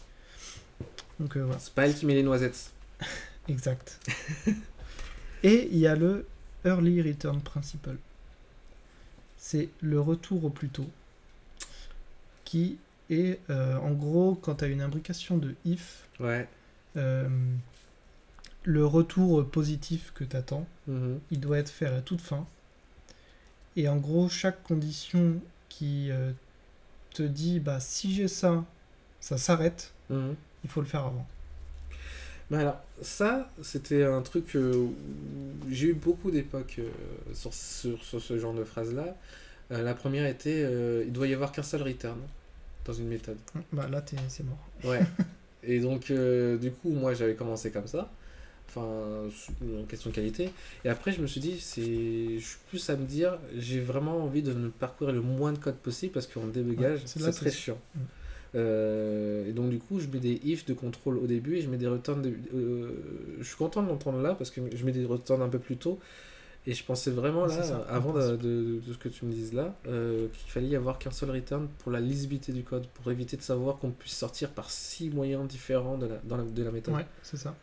Donc 1.21 1.37
voilà. 1.37 1.59
C'est 1.61 1.73
pas 1.73 1.87
elle 1.87 1.95
qui 1.95 2.05
met 2.05 2.15
les 2.15 2.23
noisettes. 2.25 2.73
Exact. 3.49 3.99
Et 5.43 5.69
il 5.73 5.79
y 5.79 5.87
a 5.87 5.97
le 5.97 6.27
Early 6.65 7.03
Return 7.03 7.41
Principle. 7.41 7.97
C'est 9.39 9.69
le 9.81 10.01
retour 10.01 10.45
au 10.45 10.51
plus 10.51 10.69
tôt. 10.69 10.89
Qui 12.45 12.79
est, 13.11 13.41
euh, 13.51 13.77
en 13.79 13.93
gros, 13.93 14.35
quand 14.41 14.57
tu 14.57 14.65
as 14.65 14.69
une 14.69 14.81
imbrication 14.81 15.37
de 15.39 15.55
if, 15.65 16.05
Ouais. 16.21 16.49
euh, 16.97 17.29
le 18.65 18.87
retour 18.87 19.45
positif 19.49 20.13
que 20.15 20.23
tu 20.25 20.37
attends, 20.37 20.67
Mhm. 20.87 21.19
il 21.33 21.41
doit 21.41 21.59
être 21.59 21.71
fait 21.71 21.87
à 21.87 21.91
la 21.91 22.01
toute 22.03 22.21
fin. 22.21 22.47
Et 23.77 23.89
en 23.89 23.97
gros, 23.97 24.29
chaque 24.29 24.63
condition 24.63 25.41
qui 25.69 26.11
euh, 26.11 26.31
te 27.15 27.23
dit, 27.23 27.59
bah, 27.59 27.81
si 27.81 28.15
j'ai 28.15 28.29
ça, 28.29 28.65
ça 29.21 29.39
s'arrête, 29.39 29.93
Mhm. 30.11 30.37
il 30.63 30.71
faut 30.71 30.81
le 30.81 30.87
faire 30.87 31.05
avant. 31.07 31.27
Mais 32.51 32.59
alors, 32.59 32.81
ça, 33.01 33.51
c'était 33.63 34.05
un 34.05 34.21
truc 34.23 34.57
euh, 34.57 34.75
où 34.75 34.95
j'ai 35.71 35.89
eu 35.89 35.95
beaucoup 35.95 36.31
d'époques 36.31 36.77
euh, 36.79 36.89
sur, 37.35 37.53
sur, 37.55 38.03
sur 38.05 38.21
ce 38.21 38.39
genre 38.39 38.55
de 38.55 38.65
phrase-là. 38.65 39.17
Euh, 39.71 39.83
la 39.83 39.95
première 39.95 40.27
était 40.27 40.63
il 41.07 41.13
doit 41.13 41.27
y 41.27 41.35
avoir 41.35 41.53
qu'un 41.53 41.63
seul 41.63 41.83
return 41.83 42.19
dans 42.85 42.93
une 42.93 43.09
méthode. 43.09 43.39
Bah 43.73 43.89
là, 43.89 44.03
t'es- 44.03 44.17
c'est 44.29 44.45
mort. 44.45 44.59
Ouais. 44.85 45.01
Et 45.65 45.79
donc, 45.81 46.11
du 46.13 46.71
coup, 46.73 46.91
moi, 46.91 47.15
j'avais 47.15 47.35
commencé 47.35 47.71
comme 47.71 47.87
ça. 47.87 48.11
Enfin, 48.69 49.29
en 49.81 49.85
question 49.85 50.11
de 50.11 50.15
qualité. 50.15 50.51
Et 50.85 50.89
après, 50.89 51.13
je 51.13 51.21
me 51.21 51.27
suis 51.27 51.41
dit, 51.41 51.61
c'est, 51.61 52.39
je 52.39 52.45
suis 52.45 52.59
plus 52.71 52.89
à 52.91 52.97
me 52.97 53.05
dire, 53.05 53.39
j'ai 53.57 53.81
vraiment 53.81 54.17
envie 54.25 54.43
de 54.43 54.53
me 54.55 54.71
parcourir 54.71 55.13
le 55.15 55.21
moins 55.21 55.53
de 55.53 55.59
code 55.59 55.77
possible 55.77 56.13
parce 56.13 56.27
qu'en 56.27 56.47
débugage, 56.47 57.01
Ouais, 57.01 57.07
c'est 57.07 57.21
très 57.33 57.51
chiant. 57.51 57.79
Mm. 57.95 58.01
Euh, 58.55 59.49
et 59.49 59.53
donc, 59.53 59.71
du 59.71 59.79
coup, 59.79 59.99
je 60.01 60.07
mets 60.09 60.19
des 60.21 60.41
if 60.45 60.65
de 60.67 60.75
contrôle 60.75 61.19
au 61.19 61.27
début 61.27 61.57
et 61.57 61.63
je 61.63 61.69
mets 61.71 61.79
des 61.79 61.87
returns. 61.87 62.23
de- 62.23 62.35
euh, 62.55 62.91
je 63.41 63.45
suis 63.45 63.57
content 63.57 63.83
de 63.83 63.89
l'entendre 63.89 64.21
là 64.21 64.35
parce 64.35 64.51
que 64.51 64.61
je 64.75 64.85
mets 64.85 64.93
des 64.93 65.05
returns 65.05 65.43
un 65.43 65.49
peu 65.49 65.59
plus 65.59 65.77
tôt. 65.77 65.99
Et 66.67 66.75
je 66.75 66.85
pensais 66.85 67.11
vraiment 67.11 67.47
là, 67.47 67.63
ça, 67.63 67.79
avant 67.89 68.13
de, 68.13 68.19
principe. 68.21 68.43
de- 68.43 68.81
de 68.87 68.93
ce 68.93 68.99
que 68.99 69.09
tu 69.09 69.25
me 69.25 69.33
dises 69.33 69.53
là, 69.53 69.75
euh, 69.89 70.29
qu'il 70.29 70.51
fallait 70.53 70.69
y 70.69 70.77
avoir 70.77 70.99
qu'un 70.99 71.11
seul 71.11 71.31
return 71.31 71.67
pour 71.79 71.91
la 71.91 72.01
lisibilité 72.01 72.53
du 72.53 72.63
code, 72.63 72.87
pour 72.89 73.11
éviter 73.11 73.37
de 73.37 73.43
savoir 73.43 73.79
qu'on 73.79 73.91
puisse 73.91 74.17
sortir 74.17 74.51
par 74.51 74.71
six 74.71 75.11
moyens 75.11 75.49
différents 75.49 75.99
de 75.99 76.07
la, 76.07 76.17
dans 76.19 76.37
la, 76.37 76.45
de 76.45 76.63
la 76.63 76.71
méthode. 76.71 76.95
Ouais, 76.95 77.07
c'est 77.25 77.37
ça. 77.37 77.57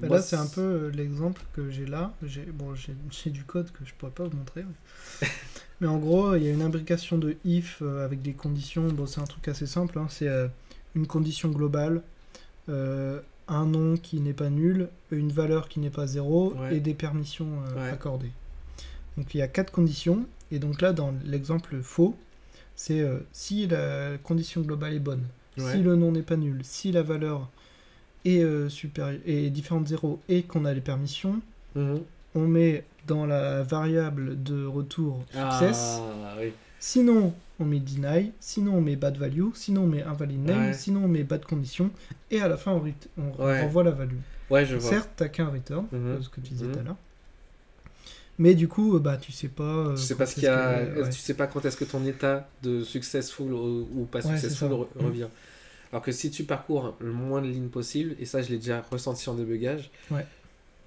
Bah 0.00 0.08
Moi, 0.08 0.16
là, 0.16 0.22
c'est 0.22 0.36
un 0.36 0.46
peu 0.46 0.88
l'exemple 0.88 1.42
que 1.54 1.70
j'ai 1.70 1.86
là. 1.86 2.12
J'ai 2.24 2.44
bon, 2.46 2.74
j'ai 2.74 2.94
j'ai 3.10 3.30
du 3.30 3.44
code 3.44 3.70
que 3.70 3.84
je 3.84 3.94
pourrais 3.94 4.12
pas 4.12 4.24
vous 4.24 4.36
montrer. 4.36 4.64
Mais, 5.84 5.90
en 5.90 5.98
gros, 5.98 6.34
il 6.34 6.42
y 6.44 6.48
a 6.48 6.50
une 6.50 6.62
imbrication 6.62 7.18
de 7.18 7.36
if 7.44 7.80
euh, 7.82 8.06
avec 8.06 8.22
des 8.22 8.32
conditions. 8.32 8.88
Bon, 8.88 9.04
c'est 9.06 9.20
un 9.20 9.24
truc 9.26 9.46
assez 9.48 9.66
simple. 9.66 9.98
hein, 9.98 10.06
C'est 10.08 10.28
euh, 10.28 10.48
une 10.94 11.06
condition 11.06 11.50
globale, 11.50 12.00
euh, 12.70 13.20
un 13.48 13.66
nom 13.66 13.98
qui 13.98 14.18
n'est 14.20 14.32
pas 14.32 14.48
nul, 14.48 14.88
une 15.10 15.30
valeur 15.30 15.68
qui 15.68 15.80
n'est 15.80 15.90
pas 15.90 16.06
zéro 16.06 16.54
Ouais. 16.54 16.76
et 16.78 16.80
des 16.80 16.94
permissions 16.94 17.48
euh, 17.68 17.74
Ouais. 17.84 17.90
accordées. 17.90 18.30
Donc 19.18 19.34
il 19.34 19.38
y 19.38 19.42
a 19.42 19.48
quatre 19.48 19.70
conditions. 19.72 20.24
Et 20.50 20.58
donc 20.58 20.80
là, 20.80 20.94
dans 20.94 21.12
l'exemple 21.26 21.76
faux, 21.82 22.16
c'est 22.76 23.00
euh, 23.00 23.18
si 23.32 23.66
la 23.66 24.16
condition 24.22 24.62
globale 24.62 24.94
est 24.94 25.00
bonne, 25.00 25.24
Ouais. 25.58 25.70
si 25.72 25.82
le 25.82 25.96
nom 25.96 26.12
n'est 26.12 26.22
pas 26.22 26.36
nul, 26.36 26.60
si 26.62 26.92
la 26.92 27.02
valeur 27.02 27.50
est, 28.24 28.42
supérieure, 28.70 29.20
est 29.26 29.50
différente 29.50 29.84
de 29.84 29.88
0 29.90 30.18
et 30.30 30.44
qu'on 30.44 30.64
a 30.64 30.72
les 30.72 30.80
permissions, 30.80 31.42
Mhm. 31.74 32.00
On 32.34 32.46
met 32.46 32.84
dans 33.06 33.26
la 33.26 33.62
variable 33.62 34.42
de 34.42 34.64
retour 34.66 35.24
success. 35.32 35.98
Ah, 36.00 36.34
oui. 36.40 36.52
Sinon, 36.80 37.32
on 37.60 37.64
met 37.64 37.80
deny. 37.80 38.32
Sinon, 38.40 38.74
on 38.76 38.80
met 38.80 38.96
bad 38.96 39.16
value. 39.16 39.48
Sinon, 39.54 39.82
on 39.82 39.86
met 39.86 40.02
invalid 40.02 40.44
name. 40.44 40.66
Ouais. 40.68 40.72
Sinon, 40.74 41.04
on 41.04 41.08
met 41.08 41.22
bad 41.24 41.44
condition. 41.44 41.90
Et 42.30 42.40
à 42.40 42.48
la 42.48 42.56
fin, 42.56 42.72
on, 42.72 42.80
ret- 42.80 43.08
on 43.18 43.44
Ouais. 43.44 43.60
renvoie 43.62 43.84
la 43.84 43.90
value. 43.92 44.16
Ouais, 44.50 44.66
je 44.66 44.76
vois. 44.76 44.90
Certes, 44.90 45.10
t'as 45.16 45.28
qu'un 45.28 45.48
return, 45.48 45.86
Mhm. 45.92 46.22
ce 46.22 46.28
que 46.28 46.40
tu 46.40 46.50
disais 46.52 46.66
Mhm. 46.66 46.72
tout 46.72 46.78
à 46.78 46.82
l'heure. 46.82 46.96
Mais 48.38 48.54
du 48.54 48.66
coup, 48.68 48.96
euh, 48.96 48.98
bah, 48.98 49.16
tu 49.16 49.30
sais 49.30 49.48
pas. 49.48 49.62
euh, 49.62 49.94
Tu 49.94 50.02
sais 50.02 50.16
pas 50.16 50.26
ce 50.26 50.32
est-ce 50.32 50.40
qu'il 50.40 50.44
y 50.44 50.46
a, 50.48 50.84
que- 50.84 51.02
ouais. 51.02 51.08
tu 51.10 51.18
sais 51.20 51.34
pas 51.34 51.46
quand 51.46 51.64
est-ce 51.64 51.76
que 51.76 51.84
ton 51.84 52.04
état 52.04 52.48
de 52.62 52.82
successful 52.82 53.52
ou 53.52 54.08
pas 54.10 54.20
successful 54.22 54.68
Mm. 54.70 55.04
revient. 55.04 55.28
Alors 55.92 56.02
que 56.02 56.10
si 56.10 56.30
tu 56.32 56.42
parcours 56.42 56.96
le 56.98 57.12
moins 57.12 57.40
de 57.40 57.46
lignes 57.46 57.68
possible, 57.68 58.16
et 58.18 58.24
ça 58.26 58.42
je 58.42 58.50
l'ai 58.50 58.56
déjà 58.58 58.84
ressenti 58.90 59.30
en 59.30 59.34
débugage, 59.34 59.90
Ouais. 60.10 60.26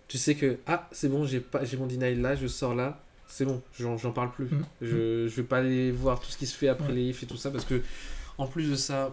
Tu 0.08 0.18
sais 0.18 0.36
que 0.36 0.58
ah 0.68 0.88
c'est 0.92 1.10
bon 1.10 1.26
j'ai 1.26 1.40
pas 1.40 1.64
j'ai 1.66 1.78
mon 1.78 1.86
deny 1.88 2.16
là, 2.16 2.36
je 2.36 2.48
sors 2.48 2.74
là, 2.76 3.02
c'est 3.28 3.46
bon, 3.46 3.62
j'en 3.78 4.12
parle 4.12 4.32
plus. 4.32 4.46
Mm. 4.46 4.66
Je, 4.82 5.28
je 5.28 5.36
vais 5.36 5.44
pas 5.44 5.58
aller 5.58 5.92
voir 5.92 6.20
tout 6.20 6.30
ce 6.30 6.38
qui 6.38 6.46
se 6.48 6.56
fait 6.56 6.68
après 6.70 6.88
Ouais. 6.90 6.94
les 6.96 7.04
ifs 7.10 7.24
et 7.24 7.26
tout 7.26 7.38
ça 7.38 7.52
parce 7.52 7.66
que 7.66 7.82
En 8.38 8.46
plus 8.48 8.70
de 8.70 8.76
ça, 8.76 9.12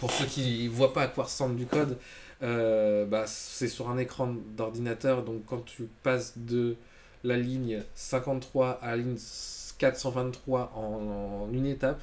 pour 0.00 0.10
ceux 0.10 0.26
qui 0.26 0.66
voient 0.68 0.92
pas 0.92 1.02
à 1.02 1.06
quoi 1.08 1.24
ressemble 1.24 1.56
du 1.56 1.66
code, 1.66 1.96
euh, 2.42 3.06
bah, 3.06 3.24
c'est 3.26 3.68
sur 3.68 3.88
un 3.88 3.96
écran 3.98 4.34
d'ordinateur. 4.56 5.22
Donc 5.24 5.44
quand 5.46 5.64
tu 5.64 5.88
passes 6.02 6.36
de 6.36 6.74
la 7.24 7.36
ligne 7.36 7.82
53 7.94 8.80
à 8.82 8.90
la 8.90 8.96
ligne 8.96 9.16
423 9.78 10.72
en, 10.74 10.80
en 11.48 11.52
une 11.52 11.66
étape, 11.66 12.00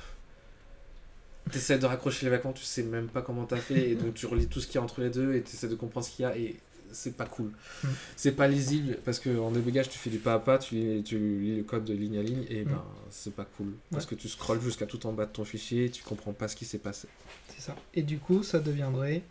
tu 1.51 1.57
essaies 1.57 1.79
de 1.79 1.85
raccrocher 1.85 2.25
les 2.25 2.29
vacances, 2.31 2.55
tu 2.59 2.63
sais 2.63 2.83
même 2.83 3.07
pas 3.07 3.21
comment 3.21 3.45
t'as 3.45 3.57
fait. 3.57 3.89
Et 3.91 3.95
donc 3.95 4.13
tu 4.13 4.25
relis 4.25 4.47
tout 4.47 4.59
ce 4.61 4.67
qu'il 4.67 4.75
y 4.75 4.77
a 4.77 4.81
entre 4.81 5.01
les 5.01 5.09
deux 5.09 5.33
et 5.35 5.41
tu 5.41 5.53
essaies 5.55 5.67
de 5.67 5.75
comprendre 5.75 6.05
ce 6.05 6.11
qu'il 6.15 6.23
y 6.23 6.25
a. 6.25 6.37
Et 6.37 6.57
c'est 6.91 7.15
pas 7.15 7.25
cool. 7.25 7.51
Mm. 7.83 7.87
C'est 8.15 8.31
pas 8.33 8.47
lisible 8.47 8.97
parce 9.05 9.19
que 9.19 9.37
en 9.39 9.51
débugage, 9.51 9.89
tu 9.89 9.97
fais 9.97 10.09
du 10.09 10.17
pas 10.19 10.33
à 10.35 10.39
pas, 10.39 10.57
tu 10.57 10.75
lis, 10.75 11.03
tu 11.03 11.17
lis 11.17 11.57
le 11.57 11.63
code 11.63 11.85
de 11.85 11.93
ligne 11.93 12.17
à 12.17 12.23
ligne 12.23 12.45
et 12.49 12.63
Mm. 12.65 12.69
ben 12.69 12.83
c'est 13.09 13.33
pas 13.35 13.45
cool. 13.57 13.73
Parce 13.91 14.05
que 14.05 14.15
tu 14.15 14.27
scrolles 14.29 14.61
jusqu'à 14.61 14.85
tout 14.85 15.05
en 15.05 15.13
bas 15.13 15.25
de 15.25 15.31
ton 15.31 15.45
fichier 15.45 15.85
et 15.85 15.89
tu 15.89 16.03
comprends 16.03 16.33
pas 16.33 16.47
ce 16.47 16.55
qui 16.55 16.65
s'est 16.65 16.77
passé. 16.79 17.07
C'est 17.55 17.61
ça. 17.61 17.75
Et 17.93 18.01
du 18.03 18.17
coup, 18.19 18.43
ça 18.43 18.59
deviendrait. 18.59 19.23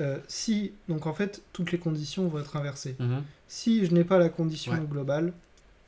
euh, 0.00 0.18
si. 0.28 0.72
Donc 0.88 1.06
en 1.08 1.12
fait, 1.12 1.42
toutes 1.52 1.72
les 1.72 1.78
conditions 1.78 2.28
vont 2.28 2.38
être 2.38 2.54
inversées. 2.56 2.94
Si 3.48 3.84
je 3.84 3.92
n'ai 3.92 4.04
pas 4.04 4.18
la 4.18 4.28
condition 4.28 4.72
Ouais. 4.72 4.80
globale, 4.88 5.32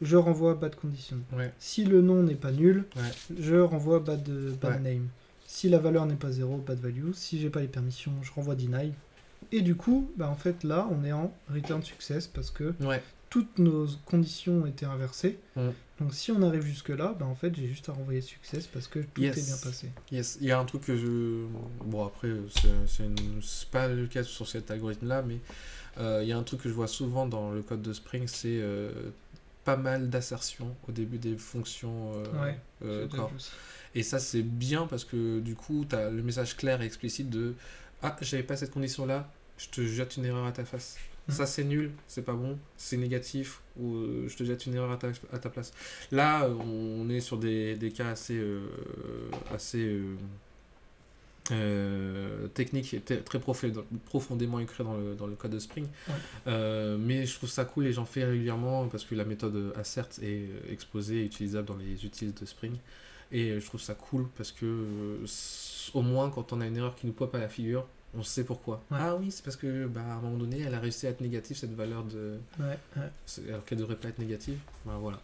je 0.03 0.17
renvoie 0.17 0.55
bad 0.55 0.75
condition. 0.75 1.19
Ouais. 1.33 1.53
Si 1.61 1.85
le 1.85 2.01
nom 2.03 2.23
n'est 2.25 2.35
pas 2.35 2.51
nul, 2.51 2.87
Ouais. 2.97 3.03
je 3.39 3.55
renvoie 3.57 4.01
bad, 4.01 4.29
bad 4.61 4.83
Ouais. 4.83 4.95
name. 4.95 5.09
Si 5.47 5.69
la 5.69 5.79
valeur 5.79 6.07
n'est 6.07 6.15
pas 6.17 6.33
0, 6.33 6.57
bad 6.59 6.81
value. 6.81 7.13
Si 7.13 7.39
j'ai 7.41 7.51
pas 7.51 7.61
les 7.61 7.69
permissions, 7.69 8.13
je 8.23 8.33
renvoie 8.33 8.55
deny. 8.57 8.93
Et 9.53 9.63
du 9.63 9.75
coup, 9.75 10.11
bah 10.17 10.29
en 10.29 10.35
fait 10.37 10.65
là, 10.65 10.89
on 10.91 11.05
est 11.05 11.13
en 11.13 11.33
return 11.53 11.83
success 11.83 12.27
parce 12.27 12.51
que 12.51 12.75
Ouais. 12.81 13.03
toutes 13.31 13.59
nos 13.59 13.87
conditions 14.07 14.67
étaient 14.67 14.87
inversées. 14.87 15.39
Mm. 15.57 15.69
Donc 16.01 16.15
si 16.15 16.31
on 16.33 16.41
arrive 16.43 16.63
jusque 16.63 16.89
là, 16.91 17.15
bah 17.19 17.27
en 17.27 17.35
fait 17.35 17.55
j'ai 17.55 17.67
juste 17.69 17.89
à 17.89 17.93
renvoyer 17.93 18.21
success 18.21 18.67
parce 18.67 18.87
que 18.89 19.01
tout 19.01 19.21
Yes. 19.21 19.37
est 19.37 19.43
bien 19.47 19.57
passé. 19.63 19.89
Yes, 20.13 20.39
il 20.41 20.47
y 20.47 20.53
a 20.53 20.59
un 20.59 20.65
truc 20.65 20.83
que 20.83 20.97
je. 20.97 21.45
Bon, 21.85 22.07
après, 22.07 22.31
c'est 22.87 23.05
une- 23.05 23.41
pas 23.71 23.89
le 23.89 24.07
cas 24.07 24.23
sur 24.23 24.47
cet 24.49 24.71
algorithme-là, 24.71 25.23
mais 25.23 25.39
euh, 25.99 26.21
il 26.23 26.29
y 26.29 26.33
a 26.33 26.39
un 26.39 26.43
truc 26.43 26.63
que 26.63 26.69
je 26.69 26.75
vois 26.75 26.89
souvent 26.89 27.27
dans 27.27 27.51
le 27.51 27.63
code 27.63 27.83
de 27.83 27.93
Spring, 27.93 28.27
c'est 28.27 28.59
euh, 28.61 28.91
pas 29.65 29.77
mal 29.77 30.09
d'assertions 30.09 30.75
au 30.89 30.93
début 30.93 31.19
des 31.19 31.37
fonctions 31.37 32.13
euh, 32.83 33.05
Ouais, 33.05 33.27
aussi. 33.37 33.51
Et 33.95 34.03
ça, 34.05 34.19
c'est 34.21 34.43
bien 34.43 34.87
parce 34.87 35.05
que 35.05 35.41
du 35.41 35.55
coup, 35.57 35.85
tu 35.89 35.97
as 35.97 36.09
le 36.11 36.23
message 36.23 36.57
clair 36.57 36.81
et 36.81 36.87
explicite 36.87 37.29
de 37.29 37.55
Ah, 38.03 38.17
j'avais 38.21 38.43
pas 38.43 38.57
cette 38.57 38.71
condition-là, 38.71 39.31
je 39.59 39.69
te 39.69 39.83
jette 39.83 40.17
une 40.17 40.25
erreur 40.25 40.47
à 40.47 40.53
ta 40.53 40.65
face. 40.65 40.97
Mhm. 41.29 41.35
Ça, 41.35 41.47
c'est 41.47 41.65
nul, 41.65 41.93
c'est 42.07 42.25
pas 42.25 42.33
bon, 42.33 42.59
c'est 42.77 42.97
négatif, 42.97 43.61
ou 43.79 43.95
euh, 43.95 44.29
je 44.29 44.37
te 44.37 44.45
jette 44.45 44.67
une 44.67 44.75
erreur 44.75 44.91
à 44.91 44.97
ta, 44.97 45.09
à 45.33 45.39
ta 45.39 45.51
place. 45.51 45.73
Là, 46.11 46.49
on 46.49 47.09
est 47.11 47.21
sur 47.21 47.37
des, 47.37 47.77
des 47.77 47.91
cas 47.91 48.09
assez, 48.09 48.39
euh, 48.39 48.69
assez 49.53 50.01
euh, 51.53 52.47
techniques 52.49 52.95
et 52.95 53.01
très 53.01 53.41
profondément 53.41 54.61
écrits 54.61 54.85
dans 54.85 54.97
le, 54.97 55.15
dans 55.15 55.27
le 55.27 55.35
code 55.35 55.51
de 55.51 55.59
Spring. 55.59 55.87
Ouais. 56.09 56.97
Mais 56.99 57.27
je 57.27 57.35
trouve 57.37 57.51
ça 57.51 57.65
cool 57.65 57.87
et 57.87 57.93
j'en 57.93 58.07
fais 58.07 58.25
régulièrement 58.25 58.89
parce 58.89 59.05
que 59.05 59.15
la 59.15 59.25
méthode 59.25 59.75
assert 59.77 60.09
est 60.23 60.49
exposée 60.71 61.21
et 61.21 61.25
utilisable 61.25 61.69
dans 61.69 61.77
les 61.77 62.05
utils 62.05 62.33
de 62.33 62.47
Spring. 62.47 62.77
Et 63.33 63.51
euh, 63.51 63.61
je 63.61 63.67
trouve 63.67 63.81
ça 63.81 63.95
cool 63.95 64.27
parce 64.37 64.51
que 64.53 64.67
euh, 64.67 65.27
au 65.95 66.03
moins 66.03 66.31
quand 66.31 66.53
on 66.53 66.61
a 66.61 66.67
une 66.67 66.77
erreur 66.77 66.97
qui 66.97 67.07
nous 67.07 67.13
pop 67.13 67.35
à 67.35 67.39
la 67.39 67.49
figure, 67.49 67.87
on 68.17 68.23
sait 68.25 68.43
pourquoi. 68.45 68.83
Ouais. 68.91 68.99
Ah 69.01 69.15
oui, 69.17 69.31
c'est 69.31 69.45
parce 69.45 69.57
que 69.57 69.87
bah, 69.87 70.01
à 70.05 70.15
un 70.15 70.21
moment 70.21 70.37
donné, 70.39 70.61
elle 70.61 70.75
a 70.75 70.81
réussi 70.81 71.07
à 71.07 71.11
être 71.11 71.21
négative 71.21 71.57
cette 71.57 71.75
valeur 71.75 72.03
de 72.05 72.39
Ouais, 72.59 72.79
ouais. 72.97 73.49
alors 73.49 73.65
qu'elle 73.65 73.79
devrait 73.79 73.95
pas 73.97 74.09
être 74.09 74.19
négative. 74.19 74.59
Bah, 74.85 74.97
voilà. 75.01 75.21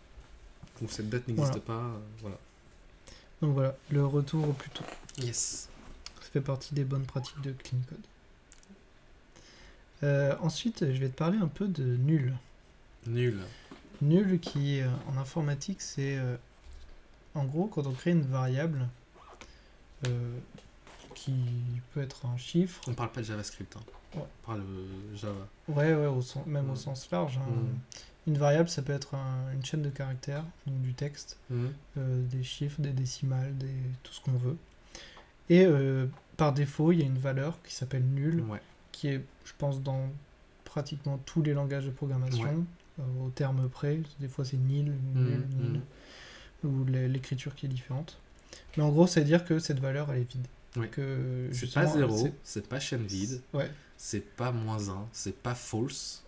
Ou 0.83 0.89
cette 0.89 1.09
date 1.09 1.27
n'existe 1.27 1.49
Voilà. 1.49 1.61
pas. 1.63 1.85
euh, 1.87 1.99
voilà. 2.21 2.39
Donc 3.43 3.55
voilà, 3.55 3.77
le 3.91 4.07
retour 4.07 4.49
au 4.49 4.53
plus 4.53 4.71
tôt. 4.71 4.85
Yes. 5.21 5.69
Ça 6.23 6.29
fait 6.33 6.41
partie 6.41 6.75
des 6.75 6.85
bonnes 6.85 7.05
pratiques 7.07 7.41
de 7.43 7.51
clean 7.53 7.79
code. 7.89 7.99
Euh, 10.03 10.35
ensuite, 10.41 10.81
je 10.93 10.99
vais 11.01 11.09
te 11.09 11.17
parler 11.17 11.39
un 11.39 11.49
peu 11.49 11.67
de 11.67 11.83
nul. 11.83 12.35
Nul. 13.07 13.39
Nul 14.03 14.39
qui, 14.41 14.81
euh, 14.81 14.89
en 15.09 15.17
informatique, 15.19 15.81
c'est 15.81 16.19
en 17.37 17.45
gros 17.45 17.67
quand 17.67 17.87
on 17.87 17.93
crée 17.93 18.11
une 18.11 18.23
variable 18.23 18.89
euh, 20.07 20.39
qui 21.15 21.35
peut 21.95 22.03
être 22.03 22.27
un 22.27 22.37
chiffre, 22.37 22.81
On 22.89 22.95
parle 22.95 23.11
pas 23.13 23.21
de 23.21 23.27
JavaScript. 23.27 23.77
Hein. 23.77 23.81
Ouais. 24.17 24.23
On 24.43 24.47
parle 24.47 24.61
de 24.61 25.17
Java. 25.17 25.47
ouais, 25.69 25.95
ouais, 25.95 26.07
au 26.07 26.21
sens- 26.23 26.47
même 26.47 26.69
au 26.71 26.75
Mm. 26.75 26.77
sens 26.77 27.11
large. 27.11 27.39
hein. 27.39 27.51
Mm. 27.51 27.77
Une 28.29 28.39
variable, 28.39 28.69
ça 28.69 28.83
peut 28.83 28.93
être 28.93 29.15
un- 29.15 29.53
une 29.55 29.65
chaîne 29.65 29.83
de 29.83 29.89
caractères, 29.91 30.45
donc 30.67 30.81
du 30.83 30.95
texte, 30.95 31.39
Mhm. 31.51 31.73
euh, 31.99 32.23
des 32.27 32.43
chiffres, 32.43 32.81
des 32.81 32.91
décimales, 32.93 33.57
des, 33.57 33.71
tout 34.03 34.13
ce 34.13 34.21
qu'on 34.21 34.33
veut. 34.33 34.57
Et 35.49 35.65
euh, 35.65 36.07
par 36.37 36.53
défaut, 36.53 36.91
il 36.93 36.99
y 37.01 37.03
a 37.03 37.07
une 37.07 37.19
valeur 37.19 37.63
qui 37.63 37.73
s'appelle 37.73 38.05
nul, 38.05 38.41
Ouais. 38.49 38.61
qui 38.91 39.09
est, 39.09 39.25
je 39.45 39.53
pense, 39.57 39.81
dans 39.81 40.09
pratiquement 40.65 41.19
tous 41.25 41.41
les 41.43 41.55
langages 41.55 41.87
de 41.87 41.91
programmation, 41.91 42.67
euh, 42.99 43.03
au 43.25 43.31
terme 43.31 43.69
près. 43.69 44.01
Des 44.19 44.29
fois, 44.29 44.45
c'est 44.45 44.57
nil, 44.57 44.93
nul, 45.15 45.45
Mhm, 45.59 45.63
nil, 45.73 45.81
ou 46.65 46.85
l'é- 46.85 47.09
l'écriture 47.09 47.55
qui 47.55 47.67
est 47.67 47.69
différente. 47.69 48.19
Mais 48.77 48.83
en 48.83 48.91
gros, 48.91 49.07
c'est 49.07 49.25
dire 49.25 49.45
que 49.45 49.59
cette 49.59 49.81
valeur, 49.81 50.11
elle 50.13 50.21
est 50.23 50.33
vide. 50.33 50.47
Ouais. 50.77 50.89
Que, 50.89 51.49
C'est 51.53 51.73
pas 51.73 51.87
zéro, 51.87 52.29
c'est- 52.45 52.69
pas 52.69 52.79
chaîne 52.81 53.07
vide, 53.07 53.41
Ouais, 53.55 53.71
c'est 53.97 54.21
pas 54.21 54.53
moins 54.53 54.91
1, 54.91 55.07
c'est 55.11 55.35
pas 55.35 55.55
false, 55.55 56.23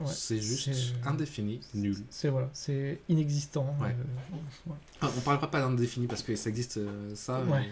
ouais. 0.00 0.06
c'est 0.12 0.40
juste 0.40 0.70
indéfini, 1.06 1.60
nul. 1.74 1.96
C'est 2.10 2.28
voilà, 2.28 2.50
c'est 2.52 2.98
inexistant. 3.08 3.76
Ouais. 3.80 3.90
euh. 3.90 4.72
Ah, 5.00 5.10
on 5.16 5.20
parlera 5.20 5.48
pas 5.48 5.60
d'indéfini 5.60 6.08
parce 6.08 6.22
que 6.22 6.34
ça 6.34 6.50
existe 6.50 6.78
euh, 6.78 7.14
ça, 7.14 7.44
mais 7.48 7.68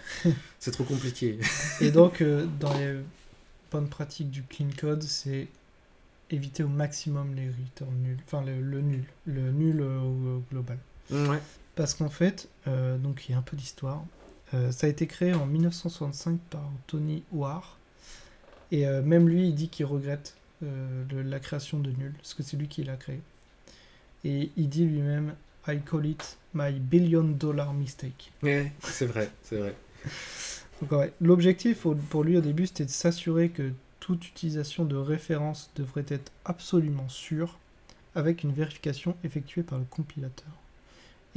c'est 0.60 0.70
trop 0.70 0.84
compliqué. 0.84 1.40
Et 1.80 1.90
donc, 1.90 2.20
euh, 2.20 2.46
dans 2.60 2.72
les 2.78 3.00
bonnes 3.72 3.88
pratiques 3.88 4.30
du 4.30 4.44
clean 4.44 4.68
code, 4.78 5.02
c'est 5.02 5.48
éviter 6.30 6.62
au 6.62 6.68
maximum 6.68 7.34
les 7.34 7.48
returns 7.48 7.96
nuls. 8.04 8.18
Enfin, 8.24 8.44
le, 8.44 8.60
le 8.60 8.80
nul. 8.82 9.04
Le 9.26 9.50
nul 9.50 9.80
au, 9.82 10.36
au 10.36 10.42
global. 10.48 10.78
ouais. 11.10 11.40
Parce 11.80 11.94
qu'en 11.94 12.10
fait, 12.10 12.46
euh, 12.68 12.98
donc 12.98 13.26
il 13.26 13.32
y 13.32 13.34
a 13.34 13.38
un 13.38 13.42
peu 13.42 13.56
d'histoire. 13.56 14.04
Euh, 14.52 14.70
ça 14.70 14.86
a 14.86 14.90
été 14.90 15.06
créé 15.06 15.32
en 15.32 15.46
1965 15.46 16.38
par 16.50 16.60
Tony 16.86 17.22
Hoare. 17.32 17.78
Et 18.70 18.86
euh, 18.86 19.00
même 19.00 19.30
lui, 19.30 19.48
il 19.48 19.54
dit 19.54 19.70
qu'il 19.70 19.86
regrette 19.86 20.36
le- 20.60 21.22
la 21.22 21.40
création 21.40 21.78
de 21.78 21.88
nul, 21.92 22.12
parce 22.18 22.34
que 22.34 22.42
c'est 22.42 22.58
lui 22.58 22.68
qui 22.68 22.84
l'a 22.84 22.96
créé. 22.98 23.18
Et 24.24 24.50
il 24.58 24.68
dit 24.68 24.84
lui-même 24.84 25.34
I 25.66 25.78
call 25.80 26.04
it 26.04 26.36
my 26.52 26.70
billion 26.78 27.22
dollar 27.24 27.72
mistake. 27.72 28.30
Ouais, 28.42 28.70
c'est 28.82 29.06
vrai, 29.06 29.30
c'est 29.42 29.56
vrai. 29.56 29.74
Ouais, 30.90 31.14
L'objectif 31.22 31.86
pour 32.10 32.24
lui 32.24 32.36
au 32.36 32.42
début, 32.42 32.66
c'était 32.66 32.84
de 32.84 32.90
s'assurer 32.90 33.48
que 33.48 33.72
toute 34.00 34.28
utilisation 34.28 34.84
de 34.84 34.96
référence 34.96 35.70
devrait 35.76 36.04
être 36.08 36.30
absolument 36.44 37.08
sûre, 37.08 37.58
avec 38.14 38.42
une 38.44 38.52
vérification 38.52 39.16
effectuée 39.24 39.62
par 39.62 39.78
le 39.78 39.84
compilateur. 39.86 40.59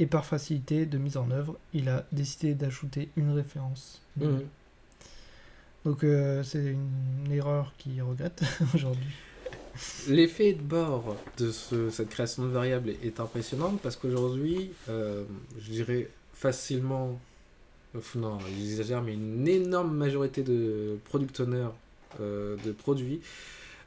Et 0.00 0.06
par 0.06 0.24
facilité 0.24 0.86
de 0.86 0.98
mise 0.98 1.16
en 1.16 1.30
œuvre, 1.30 1.56
il 1.72 1.88
a 1.88 2.04
décidé 2.10 2.54
d'ajouter 2.54 3.08
une 3.16 3.30
référence. 3.30 4.00
Mhm. 4.16 4.42
Donc 5.84 6.02
euh, 6.02 6.42
c'est 6.42 6.64
une 6.64 7.30
erreur 7.30 7.72
qu'il 7.78 8.02
regrette 8.02 8.42
aujourd'hui. 8.74 9.04
L'effet 10.08 10.52
de 10.54 10.62
bord 10.62 11.16
de 11.38 11.50
ce- 11.50 11.90
cette 11.90 12.08
création 12.08 12.44
de 12.44 12.48
variables 12.48 12.90
est, 13.02 13.20
impressionnant 13.20 13.76
parce 13.82 13.96
qu'aujourd'hui, 13.96 14.70
euh, 14.88 15.24
je 15.60 15.70
dirais 15.70 16.08
facilement, 16.32 17.18
non, 18.14 18.38
j'exagère, 18.40 19.02
mais 19.02 19.14
une 19.14 19.46
énorme 19.46 19.94
majorité 19.96 20.42
de 20.42 20.96
product 21.04 21.38
owners 21.40 21.68
euh, 22.20 22.56
de 22.64 22.72
produits 22.72 23.20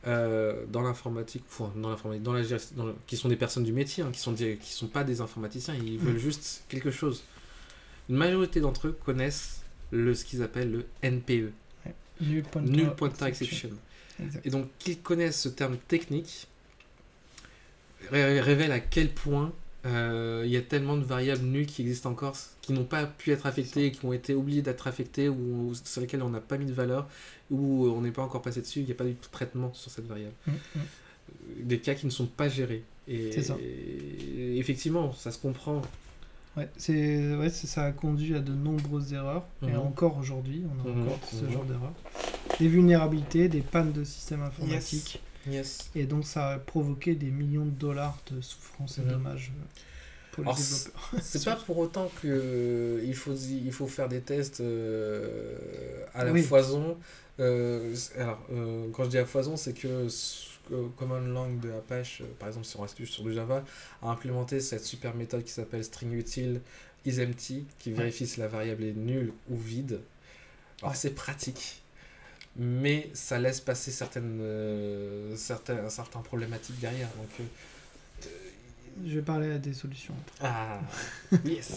euh, 0.08 0.66
dans 0.72 0.82
l'informatique, 0.82 1.44
enfin, 1.50 1.72
dans 1.76 1.90
l'informatique, 1.90 2.24
dans 2.24 2.34
la 2.34 2.42
gest- 2.44 2.74
dans 2.76 2.86
le- 2.86 2.96
qui 3.08 3.18
sont 3.18 3.28
des 3.30 3.36
personnes 3.36 3.64
du 3.66 3.74
métier, 3.74 4.04
hein, 4.04 4.10
qui 4.12 4.20
sont 4.20 4.32
des- 4.32 4.58
qui 4.58 4.72
sont 4.72 4.88
pas 4.88 5.04
des 5.04 5.22
informaticiens, 5.22 5.76
ils 5.76 6.00
veulent 6.00 6.18
juste 6.18 6.64
quelque 6.70 6.90
chose. 6.92 7.24
Une 8.10 8.16
majorité 8.16 8.62
d'entre 8.62 8.88
eux 8.88 8.98
connaissent 9.06 9.62
le 9.92 10.16
ce 10.16 10.24
qu'ils 10.26 10.42
appellent 10.42 10.72
le 10.72 10.86
NPE, 11.04 11.52
Null 12.22 12.44
pointer, 12.44 12.70
Null 12.72 12.96
Pointer 12.96 13.26
Exception. 13.26 13.70
Exact. 14.24 14.46
Et 14.46 14.50
donc 14.50 14.70
qu'ils 14.80 15.00
connaissent 15.00 15.40
ce 15.42 15.50
terme 15.50 15.78
technique 15.78 16.48
ré- 18.12 18.40
révèle 18.42 18.72
à 18.72 18.80
quel 18.80 19.14
point 19.14 19.52
il 19.88 20.50
y 20.52 20.58
a 20.58 20.62
tellement 20.62 20.98
de 20.98 21.04
variables 21.04 21.44
nulles 21.46 21.66
qui 21.66 21.82
existent 21.82 22.10
encore, 22.12 22.36
qui 22.62 22.74
n'ont 22.74 22.84
pas 22.86 23.06
pu 23.06 23.32
être 23.32 23.46
affectées, 23.46 23.92
qui 23.92 24.06
ont 24.06 24.14
été 24.14 24.34
oubliées 24.34 24.62
d'être 24.62 24.88
affectées, 24.88 25.30
ou 25.30 25.74
sur 25.84 26.02
lesquelles 26.02 26.24
on 26.24 26.30
n'a 26.30 26.42
pas 26.42 26.58
mis 26.58 26.66
de 26.66 26.74
valeur, 26.74 27.08
ou 27.52 27.88
on 27.88 28.02
n'est 28.02 28.12
pas 28.12 28.24
encore 28.24 28.42
passé 28.42 28.62
dessus, 28.62 28.80
il 28.82 28.86
n'y 28.86 28.92
a 28.92 28.96
pas 28.96 29.06
eu 29.06 29.12
de 29.14 29.18
traitement 29.32 29.74
sur 29.74 29.90
cette 29.92 30.08
variable. 30.08 30.34
Mm, 30.48 30.52
mm. 30.52 30.80
Des 31.64 31.80
cas 31.80 31.94
qui 31.96 32.06
ne 32.06 32.12
sont 32.12 32.26
pas 32.28 32.50
gérés. 32.50 32.84
Et, 33.08 33.32
C'est 33.32 33.44
ça. 33.44 33.58
et 33.62 34.58
effectivement, 34.58 35.14
ça 35.14 35.32
se 35.32 35.38
comprend. 35.38 35.82
Ouais, 36.58 36.68
c'est 36.78 37.36
ouais, 37.36 37.50
ça 37.50 37.84
a 37.86 37.92
conduit 37.92 38.36
à 38.36 38.40
de 38.40 38.52
nombreuses 38.52 39.14
erreurs. 39.14 39.46
Et 39.62 39.68
Mhm. 39.68 39.78
encore 39.80 40.18
aujourd'hui, 40.18 40.64
on 40.66 40.88
a 40.90 40.92
Mhm, 40.92 41.02
encore 41.04 41.20
ce 41.30 41.46
mhm. 41.46 41.52
genre 41.52 41.64
d'erreurs. 41.66 41.94
Des 42.60 42.68
vulnérabilités, 42.68 43.48
des 43.48 43.62
pannes 43.62 43.92
de 43.94 44.04
systèmes 44.04 44.42
informatiques. 44.42 45.16
Yes. 45.16 45.22
Et 45.96 46.06
donc 46.06 46.26
ça 46.26 46.50
a 46.52 46.60
provoqué 46.60 47.16
des 47.16 47.32
millions 47.32 47.66
de 47.66 47.72
dollars 47.72 48.18
de 48.32 48.42
souffrance 48.42 49.00
et 49.00 49.02
Mhm. 49.02 49.10
dommages 49.10 49.52
pour 50.32 50.44
les 50.44 50.50
Alors, 50.50 50.58
développeurs. 50.58 51.12
C'est 51.20 51.44
pas 51.44 51.56
pour 51.56 51.78
autant 51.78 52.10
que 52.22 52.28
euh, 52.28 53.02
il 53.06 53.16
faut 53.16 53.34
il 53.36 53.72
faut 53.74 53.88
faire 53.88 54.08
des 54.08 54.22
tests 54.22 54.62
euh, 54.62 55.58
à 56.14 56.24
la 56.24 56.34
Oui. 56.34 56.44
foison. 56.44 56.98
Euh, 57.40 57.96
alors 58.18 58.40
quand 58.94 59.04
je 59.06 59.10
dis 59.10 59.18
à 59.18 59.26
foison, 59.26 59.58
c'est 59.58 59.74
que 59.74 60.08
Common 60.98 61.22
Lang 61.22 61.60
de 61.60 61.72
Apache, 61.72 62.22
par 62.40 62.48
exemple 62.50 62.66
si 62.66 62.78
on 62.78 62.82
reste 62.82 63.04
sur 63.06 63.24
du 63.24 63.34
Java, 63.34 63.64
a 64.02 64.10
implémenté 64.10 64.60
cette 64.60 64.84
super 64.86 65.16
méthode 65.16 65.44
qui 65.44 65.52
s'appelle 65.52 65.84
string 65.84 66.12
util 66.14 66.62
isEmpty 67.06 67.66
qui 67.80 67.92
vérifie 67.92 68.28
si 68.28 68.40
la 68.40 68.48
variable 68.48 68.84
est 68.84 68.94
nulle 68.94 69.32
ou 69.50 69.58
vide. 69.58 70.02
Alors 70.84 70.92
Ouais. 70.92 70.98
c'est 70.98 71.16
pratique. 71.16 71.82
Mais 72.58 73.10
ça 73.14 73.38
laisse 73.38 73.62
passer 73.62 73.92
certaines, 73.92 74.40
euh, 74.42 75.36
certains, 75.36 75.90
certains 75.90 76.22
problématiques 76.22 76.80
derrière. 76.80 77.10
Donc, 77.18 77.30
euh, 77.40 78.28
Je 79.06 79.16
vais 79.16 79.22
parler 79.22 79.52
à 79.52 79.58
des 79.60 79.74
solutions. 79.74 80.16
ah, 80.42 80.80
yes. 81.46 81.76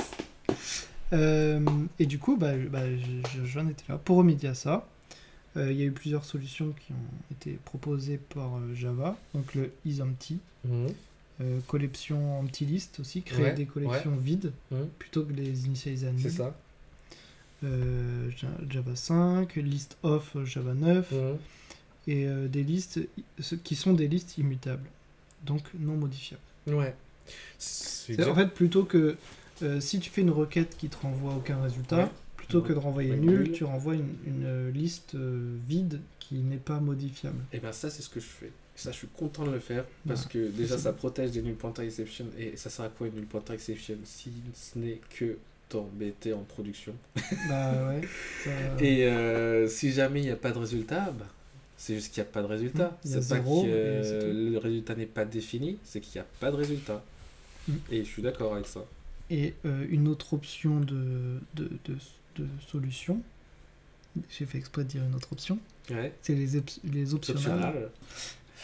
Euh, 1.12 1.60
et 1.98 2.06
du 2.06 2.18
coup, 2.18 2.36
bah, 2.36 2.52
bah, 2.70 2.84
je- 2.96 3.28
je- 3.40 3.44
j'en 3.44 3.68
étais 3.68 3.84
là. 3.88 3.98
Pour 3.98 4.16
remédier 4.16 4.48
à 4.48 4.54
ça, 4.54 4.86
euh, 5.56 5.70
il 5.72 5.78
y 5.78 5.82
a 5.82 5.84
eu 5.84 5.90
plusieurs 5.92 6.24
solutions 6.24 6.72
qui 6.80 6.92
ont 6.92 7.32
été 7.32 7.58
proposées 7.64 8.16
par 8.18 8.50
Java. 8.74 9.16
Donc 9.34 9.54
le 9.54 9.72
isEmpty, 9.84 10.38
Mhm. 10.64 10.88
collection 11.66 12.38
empty 12.38 12.64
list 12.66 13.00
aussi, 13.00 13.22
créer 13.22 13.46
Ouais, 13.46 13.54
des 13.54 13.66
collections 13.66 14.14
vides 14.16 14.52
Mhm. 14.70 14.86
plutôt 14.98 15.24
que 15.24 15.32
les 15.32 15.66
initialiser 15.66 16.06
à. 16.06 16.10
C'est 16.18 16.30
ça. 16.30 16.54
Euh, 17.64 18.30
Ja- 18.36 18.48
Java 18.70 18.96
5, 18.96 19.54
list 19.56 19.96
of 20.02 20.34
Java 20.44 20.72
9, 20.74 21.10
Mhm. 21.12 21.36
et 22.06 22.26
euh, 22.26 22.48
des 22.48 22.62
listes 22.62 23.00
qui 23.64 23.76
sont 23.76 23.92
des 23.92 24.08
listes 24.08 24.38
immutables, 24.38 24.88
donc 25.44 25.62
non 25.78 25.96
modifiables. 25.96 26.40
Ouais. 26.66 26.94
C'est 27.58 28.14
C'est- 28.14 28.24
En 28.28 28.34
fait, 28.34 28.48
plutôt 28.48 28.84
que 28.84 29.16
euh, 29.62 29.80
si 29.80 30.00
tu 30.00 30.08
fais 30.10 30.22
une 30.22 30.30
requête 30.30 30.76
qui 30.78 30.88
te 30.88 30.96
renvoie 30.96 31.34
aucun 31.34 31.60
résultat, 31.62 32.04
Ouais. 32.04 32.10
plutôt 32.36 32.62
que 32.62 32.72
de 32.72 32.78
renvoyer 32.78 33.10
Ouais, 33.10 33.16
nul, 33.18 33.52
tu 33.52 33.64
renvoies 33.64 33.94
une, 33.96 34.14
une, 34.26 34.70
liste 34.70 35.14
vide 35.68 36.00
qui 36.18 36.36
n'est 36.36 36.56
pas 36.56 36.80
modifiable. 36.80 37.38
Et 37.52 37.58
ben 37.58 37.72
ça 37.72 37.90
c'est 37.90 38.02
ce 38.02 38.08
que 38.08 38.20
je 38.20 38.26
fais. 38.26 38.50
Ça 38.74 38.90
je 38.92 38.96
suis 38.96 39.08
content 39.08 39.44
de 39.44 39.50
le 39.50 39.60
faire 39.60 39.84
parce 40.08 40.24
Ouais. 40.24 40.30
que 40.32 40.48
déjà 40.48 40.78
ça 40.78 40.92
protège 40.94 41.32
des 41.32 41.42
null 41.42 41.54
pointer 41.56 41.82
exception 41.82 42.24
et 42.38 42.56
ça 42.56 42.70
sert 42.70 42.86
à 42.86 42.88
quoi 42.88 43.08
une 43.08 43.14
null 43.16 43.26
pointer 43.26 43.52
exception 43.52 43.96
si 44.04 44.32
ce 44.54 44.78
n'est 44.78 45.00
que 45.18 45.36
t'embêter 45.70 46.32
en 46.34 46.42
production. 46.42 46.94
bah 47.48 47.88
ouais. 47.88 48.02
ça- 48.44 48.50
Et 48.84 49.06
euh, 49.06 49.66
si 49.68 49.90
jamais 49.92 50.20
il 50.20 50.24
n'y 50.24 50.30
a 50.30 50.36
pas 50.36 50.50
de 50.52 50.58
résultat, 50.58 51.10
bah, 51.18 51.26
c'est 51.78 51.94
juste 51.94 52.12
qu'il 52.12 52.22
n'y 52.22 52.28
a 52.28 52.32
pas 52.32 52.42
de 52.42 52.46
résultat. 52.46 52.88
Mm, 52.88 52.92
a 52.92 52.98
C'est 53.08 53.14
pas 53.16 53.22
zéro, 53.36 53.62
que 53.62 53.68
euh, 53.70 54.50
le 54.52 54.58
résultat 54.58 54.94
n'est 54.94 55.06
pas 55.06 55.24
défini, 55.24 55.78
c'est 55.84 56.00
qu'il 56.00 56.20
n'y 56.20 56.26
a 56.26 56.28
pas 56.40 56.50
de 56.50 56.56
résultat. 56.56 57.02
Mm. 57.68 57.72
Et 57.90 58.04
je 58.04 58.08
suis 58.10 58.22
d'accord 58.22 58.52
avec 58.54 58.66
ça. 58.66 58.84
Et 59.30 59.54
euh, 59.64 59.86
une 59.88 60.08
autre 60.08 60.34
option 60.34 60.80
de, 60.80 61.38
de, 61.54 61.70
de, 61.84 61.94
de 62.36 62.46
solution, 62.70 63.22
j'ai 64.28 64.44
fait 64.44 64.58
exprès 64.58 64.82
de 64.84 64.88
dire 64.88 65.02
une 65.04 65.14
autre 65.14 65.32
option, 65.32 65.58
Ouais. 65.90 66.12
c'est 66.22 66.34
les, 66.34 66.60
les 66.84 67.14
optionnels, 67.14 67.42
Optional. 67.42 67.90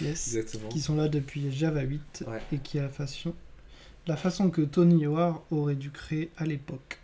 yes, 0.00 0.34
Exactement. 0.34 0.68
qui 0.68 0.80
sont 0.80 0.96
là 0.96 1.08
depuis 1.08 1.50
Java 1.52 1.82
8 1.82 2.24
Ouais. 2.26 2.40
et 2.52 2.58
qui 2.58 2.78
la 2.78 2.88
façon, 2.88 3.32
la 4.06 4.16
façon 4.16 4.50
que 4.50 4.62
Tony 4.62 5.06
Hoare 5.06 5.42
aurait 5.50 5.74
dû 5.74 5.90
créer 5.90 6.30
à 6.36 6.44
l'époque. 6.44 6.98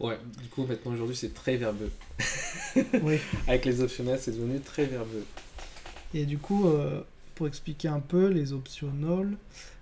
Ouais, 0.00 0.18
du 0.40 0.48
coup 0.48 0.66
maintenant 0.66 0.92
aujourd'hui 0.92 1.16
c'est 1.16 1.34
très 1.34 1.56
verbeux. 1.56 1.90
oui. 3.02 3.18
Avec 3.46 3.64
les 3.64 3.80
optionnels 3.80 4.18
c'est 4.20 4.32
devenu 4.32 4.60
très 4.60 4.84
verbeux. 4.86 5.24
Et 6.14 6.26
du 6.26 6.38
coup, 6.38 6.68
euh, 6.68 7.00
pour 7.34 7.46
expliquer 7.46 7.88
un 7.88 8.00
peu, 8.00 8.26
les 8.28 8.52
optionals, 8.52 9.30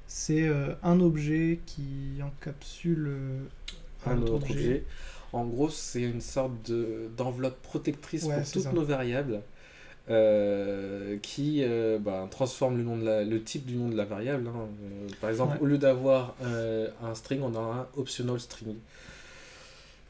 c'est 0.06 0.46
euh, 0.46 0.74
un 0.82 1.00
objet 1.00 1.60
qui 1.66 2.20
encapsule 2.22 3.06
euh, 3.08 3.40
un 4.06 4.22
autre 4.22 4.34
objet. 4.34 4.84
En 5.32 5.44
gros, 5.44 5.70
c'est 5.70 6.02
une 6.02 6.20
sorte 6.20 6.52
de, 6.70 7.08
d'enveloppe 7.16 7.60
protectrice 7.62 8.24
Ouais, 8.24 8.36
pour 8.36 8.50
toutes 8.50 8.62
ça. 8.62 8.72
nos 8.72 8.84
variables 8.84 9.42
euh, 10.08 11.18
qui 11.22 11.62
euh, 11.62 11.98
bah, 12.00 12.26
transforme 12.30 12.76
le, 12.78 12.82
nom 12.82 12.96
de 12.96 13.04
la, 13.04 13.22
le 13.24 13.42
type 13.42 13.66
du 13.66 13.76
nom 13.76 13.88
de 13.88 13.96
la 13.96 14.04
variable. 14.04 14.48
hein. 14.48 14.66
Euh, 14.82 15.08
par 15.20 15.30
exemple, 15.30 15.54
Ouais. 15.56 15.62
au 15.62 15.66
lieu 15.66 15.78
d'avoir 15.78 16.34
un 16.42 17.14
string, 17.14 17.40
on 17.42 17.54
a 17.54 17.58
un 17.58 17.86
optional 17.96 18.40
string. 18.40 18.76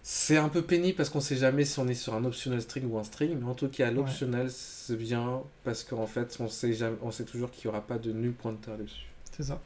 C'est 0.03 0.39
un 0.39 0.49
peu 0.49 0.63
pénible 0.63 0.97
parce 0.97 1.11
qu'on 1.11 1.21
sait 1.21 1.37
jamais 1.37 1.65
si 1.65 1.79
on 1.79 1.87
est 1.87 1.95
sur 1.95 2.15
un 2.15 2.25
optional 2.25 2.61
string 2.63 2.91
ou 2.91 2.99
un 2.99 3.05
string, 3.05 3.37
mais 3.39 3.45
en 3.47 3.55
tout 3.55 3.69
cas, 3.69 3.91
l'optional 3.91 4.51
c'est 4.51 4.97
bien 4.97 5.43
parce 5.63 5.85
qu'en 5.85 6.07
fait, 6.07 6.37
on 6.41 6.49
sait, 6.49 6.73
jamais, 6.73 6.97
on 7.03 7.11
sait 7.11 7.25
toujours 7.25 7.51
qu'il 7.51 7.69
n'y 7.71 7.77
aura 7.77 7.87
pas 7.87 7.99
de 7.99 8.11
null 8.11 8.33
pointer 8.33 8.73
dessus. 8.79 9.07
C'est 9.31 9.45
ça. 9.45 9.61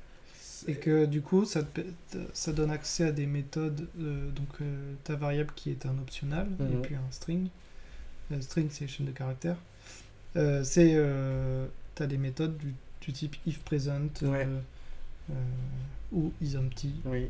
Et 0.66 0.74
que 0.74 1.04
du 1.04 1.20
coup, 1.22 1.44
ça, 1.44 1.62
te 1.62 1.80
pe- 1.80 2.18
ça 2.32 2.52
donne 2.52 2.70
accès 2.70 3.04
à 3.04 3.12
des 3.12 3.26
méthodes. 3.26 3.86
donc, 3.96 4.48
ta 5.04 5.14
variable 5.14 5.52
qui 5.54 5.70
est 5.70 5.86
un 5.86 5.96
optional 5.98 6.48
et 6.58 6.62
Mhm. 6.74 6.82
puis 6.82 6.94
un 6.96 7.12
string. 7.12 7.48
Euh, 8.32 8.40
string, 8.40 8.68
c'est 8.70 8.86
chaîne 8.88 9.06
de 9.06 9.12
caractères. 9.12 9.56
Euh, 10.36 10.62
c'est. 10.64 10.92
Euh, 10.94 11.66
T'as 11.94 12.06
des 12.06 12.18
méthodes 12.18 12.56
du, 12.58 12.74
du 13.02 13.12
type 13.12 13.36
if 13.46 13.60
present 13.60 14.08
euh, 14.24 14.32
Ouais. 14.32 14.48
ou 16.12 16.32
isempty, 16.42 16.92
Oui. 17.06 17.28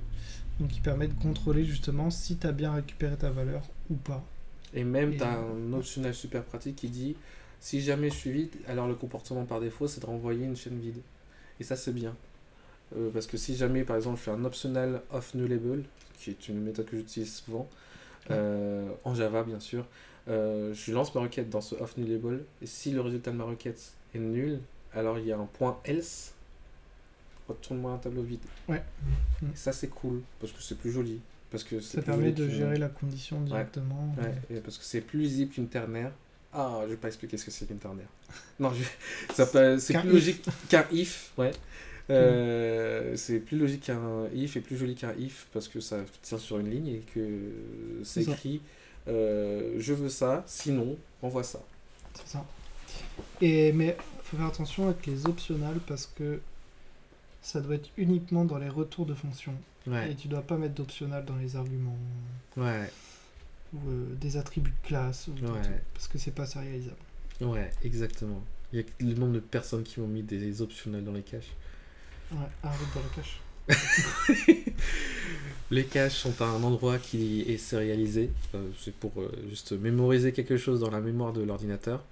donc 0.59 0.71
qui 0.71 0.81
permet 0.81 1.07
de 1.07 1.13
contrôler 1.15 1.65
justement 1.67 2.11
si 2.11 2.37
t'as 2.37 2.53
bien 2.53 2.73
récupéré 2.73 3.15
ta 3.17 3.29
valeur 3.31 3.63
ou 3.91 3.95
pas. 3.95 4.25
Et 4.73 4.85
même, 4.85 5.15
tu 5.17 5.23
as 5.23 5.39
un 5.39 5.73
optionnel 5.75 6.15
super 6.15 6.43
pratique 6.45 6.77
qui 6.77 6.89
dit 6.89 7.15
si 7.61 7.81
jamais 7.83 8.09
je 8.11 8.15
suis 8.15 8.33
vide, 8.33 8.51
alors 8.69 8.89
le 8.89 8.95
comportement 8.95 9.45
par 9.45 9.61
défaut, 9.61 9.87
c'est 9.87 10.01
de 10.01 10.07
renvoyer 10.07 10.45
une 10.47 10.57
chaîne 10.57 10.79
vide. 10.81 11.01
Et 11.61 11.65
ça, 11.65 11.77
c'est 11.77 11.93
bien. 11.93 12.15
Euh, 12.97 13.11
parce 13.13 13.27
que 13.27 13.37
si 13.37 13.55
jamais, 13.57 13.85
par 13.85 13.97
exemple, 13.97 14.19
je 14.19 14.23
fais 14.25 14.31
un 14.31 14.45
optional 14.45 15.03
of 15.11 15.35
nullable, 15.35 15.85
qui 16.19 16.31
est 16.31 16.49
une 16.49 16.61
méthode 16.63 16.87
que 16.87 16.97
j'utilise 16.97 17.35
souvent, 17.35 17.69
euh, 18.31 18.89
en 19.05 19.15
Java, 19.15 19.43
bien 19.45 19.61
sûr, 19.61 19.87
euh, 20.29 20.73
je 20.75 20.93
lance 20.93 21.15
ma 21.15 21.21
requête 21.21 21.51
dans 21.51 21.61
ce 21.61 21.75
of 21.75 21.97
nullable, 21.97 22.45
et 22.63 22.67
si 22.67 22.93
le 22.93 23.01
résultat 23.01 23.31
de 23.31 23.37
ma 23.37 23.45
requête 23.45 23.93
est 24.15 24.19
nul, 24.19 24.61
alors 24.95 25.19
il 25.19 25.27
y 25.27 25.33
a 25.33 25.39
un 25.39 25.47
point 25.47 25.79
else, 25.85 26.33
retourne-moi 27.49 27.93
un 27.93 27.99
tableau 27.99 28.23
vide. 28.23 28.41
Ouais. 28.69 28.83
Et 29.43 29.57
ça, 29.57 29.73
c'est 29.73 29.89
cool, 29.89 30.23
parce 30.41 30.53
que 30.53 30.63
c'est 30.63 30.79
plus 30.79 30.93
joli. 30.93 31.21
Parce 31.51 31.63
que 31.63 31.79
Ça 31.81 32.03
permet 32.03 32.33
de 32.33 32.49
gérer 32.49 32.79
la 32.79 32.89
condition 32.89 33.41
directement. 33.43 34.13
Ouais, 34.19 34.35
et 34.51 34.61
parce 34.61 34.77
que 34.77 34.85
c'est 34.85 35.01
plus 35.01 35.21
lisible 35.21 35.53
qu'une 35.53 35.69
ternaire. 35.69 36.11
Ah, 36.53 36.81
je 36.85 36.91
vais 36.91 36.97
pas 36.97 37.09
expliquer 37.09 37.37
ce 37.37 37.45
que 37.45 37.51
c'est 37.51 37.67
qu'une 37.67 37.79
ternaire. 37.79 38.09
Non, 38.59 38.73
je... 38.73 38.83
c'est 39.79 40.01
plus 40.01 40.09
if. 40.09 40.13
logique 40.13 40.45
qu'un 40.69 40.85
if, 40.91 41.33
ouais. 41.39 41.53
Euh, 42.11 43.17
c'est 43.17 43.39
plus 43.41 43.59
logique 43.59 43.85
qu'un 43.85 44.27
if 44.35 44.57
et 44.57 44.61
plus 44.61 44.77
joli 44.77 44.95
qu'un 44.95 45.15
if 45.19 45.47
parce 45.53 45.69
que 45.69 45.81
ça 45.81 45.99
tient 46.23 46.39
sur 46.39 46.59
une 46.59 46.71
ligne 46.71 46.89
et 46.89 47.03
que 47.15 47.51
c'est 48.03 48.23
ça. 48.25 48.33
Euh, 49.09 49.75
je 49.79 49.93
veux 49.95 50.09
ça, 50.09 50.45
sinon 50.47 50.97
renvoie 51.23 51.45
ça. 51.45 51.61
C'est 52.15 52.29
ça. 52.29 52.45
Et, 53.41 53.73
mais 53.73 53.97
faut 54.23 54.37
faire 54.37 54.47
attention 54.47 54.87
avec 54.89 55.07
les 55.07 55.27
optionales 55.27 55.81
parce 55.87 56.07
que 56.07 56.41
ça 57.43 57.61
doit 57.61 57.77
être 57.77 57.91
uniquement 57.97 58.45
dans 58.45 58.59
les 58.59 58.69
retours 58.69 59.07
de 59.07 59.15
fonction. 59.15 59.55
Et 59.87 59.91
Ouais, 59.91 60.15
tu 60.15 60.29
dois 60.29 60.43
pas 60.43 60.57
mettre 60.57 60.75
d'optional 60.75 61.25
dans 61.25 61.37
les 61.37 61.57
arguments 61.57 61.99
ouais, 62.57 62.93
ou 63.73 63.79
euh, 63.91 64.15
des 64.17 64.37
attributs 64.37 64.71
de 64.83 64.87
classe 64.89 65.29
ou 65.29 65.33
Ouais. 65.33 65.83
parce 65.93 66.09
que 66.09 66.19
c'est 66.19 66.31
pas 66.35 66.47
sérialisable. 66.47 66.97
ouais, 67.41 67.71
exactement. 67.83 68.43
Il 68.73 68.81
y 68.81 68.83
a 68.83 68.87
le 69.01 69.15
nombre 69.15 69.35
de 69.35 69.41
personnes 69.41 69.85
qui 69.85 70.01
ont 70.01 70.09
mis 70.09 70.23
des 70.23 70.63
optionnels 70.63 71.05
dans 71.05 71.13
les 71.13 71.23
caches. 71.23 71.57
Ouais, 72.31 72.51
arrête 72.63 72.91
dans 72.95 73.01
la 73.03 73.09
cache. 73.09 73.44
Les 75.71 75.85
caches 75.85 76.17
sont 76.19 76.43
un 76.43 76.63
endroit 76.63 76.99
qui 76.99 77.41
est 77.43 77.57
sérialisé. 77.57 78.31
euh, 78.55 78.69
c'est 78.79 78.95
pour 78.95 79.13
euh, 79.21 79.31
juste 79.49 79.73
mémoriser 79.73 80.33
quelque 80.33 80.57
chose 80.57 80.81
dans 80.81 80.91
la 80.91 81.01
mémoire 81.01 81.33
de 81.33 81.43
l'ordinateur. 81.43 82.05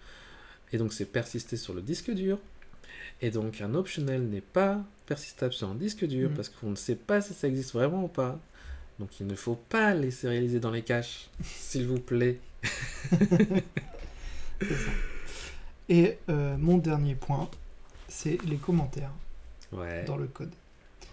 Et 0.73 0.79
donc 0.79 0.93
c'est 0.93 1.05
persisté 1.05 1.57
sur 1.57 1.75
le 1.75 1.83
disque 1.83 2.11
dur. 2.13 2.39
Et 3.21 3.31
donc 3.31 3.61
un 3.61 3.75
optionnel 3.75 4.23
n'est 4.23 4.41
pas 4.41 4.83
persistable 5.07 5.53
sur 5.53 5.69
un 5.69 5.75
disque 5.75 6.05
dur 6.07 6.31
Mhm. 6.31 6.37
parce 6.37 6.49
qu'on 6.49 6.71
ne 6.71 6.77
sait 6.77 6.97
pas 6.97 7.21
si 7.21 7.35
ça 7.35 7.47
existe 7.47 7.73
vraiment 7.75 8.05
ou 8.05 8.09
pas. 8.09 8.41
Donc 8.99 9.21
il 9.21 9.27
ne 9.27 9.35
faut 9.35 9.57
pas 9.57 9.95
les 9.95 10.11
sérialiser 10.11 10.59
dans 10.61 10.71
les 10.71 10.83
caches, 10.83 11.29
s'il 11.45 11.87
vous 11.87 12.01
plaît. 12.01 12.39
Et 15.89 16.19
euh, 16.29 16.57
mon 16.57 16.79
dernier 16.79 17.15
point, 17.15 17.51
c'est 18.09 18.39
les 18.45 18.57
commentaires 18.57 19.11
Ouais, 19.73 20.05
dans 20.05 20.17
le 20.17 20.27
code. 20.27 20.53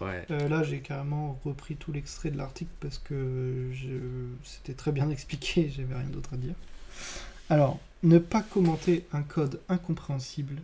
Ouais, 0.00 0.28
Euh, 0.30 0.48
là, 0.48 0.62
j'ai 0.62 0.80
carrément 0.80 1.38
repris 1.44 1.76
tout 1.76 1.92
l'extrait 1.92 2.30
de 2.30 2.38
l'article 2.38 2.70
parce 2.80 2.98
que 2.98 3.70
je... 3.72 3.96
c'était 4.44 4.74
très 4.74 4.92
bien 4.92 5.10
expliqué, 5.16 5.70
j'avais 5.76 5.94
rien 5.94 6.08
d'autre 6.08 6.34
à 6.34 6.36
dire. 6.36 6.54
Alors, 7.50 7.80
ne 8.02 8.18
pas 8.18 8.42
commenter 8.42 9.06
un 9.12 9.22
code 9.22 9.60
incompréhensible, 9.68 10.56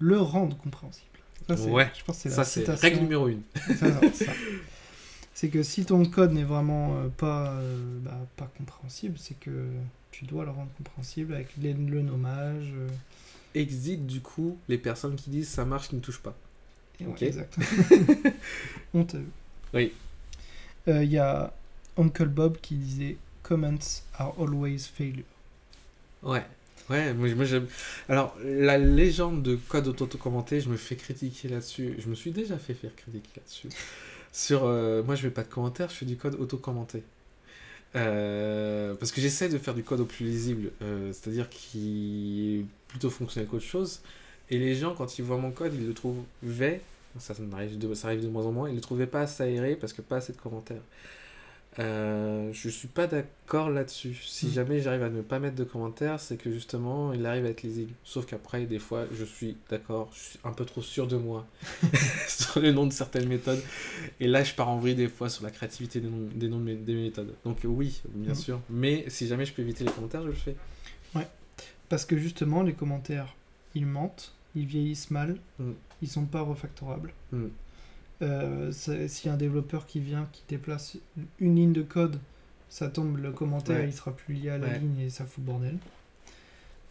le 0.00 0.20
rendre 0.20 0.56
compréhensible. 0.58 1.06
Ça, 1.48 1.56
c'est- 1.56 1.70
Ouais, 1.70 1.90
je 1.98 2.04
pense 2.04 2.16
que 2.16 2.22
c'est 2.22 2.30
la 2.30 2.36
ça 2.36 2.44
c'est 2.44 2.64
règle 2.66 3.00
numéro 3.00 3.28
une. 3.28 3.42
Ça, 3.74 3.90
ça, 3.92 4.12
ça. 4.12 4.32
C'est 5.34 5.48
que 5.48 5.62
si 5.62 5.84
ton 5.86 6.04
code 6.04 6.32
n'est 6.32 6.44
vraiment 6.44 6.96
euh, 6.98 7.08
pas, 7.08 7.52
euh, 7.52 7.98
bah, 8.00 8.18
pas 8.36 8.50
compréhensible, 8.58 9.16
c'est 9.18 9.38
que 9.38 9.66
tu 10.10 10.24
dois 10.26 10.44
le 10.44 10.50
rendre 10.50 10.70
compréhensible 10.78 11.34
avec 11.34 11.56
les- 11.56 11.74
le 11.74 12.02
nommage. 12.02 12.72
euh, 12.76 12.88
Exit 13.54 14.06
du 14.06 14.20
coup 14.20 14.58
les 14.68 14.76
personnes 14.76 15.16
qui 15.16 15.30
disent 15.30 15.48
ça 15.48 15.64
marche, 15.64 15.92
ne 15.92 16.00
touche 16.00 16.20
pas. 16.20 16.36
Et 17.00 17.06
ouais, 17.06 17.12
Ok. 17.12 17.22
exact. 17.22 17.56
Honteux. 18.94 19.32
Oui. 19.74 19.92
Euh, 20.88 21.04
Il 21.04 21.10
y 21.10 21.18
a 21.18 21.52
Uncle 21.96 22.28
Bob 22.28 22.58
qui 22.60 22.76
disait 22.76 23.16
Comments 23.42 23.78
are 24.14 24.34
always 24.40 24.78
failure. 24.80 25.24
Ouais, 26.22 26.44
ouais, 26.88 27.12
moi, 27.14 27.34
moi, 27.34 27.44
j'aime. 27.44 27.66
Alors, 28.08 28.36
la 28.44 28.78
légende 28.78 29.42
de 29.42 29.56
code 29.56 29.88
auto-commenté, 29.88 30.60
je 30.60 30.68
me 30.68 30.76
fais 30.76 30.96
critiquer 30.96 31.48
là-dessus. 31.48 31.96
Je 31.98 32.08
me 32.08 32.14
suis 32.14 32.30
déjà 32.30 32.58
fait 32.58 32.74
faire 32.74 32.94
critiquer 32.94 33.30
là-dessus. 33.36 33.68
Sur. 34.32 34.64
euh, 34.64 35.02
moi, 35.02 35.14
je 35.16 35.22
fais 35.22 35.30
pas 35.30 35.42
de 35.44 35.48
commentaires, 35.48 35.90
je 35.90 35.96
fais 35.96 36.06
du 36.06 36.16
code 36.16 36.36
auto-commenté. 36.36 37.04
Euh, 37.96 38.94
parce 38.94 39.12
que 39.12 39.20
j'essaie 39.20 39.48
de 39.50 39.58
faire 39.58 39.74
du 39.74 39.84
code 39.84 40.00
au 40.00 40.06
plus 40.06 40.24
lisible, 40.26 40.72
euh, 40.82 41.12
c'est-à-dire 41.12 41.48
qui 41.50 42.60
est 42.60 42.88
plutôt 42.88 43.10
fonctionnel 43.10 43.48
qu'autre 43.48 43.64
chose. 43.64 44.00
Et 44.52 44.58
les 44.58 44.74
gens, 44.74 44.94
quand 44.94 45.18
ils 45.18 45.24
voient 45.24 45.38
mon 45.38 45.50
code, 45.50 45.72
ils 45.74 45.86
le 45.86 45.94
trouvaient, 45.94 46.80
ça, 47.18 47.34
ça, 47.34 47.42
arrive 47.54 47.78
de, 47.78 47.94
ça 47.94 48.08
arrive 48.08 48.22
de 48.22 48.28
moins 48.28 48.44
en 48.46 48.52
moins, 48.52 48.68
ils 48.68 48.74
le 48.74 48.80
trouvaient 48.82 49.06
pas 49.06 49.22
assez 49.22 49.42
aéré 49.42 49.76
parce 49.76 49.92
que 49.94 50.02
pas 50.02 50.16
assez 50.16 50.32
de 50.32 50.38
commentaires. 50.38 50.82
Euh, 51.78 52.50
je 52.52 52.68
suis 52.68 52.88
pas 52.88 53.06
d'accord 53.06 53.70
là-dessus. 53.70 54.14
Si 54.26 54.48
Mm. 54.48 54.50
jamais 54.50 54.80
j'arrive 54.82 55.04
à 55.04 55.08
ne 55.08 55.22
pas 55.22 55.38
mettre 55.38 55.56
de 55.56 55.64
commentaires, 55.64 56.20
c'est 56.20 56.36
que 56.36 56.52
justement 56.52 57.14
il 57.14 57.24
arrive 57.24 57.46
à 57.46 57.48
être 57.48 57.62
lisible. 57.62 57.92
Sauf 58.04 58.26
qu'après, 58.26 58.66
des 58.66 58.78
fois, 58.78 59.06
je 59.18 59.24
suis 59.24 59.56
d'accord, 59.70 60.10
je 60.14 60.20
suis 60.20 60.38
un 60.44 60.52
peu 60.52 60.66
trop 60.66 60.82
sûr 60.82 61.06
de 61.06 61.16
moi 61.16 61.46
sur 62.28 62.60
le 62.60 62.72
nom 62.72 62.86
de 62.86 62.92
certaines 62.92 63.26
méthodes. 63.26 63.62
Et 64.20 64.26
là, 64.28 64.44
je 64.44 64.52
pars 64.52 64.68
en 64.68 64.76
vrille 64.78 64.94
des 64.94 65.08
fois 65.08 65.30
sur 65.30 65.44
la 65.44 65.50
créativité 65.50 66.00
des 66.00 66.08
noms, 66.10 66.28
des 66.34 66.48
noms 66.48 66.60
des 66.60 66.94
méthodes. 66.94 67.32
Donc, 67.46 67.56
oui, 67.64 68.02
bien 68.10 68.32
Mm. 68.34 68.36
sûr. 68.36 68.60
Mais 68.68 69.06
si 69.08 69.26
jamais 69.26 69.46
je 69.46 69.54
peux 69.54 69.62
éviter 69.62 69.82
les 69.84 69.92
commentaires, 69.92 70.22
je 70.22 70.28
le 70.28 70.34
fais. 70.34 70.56
Parce 71.88 72.04
que 72.06 72.16
justement, 72.18 72.62
les 72.62 72.72
commentaires, 72.74 73.34
ils 73.74 73.84
mentent, 73.86 74.32
ils 74.54 74.66
vieillissent 74.66 75.10
mal, 75.10 75.36
Mm. 75.58 75.72
ils 76.02 76.08
sont 76.08 76.24
pas 76.26 76.42
refactorables. 76.42 77.12
Mm. 77.32 77.46
Euh, 78.22 78.70
c'est- 78.72 79.08
S'il 79.08 79.26
y 79.26 79.30
a 79.30 79.34
un 79.34 79.36
développeur 79.38 79.86
qui 79.86 80.00
vient, 80.00 80.28
qui 80.32 80.42
déplace 80.48 80.96
une 81.40 81.56
ligne 81.56 81.72
de 81.72 81.82
code, 81.82 82.18
ça 82.68 82.88
tombe, 82.88 83.16
le 83.18 83.32
commentaire, 83.32 83.78
Ouais. 83.80 83.86
il 83.88 83.92
sera 83.92 84.14
plus 84.14 84.34
lié 84.34 84.50
à 84.50 84.58
la 84.58 84.68
Ouais. 84.68 84.78
ligne 84.78 85.00
et 85.00 85.10
ça 85.10 85.24
fout 85.26 85.38
le 85.44 85.50
bordel. 85.52 85.76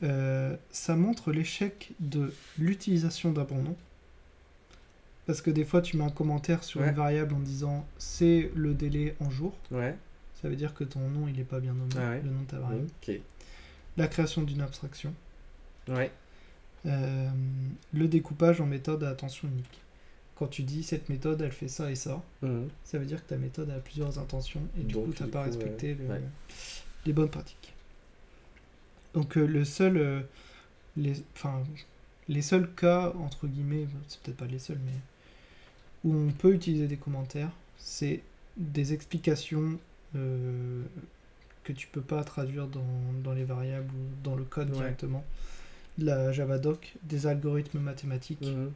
Euh, 0.03 0.55
ça 0.71 0.95
montre 0.95 1.31
l'échec 1.31 1.91
de 1.99 2.33
l'utilisation 2.57 3.31
d'un 3.31 3.43
bon 3.43 3.61
nom. 3.63 3.75
Parce 5.27 5.41
que 5.41 5.51
des 5.51 5.63
fois, 5.63 5.81
tu 5.81 5.97
mets 5.97 6.03
un 6.03 6.09
commentaire 6.09 6.63
sur 6.63 6.81
Ouais. 6.81 6.89
une 6.89 6.95
variable 6.95 7.33
en 7.35 7.39
disant 7.39 7.85
c'est 7.97 8.51
le 8.55 8.73
délai 8.73 9.15
en 9.19 9.29
jour. 9.29 9.53
Ouais. 9.69 9.95
Ça 10.41 10.49
veut 10.49 10.55
dire 10.55 10.73
que 10.73 10.83
ton 10.83 10.99
nom, 11.01 11.27
il 11.27 11.35
n'est 11.35 11.43
pas 11.43 11.59
bien 11.59 11.73
nommé, 11.73 11.93
Ah 11.97 12.09
ouais. 12.09 12.21
le 12.23 12.31
nom 12.31 12.41
de 12.41 12.47
ta 12.47 12.57
variable. 12.59 12.87
La 13.97 14.07
création 14.07 14.41
d'une 14.41 14.61
abstraction. 14.61 15.13
Ouais. 15.87 16.11
Euh, 16.85 17.29
le 17.93 18.07
découpage 18.07 18.59
en 18.61 18.65
méthode 18.65 19.03
à 19.03 19.09
attention 19.09 19.47
unique. 19.47 19.79
Quand 20.35 20.47
tu 20.47 20.63
dis 20.63 20.81
cette 20.81 21.09
méthode, 21.09 21.41
elle 21.41 21.51
fait 21.51 21.67
ça 21.67 21.91
et 21.91 21.95
ça, 21.95 22.23
Mhm. 22.41 22.67
ça 22.83 22.97
veut 22.97 23.05
dire 23.05 23.23
que 23.23 23.29
ta 23.29 23.37
méthode 23.37 23.69
a 23.69 23.79
plusieurs 23.79 24.17
intentions 24.17 24.61
et 24.79 24.83
du 24.83 24.93
Donc, 24.95 25.05
coup, 25.05 25.13
tu 25.13 25.23
n'as 25.23 25.29
pas 25.29 25.43
coup, 25.43 25.49
respecté 25.49 25.93
le- 25.93 26.07
ouais. 26.07 26.21
les 27.05 27.13
bonnes 27.13 27.29
pratiques. 27.29 27.73
Donc, 29.13 29.37
euh, 29.37 29.45
le 29.45 29.63
seul, 29.65 29.97
euh, 29.97 30.21
les, 30.97 32.41
seuls 32.41 32.69
cas, 32.73 33.13
entre 33.19 33.45
guillemets, 33.47 33.87
c'est 34.07 34.19
peut-être 34.21 34.37
pas 34.37 34.45
les 34.45 34.59
seuls, 34.59 34.79
mais 34.85 34.99
où 36.03 36.15
on 36.15 36.31
peut 36.31 36.53
utiliser 36.53 36.87
des 36.87 36.97
commentaires, 36.97 37.51
c'est 37.77 38.21
des 38.57 38.93
explications 38.93 39.77
que 41.63 41.73
tu 41.73 41.87
peux 41.87 42.01
pas 42.01 42.23
traduire 42.23 42.67
dans, 42.67 42.83
dans 43.23 43.33
les 43.33 43.43
variables 43.43 43.89
ou 43.93 44.23
dans 44.23 44.35
le 44.35 44.43
code 44.43 44.69
Ouais. 44.69 44.75
directement. 44.75 45.23
La 46.01 46.31
Javadoc, 46.31 46.93
des 47.03 47.27
algorithmes 47.27 47.79
mathématiques, 47.79 48.41
Mhm. 48.41 48.71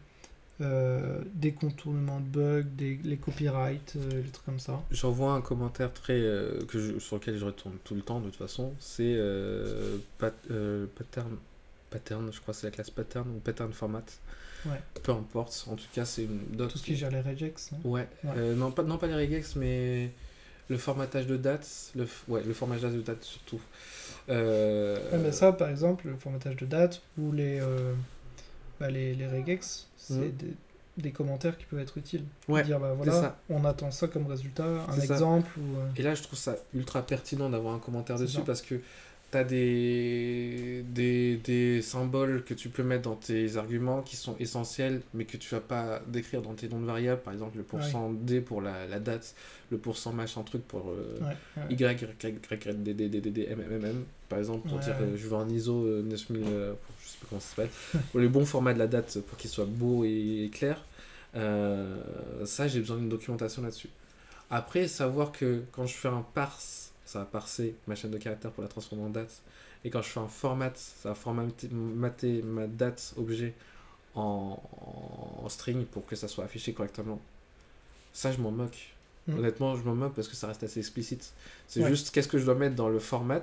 euh, 0.62 1.22
des 1.34 1.52
contournements 1.52 2.20
de 2.22 2.26
bugs, 2.26 2.64
des, 2.78 2.98
les 3.04 3.18
copyrights, 3.18 3.96
euh, 3.98 4.22
les 4.24 4.30
trucs 4.30 4.46
comme 4.46 4.60
ça. 4.60 4.82
J'en 4.92 5.12
vois 5.12 5.34
un 5.34 5.42
commentaire 5.42 5.92
très 5.92 6.14
euh, 6.20 6.62
que 6.68 6.80
je- 6.80 7.00
sur 7.00 7.18
lequel 7.18 7.38
je 7.38 7.46
retourne 7.46 7.76
tout 7.84 7.96
le 7.96 8.02
temps 8.02 8.20
de 8.22 8.26
toute 8.30 8.38
façon. 8.38 8.74
C'est 8.80 9.16
euh, 9.18 9.98
pat- 10.18 10.34
euh, 10.52 10.86
pattern, 10.96 11.36
pattern, 11.90 12.32
je 12.32 12.40
crois 12.40 12.54
que 12.54 12.60
c'est 12.62 12.68
la 12.68 12.72
classe 12.72 12.90
pattern 12.90 13.28
ou 13.30 13.40
pattern 13.40 13.74
format. 13.74 14.04
Ouais. 14.66 14.82
Peu 15.04 15.12
importe. 15.12 15.66
En 15.70 15.76
tout 15.76 15.86
cas, 15.94 16.06
c'est 16.06 16.24
une. 16.24 16.40
Tout 16.68 16.78
ce 16.78 16.84
qui 16.84 16.96
gère 16.96 17.12
les 17.12 17.22
regex. 17.22 17.72
hein. 17.74 17.78
Ouais. 17.84 18.08
Ouais. 18.24 18.32
Euh, 18.38 18.56
non 18.56 18.72
pas 18.72 18.84
non 18.84 18.98
pas 18.98 19.08
les 19.08 19.14
regex, 19.26 19.56
mais 19.58 20.10
le 20.70 20.78
formatage 20.78 21.28
de 21.28 21.38
dates. 21.38 21.92
Le 21.96 22.08
ouais 22.30 22.42
le 22.44 22.54
formatage 22.54 22.94
de 22.94 23.02
dates 23.02 23.24
surtout. 23.24 23.60
Euh, 24.30 24.98
Ouais, 25.12 25.20
mais 25.20 25.32
ça, 25.32 25.52
par 25.54 25.70
exemple, 25.70 26.08
le 26.08 26.16
formatage 26.18 26.56
de 26.56 26.66
date 26.66 27.02
ou 27.18 27.32
les, 27.32 27.60
euh, 27.60 27.94
bah, 28.80 28.90
les, 28.90 29.14
les 29.16 29.28
regex, 29.28 29.88
c'est 29.98 30.14
Mhm. 30.16 30.32
des, 30.38 30.54
des 30.98 31.12
commentaires 31.12 31.58
qui 31.58 31.66
peuvent 31.66 31.80
être 31.80 31.98
utiles. 31.98 32.24
Ouais, 32.48 32.64
Dire, 32.64 32.80
bah 32.80 32.94
voilà, 32.96 33.12
ça. 33.12 33.38
on 33.50 33.66
attend 33.66 33.92
ça 33.92 34.08
comme 34.08 34.28
résultat, 34.28 34.64
un 34.90 35.00
exemple 35.00 35.50
ou. 35.60 35.78
euh, 35.78 35.88
Et 35.98 36.02
là, 36.04 36.16
je 36.16 36.24
trouve 36.24 36.40
ça 36.40 36.56
ultra 36.74 37.06
pertinent 37.06 37.50
d'avoir 37.50 37.74
un 37.76 37.80
commentaire 37.80 38.18
dessus 38.18 38.38
ça. 38.38 38.44
parce 38.46 38.62
que 38.62 38.82
tu 39.36 39.42
t'as 39.42 39.44
des, 39.44 40.84
des, 40.88 41.38
des 41.38 41.82
symboles 41.82 42.44
que 42.44 42.54
tu 42.54 42.70
peux 42.70 42.84
mettre 42.84 43.04
dans 43.04 43.16
tes 43.16 43.58
arguments 43.58 44.02
qui 44.02 44.16
sont 44.16 44.36
essentiels, 44.40 45.02
mais 45.14 45.26
que 45.26 45.38
tu 45.38 45.50
vas 45.54 45.62
pas 45.62 46.02
décrire 46.08 46.42
dans 46.42 46.54
tes 46.54 46.70
noms 46.70 46.80
de 46.80 46.86
variables. 46.86 47.22
Par 47.22 47.34
exemple, 47.34 47.58
le 47.58 47.64
pourcent 47.64 48.12
D 48.14 48.42
pour 48.42 48.62
la, 48.62 48.88
la 48.88 49.00
date, 49.00 49.36
le 49.72 49.78
pourcent 49.78 50.14
machin 50.14 50.44
truc 50.44 50.64
pour 50.68 50.90
euh, 50.90 51.20
Ouais, 51.22 51.36
ouais. 51.58 51.64
Y, 51.70 51.82
Y, 51.82 52.04
Y, 52.24 52.84
D, 52.84 52.94
D, 52.94 53.10
D, 53.10 53.22
D, 53.22 53.32
D, 53.32 53.48
M, 53.50 53.62
M, 53.72 53.86
M, 53.86 54.04
par 54.30 54.40
exemple, 54.40 54.68
pour 54.68 54.78
Ouais, 54.78 54.84
dire 54.84 54.96
ouais. 55.00 55.06
euh, 55.08 55.18
je 55.18 55.28
veux 55.28 55.36
un 55.36 55.50
ISO 55.50 55.86
euh, 55.86 56.02
9000, 56.04 56.44
euh, 56.48 56.74
je 57.04 57.10
sais 57.10 57.18
pas 57.20 57.26
comment 57.30 57.42
ça 57.42 57.50
s'appelle, 57.56 57.70
pour 58.12 58.20
le 58.20 58.30
bon 58.30 58.46
format 58.46 58.74
de 58.74 58.80
la 58.80 58.88
date 58.88 59.20
pour 59.22 59.38
qu'il 59.38 59.50
soit 59.50 59.66
beau 59.66 60.04
et 60.06 60.50
clair. 60.54 60.84
Euh, 61.36 61.98
ça, 62.46 62.68
j'ai 62.68 62.80
besoin 62.80 62.98
d'une 62.98 63.10
documentation 63.10 63.62
là-dessus. 63.62 63.90
Après, 64.50 64.88
savoir 64.88 65.32
que 65.32 65.64
quand 65.72 65.86
je 65.86 65.94
fais 65.96 66.08
un 66.08 66.26
parse, 66.34 66.85
ça 67.06 67.20
va 67.20 67.26
parser 67.26 67.76
ma 67.88 67.96
chaîne 67.96 68.12
de 68.12 68.18
caractères 68.18 68.52
pour 68.52 68.64
la 68.64 68.70
transformer 68.70 69.04
en 69.06 69.10
date. 69.10 69.42
Et 69.84 69.90
quand 69.90 70.02
je 70.02 70.10
fais 70.10 70.20
un 70.20 70.28
format, 70.28 70.72
ça 70.76 71.10
va 71.10 71.16
formater 71.16 71.68
mater 71.70 72.42
ma 72.42 72.66
date 72.68 73.14
objet 73.18 73.54
en, 74.16 74.60
en 75.44 75.50
string 75.50 75.86
pour 75.86 76.06
que 76.06 76.16
ça 76.16 76.28
soit 76.28 76.44
affiché 76.46 76.74
correctement. 76.74 77.20
Ça, 78.14 78.32
je 78.32 78.40
m'en 78.40 78.52
moque. 78.52 78.96
Mm. 79.28 79.38
Honnêtement, 79.40 79.76
je 79.76 79.84
m'en 79.84 79.94
moque 79.96 80.14
parce 80.16 80.28
que 80.28 80.36
ça 80.36 80.48
reste 80.48 80.64
assez 80.64 80.80
explicite. 80.80 81.34
C'est 81.68 81.82
Ouais. 81.84 81.90
juste 81.90 82.12
qu'est-ce 82.12 82.28
que 82.28 82.38
je 82.38 82.46
dois 82.46 82.56
mettre 82.56 82.76
dans 82.76 82.90
le 82.90 83.00
format 83.00 83.42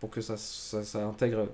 pour 0.00 0.10
que 0.10 0.20
ça, 0.20 0.36
ça, 0.36 0.82
ça 0.84 1.04
intègre 1.06 1.48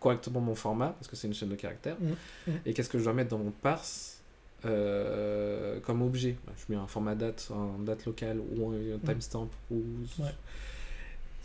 correctement 0.00 0.40
mon 0.40 0.54
format, 0.54 0.88
parce 0.90 1.08
que 1.08 1.16
c'est 1.16 1.26
une 1.26 1.34
chaîne 1.34 1.48
de 1.48 1.54
caractères. 1.56 1.96
Mm. 2.00 2.50
Mm. 2.50 2.56
Et 2.66 2.74
qu'est-ce 2.74 2.88
que 2.90 2.98
je 2.98 3.04
dois 3.04 3.14
mettre 3.14 3.30
dans 3.30 3.38
mon 3.38 3.50
parse 3.50 4.18
euh, 4.64 5.80
comme 5.80 6.02
objet? 6.02 6.36
Bah, 6.46 6.52
Je 6.56 6.72
mets 6.72 6.78
un 6.80 6.86
format 6.86 7.14
date, 7.14 7.48
un 7.52 7.82
date 7.82 8.04
local 8.06 8.38
ou 8.40 8.70
un 8.70 8.98
timestamp. 9.04 9.48
Ou... 9.70 9.82
Ouais. 10.18 10.34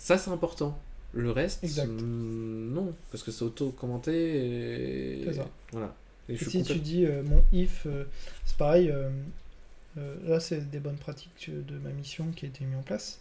Ça, 0.03 0.17
c'est 0.17 0.31
important. 0.31 0.79
Le 1.13 1.29
reste, 1.31 1.63
Exact. 1.63 1.87
mm, 1.91 2.73
non, 2.73 2.93
parce 3.11 3.21
que 3.23 3.31
c'est 3.31 3.43
auto-commenté. 3.43 5.19
Et... 5.19 5.23
C'est 5.25 5.33
ça. 5.35 5.47
Voilà. 5.71 5.93
Et 6.27 6.33
Et 6.33 6.37
je 6.37 6.49
suis 6.49 6.63
si 6.63 6.73
tu 6.73 6.79
dis 6.79 7.05
euh, 7.05 7.21
mon 7.23 7.43
if, 7.53 7.85
euh, 7.85 8.05
c'est 8.45 8.57
pareil, 8.57 8.89
euh, 8.89 9.09
euh, 9.99 10.15
là 10.25 10.39
c'est 10.39 10.69
des 10.71 10.79
bonnes 10.79 10.97
pratiques 10.97 11.49
de 11.51 11.77
ma 11.77 11.89
mission 11.91 12.31
qui 12.35 12.45
a 12.45 12.47
été 12.49 12.65
mise 12.65 12.77
en 12.77 12.81
place. 12.81 13.19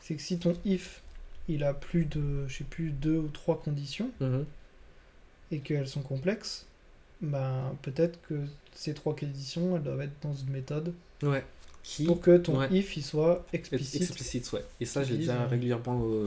C'est 0.00 0.14
que 0.14 0.22
si 0.22 0.38
ton 0.38 0.56
if 0.64 1.02
il 1.48 1.62
a 1.64 1.74
plus 1.74 2.06
de, 2.06 2.46
je 2.48 2.56
sais 2.58 2.64
plus, 2.64 2.90
deux 2.90 3.18
ou 3.18 3.28
trois 3.28 3.60
conditions 3.60 4.10
Mhm. 4.20 4.46
et 5.50 5.58
qu'elles 5.58 5.88
sont 5.88 6.02
complexes, 6.02 6.64
ben 7.20 7.74
peut-être 7.82 8.18
que 8.28 8.34
ces 8.74 8.94
trois 8.94 9.14
conditions 9.14 9.76
elles 9.76 9.82
doivent 9.82 10.00
être 10.02 10.16
dans 10.22 10.34
une 10.34 10.50
méthode 10.50 10.94
Ouais. 11.22 11.44
Qui 11.84 12.06
pour 12.06 12.20
que 12.20 12.36
ton 12.38 12.58
ouais. 12.58 12.68
if 12.72 12.96
il 12.96 13.04
soit 13.04 13.46
explicite. 13.52 14.02
explicite, 14.02 14.52
ouais. 14.54 14.64
Et 14.80 14.86
ça, 14.86 15.04
j'ai 15.04 15.16
déjà 15.18 15.42
euh, 15.42 15.46
régulièrement 15.46 16.02
euh, 16.04 16.26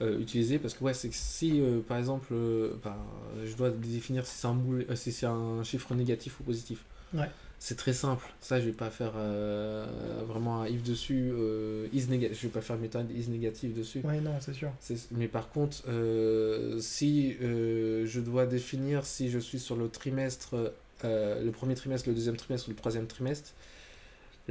euh, 0.00 0.18
utilisé 0.18 0.58
parce 0.58 0.74
que, 0.74 0.82
ouais, 0.82 0.94
c'est 0.94 1.10
que 1.10 1.14
si, 1.14 1.60
euh, 1.60 1.80
par 1.86 1.98
exemple, 1.98 2.34
bah, 2.82 2.96
je 3.44 3.54
dois 3.54 3.70
définir 3.70 4.26
si 4.26 4.38
c'est 4.38 4.46
un, 4.48 4.54
boule- 4.54 4.86
si 4.96 5.12
c'est 5.12 5.26
un 5.26 5.62
chiffre 5.62 5.94
négatif 5.94 6.40
ou 6.40 6.44
positif. 6.44 6.82
Ouais. 7.12 7.28
C'est 7.58 7.76
très 7.76 7.92
simple. 7.92 8.24
Ça, 8.40 8.58
je 8.58 8.64
vais 8.64 8.72
pas 8.72 8.88
faire 8.88 9.12
euh, 9.16 9.84
vraiment 10.26 10.62
un 10.62 10.66
if 10.66 10.82
dessus. 10.82 11.30
euh, 11.30 11.86
is 11.92 12.06
néga- 12.06 12.32
Je 12.32 12.40
vais 12.40 12.48
pas 12.48 12.62
faire 12.62 12.76
une 12.76 12.82
méthode 12.82 13.10
is 13.10 13.28
négative 13.28 13.76
dessus. 13.76 14.00
Ouais 14.02 14.18
non 14.22 14.32
c'est 14.40 14.54
sûr. 14.54 14.70
Mais 15.10 15.28
par 15.28 15.50
contre, 15.50 15.82
euh, 15.88 16.78
si 16.80 17.34
je 17.38 18.20
dois 18.20 18.46
définir 18.46 19.04
si 19.04 19.28
je 19.28 19.38
suis 19.38 19.58
sur 19.58 19.76
le 19.76 19.90
trimestre, 19.90 20.72
le 21.04 21.50
premier 21.50 21.74
trimestre, 21.74 22.08
le 22.08 22.14
deuxième 22.14 22.36
trimestre 22.38 22.68
ou 22.68 22.70
le 22.70 22.76
troisième 22.78 23.06
trimestre, 23.06 23.50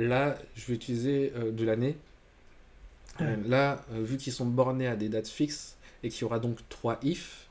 là, 0.08 0.38
je 0.56 0.66
vais 0.68 0.74
utiliser 0.74 1.34
euh, 1.36 1.52
de 1.52 1.64
l'année. 1.66 1.96
Euh, 3.22 3.36
là, 3.48 3.84
euh, 3.94 4.02
vu 4.02 4.18
qu'ils 4.18 4.32
sont 4.34 4.46
bornés 4.46 4.88
à 4.88 4.96
des 4.96 5.10
dates 5.10 5.28
fixes 5.28 5.76
et 6.04 6.10
qu'il 6.10 6.22
y 6.22 6.24
aura 6.24 6.40
donc 6.40 6.58
trois 6.70 7.00
if, 7.04 7.48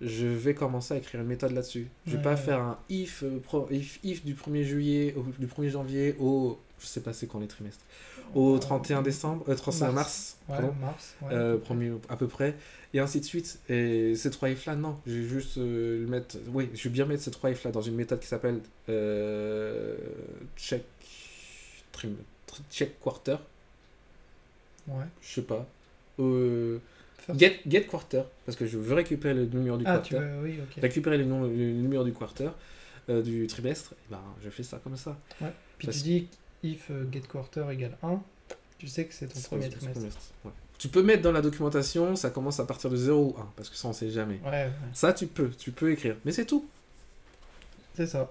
je 0.00 0.26
vais 0.26 0.54
commencer 0.54 0.94
à 0.94 0.96
écrire 0.98 1.20
une 1.20 1.26
méthode 1.26 1.52
là-dessus. 1.52 1.88
Je 2.06 2.12
vais 2.12 2.16
Ouais, 2.18 2.22
pas 2.22 2.30
ouais. 2.30 2.36
faire 2.36 2.60
un 2.60 2.78
if, 2.88 3.22
euh, 3.22 3.38
pro- 3.42 3.68
if, 3.70 3.98
if 4.02 4.24
du 4.24 4.34
1er 4.34 4.62
juillet 4.62 5.14
au 5.16 5.24
du 5.38 5.46
1er 5.46 5.68
janvier 5.70 6.16
au 6.18 6.58
je 6.78 6.86
sais 6.86 7.00
pas 7.00 7.14
c'est 7.14 7.26
quand 7.26 7.40
les 7.40 7.46
trimestres. 7.46 7.82
Au 8.34 8.56
Euh, 8.56 8.58
31 8.58 9.00
décembre, 9.00 9.44
euh, 9.48 9.54
31 9.54 9.92
mars, 9.92 10.36
mars. 10.48 10.60
Pardon. 10.60 10.74
mars. 10.80 11.14
Euh, 11.30 11.56
premier 11.56 11.92
à 12.10 12.16
peu 12.18 12.26
près 12.28 12.54
et 12.92 12.98
ainsi 13.00 13.20
de 13.20 13.24
suite 13.24 13.58
et 13.70 14.14
ces 14.14 14.30
trois 14.30 14.50
if 14.50 14.66
là 14.66 14.74
non 14.76 14.98
je 15.06 15.12
vais 15.14 15.26
juste 15.28 15.56
euh, 15.56 16.00
le 16.02 16.06
mettre 16.06 16.36
oui 16.52 16.68
je 16.74 16.84
vais 16.84 16.90
bien 16.90 17.06
mettre 17.06 17.22
ces 17.22 17.30
trois 17.30 17.50
if 17.50 17.64
là 17.64 17.70
dans 17.70 17.80
une 17.80 17.94
méthode 17.94 18.20
qui 18.20 18.26
s'appelle 18.26 18.60
check 20.56 20.84
check 22.70 23.00
quarter 23.00 23.36
Ouais. 24.88 25.04
je 25.20 25.26
sais 25.34 25.42
pas 25.42 25.66
euh, 26.20 26.78
get 27.34 27.60
get 27.66 27.82
quarter 27.86 28.22
parce 28.44 28.56
que 28.56 28.66
je 28.66 28.78
veux 28.78 28.94
récupérer 28.94 29.34
le 29.34 29.46
numéro 29.46 29.76
du 29.76 29.84
Ah 29.86 29.98
tu 29.98 30.14
quarter 30.14 30.28
veux, 30.28 30.42
oui 30.42 30.58
ok. 30.62 30.80
récupérer 30.80 31.18
le, 31.18 31.24
nom- 31.24 31.42
le 31.42 31.48
numéro 31.72 32.04
du 32.04 32.12
quarter 32.12 32.50
euh, 33.08 33.20
du 33.22 33.46
trimestre 33.48 33.92
et 33.94 34.12
ben 34.12 34.20
je 34.44 34.48
fais 34.50 34.62
ça 34.62 34.78
comme 34.82 34.96
ça 34.96 35.16
Puis 35.78 35.86
parce- 35.88 35.98
tu 35.98 36.02
dis 36.04 36.28
if 36.62 36.90
euh, 36.90 37.04
get 37.12 37.22
quarter 37.22 37.64
égale 37.72 37.96
1, 38.02 38.20
tu 38.78 38.86
sais 38.86 39.04
que 39.06 39.12
c'est 39.14 39.26
ton 39.26 39.40
premier 39.40 39.68
trimestre. 39.68 39.92
trimestre, 39.94 40.20
ouais. 40.44 40.52
tu 40.78 40.88
peux 40.88 41.02
mettre 41.02 41.22
dans 41.22 41.32
la 41.32 41.42
documentation 41.42 42.14
ça 42.14 42.30
commence 42.30 42.60
à 42.60 42.64
partir 42.64 42.88
de 42.88 42.96
0 42.96 43.34
ou 43.36 43.40
1 43.40 43.52
parce 43.56 43.68
que 43.68 43.76
ça 43.76 43.88
on 43.88 43.92
sait 43.92 44.10
jamais 44.10 44.40
Ouais, 44.44 44.50
ouais. 44.50 44.70
ça 44.92 45.12
tu 45.12 45.26
peux 45.26 45.48
tu 45.50 45.72
peux 45.72 45.90
écrire 45.90 46.16
mais 46.24 46.30
c'est 46.32 46.46
tout 46.46 46.64
c'est 47.96 48.06
ça. 48.06 48.30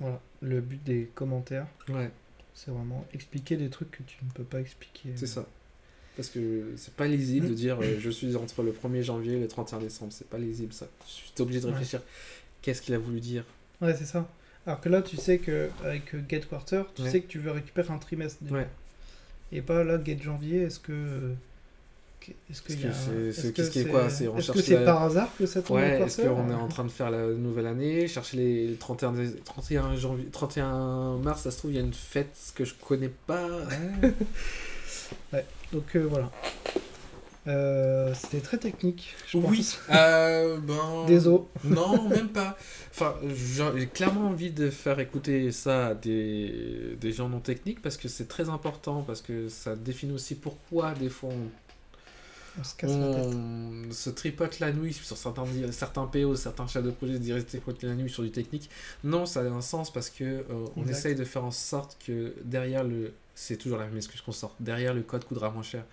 Voilà. 0.00 0.20
Le 0.42 0.60
but 0.60 0.82
des 0.84 1.08
commentaires, 1.14 1.66
ouais 1.88 2.10
c'est 2.54 2.70
vraiment 2.70 3.04
expliquer 3.12 3.56
des 3.56 3.68
trucs 3.68 3.90
que 3.90 4.02
tu 4.04 4.16
ne 4.24 4.30
peux 4.30 4.44
pas 4.44 4.60
expliquer. 4.60 5.10
C'est 5.16 5.26
ça. 5.26 5.46
Parce 6.16 6.28
que 6.28 6.72
c'est 6.76 6.94
pas 6.94 7.06
lisible 7.08 7.48
de 7.48 7.54
dire 7.54 7.78
euh, 7.82 7.96
je 7.98 8.08
suis 8.10 8.36
entre 8.36 8.62
le 8.62 8.70
1er 8.72 9.02
janvier 9.02 9.32
et 9.34 9.40
le 9.40 9.48
31 9.48 9.80
décembre. 9.80 10.12
C'est 10.12 10.28
pas 10.28 10.38
lisible 10.38 10.72
ça. 10.72 10.86
Tu 11.06 11.22
es 11.36 11.40
obligé 11.42 11.60
de 11.60 11.66
Ouais. 11.66 11.72
réfléchir. 11.72 12.00
Qu'est-ce 12.62 12.80
qu'il 12.82 12.94
a 12.94 12.98
voulu 12.98 13.18
dire? 13.20 13.44
Ouais, 13.80 13.94
c'est 13.96 14.04
ça. 14.04 14.28
Alors 14.66 14.80
que 14.80 14.88
là, 14.88 15.02
tu 15.02 15.16
sais 15.16 15.38
que 15.38 15.68
avec 15.84 16.14
euh, 16.14 16.22
get 16.28 16.40
quarter, 16.48 16.82
tu 16.94 17.02
Ouais. 17.02 17.10
sais 17.10 17.20
que 17.20 17.26
tu 17.26 17.38
veux 17.40 17.50
récupérer 17.50 17.92
un 17.92 17.98
trimestre. 17.98 18.42
déjà. 18.44 18.54
Ouais. 18.54 18.68
Et 19.52 19.60
pas 19.60 19.82
là, 19.84 20.02
get 20.02 20.18
janvier, 20.22 20.58
est-ce 20.62 20.78
que. 20.78 21.32
Est-ce 22.50 22.62
que 22.62 22.72
c'est- 22.72 23.80
est 23.80 23.84
quoi 23.86 24.08
C'est- 24.10 24.24
Est-ce 24.26 24.52
que 24.52 24.60
c'est 24.62 24.84
par 24.84 25.02
hasard 25.02 25.28
que 25.38 25.46
ça 25.46 25.62
tombe 25.62 25.76
Ouais, 25.76 26.00
est-ce 26.00 26.22
qu'on 26.22 26.50
est 26.50 26.54
en 26.54 26.68
train 26.68 26.84
de 26.84 26.90
faire 26.90 27.10
la 27.10 27.26
nouvelle 27.26 27.66
année 27.66 28.06
Chercher 28.08 28.36
les, 28.36 28.66
les 28.68 28.74
31, 28.76 29.12
dé- 29.12 29.34
31, 29.44 29.94
janvier, 29.96 30.26
31 30.32 31.16
mars, 31.18 31.42
ça 31.42 31.50
se 31.50 31.58
trouve, 31.58 31.72
il 31.72 31.76
y 31.76 31.80
a 31.80 31.82
une 31.82 31.92
fête 31.94 32.34
que 32.54 32.64
je 32.64 32.74
connais 32.74 33.10
pas. 33.26 33.46
Ouais. 35.32 35.44
Donc 35.72 35.94
euh, 35.96 36.06
voilà. 36.08 36.30
Euh, 37.46 38.12
C'était 38.14 38.40
très 38.40 38.56
technique, 38.56 39.14
je 39.28 39.36
Oui. 39.36 39.58
pense. 39.58 39.78
Euh, 39.90 40.56
ben... 40.58 41.04
Désolé. 41.06 41.40
Non, 41.62 42.08
même 42.08 42.28
pas. 42.28 42.56
Enfin, 42.90 43.14
j'ai 43.28 43.64
j'ai 43.76 43.86
clairement 43.86 44.28
envie 44.28 44.50
de 44.50 44.70
faire 44.70 44.98
écouter 44.98 45.52
ça 45.52 45.88
à 45.88 45.94
des, 45.94 46.96
des 46.98 47.12
gens 47.12 47.28
non 47.28 47.40
techniques 47.40 47.82
parce 47.82 47.96
que 47.98 48.08
c'est 48.08 48.28
très 48.28 48.48
important, 48.48 49.02
parce 49.06 49.20
que 49.20 49.48
ça 49.50 49.76
définit 49.76 50.12
aussi 50.14 50.36
pourquoi 50.36 50.94
des 50.94 51.10
fois 51.10 51.30
on, 51.32 51.48
On 52.58 52.64
se 52.64 52.74
casse 52.74 52.90
la 52.90 53.14
tête. 53.14 53.34
on 53.34 53.92
se 53.92 54.10
tripote 54.10 54.60
la 54.60 54.72
nuit 54.72 54.92
sur 54.92 55.16
certains, 55.16 55.44
certains 55.72 56.06
PO, 56.06 56.36
certains 56.36 56.66
chefs 56.66 56.84
de 56.84 56.90
projet 56.90 57.20
se 57.20 57.46
tripoter 57.46 57.86
la 57.86 57.94
nuit 57.94 58.10
sur 58.10 58.22
du 58.22 58.30
technique. 58.30 58.70
Non, 59.02 59.26
ça 59.26 59.40
a 59.40 59.44
un 59.44 59.60
sens 59.60 59.92
parce 59.92 60.10
que 60.10 60.24
euh, 60.24 60.44
on 60.76 60.86
essaye 60.86 61.14
de 61.14 61.24
faire 61.24 61.44
en 61.44 61.50
sorte 61.50 61.96
que 62.06 62.34
derrière 62.44 62.84
le. 62.84 63.12
C'est 63.34 63.56
toujours 63.56 63.78
la 63.78 63.86
même 63.86 63.96
excuse 63.96 64.20
qu'on 64.20 64.32
sort. 64.32 64.54
Derrière 64.60 64.94
le 64.94 65.02
code 65.02 65.24
coûtera 65.24 65.50
moins 65.50 65.64
cher. 65.64 65.84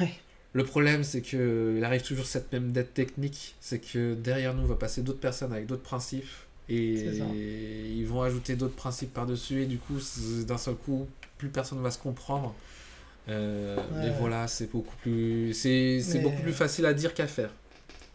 Ouais. 0.00 0.12
Le 0.52 0.64
problème, 0.64 1.02
c'est 1.02 1.22
que 1.22 1.74
il 1.78 1.84
arrive 1.84 2.02
toujours 2.02 2.26
cette 2.26 2.52
même 2.52 2.72
dette 2.72 2.92
technique, 2.92 3.54
c'est 3.60 3.78
que 3.78 4.12
derrière 4.14 4.52
nous 4.52 4.66
va 4.66 4.74
passer 4.74 5.00
d'autres 5.02 5.20
personnes 5.20 5.52
avec 5.52 5.66
d'autres 5.66 5.82
principes 5.82 6.28
et 6.68 7.90
ils 7.90 8.06
vont 8.06 8.22
ajouter 8.22 8.56
d'autres 8.56 8.74
principes 8.74 9.12
par-dessus 9.12 9.62
et 9.62 9.66
du 9.66 9.78
coup, 9.78 9.98
d'un 10.46 10.58
seul 10.58 10.74
coup, 10.74 11.08
plus 11.38 11.48
personne 11.48 11.80
va 11.82 11.90
se 11.90 11.98
comprendre. 11.98 12.54
Euh, 13.28 13.76
Ouais, 13.76 13.82
et 14.06 14.10
ouais. 14.10 14.14
voilà, 14.18 14.48
c'est 14.48 14.70
beaucoup 14.70 14.96
plus, 15.02 15.52
c'est 15.54 16.00
Mais- 16.14 16.20
beaucoup 16.20 16.42
plus 16.42 16.52
facile 16.52 16.86
à 16.86 16.94
dire 16.94 17.14
qu'à 17.14 17.26
faire. 17.26 17.50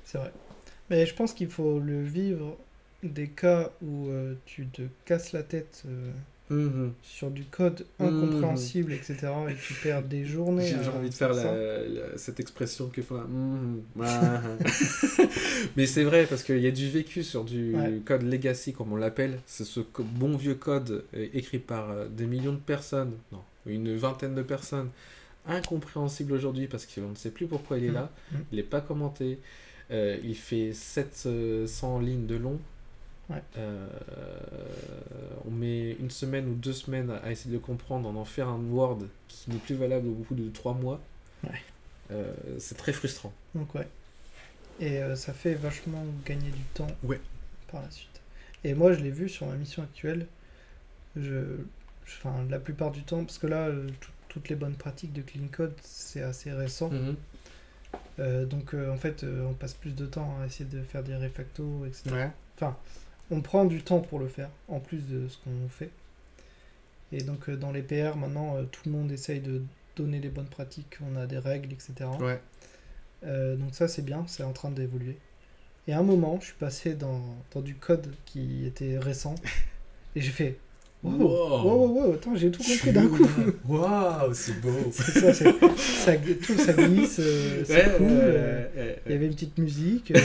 C'est 0.06 0.18
vrai. 0.18 0.32
Mais 0.90 1.06
je 1.06 1.14
pense 1.14 1.34
qu'il 1.34 1.48
faut 1.50 1.80
le 1.80 2.02
vivre 2.04 2.58
des 3.04 3.28
cas 3.28 3.72
où 3.82 4.08
euh, 4.10 4.34
tu 4.46 4.66
te 4.68 4.82
casses 5.06 5.32
la 5.34 5.44
tête 5.44 5.84
euh, 5.88 6.12
Mhm. 6.50 6.94
sur 7.04 7.30
du 7.30 7.44
code 7.44 7.86
Mhm. 8.00 8.08
incompréhensible, 8.08 8.94
etc. 8.94 9.18
et 9.50 9.56
tu 9.56 9.74
perds 9.84 10.04
des 10.04 10.26
journées. 10.26 10.66
J'ai 10.68 10.90
envie 10.90 11.10
de 11.10 11.14
faire 11.14 11.34
ça. 11.36 11.44
la- 11.54 11.80
la- 11.88 12.18
cette 12.18 12.40
expression 12.40 12.88
que 12.88 13.02
font 13.02 13.16
là. 13.16 13.26
Mhm. 13.28 13.82
Mais 15.76 15.86
c'est 15.86 16.04
vrai 16.04 16.26
parce 16.26 16.44
qu'il 16.44 16.60
y 16.60 16.68
a 16.68 16.72
du 16.72 16.90
vécu 16.90 17.24
sur 17.24 17.44
du 17.44 17.76
Ouais. 17.76 18.00
code 18.06 18.24
legacy 18.24 18.74
comme 18.74 18.94
on 18.94 18.96
l'appelle. 18.96 19.40
C'est 19.46 19.66
ce 19.66 19.82
bon 20.00 20.38
vieux 20.38 20.56
code 20.56 21.04
euh, 21.16 21.28
écrit 21.34 21.60
par 21.60 21.88
des 22.10 22.26
millions 22.26 22.54
de 22.54 22.58
personnes, 22.60 23.12
non, 23.32 23.40
une 23.68 23.96
vingtaine 23.96 24.36
de 24.36 24.42
personnes, 24.42 24.90
incompréhensible 25.48 26.34
aujourd'hui 26.34 26.68
parce 26.68 26.86
qu'on 26.86 27.10
ne 27.10 27.16
sait 27.16 27.32
plus 27.32 27.48
pourquoi 27.48 27.78
il 27.78 27.86
est 27.86 27.90
Mhm. 27.90 27.94
là. 27.94 28.10
Mhm. 28.32 28.44
Il 28.52 28.56
n'est 28.58 28.64
pas 28.64 28.82
commenté. 28.82 29.40
Euh, 29.92 30.18
il 30.24 30.36
fait 30.36 30.74
700 30.74 32.00
lignes 32.00 32.26
de 32.28 32.36
long. 32.36 32.60
Ouais. 33.30 33.42
Euh, 33.58 33.88
on 35.46 35.52
met 35.52 35.92
une 36.00 36.12
semaine 36.12 36.48
ou 36.50 36.54
deux 36.54 36.74
semaines 36.74 37.10
à 37.24 37.32
essayer 37.32 37.50
de 37.52 37.56
le 37.56 37.62
comprendre, 37.62 38.08
en 38.10 38.16
en 38.16 38.26
faire 38.26 38.48
un 38.48 38.60
Word 38.70 39.00
qui 39.28 39.50
n'est 39.52 39.58
plus 39.58 39.76
valable 39.76 40.08
au 40.08 40.12
bout 40.14 40.36
de 40.36 40.50
trois 40.50 40.74
mois. 40.74 41.00
Ouais. 41.44 41.62
Euh, 42.12 42.34
c'est 42.60 42.78
très 42.78 42.94
frustrant. 42.94 43.34
Donc 43.54 43.74
ouais. 43.76 43.88
Et 44.80 45.02
euh, 45.02 45.16
ça 45.16 45.34
fait 45.34 45.56
vachement 45.56 46.06
gagner 46.26 46.50
du 46.52 46.62
temps 46.74 46.88
Ouais. 47.04 47.20
par 47.72 47.82
la 47.82 47.92
suite. 47.92 48.22
Et 48.64 48.74
moi, 48.74 48.94
je 48.94 49.00
l'ai 49.00 49.12
vu 49.12 49.28
sur 49.30 49.46
ma 49.48 49.56
mission 49.56 49.84
actuelle. 49.84 50.28
Je, 51.16 51.58
enfin, 52.08 52.46
la 52.50 52.60
plupart 52.60 52.92
du 52.92 53.04
temps, 53.04 53.24
parce 53.24 53.38
que 53.38 53.48
là, 53.48 53.68
euh, 53.68 53.88
tout- 54.00 54.12
toutes 54.30 54.50
les 54.50 54.56
bonnes 54.56 54.76
pratiques 54.76 55.14
de 55.14 55.22
Clean 55.22 55.48
Code, 55.52 55.74
c'est 55.82 56.22
assez 56.22 56.52
récent. 56.52 56.90
Mhm. 56.90 57.16
Euh, 58.20 58.46
donc, 58.46 58.74
euh, 58.74 58.92
en 58.92 58.98
fait, 58.98 59.24
on 59.24 59.54
passe 59.54 59.74
plus 59.74 59.96
de 59.96 60.06
temps 60.06 60.38
à 60.42 60.46
essayer 60.46 60.70
de 60.70 60.82
faire 60.84 61.04
des 61.04 61.16
refactos, 61.16 61.86
etc. 61.86 62.10
Ouais. 62.14 62.30
Enfin, 62.56 62.76
on 63.32 63.42
prend 63.42 63.66
du 63.66 63.82
temps 63.84 64.00
pour 64.00 64.20
le 64.20 64.28
faire, 64.28 64.50
en 64.68 64.80
plus 64.80 65.08
de 65.08 65.28
ce 65.28 65.38
qu'on 65.38 65.70
fait. 65.70 65.90
Et 67.12 67.24
donc, 67.24 67.50
dans 67.50 67.72
les 67.72 67.82
PR, 67.84 68.16
maintenant, 68.18 68.56
tout 68.72 68.82
le 68.86 68.92
monde 68.92 69.12
essaye 69.12 69.40
de 69.40 69.62
donner 69.96 70.20
les 70.20 70.30
bonnes 70.30 70.48
pratiques, 70.48 70.98
on 71.02 71.16
a 71.16 71.26
des 71.26 71.38
règles, 71.40 71.72
etc. 71.74 71.94
Ouais. 72.20 72.40
Euh, 73.24 73.56
donc 73.56 73.74
ça, 73.74 73.88
c'est 73.88 74.04
bien, 74.04 74.26
c'est 74.28 74.44
en 74.44 74.54
train 74.54 74.70
d'évoluer. 74.72 75.18
Et 75.88 75.94
à 75.94 76.00
un 76.00 76.04
moment, 76.04 76.38
je 76.42 76.48
suis 76.48 76.56
passé 76.56 76.94
dans, 76.96 77.22
dans 77.54 77.62
du 77.62 77.76
code 77.76 78.14
qui 78.26 78.66
était 78.66 78.98
récent, 79.00 79.36
et 80.16 80.22
j'ai 80.22 80.32
fait 80.32 80.58
Wow, 81.04 81.14
wow, 81.14 81.64
wow, 81.64 81.88
wow, 82.08 82.14
attends, 82.16 82.36
j'ai 82.36 82.50
tout 82.52 82.62
compris 82.64 82.92
d'un 82.92 83.08
coup. 83.08 83.24
Waouh, 83.68 84.34
c'est 84.34 84.60
beau. 84.60 84.72
C'est 84.92 85.20
ça, 85.20 85.34
ça, 85.34 85.52
tout, 85.54 86.58
ça 86.58 86.74
glisse, 86.74 87.20
euh, 87.20 87.64
c'est 87.66 87.74
Ouais, 87.76 87.98
cool. 87.98 88.08
euh, 88.10 88.96
Il 89.06 89.12
y 89.12 89.16
avait 89.16 89.28
une 89.28 89.34
petite 89.34 89.58
musique. 89.60 90.12
euh, 90.12 90.20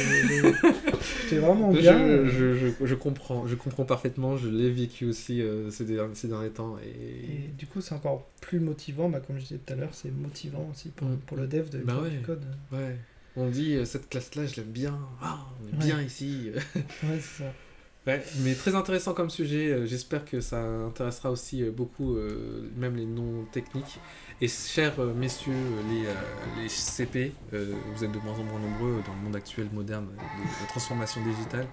J'étais 1.24 1.36
vraiment 1.40 1.70
bien. 1.72 1.98
je, 2.26 2.54
je, 2.54 2.86
je 2.86 2.94
comprends, 2.94 3.46
je 3.46 3.54
comprends 3.54 3.84
parfaitement, 3.84 4.36
je 4.38 4.48
l'ai 4.48 4.70
vécu 4.70 5.04
aussi 5.04 5.42
euh, 5.42 5.70
ces, 5.70 5.84
derniers, 5.84 6.14
ces 6.14 6.28
derniers 6.28 6.48
temps. 6.50 6.76
Et... 6.82 6.88
Et 6.88 7.48
du 7.58 7.66
coup, 7.66 7.80
c'est 7.82 7.94
encore 7.94 8.26
plus 8.40 8.58
motivant. 8.58 9.08
Bah, 9.10 9.20
comme 9.24 9.36
je 9.36 9.42
disais 9.42 9.60
tout 9.64 9.72
à 9.74 9.76
l'heure, 9.76 9.90
c'est 9.92 10.10
motivant 10.10 10.68
aussi 10.72 10.88
pour, 10.88 11.06
Mm. 11.08 11.16
pour 11.26 11.36
le 11.36 11.46
dev 11.46 11.68
de 11.68 11.78
Bah 11.78 11.98
ouais. 12.02 12.10
du 12.10 12.20
code. 12.22 12.44
Ouais. 12.72 12.96
On 13.36 13.48
dit, 13.48 13.76
cette 13.84 14.08
classe-là, 14.08 14.46
je 14.46 14.56
l'aime 14.56 14.70
bien. 14.70 14.98
Ah, 15.22 15.38
on 15.62 15.68
est 15.68 15.72
Ouais. 15.80 15.86
bien 15.86 16.02
ici. 16.02 16.50
Ouais, 16.74 16.82
c'est 17.20 17.42
ça. 17.44 17.52
Ouais, 18.06 18.24
mais 18.40 18.54
très 18.56 18.74
intéressant 18.74 19.14
comme 19.14 19.30
sujet. 19.30 19.70
euh, 19.72 19.86
J'espère 19.86 20.24
que 20.24 20.40
ça 20.40 20.60
intéressera 20.60 21.30
aussi 21.30 21.62
euh, 21.62 21.70
beaucoup, 21.70 22.16
euh, 22.16 22.68
même 22.76 22.96
les 22.96 23.06
non 23.06 23.44
techniques. 23.52 24.00
Et 24.40 24.48
chers 24.48 24.98
messieurs, 25.14 25.54
les, 25.88 26.02
les 26.60 26.68
CP, 26.68 27.32
vous 27.52 28.02
êtes 28.04 28.10
de 28.10 28.18
moins 28.18 28.34
en 28.36 28.42
moins 28.42 28.58
nombreux 28.58 29.00
dans 29.06 29.14
le 29.14 29.20
monde 29.20 29.36
actuel 29.36 29.68
moderne 29.72 30.06
de 30.06 30.16
la 30.62 30.66
transformation 30.66 31.22
digitale, 31.22 31.68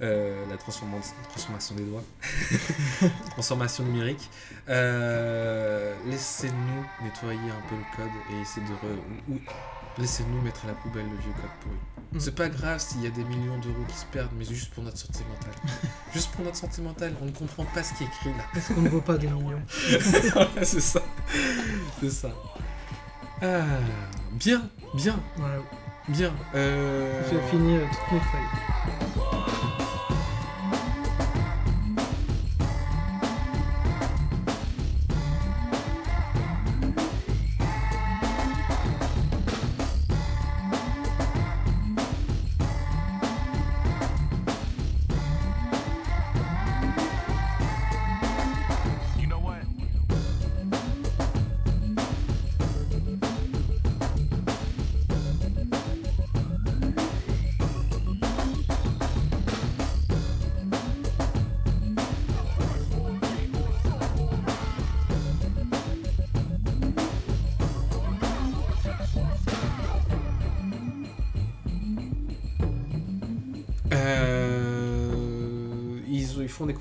la 0.00 0.56
transforma- 0.56 1.02
transformation 1.28 1.74
des 1.74 1.84
doigts, 1.84 2.02
transformation 3.32 3.84
numérique. 3.84 4.30
Laissez-nous 6.06 6.86
nettoyer 7.04 7.50
un 7.50 7.60
peu 7.68 7.76
le 7.76 7.84
code 7.96 8.14
et 8.30 8.40
essayer 8.40 8.66
de. 8.66 9.42
Laissez-nous 10.00 10.40
mettre 10.40 10.64
à 10.64 10.68
la 10.68 10.74
poubelle 10.74 11.04
le 11.04 11.18
vieux 11.18 11.32
code 11.34 11.50
pourri. 11.60 11.76
Mm. 12.14 12.20
C'est 12.20 12.34
pas 12.34 12.48
grave 12.48 12.78
s'il 12.78 13.02
y 13.02 13.06
a 13.06 13.10
des 13.10 13.24
millions 13.24 13.58
d'euros 13.58 13.84
qui 13.88 13.96
se 13.96 14.06
perdent, 14.06 14.30
mais 14.38 14.44
juste 14.44 14.72
pour 14.72 14.84
notre 14.84 14.98
santé 14.98 15.20
mentale. 15.28 15.54
juste 16.14 16.30
pour 16.30 16.44
notre 16.44 16.56
santé 16.56 16.80
mentale, 16.80 17.14
on 17.20 17.26
ne 17.26 17.30
comprend 17.32 17.64
pas 17.64 17.82
ce 17.82 17.94
qui 17.94 18.04
est 18.04 18.06
écrit 18.06 18.30
là. 18.30 18.44
Parce 18.52 18.68
qu'on 18.68 18.82
ne 18.82 18.88
vaut 18.88 19.00
pas 19.00 19.18
des 19.18 19.26
millions. 19.26 19.62
c'est 20.62 20.80
ça. 20.80 21.02
C'est 22.00 22.10
ça. 22.10 22.30
Ah, 23.42 23.64
bien, 24.32 24.62
bien, 24.94 25.20
Voilà. 25.36 25.56
bien. 26.08 26.32
Euh... 26.54 27.22
J'ai 27.30 27.50
fini 27.50 27.76
euh, 27.76 27.84
toutes 27.90 28.12
mes 28.12 28.20
feuilles. 28.20 29.43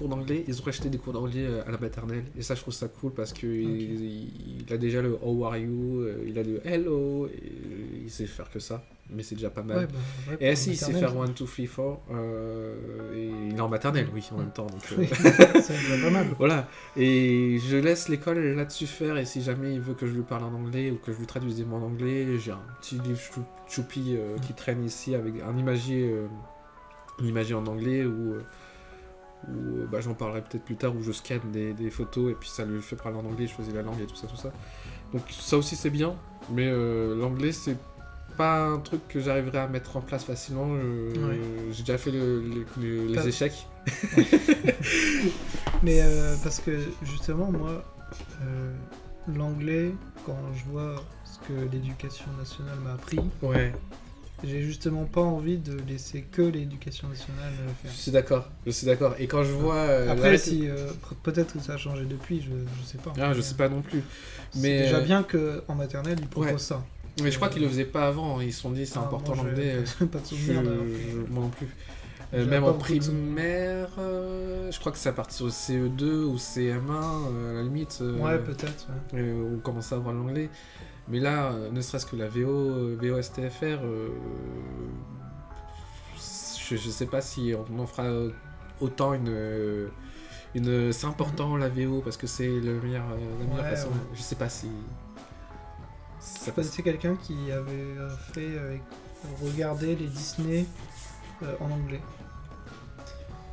Cours 0.04 0.10
d'anglais, 0.18 0.44
ils 0.48 0.62
ont 0.62 0.68
acheté 0.68 0.90
des 0.90 0.98
cours 0.98 1.14
d'anglais 1.14 1.46
euh, 1.46 1.64
à 1.66 1.72
la 1.72 1.78
maternelle, 1.78 2.26
et 2.38 2.42
ça 2.42 2.56
je 2.56 2.62
trouve 2.62 2.74
ça 2.74 2.88
cool 2.90 3.14
parce 3.14 3.32
que 3.32 3.48
il, 3.48 4.66
il 4.68 4.74
a 4.74 4.78
déjà 4.78 5.02
le 5.02 5.18
How 5.22 5.46
are 5.46 5.58
you, 5.58 6.02
euh, 6.02 6.26
il 6.28 6.38
a 6.38 6.44
le 6.44 6.60
Hello, 6.68 7.28
et 7.28 8.04
il 8.04 8.10
sait 8.12 8.26
faire 8.26 8.50
que 8.50 8.60
ça, 8.60 8.84
mais 9.10 9.24
c'est 9.24 9.36
déjà 9.36 9.50
pas 9.50 9.64
mal. 9.64 9.78
Ouais, 9.78 9.86
bah, 9.88 9.94
ouais, 10.32 10.38
et 10.52 10.56
si 10.58 10.72
il 10.72 10.78
sait 10.78 10.92
faire 10.94 11.18
1, 11.22 11.28
2, 11.28 11.34
3, 11.34 11.48
4, 11.48 12.00
euh, 12.12 13.16
et 13.16 13.32
il 13.50 13.56
est 13.58 13.62
en 13.62 13.70
maternelle, 13.70 14.08
oui, 14.14 14.28
en 14.34 14.38
même 14.40 14.52
temps. 14.52 14.66
Donc, 14.68 14.82
euh, 14.92 14.96
Oui, 15.00 15.08
c'est 15.62 15.74
déjà 15.74 16.04
pas 16.04 16.12
mal. 16.12 16.28
Voilà, 16.38 16.68
et 16.98 17.58
je 17.70 17.78
laisse 17.78 18.10
l'école 18.10 18.40
là-dessus 18.40 18.88
faire, 18.88 19.18
et 19.18 19.26
si 19.26 19.42
jamais 19.42 19.74
il 19.74 19.80
veut 19.80 19.94
que 19.94 20.06
je 20.06 20.14
lui 20.14 20.24
parle 20.24 20.44
en 20.44 20.54
anglais 20.54 20.92
ou 20.92 20.98
que 20.98 21.14
je 21.14 21.18
lui 21.20 21.28
traduise 21.28 21.56
des 21.56 21.64
mots 21.66 21.78
en 21.78 21.84
anglais, 21.84 22.38
j'ai 22.40 22.52
un 22.52 22.60
petit 22.82 22.96
livre 23.00 23.20
chou- 23.20 23.46
choupi 23.70 24.16
euh, 24.18 24.38
qui 24.40 24.54
traîne 24.54 24.84
ici 24.84 25.16
avec 25.16 25.36
un 25.42 25.56
imagier, 25.58 26.10
euh, 26.12 26.28
un 27.22 27.26
imagier 27.26 27.56
en 27.56 27.66
anglais 27.68 28.04
où, 28.06 28.34
euh, 28.34 28.42
où, 29.48 29.78
euh, 29.78 29.88
bah, 29.92 30.00
j'en 30.02 30.14
parlerai 30.14 30.42
peut-être 30.42 30.64
plus 30.64 30.76
tard, 30.76 30.96
où 30.96 31.02
je 31.04 31.12
scanne 31.12 31.40
des, 31.52 31.74
des 31.74 31.90
photos 31.90 32.32
et 32.32 32.36
puis 32.36 32.50
ça 32.50 32.66
lui 32.66 32.82
fait 32.82 32.96
parler 32.96 33.18
en 33.18 33.26
anglais, 33.26 33.48
je 33.48 33.54
choisis 33.54 33.74
la 33.74 33.82
langue 33.82 34.00
et 34.02 34.06
tout 34.06 34.16
ça, 34.16 34.28
tout 34.28 34.36
ça. 34.38 34.52
Donc 35.14 35.24
ça 35.32 35.58
aussi 35.58 35.76
c'est 35.76 35.90
bien, 35.90 36.16
mais 36.52 36.68
euh, 36.68 37.16
l'anglais 37.16 37.52
c'est 37.52 37.78
pas 38.38 38.66
un 38.66 38.80
truc 38.80 39.08
que 39.08 39.20
j'arriverai 39.20 39.60
à 39.60 39.68
mettre 39.68 39.96
en 39.98 40.02
place 40.02 40.24
facilement. 40.24 40.66
Ouais. 40.72 41.40
J'ai 41.72 41.84
déjà 41.84 41.98
fait 42.00 42.10
le- 42.12 42.42
le- 42.42 42.66
le- 42.82 43.06
les 43.08 43.16
Pas- 43.16 43.26
échecs. 43.28 43.68
Mais 45.84 46.02
euh, 46.02 46.36
parce 46.44 46.60
que 46.60 46.80
justement, 47.04 47.52
moi, 47.52 47.84
l'anglais, 49.28 49.94
quand 50.26 50.38
je 50.56 50.66
vois 50.72 50.96
ce 51.26 51.38
que 51.48 51.54
l'éducation 51.72 52.26
nationale 52.38 52.78
m'a 52.84 52.94
appris, 52.94 53.20
Ouais. 53.42 53.74
J'ai 54.44 54.62
justement 54.62 55.06
pas 55.06 55.22
envie 55.22 55.58
de 55.58 55.78
laisser 55.88 56.22
que 56.32 56.42
l'éducation 56.42 57.08
nationale 57.08 57.54
euh, 57.62 57.70
Je 57.84 57.88
faire. 57.90 57.98
suis 57.98 58.12
d'accord, 58.12 58.50
je 58.66 58.72
suis 58.72 58.86
d'accord. 58.86 59.16
Et 59.20 59.28
quand 59.28 59.44
je 59.44 59.52
vois. 59.52 59.76
euh, 59.76 60.12
Après, 60.12 60.38
si 60.38 60.68
euh, 60.68 60.88
pe- 61.10 61.32
peut-être 61.32 61.54
que 61.54 61.60
ça 61.60 61.74
a 61.74 61.78
changé 61.78 62.06
depuis, 62.06 62.42
je, 62.42 62.50
je 62.82 62.86
sais 62.88 62.98
pas. 62.98 63.14
Ah, 63.20 63.34
je 63.34 63.42
sais 63.42 63.56
pas 63.56 63.70
non 63.70 63.82
plus. 63.82 64.04
C'est 64.52 64.60
Mais, 64.62 64.82
déjà 64.84 65.00
bien 65.02 65.24
que 65.24 65.64
en 65.68 65.76
maternelle 65.76 66.18
ils 66.22 66.28
proposent 66.28 66.52
Ouais. 66.52 66.58
ça. 66.60 66.84
Mais 67.22 67.30
je 67.32 67.36
crois 67.38 67.50
qu'ils 67.50 67.62
le 67.62 67.70
faisaient 67.70 67.86
pas 67.86 68.08
avant. 68.08 68.42
Ils 68.42 68.52
se 68.54 68.62
sont 68.62 68.72
dit 68.72 68.86
c'est 68.86 68.98
Ah, 68.98 69.04
important 69.04 69.34
je- 69.36 69.44
l'anglais. 69.44 69.76
pas 70.12 70.20
de 70.20 70.24
Je- 70.24 70.30
souvenir 70.30 70.64
je- 70.64 71.32
moi 71.32 71.44
non 71.44 71.50
plus. 71.50 71.68
Euh, 72.34 72.48
même 72.48 72.64
en 72.64 72.74
primaire, 72.74 73.90
euh, 74.00 74.72
je 74.72 74.80
crois 74.80 74.92
que 74.92 74.98
c'est 74.98 75.10
à 75.10 75.14
partir 75.14 75.46
au 75.46 75.50
CE2 75.52 76.24
ou 76.26 76.40
CM1, 76.40 77.28
euh, 77.32 77.52
à 77.52 77.54
la 77.58 77.62
limite. 77.64 78.00
euh, 78.02 78.18
Ouais, 78.18 78.40
peut-être. 78.40 78.88
ouais. 79.14 79.20
euh, 79.22 79.56
on 79.56 79.60
commençait 79.60 79.94
à 79.94 80.00
avoir 80.00 80.16
l'anglais. 80.16 80.50
Mais 81.10 81.20
là, 81.20 81.52
euh, 81.52 81.70
ne 81.72 81.82
serait-ce 81.82 82.06
que 82.06 82.16
la 82.16 82.28
VO, 82.28 82.48
euh, 82.50 82.98
VOSTFR, 83.02 83.84
euh, 83.84 84.10
je, 86.70 86.76
je 86.78 86.90
sais 86.90 87.06
pas 87.06 87.22
si 87.22 87.54
on 87.70 87.80
en 87.80 87.86
fera 87.88 88.08
autant 88.80 89.14
une. 89.14 89.90
une 90.56 90.94
c'est 90.94 91.08
important 91.08 91.58
la 91.58 91.70
VO 91.70 92.02
parce 92.02 92.18
que 92.18 92.28
c'est 92.28 92.48
la 92.48 92.72
meilleure 92.82 93.06
Ouais, 93.54 93.62
façon. 93.70 93.90
ouais. 93.90 93.94
Je 94.14 94.22
sais 94.22 94.36
pas 94.36 94.50
si. 94.50 94.68
Je 96.20 96.26
Ça 96.26 96.46
passe. 96.46 96.56
connaissais 96.56 96.84
quelqu'un 96.84 97.16
qui 97.18 97.52
avait 97.52 97.96
fait 98.34 98.56
euh, 98.56 98.78
regarder 99.44 99.96
les 99.96 100.08
Disney 100.08 100.66
euh, 101.44 101.54
en 101.60 101.70
anglais. 101.72 102.02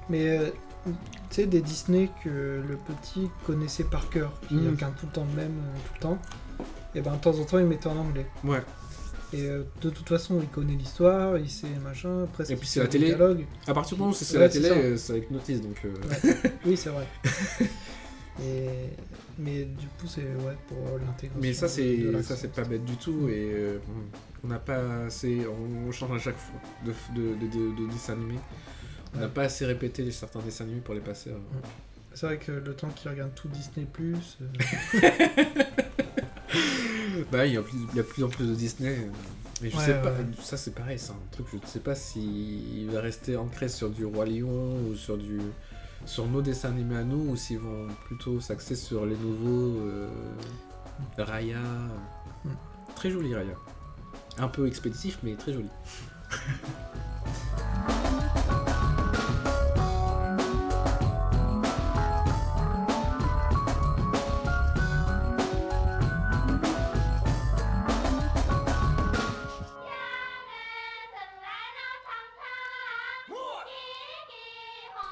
Mais 0.09 0.39
euh, 0.39 0.51
tu 0.87 0.93
sais, 1.31 1.47
des 1.47 1.61
Disney 1.61 2.09
que 2.23 2.63
le 2.67 2.77
petit 2.77 3.29
connaissait 3.45 3.85
par 3.85 4.09
cœur, 4.09 4.33
qui 4.49 4.55
Mhm. 4.55 4.71
regarde 4.71 4.95
tout 5.01 5.07
le 5.07 5.13
temps 5.13 5.27
le 5.29 5.37
même, 5.37 5.55
tout 5.87 5.95
le 5.95 6.01
temps, 6.01 6.19
et 6.95 7.01
ben 7.01 7.13
de 7.15 7.21
temps 7.21 7.39
en 7.39 7.45
temps 7.45 7.59
il 7.59 7.67
mettait 7.67 7.87
en 7.89 7.97
anglais. 7.97 8.27
Ouais. 8.45 8.61
Et 9.33 9.43
euh, 9.43 9.63
de 9.81 9.91
toute 9.91 10.09
façon, 10.09 10.41
il 10.43 10.49
connaît 10.49 10.75
l'histoire, 10.75 11.39
il 11.39 11.49
sait 11.49 11.69
machin, 11.85 12.27
presque. 12.33 12.51
Et 12.51 12.57
puis 12.57 12.67
c'est 12.67 12.81
la 12.81 12.89
télé. 12.89 13.07
dialogue. 13.07 13.45
À 13.69 13.73
partir 13.75 13.97
du 13.97 14.01
moment 14.01 14.11
où 14.11 14.15
c'est 14.15 14.35
Ouais, 14.35 14.41
la 14.41 14.49
télé, 14.49 14.97
ça. 14.97 15.17
hypnotise 15.17 15.63
donc. 15.63 15.77
euh, 15.85 15.95
Oui, 16.67 16.77
c'est 16.77 16.91
vrai. 16.91 17.07
Et... 18.43 18.69
Mais 19.39 19.65
du 19.65 19.87
coup, 19.87 20.07
c'est 20.07 20.21
ouais, 20.23 20.57
pour 20.69 20.79
l'intégration. 20.99 21.41
Mais 21.41 21.53
ça 21.55 21.69
c'est 21.69 21.99
ça 22.23 22.37
c'est 22.37 22.53
pas 22.53 22.63
bête 22.65 22.85
du 22.85 22.97
tout 22.97 23.29
et 23.29 23.51
euh, 23.55 23.79
on 24.45 24.49
n'a 24.49 24.59
pas 24.59 25.05
assez 25.07 25.43
on 25.47 25.91
change 25.93 26.17
à 26.17 26.19
chaque 26.19 26.37
fois 26.39 26.61
de, 26.85 26.91
de, 27.19 27.35
de, 27.37 27.47
de- 27.47 27.87
de 27.87 27.91
dessins 27.93 28.15
animés. 28.15 28.39
On 29.15 29.19
n'a 29.19 29.27
Ouais. 29.27 29.31
pas 29.33 29.43
assez 29.45 29.65
répété 29.65 30.03
les 30.03 30.11
certains 30.13 30.41
dessins 30.41 30.65
animés 30.65 30.81
pour 30.81 30.95
les 30.95 31.01
passer. 31.01 31.31
euh. 31.31 31.39
C'est 32.13 32.27
vrai 32.27 32.37
que 32.39 32.53
le 32.53 32.75
temps 32.75 32.89
qu'il 32.89 33.11
regarde 33.11 33.35
tout 33.35 33.49
Disney, 33.49 33.87
euh, 34.01 34.15
Bah 37.33 37.47
il 37.47 37.55
y 37.55 37.57
a 37.57 37.63
plus 37.63 37.77
il 37.93 37.97
y 37.97 38.01
a 38.01 38.03
de 38.03 38.09
plus 38.09 38.25
en 38.25 38.29
plus 38.29 38.47
de 38.49 38.55
Disney. 38.55 38.91
euh. 38.99 39.11
Mais 39.63 39.69
je 39.71 39.77
Ouais, 39.77 39.85
sais 39.85 39.93
ouais, 39.93 40.03
pas, 40.03 40.11
ouais. 40.13 40.25
ça 40.43 40.57
c'est 40.57 40.75
pareil, 40.75 40.99
c'est 40.99 41.11
un 41.13 41.17
truc, 41.33 41.47
je 41.53 41.57
ne 41.59 41.67
sais 41.67 41.81
pas 41.81 41.95
s'il 41.95 42.89
va 42.91 43.01
rester 43.03 43.37
ancré 43.37 43.69
sur 43.69 43.91
du 43.91 44.05
Roi 44.07 44.25
Lion 44.25 44.79
ou 44.89 44.95
sur 44.95 45.19
du 45.19 45.39
sur 46.07 46.27
nos 46.27 46.41
dessins 46.41 46.71
animés 46.71 46.97
à 46.97 47.05
nous 47.05 47.31
ou 47.33 47.37
s'ils 47.37 47.59
vont 47.59 47.87
plutôt 48.07 48.41
s'axer 48.41 48.75
sur 48.75 49.05
les 49.05 49.17
nouveaux 49.17 49.81
euh, 49.87 50.09
Raya. 51.19 51.59
Mm. 52.45 52.49
Très 52.97 53.11
joli 53.11 53.35
Raya. 53.35 53.55
Un 54.39 54.49
peu 54.49 54.67
expéditif 54.67 55.19
mais 55.23 55.35
très 55.35 55.53
joli. 55.53 55.69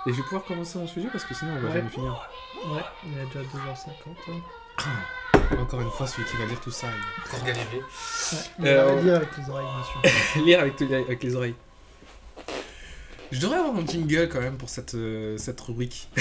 Et 0.08 0.12
je 0.12 0.16
vais 0.16 0.22
pouvoir 0.22 0.44
commencer 0.44 0.78
mon 0.78 0.86
sujet 0.86 1.08
parce 1.12 1.24
que 1.24 1.34
sinon 1.34 1.52
on 1.52 1.60
va 1.60 1.68
Ouais. 1.68 1.74
jamais 1.74 1.90
finir. 1.90 2.28
Ouais, 2.70 2.82
il 3.06 3.18
est 3.18 3.26
déjà 3.26 3.40
2h50. 3.40 3.88
hein. 4.28 4.40
Encore 5.60 5.80
une 5.80 5.90
fois, 5.90 6.06
celui 6.06 6.24
qui 6.28 6.36
va 6.36 6.44
lire 6.46 6.60
tout 6.60 6.70
ça, 6.70 6.86
il 6.88 7.38
va 7.38 7.46
galérer. 7.46 7.82
Ouais, 8.58 8.68
Euh, 8.68 8.84
va 8.84 8.92
on- 8.92 9.02
lire 9.02 9.14
avec 9.16 9.28
les 9.36 9.50
oreilles, 9.50 9.66
bien 9.74 9.84
sûr. 9.84 10.02
Lire 10.44 10.60
avec, 10.60 10.80
avec 10.82 11.22
les 11.22 11.34
oreilles. 11.36 11.54
Je 13.30 13.40
devrais 13.40 13.58
avoir 13.58 13.74
mon 13.74 13.86
jingle 13.86 14.28
quand 14.30 14.40
même 14.40 14.56
pour 14.56 14.70
cette, 14.70 14.94
euh, 14.94 15.36
cette 15.36 15.60
rubrique. 15.60 16.08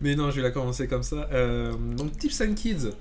Mais 0.00 0.14
non, 0.14 0.30
je 0.30 0.36
vais 0.36 0.42
la 0.42 0.50
commencer 0.50 0.88
comme 0.88 1.02
ça. 1.02 1.28
Euh, 1.32 1.72
donc, 1.74 2.16
Tips 2.16 2.40
and 2.40 2.54
Kids. 2.54 2.92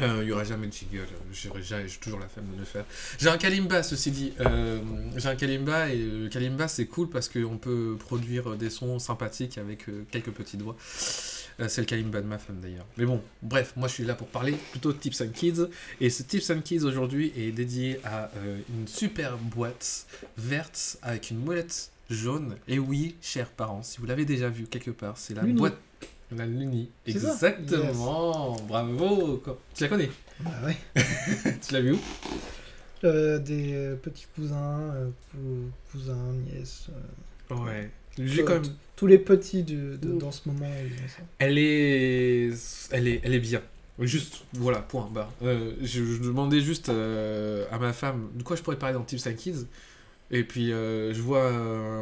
Euh, 0.00 0.20
Il 0.22 0.28
y 0.28 0.32
aura 0.32 0.44
jamais 0.44 0.66
de 0.66 0.72
jingle. 0.72 1.06
J'ai 1.32 1.86
toujours 2.00 2.18
la 2.20 2.28
flemme 2.28 2.46
de 2.52 2.58
le 2.58 2.64
faire. 2.64 2.84
J'ai 3.18 3.28
un 3.28 3.38
Kalimba, 3.38 3.82
ceci 3.82 4.10
dit. 4.10 4.32
Euh, 4.40 4.80
J'ai 5.16 5.28
un 5.28 5.36
Kalimba 5.36 5.90
et 5.90 5.98
le 5.98 6.28
Kalimba, 6.28 6.68
c'est 6.68 6.86
cool 6.86 7.08
parce 7.08 7.28
qu'on 7.28 7.58
peut 7.58 7.96
produire 7.98 8.56
des 8.56 8.70
sons 8.70 8.98
sympathiques 8.98 9.58
avec 9.58 9.88
euh, 9.88 10.04
quelques 10.10 10.32
petits 10.32 10.56
doigts. 10.56 10.76
Euh, 11.60 11.68
c'est 11.68 11.80
le 11.80 11.86
Kalimba 11.86 12.20
de 12.20 12.26
ma 12.26 12.38
femme 12.38 12.58
d'ailleurs. 12.60 12.86
Mais 12.96 13.04
bon, 13.04 13.22
bref, 13.42 13.74
moi 13.76 13.86
je 13.88 13.94
suis 13.94 14.04
là 14.04 14.14
pour 14.14 14.26
parler 14.26 14.52
plutôt 14.72 14.92
de 14.92 14.98
Tips 14.98 15.20
and 15.20 15.28
Kids. 15.32 15.68
Et 16.00 16.10
ce 16.10 16.22
Tips 16.22 16.50
and 16.50 16.60
Kids 16.62 16.82
aujourd'hui 16.84 17.32
est 17.36 17.52
dédié 17.52 18.00
à 18.04 18.30
euh, 18.36 18.58
une 18.70 18.88
super 18.88 19.38
boîte 19.38 20.06
verte 20.36 20.98
avec 21.02 21.30
une 21.30 21.38
molette 21.38 21.90
jaune. 22.10 22.56
Et 22.66 22.78
oui, 22.78 23.14
chers 23.22 23.48
parents, 23.50 23.82
si 23.82 23.98
vous 24.00 24.06
l'avez 24.06 24.24
déjà 24.24 24.48
vu 24.48 24.64
quelque 24.64 24.90
part, 24.90 25.16
c'est 25.16 25.34
la 25.34 25.42
boîte. 25.42 25.76
La 26.30 26.46
Luni. 26.46 26.88
Exactement. 27.06 28.56
Bravo. 28.66 29.42
Tu 29.74 29.82
la 29.84 29.88
connais? 29.88 30.10
Bah 30.40 30.50
ouais. 30.64 30.76
Tu 31.66 31.72
l'as 31.74 31.80
vu 31.80 31.92
où? 31.92 31.98
Euh, 33.04 33.38
des 33.38 33.74
euh, 33.74 33.96
petits 33.96 34.26
cousins, 34.34 34.80
euh, 34.94 35.10
cou- 35.30 35.70
cousins, 35.92 36.32
nièces. 36.52 36.86
euh, 37.50 37.54
Ouais. 37.54 37.90
J'ai 38.18 38.44
quand 38.44 38.54
même. 38.54 38.62
Tous 38.96 39.06
les 39.06 39.18
petits 39.18 39.62
de, 39.64 39.96
de- 39.96 40.08
Ouh. 40.12 40.18
dans 40.18 40.30
ce 40.32 40.48
moment, 40.48 40.70
ça. 41.08 41.22
Elle 41.40 41.58
est, 41.58 42.50
elle 42.92 43.08
est, 43.08 43.20
elle 43.24 43.34
est 43.34 43.40
bien. 43.40 43.60
Juste, 43.98 44.44
voilà, 44.54 44.78
point 44.80 45.08
barre. 45.12 45.32
Euh, 45.42 45.72
je, 45.82 46.04
je 46.04 46.22
demandais 46.22 46.60
juste 46.60 46.88
euh, 46.88 47.66
à 47.70 47.78
ma 47.78 47.92
femme 47.92 48.28
de 48.34 48.42
quoi 48.42 48.56
je 48.56 48.62
pourrais 48.62 48.78
parler 48.78 48.94
dans 48.94 49.02
Tips 49.02 49.26
and 49.26 49.34
Kids? 49.34 49.66
Et 50.30 50.42
puis 50.42 50.72
euh, 50.72 51.12
je 51.12 51.20
vois 51.20 51.52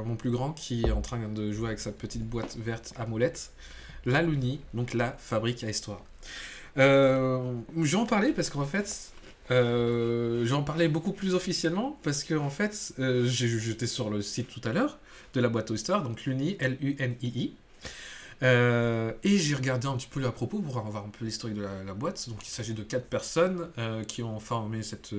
mon 0.04 0.14
plus 0.16 0.30
grand 0.30 0.52
qui 0.52 0.82
est 0.86 0.90
en 0.92 1.00
train 1.00 1.18
de 1.28 1.50
jouer 1.52 1.66
avec 1.68 1.80
sa 1.80 1.90
petite 1.92 2.22
boîte 2.24 2.56
verte 2.56 2.92
à 2.96 3.04
molette. 3.06 3.50
La 4.04 4.22
Luni, 4.22 4.60
donc 4.74 4.94
la 4.94 5.12
fabrique 5.12 5.64
à 5.64 5.70
histoire. 5.70 6.02
Euh, 6.78 7.54
je 7.76 7.96
vais 7.96 8.02
en 8.02 8.06
parler 8.06 8.32
parce 8.32 8.50
qu'en 8.50 8.64
fait, 8.64 9.12
euh, 9.50 10.44
je 10.44 10.48
vais 10.48 10.56
en 10.56 10.62
parler 10.62 10.88
beaucoup 10.88 11.12
plus 11.12 11.34
officiellement 11.34 11.98
parce 12.02 12.24
que 12.24 12.34
en 12.34 12.50
fait, 12.50 12.94
euh, 12.98 13.26
j'étais 13.26 13.86
sur 13.86 14.10
le 14.10 14.22
site 14.22 14.48
tout 14.48 14.66
à 14.66 14.72
l'heure 14.72 14.98
de 15.34 15.40
la 15.40 15.48
boîte 15.48 15.70
aux 15.70 15.74
histoires, 15.74 16.02
donc 16.02 16.24
Luni, 16.24 16.56
L-U-N-I-I. 16.60 17.54
Euh, 18.42 19.12
et 19.22 19.38
j'ai 19.38 19.54
regardé 19.54 19.86
un 19.86 19.96
petit 19.96 20.08
peu 20.08 20.24
à 20.24 20.32
propos 20.32 20.58
pour 20.58 20.76
avoir 20.76 21.04
un 21.04 21.10
peu 21.10 21.24
l'historique 21.24 21.56
de 21.56 21.62
la, 21.62 21.94
boîte. 21.94 22.28
Donc 22.28 22.44
il 22.44 22.50
s'agit 22.50 22.74
de 22.74 22.82
quatre 22.82 23.06
personnes 23.06 23.68
euh, 23.78 24.02
qui 24.02 24.22
ont 24.24 24.40
formé 24.40 24.82
cette, 24.82 25.14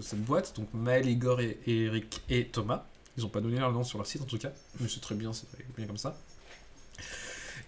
cette 0.00 0.24
boîte. 0.24 0.56
Donc 0.56 0.68
Maël, 0.72 1.06
Igor, 1.06 1.40
et 1.40 1.58
Eric 1.66 2.22
et 2.30 2.46
Thomas. 2.46 2.86
Ils 3.16 3.22
n'ont 3.22 3.28
pas 3.28 3.40
donné 3.40 3.58
leur 3.58 3.72
nom 3.72 3.84
sur 3.84 3.98
leur 3.98 4.06
site 4.06 4.22
en 4.22 4.24
tout 4.24 4.38
cas, 4.38 4.50
mais 4.80 4.88
c'est 4.88 5.00
très 5.00 5.14
bien, 5.14 5.32
c'est 5.32 5.46
bien 5.76 5.86
comme 5.86 5.98
ça. 5.98 6.18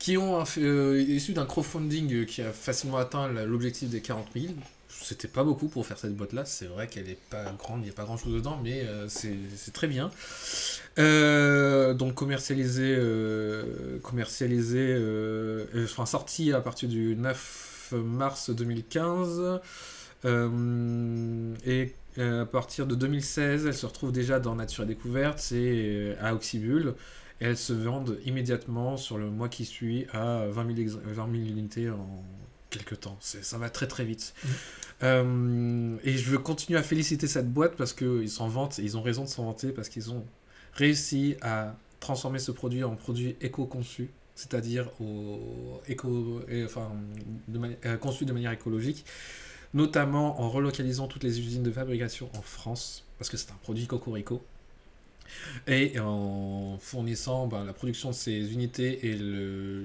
Qui 0.07 0.17
ont 0.19 0.45
euh, 0.59 1.03
issu 1.03 1.33
d'un 1.33 1.47
crowdfunding 1.47 2.15
euh, 2.15 2.25
qui 2.25 2.41
a 2.41 2.53
facilement 2.53 2.99
atteint 2.99 3.27
l'objectif 3.27 3.89
des 3.89 4.01
40 4.01 4.29
000. 4.37 4.55
C'était 4.89 5.27
pas 5.27 5.43
beaucoup 5.43 5.67
pour 5.67 5.85
faire 5.85 5.99
cette 5.99 6.15
boîte-là. 6.15 6.45
C'est 6.45 6.67
vrai 6.67 6.87
qu'elle 6.87 7.11
est 7.11 7.19
pas 7.29 7.43
grande, 7.59 7.81
il 7.81 7.87
n'y 7.87 7.91
a 7.91 7.93
pas 7.93 8.05
grand-chose 8.05 8.33
dedans, 8.33 8.57
mais 8.63 8.83
euh, 8.85 9.09
c'est 9.09 9.35
c'est 9.57 9.73
très 9.73 9.89
bien. 9.89 10.13
Euh, 11.01 11.93
donc 11.93 12.15
commercialisé, 12.15 12.97
commercialisé, 14.05 14.97
enfin 15.83 16.07
sorti 16.07 16.53
à 16.53 16.61
partir 16.61 16.89
du 16.89 17.17
9 17.17 17.95
mars 18.05 18.51
2015 18.51 19.61
euh, 20.25 21.55
et 21.65 21.95
à 22.19 22.47
partir 22.47 22.87
de 22.87 22.95
2016, 22.95 23.67
elle 23.67 23.75
se 23.75 23.87
retrouve 23.87 24.13
déjà 24.13 24.41
dans 24.41 24.55
Nature 24.55 24.85
et 24.85 24.87
Découverte 24.87 25.47
euh, 25.53 26.15
à 26.21 26.35
Oxybul. 26.35 26.95
Et 27.41 27.45
elles 27.47 27.57
se 27.59 27.73
vendent 27.73 28.19
immédiatement 28.25 28.97
sur 28.97 29.19
le 29.19 29.29
mois 29.31 29.49
qui 29.49 29.65
suit 29.65 30.07
à 30.13 30.47
20 30.49 30.67
000, 30.75 30.79
ex- 30.79 30.93
20 31.05 31.15
000 31.15 31.45
unités 31.49 31.91
en 31.91 32.25
quelques 32.71 33.01
temps. 33.01 33.17
Ça 33.21 33.59
va 33.59 33.69
très 33.71 33.87
très 33.87 34.05
vite. 34.05 34.35
Euh, 35.03 35.97
et 36.05 36.17
je 36.17 36.31
veux 36.31 36.39
continuer 36.39 36.79
à 36.79 36.83
féliciter 36.83 37.27
cette 37.27 37.53
boîte 37.53 37.77
parce 37.77 37.93
qu'ils 37.93 38.31
s'en 38.31 38.49
vantent 38.49 38.79
et 38.79 38.83
ils 38.83 38.97
ont 38.97 39.03
raison 39.03 39.25
de 39.25 39.29
s'en 39.29 39.45
vanter 39.45 39.69
parce 39.71 39.89
qu'ils 39.89 40.11
ont 40.11 40.25
réussi 40.73 41.37
à 41.43 41.77
transformer 42.01 42.39
ce 42.39 42.51
produit 42.53 42.85
en 42.85 42.97
produit 42.97 43.37
éco-conçu, 43.41 44.11
c'est-à-dire 44.35 44.91
au 45.01 45.81
éco, 45.89 46.41
et, 46.49 46.65
enfin, 46.65 46.91
de 47.49 47.59
mani- 47.59 47.77
euh, 47.87 47.97
conçu 47.97 48.25
de 48.25 48.33
manière 48.33 48.53
écologique, 48.53 49.05
notamment 49.75 50.41
en 50.41 50.49
relocalisant 50.51 51.07
toutes 51.09 51.25
les 51.25 51.39
usines 51.41 51.63
de 51.63 51.71
fabrication 51.71 52.31
en 52.37 52.43
France, 52.43 53.05
parce 53.19 53.31
que 53.31 53.37
c'est 53.37 53.51
un 53.51 53.59
produit 53.63 53.87
cocorico, 53.87 54.43
et 55.67 55.99
en 55.99 56.79
fournissant 56.81 57.47
ben, 57.47 57.65
la 57.65 57.73
production 57.73 58.11
de 58.11 58.15
ces 58.15 58.53
unités 58.53 59.07
et 59.07 59.19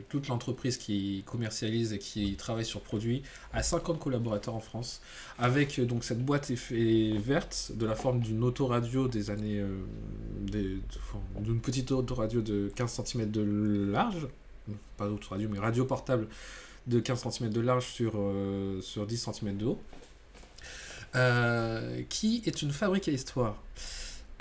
toute 0.10 0.28
l'entreprise 0.28 0.78
qui 0.78 1.24
commercialise 1.26 1.94
et 1.94 2.00
qui 2.00 2.36
travaille 2.36 2.66
sur 2.66 2.82
produit 2.82 3.24
à 3.54 3.64
50 3.64 4.00
collaborateurs 4.00 4.56
en 4.56 4.60
France, 4.60 5.02
avec 5.38 5.80
euh, 5.80 5.86
donc 5.86 6.04
cette 6.04 6.24
boîte 6.24 6.50
effet 6.52 7.14
verte 7.18 7.72
de 7.76 7.86
la 7.86 7.96
forme 7.96 8.20
d'une 8.20 8.44
autoradio 8.44 9.08
des 9.08 9.30
années 9.30 9.60
euh, 9.60 10.78
d'une 11.40 11.62
petite 11.62 11.92
autoradio 11.92 12.42
de 12.42 12.72
15 12.76 13.02
cm 13.06 13.32
de 13.32 13.88
large 13.92 14.28
pas 14.98 15.08
autoradio 15.08 15.50
mais 15.50 15.60
radio 15.60 15.86
portable 15.86 16.28
de 16.88 17.00
15 17.00 17.28
cm 17.30 17.50
de 17.52 17.62
large 17.62 17.88
sur, 17.88 18.14
euh, 18.16 18.82
sur 18.82 19.06
10 19.06 19.30
cm 19.34 19.58
de 19.58 19.66
haut 19.66 19.82
qui 22.10 22.42
est 22.46 22.62
une 22.62 22.72
fabrique 22.72 23.08
à 23.10 23.12
histoire 23.12 23.62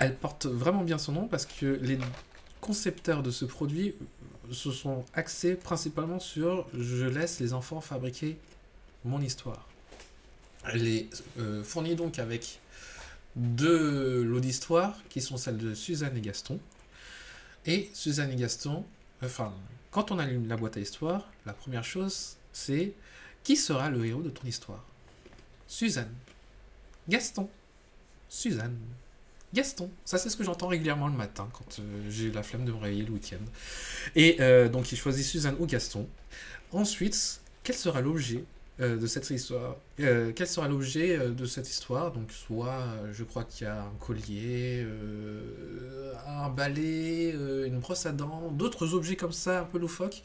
elle 0.01 0.15
porte 0.15 0.45
vraiment 0.47 0.83
bien 0.83 0.97
son 0.97 1.13
nom 1.13 1.27
parce 1.27 1.45
que 1.45 1.79
les 1.81 1.97
concepteurs 2.59 3.23
de 3.23 3.31
ce 3.31 3.45
produit 3.45 3.95
se 4.51 4.71
sont 4.71 5.05
axés 5.13 5.55
principalement 5.55 6.19
sur 6.19 6.67
je 6.77 7.05
laisse 7.05 7.39
les 7.39 7.53
enfants 7.53 7.81
fabriquer 7.81 8.37
mon 9.05 9.21
histoire 9.21 9.67
elle 10.65 10.87
est 10.87 11.09
euh, 11.39 11.63
fournie 11.63 11.95
donc 11.95 12.19
avec 12.19 12.59
deux 13.35 14.23
lots 14.23 14.39
d'histoire 14.39 14.97
qui 15.09 15.21
sont 15.21 15.37
celles 15.37 15.57
de 15.57 15.73
Suzanne 15.73 16.17
et 16.17 16.21
Gaston. 16.21 16.59
Et 17.65 17.89
Suzanne 17.93 18.31
et 18.31 18.35
Gaston, 18.35 18.83
enfin, 19.23 19.53
quand 19.91 20.11
on 20.11 20.19
allume 20.19 20.47
la 20.47 20.57
boîte 20.57 20.77
à 20.77 20.79
histoire, 20.79 21.29
la 21.45 21.53
première 21.53 21.83
chose 21.83 22.37
c'est 22.53 22.93
qui 23.43 23.55
sera 23.55 23.89
le 23.89 24.05
héros 24.05 24.21
de 24.21 24.29
ton 24.29 24.47
histoire? 24.47 24.83
Suzanne. 25.67 26.13
Gaston. 27.07 27.49
Suzanne. 28.29 28.77
Gaston. 29.53 29.89
Ça, 30.05 30.17
c'est 30.17 30.29
ce 30.29 30.37
que 30.37 30.43
j'entends 30.43 30.67
régulièrement 30.67 31.07
le 31.07 31.15
matin 31.15 31.49
quand 31.51 31.79
euh, 31.79 31.83
j'ai 32.09 32.31
la 32.31 32.43
flemme 32.43 32.65
de 32.65 32.71
me 32.71 32.77
réveiller 32.77 33.03
le 33.03 33.11
week-end. 33.11 33.43
Et 34.15 34.37
euh, 34.39 34.69
donc, 34.69 34.91
il 34.91 34.97
choisit 34.97 35.25
Suzanne 35.25 35.55
ou 35.59 35.65
Gaston. 35.65 36.07
Ensuite, 36.71 37.41
quel 37.63 37.75
sera 37.75 38.01
l'objet 38.01 38.45
euh, 38.79 38.97
de 38.97 39.07
cette 39.07 39.29
histoire 39.29 39.75
Quel 39.97 40.47
sera 40.47 40.67
l'objet 40.67 41.17
de 41.17 41.45
cette 41.45 41.69
histoire? 41.69 42.11
Donc, 42.11 42.31
soit, 42.31 42.85
je 43.11 43.23
crois 43.23 43.43
qu'il 43.43 43.67
y 43.67 43.69
a 43.69 43.81
un 43.81 43.93
collier, 43.99 44.85
un 46.27 46.49
balai, 46.49 47.35
une 47.65 47.79
brosse 47.79 48.05
à 48.05 48.13
dents, 48.13 48.51
d'autres 48.51 48.93
objets 48.93 49.17
comme 49.17 49.33
ça, 49.33 49.61
un 49.61 49.65
peu 49.65 49.77
loufoques. 49.77 50.23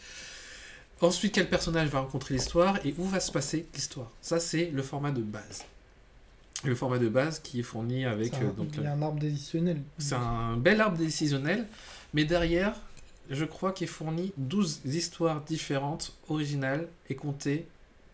Ensuite, 1.01 1.35
quel 1.35 1.51
personnage 1.51 1.89
va 1.89 2.01
rencontrer 2.01 2.35
l'histoire 2.35 2.79
et 2.87 2.95
où 2.97 3.05
va 3.05 3.21
se 3.21 3.31
passer 3.31 3.67
l'histoire? 3.75 4.11
Ça, 4.23 4.41
c'est 4.41 4.71
le 4.71 4.83
format 4.83 5.11
de 5.11 5.21
base. 5.21 5.65
Le 6.67 6.75
format 6.75 6.99
de 6.99 7.09
base 7.09 7.39
qui 7.39 7.61
est 7.61 7.63
fourni 7.63 8.05
avec 8.05 8.35
C'est 8.35 8.43
euh, 8.43 8.49
un- 8.51 8.53
donc, 8.53 8.69
il 8.77 8.83
y 8.83 8.87
a 8.87 8.93
un 8.93 9.03
arbre 9.03 9.19
décisionnel. 9.21 9.81
c'est 9.99 10.15
un 10.15 10.57
bel 10.57 10.81
arbre 10.81 10.99
décisionnel, 10.99 11.67
mais 12.13 12.25
derrière, 12.25 12.75
je 13.31 13.45
crois 13.45 13.73
qu'il 13.73 13.85
est 13.85 13.91
fourni 13.91 14.33
12 14.37 14.81
histoires 14.85 15.43
différentes, 15.43 16.13
originales 16.29 16.89
et 17.09 17.15
comptées. 17.15 17.67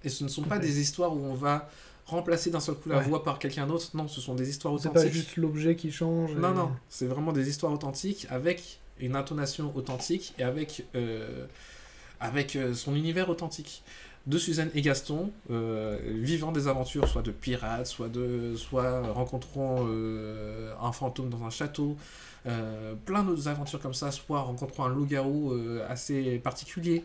Et 0.04 0.08
ce 0.08 0.24
ne 0.24 0.28
sont 0.28 0.42
pas 0.42 0.58
des 0.58 0.80
histoires 0.80 1.14
où 1.14 1.20
on 1.24 1.34
va 1.34 1.68
remplacer 2.06 2.50
d'un 2.50 2.60
seul 2.60 2.74
coup 2.74 2.88
la 2.88 2.98
Ouais. 2.98 3.04
voix 3.04 3.22
par 3.22 3.38
quelqu'un 3.38 3.66
d'autre. 3.66 3.90
Non, 3.94 4.08
ce 4.08 4.20
sont 4.20 4.34
des 4.34 4.50
histoires 4.50 4.74
C'est 4.78 4.88
authentiques. 4.88 5.10
pas 5.10 5.14
juste 5.16 5.36
l'objet 5.36 5.76
qui 5.76 5.90
change. 5.92 6.32
Non, 6.34 6.52
non, 6.52 6.72
c'est 6.88 7.06
vraiment 7.06 7.32
des 7.32 7.48
histoires 7.48 7.72
authentiques 7.72 8.26
avec 8.30 8.80
une 8.98 9.16
intonation 9.16 9.72
authentique 9.76 10.34
et 10.38 10.42
avec, 10.42 10.84
euh, 10.94 11.46
avec 12.20 12.56
euh, 12.56 12.74
son 12.74 12.94
univers 12.96 13.28
authentique. 13.30 13.82
De 14.26 14.38
Suzanne 14.38 14.70
et 14.74 14.82
Gaston, 14.82 15.32
euh, 15.50 15.98
vivant 16.04 16.52
des 16.52 16.68
aventures, 16.68 17.08
soit 17.08 17.22
de 17.22 17.32
pirates, 17.32 17.88
soit, 17.88 18.08
de, 18.08 18.54
soit 18.54 19.00
rencontrant 19.10 19.84
euh, 19.88 20.72
un 20.80 20.92
fantôme 20.92 21.28
dans 21.28 21.42
un 21.42 21.50
château, 21.50 21.96
euh, 22.46 22.94
plein 23.04 23.24
d'autres 23.24 23.48
aventures 23.48 23.80
comme 23.80 23.94
ça, 23.94 24.12
soit 24.12 24.42
rencontrant 24.42 24.86
un 24.86 24.90
loup-garou 24.90 25.52
assez 25.88 26.38
particulier. 26.38 27.02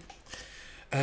Et 0.93 0.97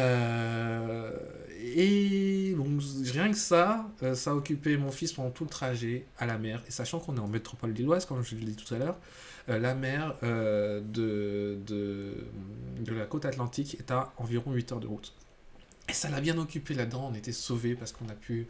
donc 2.57 2.69
rien 3.13 3.31
que 3.31 3.37
ça, 3.37 3.85
ça 4.15 4.31
a 4.31 4.35
occupé 4.35 4.77
mon 4.77 4.93
fils 4.93 5.13
pendant 5.13 5.31
tout 5.31 5.45
le 5.45 5.51
trajet 5.51 6.07
à 6.19 6.27
la 6.27 6.39
mer. 6.39 6.63
Et 6.69 6.71
sachant 6.71 7.01
qu'on 7.01 7.17
est 7.17 7.21
en 7.21 7.27
métropole 7.27 7.73
lilloise, 7.73 8.07
comme 8.07 8.23
je 8.23 8.37
l'ai 8.37 8.53
dit 8.53 8.55
tout 8.55 8.73
à 8.73 8.79
l'heure, 8.79 8.99
la 9.49 9.75
mer 9.75 10.15
de, 10.23 11.59
de, 11.67 12.15
de 12.79 12.95
la 12.95 13.07
côte 13.07 13.25
atlantique 13.25 13.75
est 13.81 13.91
à 13.91 14.13
environ 14.17 14.53
8 14.53 14.73
heures 14.73 14.81
de 14.81 14.87
route. 14.87 15.13
Et 15.89 15.93
ça 15.93 16.09
l'a 16.09 16.21
bien 16.21 16.39
occupé 16.39 16.75
là-dedans, 16.75 17.11
on 17.13 17.15
était 17.15 17.33
sauvés 17.33 17.75
parce 17.75 17.93
qu'on 17.93 18.09
a 18.09 18.15
pu, 18.15 18.47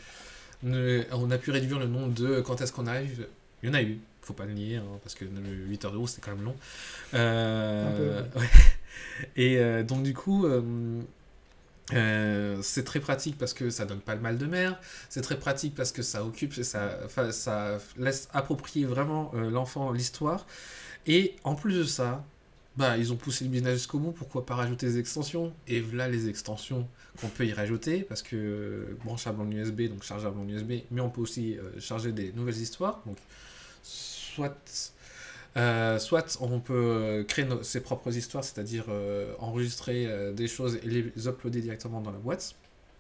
ne- 0.62 1.04
on 1.12 1.30
a 1.30 1.38
pu 1.38 1.50
réduire 1.50 1.78
le 1.78 1.86
nombre 1.86 2.12
de 2.14 2.40
quand 2.40 2.60
est-ce 2.60 2.72
qu'on 2.72 2.86
arrive. 2.86 3.26
Il 3.62 3.68
y 3.68 3.70
en 3.70 3.74
a 3.74 3.82
eu, 3.82 3.98
faut 4.22 4.34
pas 4.34 4.44
le 4.44 4.52
nier, 4.52 4.76
hein, 4.76 4.84
parce 5.02 5.14
que 5.14 5.24
le 5.24 5.50
8 5.50 5.84
heures 5.84 5.92
de 5.92 5.96
route 5.96 6.08
c'est 6.08 6.20
quand 6.20 6.34
même 6.34 6.44
long. 6.44 6.56
Euh, 7.14 8.22
ouais. 8.36 8.48
Et 9.36 9.58
euh, 9.58 9.82
donc 9.82 10.02
du 10.02 10.14
coup, 10.14 10.46
euh, 10.46 10.62
euh, 11.92 12.58
c'est 12.62 12.84
très 12.84 13.00
pratique 13.00 13.36
parce 13.38 13.52
que 13.52 13.70
ça 13.70 13.84
donne 13.84 14.00
pas 14.00 14.14
le 14.14 14.20
mal 14.20 14.38
de 14.38 14.46
mer, 14.46 14.78
c'est 15.08 15.20
très 15.20 15.38
pratique 15.38 15.74
parce 15.74 15.92
que 15.92 16.02
ça 16.02 16.24
occupe, 16.24 16.54
ça, 16.62 17.78
laisse 17.98 18.28
approprier 18.32 18.86
vraiment 18.86 19.32
l'enfant 19.34 19.92
l'histoire. 19.92 20.46
Et 21.06 21.36
en 21.44 21.54
plus 21.54 21.78
de 21.78 21.84
ça, 21.84 22.24
bah, 22.76 22.96
ils 22.98 23.12
ont 23.12 23.16
poussé 23.16 23.44
le 23.44 23.50
business 23.50 23.74
jusqu'au 23.74 23.98
bout, 24.00 24.12
pourquoi 24.12 24.44
pas 24.46 24.54
rajouter 24.56 24.86
des 24.86 24.98
extensions? 24.98 25.52
Et 25.68 25.80
voilà 25.80 26.08
les 26.08 26.28
extensions 26.28 26.88
qu'on 27.20 27.28
peut 27.28 27.46
y 27.46 27.52
rajouter, 27.52 28.02
parce 28.02 28.22
que 28.22 28.36
euh, 28.36 28.98
branchable 29.04 29.40
en 29.42 29.50
USB, 29.50 29.82
donc 29.82 30.02
chargeable 30.02 30.38
en 30.40 30.48
USB, 30.48 30.72
mais 30.90 31.00
on 31.00 31.10
peut 31.10 31.20
aussi 31.20 31.56
euh, 31.58 31.78
charger 31.80 32.12
des 32.12 32.32
nouvelles 32.32 32.56
histoires. 32.58 33.00
Donc, 33.06 33.18
soit, 33.82 34.56
euh, 35.56 35.98
soit 35.98 36.36
on 36.40 36.60
peut 36.60 37.24
créer 37.28 37.44
nos- 37.44 37.62
ses 37.62 37.80
propres 37.80 38.16
histoires, 38.16 38.44
c'est-à-dire 38.44 38.86
enregistrer 39.38 40.08
des 40.34 40.48
choses 40.48 40.76
et 40.82 40.88
les 40.88 41.28
uploader 41.28 41.60
directement 41.60 42.00
dans 42.00 42.10
la 42.12 42.18
boîte. 42.18 42.56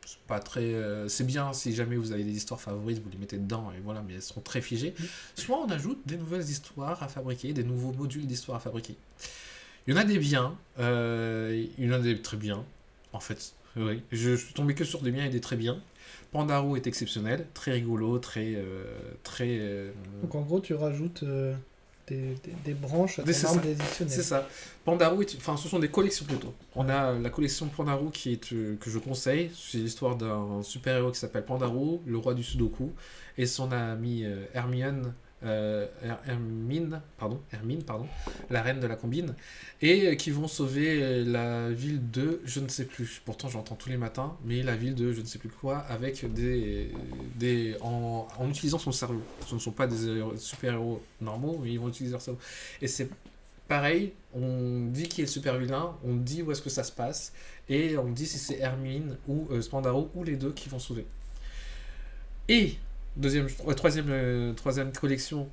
C'est 0.06 0.18
pas 0.26 0.38
très, 0.40 0.74
c'est 1.08 1.24
bien 1.26 1.52
si 1.54 1.74
jamais 1.74 1.96
vous 1.96 2.12
avez 2.12 2.24
des 2.24 2.32
histoires 2.36 2.60
favorites, 2.60 3.02
vous 3.02 3.10
les 3.10 3.18
mettez 3.18 3.38
dedans 3.38 3.72
et 3.76 3.80
voilà, 3.80 4.02
mais 4.02 4.14
elles 4.14 4.22
seront 4.22 4.42
très 4.42 4.60
figées. 4.60 4.94
Soit 5.34 5.58
on 5.58 5.70
ajoute 5.70 6.00
des 6.06 6.16
nouvelles 6.18 6.42
histoires 6.48 7.02
à 7.02 7.08
fabriquer, 7.08 7.52
des 7.54 7.64
nouveaux 7.64 7.92
modules 7.92 8.26
d'histoires 8.26 8.58
à 8.58 8.60
fabriquer. 8.60 8.96
Il 9.86 9.94
y 9.94 9.96
en 9.96 10.00
a 10.00 10.04
des 10.04 10.18
biens, 10.18 10.56
euh, 10.78 11.66
il 11.78 11.84
y 11.84 11.88
en 11.90 11.92
a 11.92 11.98
des 11.98 12.20
très 12.20 12.36
bien, 12.36 12.64
en 13.12 13.20
fait. 13.20 13.52
Oui, 13.76 14.02
je 14.12 14.34
suis 14.36 14.54
tombé 14.54 14.74
que 14.74 14.84
sur 14.84 15.00
des 15.02 15.10
biens 15.10 15.24
et 15.26 15.30
des 15.30 15.40
très 15.40 15.56
bien. 15.56 15.80
Pandaro 16.32 16.76
est 16.76 16.86
exceptionnel, 16.86 17.46
très 17.54 17.72
rigolo, 17.72 18.18
très, 18.18 18.54
euh, 18.56 18.84
très. 19.22 19.58
euh, 19.60 19.90
Donc 20.22 20.34
en 20.34 20.40
gros, 20.42 20.60
tu 20.60 20.74
rajoutes 20.74 21.22
des, 22.06 22.34
des- 22.44 22.54
des 22.64 22.74
branches 22.74 23.16
ton 23.16 23.22
c'est 23.26 23.32
ça. 23.32 23.48
C'est 24.08 24.22
ça. 24.22 24.48
Pandaro, 24.84 25.22
est- 25.22 25.36
enfin, 25.36 25.56
ce 25.56 25.68
sont 25.68 25.78
des 25.78 25.88
collections 25.88 26.24
plutôt. 26.26 26.52
On 26.74 26.88
a 26.88 27.12
la 27.18 27.30
collection 27.30 27.66
Pandaro 27.68 28.10
qui 28.10 28.32
est 28.32 28.52
euh, 28.52 28.76
que 28.80 28.90
je 28.90 28.98
conseille. 28.98 29.50
C'est 29.54 29.78
l'histoire 29.78 30.16
d'un 30.16 30.62
super 30.62 30.96
héros 30.96 31.10
qui 31.12 31.18
s'appelle 31.18 31.44
Pandaro, 31.44 32.02
le 32.06 32.16
roi 32.18 32.34
du 32.34 32.42
Sudoku, 32.42 32.92
et 33.38 33.46
son 33.46 33.70
ami 33.72 34.24
euh, 34.24 34.44
Hermione. 34.54 35.12
Euh, 35.44 35.86
Her- 36.02 36.18
Hermine, 36.26 37.00
pardon, 37.18 37.40
Hermine, 37.52 37.82
pardon, 37.82 38.06
la 38.50 38.62
reine 38.62 38.80
de 38.80 38.86
la 38.86 38.96
combine, 38.96 39.34
et 39.82 40.08
euh, 40.08 40.14
qui 40.14 40.30
vont 40.30 40.48
sauver 40.48 41.02
euh, 41.02 41.24
la 41.24 41.70
ville 41.70 42.10
de, 42.10 42.40
je 42.44 42.60
ne 42.60 42.68
sais 42.68 42.84
plus, 42.84 43.20
pourtant 43.24 43.48
j'entends 43.48 43.74
tous 43.74 43.88
les 43.88 43.96
matins, 43.96 44.36
mais 44.44 44.62
la 44.62 44.76
ville 44.76 44.94
de 44.94 45.12
je 45.12 45.20
ne 45.20 45.26
sais 45.26 45.38
plus 45.38 45.48
quoi, 45.48 45.78
avec 45.78 46.32
des, 46.32 46.90
des 47.36 47.76
en, 47.80 48.26
utilisant 48.48 48.78
son 48.78 48.92
cerveau. 48.92 49.22
Ce 49.46 49.54
ne 49.54 49.60
sont 49.60 49.72
pas 49.72 49.86
des 49.86 50.08
héros- 50.08 50.36
super-héros 50.36 51.02
normaux, 51.20 51.60
mais 51.62 51.72
ils 51.72 51.78
vont 51.80 51.88
utiliser 51.88 52.12
leur 52.12 52.22
cerveau. 52.22 52.40
Et 52.80 52.88
c'est 52.88 53.08
pareil, 53.68 54.12
on 54.34 54.86
dit 54.90 55.08
qui 55.08 55.20
est 55.22 55.24
le 55.24 55.30
super 55.30 55.56
vilain, 55.58 55.94
on 56.04 56.14
dit 56.16 56.42
où 56.42 56.52
est-ce 56.52 56.62
que 56.62 56.70
ça 56.70 56.84
se 56.84 56.92
passe, 56.92 57.32
et 57.68 57.96
on 57.96 58.10
dit 58.10 58.26
si 58.26 58.38
c'est 58.38 58.58
Hermine 58.58 59.16
ou 59.26 59.48
euh, 59.50 59.62
Spandaro 59.62 60.10
ou 60.14 60.24
les 60.24 60.36
deux 60.36 60.52
qui 60.52 60.68
vont 60.68 60.78
sauver. 60.78 61.06
Et 62.48 62.76
deuxième, 63.16 63.46
tro- 63.48 63.72
troisième, 63.74 64.06
euh, 64.10 64.52
troisième 64.54 64.92
collection, 64.92 65.48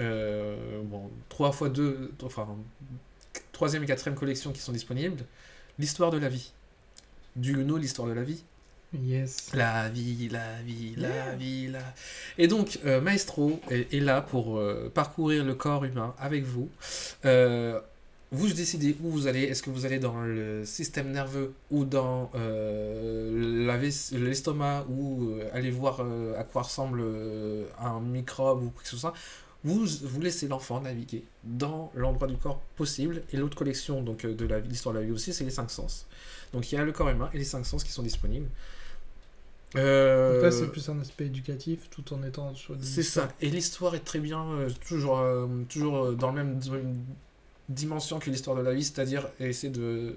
euh, 0.00 0.80
bon, 0.84 1.10
3 1.28 1.52
fois 1.52 1.68
2, 1.68 2.12
enfin, 2.22 2.48
troisième 3.52 3.82
et 3.82 3.86
quatrième 3.86 4.16
collection 4.18 4.52
qui 4.52 4.60
sont 4.60 4.72
disponibles, 4.72 5.24
l'histoire 5.78 6.10
de 6.10 6.18
la 6.18 6.28
vie. 6.28 6.52
Du 7.36 7.60
Uno, 7.60 7.76
l'histoire 7.76 8.08
de 8.08 8.12
la 8.14 8.22
vie. 8.22 8.44
Yes. 9.04 9.50
La 9.54 9.88
vie, 9.88 10.28
la 10.28 10.60
vie, 10.62 10.94
la 10.96 11.08
Yeah. 11.08 11.34
vie, 11.36 11.68
la... 11.68 11.78
Et 12.38 12.48
donc, 12.48 12.80
euh, 12.84 13.00
Maestro 13.00 13.60
est, 13.70 13.94
est 13.94 14.00
là 14.00 14.20
pour 14.20 14.60
parcourir 14.94 15.44
le 15.44 15.54
corps 15.54 15.84
humain 15.84 16.12
avec 16.18 16.42
vous. 16.44 16.68
Vous 18.32 18.46
décidez 18.52 18.96
où 19.02 19.10
vous 19.10 19.26
allez. 19.26 19.42
Est-ce 19.42 19.62
que 19.62 19.70
vous 19.70 19.86
allez 19.86 19.98
dans 19.98 20.20
le 20.20 20.64
système 20.64 21.10
nerveux 21.10 21.52
ou 21.70 21.84
dans 21.84 22.30
euh, 22.36 23.76
l'estomac 24.12 24.86
ou 24.88 25.30
euh, 25.30 25.48
aller 25.52 25.70
voir 25.70 26.00
euh, 26.00 26.38
à 26.38 26.44
quoi 26.44 26.62
ressemble 26.62 27.00
euh, 27.02 27.64
un 27.80 28.00
microbe 28.00 28.62
ou 28.62 28.70
quoi 28.70 28.82
que 28.82 28.88
ce 28.88 28.96
soit 28.96 29.14
vous, 29.62 29.84
vous 29.84 30.20
laissez 30.20 30.48
l'enfant 30.48 30.80
naviguer 30.80 31.22
dans 31.44 31.92
l'endroit 31.94 32.28
du 32.28 32.36
corps 32.36 32.60
possible. 32.76 33.22
Et 33.32 33.36
l'autre 33.36 33.56
collection 33.56 34.00
donc, 34.02 34.24
de 34.24 34.54
l'histoire 34.68 34.94
de 34.94 35.00
la 35.00 35.04
vie 35.04 35.12
aussi, 35.12 35.34
c'est 35.34 35.44
les 35.44 35.50
cinq 35.50 35.70
sens. 35.70 36.06
Donc 36.52 36.70
il 36.70 36.76
y 36.76 36.78
a 36.78 36.84
le 36.84 36.92
corps 36.92 37.10
humain 37.10 37.28
et 37.34 37.38
les 37.38 37.44
cinq 37.44 37.66
sens 37.66 37.84
qui 37.84 37.90
sont 37.92 38.02
disponibles. 38.02 38.48
Euh, 39.76 40.34
Donc 40.34 40.42
là, 40.44 40.50
c'est 40.50 40.66
plus 40.68 40.88
un 40.88 40.98
aspect 41.00 41.26
éducatif 41.26 41.88
tout 41.90 42.12
en 42.12 42.22
étant 42.22 42.54
sur 42.54 42.74
c'est 42.80 43.02
ça. 43.02 43.28
Et 43.40 43.50
l'histoire 43.50 43.94
est 43.94 44.04
très 44.04 44.18
bien, 44.18 44.44
euh, 44.52 44.70
toujours, 44.86 45.18
euh, 45.18 45.46
toujours 45.68 46.12
dans 46.12 46.32
la 46.32 46.44
même 46.44 46.58
dimension 47.70 48.18
que 48.18 48.30
l'histoire 48.30 48.56
de 48.56 48.62
la 48.62 48.74
vie, 48.74 48.84
c'est-à-dire 48.84 49.28
essayer 49.40 49.72
de 49.72 50.16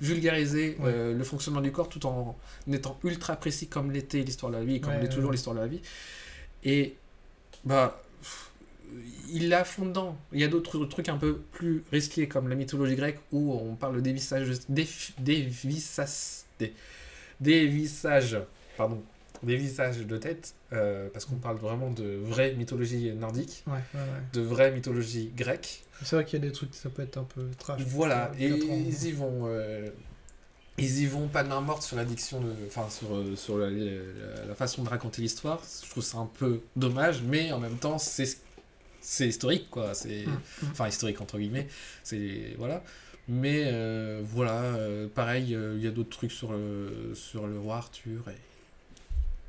vulgariser 0.00 0.76
Ouais. 0.80 0.90
euh, 0.90 1.14
le 1.14 1.24
fonctionnement 1.24 1.60
du 1.60 1.72
corps 1.72 1.88
tout 1.90 2.06
en 2.06 2.36
étant 2.72 2.98
ultra 3.04 3.36
précis 3.36 3.66
comme 3.68 3.92
l'était 3.92 4.20
l'histoire 4.22 4.50
de 4.52 4.56
la 4.58 4.64
vie, 4.64 4.76
et 4.76 4.80
comme 4.80 4.94
Ouais, 4.94 5.00
l'est 5.00 5.08
ouais, 5.08 5.14
toujours 5.14 5.30
l'histoire 5.32 5.54
de 5.56 5.60
la 5.60 5.66
vie. 5.66 5.80
Et 6.64 6.96
bah, 7.64 8.02
il 9.30 9.48
l'a 9.48 9.64
fond 9.64 9.86
dedans. 9.86 10.16
Il 10.32 10.40
y 10.40 10.44
a 10.44 10.48
d'autres 10.48 10.84
trucs 10.86 11.08
un 11.08 11.18
peu 11.18 11.36
plus 11.52 11.84
risqués 11.92 12.28
comme 12.28 12.48
la 12.48 12.54
mythologie 12.54 12.96
grecque 12.96 13.18
où 13.32 13.52
on 13.52 13.74
parle 13.74 14.00
des 14.02 14.12
visages, 14.12 14.48
des, 14.68 14.86
des 15.18 15.42
visas, 15.42 16.44
des, 16.58 16.72
des 17.40 17.66
visages, 17.66 18.38
pardon, 18.76 19.02
des 19.42 19.56
visages 19.56 19.98
de 20.06 20.16
tête, 20.16 20.54
euh, 20.72 21.08
parce 21.12 21.24
qu'on 21.24 21.36
parle 21.36 21.56
vraiment 21.58 21.90
de 21.90 22.16
vraie 22.22 22.54
mythologie 22.54 23.12
nordique, 23.12 23.62
Ouais, 23.66 23.74
ouais, 23.74 24.00
ouais. 24.00 24.04
de 24.32 24.40
vraie 24.40 24.72
mythologie 24.72 25.30
grecque. 25.36 25.84
C'est 26.02 26.16
vrai 26.16 26.24
qu'il 26.24 26.38
y 26.42 26.42
a 26.42 26.46
des 26.46 26.52
trucs, 26.52 26.74
ça 26.74 26.90
peut 26.90 27.02
être 27.02 27.18
un 27.18 27.24
peu 27.24 27.46
trash. 27.58 27.80
Voilà, 27.82 28.32
et 28.38 28.46
ils 28.48 29.04
y 29.06 29.12
vont. 29.12 29.42
euh, 29.46 29.88
ils 30.80 31.00
y 31.00 31.06
vont 31.06 31.26
pas 31.26 31.42
de 31.42 31.48
main 31.48 31.60
morte 31.60 31.82
sur 31.82 31.96
l'addiction, 31.96 32.40
enfin 32.68 32.88
sur, 32.88 33.12
euh, 33.16 33.34
sur 33.34 33.58
la, 33.58 33.68
la- 33.68 34.44
la 34.46 34.54
façon 34.54 34.84
de 34.84 34.88
raconter 34.88 35.22
l'histoire. 35.22 35.60
Je 35.84 35.90
trouve 35.90 36.04
ça 36.04 36.18
un 36.18 36.26
peu 36.38 36.60
dommage, 36.76 37.22
mais 37.22 37.50
en 37.52 37.58
même 37.58 37.76
temps, 37.78 37.98
c'est 37.98 38.38
c'est 39.00 39.26
historique, 39.28 39.68
quoi. 39.70 39.94
C'est 39.94 40.24
Mm, 40.26 40.30
mm. 40.30 40.68
enfin 40.72 40.88
historique 40.88 41.20
entre 41.20 41.38
guillemets. 41.38 41.66
C'est 42.04 42.54
voilà. 42.58 42.84
Mais 43.26 43.64
euh, 43.66 44.20
voilà, 44.24 44.62
pareil, 45.14 45.56
il 45.76 45.82
y 45.82 45.86
a 45.86 45.90
d'autres 45.90 46.10
trucs 46.16 46.32
sur 46.32 46.52
le 46.52 47.12
sur 47.14 47.46
le 47.46 47.58
roi 47.58 47.76
Arthur. 47.78 48.28
Et... 48.28 48.34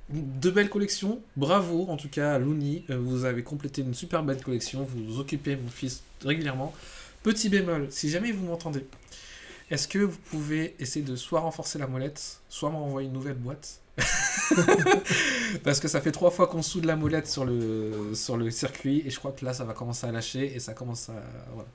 De 0.09 0.49
belles 0.49 0.69
collections, 0.69 1.21
bravo 1.37 1.85
en 1.87 1.95
tout 1.95 2.09
cas 2.09 2.39
Looney, 2.39 2.83
Euh, 2.89 2.97
vous 2.97 3.25
avez 3.25 3.43
complété 3.43 3.81
une 3.81 3.93
super 3.93 4.23
belle 4.23 4.41
collection, 4.41 4.83
vous 4.83 5.05
vous 5.05 5.19
occupez 5.19 5.55
mon 5.55 5.69
fils 5.69 6.01
régulièrement. 6.23 6.73
Petit 7.21 7.49
bémol, 7.49 7.87
si 7.91 8.09
jamais 8.09 8.31
vous 8.31 8.45
m'entendez, 8.45 8.85
est-ce 9.69 9.87
que 9.87 9.99
vous 9.99 10.17
pouvez 10.31 10.75
essayer 10.79 11.05
de 11.05 11.15
soit 11.15 11.41
renforcer 11.41 11.77
la 11.77 11.85
molette, 11.85 12.39
soit 12.49 12.71
m'envoyer 12.71 13.07
une 13.07 13.13
nouvelle 13.13 13.35
boîte 13.35 13.81
Parce 15.63 15.79
que 15.79 15.87
ça 15.87 16.01
fait 16.01 16.11
trois 16.11 16.31
fois 16.31 16.47
qu'on 16.47 16.63
soude 16.63 16.85
la 16.85 16.95
molette 16.95 17.27
sur 17.27 17.45
le, 17.45 18.15
sur 18.15 18.35
le 18.37 18.49
circuit 18.49 19.03
et 19.05 19.11
je 19.11 19.19
crois 19.19 19.31
que 19.31 19.45
là 19.45 19.53
ça 19.53 19.63
va 19.63 19.73
commencer 19.73 20.07
à 20.07 20.11
lâcher 20.11 20.55
et 20.55 20.59
ça 20.59 20.73
commence 20.73 21.09
à. 21.09 21.21
Voilà. 21.53 21.69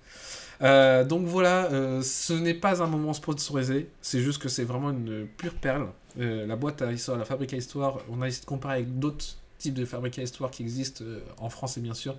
Euh, 0.63 1.05
donc 1.05 1.27
voilà, 1.27 1.67
euh, 1.67 2.03
ce 2.03 2.33
n'est 2.33 2.55
pas 2.55 2.83
un 2.83 2.87
moment 2.87 3.13
sponsorisé, 3.13 3.89
c'est 4.01 4.21
juste 4.21 4.41
que 4.41 4.49
c'est 4.49 4.65
vraiment 4.65 4.91
une 4.91 5.27
pure 5.37 5.55
perle. 5.55 5.89
Euh, 6.19 6.47
la 6.47 6.57
boîte 6.57 6.83
à 6.83 6.93
histoire, 6.93 7.19
la 7.19 7.25
fabrique 7.25 7.53
à 7.55 7.57
histoire, 7.57 7.99
on 8.09 8.23
a 8.23 8.29
essayé 8.29 8.43
de 8.43 8.47
comparer 8.47 8.75
avec 8.75 8.99
d'autres 8.99 9.25
types 9.59 9.75
de 9.75 9.85
fabriques 9.85 10.19
à 10.19 10.23
histoire 10.23 10.51
qui 10.51 10.63
existent 10.63 11.05
en 11.39 11.49
France 11.49 11.77
et 11.77 11.81
bien 11.81 11.95
sûr, 11.95 12.17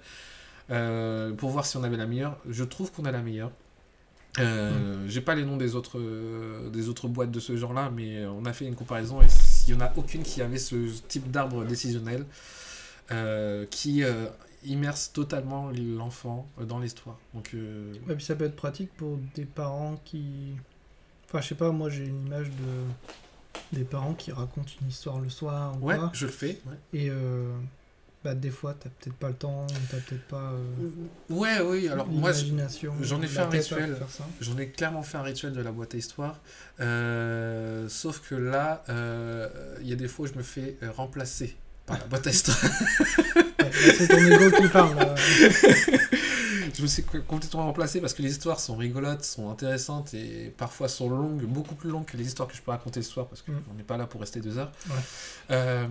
pour 0.68 1.50
voir 1.50 1.66
si 1.66 1.78
on 1.78 1.84
avait 1.84 1.98
la 1.98 2.08
meilleure. 2.08 2.38
Je 2.50 2.64
trouve 2.64 2.92
qu'on 2.92 3.06
a 3.06 3.12
la 3.12 3.22
meilleure. 3.22 3.52
Euh, 4.40 5.06
J'ai 5.08 5.22
pas 5.22 5.34
les 5.34 5.46
noms 5.46 5.56
des 5.56 5.76
autres, 5.76 6.02
des 6.70 6.90
autres 6.90 7.08
boîtes 7.08 7.32
de 7.32 7.40
ce 7.40 7.56
genre-là, 7.56 7.90
mais 7.96 8.26
on 8.26 8.46
a 8.46 8.52
fait 8.52 8.66
une 8.66 8.76
comparaison 8.76 9.22
et 9.22 9.28
il 9.68 9.74
y 9.74 9.78
en 9.78 9.82
a 9.82 9.94
aucune 9.96 10.24
qui 10.24 10.42
avait 10.42 10.58
ce 10.58 10.76
type 11.08 11.32
d'arbre 11.32 11.64
décisionnel 11.64 12.26
qui 13.70 14.04
immerse 14.66 15.12
totalement 15.14 15.72
l'enfant 15.72 16.48
euh, 16.60 16.66
dans 16.66 16.80
l'histoire. 16.80 17.18
Donc, 17.34 17.52
euh, 17.54 17.94
Et 18.10 18.16
puis 18.16 18.24
ça 18.26 18.36
peut 18.36 18.46
être 18.46 18.56
pratique 18.56 18.92
pour 18.96 19.18
des 19.36 19.46
parents 19.46 20.00
qui. 20.06 20.56
Enfin, 21.28 21.42
je 21.42 21.48
sais 21.50 21.56
pas, 21.56 21.72
moi 21.72 21.90
j'ai 21.90 22.06
une 22.06 22.26
image 22.28 22.48
de. 22.50 23.64
Des 23.72 23.86
parents 23.86 24.14
qui 24.14 24.32
racontent 24.32 24.72
une 24.82 24.90
histoire 24.90 25.20
le 25.20 25.30
soir 25.30 25.78
ou 25.82 25.86
ouais, 25.88 25.98
quoi. 25.98 26.12
je 26.14 26.26
le 26.26 26.32
fais. 26.32 26.60
ouais. 26.66 26.76
Et 26.94 27.10
euh, 27.10 27.50
bah, 28.24 28.36
des 28.36 28.50
fois, 28.50 28.74
t'as 28.78 28.90
peut-être 28.90 29.16
pas 29.16 29.30
le 29.30 29.36
temps, 29.36 29.66
t'as 29.90 29.98
peut-être 29.98 30.28
pas. 30.28 30.52
euh, 30.52 30.90
Ouais, 31.30 31.62
oui, 31.62 31.88
alors 31.88 32.08
moi, 32.08 32.32
j'en 32.34 33.22
ai 33.22 33.28
fait 33.28 33.40
un 33.40 33.50
rituel. 33.50 33.98
J'en 34.42 34.58
ai 34.58 34.70
clairement 34.70 35.04
fait 35.04 35.18
un 35.18 35.22
rituel 35.24 35.54
de 35.54 35.62
la 35.62 35.72
boîte 35.72 35.96
à 35.96 35.98
histoire. 35.98 36.40
Sauf 37.90 38.22
que 38.28 38.36
là, 38.36 38.84
il 39.82 39.88
y 39.88 39.94
a 39.94 39.96
des 39.96 40.08
fois 40.08 40.26
où 40.26 40.28
je 40.32 40.38
me 40.38 40.44
fais 40.44 40.78
remplacer 40.96 41.56
par 41.86 41.98
la 42.00 42.06
boîte 42.06 42.28
à 42.28 42.32
c'est 42.34 44.08
ton 44.08 44.18
ego 44.18 44.52
qui 44.62 44.68
parle. 44.70 44.96
là. 44.96 45.16
je 46.74 46.82
me 46.82 46.88
suis 46.88 47.04
co- 47.04 47.22
complètement 47.28 47.64
remplacé 47.66 48.02
parce 48.02 48.14
que 48.14 48.22
les 48.22 48.32
histoires 48.32 48.60
sont 48.60 48.76
rigolotes, 48.76 49.24
sont 49.24 49.50
intéressantes 49.50 50.14
et 50.14 50.54
parfois 50.58 50.88
sont 50.88 51.10
longues, 51.10 51.44
beaucoup 51.44 51.76
plus 51.76 51.90
longues 51.90 52.06
que 52.06 52.18
les 52.18 52.26
histoires 52.26 52.48
que 52.50 52.56
je 52.56 52.62
peux 52.62 52.72
raconter 52.72 53.02
ce 53.02 53.12
soir 53.12 53.28
parce 53.28 53.42
qu'on 53.42 53.52
Mm. 53.54 53.78
n'est 53.78 53.84
pas 53.84 53.98
là 53.98 54.06
pour 54.08 54.22
rester 54.22 54.40
deux 54.40 54.58
heures. 54.58 54.72
Ouais. 54.90 54.96
Euh, 55.52 55.88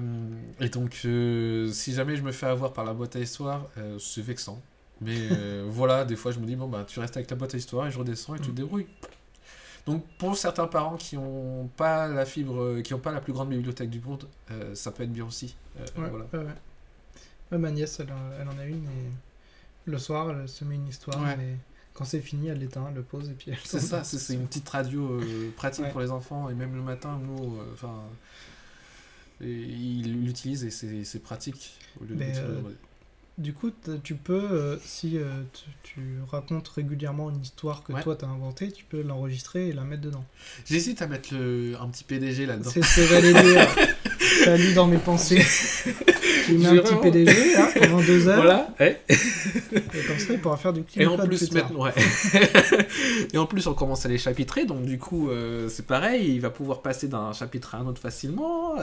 et 0.61 0.69
donc, 0.69 1.01
euh, 1.05 1.71
si 1.73 1.95
jamais 1.95 2.17
je 2.17 2.23
me 2.23 2.33
fais 2.33 2.47
avoir 2.47 2.73
par 2.73 2.85
la 2.85 2.93
boîte 2.93 3.17
à 3.17 3.21
histoire, 3.21 3.67
euh, 3.79 3.99
c'est 3.99 4.23
vexant. 4.23 4.61
Mais 5.01 5.17
voilà, 5.69 6.05
des 6.05 6.17
fois 6.17 6.33
je 6.33 6.39
me 6.39 6.47
dis, 6.47 6.57
bon, 6.57 6.69
bah, 6.69 6.85
tu 6.87 6.99
restes 7.01 7.17
avec 7.17 7.31
la 7.31 7.37
boîte 7.37 7.55
à 7.55 7.59
histoire 7.59 7.87
et 7.87 7.91
je 7.91 7.99
redescends 7.99 8.35
et 8.35 8.39
tu 8.41 8.47
te 8.47 8.51
Mm. 8.53 8.55
débrouilles. 8.55 8.87
Donc, 9.87 10.05
pour 10.19 10.37
certains 10.37 10.67
parents 10.67 10.97
qui 10.97 11.17
n'ont 11.17 11.69
pas 11.77 12.09
la 12.09 12.25
fibre, 12.25 12.81
qui 12.81 12.93
n'ont 12.95 13.01
pas 13.01 13.13
la 13.13 13.21
plus 13.21 13.33
grande 13.35 13.51
bibliothèque 13.51 13.91
du 13.91 14.01
monde, 14.01 14.27
euh, 14.51 14.75
ça 14.75 14.91
peut 14.93 15.03
être 15.03 15.13
bien 15.13 15.27
aussi. 15.27 15.57
Euh, 15.79 15.85
Ouais, 15.99 16.09
voilà. 16.09 16.25
ouais, 16.33 16.39
ouais. 16.39 16.55
Ouais, 17.53 17.59
ma 17.59 17.71
nièce, 17.71 18.01
elle, 18.01 18.11
en- 18.13 18.33
elle 18.41 18.49
en 18.49 18.59
a 18.59 18.65
une 18.65 18.85
et 18.85 19.11
le 19.85 19.99
soir, 19.99 20.31
elle 20.31 20.49
se 20.49 20.65
met 20.65 20.77
une 20.77 20.89
histoire 20.89 21.21
et 21.39 21.57
quand 21.93 22.05
c'est 22.07 22.21
fini, 22.21 22.49
elle 22.49 22.59
l'éteint, 22.59 22.87
elle 22.89 22.95
le 22.95 23.03
pose 23.03 23.29
et 23.29 23.35
puis 23.35 23.51
elle 23.51 23.59
C'est 23.65 23.79
ça, 23.81 24.03
c'est 24.03 24.33
une 24.35 24.47
petite 24.47 24.69
radio 24.71 25.21
euh, 25.21 25.51
pratique 25.55 25.85
pour 25.91 26.01
les 26.01 26.11
enfants 26.11 26.49
et 26.49 26.55
même 26.55 26.75
le 26.75 26.81
matin, 26.83 27.21
nous, 27.23 27.57
euh, 27.59 27.65
enfin, 27.75 28.03
ils 29.41 30.25
l'utilisent 30.25 30.65
et 30.65 30.71
c'est 30.71 31.05
c'est 31.05 31.19
pratique. 31.19 31.79
Au 32.01 32.05
lieu 32.05 32.15
de 32.15 32.21
Du 33.37 33.53
coup, 33.53 33.73
tu 34.05 34.15
peux, 34.15 34.49
euh, 34.53 34.77
si 34.85 35.19
euh, 35.19 35.25
tu, 35.53 35.65
tu 35.95 36.01
racontes 36.31 36.69
régulièrement 36.69 37.31
une 37.31 37.43
histoire 37.43 37.83
que 37.83 37.93
Ouais. 37.93 38.01
toi 38.03 38.15
t'as 38.15 38.29
inventée, 38.29 38.71
tu 38.71 38.85
peux 38.85 39.03
l'enregistrer 39.03 39.69
et 39.69 39.73
la 39.73 39.83
mettre 39.83 40.03
dedans. 40.03 40.25
J'hésite 40.67 41.03
à 41.03 41.09
mettre 41.09 41.35
le, 41.35 41.75
un 41.81 41.89
petit 41.89 42.05
PDG 42.05 42.47
là-dedans. 42.47 42.71
C'est 42.73 42.83
ce 42.83 42.97
que 43.01 43.07
j'allais 43.09 43.33
dire. 43.33 43.67
T'as 44.45 44.57
lu 44.57 44.73
dans 44.75 44.87
mes 44.87 44.99
pensées. 44.99 45.43
Tu 46.47 46.59
mets 46.59 46.67
un 46.69 46.77
petit 46.77 46.95
PDG 47.03 47.55
là, 47.55 47.69
pendant 47.81 48.01
deux 48.03 48.29
heures 48.29 48.37
Voilà, 48.37 48.69
ouais. 48.79 49.01
et 49.09 49.17
comme 50.07 50.19
ça 50.19 50.33
il 50.33 50.41
pourra 50.41 50.57
faire 50.57 50.73
du 50.73 50.85
Et 50.97 51.07
en 51.07 51.17
clip 51.17 51.27
plus, 51.29 51.53
maintenant, 51.53 51.85
ouais. 51.85 51.93
et 53.33 53.39
en 53.39 53.47
plus, 53.47 53.67
on 53.67 53.75
commence 53.75 54.05
à 54.07 54.09
les 54.09 54.19
chapitrer, 54.19 54.65
donc 54.65 54.85
du 54.85 54.99
coup, 54.99 55.31
euh, 55.31 55.69
c'est 55.69 55.87
pareil, 55.87 56.35
il 56.35 56.41
va 56.41 56.51
pouvoir 56.51 56.83
passer 56.83 57.09
d'un 57.09 57.33
chapitre 57.33 57.75
à 57.75 57.79
un 57.79 57.87
autre 57.87 58.01
facilement. 58.01 58.77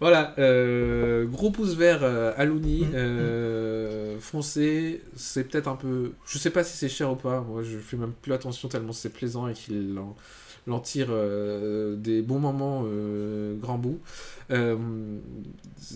Voilà, 0.00 0.34
euh, 0.38 1.24
gros 1.26 1.50
pouce 1.50 1.74
vert 1.74 2.00
euh, 2.02 2.32
à 2.36 2.44
Looney, 2.44 2.86
Mm, 2.86 2.92
euh, 2.94 4.18
foncé, 4.20 5.02
c'est 5.16 5.44
peut-être 5.44 5.68
un 5.68 5.76
peu. 5.76 6.12
Je 6.26 6.38
sais 6.38 6.50
pas 6.50 6.64
si 6.64 6.76
c'est 6.76 6.88
cher 6.88 7.10
ou 7.12 7.16
pas, 7.16 7.40
moi 7.40 7.62
je 7.62 7.78
fais 7.78 7.96
même 7.96 8.12
plus 8.12 8.32
attention 8.32 8.68
tellement 8.68 8.92
c'est 8.92 9.10
plaisant 9.12 9.48
et 9.48 9.54
qu'il 9.54 9.98
en, 9.98 10.80
tire 10.80 11.08
euh, 11.10 11.96
des 11.96 12.20
bons 12.22 12.38
moments 12.40 12.84
euh, 12.86 13.54
grand 13.56 13.78
bout. 13.78 14.00
Euh, 14.50 14.76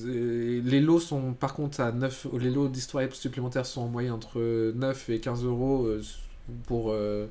les 0.04 0.80
lots 0.80 1.00
sont 1.00 1.32
par 1.34 1.54
contre 1.54 1.80
à 1.80 1.92
9, 1.92 2.28
les 2.40 2.50
lots 2.50 2.68
d'histoire 2.68 3.04
supplémentaires 3.12 3.66
sont 3.66 3.82
en 3.82 3.88
moyenne 3.88 4.12
entre 4.12 4.40
9 4.74 5.08
et 5.10 5.20
15 5.20 5.44
euros 5.44 5.86
euh, 5.86 6.02
pour. 6.66 6.90
euh, 6.92 7.26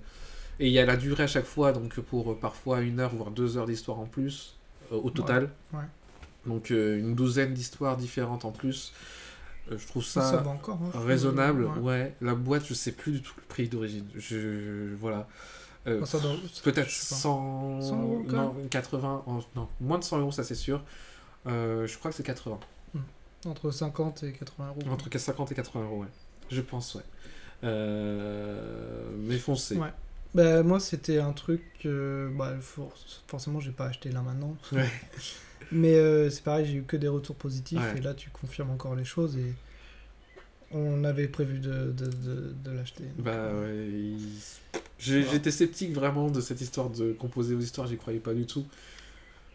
et 0.59 0.67
il 0.67 0.73
y 0.73 0.79
a 0.79 0.85
la 0.85 0.97
durée 0.97 1.23
à 1.23 1.27
chaque 1.27 1.45
fois, 1.45 1.71
donc 1.71 1.99
pour 2.01 2.31
euh, 2.31 2.37
parfois 2.39 2.81
une 2.81 2.99
heure 2.99 3.15
voire 3.15 3.31
deux 3.31 3.57
heures 3.57 3.65
d'histoire 3.65 3.99
en 3.99 4.05
plus 4.05 4.57
euh, 4.91 4.97
au 4.97 5.09
total. 5.09 5.49
ouais. 5.73 5.79
Donc 6.45 6.71
euh, 6.71 6.97
une 6.99 7.13
douzaine 7.15 7.53
d'histoires 7.53 7.97
différentes 7.97 8.45
en 8.45 8.51
plus. 8.51 8.93
Euh, 9.71 9.77
je 9.77 9.85
trouve 9.87 10.03
Ça, 10.03 10.21
ça, 10.21 10.47
encore. 10.47 10.79
hein, 10.83 10.89
trouve. 10.89 11.05
raisonnable. 11.05 11.65
Ouais. 11.65 11.79
Ouais. 11.81 12.15
La 12.21 12.33
boîte, 12.35 12.65
je 12.67 12.73
sais 12.73 12.91
plus 12.91 13.11
du 13.13 13.21
tout 13.21 13.33
le 13.37 13.43
prix 13.43 13.67
d'origine. 13.69 14.05
Je, 14.15 14.93
voilà. 14.95 15.27
Euh, 15.87 15.99
doit- 15.99 16.35
Peut-être 16.63 16.89
je 16.89 16.95
sais 16.95 17.15
pas. 17.15 17.21
100, 17.21 17.81
100 17.81 18.01
euros, 18.01 18.23
non, 18.27 18.55
80, 18.69 19.23
oh, 19.27 19.39
non, 19.55 19.67
moins 19.79 19.97
de 19.97 20.03
100 20.03 20.19
euros, 20.19 20.31
ça 20.31 20.43
c'est 20.43 20.53
sûr. 20.55 20.83
Euh, 21.47 21.87
je 21.87 21.97
crois 21.97 22.11
que 22.11 22.17
c'est 22.17 22.23
80. 22.23 22.59
Entre 23.47 23.71
50 23.71 24.21
et 24.23 24.33
80 24.33 24.67
euros. 24.67 24.81
Entre 24.91 25.17
50 25.17 25.51
et 25.51 25.55
80 25.55 25.83
euros, 25.85 26.01
ouais. 26.01 26.07
Je 26.51 26.61
pense, 26.61 26.93
ouais. 26.93 27.01
Euh, 27.63 29.09
mais 29.17 29.37
foncez. 29.37 29.75
Ouais. 29.77 29.91
Bah, 30.35 30.61
moi, 30.63 30.79
c'était 30.79 31.19
un 31.19 31.33
truc. 31.33 31.63
bah, 31.85 32.53
for- 32.61 32.93
forcément, 33.27 33.59
j'ai 33.59 33.71
pas 33.71 33.85
acheté 33.85 34.11
là 34.11 34.21
maintenant. 34.21 34.55
Ouais. 34.71 34.89
Mais 35.71 35.95
euh, 35.95 36.29
c'est 36.29 36.43
pareil, 36.43 36.65
j'ai 36.65 36.77
eu 36.77 36.83
que 36.83 36.97
des 36.97 37.07
retours 37.07 37.35
positifs. 37.35 37.79
Ouais. 37.79 37.97
Et 37.97 38.01
là, 38.01 38.13
tu 38.13 38.29
confirmes 38.29 38.71
encore 38.71 38.95
les 38.95 39.05
choses. 39.05 39.37
Et 39.37 39.53
on 40.71 41.03
avait 41.03 41.27
prévu 41.27 41.59
de, 41.59 41.91
de, 41.91 42.05
de, 42.05 42.53
de 42.63 42.71
l'acheter. 42.71 43.03
Bah 43.17 43.31
euh, 43.31 43.61
ouais. 43.65 44.17
il-. 44.17 44.29
J'étais 44.99 45.51
sceptique 45.51 45.93
vraiment 45.93 46.29
de 46.29 46.41
cette 46.41 46.61
histoire 46.61 46.89
de 46.89 47.11
composer 47.13 47.55
aux 47.55 47.59
histoires, 47.59 47.87
j'y 47.87 47.97
croyais 47.97 48.19
pas 48.19 48.33
du 48.33 48.45
tout. 48.45 48.65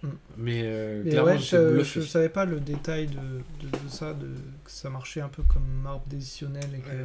Mm. 0.02 0.08
Mais, 0.36 0.62
euh, 0.64 1.02
Mais 1.04 1.10
clairement, 1.10 1.30
ouais, 1.30 1.38
je, 1.38 1.82
je 1.84 2.00
savais 2.00 2.28
pas 2.28 2.44
le 2.44 2.60
détail 2.60 3.06
de, 3.06 3.68
ça, 3.88 4.12
de, 4.12 4.26
que 4.64 4.70
ça 4.70 4.90
marchait 4.90 5.20
un 5.20 5.28
peu 5.28 5.42
comme 5.42 5.86
arbre 5.86 6.04
décisionnel. 6.08 6.64
Et 6.74 6.78
que... 6.78 6.90
Euh, 6.90 7.04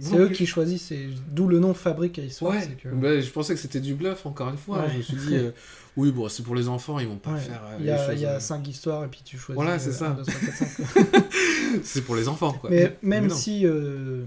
c'est 0.00 0.16
eux 0.16 0.28
qui 0.28 0.46
choisissent, 0.46 0.92
d'où 1.28 1.48
le 1.48 1.58
nom 1.58 1.74
Fabrique 1.74 2.18
à 2.18 2.22
Histoire. 2.22 2.54
Ouais, 2.54 2.76
que... 2.82 2.88
bah, 2.88 3.20
je 3.20 3.30
pensais 3.30 3.54
que 3.54 3.60
c'était 3.60 3.80
du 3.80 3.94
bluff 3.94 4.26
encore 4.26 4.48
une 4.48 4.56
fois. 4.56 4.80
Ouais. 4.80 4.90
Je 4.92 4.98
me 4.98 5.02
suis 5.02 5.16
dit, 5.16 5.34
euh, 5.34 5.50
oui, 5.96 6.10
bon, 6.10 6.28
c'est 6.28 6.42
pour 6.42 6.54
les 6.54 6.68
enfants, 6.68 6.98
ils 6.98 7.06
vont 7.08 7.16
pas 7.18 7.32
Ouais. 7.34 7.40
faire. 7.40 7.62
euh, 7.64 7.76
il 7.80 7.86
y 7.86 7.90
a, 7.90 8.06
choses, 8.06 8.14
il 8.14 8.20
y 8.22 8.26
a 8.26 8.32
euh, 8.34 8.40
cinq 8.40 8.66
histoires, 8.68 9.04
et 9.04 9.08
puis 9.08 9.20
tu 9.24 9.36
choisis. 9.38 9.54
Voilà, 9.62 9.78
c'est 9.78 9.90
euh, 9.90 9.92
ça. 9.92 10.16
cinq, 10.24 11.02
quoi. 11.02 11.22
c'est 11.82 12.02
pour 12.02 12.16
les 12.16 12.28
enfants, 12.28 12.52
quoi. 12.52 12.70
Mais 12.70 12.96
même 13.02 13.28
si 13.30 13.66
euh, 13.66 14.24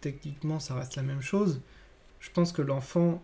techniquement 0.00 0.60
ça 0.60 0.74
reste 0.74 0.96
la 0.96 1.02
même 1.02 1.22
chose, 1.22 1.60
je 2.20 2.30
pense 2.30 2.52
que 2.52 2.62
l'enfant, 2.62 3.22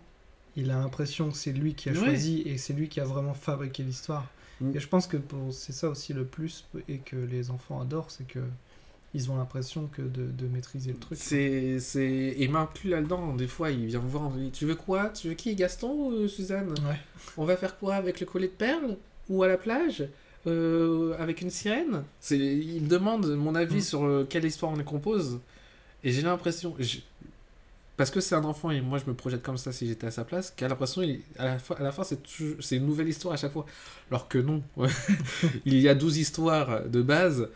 il 0.56 0.70
a 0.70 0.74
l'impression 0.78 1.30
que 1.30 1.36
c'est 1.36 1.52
lui 1.52 1.74
qui 1.74 1.88
a 1.88 1.92
Ouais. 1.92 1.98
choisi 1.98 2.42
et 2.46 2.58
c'est 2.58 2.72
lui 2.72 2.88
qui 2.88 3.00
a 3.00 3.04
vraiment 3.04 3.34
fabriqué 3.34 3.82
l'histoire. 3.82 4.26
Mm. 4.60 4.76
Et 4.76 4.80
je 4.80 4.88
pense 4.88 5.06
que 5.06 5.16
pour- 5.16 5.52
c'est 5.52 5.72
ça 5.72 5.88
aussi 5.88 6.12
le 6.12 6.24
plus 6.24 6.66
et 6.88 6.98
que 6.98 7.16
les 7.16 7.50
enfants 7.50 7.80
adorent, 7.80 8.10
c'est 8.10 8.26
que 8.26 8.40
ils 9.14 9.30
ont 9.30 9.36
l'impression 9.36 9.88
que 9.88 10.00
de, 10.02 10.26
de 10.30 10.46
maîtriser 10.46 10.92
le 10.92 10.98
truc. 10.98 11.18
C'est, 11.20 11.78
c'est... 11.80 12.34
Et 12.38 12.48
m'inclut 12.48 12.90
là-dedans, 12.90 13.34
des 13.34 13.46
fois, 13.46 13.70
il 13.70 13.86
vient 13.86 14.00
me 14.00 14.08
voir, 14.08 14.30
me 14.30 14.38
dit, 14.44 14.50
tu 14.50 14.64
veux 14.66 14.74
quoi? 14.74 15.10
Tu 15.10 15.28
veux 15.28 15.34
qui 15.34 15.54
Gaston 15.54 15.90
ou 15.92 16.12
euh, 16.12 16.28
Suzanne? 16.28 16.70
Ouais. 16.70 16.98
On 17.36 17.44
va 17.44 17.56
faire 17.56 17.78
quoi 17.78 17.96
Avec 17.96 18.20
le 18.20 18.26
collet 18.26 18.48
de 18.48 18.52
perles? 18.52 18.96
Ou 19.28 19.42
à 19.42 19.48
la 19.48 19.58
plage? 19.58 20.04
Euh, 20.46 21.14
Avec 21.18 21.42
une 21.42 21.50
sirène? 21.50 22.04
C'est... 22.20 22.38
Il 22.38 22.82
me 22.82 22.88
demande 22.88 23.26
mon 23.36 23.54
avis 23.54 23.76
Mm. 23.76 23.80
sur 23.82 24.04
euh, 24.04 24.26
quelle 24.28 24.44
histoire 24.46 24.72
on 24.72 24.76
les 24.76 24.84
compose. 24.84 25.40
Et 26.04 26.10
j'ai 26.10 26.22
l'impression... 26.22 26.74
Parce 27.98 28.10
que 28.10 28.20
c'est 28.20 28.34
un 28.34 28.44
enfant 28.44 28.70
et 28.70 28.80
moi 28.80 28.98
je 28.98 29.04
me 29.08 29.14
projette 29.14 29.42
comme 29.42 29.58
ça 29.58 29.70
si 29.70 29.86
j'étais 29.86 30.06
à 30.06 30.10
sa 30.10 30.24
place, 30.24 30.50
qu'à 30.50 30.66
l'impression, 30.66 31.02
il- 31.02 31.20
à 31.38 31.44
la 31.44 31.58
fin, 31.58 31.74
à 31.74 31.82
la 31.82 31.92
fin 31.92 32.02
c'est, 32.04 32.18
une 32.76 32.86
nouvelle 32.86 33.08
histoire 33.08 33.34
à 33.34 33.36
chaque 33.36 33.52
fois. 33.52 33.66
Alors 34.10 34.28
que 34.28 34.38
non. 34.38 34.62
il 35.66 35.78
y 35.78 35.88
a 35.88 35.94
12 35.94 36.16
histoires 36.18 36.88
de 36.88 37.02
base, 37.02 37.48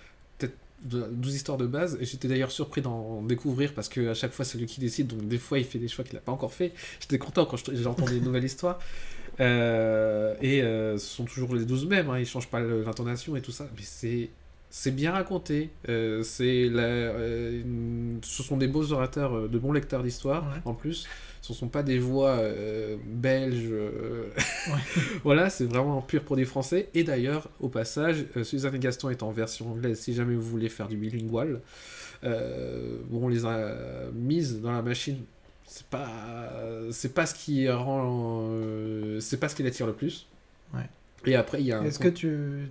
12 0.87 1.35
histoires 1.35 1.59
de 1.59 1.67
base, 1.67 1.99
et 2.01 2.05
j'étais 2.05 2.29
d'ailleurs 2.29 2.51
surpris 2.51 2.81
d'en 2.83 3.23
découvrir 3.23 3.75
parce 3.75 3.89
que 3.89 4.09
à 4.09 4.15
chaque 4.15 4.33
fois 4.33 4.45
c'est 4.45 4.59
lui 4.59 4.67
qui 4.67 4.81
décide, 4.81 5.09
donc 5.09 5.27
des 5.29 5.39
fois 5.39 5.59
il 5.59 5.65
fait 5.65 5.79
des 5.79 5.89
choix 5.89 6.05
qu'il 6.05 6.15
n'a 6.15 6.21
pas 6.21 6.33
encore 6.33 6.53
fait. 6.55 6.73
J'étais 7.01 7.19
content 7.19 7.45
quand 7.47 7.57
j'ai 7.73 7.87
entendu 7.87 8.17
une 8.17 8.25
nouvelle 8.25 8.45
histoire. 8.45 8.79
Euh, 9.41 10.35
et 10.41 10.63
euh, 10.63 10.97
ce 10.99 11.07
sont 11.17 11.25
toujours 11.25 11.55
les 11.55 11.65
12 11.65 11.87
mêmes, 11.87 12.09
hein, 12.11 12.19
ils 12.19 12.27
changent 12.27 12.49
pas 12.49 12.61
l'intonation 12.61 13.37
et 13.37 13.43
tout 13.43 13.53
ça, 13.53 13.69
mais 13.77 13.83
c'est. 13.85 14.31
C'est 14.69 14.91
bien 14.91 15.13
raconté, 15.13 15.71
euh, 15.89 16.23
c'est 16.25 16.69
la- 16.69 17.13
une- 17.13 18.19
ce 18.23 18.43
sont 18.43 18.57
des 18.57 18.67
beaux 18.67 18.93
orateurs, 18.93 19.49
de 19.49 19.59
bons 19.59 19.73
lecteurs 19.73 20.03
d'histoire 20.03 20.43
Ouais. 20.45 20.61
en 20.65 20.75
plus. 20.75 21.07
Ce 21.47 21.53
ne 21.53 21.59
sont 21.59 21.69
pas 21.69 21.85
des 21.85 22.01
voix 22.01 22.31
euh, 22.39 22.97
belges. 23.07 23.69
euh, 23.71 24.25
Ouais. 24.67 24.81
voilà, 25.23 25.49
c'est 25.49 25.65
vraiment 25.67 26.03
pur 26.03 26.25
pour 26.25 26.35
des 26.35 26.45
Français. 26.45 26.89
Et 26.93 27.05
d'ailleurs, 27.05 27.49
au 27.61 27.69
passage, 27.69 28.25
euh, 28.37 28.43
Suzanne 28.43 28.75
et 28.75 28.79
Gaston 28.81 29.11
est 29.11 29.23
en 29.23 29.31
version 29.31 29.71
anglaise 29.71 30.01
si 30.01 30.13
jamais 30.13 30.35
vous 30.35 30.43
voulez 30.43 30.69
faire 30.69 30.89
du 30.89 30.97
bilingual. 30.97 31.61
Bon, 32.23 33.27
on 33.27 33.29
les 33.29 33.45
a 33.47 33.77
mises 34.13 34.61
dans 34.61 34.73
la 34.73 34.83
machine. 34.83 35.19
C'est 35.65 35.87
pas, 35.87 36.51
c'est 36.91 37.15
pas 37.15 37.27
ce 37.27 37.35
qui 37.37 37.69
rend, 37.71 38.51
c'est 39.21 39.39
pas 39.39 39.49
ce 39.49 39.55
qui 39.55 39.63
l'attire 39.63 39.87
le 39.87 39.93
plus. 39.93 40.27
Ouais. 40.75 40.81
Et 41.27 41.37
après, 41.37 41.61
il 41.61 41.67
y 41.67 41.73
a 41.73 41.79
un. 41.79 41.85
Est-ce 41.85 42.01
que 42.01 42.09
tu, 42.09 42.69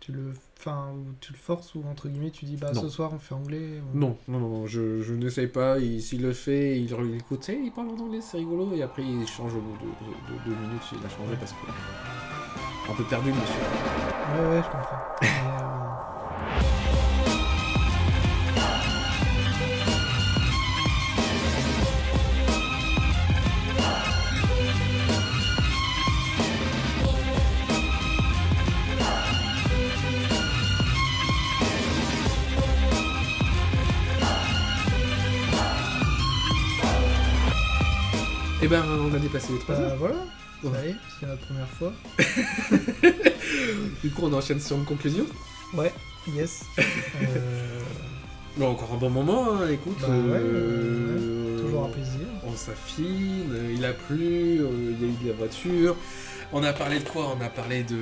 tu 0.00 0.12
le 0.12 0.32
Enfin, 0.66 0.88
où 0.96 1.12
tu 1.20 1.32
le 1.32 1.38
forces 1.38 1.76
ou 1.76 1.84
entre 1.88 2.08
guillemets 2.08 2.30
tu 2.32 2.44
dis 2.44 2.56
bah 2.56 2.72
Non. 2.74 2.80
ce 2.82 2.88
soir 2.88 3.12
on 3.14 3.18
fait 3.20 3.34
anglais. 3.36 3.80
ou- 3.94 3.96
Non, 3.96 4.16
non, 4.26 4.40
non, 4.40 4.48
non, 4.48 4.66
je, 4.66 5.00
je 5.02 5.14
n'essaye 5.14 5.46
pas. 5.46 5.78
Il- 5.78 6.02
S'il 6.02 6.22
le 6.22 6.32
fait, 6.32 6.76
il, 6.80 6.90
il 6.90 7.14
écoute, 7.16 7.48
il 7.48 7.70
parle 7.70 7.88
en 7.90 7.96
anglais, 8.02 8.20
c'est 8.20 8.38
rigolo. 8.38 8.72
Et 8.74 8.82
après, 8.82 9.02
il 9.04 9.26
change 9.28 9.54
au 9.54 9.60
bout 9.60 9.76
de, 9.76 9.84
de- 9.84 10.38
de 10.38 10.44
deux 10.44 10.56
minutes. 10.60 10.82
Il 10.92 11.06
a 11.06 11.08
changé 11.08 11.36
parce 11.38 11.52
que. 11.52 12.90
Un 12.90 12.94
peu 12.94 13.04
perdu, 13.04 13.30
monsieur. 13.30 13.62
Ouais, 14.40 14.48
ouais, 14.56 14.62
je 14.62 14.70
comprends. 14.70 14.98
Mais, 15.22 15.28
euh, 15.28 16.25
Eh 38.62 38.68
ben, 38.68 38.82
on 38.88 39.12
a 39.14 39.18
dépassé 39.18 39.52
les 39.52 39.58
3 39.58 39.74
bah, 39.74 39.94
voilà, 39.98 40.14
Ouais. 40.64 40.72
ça 40.72 40.86
y 40.86 40.88
est, 40.90 40.94
c'est 41.20 41.26
notre 41.26 41.46
première 41.46 41.68
fois. 41.68 41.92
Du 44.02 44.10
coup, 44.10 44.22
on 44.24 44.32
enchaîne 44.32 44.60
sur 44.60 44.76
une 44.76 44.84
conclusion. 44.84 45.26
Ouais, 45.74 45.92
yes. 46.34 46.64
Euh, 47.22 47.80
Bon, 48.56 48.70
encore 48.70 48.94
un 48.94 48.96
bon 48.96 49.10
moment, 49.10 49.52
hein, 49.52 49.68
écoute. 49.70 49.98
Bah 50.00 50.08
ouais, 50.08 50.14
euh, 50.40 51.60
toujours 51.60 51.84
un 51.84 51.90
plaisir. 51.90 52.20
On 52.42 52.56
s'affine, 52.56 53.54
il 53.74 53.84
a 53.84 53.92
plu, 53.92 54.60
euh, 54.62 54.94
il 54.98 55.02
y 55.02 55.04
a 55.04 55.08
eu 55.12 55.24
de 55.24 55.28
la 55.28 55.34
voiture. 55.36 55.94
On 56.54 56.62
a 56.62 56.72
parlé 56.72 57.00
de 57.00 57.08
quoi? 57.08 57.36
On 57.38 57.44
a 57.44 57.50
parlé 57.50 57.82
de 57.82 57.98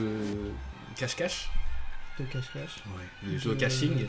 cache-cache. 0.95 1.51
De 2.21 2.25
cache-cache, 2.27 2.77
Ouais. 2.97 3.33
De-. 3.37 4.09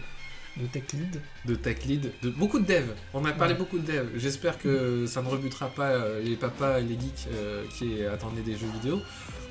De 0.57 0.65
tech 0.67 0.83
lead. 0.93 1.21
de 1.45 1.55
tech 1.55 1.85
lead, 1.85 2.11
de 2.21 2.29
beaucoup 2.29 2.59
de 2.59 2.65
dev. 2.65 2.85
On 3.13 3.23
a 3.25 3.31
parlé 3.33 3.53
Ouais. 3.53 3.59
beaucoup 3.59 3.77
de 3.77 3.85
dev. 3.85 4.07
J'espère 4.15 4.57
que 4.57 5.05
ça 5.05 5.21
ne 5.21 5.27
rebutera 5.27 5.67
pas 5.69 5.89
euh, 5.89 6.21
les 6.21 6.35
papas 6.35 6.79
et 6.79 6.83
les 6.83 6.99
geeks 6.99 7.27
euh, 7.33 7.63
qui 7.77 8.03
attendaient 8.05 8.41
des 8.41 8.55
jeux 8.57 8.69
vidéo. 8.81 9.01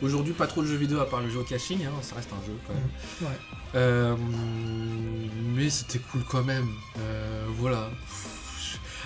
Aujourd'hui, 0.02 0.32
pas 0.32 0.46
trop 0.46 0.62
de 0.62 0.66
jeux 0.66 0.76
vidéo 0.76 1.00
à 1.00 1.08
part 1.08 1.20
le 1.20 1.28
geocaching, 1.30 1.84
hein, 1.84 1.90
ça 2.02 2.16
reste 2.16 2.30
un 2.32 2.44
jeu 2.46 2.52
quand 2.66 2.74
même. 2.74 3.30
Ouais. 3.30 3.38
Euh, 3.76 4.16
mais 5.54 5.70
c'était 5.70 5.98
cool 6.00 6.22
quand 6.28 6.42
même. 6.44 6.68
Euh, 6.98 7.46
voilà. 7.58 7.90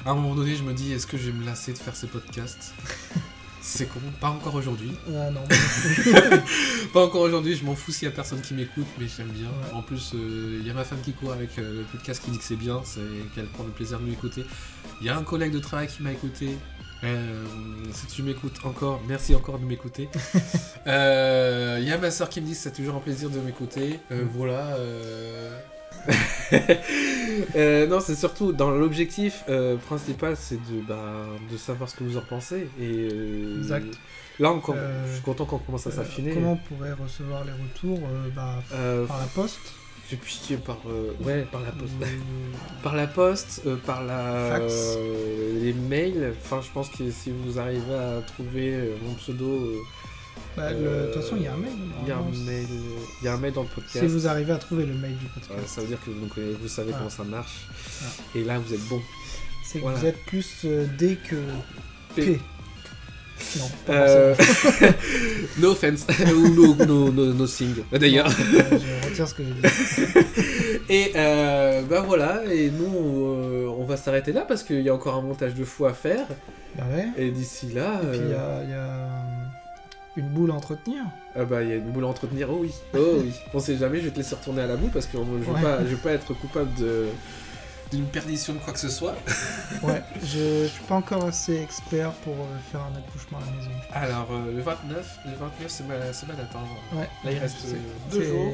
À 0.05 0.11
un 0.11 0.15
moment 0.15 0.35
donné, 0.35 0.55
je 0.57 0.63
me 0.63 0.73
dis, 0.73 0.93
est-ce 0.93 1.07
que 1.07 1.17
je 1.19 1.31
vais 1.31 1.37
me 1.39 1.45
lasser 1.45 1.73
de 1.73 1.79
faire 1.79 1.97
ces 1.97 2.07
podcasts? 2.07 2.73
C'est 3.61 3.87
con, 3.87 4.01
pas 4.21 4.29
encore 4.31 4.55
aujourd'hui. 4.55 4.93
Ah 5.09 5.31
non, 5.31 5.43
Pas 6.93 7.05
encore 7.05 7.23
aujourd'hui, 7.23 7.55
je 7.55 7.65
m'en 7.65 7.75
fous 7.75 7.93
s'il 7.93 8.09
y 8.09 8.11
a 8.11 8.15
personne 8.15 8.41
qui 8.41 8.55
m'écoute, 8.55 8.87
mais 8.99 9.07
j'aime 9.09 9.29
bien. 9.29 9.49
Ouais. 9.49 9.75
En 9.75 9.83
plus, 9.83 10.13
euh, 10.15 10.59
il 10.61 10.67
y 10.67 10.71
a 10.71 10.75
ma 10.75 10.85
femme 10.85 11.01
qui 11.03 11.13
court 11.13 11.33
avec 11.33 11.59
euh, 11.59 11.81
le 11.81 11.85
podcast 11.85 12.23
qui 12.25 12.31
dit 12.31 12.39
que 12.39 12.45
c'est 12.45 12.57
bien, 12.57 12.81
c'est 12.85 13.01
qu'elle 13.35 13.47
prend 13.47 13.65
le 13.65 13.71
plaisir 13.71 13.99
de 13.99 14.05
m'écouter. 14.05 14.45
Il 15.01 15.07
y 15.07 15.11
a 15.11 15.17
un 15.17 15.23
collègue 15.23 15.53
de 15.53 15.59
travail 15.59 15.89
qui 15.89 16.03
m'a 16.03 16.13
écouté. 16.13 16.57
Euh, 17.05 17.45
si 17.93 18.07
tu 18.07 18.23
m'écoutes 18.23 18.59
encore, 18.65 19.01
merci 19.07 19.35
encore 19.35 19.59
de 19.59 19.65
m'écouter. 19.65 20.09
Euh, 20.87 21.79
Il 21.83 21.87
y 21.87 21.93
a 21.93 21.99
ma 21.99 22.11
soeur 22.11 22.31
qui 22.31 22.41
me 22.41 22.47
dit 22.47 22.53
que 22.53 22.59
c'est 22.59 22.73
toujours 22.73 22.95
un 22.97 23.01
plaisir 23.01 23.29
de 23.29 23.39
m'écouter. 23.41 24.01
Euh, 24.11 24.25
voilà. 24.33 24.75
Euh. 27.57 27.87
Non, 27.87 28.01
c'est 28.01 28.15
surtout 28.15 28.53
dans 28.53 28.71
l'objectif 28.71 29.45
euh, 29.49 29.77
principal, 29.77 30.37
c'est 30.37 30.57
de, 30.57 30.81
bah, 30.87 31.27
de 31.51 31.57
savoir 31.57 31.89
ce 31.89 31.97
que 31.97 32.05
vous 32.05 32.17
en 32.17 32.23
pensez. 32.23 32.69
Et 32.81 33.09
euh, 33.13 33.59
Exact. 33.59 33.99
Là 34.39 34.53
encore, 34.53 34.77
je 35.07 35.15
suis 35.15 35.23
content 35.23 35.45
qu'on 35.47 35.59
commence 35.59 35.87
à 35.87 35.91
s'affiner. 35.91 36.33
Comment 36.33 36.53
on 36.53 36.75
pourrait 36.75 36.93
recevoir 36.93 37.45
les 37.45 37.53
retours 37.53 38.01
bah, 38.35 38.63
Par 39.09 39.19
la 39.19 39.27
poste 39.35 39.59
Depuis 40.11 40.57
par 40.65 40.79
ouais 41.25 41.45
par 41.51 41.61
la 41.63 41.73
poste, 41.73 41.95
par 42.83 42.95
la 42.95 43.07
poste, 43.09 43.77
par 43.85 44.05
la 44.05 44.51
Fax. 44.51 44.97
les 45.61 45.73
mails. 45.73 46.35
Enfin, 46.41 46.61
je 46.63 46.71
pense 46.73 46.89
que 46.89 47.11
si 47.11 47.33
vous 47.33 47.59
arrivez 47.59 47.95
à 47.95 48.21
trouver 48.23 48.93
mon 49.03 49.15
pseudo, 49.15 49.75
Bah, 50.59 50.71
le- 50.73 50.79
De 51.09 51.13
toute 51.13 51.23
façon, 51.23 51.37
il 51.37 51.43
y 51.43 51.47
a 51.47 51.53
un 51.55 51.57
mail. 51.57 51.73
il 52.03 52.09
y 52.09 52.11
a 52.11 52.15
un 52.15 52.19
normalement. 52.19 52.45
mail, 52.47 52.67
il 53.21 53.25
y 53.25 53.29
a 53.29 53.35
un 53.35 53.39
mail 53.39 53.53
dans 53.53 53.63
le 53.63 53.69
podcast. 53.69 53.99
Si 54.01 54.07
vous 54.07 54.27
arrivez 54.27 54.53
à 54.53 54.57
trouver 54.59 54.85
le 54.87 54.95
mail 54.95 55.17
du 55.17 55.27
podcast, 55.27 55.61
ça 55.67 55.81
veut 55.81 55.87
dire 55.89 55.99
que 56.05 56.11
vous, 56.11 56.27
connaissez- 56.27 56.57
vous 56.61 56.69
savez 56.69 56.91
Ah. 56.95 56.99
comment 56.99 57.11
ça 57.11 57.25
marche. 57.25 57.67
Ah. 58.03 58.07
Et 58.39 58.45
là, 58.45 58.59
vous 58.59 58.73
êtes 58.75 58.85
bon. 58.89 59.01
c'est 59.65 59.79
que 59.79 59.83
voilà. 59.85 59.99
vous 59.99 60.07
êtes 60.07 60.19
plus 60.27 60.49
euh, 60.65 60.87
D 60.99 61.17
que 61.29 61.37
P. 62.15 62.23
P. 62.23 62.41
Non, 63.57 63.71
pas 63.87 63.93
Euh, 63.93 64.35
no 65.59 65.71
offense 65.71 66.05
ou 66.35 66.49
no, 66.49 66.75
no, 66.87 67.13
no, 67.13 67.33
no 67.33 67.47
thing. 67.47 67.73
D'ailleurs. 67.93 68.27
Euh, 68.29 68.79
je 68.79 69.09
retire 69.09 69.29
ce 69.29 69.35
que 69.35 69.43
j'ai 69.45 69.53
dit. 69.53 70.29
Et 70.91 71.13
euh, 71.15 71.83
bah 71.83 72.03
voilà. 72.05 72.43
Et 72.53 72.71
nous, 72.71 73.27
euh, 73.27 73.67
on 73.79 73.85
va 73.85 73.97
s'arrêter 73.97 74.33
là 74.33 74.41
parce 74.49 74.63
qu'il 74.65 74.81
y 74.81 74.89
a 74.89 74.95
encore 74.95 75.15
un 75.15 75.21
montage 75.23 75.55
de 75.55 75.65
fou 75.65 75.87
à 75.87 75.93
faire. 75.95 76.27
Bah 76.77 76.85
ouais. 76.93 77.07
Et 77.17 77.31
d'ici 77.31 77.69
là. 77.73 78.01
Et 78.03 78.07
puis 78.09 78.19
il 78.25 78.31
y 78.31 78.33
euh, 78.35 78.61
a, 78.61 78.65
il 78.65 78.71
y 78.71 78.73
a, 78.73 78.77
euh, 78.77 79.38
une 80.19 80.29
boule 80.29 80.51
à 80.51 80.55
entretenir. 80.55 81.03
Ah 81.37 81.45
bah 81.45 81.63
il 81.63 81.69
y 81.71 81.73
a 81.73 81.77
une 81.77 81.91
boule 81.91 82.05
à 82.05 82.09
entretenir, 82.09 82.49
oh 82.51 82.59
oui, 82.61 82.73
oh 82.95 82.99
oui. 83.23 83.33
On 83.55 83.59
sait 83.61 83.77
jamais, 83.77 83.99
je 84.01 84.05
vais 84.07 84.11
te 84.11 84.17
laisser 84.19 84.35
retourner 84.35 84.63
à 84.63 84.67
la 84.67 84.77
boue 84.77 84.89
parce 84.89 85.07
que 85.07 85.17
je 85.19 85.23
veux, 85.23 85.53
Ouais. 85.55 85.63
pas, 85.63 85.79
je 85.85 85.89
veux 85.91 85.97
pas 85.97 86.13
être 86.13 86.35
coupable 86.35 86.73
de 86.75 87.07
d'une 87.91 88.05
perdition 88.05 88.53
de 88.53 88.59
quoi 88.59 88.75
que 88.75 88.79
ce 88.79 88.91
soit. 88.91 89.15
Ouais, 89.83 90.03
je, 90.23 90.65
je 90.65 90.67
suis 90.67 90.83
pas 90.85 90.97
encore 90.97 91.25
assez 91.25 91.57
expert 91.63 92.11
pour 92.25 92.35
euh, 92.35 92.59
faire 92.71 92.81
un 92.83 92.95
accouchement 92.99 93.39
à 93.39 93.47
la 93.47 93.57
maison. 93.57 93.71
Alors 93.95 94.29
euh, 94.33 94.53
le 94.55 94.61
29, 94.61 95.19
le 95.25 95.31
29 95.33 95.51
c'est 95.69 95.87
ma, 95.87 96.13
c'est 96.13 96.27
ma 96.29 96.35
date. 96.35 96.51
hein. 96.55 96.97
Ouais, 96.97 97.09
Là 97.25 97.33
il 97.33 97.39
reste 97.39 97.65
euh, 97.67 97.77
deux 98.13 98.25
jours. 98.25 98.53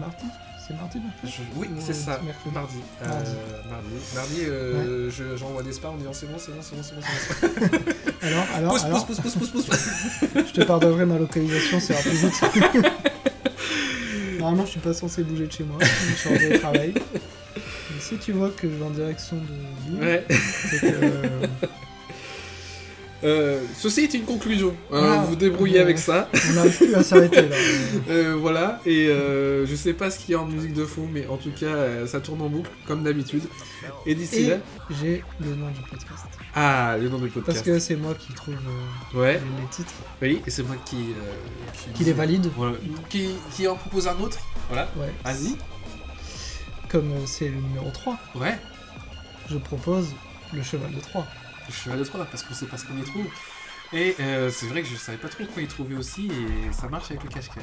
Mardi 0.00 0.24
C'est 0.66 0.74
mardi 0.74 0.98
Je- 1.24 1.30
Oui, 1.56 1.68
Ou 1.76 1.80
c'est 1.80 1.92
ça, 1.94 2.20
mercredi 2.24 2.54
mardi. 2.54 2.76
Euh, 3.02 3.08
Mardi. 3.08 3.30
mardi. 3.70 3.88
Mardi, 4.14 4.40
euh, 4.48 5.10
je- 5.10 5.36
j'envoie 5.36 5.62
des 5.62 5.72
spams 5.72 5.92
en 5.94 5.96
disant 5.96 6.12
c'est 6.12 6.26
bon, 6.26 6.38
c'est 6.38 6.50
bon, 6.52 6.58
c'est 6.60 6.74
bon, 6.76 6.82
c'est 6.82 6.94
bon, 6.96 7.02
c'est 7.02 7.70
bon. 7.70 7.92
Alors, 8.22 8.44
alors, 8.56 8.72
Pousse, 8.72 8.84
alors, 8.84 9.06
pousse, 9.06 9.20
pousse, 9.20 9.34
pousse, 9.36 9.50
pousse, 9.50 9.66
pousse. 9.66 9.88
je 10.34 10.52
te 10.52 10.64
pardonnerai 10.64 11.04
ma 11.06 11.18
localisation, 11.18 11.78
c'est 11.78 11.94
plus 12.02 12.10
vite. 12.10 12.42
Normalement, 14.40 14.64
je 14.66 14.70
suis 14.72 14.80
pas 14.80 14.92
censé 14.94 15.22
bouger 15.22 15.46
de 15.46 15.52
chez 15.52 15.62
moi, 15.64 15.78
je 15.80 16.14
suis 16.16 16.28
en 16.30 16.36
télétravail. 16.36 16.94
Mais 17.54 18.00
si 18.00 18.16
tu 18.18 18.32
vois 18.32 18.50
que 18.50 18.68
je 18.68 18.74
vais 18.74 18.84
en 18.84 18.90
direction 18.90 19.36
de 19.36 20.00
Ouais. 20.04 20.24
c'est 20.28 20.80
que... 20.80 21.46
euh, 23.24 23.62
ceci 23.76 24.00
est 24.02 24.14
une 24.14 24.24
conclusion. 24.24 24.74
hein, 24.92 25.24
vous 25.28 25.36
débrouillez 25.36 25.78
Euh, 25.78 25.82
avec 25.82 25.98
ça. 25.98 26.28
on 26.50 26.52
n'arrive 26.54 26.76
plus 26.76 26.94
à 26.94 27.02
s'arrêter 27.02 27.48
là. 27.48 27.56
Euh, 28.08 28.36
voilà, 28.38 28.80
et 28.86 29.08
euh, 29.08 29.66
je 29.66 29.74
sais 29.74 29.92
pas 29.94 30.10
ce 30.10 30.18
qu'il 30.18 30.32
y 30.32 30.34
a 30.34 30.40
en 30.40 30.46
musique 30.46 30.72
de 30.74 30.84
fond, 30.84 31.08
mais 31.12 31.26
en 31.26 31.36
tout 31.36 31.50
cas, 31.50 32.06
ça 32.06 32.20
tourne 32.20 32.40
en 32.42 32.48
boucle, 32.48 32.70
comme 32.86 33.02
d'habitude. 33.02 33.42
Et 34.04 34.14
d'ici 34.14 34.46
là. 34.48 34.56
j'ai 35.00 35.24
le 35.40 35.54
nom 35.56 35.68
du 35.70 35.80
podcast. 35.90 36.24
Ah, 36.54 36.96
le 37.00 37.08
nom 37.08 37.18
du 37.18 37.28
podcast. 37.28 37.46
Parce 37.46 37.60
que 37.62 37.78
c'est 37.78 37.96
moi 37.96 38.14
qui 38.14 38.32
trouve 38.32 38.54
Ouais, 39.14 39.34
les, 39.34 39.68
titres, 39.70 39.92
oui, 40.22 40.40
et 40.46 40.50
c'est 40.50 40.62
moi 40.62 40.76
qui. 40.84 40.96
qui 41.94 42.04
les 42.04 42.12
valide. 42.12 42.48
Voilà. 42.56 42.76
Qui, 43.08 43.30
qui 43.54 43.66
en 43.66 43.74
propose 43.76 44.06
un 44.08 44.18
autre 44.20 44.38
Voilà, 44.68 44.88
Ouais. 44.96 45.12
vas-y. 45.24 45.56
Comme 46.88 47.10
c'est 47.26 47.48
le 47.48 47.56
numéro 47.56 47.90
3, 47.90 48.16
Ouais, 48.36 48.56
je 49.50 49.58
propose 49.58 50.06
le 50.52 50.62
cheval 50.62 50.94
de 50.94 51.00
3. 51.00 51.26
Le 51.68 51.74
cheval 51.74 51.98
de 51.98 52.04
Troie, 52.04 52.26
parce 52.30 52.42
qu'on 52.42 52.54
sait 52.54 52.66
pas 52.66 52.76
ce 52.78 52.84
qu'on 52.86 52.96
y 52.98 53.02
trouve. 53.04 53.26
Et 53.92 54.16
euh, 54.18 54.50
c'est 54.50 54.66
vrai 54.66 54.82
que 54.82 54.88
je 54.88 54.96
savais 54.96 55.16
pas 55.18 55.28
trop 55.28 55.44
quoi 55.44 55.62
y 55.62 55.66
trouver 55.68 55.94
aussi, 55.94 56.26
et 56.26 56.72
ça 56.72 56.88
marche 56.88 57.08
avec 57.12 57.22
le 57.22 57.28
cache-cache. 57.28 57.62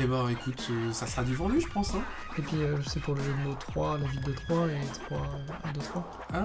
Et 0.00 0.04
ben 0.04 0.28
écoute, 0.28 0.66
euh, 0.72 0.92
ça 0.92 1.06
sera 1.06 1.22
du 1.22 1.32
vendu, 1.36 1.60
je 1.60 1.68
pense, 1.68 1.94
hein. 1.94 2.02
Et 2.36 2.42
puis 2.42 2.56
euh, 2.56 2.76
c'est 2.88 3.00
pour 3.00 3.14
le 3.14 3.22
jeu 3.22 3.30
de 3.30 3.48
mots 3.48 3.54
3, 3.60 3.98
la 3.98 4.06
ville 4.08 4.22
de 4.22 4.32
3 4.32 4.66
et 4.66 4.98
3, 5.06 5.18
1, 5.64 5.72
2, 5.74 5.80
3. 5.80 6.10
Hein? 6.34 6.44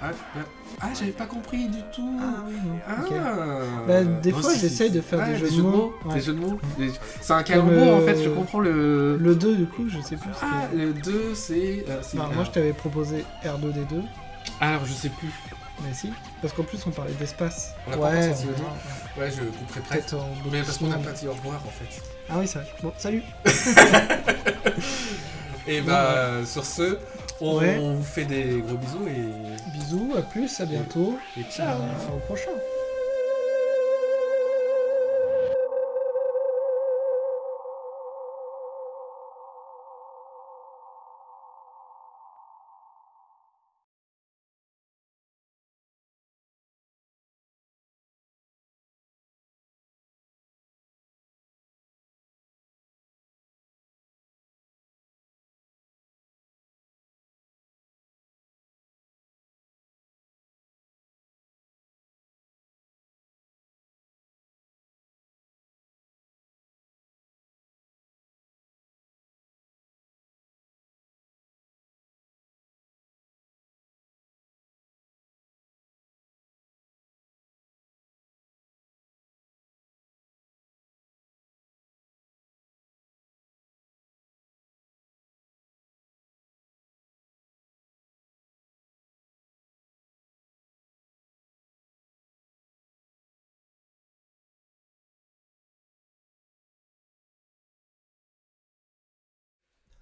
Ah, 0.00 0.10
ah, 0.10 0.38
ah, 0.80 0.86
j'avais 0.98 1.10
pas 1.12 1.26
compris 1.26 1.68
du 1.68 1.80
tout. 1.94 2.18
oui, 2.48 2.54
non. 2.64 2.78
Ah. 2.88 3.02
ok. 3.04 3.86
Bah, 3.88 4.04
des 4.04 4.32
fois, 4.32 4.54
j'essaye 4.54 4.90
de 4.90 5.02
faire 5.02 5.26
des 5.26 5.36
jeux 5.36 5.50
de 5.50 5.60
mots. 5.60 5.94
Des 6.06 6.10
Ouais. 6.14 6.20
jeux 6.22 6.32
de 6.32 6.40
mots. 6.40 6.58
Des- 6.78 6.92
C'est 7.20 7.34
un 7.34 7.42
calembour 7.42 7.94
en 7.96 8.00
euh, 8.00 8.06
fait, 8.06 8.24
je 8.24 8.30
comprends 8.30 8.60
le. 8.60 9.18
Le 9.18 9.34
2, 9.34 9.54
du 9.54 9.66
coup, 9.66 9.86
je 9.90 10.00
sais 10.00 10.16
plus. 10.16 10.30
Ah, 10.40 10.62
le 10.74 10.94
2, 10.94 11.34
c'est. 11.34 11.84
euh, 11.90 12.00
Non, 12.14 12.28
moi, 12.34 12.44
je 12.44 12.50
t'avais 12.52 12.72
proposé 12.72 13.22
R2D2, 13.44 14.00
Alors, 14.62 14.86
je 14.86 14.92
sais 14.94 15.10
plus. 15.10 15.28
Mais 15.82 15.92
si. 15.94 16.12
Parce 16.42 16.52
qu'en 16.54 16.64
plus, 16.64 16.84
on 16.86 16.90
parlait 16.90 17.12
d'espace. 17.14 17.74
On 17.86 17.90
l'a 17.90 17.96
pas 17.96 18.02
Ouais, 18.10 18.18
on 18.18 19.20
ouais. 19.20 19.26
Ouais, 19.26 19.30
je 19.30 19.42
couperai 19.42 19.80
peut-être 19.80 20.14
en 20.14 20.28
Mais 20.50 20.62
parce 20.62 20.78
qu'on 20.78 20.88
n'a 20.88 20.98
pas 20.98 21.12
dit 21.12 21.28
au 21.28 21.32
revoir 21.32 21.62
en 21.66 21.70
fait. 21.70 22.02
Ah 22.28 22.34
oui, 22.38 22.46
c'est 22.48 22.58
vrai. 22.58 22.68
Bon, 22.82 22.92
salut. 22.98 23.22
Et 25.68 25.80
bah, 25.80 26.44
sur 26.46 26.64
ce, 26.64 26.98
on 27.40 27.58
Ouais. 27.58 27.78
vous 27.78 28.02
fait 28.02 28.24
des 28.24 28.62
gros 28.66 28.76
bisous 28.76 29.08
et. 29.08 29.72
Bisous, 29.76 30.14
à 30.16 30.22
plus, 30.22 30.60
à 30.60 30.66
bientôt. 30.66 31.18
Et 31.36 31.42
ciao! 31.44 31.80
Euh, 31.80 32.16
au 32.16 32.18
prochain. 32.20 32.50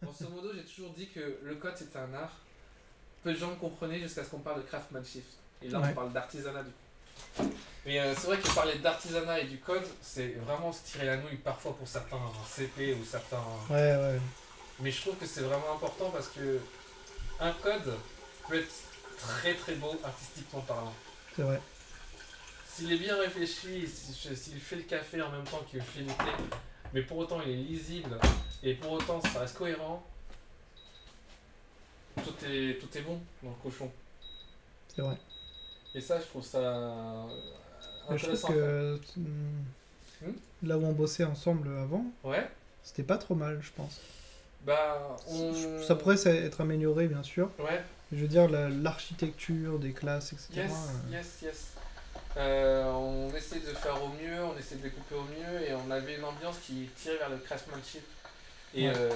Grosso 0.05 0.29
modo, 0.31 0.51
j'ai 0.55 0.63
toujours 0.65 0.91
dit 0.93 1.09
que 1.09 1.39
le 1.43 1.55
code 1.57 1.77
c'était 1.77 1.99
un 1.99 2.13
art. 2.15 2.33
Peu 3.23 3.33
de 3.33 3.39
gens 3.39 3.55
comprenaient 3.57 3.99
jusqu'à 4.01 4.23
ce 4.25 4.31
qu'on 4.31 4.39
parle 4.41 4.63
de 4.63 4.67
craftsmanship. 4.69 5.25
Et 5.63 5.69
là, 5.69 5.81
Ouais. 5.81 5.89
on 5.91 5.95
parle 5.95 6.13
d'artisanat 6.13 6.63
du 6.63 6.71
coup. 6.71 7.51
Mais 7.87 8.01
euh, 8.01 8.15
c'est 8.15 8.27
vrai 8.27 8.39
que 8.39 8.55
parler 8.55 8.79
d'artisanat 8.79 9.41
et 9.41 9.45
du 9.47 9.59
code, 9.59 9.85
c'est 10.03 10.29
vraiment 10.47 10.73
se 10.73 10.83
tirer 10.85 11.07
la 11.07 11.17
nouille 11.17 11.37
parfois 11.37 11.75
pour 11.77 11.87
certains 11.89 12.21
CP 12.49 12.95
ou 12.95 13.05
certains. 13.05 13.43
Ouais, 13.71 13.77
ouais. 13.97 14.21
Mais 14.81 14.91
je 14.91 15.01
trouve 15.01 15.17
que 15.17 15.27
c'est 15.27 15.43
vraiment 15.43 15.75
important 15.75 16.11
parce 16.11 16.29
que 16.29 16.59
un 17.41 17.53
code 17.53 17.95
peut 18.49 18.57
être 18.59 18.73
très 19.21 19.55
très 19.55 19.75
beau 19.77 19.95
artistiquement 20.05 20.61
parlant. 20.63 20.93
C'est 21.37 21.43
vrai. 21.43 21.61
S'il 22.69 22.93
est 22.93 22.99
bien 22.99 23.17
réfléchi, 23.17 23.87
si- 23.89 24.37
s'il 24.37 24.61
fait 24.61 24.77
le 24.77 24.83
café 24.83 25.23
en 25.23 25.31
même 25.31 25.45
temps 25.45 25.63
qu'il 25.71 25.81
fait 25.81 26.01
le 26.01 26.07
thé, 26.09 26.59
mais 26.93 27.03
pour 27.03 27.19
autant 27.19 27.41
il 27.43 27.51
est 27.51 27.57
lisible 27.57 28.19
et 28.65 28.75
pour 28.75 28.93
autant 28.93 29.21
ça 29.21 29.41
reste 29.41 29.57
cohérent, 29.57 30.03
tout 32.17 32.35
est, 32.47 32.79
tout 32.81 32.99
est 32.99 33.03
bon 33.03 33.21
dans 33.43 33.51
le 33.51 33.57
cochon. 33.63 33.91
C'est 34.95 35.03
vrai. 35.03 35.17
Et 35.95 36.01
ça, 36.01 36.19
je 36.21 36.25
trouve 36.27 36.45
ça 36.45 37.27
je 38.11 38.15
intéressant. 38.15 38.49
faire. 38.49 38.57
que 38.57 39.01
hum, 39.17 39.65
Hmm 40.23 40.33
là 40.63 40.79
où 40.79 40.85
on 40.87 40.93
bossait 40.93 41.25
ensemble 41.25 41.69
avant, 41.79 42.05
Ouais, 42.23 42.49
c'était 42.83 43.03
pas 43.03 43.19
trop 43.19 43.35
mal, 43.35 43.61
je 43.63 43.71
pense. 43.77 44.01
bah 44.65 45.17
on. 45.29 45.83
Ça 45.83 45.95
pourrait 45.97 46.17
être 46.27 46.61
amélioré, 46.63 47.07
bien 47.09 47.23
sûr. 47.23 47.51
Ouais, 47.59 47.83
Je 48.13 48.17
veux 48.19 48.29
dire, 48.29 48.49
la- 48.49 48.69
l'architecture 48.71 49.79
des 49.79 49.93
classes, 49.93 50.33
etc. 50.33 50.49
yes, 50.55 50.73
euh, 50.73 51.11
yes, 51.13 51.39
yes. 51.43 51.67
Euh, 52.37 52.85
on 52.93 53.29
essaie 53.35 53.61
de 53.61 53.67
faire 53.75 54.03
au 54.03 54.09
mieux, 54.09 54.43
on 54.45 54.57
essaie 54.57 54.77
de 54.77 54.83
découper 54.83 55.15
au 55.17 55.25
mieux 55.25 55.69
et 55.69 55.75
on 55.75 55.91
avait 55.91 56.17
une 56.17 56.25
ambiance 56.25 56.57
qui 56.65 56.89
tirait 56.97 57.19
vers 57.19 57.31
le 57.31 57.37
craftsmanship. 57.39 58.03
Et 58.77 58.89
Ouais. 58.89 58.95
euh, 58.97 59.11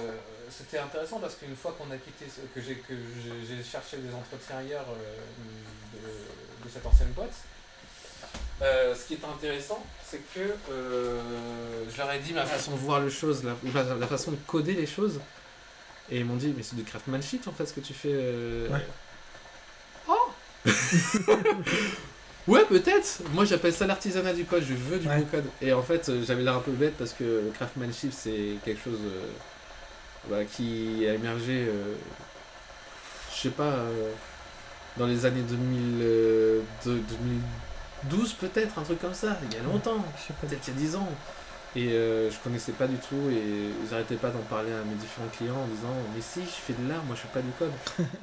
c'était 0.49 0.79
intéressant 0.79 1.19
parce 1.19 1.35
qu'une 1.35 1.55
fois 1.55 1.75
qu'on 1.77 1.91
a 1.91 1.97
quitté, 1.97 2.25
que 2.55 2.61
j'ai 2.61 2.75
que 2.75 2.93
j'ai- 3.47 3.63
cherché 3.63 3.97
des 3.97 4.13
entretiens 4.13 4.57
ailleurs 4.57 4.85
euh, 4.89 5.93
de, 5.93 6.65
de 6.67 6.73
cette 6.73 6.85
ancienne 6.85 7.09
boîte, 7.09 7.33
euh, 8.61 8.95
ce 8.95 9.05
qui 9.07 9.13
est 9.15 9.25
intéressant, 9.25 9.85
c'est 10.05 10.21
que 10.33 10.53
euh, 10.71 11.21
je 11.91 11.97
leur 11.97 12.11
ai 12.11 12.19
dit 12.19 12.33
ma 12.33 12.45
façon 12.45 12.71
de 12.71 12.77
voir 12.77 13.01
les 13.01 13.09
choses, 13.09 13.43
la, 13.43 13.55
la- 13.73 13.95
la 13.95 14.07
façon 14.07 14.31
de 14.31 14.37
coder 14.47 14.73
les 14.73 14.87
choses, 14.87 15.19
et 16.09 16.19
ils 16.19 16.25
m'ont 16.25 16.35
dit 16.37 16.53
mais 16.55 16.63
c'est 16.63 16.75
du 16.75 16.83
craftsmanship 16.83 17.47
en 17.47 17.51
fait 17.51 17.65
ce 17.65 17.73
que 17.73 17.81
tu 17.81 17.93
fais. 17.93 18.09
euh. 18.13 18.67
Ouais. 18.69 18.85
Oh 20.07 20.29
Ouais, 22.47 22.65
peut-être. 22.65 23.21
Moi, 23.33 23.45
j'appelle 23.45 23.73
ça 23.73 23.85
l'artisanat 23.85 24.33
du 24.33 24.43
code. 24.45 24.63
Je 24.67 24.73
veux 24.73 24.97
du 24.97 25.07
Ouais. 25.07 25.17
beau 25.19 25.25
code. 25.25 25.45
Et 25.61 25.71
en 25.71 25.83
fait, 25.83 26.09
j'avais 26.25 26.41
l'air 26.41 26.55
un 26.55 26.61
peu 26.61 26.71
bête 26.71 26.95
parce 26.97 27.13
que 27.13 27.23
le 27.23 27.51
craftsmanship, 27.53 28.11
c'est 28.11 28.55
quelque 28.65 28.83
chose 28.83 28.97
voilà, 30.29 30.45
qui 30.45 31.05
a 31.07 31.13
émergé, 31.15 31.65
euh, 31.67 31.95
je 33.35 33.41
sais 33.41 33.49
pas, 33.49 33.63
euh, 33.63 34.11
dans 34.97 35.07
les 35.07 35.25
années 35.25 35.41
2000, 35.41 35.99
euh, 36.01 36.61
de- 36.85 36.99
2012 36.99 38.33
peut-être, 38.33 38.79
un 38.79 38.83
truc 38.83 38.99
comme 39.01 39.13
ça, 39.13 39.37
il 39.49 39.57
y 39.57 39.59
a 39.59 39.63
longtemps, 39.63 40.03
peut-être 40.41 40.67
il 40.67 40.73
y 40.73 40.77
a 40.77 40.79
10 40.79 40.95
ans. 40.95 41.09
Et 41.75 41.89
je 41.89 42.35
connaissais 42.43 42.71
pas 42.71 42.87
du 42.87 42.97
tout 42.97 43.29
et 43.31 43.69
j'arrêtais 43.89 44.15
pas 44.15 44.29
d'en 44.31 44.41
parler 44.49 44.71
à 44.71 44.83
mes 44.85 44.95
différents 44.95 45.27
clients 45.37 45.55
en 45.55 45.67
disant 45.67 45.93
mais 46.15 46.21
si 46.21 46.41
je 46.41 46.49
fais 46.49 46.73
de 46.73 46.89
l'art, 46.89 47.03
moi 47.03 47.15
je 47.15 47.21
fais 47.21 47.27
pas 47.27 47.41
du 47.41 47.51
code. 47.59 47.71